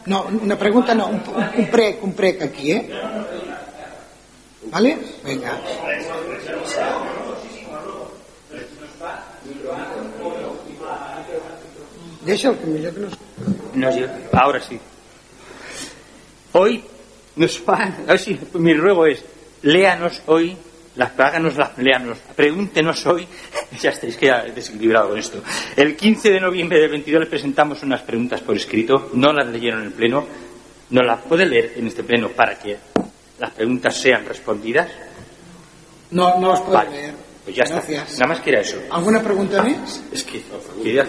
No, 0.06 0.24
una 0.24 0.58
pregunta 0.58 0.94
no, 0.96 1.08
un, 1.08 1.22
un 1.58 1.68
prec, 1.72 2.04
un 2.04 2.14
prec 2.14 2.42
aquí, 2.42 2.72
eh? 2.72 2.90
¿Vale? 4.72 4.98
Venga. 5.24 5.60
Deixa 12.26 12.54
que 12.58 12.66
millor 12.68 12.94
que 12.94 13.00
no... 13.02 13.10
Nos 13.74 13.96
lle- 13.96 14.10
ahora 14.34 14.60
sí. 14.62 14.80
Hoy 16.54 16.84
nos 17.36 17.62
va, 17.68 17.76
a 18.08 18.12
ver 18.14 18.20
si 18.20 18.38
mi 18.54 18.74
ruego 18.74 19.06
es, 19.06 19.24
léanos 19.64 20.22
hoy, 20.28 20.58
las 20.95 21.18
háganos 21.20 21.56
las 21.58 21.78
léanos, 21.78 22.18
pregúntenos 22.36 23.06
hoy, 23.06 23.28
ya 23.82 23.92
estáis 23.92 24.18
que 24.18 24.28
ya 24.28 24.44
desequilibrado 24.44 25.10
con 25.10 25.20
esto. 25.20 25.42
El 25.76 25.95
15 25.95 26.32
de 26.32 26.40
noviembre 26.40 26.80
del 26.80 26.90
22 26.90 27.22
les 27.22 27.30
presentamos 27.30 27.82
unas 27.84 28.02
preguntas 28.02 28.42
por 28.42 28.56
escrito, 28.56 29.10
no 29.14 29.32
las 29.32 29.48
leyeron 29.48 29.82
en 29.82 29.88
el 29.88 29.94
pleno, 29.94 30.26
no 30.90 31.02
las 31.02 31.22
puede 31.22 31.45
leer 31.45 31.74
en 31.78 31.88
este 31.88 32.03
pleno 32.03 32.30
para 32.30 32.58
que 32.60 32.78
las 33.40 33.52
preguntas 33.52 33.95
sean 33.98 34.26
respondidas. 34.26 34.90
No, 36.11 36.40
no 36.40 36.52
os 36.52 36.60
puedo 36.61 36.74
Vale, 36.74 36.92
leer. 36.92 37.14
Pues 37.44 37.56
ya 37.56 37.64
está, 37.64 37.82
nada 38.14 38.28
más 38.28 38.40
que 38.42 38.50
era 38.52 38.61
eso. 38.61 38.78
¿Alguna 38.92 39.22
pregunta 39.24 39.64
més? 39.64 40.03
Es 40.14 40.24
que 40.24 40.44
quería 40.84 41.06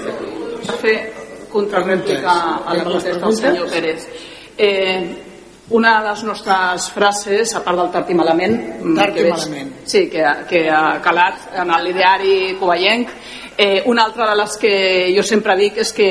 fer 0.81 1.12
contrarèplica 1.52 2.65
a 2.65 2.75
la 2.75 2.85
del 2.89 3.36
senyor 3.36 3.69
Pérez. 3.69 4.09
Eh, 4.57 5.32
una 5.73 6.01
de 6.01 6.09
les 6.10 6.23
nostres 6.25 6.89
frases, 6.94 7.55
a 7.57 7.62
part 7.65 7.78
del 7.78 7.91
tard 7.91 8.10
i 8.10 8.15
malament, 8.15 8.57
mm, 8.83 8.97
Tard 8.97 9.15
que 9.15 9.20
i 9.20 9.25
veig- 9.25 9.36
malament. 9.36 9.73
Sí, 9.84 10.09
que, 10.09 10.25
que 10.49 10.68
ha 10.70 11.01
calat 11.02 11.49
en 11.57 11.68
l'ideari 11.84 12.57
covellenc, 12.60 13.09
eh, 13.57 13.83
una 13.86 14.05
altra 14.05 14.31
de 14.31 14.36
les 14.36 14.57
que 14.57 15.12
jo 15.17 15.23
sempre 15.23 15.57
dic 15.57 15.76
és 15.78 15.92
que 15.92 16.09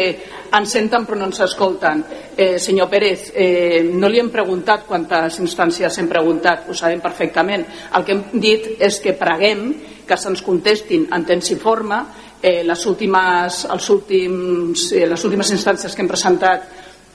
ens 0.53 0.69
senten 0.69 1.05
però 1.07 1.15
no 1.17 1.25
ens 1.25 1.39
escolten. 1.39 2.03
Eh, 2.37 2.59
senyor 2.59 2.89
Pérez, 2.89 3.31
eh, 3.35 3.83
no 3.93 4.09
li 4.09 4.19
hem 4.19 4.29
preguntat 4.29 4.83
quantes 4.85 5.39
instàncies 5.39 5.97
hem 5.97 6.07
preguntat, 6.09 6.65
ho 6.69 6.73
sabem 6.73 6.99
perfectament. 7.01 7.65
El 7.95 8.03
que 8.05 8.11
hem 8.11 8.23
dit 8.33 8.75
és 8.79 8.99
que 8.99 9.13
preguem 9.13 9.73
que 10.07 10.17
se'ns 10.17 10.41
contestin 10.41 11.07
en 11.11 11.23
temps 11.25 11.51
i 11.51 11.55
forma 11.55 12.05
eh, 12.43 12.63
les, 12.65 12.85
últimes, 12.85 13.65
els 13.71 13.89
últims, 13.89 14.91
eh, 14.91 15.05
les 15.07 15.23
últimes 15.23 15.51
instàncies 15.51 15.93
que 15.95 16.01
hem 16.01 16.07
presentat 16.09 16.63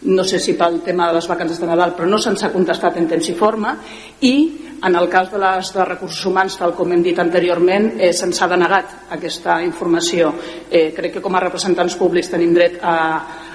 no 0.03 0.25
sé 0.25 0.39
si 0.39 0.55
pel 0.55 0.83
tema 0.85 1.09
de 1.09 1.17
les 1.17 1.29
vacances 1.29 1.61
de 1.61 1.67
Nadal, 1.67 1.95
però 1.97 2.09
no 2.09 2.19
se'ns 2.19 2.45
ha 2.45 2.53
contestat 2.53 2.99
en 3.01 3.09
temps 3.09 3.29
i 3.29 3.35
forma 3.35 3.77
i 4.21 4.37
en 4.85 4.95
el 4.95 5.09
cas 5.09 5.31
de 5.33 5.39
les 5.41 5.73
de 5.73 5.85
recursos 5.85 6.27
humans, 6.29 6.59
tal 6.61 6.75
com 6.77 6.93
hem 6.93 7.03
dit 7.03 7.19
anteriorment, 7.19 7.95
eh, 7.99 8.13
se'ns 8.13 8.43
ha 8.43 8.49
denegat 8.49 9.11
aquesta 9.17 9.63
informació. 9.65 10.35
Eh, 10.71 10.93
crec 10.95 11.15
que 11.15 11.23
com 11.25 11.35
a 11.35 11.41
representants 11.41 11.97
públics 11.97 12.31
tenim 12.31 12.53
dret 12.55 12.79
a, 12.83 12.97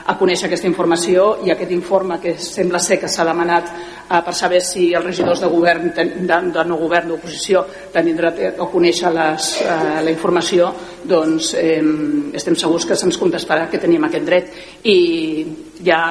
a 0.06 0.16
conèixer 0.18 0.48
aquesta 0.48 0.68
informació 0.68 1.38
i 1.46 1.52
aquest 1.52 1.72
informe 1.72 2.20
que 2.20 2.36
sembla 2.42 2.80
ser 2.80 3.00
que 3.00 3.08
s'ha 3.12 3.26
demanat 3.28 3.70
eh, 3.72 4.22
per 4.26 4.34
saber 4.34 4.62
si 4.66 4.92
els 4.94 5.06
regidors 5.06 5.42
de 5.44 5.48
govern, 5.52 5.92
ten- 5.94 6.26
de, 6.28 6.38
de 6.52 6.64
no 6.68 6.78
govern, 6.82 7.08
d'oposició, 7.12 7.66
tenim 7.94 8.18
dret 8.18 8.40
a 8.60 8.68
conèixer 8.72 9.12
les, 9.14 9.50
eh, 9.62 10.00
la 10.04 10.12
informació, 10.12 10.72
doncs 11.04 11.54
eh, 11.60 11.82
estem 12.34 12.56
segurs 12.56 12.86
que 12.86 12.96
se'ns 12.96 13.18
contestarà 13.22 13.70
que 13.70 13.80
tenim 13.82 14.04
aquest 14.10 14.26
dret 14.26 14.52
i 14.84 15.46
ja 15.86 16.02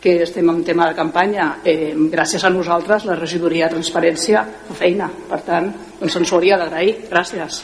que 0.00 0.22
estem 0.24 0.48
en 0.48 0.62
tema 0.64 0.86
de 0.88 0.94
campanya, 0.96 1.58
eh, 1.62 1.92
gràcies 2.08 2.40
a 2.44 2.48
nosaltres 2.50 3.04
la 3.04 3.18
regidoria 3.18 3.66
de 3.68 3.74
transparència 3.76 4.40
fa 4.70 4.74
feina, 4.78 5.10
per 5.28 5.42
tant, 5.44 5.68
doncs 6.00 6.16
ens 6.16 6.32
ho 6.32 6.36
hauria 6.38 6.56
d'agrair. 6.56 6.94
Gràcies. 7.10 7.58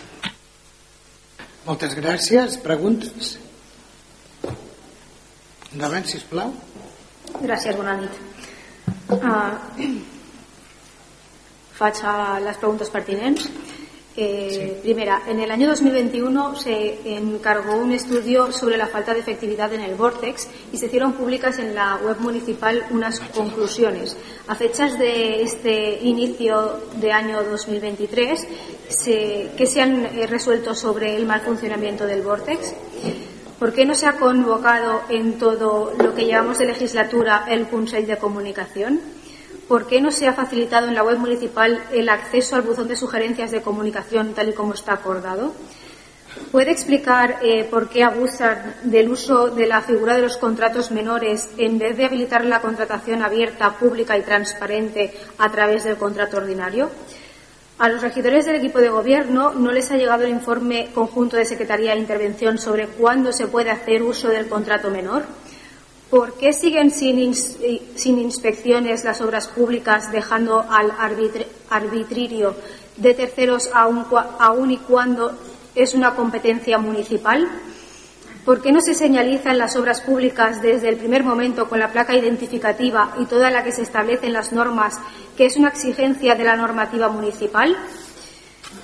Moltes 1.66 1.96
gràcies. 1.96 2.58
Preguntes? 2.62 3.38
Endavant, 5.76 6.06
sisplau. 6.08 6.54
Gràcies, 7.42 7.76
bona 7.76 7.98
nit. 8.00 8.14
Uh, 9.12 9.90
faig 11.76 11.98
a 12.08 12.14
las 12.40 12.56
preguntas 12.56 12.88
pertinentes. 12.88 13.50
Eh, 14.16 14.78
Primera, 14.80 15.20
en 15.28 15.40
el 15.40 15.50
año 15.50 15.68
2021 15.68 16.56
se 16.56 17.16
encargó 17.18 17.76
un 17.76 17.92
estudio 17.92 18.50
sobre 18.52 18.78
la 18.78 18.86
falta 18.86 19.12
de 19.12 19.20
efectividad 19.20 19.74
en 19.74 19.82
el 19.82 19.96
Vortex 19.96 20.48
y 20.72 20.78
se 20.78 20.86
hicieron 20.86 21.12
públicas 21.12 21.58
en 21.58 21.74
la 21.74 21.96
web 21.96 22.20
municipal 22.20 22.86
unas 22.88 23.20
conclusiones. 23.20 24.16
A 24.48 24.54
fechas 24.54 24.98
de 24.98 25.42
este 25.42 25.98
inicio 26.00 26.80
de 26.94 27.12
año 27.12 27.44
2023, 27.44 28.46
se, 28.88 29.50
¿qué 29.54 29.66
se 29.66 29.82
han 29.82 30.06
eh, 30.06 30.26
resuelto 30.26 30.74
sobre 30.74 31.14
el 31.14 31.26
mal 31.26 31.42
funcionamiento 31.42 32.06
del 32.06 32.22
Vortex? 32.22 32.72
¿Por 33.58 33.72
qué 33.72 33.86
no 33.86 33.94
se 33.94 34.06
ha 34.06 34.18
convocado 34.18 35.00
en 35.08 35.38
todo 35.38 35.94
lo 35.98 36.14
que 36.14 36.26
llevamos 36.26 36.58
de 36.58 36.66
legislatura 36.66 37.46
el 37.48 37.68
Consejo 37.68 38.06
de 38.06 38.18
Comunicación? 38.18 39.00
¿Por 39.66 39.86
qué 39.86 40.02
no 40.02 40.10
se 40.10 40.26
ha 40.26 40.34
facilitado 40.34 40.88
en 40.88 40.94
la 40.94 41.02
web 41.02 41.18
municipal 41.18 41.82
el 41.90 42.10
acceso 42.10 42.54
al 42.54 42.62
buzón 42.62 42.86
de 42.86 42.96
sugerencias 42.96 43.50
de 43.50 43.62
comunicación 43.62 44.34
tal 44.34 44.50
y 44.50 44.52
como 44.52 44.74
está 44.74 44.92
acordado? 44.92 45.54
¿Puede 46.52 46.70
explicar 46.70 47.38
eh, 47.42 47.64
por 47.64 47.88
qué 47.88 48.04
abusan 48.04 48.74
del 48.84 49.08
uso 49.08 49.48
de 49.48 49.66
la 49.66 49.80
figura 49.80 50.16
de 50.16 50.22
los 50.22 50.36
contratos 50.36 50.90
menores 50.90 51.48
en 51.56 51.78
vez 51.78 51.96
de 51.96 52.04
habilitar 52.04 52.44
la 52.44 52.60
contratación 52.60 53.22
abierta, 53.22 53.78
pública 53.78 54.18
y 54.18 54.22
transparente 54.22 55.14
a 55.38 55.50
través 55.50 55.84
del 55.84 55.96
contrato 55.96 56.36
ordinario? 56.36 56.90
A 57.78 57.90
los 57.90 58.00
regidores 58.00 58.46
del 58.46 58.56
equipo 58.56 58.78
de 58.78 58.88
gobierno 58.88 59.52
no 59.52 59.70
les 59.70 59.90
ha 59.90 59.96
llegado 59.96 60.24
el 60.24 60.30
informe 60.30 60.88
conjunto 60.94 61.36
de 61.36 61.44
Secretaría 61.44 61.92
de 61.92 61.98
Intervención 62.00 62.56
sobre 62.56 62.86
cuándo 62.86 63.32
se 63.34 63.48
puede 63.48 63.70
hacer 63.70 64.02
uso 64.02 64.28
del 64.28 64.48
contrato 64.48 64.90
menor. 64.90 65.24
¿Por 66.08 66.38
qué 66.38 66.54
siguen 66.54 66.90
sin, 66.90 67.34
sin 67.34 68.18
inspecciones 68.18 69.04
las 69.04 69.20
obras 69.20 69.48
públicas, 69.48 70.10
dejando 70.10 70.64
al 70.70 70.90
arbitr- 70.92 71.44
arbitrio 71.68 72.54
de 72.96 73.12
terceros 73.12 73.68
aun 73.74 74.70
y 74.70 74.78
cuando 74.78 75.32
es 75.74 75.92
una 75.92 76.14
competencia 76.14 76.78
municipal? 76.78 77.46
¿Por 78.46 78.62
qué 78.62 78.70
no 78.70 78.80
se 78.80 78.94
señaliza 78.94 79.50
en 79.50 79.58
las 79.58 79.74
obras 79.74 80.00
públicas 80.00 80.62
desde 80.62 80.88
el 80.88 80.98
primer 80.98 81.24
momento 81.24 81.68
con 81.68 81.80
la 81.80 81.90
placa 81.90 82.14
identificativa 82.14 83.12
y 83.18 83.24
toda 83.24 83.50
la 83.50 83.64
que 83.64 83.72
se 83.72 83.82
establece 83.82 84.26
en 84.26 84.34
las 84.34 84.52
normas 84.52 85.00
que 85.36 85.46
es 85.46 85.56
una 85.56 85.70
exigencia 85.70 86.36
de 86.36 86.44
la 86.44 86.54
normativa 86.54 87.08
municipal? 87.08 87.76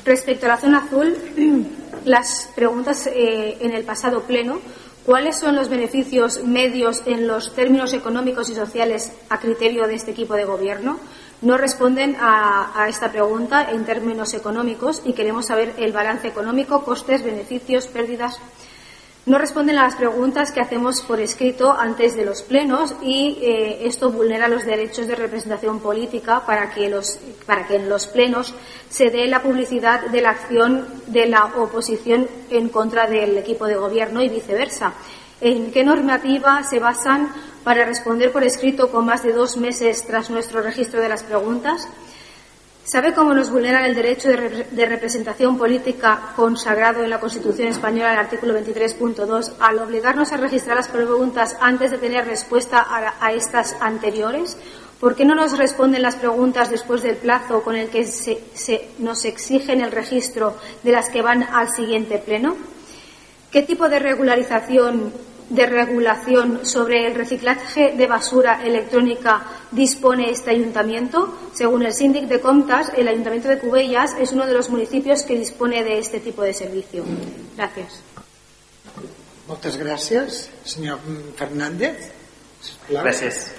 Respecto 0.04 0.46
a 0.46 0.48
la 0.48 0.56
zona 0.56 0.78
azul, 0.78 1.16
las 2.04 2.50
preguntas 2.56 3.06
eh, 3.06 3.58
en 3.60 3.70
el 3.72 3.84
pasado 3.84 4.22
pleno, 4.22 4.58
¿cuáles 5.06 5.38
son 5.38 5.54
los 5.54 5.68
beneficios 5.68 6.42
medios 6.42 7.04
en 7.06 7.28
los 7.28 7.54
términos 7.54 7.92
económicos 7.92 8.50
y 8.50 8.56
sociales 8.56 9.12
a 9.28 9.38
criterio 9.38 9.86
de 9.86 9.94
este 9.94 10.10
equipo 10.10 10.34
de 10.34 10.44
gobierno? 10.44 10.98
No 11.40 11.56
responden 11.56 12.16
a 12.20 12.86
esta 12.88 13.12
pregunta 13.12 13.68
en 13.70 13.84
términos 13.84 14.34
económicos 14.34 15.02
y 15.04 15.12
queremos 15.12 15.46
saber 15.46 15.74
el 15.76 15.92
balance 15.92 16.26
económico, 16.26 16.84
costes, 16.84 17.22
beneficios, 17.22 17.86
pérdidas 17.86 18.40
no 19.24 19.38
responden 19.38 19.78
a 19.78 19.84
las 19.84 19.94
preguntas 19.94 20.50
que 20.50 20.60
hacemos 20.60 21.00
por 21.02 21.20
escrito 21.20 21.72
antes 21.72 22.16
de 22.16 22.24
los 22.24 22.42
plenos 22.42 22.94
y 23.02 23.38
eh, 23.40 23.86
esto 23.86 24.10
vulnera 24.10 24.48
los 24.48 24.64
derechos 24.64 25.06
de 25.06 25.14
representación 25.14 25.78
política 25.78 26.44
para 26.44 26.70
que, 26.70 26.92
para 27.46 27.66
que 27.66 27.76
en 27.76 27.88
los 27.88 28.08
plenos 28.08 28.52
se 28.90 29.10
dé 29.10 29.28
la 29.28 29.40
publicidad 29.40 30.06
de 30.06 30.22
la 30.22 30.30
acción 30.30 30.88
de 31.06 31.26
la 31.26 31.44
oposición 31.56 32.28
en 32.50 32.68
contra 32.68 33.06
del 33.06 33.38
equipo 33.38 33.66
de 33.66 33.76
gobierno 33.76 34.22
y 34.22 34.28
viceversa. 34.28 34.92
¿En 35.40 35.70
qué 35.70 35.84
normativa 35.84 36.62
se 36.64 36.80
basan 36.80 37.32
para 37.62 37.84
responder 37.84 38.32
por 38.32 38.42
escrito 38.42 38.90
con 38.90 39.06
más 39.06 39.22
de 39.22 39.32
dos 39.32 39.56
meses 39.56 40.04
tras 40.04 40.30
nuestro 40.30 40.62
registro 40.62 41.00
de 41.00 41.08
las 41.08 41.22
preguntas? 41.22 41.88
¿Sabe 42.84 43.14
cómo 43.14 43.32
nos 43.32 43.50
vulneran 43.50 43.84
el 43.84 43.94
derecho 43.94 44.28
de, 44.28 44.86
representación 44.86 45.56
política 45.56 46.32
consagrado 46.34 47.04
en 47.04 47.10
la 47.10 47.20
Constitución 47.20 47.68
española, 47.68 48.12
el 48.12 48.18
artículo 48.18 48.58
23.2, 48.58 49.52
al 49.60 49.78
obligarnos 49.78 50.32
a 50.32 50.36
registrar 50.36 50.76
las 50.76 50.88
preguntas 50.88 51.56
antes 51.60 51.92
de 51.92 51.98
tener 51.98 52.26
respuesta 52.26 52.84
a, 53.20 53.32
estas 53.32 53.76
anteriores? 53.80 54.56
¿Por 54.98 55.14
qué 55.14 55.24
no 55.24 55.36
nos 55.36 55.56
responden 55.56 56.02
las 56.02 56.16
preguntas 56.16 56.70
después 56.70 57.02
del 57.02 57.16
plazo 57.16 57.62
con 57.62 57.76
el 57.76 57.88
que 57.88 58.04
se, 58.04 58.88
nos 58.98 59.24
exigen 59.26 59.80
el 59.80 59.92
registro 59.92 60.56
de 60.82 60.90
las 60.90 61.08
que 61.08 61.22
van 61.22 61.44
al 61.44 61.70
siguiente 61.70 62.18
pleno? 62.18 62.56
¿Qué 63.52 63.62
tipo 63.62 63.88
de 63.88 64.00
regularización 64.00 65.12
de 65.52 65.66
regulación 65.66 66.64
sobre 66.64 67.06
el 67.06 67.14
reciclaje 67.14 67.92
de 67.96 68.06
basura 68.06 68.64
electrónica 68.64 69.44
dispone 69.70 70.30
este 70.30 70.50
ayuntamiento? 70.50 71.38
Según 71.54 71.84
el 71.84 71.92
síndic 71.92 72.24
de 72.24 72.40
Comptas, 72.40 72.90
el 72.96 73.06
ayuntamiento 73.06 73.48
de 73.48 73.58
Cubellas 73.58 74.14
es 74.18 74.32
uno 74.32 74.46
de 74.46 74.54
los 74.54 74.70
municipios 74.70 75.22
que 75.22 75.38
dispone 75.38 75.84
de 75.84 75.98
este 75.98 76.20
tipo 76.20 76.42
de 76.42 76.54
servicio. 76.54 77.04
Gracias. 77.56 78.00
Muchas 79.46 79.76
gracias. 79.76 80.48
Señor 80.64 80.98
Fernández. 81.36 82.12
Gracias. 82.88 83.52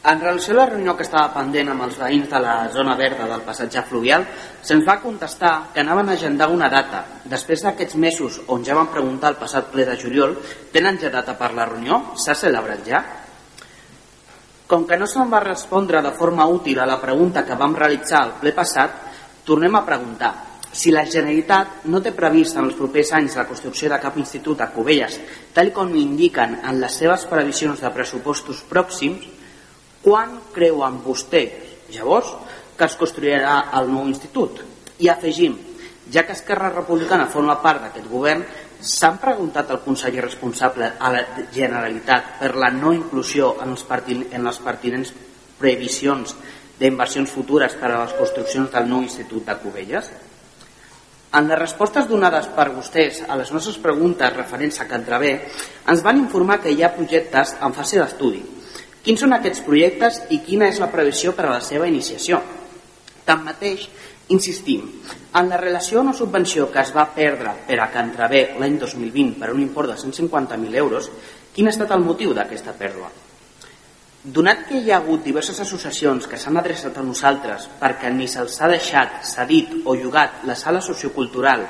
En 0.00 0.18
relació 0.18 0.54
a 0.54 0.56
la 0.56 0.64
reunió 0.70 0.94
que 0.96 1.04
estava 1.04 1.28
pendent 1.34 1.68
amb 1.74 1.84
els 1.84 1.98
veïns 2.00 2.30
de 2.30 2.38
la 2.40 2.54
zona 2.72 2.94
verda 2.96 3.26
del 3.28 3.42
passatge 3.44 3.82
fluvial, 3.84 4.22
se'ns 4.64 4.86
va 4.86 4.96
contestar 5.02 5.72
que 5.74 5.82
anaven 5.82 6.08
a 6.08 6.14
agendar 6.16 6.46
una 6.48 6.70
data. 6.72 7.02
Després 7.28 7.60
d'aquests 7.66 7.98
mesos 8.00 8.38
on 8.48 8.64
ja 8.64 8.78
van 8.78 8.88
preguntar 8.88 9.34
el 9.34 9.36
passat 9.36 9.66
ple 9.68 9.84
de 9.84 9.98
juliol, 10.00 10.38
tenen 10.72 10.96
ja 11.02 11.10
data 11.12 11.34
per 11.36 11.50
la 11.52 11.66
reunió? 11.68 11.98
S'ha 12.16 12.32
celebrat 12.32 12.88
ja? 12.88 13.00
Com 14.70 14.86
que 14.88 14.96
no 14.96 15.04
se'n 15.10 15.28
va 15.28 15.42
respondre 15.44 16.00
de 16.00 16.12
forma 16.16 16.46
útil 16.48 16.80
a 16.80 16.86
la 16.88 16.96
pregunta 17.02 17.44
que 17.44 17.58
vam 17.60 17.76
realitzar 17.76 18.22
al 18.22 18.32
ple 18.40 18.54
passat, 18.56 18.94
tornem 19.44 19.76
a 19.76 19.84
preguntar 19.84 20.30
si 20.72 20.94
la 20.94 21.04
Generalitat 21.04 21.84
no 21.92 22.00
té 22.00 22.14
previst 22.16 22.56
en 22.56 22.70
els 22.70 22.78
propers 22.78 23.12
anys 23.18 23.36
la 23.36 23.44
construcció 23.44 23.90
de 23.90 23.98
cap 24.00 24.16
institut 24.16 24.62
a 24.62 24.70
Cubelles, 24.72 25.18
tal 25.52 25.74
com 25.76 25.92
indiquen 25.98 26.56
en 26.62 26.80
les 26.80 26.96
seves 27.02 27.26
previsions 27.28 27.84
de 27.84 27.92
pressupostos 27.92 28.62
pròxims, 28.70 29.39
quan 30.02 30.38
creuen 30.54 31.00
vostès, 31.04 31.76
llavors, 31.92 32.32
que 32.76 32.88
es 32.88 32.96
construirà 32.96 33.66
el 33.76 33.90
nou 33.92 34.08
institut? 34.08 34.62
I 35.00 35.10
afegim, 35.12 35.56
ja 36.12 36.24
que 36.26 36.32
Esquerra 36.36 36.70
Republicana 36.72 37.28
forma 37.28 37.58
part 37.62 37.84
d'aquest 37.84 38.08
govern, 38.10 38.44
s'han 38.80 39.18
preguntat 39.20 39.70
al 39.70 39.82
conseller 39.84 40.24
responsable 40.24 40.88
a 40.98 41.10
la 41.12 41.20
Generalitat 41.52 42.38
per 42.40 42.54
la 42.56 42.70
no 42.72 42.94
inclusió 42.96 43.54
en, 43.60 43.76
els 43.76 43.84
en 44.32 44.44
les 44.48 44.58
pertinents 44.64 45.12
previsions 45.60 46.34
d'inversions 46.80 47.30
futures 47.30 47.76
per 47.76 47.90
a 47.90 48.04
les 48.04 48.16
construccions 48.16 48.70
del 48.72 48.88
nou 48.88 49.04
Institut 49.04 49.44
de 49.44 49.56
Cubelles? 49.60 50.08
En 51.36 51.46
les 51.46 51.60
respostes 51.60 52.08
donades 52.08 52.48
per 52.56 52.70
vostès 52.72 53.20
a 53.28 53.36
les 53.38 53.52
nostres 53.52 53.76
preguntes 53.78 54.32
referents 54.34 54.80
a 54.80 54.88
Cantrabé, 54.88 55.34
ens 55.86 56.02
van 56.02 56.18
informar 56.18 56.58
que 56.64 56.72
hi 56.72 56.82
ha 56.82 56.94
projectes 56.96 57.52
en 57.60 57.76
fase 57.76 58.00
d'estudi, 58.00 58.40
Quins 59.00 59.22
són 59.22 59.32
aquests 59.32 59.62
projectes 59.64 60.18
i 60.34 60.42
quina 60.44 60.66
és 60.68 60.78
la 60.80 60.90
previsió 60.92 61.32
per 61.32 61.46
a 61.46 61.54
la 61.54 61.60
seva 61.64 61.86
iniciació? 61.88 62.40
Tanmateix, 63.24 63.86
insistim, 64.36 64.82
en 65.40 65.48
la 65.48 65.56
relació 65.56 66.02
o 66.02 66.12
subvenció 66.12 66.66
que 66.72 66.82
es 66.82 66.92
va 66.92 67.06
perdre 67.14 67.54
per 67.66 67.78
a 67.80 67.88
Cantrabé 67.94 68.42
l'any 68.60 68.76
2020 68.78 69.38
per 69.40 69.54
un 69.54 69.62
import 69.62 69.88
de 69.88 69.96
150.000 69.96 70.76
euros, 70.76 71.08
quin 71.54 71.66
ha 71.66 71.72
estat 71.72 71.96
el 71.96 72.04
motiu 72.04 72.34
d'aquesta 72.36 72.76
pèrdua? 72.76 73.08
Donat 74.20 74.66
que 74.68 74.82
hi 74.82 74.92
ha 74.92 74.98
hagut 75.00 75.24
diverses 75.24 75.62
associacions 75.64 76.28
que 76.28 76.36
s'han 76.36 76.60
adreçat 76.60 76.98
a 77.00 77.06
nosaltres 77.06 77.70
perquè 77.80 78.12
ni 78.12 78.28
se'ls 78.28 78.60
ha 78.60 78.68
deixat, 78.68 79.22
cedit 79.24 79.78
o 79.86 79.96
llogat 79.96 80.44
la 80.44 80.58
sala 80.60 80.84
sociocultural 80.84 81.64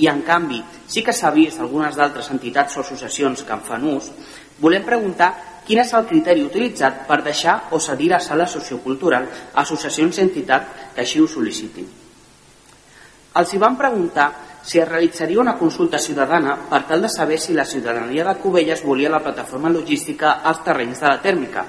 i 0.00 0.08
en 0.08 0.22
canvi 0.24 0.62
sí 0.88 1.04
que 1.04 1.12
s'ha 1.12 1.28
vist 1.34 1.60
algunes 1.60 1.92
d'altres 1.92 2.32
entitats 2.32 2.78
o 2.78 2.80
associacions 2.80 3.44
que 3.44 3.52
en 3.52 3.60
fan 3.68 3.84
ús, 3.84 4.08
volem 4.64 4.88
preguntar 4.88 5.49
quin 5.70 5.78
és 5.84 5.92
el 5.94 6.06
criteri 6.10 6.42
utilitzat 6.42 7.04
per 7.06 7.20
deixar 7.22 7.52
o 7.70 7.78
cedir 7.78 8.08
a 8.16 8.18
sala 8.18 8.48
sociocultural 8.50 9.28
a 9.30 9.60
associacions 9.62 10.16
i 10.18 10.24
entitats 10.24 10.88
que 10.96 11.04
així 11.04 11.20
ho 11.22 11.28
sol·licitin. 11.30 11.86
Els 13.38 13.52
hi 13.54 13.60
van 13.62 13.76
preguntar 13.78 14.26
si 14.66 14.80
es 14.82 14.88
realitzaria 14.88 15.38
una 15.38 15.54
consulta 15.60 16.00
ciutadana 16.02 16.56
per 16.72 16.82
tal 16.88 17.06
de 17.06 17.12
saber 17.14 17.38
si 17.38 17.54
la 17.54 17.64
ciutadania 17.64 18.26
de 18.26 18.34
Cubelles 18.42 18.82
volia 18.82 19.14
la 19.14 19.22
plataforma 19.22 19.70
logística 19.70 20.40
als 20.42 20.64
terrenys 20.66 21.04
de 21.04 21.06
la 21.06 21.22
tèrmica. 21.22 21.64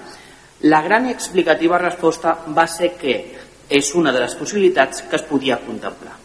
La 0.74 0.82
gran 0.82 1.06
i 1.06 1.14
explicativa 1.14 1.78
resposta 1.78 2.40
va 2.58 2.66
ser 2.66 2.96
que 2.98 3.16
és 3.70 3.94
una 3.94 4.12
de 4.12 4.26
les 4.26 4.34
possibilitats 4.36 5.06
que 5.06 5.22
es 5.22 5.30
podia 5.30 5.62
contemplar. 5.62 6.21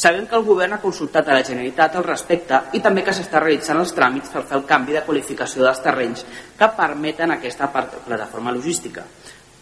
Sabem 0.00 0.24
que 0.24 0.36
el 0.38 0.46
govern 0.48 0.72
ha 0.72 0.80
consultat 0.80 1.26
a 1.28 1.34
la 1.36 1.42
Generalitat 1.44 1.98
al 1.98 2.06
respecte 2.06 2.56
i 2.72 2.80
també 2.80 3.02
que 3.04 3.12
s'està 3.12 3.42
realitzant 3.42 3.76
els 3.82 3.90
tràmits 3.92 4.30
per 4.32 4.46
fer 4.48 4.56
el 4.56 4.62
canvi 4.64 4.94
de 4.96 5.02
qualificació 5.04 5.66
dels 5.66 5.82
terrenys 5.84 6.22
que 6.56 6.68
permeten 6.78 7.34
aquesta 7.34 7.68
plataforma 7.68 8.54
logística. 8.56 9.04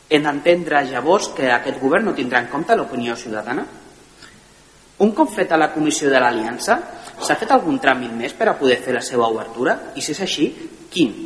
Hem 0.07 0.23
d'entendre 0.28 0.84
llavors 0.92 1.33
que 1.34 1.50
aquest 1.50 1.81
govern 1.83 2.07
no 2.07 2.15
tindrà 2.15 2.44
en 2.44 2.47
compte 2.52 2.76
l'opinió 2.78 3.17
ciutadana? 3.18 3.65
Un 5.02 5.10
cop 5.18 5.34
feta 5.34 5.58
la 5.58 5.73
comissió 5.75 6.07
de 6.12 6.23
l'Aliança, 6.23 6.78
s'ha 7.18 7.39
fet 7.42 7.50
algun 7.57 7.83
tràmit 7.83 8.15
més 8.15 8.39
per 8.39 8.52
a 8.52 8.55
poder 8.62 8.78
fer 8.84 8.94
la 8.94 9.02
seva 9.02 9.26
obertura? 9.26 9.75
I 9.99 10.07
si 10.07 10.15
és 10.15 10.23
així, 10.23 10.49
quin? 10.94 11.18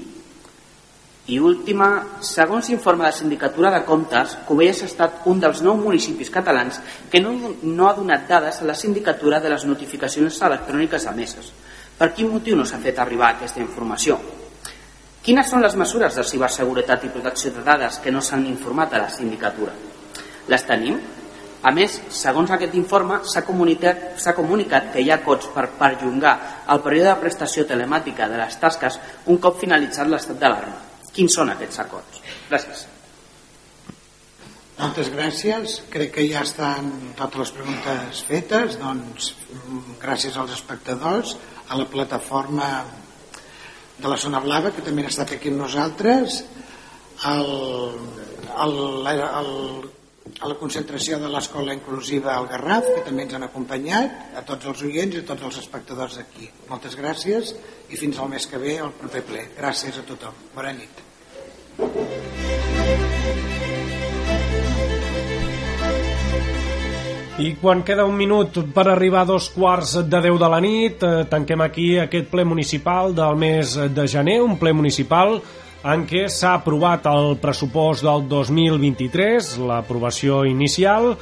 I 1.31 1.39
última, 1.39 2.19
segons 2.19 2.67
l'informe 2.67 3.05
de 3.05 3.13
la 3.13 3.15
Sindicatura 3.15 3.71
de 3.71 3.85
Comptes, 3.87 4.33
Cubelles 4.47 4.81
ha 4.83 4.89
estat 4.89 5.21
un 5.31 5.39
dels 5.39 5.61
nou 5.63 5.77
municipis 5.79 6.33
catalans 6.35 6.81
que 7.13 7.21
no, 7.23 7.37
no 7.63 7.87
ha 7.87 7.95
donat 7.95 8.27
dades 8.27 8.59
a 8.59 8.67
la 8.67 8.75
Sindicatura 8.75 9.39
de 9.39 9.53
les 9.53 9.63
notificacions 9.69 10.41
electròniques 10.43 11.07
emeses. 11.07 11.53
Per 11.99 12.11
quin 12.17 12.33
motiu 12.33 12.59
no 12.59 12.67
s'ha 12.67 12.83
fet 12.83 12.99
arribar 12.99 13.37
aquesta 13.37 13.63
informació? 13.63 14.19
Quines 15.23 15.47
són 15.47 15.63
les 15.63 15.79
mesures 15.79 16.19
de 16.19 16.27
ciberseguretat 16.27 17.07
i 17.07 17.15
protecció 17.15 17.55
de 17.55 17.63
dades 17.63 18.03
que 18.03 18.11
no 18.11 18.19
s'han 18.19 18.49
informat 18.51 18.91
a 18.91 19.07
la 19.07 19.11
Sindicatura? 19.15 19.79
Les 20.51 20.67
tenim? 20.67 20.99
A 21.63 21.71
més, 21.71 22.01
segons 22.11 22.51
aquest 22.51 22.75
informe, 22.75 23.21
s'ha 23.31 23.47
comunicat, 23.47 24.19
comunicat 24.35 24.91
que 24.91 25.07
hi 25.07 25.13
ha 25.15 25.23
cots 25.23 25.55
per 25.55 25.71
perllongar 25.79 26.39
el 26.75 26.83
període 26.83 27.13
de 27.13 27.21
prestació 27.23 27.63
telemàtica 27.63 28.27
de 28.27 28.43
les 28.43 28.59
tasques 28.59 28.99
un 29.31 29.39
cop 29.39 29.63
finalitzat 29.63 30.11
l'estat 30.11 30.43
d'alarma. 30.43 30.91
Quins 31.13 31.37
són 31.37 31.53
aquests 31.53 31.81
acords? 31.83 32.23
Gràcies. 32.49 32.87
Moltes 34.79 35.13
gràcies. 35.13 35.77
Crec 35.93 36.15
que 36.17 36.25
ja 36.27 36.43
estan 36.47 36.89
totes 37.19 37.45
les 37.45 37.53
preguntes 37.59 38.23
fetes. 38.27 38.79
Doncs, 38.81 39.33
gràcies 40.03 40.39
als 40.41 40.57
espectadors, 40.57 41.37
a 41.69 41.79
la 41.79 41.87
plataforma 41.93 42.71
de 43.99 44.11
la 44.11 44.19
Zona 44.19 44.41
Blava, 44.43 44.73
que 44.75 44.83
també 44.83 45.05
ha 45.05 45.13
estat 45.13 45.37
aquí 45.37 45.53
amb 45.53 45.63
nosaltres, 45.63 46.41
al, 47.29 47.53
al, 48.65 48.75
al, 49.07 49.53
a 50.41 50.51
la 50.51 50.59
concentració 50.59 51.21
de 51.23 51.31
l'Escola 51.31 51.77
Inclusiva 51.77 52.35
al 52.35 52.49
Garraf, 52.51 52.89
que 52.97 53.05
també 53.07 53.27
ens 53.27 53.37
han 53.39 53.47
acompanyat, 53.47 54.19
a 54.41 54.43
tots 54.49 54.73
els 54.73 54.83
oients 54.89 55.15
i 55.15 55.23
a 55.23 55.29
tots 55.31 55.47
els 55.51 55.63
espectadors 55.63 56.19
d'aquí. 56.19 56.51
Moltes 56.73 56.99
gràcies 56.99 57.55
i 57.93 58.01
fins 58.01 58.19
al 58.19 58.33
mes 58.33 58.51
que 58.51 58.61
ve, 58.63 58.79
al 58.81 58.97
proper 58.99 59.25
ple. 59.31 59.49
Gràcies 59.61 60.01
a 60.01 60.07
tothom. 60.09 60.47
Bona 60.57 60.75
nit. 60.81 61.02
I 67.43 67.57
quan 67.59 67.81
queda 67.83 68.05
un 68.07 68.15
minut 68.15 68.59
per 68.75 68.85
arribar 68.87 69.25
a 69.25 69.27
dos 69.33 69.49
quarts 69.51 69.97
de 70.07 70.21
10 70.23 70.39
de 70.39 70.49
la 70.53 70.61
nit, 70.63 71.03
eh, 71.03 71.25
tanquem 71.27 71.65
aquí 71.65 71.99
aquest 71.99 72.29
ple 72.31 72.45
municipal 72.45 73.15
del 73.17 73.35
mes 73.37 73.75
de 73.75 74.07
gener, 74.07 74.43
un 74.43 74.59
ple 74.61 74.73
municipal 74.73 75.41
en 75.83 76.05
què 76.07 76.29
s'ha 76.31 76.55
aprovat 76.61 77.09
el 77.11 77.37
pressupost 77.43 78.05
del 78.07 78.29
2023, 78.31 79.57
l'aprovació 79.67 80.45
inicial, 80.47 81.17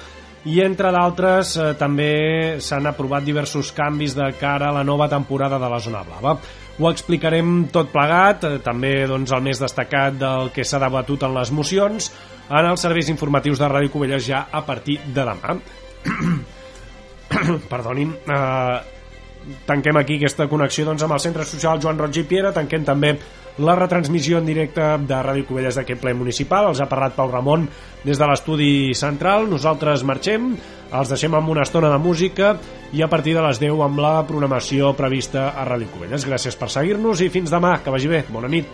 i 0.44 0.60
entre 0.64 0.90
d'altres 0.92 1.54
eh, 1.56 1.72
també 1.80 2.12
s'han 2.60 2.88
aprovat 2.88 3.24
diversos 3.24 3.72
canvis 3.76 4.16
de 4.16 4.30
cara 4.40 4.70
a 4.70 4.76
la 4.76 4.84
nova 4.84 5.08
temporada 5.08 5.58
de 5.60 5.68
la 5.68 5.80
Zona 5.80 6.04
Blava. 6.04 6.36
Ho 6.80 6.88
explicarem 6.88 7.66
tot 7.68 7.90
plegat, 7.92 8.44
eh, 8.48 8.58
també 8.64 9.04
doncs, 9.08 9.34
el 9.36 9.42
més 9.44 9.58
destacat 9.60 10.14
del 10.16 10.48
que 10.54 10.64
s'ha 10.64 10.80
debatut 10.80 11.26
en 11.26 11.34
les 11.36 11.50
mocions, 11.52 12.06
en 12.48 12.68
els 12.70 12.80
serveis 12.80 13.10
informatius 13.12 13.60
de 13.60 13.68
Ràdio 13.68 13.92
Covelles 13.92 14.24
ja 14.24 14.46
a 14.50 14.62
partir 14.64 14.96
de 15.04 15.26
demà. 15.28 15.58
Perdonin, 17.70 18.14
eh, 18.24 18.78
tanquem 19.68 20.00
aquí 20.00 20.16
aquesta 20.16 20.48
connexió 20.48 20.86
doncs, 20.88 21.04
amb 21.04 21.18
el 21.18 21.20
Centre 21.20 21.44
Social 21.44 21.82
Joan 21.84 22.00
Roig 22.00 22.16
i 22.16 22.24
Piera, 22.24 22.54
tanquem 22.56 22.88
també 22.88 23.12
la 23.60 23.76
retransmissió 23.76 24.38
en 24.38 24.48
directe 24.48 24.80
de 25.04 25.20
Ràdio 25.20 25.44
Covelles 25.48 25.76
d'aquest 25.76 26.00
ple 26.00 26.14
municipal. 26.16 26.70
Els 26.70 26.80
ha 26.80 26.88
parlat 26.88 27.12
Pau 27.16 27.28
Ramon 27.28 27.68
des 28.04 28.16
de 28.16 28.28
l'estudi 28.28 28.94
central. 28.96 29.50
Nosaltres 29.50 30.04
marxem, 30.08 30.54
els 30.90 31.10
deixem 31.12 31.34
amb 31.38 31.50
una 31.52 31.62
estona 31.66 31.90
de 31.92 31.98
música 32.02 32.54
i 32.92 33.02
a 33.02 33.08
partir 33.08 33.36
de 33.36 33.44
les 33.44 33.60
10 33.62 33.84
amb 33.86 34.02
la 34.02 34.14
programació 34.26 34.92
prevista 34.98 35.50
a 35.54 35.66
Ràdio 35.68 35.90
Covelles. 35.94 36.26
Gràcies 36.26 36.58
per 36.58 36.70
seguir-nos 36.72 37.22
i 37.22 37.30
fins 37.30 37.52
demà. 37.52 37.78
Que 37.84 37.94
vagi 37.94 38.10
bé. 38.10 38.24
Bona 38.30 38.50
nit. 38.50 38.66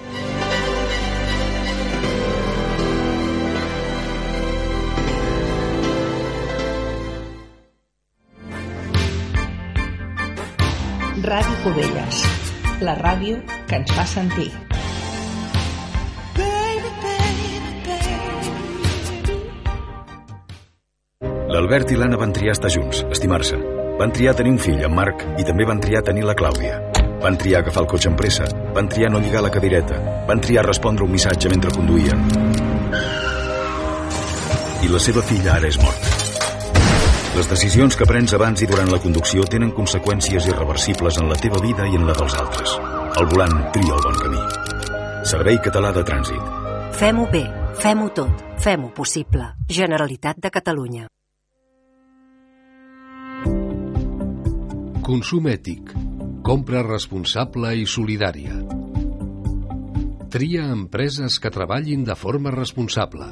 Ràdio 11.27 11.57
Covelles, 11.65 12.23
la 12.87 12.95
ràdio 13.01 13.41
que 13.67 13.81
ens 13.81 13.91
fa 13.97 14.07
sentir. 14.07 14.53
L'Albert 21.57 21.89
i 21.89 21.97
l'Anna 21.97 22.19
van 22.21 22.35
triar 22.37 22.53
estar 22.53 22.69
junts, 22.69 22.99
estimar-se. 23.15 23.57
Van 23.97 24.11
triar 24.13 24.35
tenir 24.37 24.51
un 24.53 24.59
fill, 24.61 24.83
en 24.85 24.93
Marc, 24.93 25.23
i 25.41 25.45
també 25.49 25.65
van 25.65 25.79
triar 25.81 26.03
tenir 26.05 26.27
la 26.29 26.35
Clàudia. 26.37 26.75
Van 27.23 27.39
triar 27.41 27.63
agafar 27.63 27.87
el 27.87 27.89
cotxe 27.89 28.11
amb 28.11 28.21
pressa, 28.21 28.45
van 28.77 28.91
triar 28.93 29.09
no 29.09 29.23
lligar 29.25 29.41
la 29.41 29.51
cadireta, 29.55 29.97
van 30.29 30.43
triar 30.45 30.67
respondre 30.67 31.07
un 31.07 31.15
missatge 31.15 31.49
mentre 31.49 31.73
conduïen. 31.73 32.27
I 34.85 34.93
la 34.93 35.01
seva 35.01 35.25
filla 35.25 35.57
ara 35.57 35.73
és 35.73 35.81
morta. 35.81 36.13
Les 37.39 37.49
decisions 37.55 37.97
que 37.97 38.11
prens 38.13 38.37
abans 38.37 38.61
i 38.61 38.69
durant 38.69 38.93
la 38.93 39.01
conducció 39.01 39.49
tenen 39.49 39.73
conseqüències 39.81 40.53
irreversibles 40.53 41.23
en 41.25 41.33
la 41.33 41.41
teva 41.41 41.65
vida 41.65 41.89
i 41.89 41.97
en 41.97 42.05
la 42.05 42.21
dels 42.21 42.37
altres. 42.37 42.77
Al 43.17 43.33
volant, 43.33 43.59
tria 43.73 43.97
el 43.97 44.05
bon 44.05 44.23
camí. 44.27 44.45
Servei 45.25 45.65
Català 45.65 45.97
de 45.97 46.05
Trànsit. 46.05 46.55
Fem-ho 47.01 47.29
bé, 47.33 47.47
fem-ho 47.81 48.13
tot, 48.13 48.49
fem-ho 48.61 48.93
possible. 48.93 49.55
Generalitat 49.73 50.37
de 50.37 50.53
Catalunya. 50.53 51.09
Consum 55.07 55.45
ètic. 55.47 55.93
Compra 56.43 56.81
responsable 56.83 57.69
i 57.79 57.85
solidària. 57.87 58.57
Tria 60.35 60.65
empreses 60.75 61.37
que 61.39 61.53
treballin 61.55 62.03
de 62.09 62.17
forma 62.19 62.51
responsable. 62.51 63.29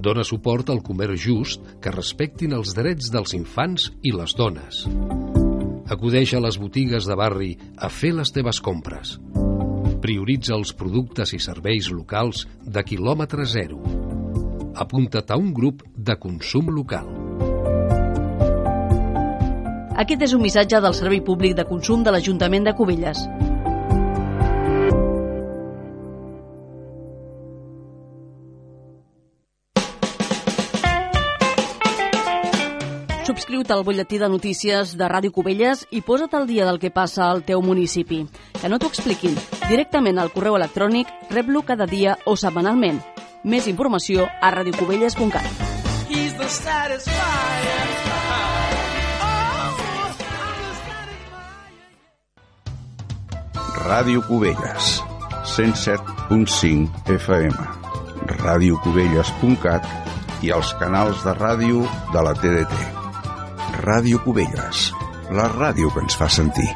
Dóna 0.00 0.24
suport 0.24 0.72
al 0.72 0.80
comerç 0.86 1.26
just 1.26 1.66
que 1.84 1.92
respectin 1.92 2.56
els 2.56 2.72
drets 2.78 3.12
dels 3.12 3.36
infants 3.36 3.90
i 4.00 4.14
les 4.16 4.32
dones. 4.40 4.86
Acudeix 5.92 6.32
a 6.32 6.40
les 6.46 6.56
botigues 6.56 7.04
de 7.04 7.18
barri 7.20 7.50
a 7.76 7.92
fer 7.92 8.14
les 8.16 8.32
teves 8.32 8.62
compres. 8.64 9.18
Prioritza 10.00 10.56
els 10.56 10.72
productes 10.72 11.36
i 11.36 11.42
serveis 11.44 11.92
locals 11.92 12.46
de 12.64 12.88
quilòmetre 12.88 13.44
zero. 13.44 13.84
Apunta't 14.72 15.28
a 15.28 15.36
un 15.36 15.52
grup 15.52 15.84
de 15.92 16.16
consum 16.16 16.72
local. 16.72 17.25
Aquest 19.96 20.20
és 20.26 20.32
un 20.36 20.42
missatge 20.44 20.76
del 20.84 20.92
Servei 20.92 21.22
Públic 21.24 21.54
de 21.56 21.64
Consum 21.64 22.02
de 22.04 22.12
l'Ajuntament 22.12 22.66
de 22.66 22.74
Cubelles. 22.76 23.22
Subscriu-te 33.26 33.72
al 33.72 33.82
butlletí 33.88 34.20
de 34.20 34.28
notícies 34.28 34.92
de 35.00 35.08
Ràdio 35.08 35.32
Cubelles 35.32 35.86
i 35.90 36.04
posa't 36.04 36.36
al 36.36 36.46
dia 36.46 36.68
del 36.68 36.78
que 36.78 36.92
passa 36.92 37.30
al 37.30 37.42
teu 37.48 37.64
municipi. 37.64 38.20
Que 38.60 38.68
no 38.68 38.78
t'ho 38.78 38.92
expliquin. 38.92 39.34
Directament 39.64 40.20
al 40.20 40.30
correu 40.36 40.60
electrònic 40.60 41.08
rep-lo 41.32 41.64
cada 41.64 41.88
dia 41.88 42.18
o 42.26 42.36
setmanalment. 42.36 43.00
Més 43.48 43.66
informació 43.66 44.28
a 44.28 44.52
radiocubelles.cat. 44.60 45.66
He's 46.06 46.36
the 46.36 46.48
satisfier. 46.48 47.85
Ràdio 53.84 54.22
Cubelles, 54.26 55.02
107.5 55.44 56.88
FM, 57.12 57.54
radiocubelles.cat 58.40 59.86
i 60.46 60.52
els 60.56 60.72
canals 60.80 61.22
de 61.26 61.34
ràdio 61.36 61.84
de 62.14 62.24
la 62.24 62.32
TDT. 62.40 62.74
Ràdio 63.84 64.22
Cubelles, 64.24 64.90
la 65.36 65.50
ràdio 65.52 65.92
que 65.92 66.02
ens 66.06 66.16
fa 66.16 66.28
sentir. 66.32 66.70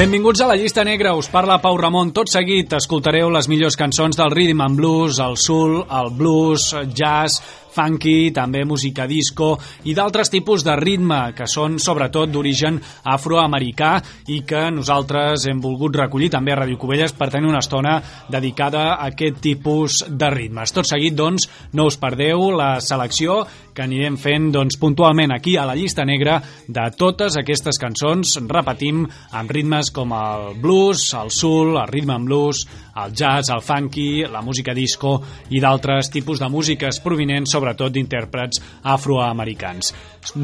Benvinguts 0.00 0.40
a 0.40 0.46
la 0.46 0.54
llista 0.56 0.80
negra, 0.82 1.10
us 1.12 1.26
parla 1.28 1.58
Pau 1.60 1.76
Ramon. 1.76 2.08
Tot 2.16 2.30
seguit 2.32 2.72
escoltareu 2.72 3.28
les 3.28 3.50
millors 3.52 3.74
cançons 3.76 4.16
del 4.16 4.30
rhythm 4.32 4.62
and 4.64 4.78
blues, 4.80 5.18
el 5.20 5.36
soul, 5.36 5.74
el 5.84 6.08
blues, 6.16 6.70
jazz, 6.96 7.36
funky, 7.80 8.30
també 8.36 8.64
música 8.68 9.06
disco 9.08 9.54
i 9.88 9.94
d'altres 9.96 10.30
tipus 10.32 10.64
de 10.66 10.74
ritme 10.76 11.20
que 11.36 11.48
són 11.48 11.78
sobretot 11.80 12.30
d'origen 12.32 12.78
afroamericà 13.08 13.92
i 14.28 14.42
que 14.46 14.66
nosaltres 14.74 15.46
hem 15.48 15.62
volgut 15.62 15.96
recollir 15.96 16.30
també 16.32 16.52
a 16.52 16.60
Ràdio 16.60 16.78
Cubelles 16.80 17.14
per 17.16 17.30
tenir 17.32 17.48
una 17.48 17.62
estona 17.64 17.96
dedicada 18.28 18.90
a 18.94 19.08
aquest 19.08 19.40
tipus 19.40 20.02
de 20.08 20.30
ritmes. 20.32 20.74
Tot 20.76 20.88
seguit, 20.88 21.16
doncs, 21.16 21.48
no 21.72 21.88
us 21.88 21.98
perdeu 22.00 22.50
la 22.56 22.74
selecció 22.84 23.40
que 23.74 23.86
anirem 23.86 24.18
fent 24.20 24.50
doncs, 24.52 24.76
puntualment 24.80 25.32
aquí 25.32 25.56
a 25.56 25.64
la 25.68 25.76
llista 25.78 26.04
negra 26.04 26.40
de 26.68 26.86
totes 26.98 27.38
aquestes 27.40 27.80
cançons, 27.80 28.36
repetim, 28.50 29.06
amb 29.32 29.50
ritmes 29.50 29.92
com 29.94 30.12
el 30.16 30.60
blues, 30.60 31.06
el 31.16 31.32
soul, 31.32 31.76
el 31.80 31.88
rhythm 31.88 32.16
and 32.18 32.28
blues, 32.28 32.66
el 33.00 33.14
jazz, 33.16 33.50
el 33.54 33.62
funky, 33.64 34.24
la 34.28 34.42
música 34.42 34.74
disco 34.76 35.16
i 35.50 35.60
d'altres 35.62 36.10
tipus 36.12 36.40
de 36.42 36.50
músiques 36.52 37.00
provinents 37.00 37.54
sobretot 37.70 37.94
d'intèrprets 37.94 38.60
afroamericans. 38.90 39.94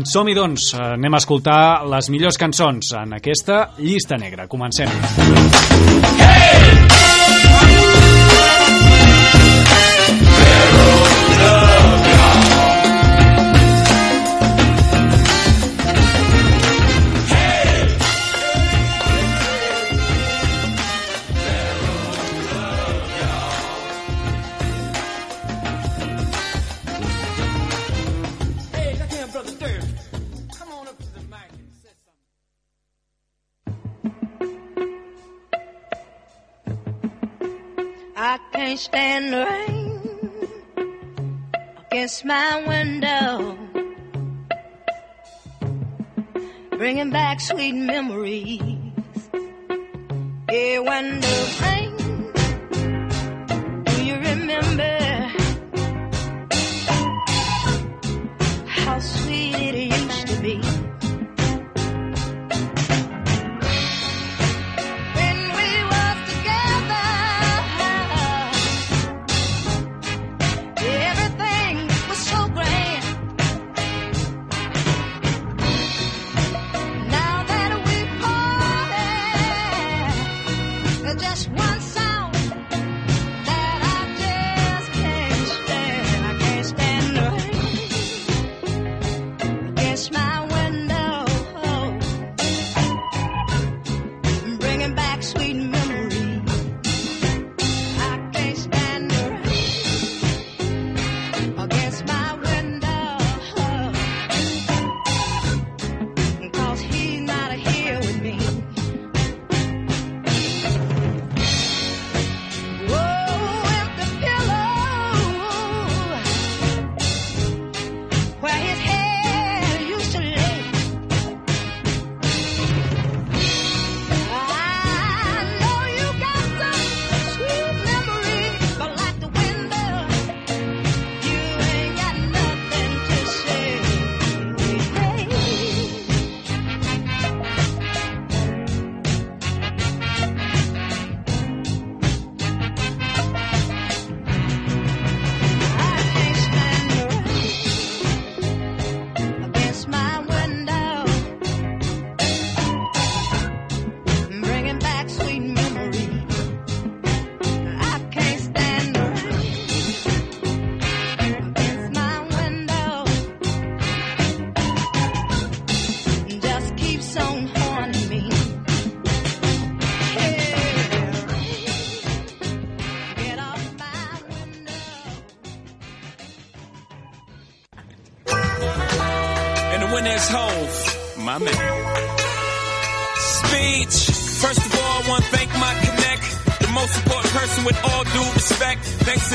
Som-hi, 0.07 0.35
doncs, 0.37 0.73
anem 0.79 1.15
a 1.15 1.23
escoltar 1.23 1.85
les 1.91 2.11
millors 2.11 2.39
cançons 2.41 2.95
en 3.03 3.17
aquesta 3.19 3.73
llista 3.79 4.17
negra. 4.21 4.47
Comencem. 4.47 4.91
Hey! 6.21 6.86
Stand 38.77 39.33
the 39.33 39.45
rain 39.45 40.01
against 41.91 42.25
my 42.25 42.65
window. 42.67 43.67
bringing 46.77 47.11
back 47.11 47.41
sweet 47.41 47.73
memories. 47.73 48.61
Yeah, 50.53 50.79
when 50.81 51.21
the 51.21 51.57
rain, 51.63 51.97
do 53.85 54.05
you 54.05 54.15
remember 54.15 55.06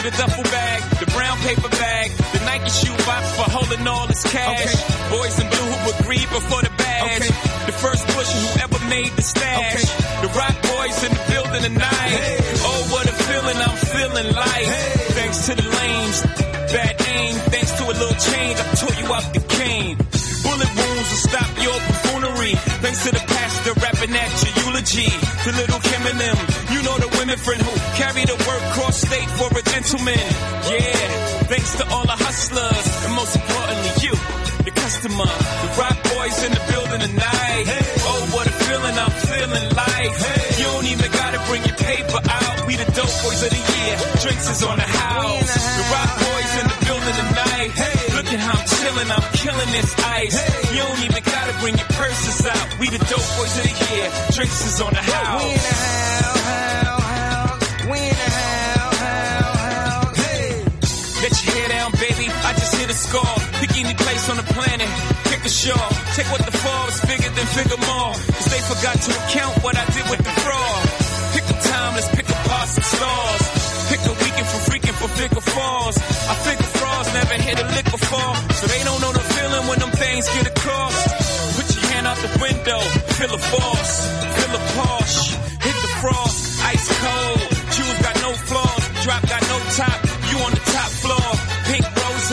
to 0.01 0.09
the 0.09 0.17
duffel 0.17 0.30
killing 49.41 49.71
this 49.73 49.91
ice. 50.05 50.37
You 50.71 50.81
don't 50.85 51.01
even 51.05 51.23
gotta 51.23 51.53
bring 51.61 51.75
your 51.77 51.91
purses 51.97 52.45
out. 52.45 52.67
We 52.79 52.89
the 52.89 53.01
dope 53.09 53.29
boys 53.37 53.53
of 53.57 53.63
the 53.65 53.75
year. 53.89 54.07
Drinks 54.37 54.61
is 54.69 54.81
on 54.81 54.93
the 54.93 55.01
house. 55.01 55.41
We 55.41 55.49
in 55.49 55.57
the 55.57 55.75
house, 55.81 56.41
house, 56.45 57.05
house. 57.09 57.61
we 57.89 57.99
in 58.05 58.17
the 58.21 58.31
house, 58.37 58.97
house, 59.01 59.57
house. 59.57 60.17
Hey. 60.21 60.61
Let 61.25 61.33
your 61.41 61.53
hair 61.57 61.67
down, 61.69 61.89
baby. 61.97 62.25
I 62.29 62.51
just 62.53 62.73
hit 62.77 62.89
a 62.89 62.93
score. 62.93 63.35
Pick 63.59 63.71
any 63.77 63.95
place 63.95 64.29
on 64.29 64.37
the 64.37 64.47
planet. 64.53 64.89
Pick 65.29 65.41
a 65.45 65.49
show. 65.49 65.81
Take 66.13 66.29
what 66.29 66.45
the 66.45 66.55
fall 66.61 66.87
is 66.87 67.01
bigger 67.01 67.29
than 67.33 67.45
figure 67.57 67.81
more. 67.81 68.13
Cause 68.13 68.49
they 68.53 68.61
forgot 68.69 68.95
to 69.05 69.11
account 69.25 69.53
what 69.63 69.75
I 69.77 69.85
Put 80.61 81.67
your 81.73 81.85
hand 81.89 82.05
out 82.05 82.17
the 82.17 82.37
window, 82.37 82.79
feel 83.17 83.33
a 83.33 83.41
force, 83.49 83.93
feel 84.37 84.51
a 84.53 84.61
Porsche, 84.77 85.33
hit 85.65 85.75
the 85.81 85.91
frost, 86.01 86.61
ice 86.63 86.87
cold. 87.01 87.41
Shoes 87.73 87.97
got 88.05 88.15
no 88.21 88.31
flaws, 88.45 88.83
drop 89.03 89.23
got 89.27 89.41
no 89.49 89.57
top. 89.73 89.97
You 90.29 90.37
on 90.45 90.51
the 90.53 90.65
top 90.69 90.91
floor, 91.01 91.29
pink 91.65 91.85
rose, 91.97 92.29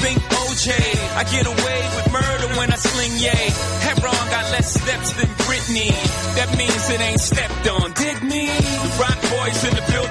think 0.00 0.18
OJ. 0.18 0.68
I 1.20 1.24
get 1.28 1.46
away 1.46 1.80
with 1.96 2.12
murder 2.12 2.48
when 2.56 2.72
I 2.72 2.76
sling 2.76 3.16
yay. 3.20 3.52
Hebron 3.84 4.24
got 4.32 4.50
less 4.52 4.72
steps 4.80 5.12
than 5.12 5.28
Britney. 5.44 5.92
That 6.36 6.56
means 6.56 6.88
it 6.88 7.00
ain't 7.00 7.20
stepped 7.20 7.68
on. 7.68 7.87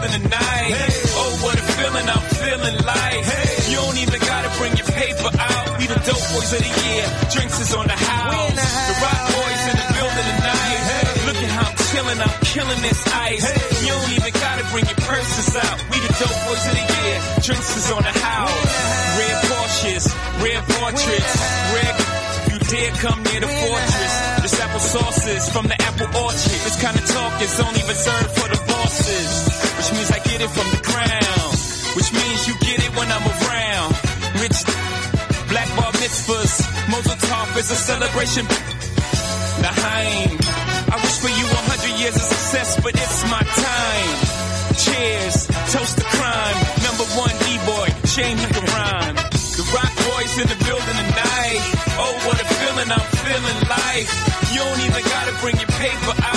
In 0.08 0.22
the 0.22 0.28
building 0.28 0.30
tonight. 0.30 0.72
Oh, 1.16 1.32
what 1.44 1.56
a 1.56 1.66
feeling 1.76 2.08
I'm 2.08 2.26
feeling 2.40 2.78
like. 2.86 3.22
You 3.68 3.78
don't 3.78 3.98
even 3.98 4.20
gotta 4.20 4.50
bring 4.58 4.74
your 4.78 4.88
paper 4.88 5.32
out. 5.36 5.66
We 5.80 5.88
the 5.88 6.00
dope 6.08 6.26
boys 6.32 6.52
of 6.54 6.62
the 6.64 6.72
year. 6.72 7.06
Drinks 7.32 7.60
is 7.60 7.72
on 7.74 7.88
the 7.88 7.98
house. 7.98 8.56
The 8.56 8.96
rock 9.04 9.22
boys 9.36 9.64
in 9.68 9.76
the 9.76 9.88
building 9.96 10.28
tonight. 10.32 10.80
Look 11.28 11.40
at 11.44 11.52
how 11.52 11.68
I'm 11.68 11.78
chilling, 11.92 12.20
I'm 12.20 12.36
killing 12.44 12.82
this 12.82 13.02
ice. 13.08 13.46
You 13.84 13.92
don't 13.92 14.12
even 14.16 14.32
gotta 14.34 14.64
bring 14.72 14.86
your 14.88 15.02
purses 15.04 15.56
out. 15.56 15.78
We 15.92 15.98
the 16.00 16.12
dope 16.20 16.40
boys 16.48 16.64
of 16.68 16.74
the 16.76 16.86
year. 16.88 17.18
Drinks 17.44 17.72
is 17.76 17.88
on 17.92 18.04
the 18.04 18.16
house. 18.16 18.64
Red 19.20 19.38
Porsches, 19.52 20.06
red 20.40 20.62
portraits, 20.78 21.36
red. 21.76 21.96
You 22.52 22.58
dare 22.60 22.92
come 23.04 23.20
near 23.28 23.42
the 23.44 23.52
fortress. 23.52 24.14
This 24.44 24.56
apple 24.62 24.80
sauces 24.80 25.50
from 25.50 25.68
the 25.68 25.78
apple 25.82 26.08
orchard. 26.16 26.60
This 26.64 26.78
kind 26.82 26.96
of 26.96 27.06
talk 27.08 27.42
is 27.42 27.60
only 27.60 27.84
reserved 27.84 28.32
for 28.40 28.48
the 28.48 28.67
Which 28.88 29.92
means 29.92 30.12
I 30.12 30.20
get 30.24 30.40
it 30.42 30.50
from 30.50 30.68
the 30.72 30.82
ground, 30.82 31.52
Which 31.96 32.10
means 32.14 32.48
you 32.48 32.56
get 32.64 32.80
it 32.80 32.92
when 32.96 33.12
I'm 33.12 33.28
around. 33.28 33.92
Rich 34.40 34.60
black 35.52 35.70
bar 35.76 35.92
mitzvahs. 36.00 36.56
Tov 37.28 37.58
is 37.58 37.72
a 37.72 37.76
celebration. 37.76 38.46
Naheim. 39.60 40.32
I 40.88 40.96
wish 41.04 41.18
for 41.20 41.28
you 41.28 41.46
hundred 41.68 42.00
years 42.00 42.16
of 42.16 42.22
success, 42.22 42.80
but 42.82 42.94
it's 42.96 43.20
my 43.28 43.44
time. 43.44 44.18
Cheers, 44.78 45.48
toast 45.74 45.98
to 46.00 46.06
crime. 46.16 46.58
Number 46.88 47.06
one 47.20 47.36
D-boy, 47.44 47.88
shame 48.08 48.38
he 48.38 48.48
can 48.48 48.66
rhyme. 48.72 49.16
The 49.58 49.66
rock 49.76 49.94
boys 50.08 50.34
in 50.40 50.48
the 50.48 50.60
building 50.64 50.98
tonight. 51.04 51.62
Oh, 52.00 52.14
what 52.24 52.40
a 52.40 52.46
feeling 52.46 52.88
I'm 52.88 53.08
feeling 53.20 53.60
life. 53.68 54.10
You 54.54 54.60
don't 54.64 54.82
even 54.88 55.04
gotta 55.04 55.34
bring 55.42 55.56
your 55.58 55.72
like. 55.76 56.37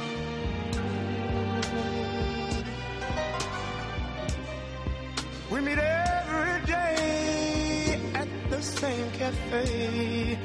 hey, 9.51 10.39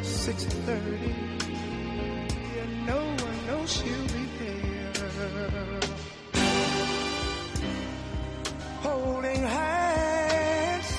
6.30, 0.00 1.12
and 2.62 2.86
no 2.86 2.96
one 2.96 3.38
knows 3.46 3.70
she'll 3.70 4.08
be 4.16 4.24
there. 4.38 5.80
Holding 8.80 9.42
hands, 9.42 10.90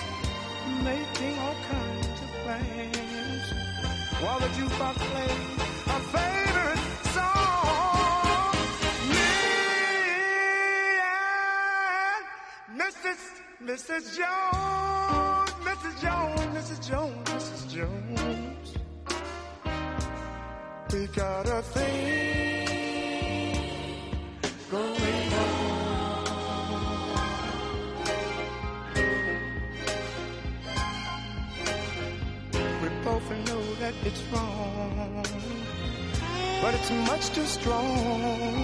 making 0.83 1.39
all 1.39 1.55
kinds 1.73 2.21
of 2.21 2.29
plans, 2.43 3.45
while 4.21 4.39
the 4.39 4.49
jukebox 4.57 4.95
plays 5.11 5.59
our 5.87 6.03
favorite 6.13 6.83
song. 7.15 8.53
Me 9.09 9.33
and 12.69 12.81
Mrs. 12.81 13.21
Mrs. 13.63 14.03
Jones, 14.15 15.51
Mrs. 15.65 15.95
Jones, 16.01 16.41
Mrs. 16.55 16.79
Jones. 16.87 17.06
Jones. 17.77 18.69
We 20.91 21.05
got 21.13 21.45
a 21.47 21.61
thing 21.61 22.65
going 24.71 25.33
on. 25.43 25.67
We 32.81 32.89
both 33.05 33.29
know 33.47 33.63
that 33.81 33.93
it's 34.05 34.23
wrong, 34.31 35.23
but 36.63 36.73
it's 36.73 36.89
much 36.89 37.29
too 37.29 37.45
strong 37.45 38.56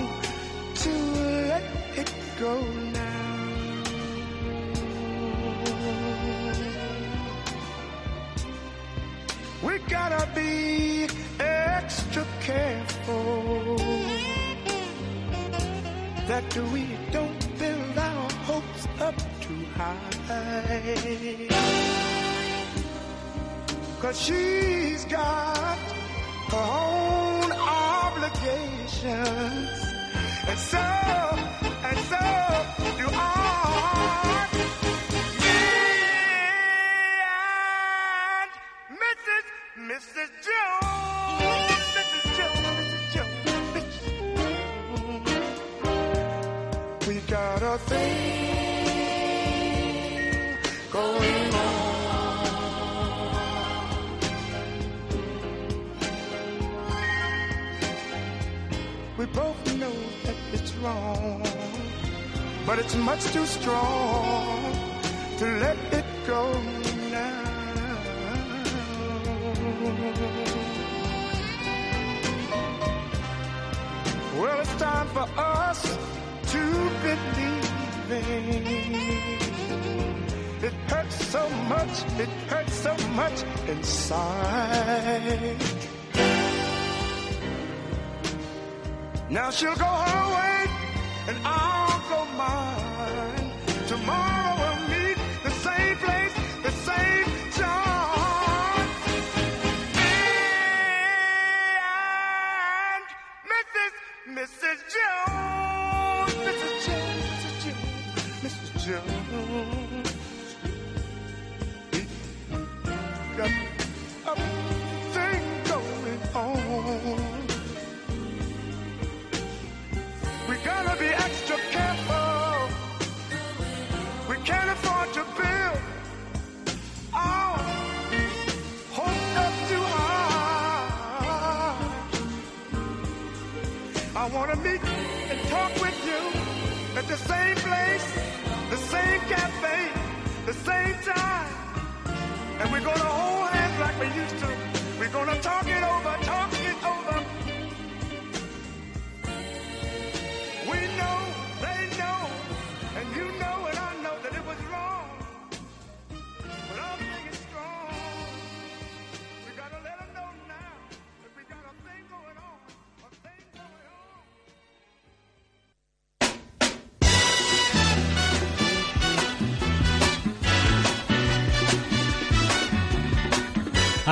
she'll 89.53 89.75
go 89.75 89.92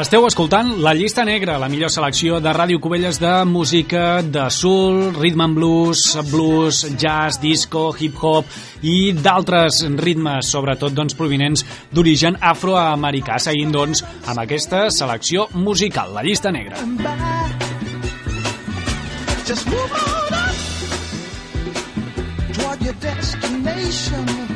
Esteu 0.01 0.23
escoltant 0.25 0.79
La 0.81 0.95
Llista 0.97 1.21
Negra, 1.21 1.59
la 1.61 1.67
millor 1.69 1.91
selecció 1.93 2.39
de 2.41 2.49
Ràdio 2.55 2.79
Cubelles 2.81 3.19
de 3.21 3.45
música 3.45 4.23
de 4.25 4.47
soul, 4.49 5.11
rhythm 5.13 5.43
and 5.45 5.53
blues, 5.59 6.17
blues, 6.31 6.79
jazz, 6.97 7.37
disco, 7.37 7.91
hip-hop 7.93 8.49
i 8.81 9.13
d'altres 9.13 9.83
ritmes, 10.01 10.49
sobretot 10.49 10.95
doncs, 10.97 11.13
provinents 11.13 11.61
d'origen 11.93 12.39
afroamericà, 12.41 13.37
seguint 13.37 13.69
doncs, 13.75 14.01
amb 14.25 14.41
aquesta 14.41 14.87
selecció 14.89 15.45
musical, 15.53 16.15
La 16.17 16.25
Llista 16.25 16.49
Negra. 16.49 16.81
Just 19.45 19.67
move 19.69 19.91
on 20.01 20.33
up 20.33 20.55
toward 22.57 22.81
your 22.81 22.97
destination. 23.05 24.50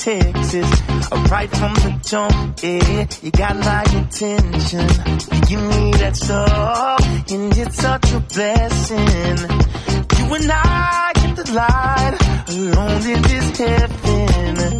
Texas. 0.00 0.70
Right 1.30 1.50
from 1.50 1.74
the 1.74 2.00
jump, 2.02 2.62
yeah, 2.62 3.06
you 3.20 3.30
got 3.32 3.56
my 3.56 3.82
attention. 3.82 4.88
You 5.30 5.40
give 5.46 5.62
me 5.76 5.92
that 6.00 6.16
stuff, 6.16 7.30
and 7.30 7.58
it's 7.58 7.76
such 7.76 8.12
a 8.12 8.20
blessing. 8.20 9.36
You 10.16 10.34
and 10.36 10.50
I 10.50 11.12
get 11.16 11.36
the 11.36 11.52
light, 11.52 12.16
alone 12.48 13.10
in 13.10 13.22
this 13.22 13.58
heaven. 13.58 14.79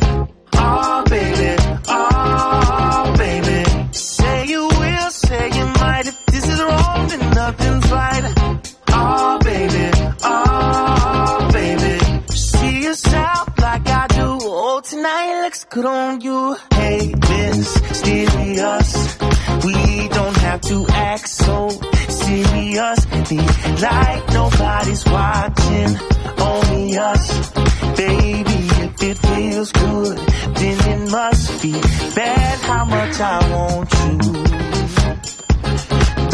to 20.71 20.87
act 20.91 21.29
so 21.29 21.69
seriously, 22.09 23.39
like 23.83 24.23
nobody's 24.33 25.05
watching, 25.05 25.97
only 26.39 26.97
us. 26.97 27.51
Baby, 27.97 28.59
if 28.85 29.03
it 29.03 29.19
feels 29.19 29.73
good, 29.73 30.17
then 30.59 30.79
it 30.93 31.11
must 31.11 31.61
be 31.61 31.73
bad 32.15 32.59
how 32.61 32.85
much 32.85 33.19
I 33.19 33.39
want 33.53 33.93
you. 33.99 34.17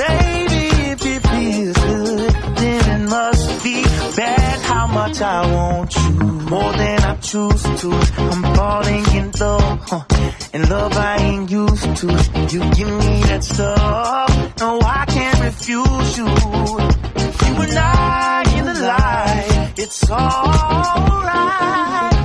Baby, 0.04 0.64
if 0.92 1.06
it 1.14 1.22
feels 1.32 1.76
good, 1.78 2.30
then 2.60 3.00
it 3.00 3.08
must 3.08 3.64
be 3.64 3.82
bad 4.16 4.60
how 4.66 4.86
much 4.86 5.18
I 5.22 5.50
want 5.50 5.96
you 5.96 6.15
more 6.48 6.72
than 6.72 7.00
I 7.00 7.16
choose 7.16 7.62
to. 7.62 7.90
I'm 8.32 8.42
falling 8.54 9.04
in 9.14 9.30
love, 9.40 9.80
huh? 9.88 10.04
and 10.52 10.70
love 10.70 10.96
I 10.96 11.16
ain't 11.18 11.50
used 11.50 11.96
to. 11.96 12.06
You 12.52 12.60
give 12.72 12.88
me 12.88 13.22
that 13.30 13.42
stuff, 13.42 14.58
no, 14.60 14.80
I 14.80 15.04
can't 15.06 15.40
refuse 15.40 16.18
you. 16.18 16.26
You 16.26 17.62
and 17.62 17.78
I 17.78 18.44
in 18.58 18.64
the 18.64 18.74
light, 18.74 19.72
it's 19.76 20.10
alright. 20.10 22.15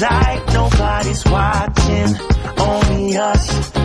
like 0.00 0.46
nobody's 0.52 1.24
watching, 1.24 2.16
only 2.58 3.16
us. 3.16 3.75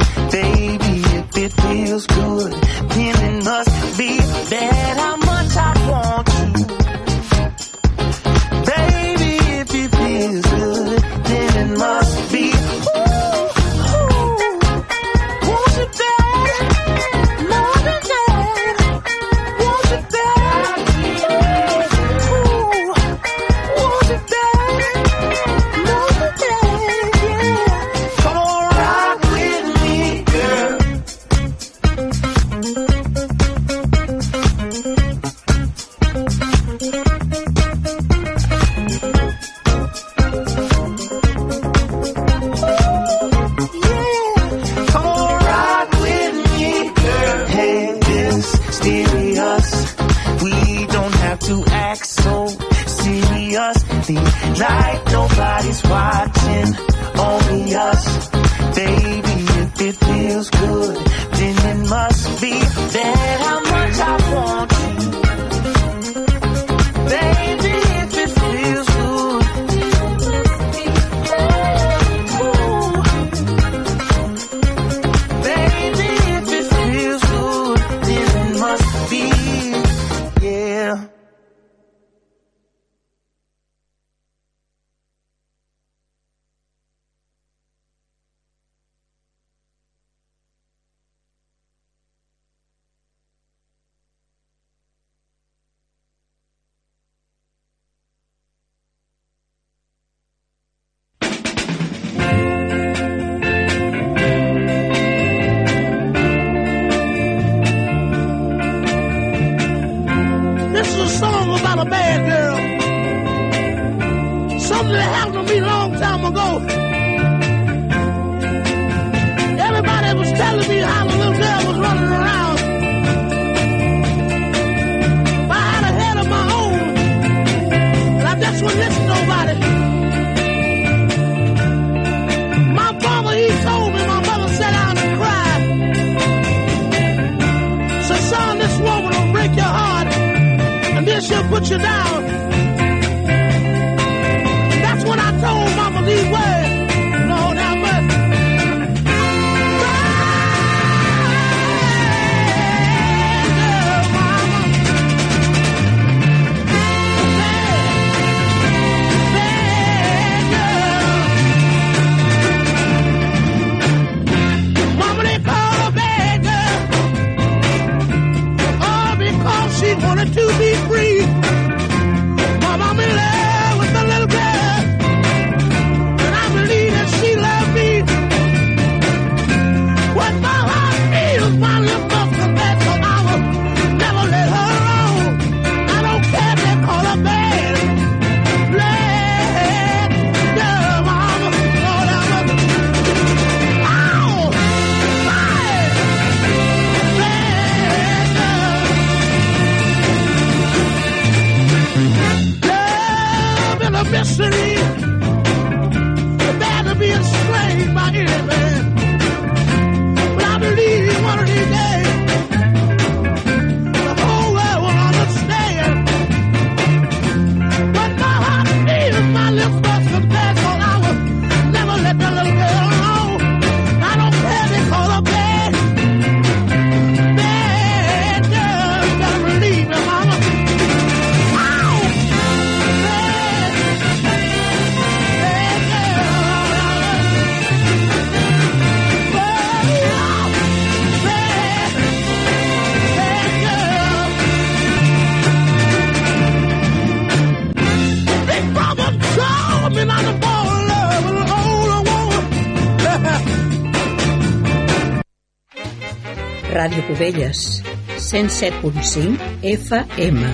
Cubelles, 257.11 257.83
107.5 258.15 259.35
FM, 259.67 260.45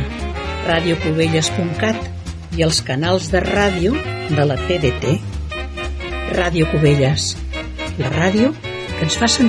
radiocubelles.cat 0.66 2.00
i 2.58 2.64
els 2.66 2.80
canals 2.82 3.28
de 3.30 3.44
ràdio 3.46 3.94
de 4.32 4.46
la 4.50 4.58
TDT. 4.64 5.20
Ràdio 6.34 6.66
Cubelles, 6.72 7.28
la 8.02 8.10
ràdio 8.10 8.50
que 8.64 9.06
ens 9.06 9.20
fa 9.22 9.30
sentir 9.30 9.46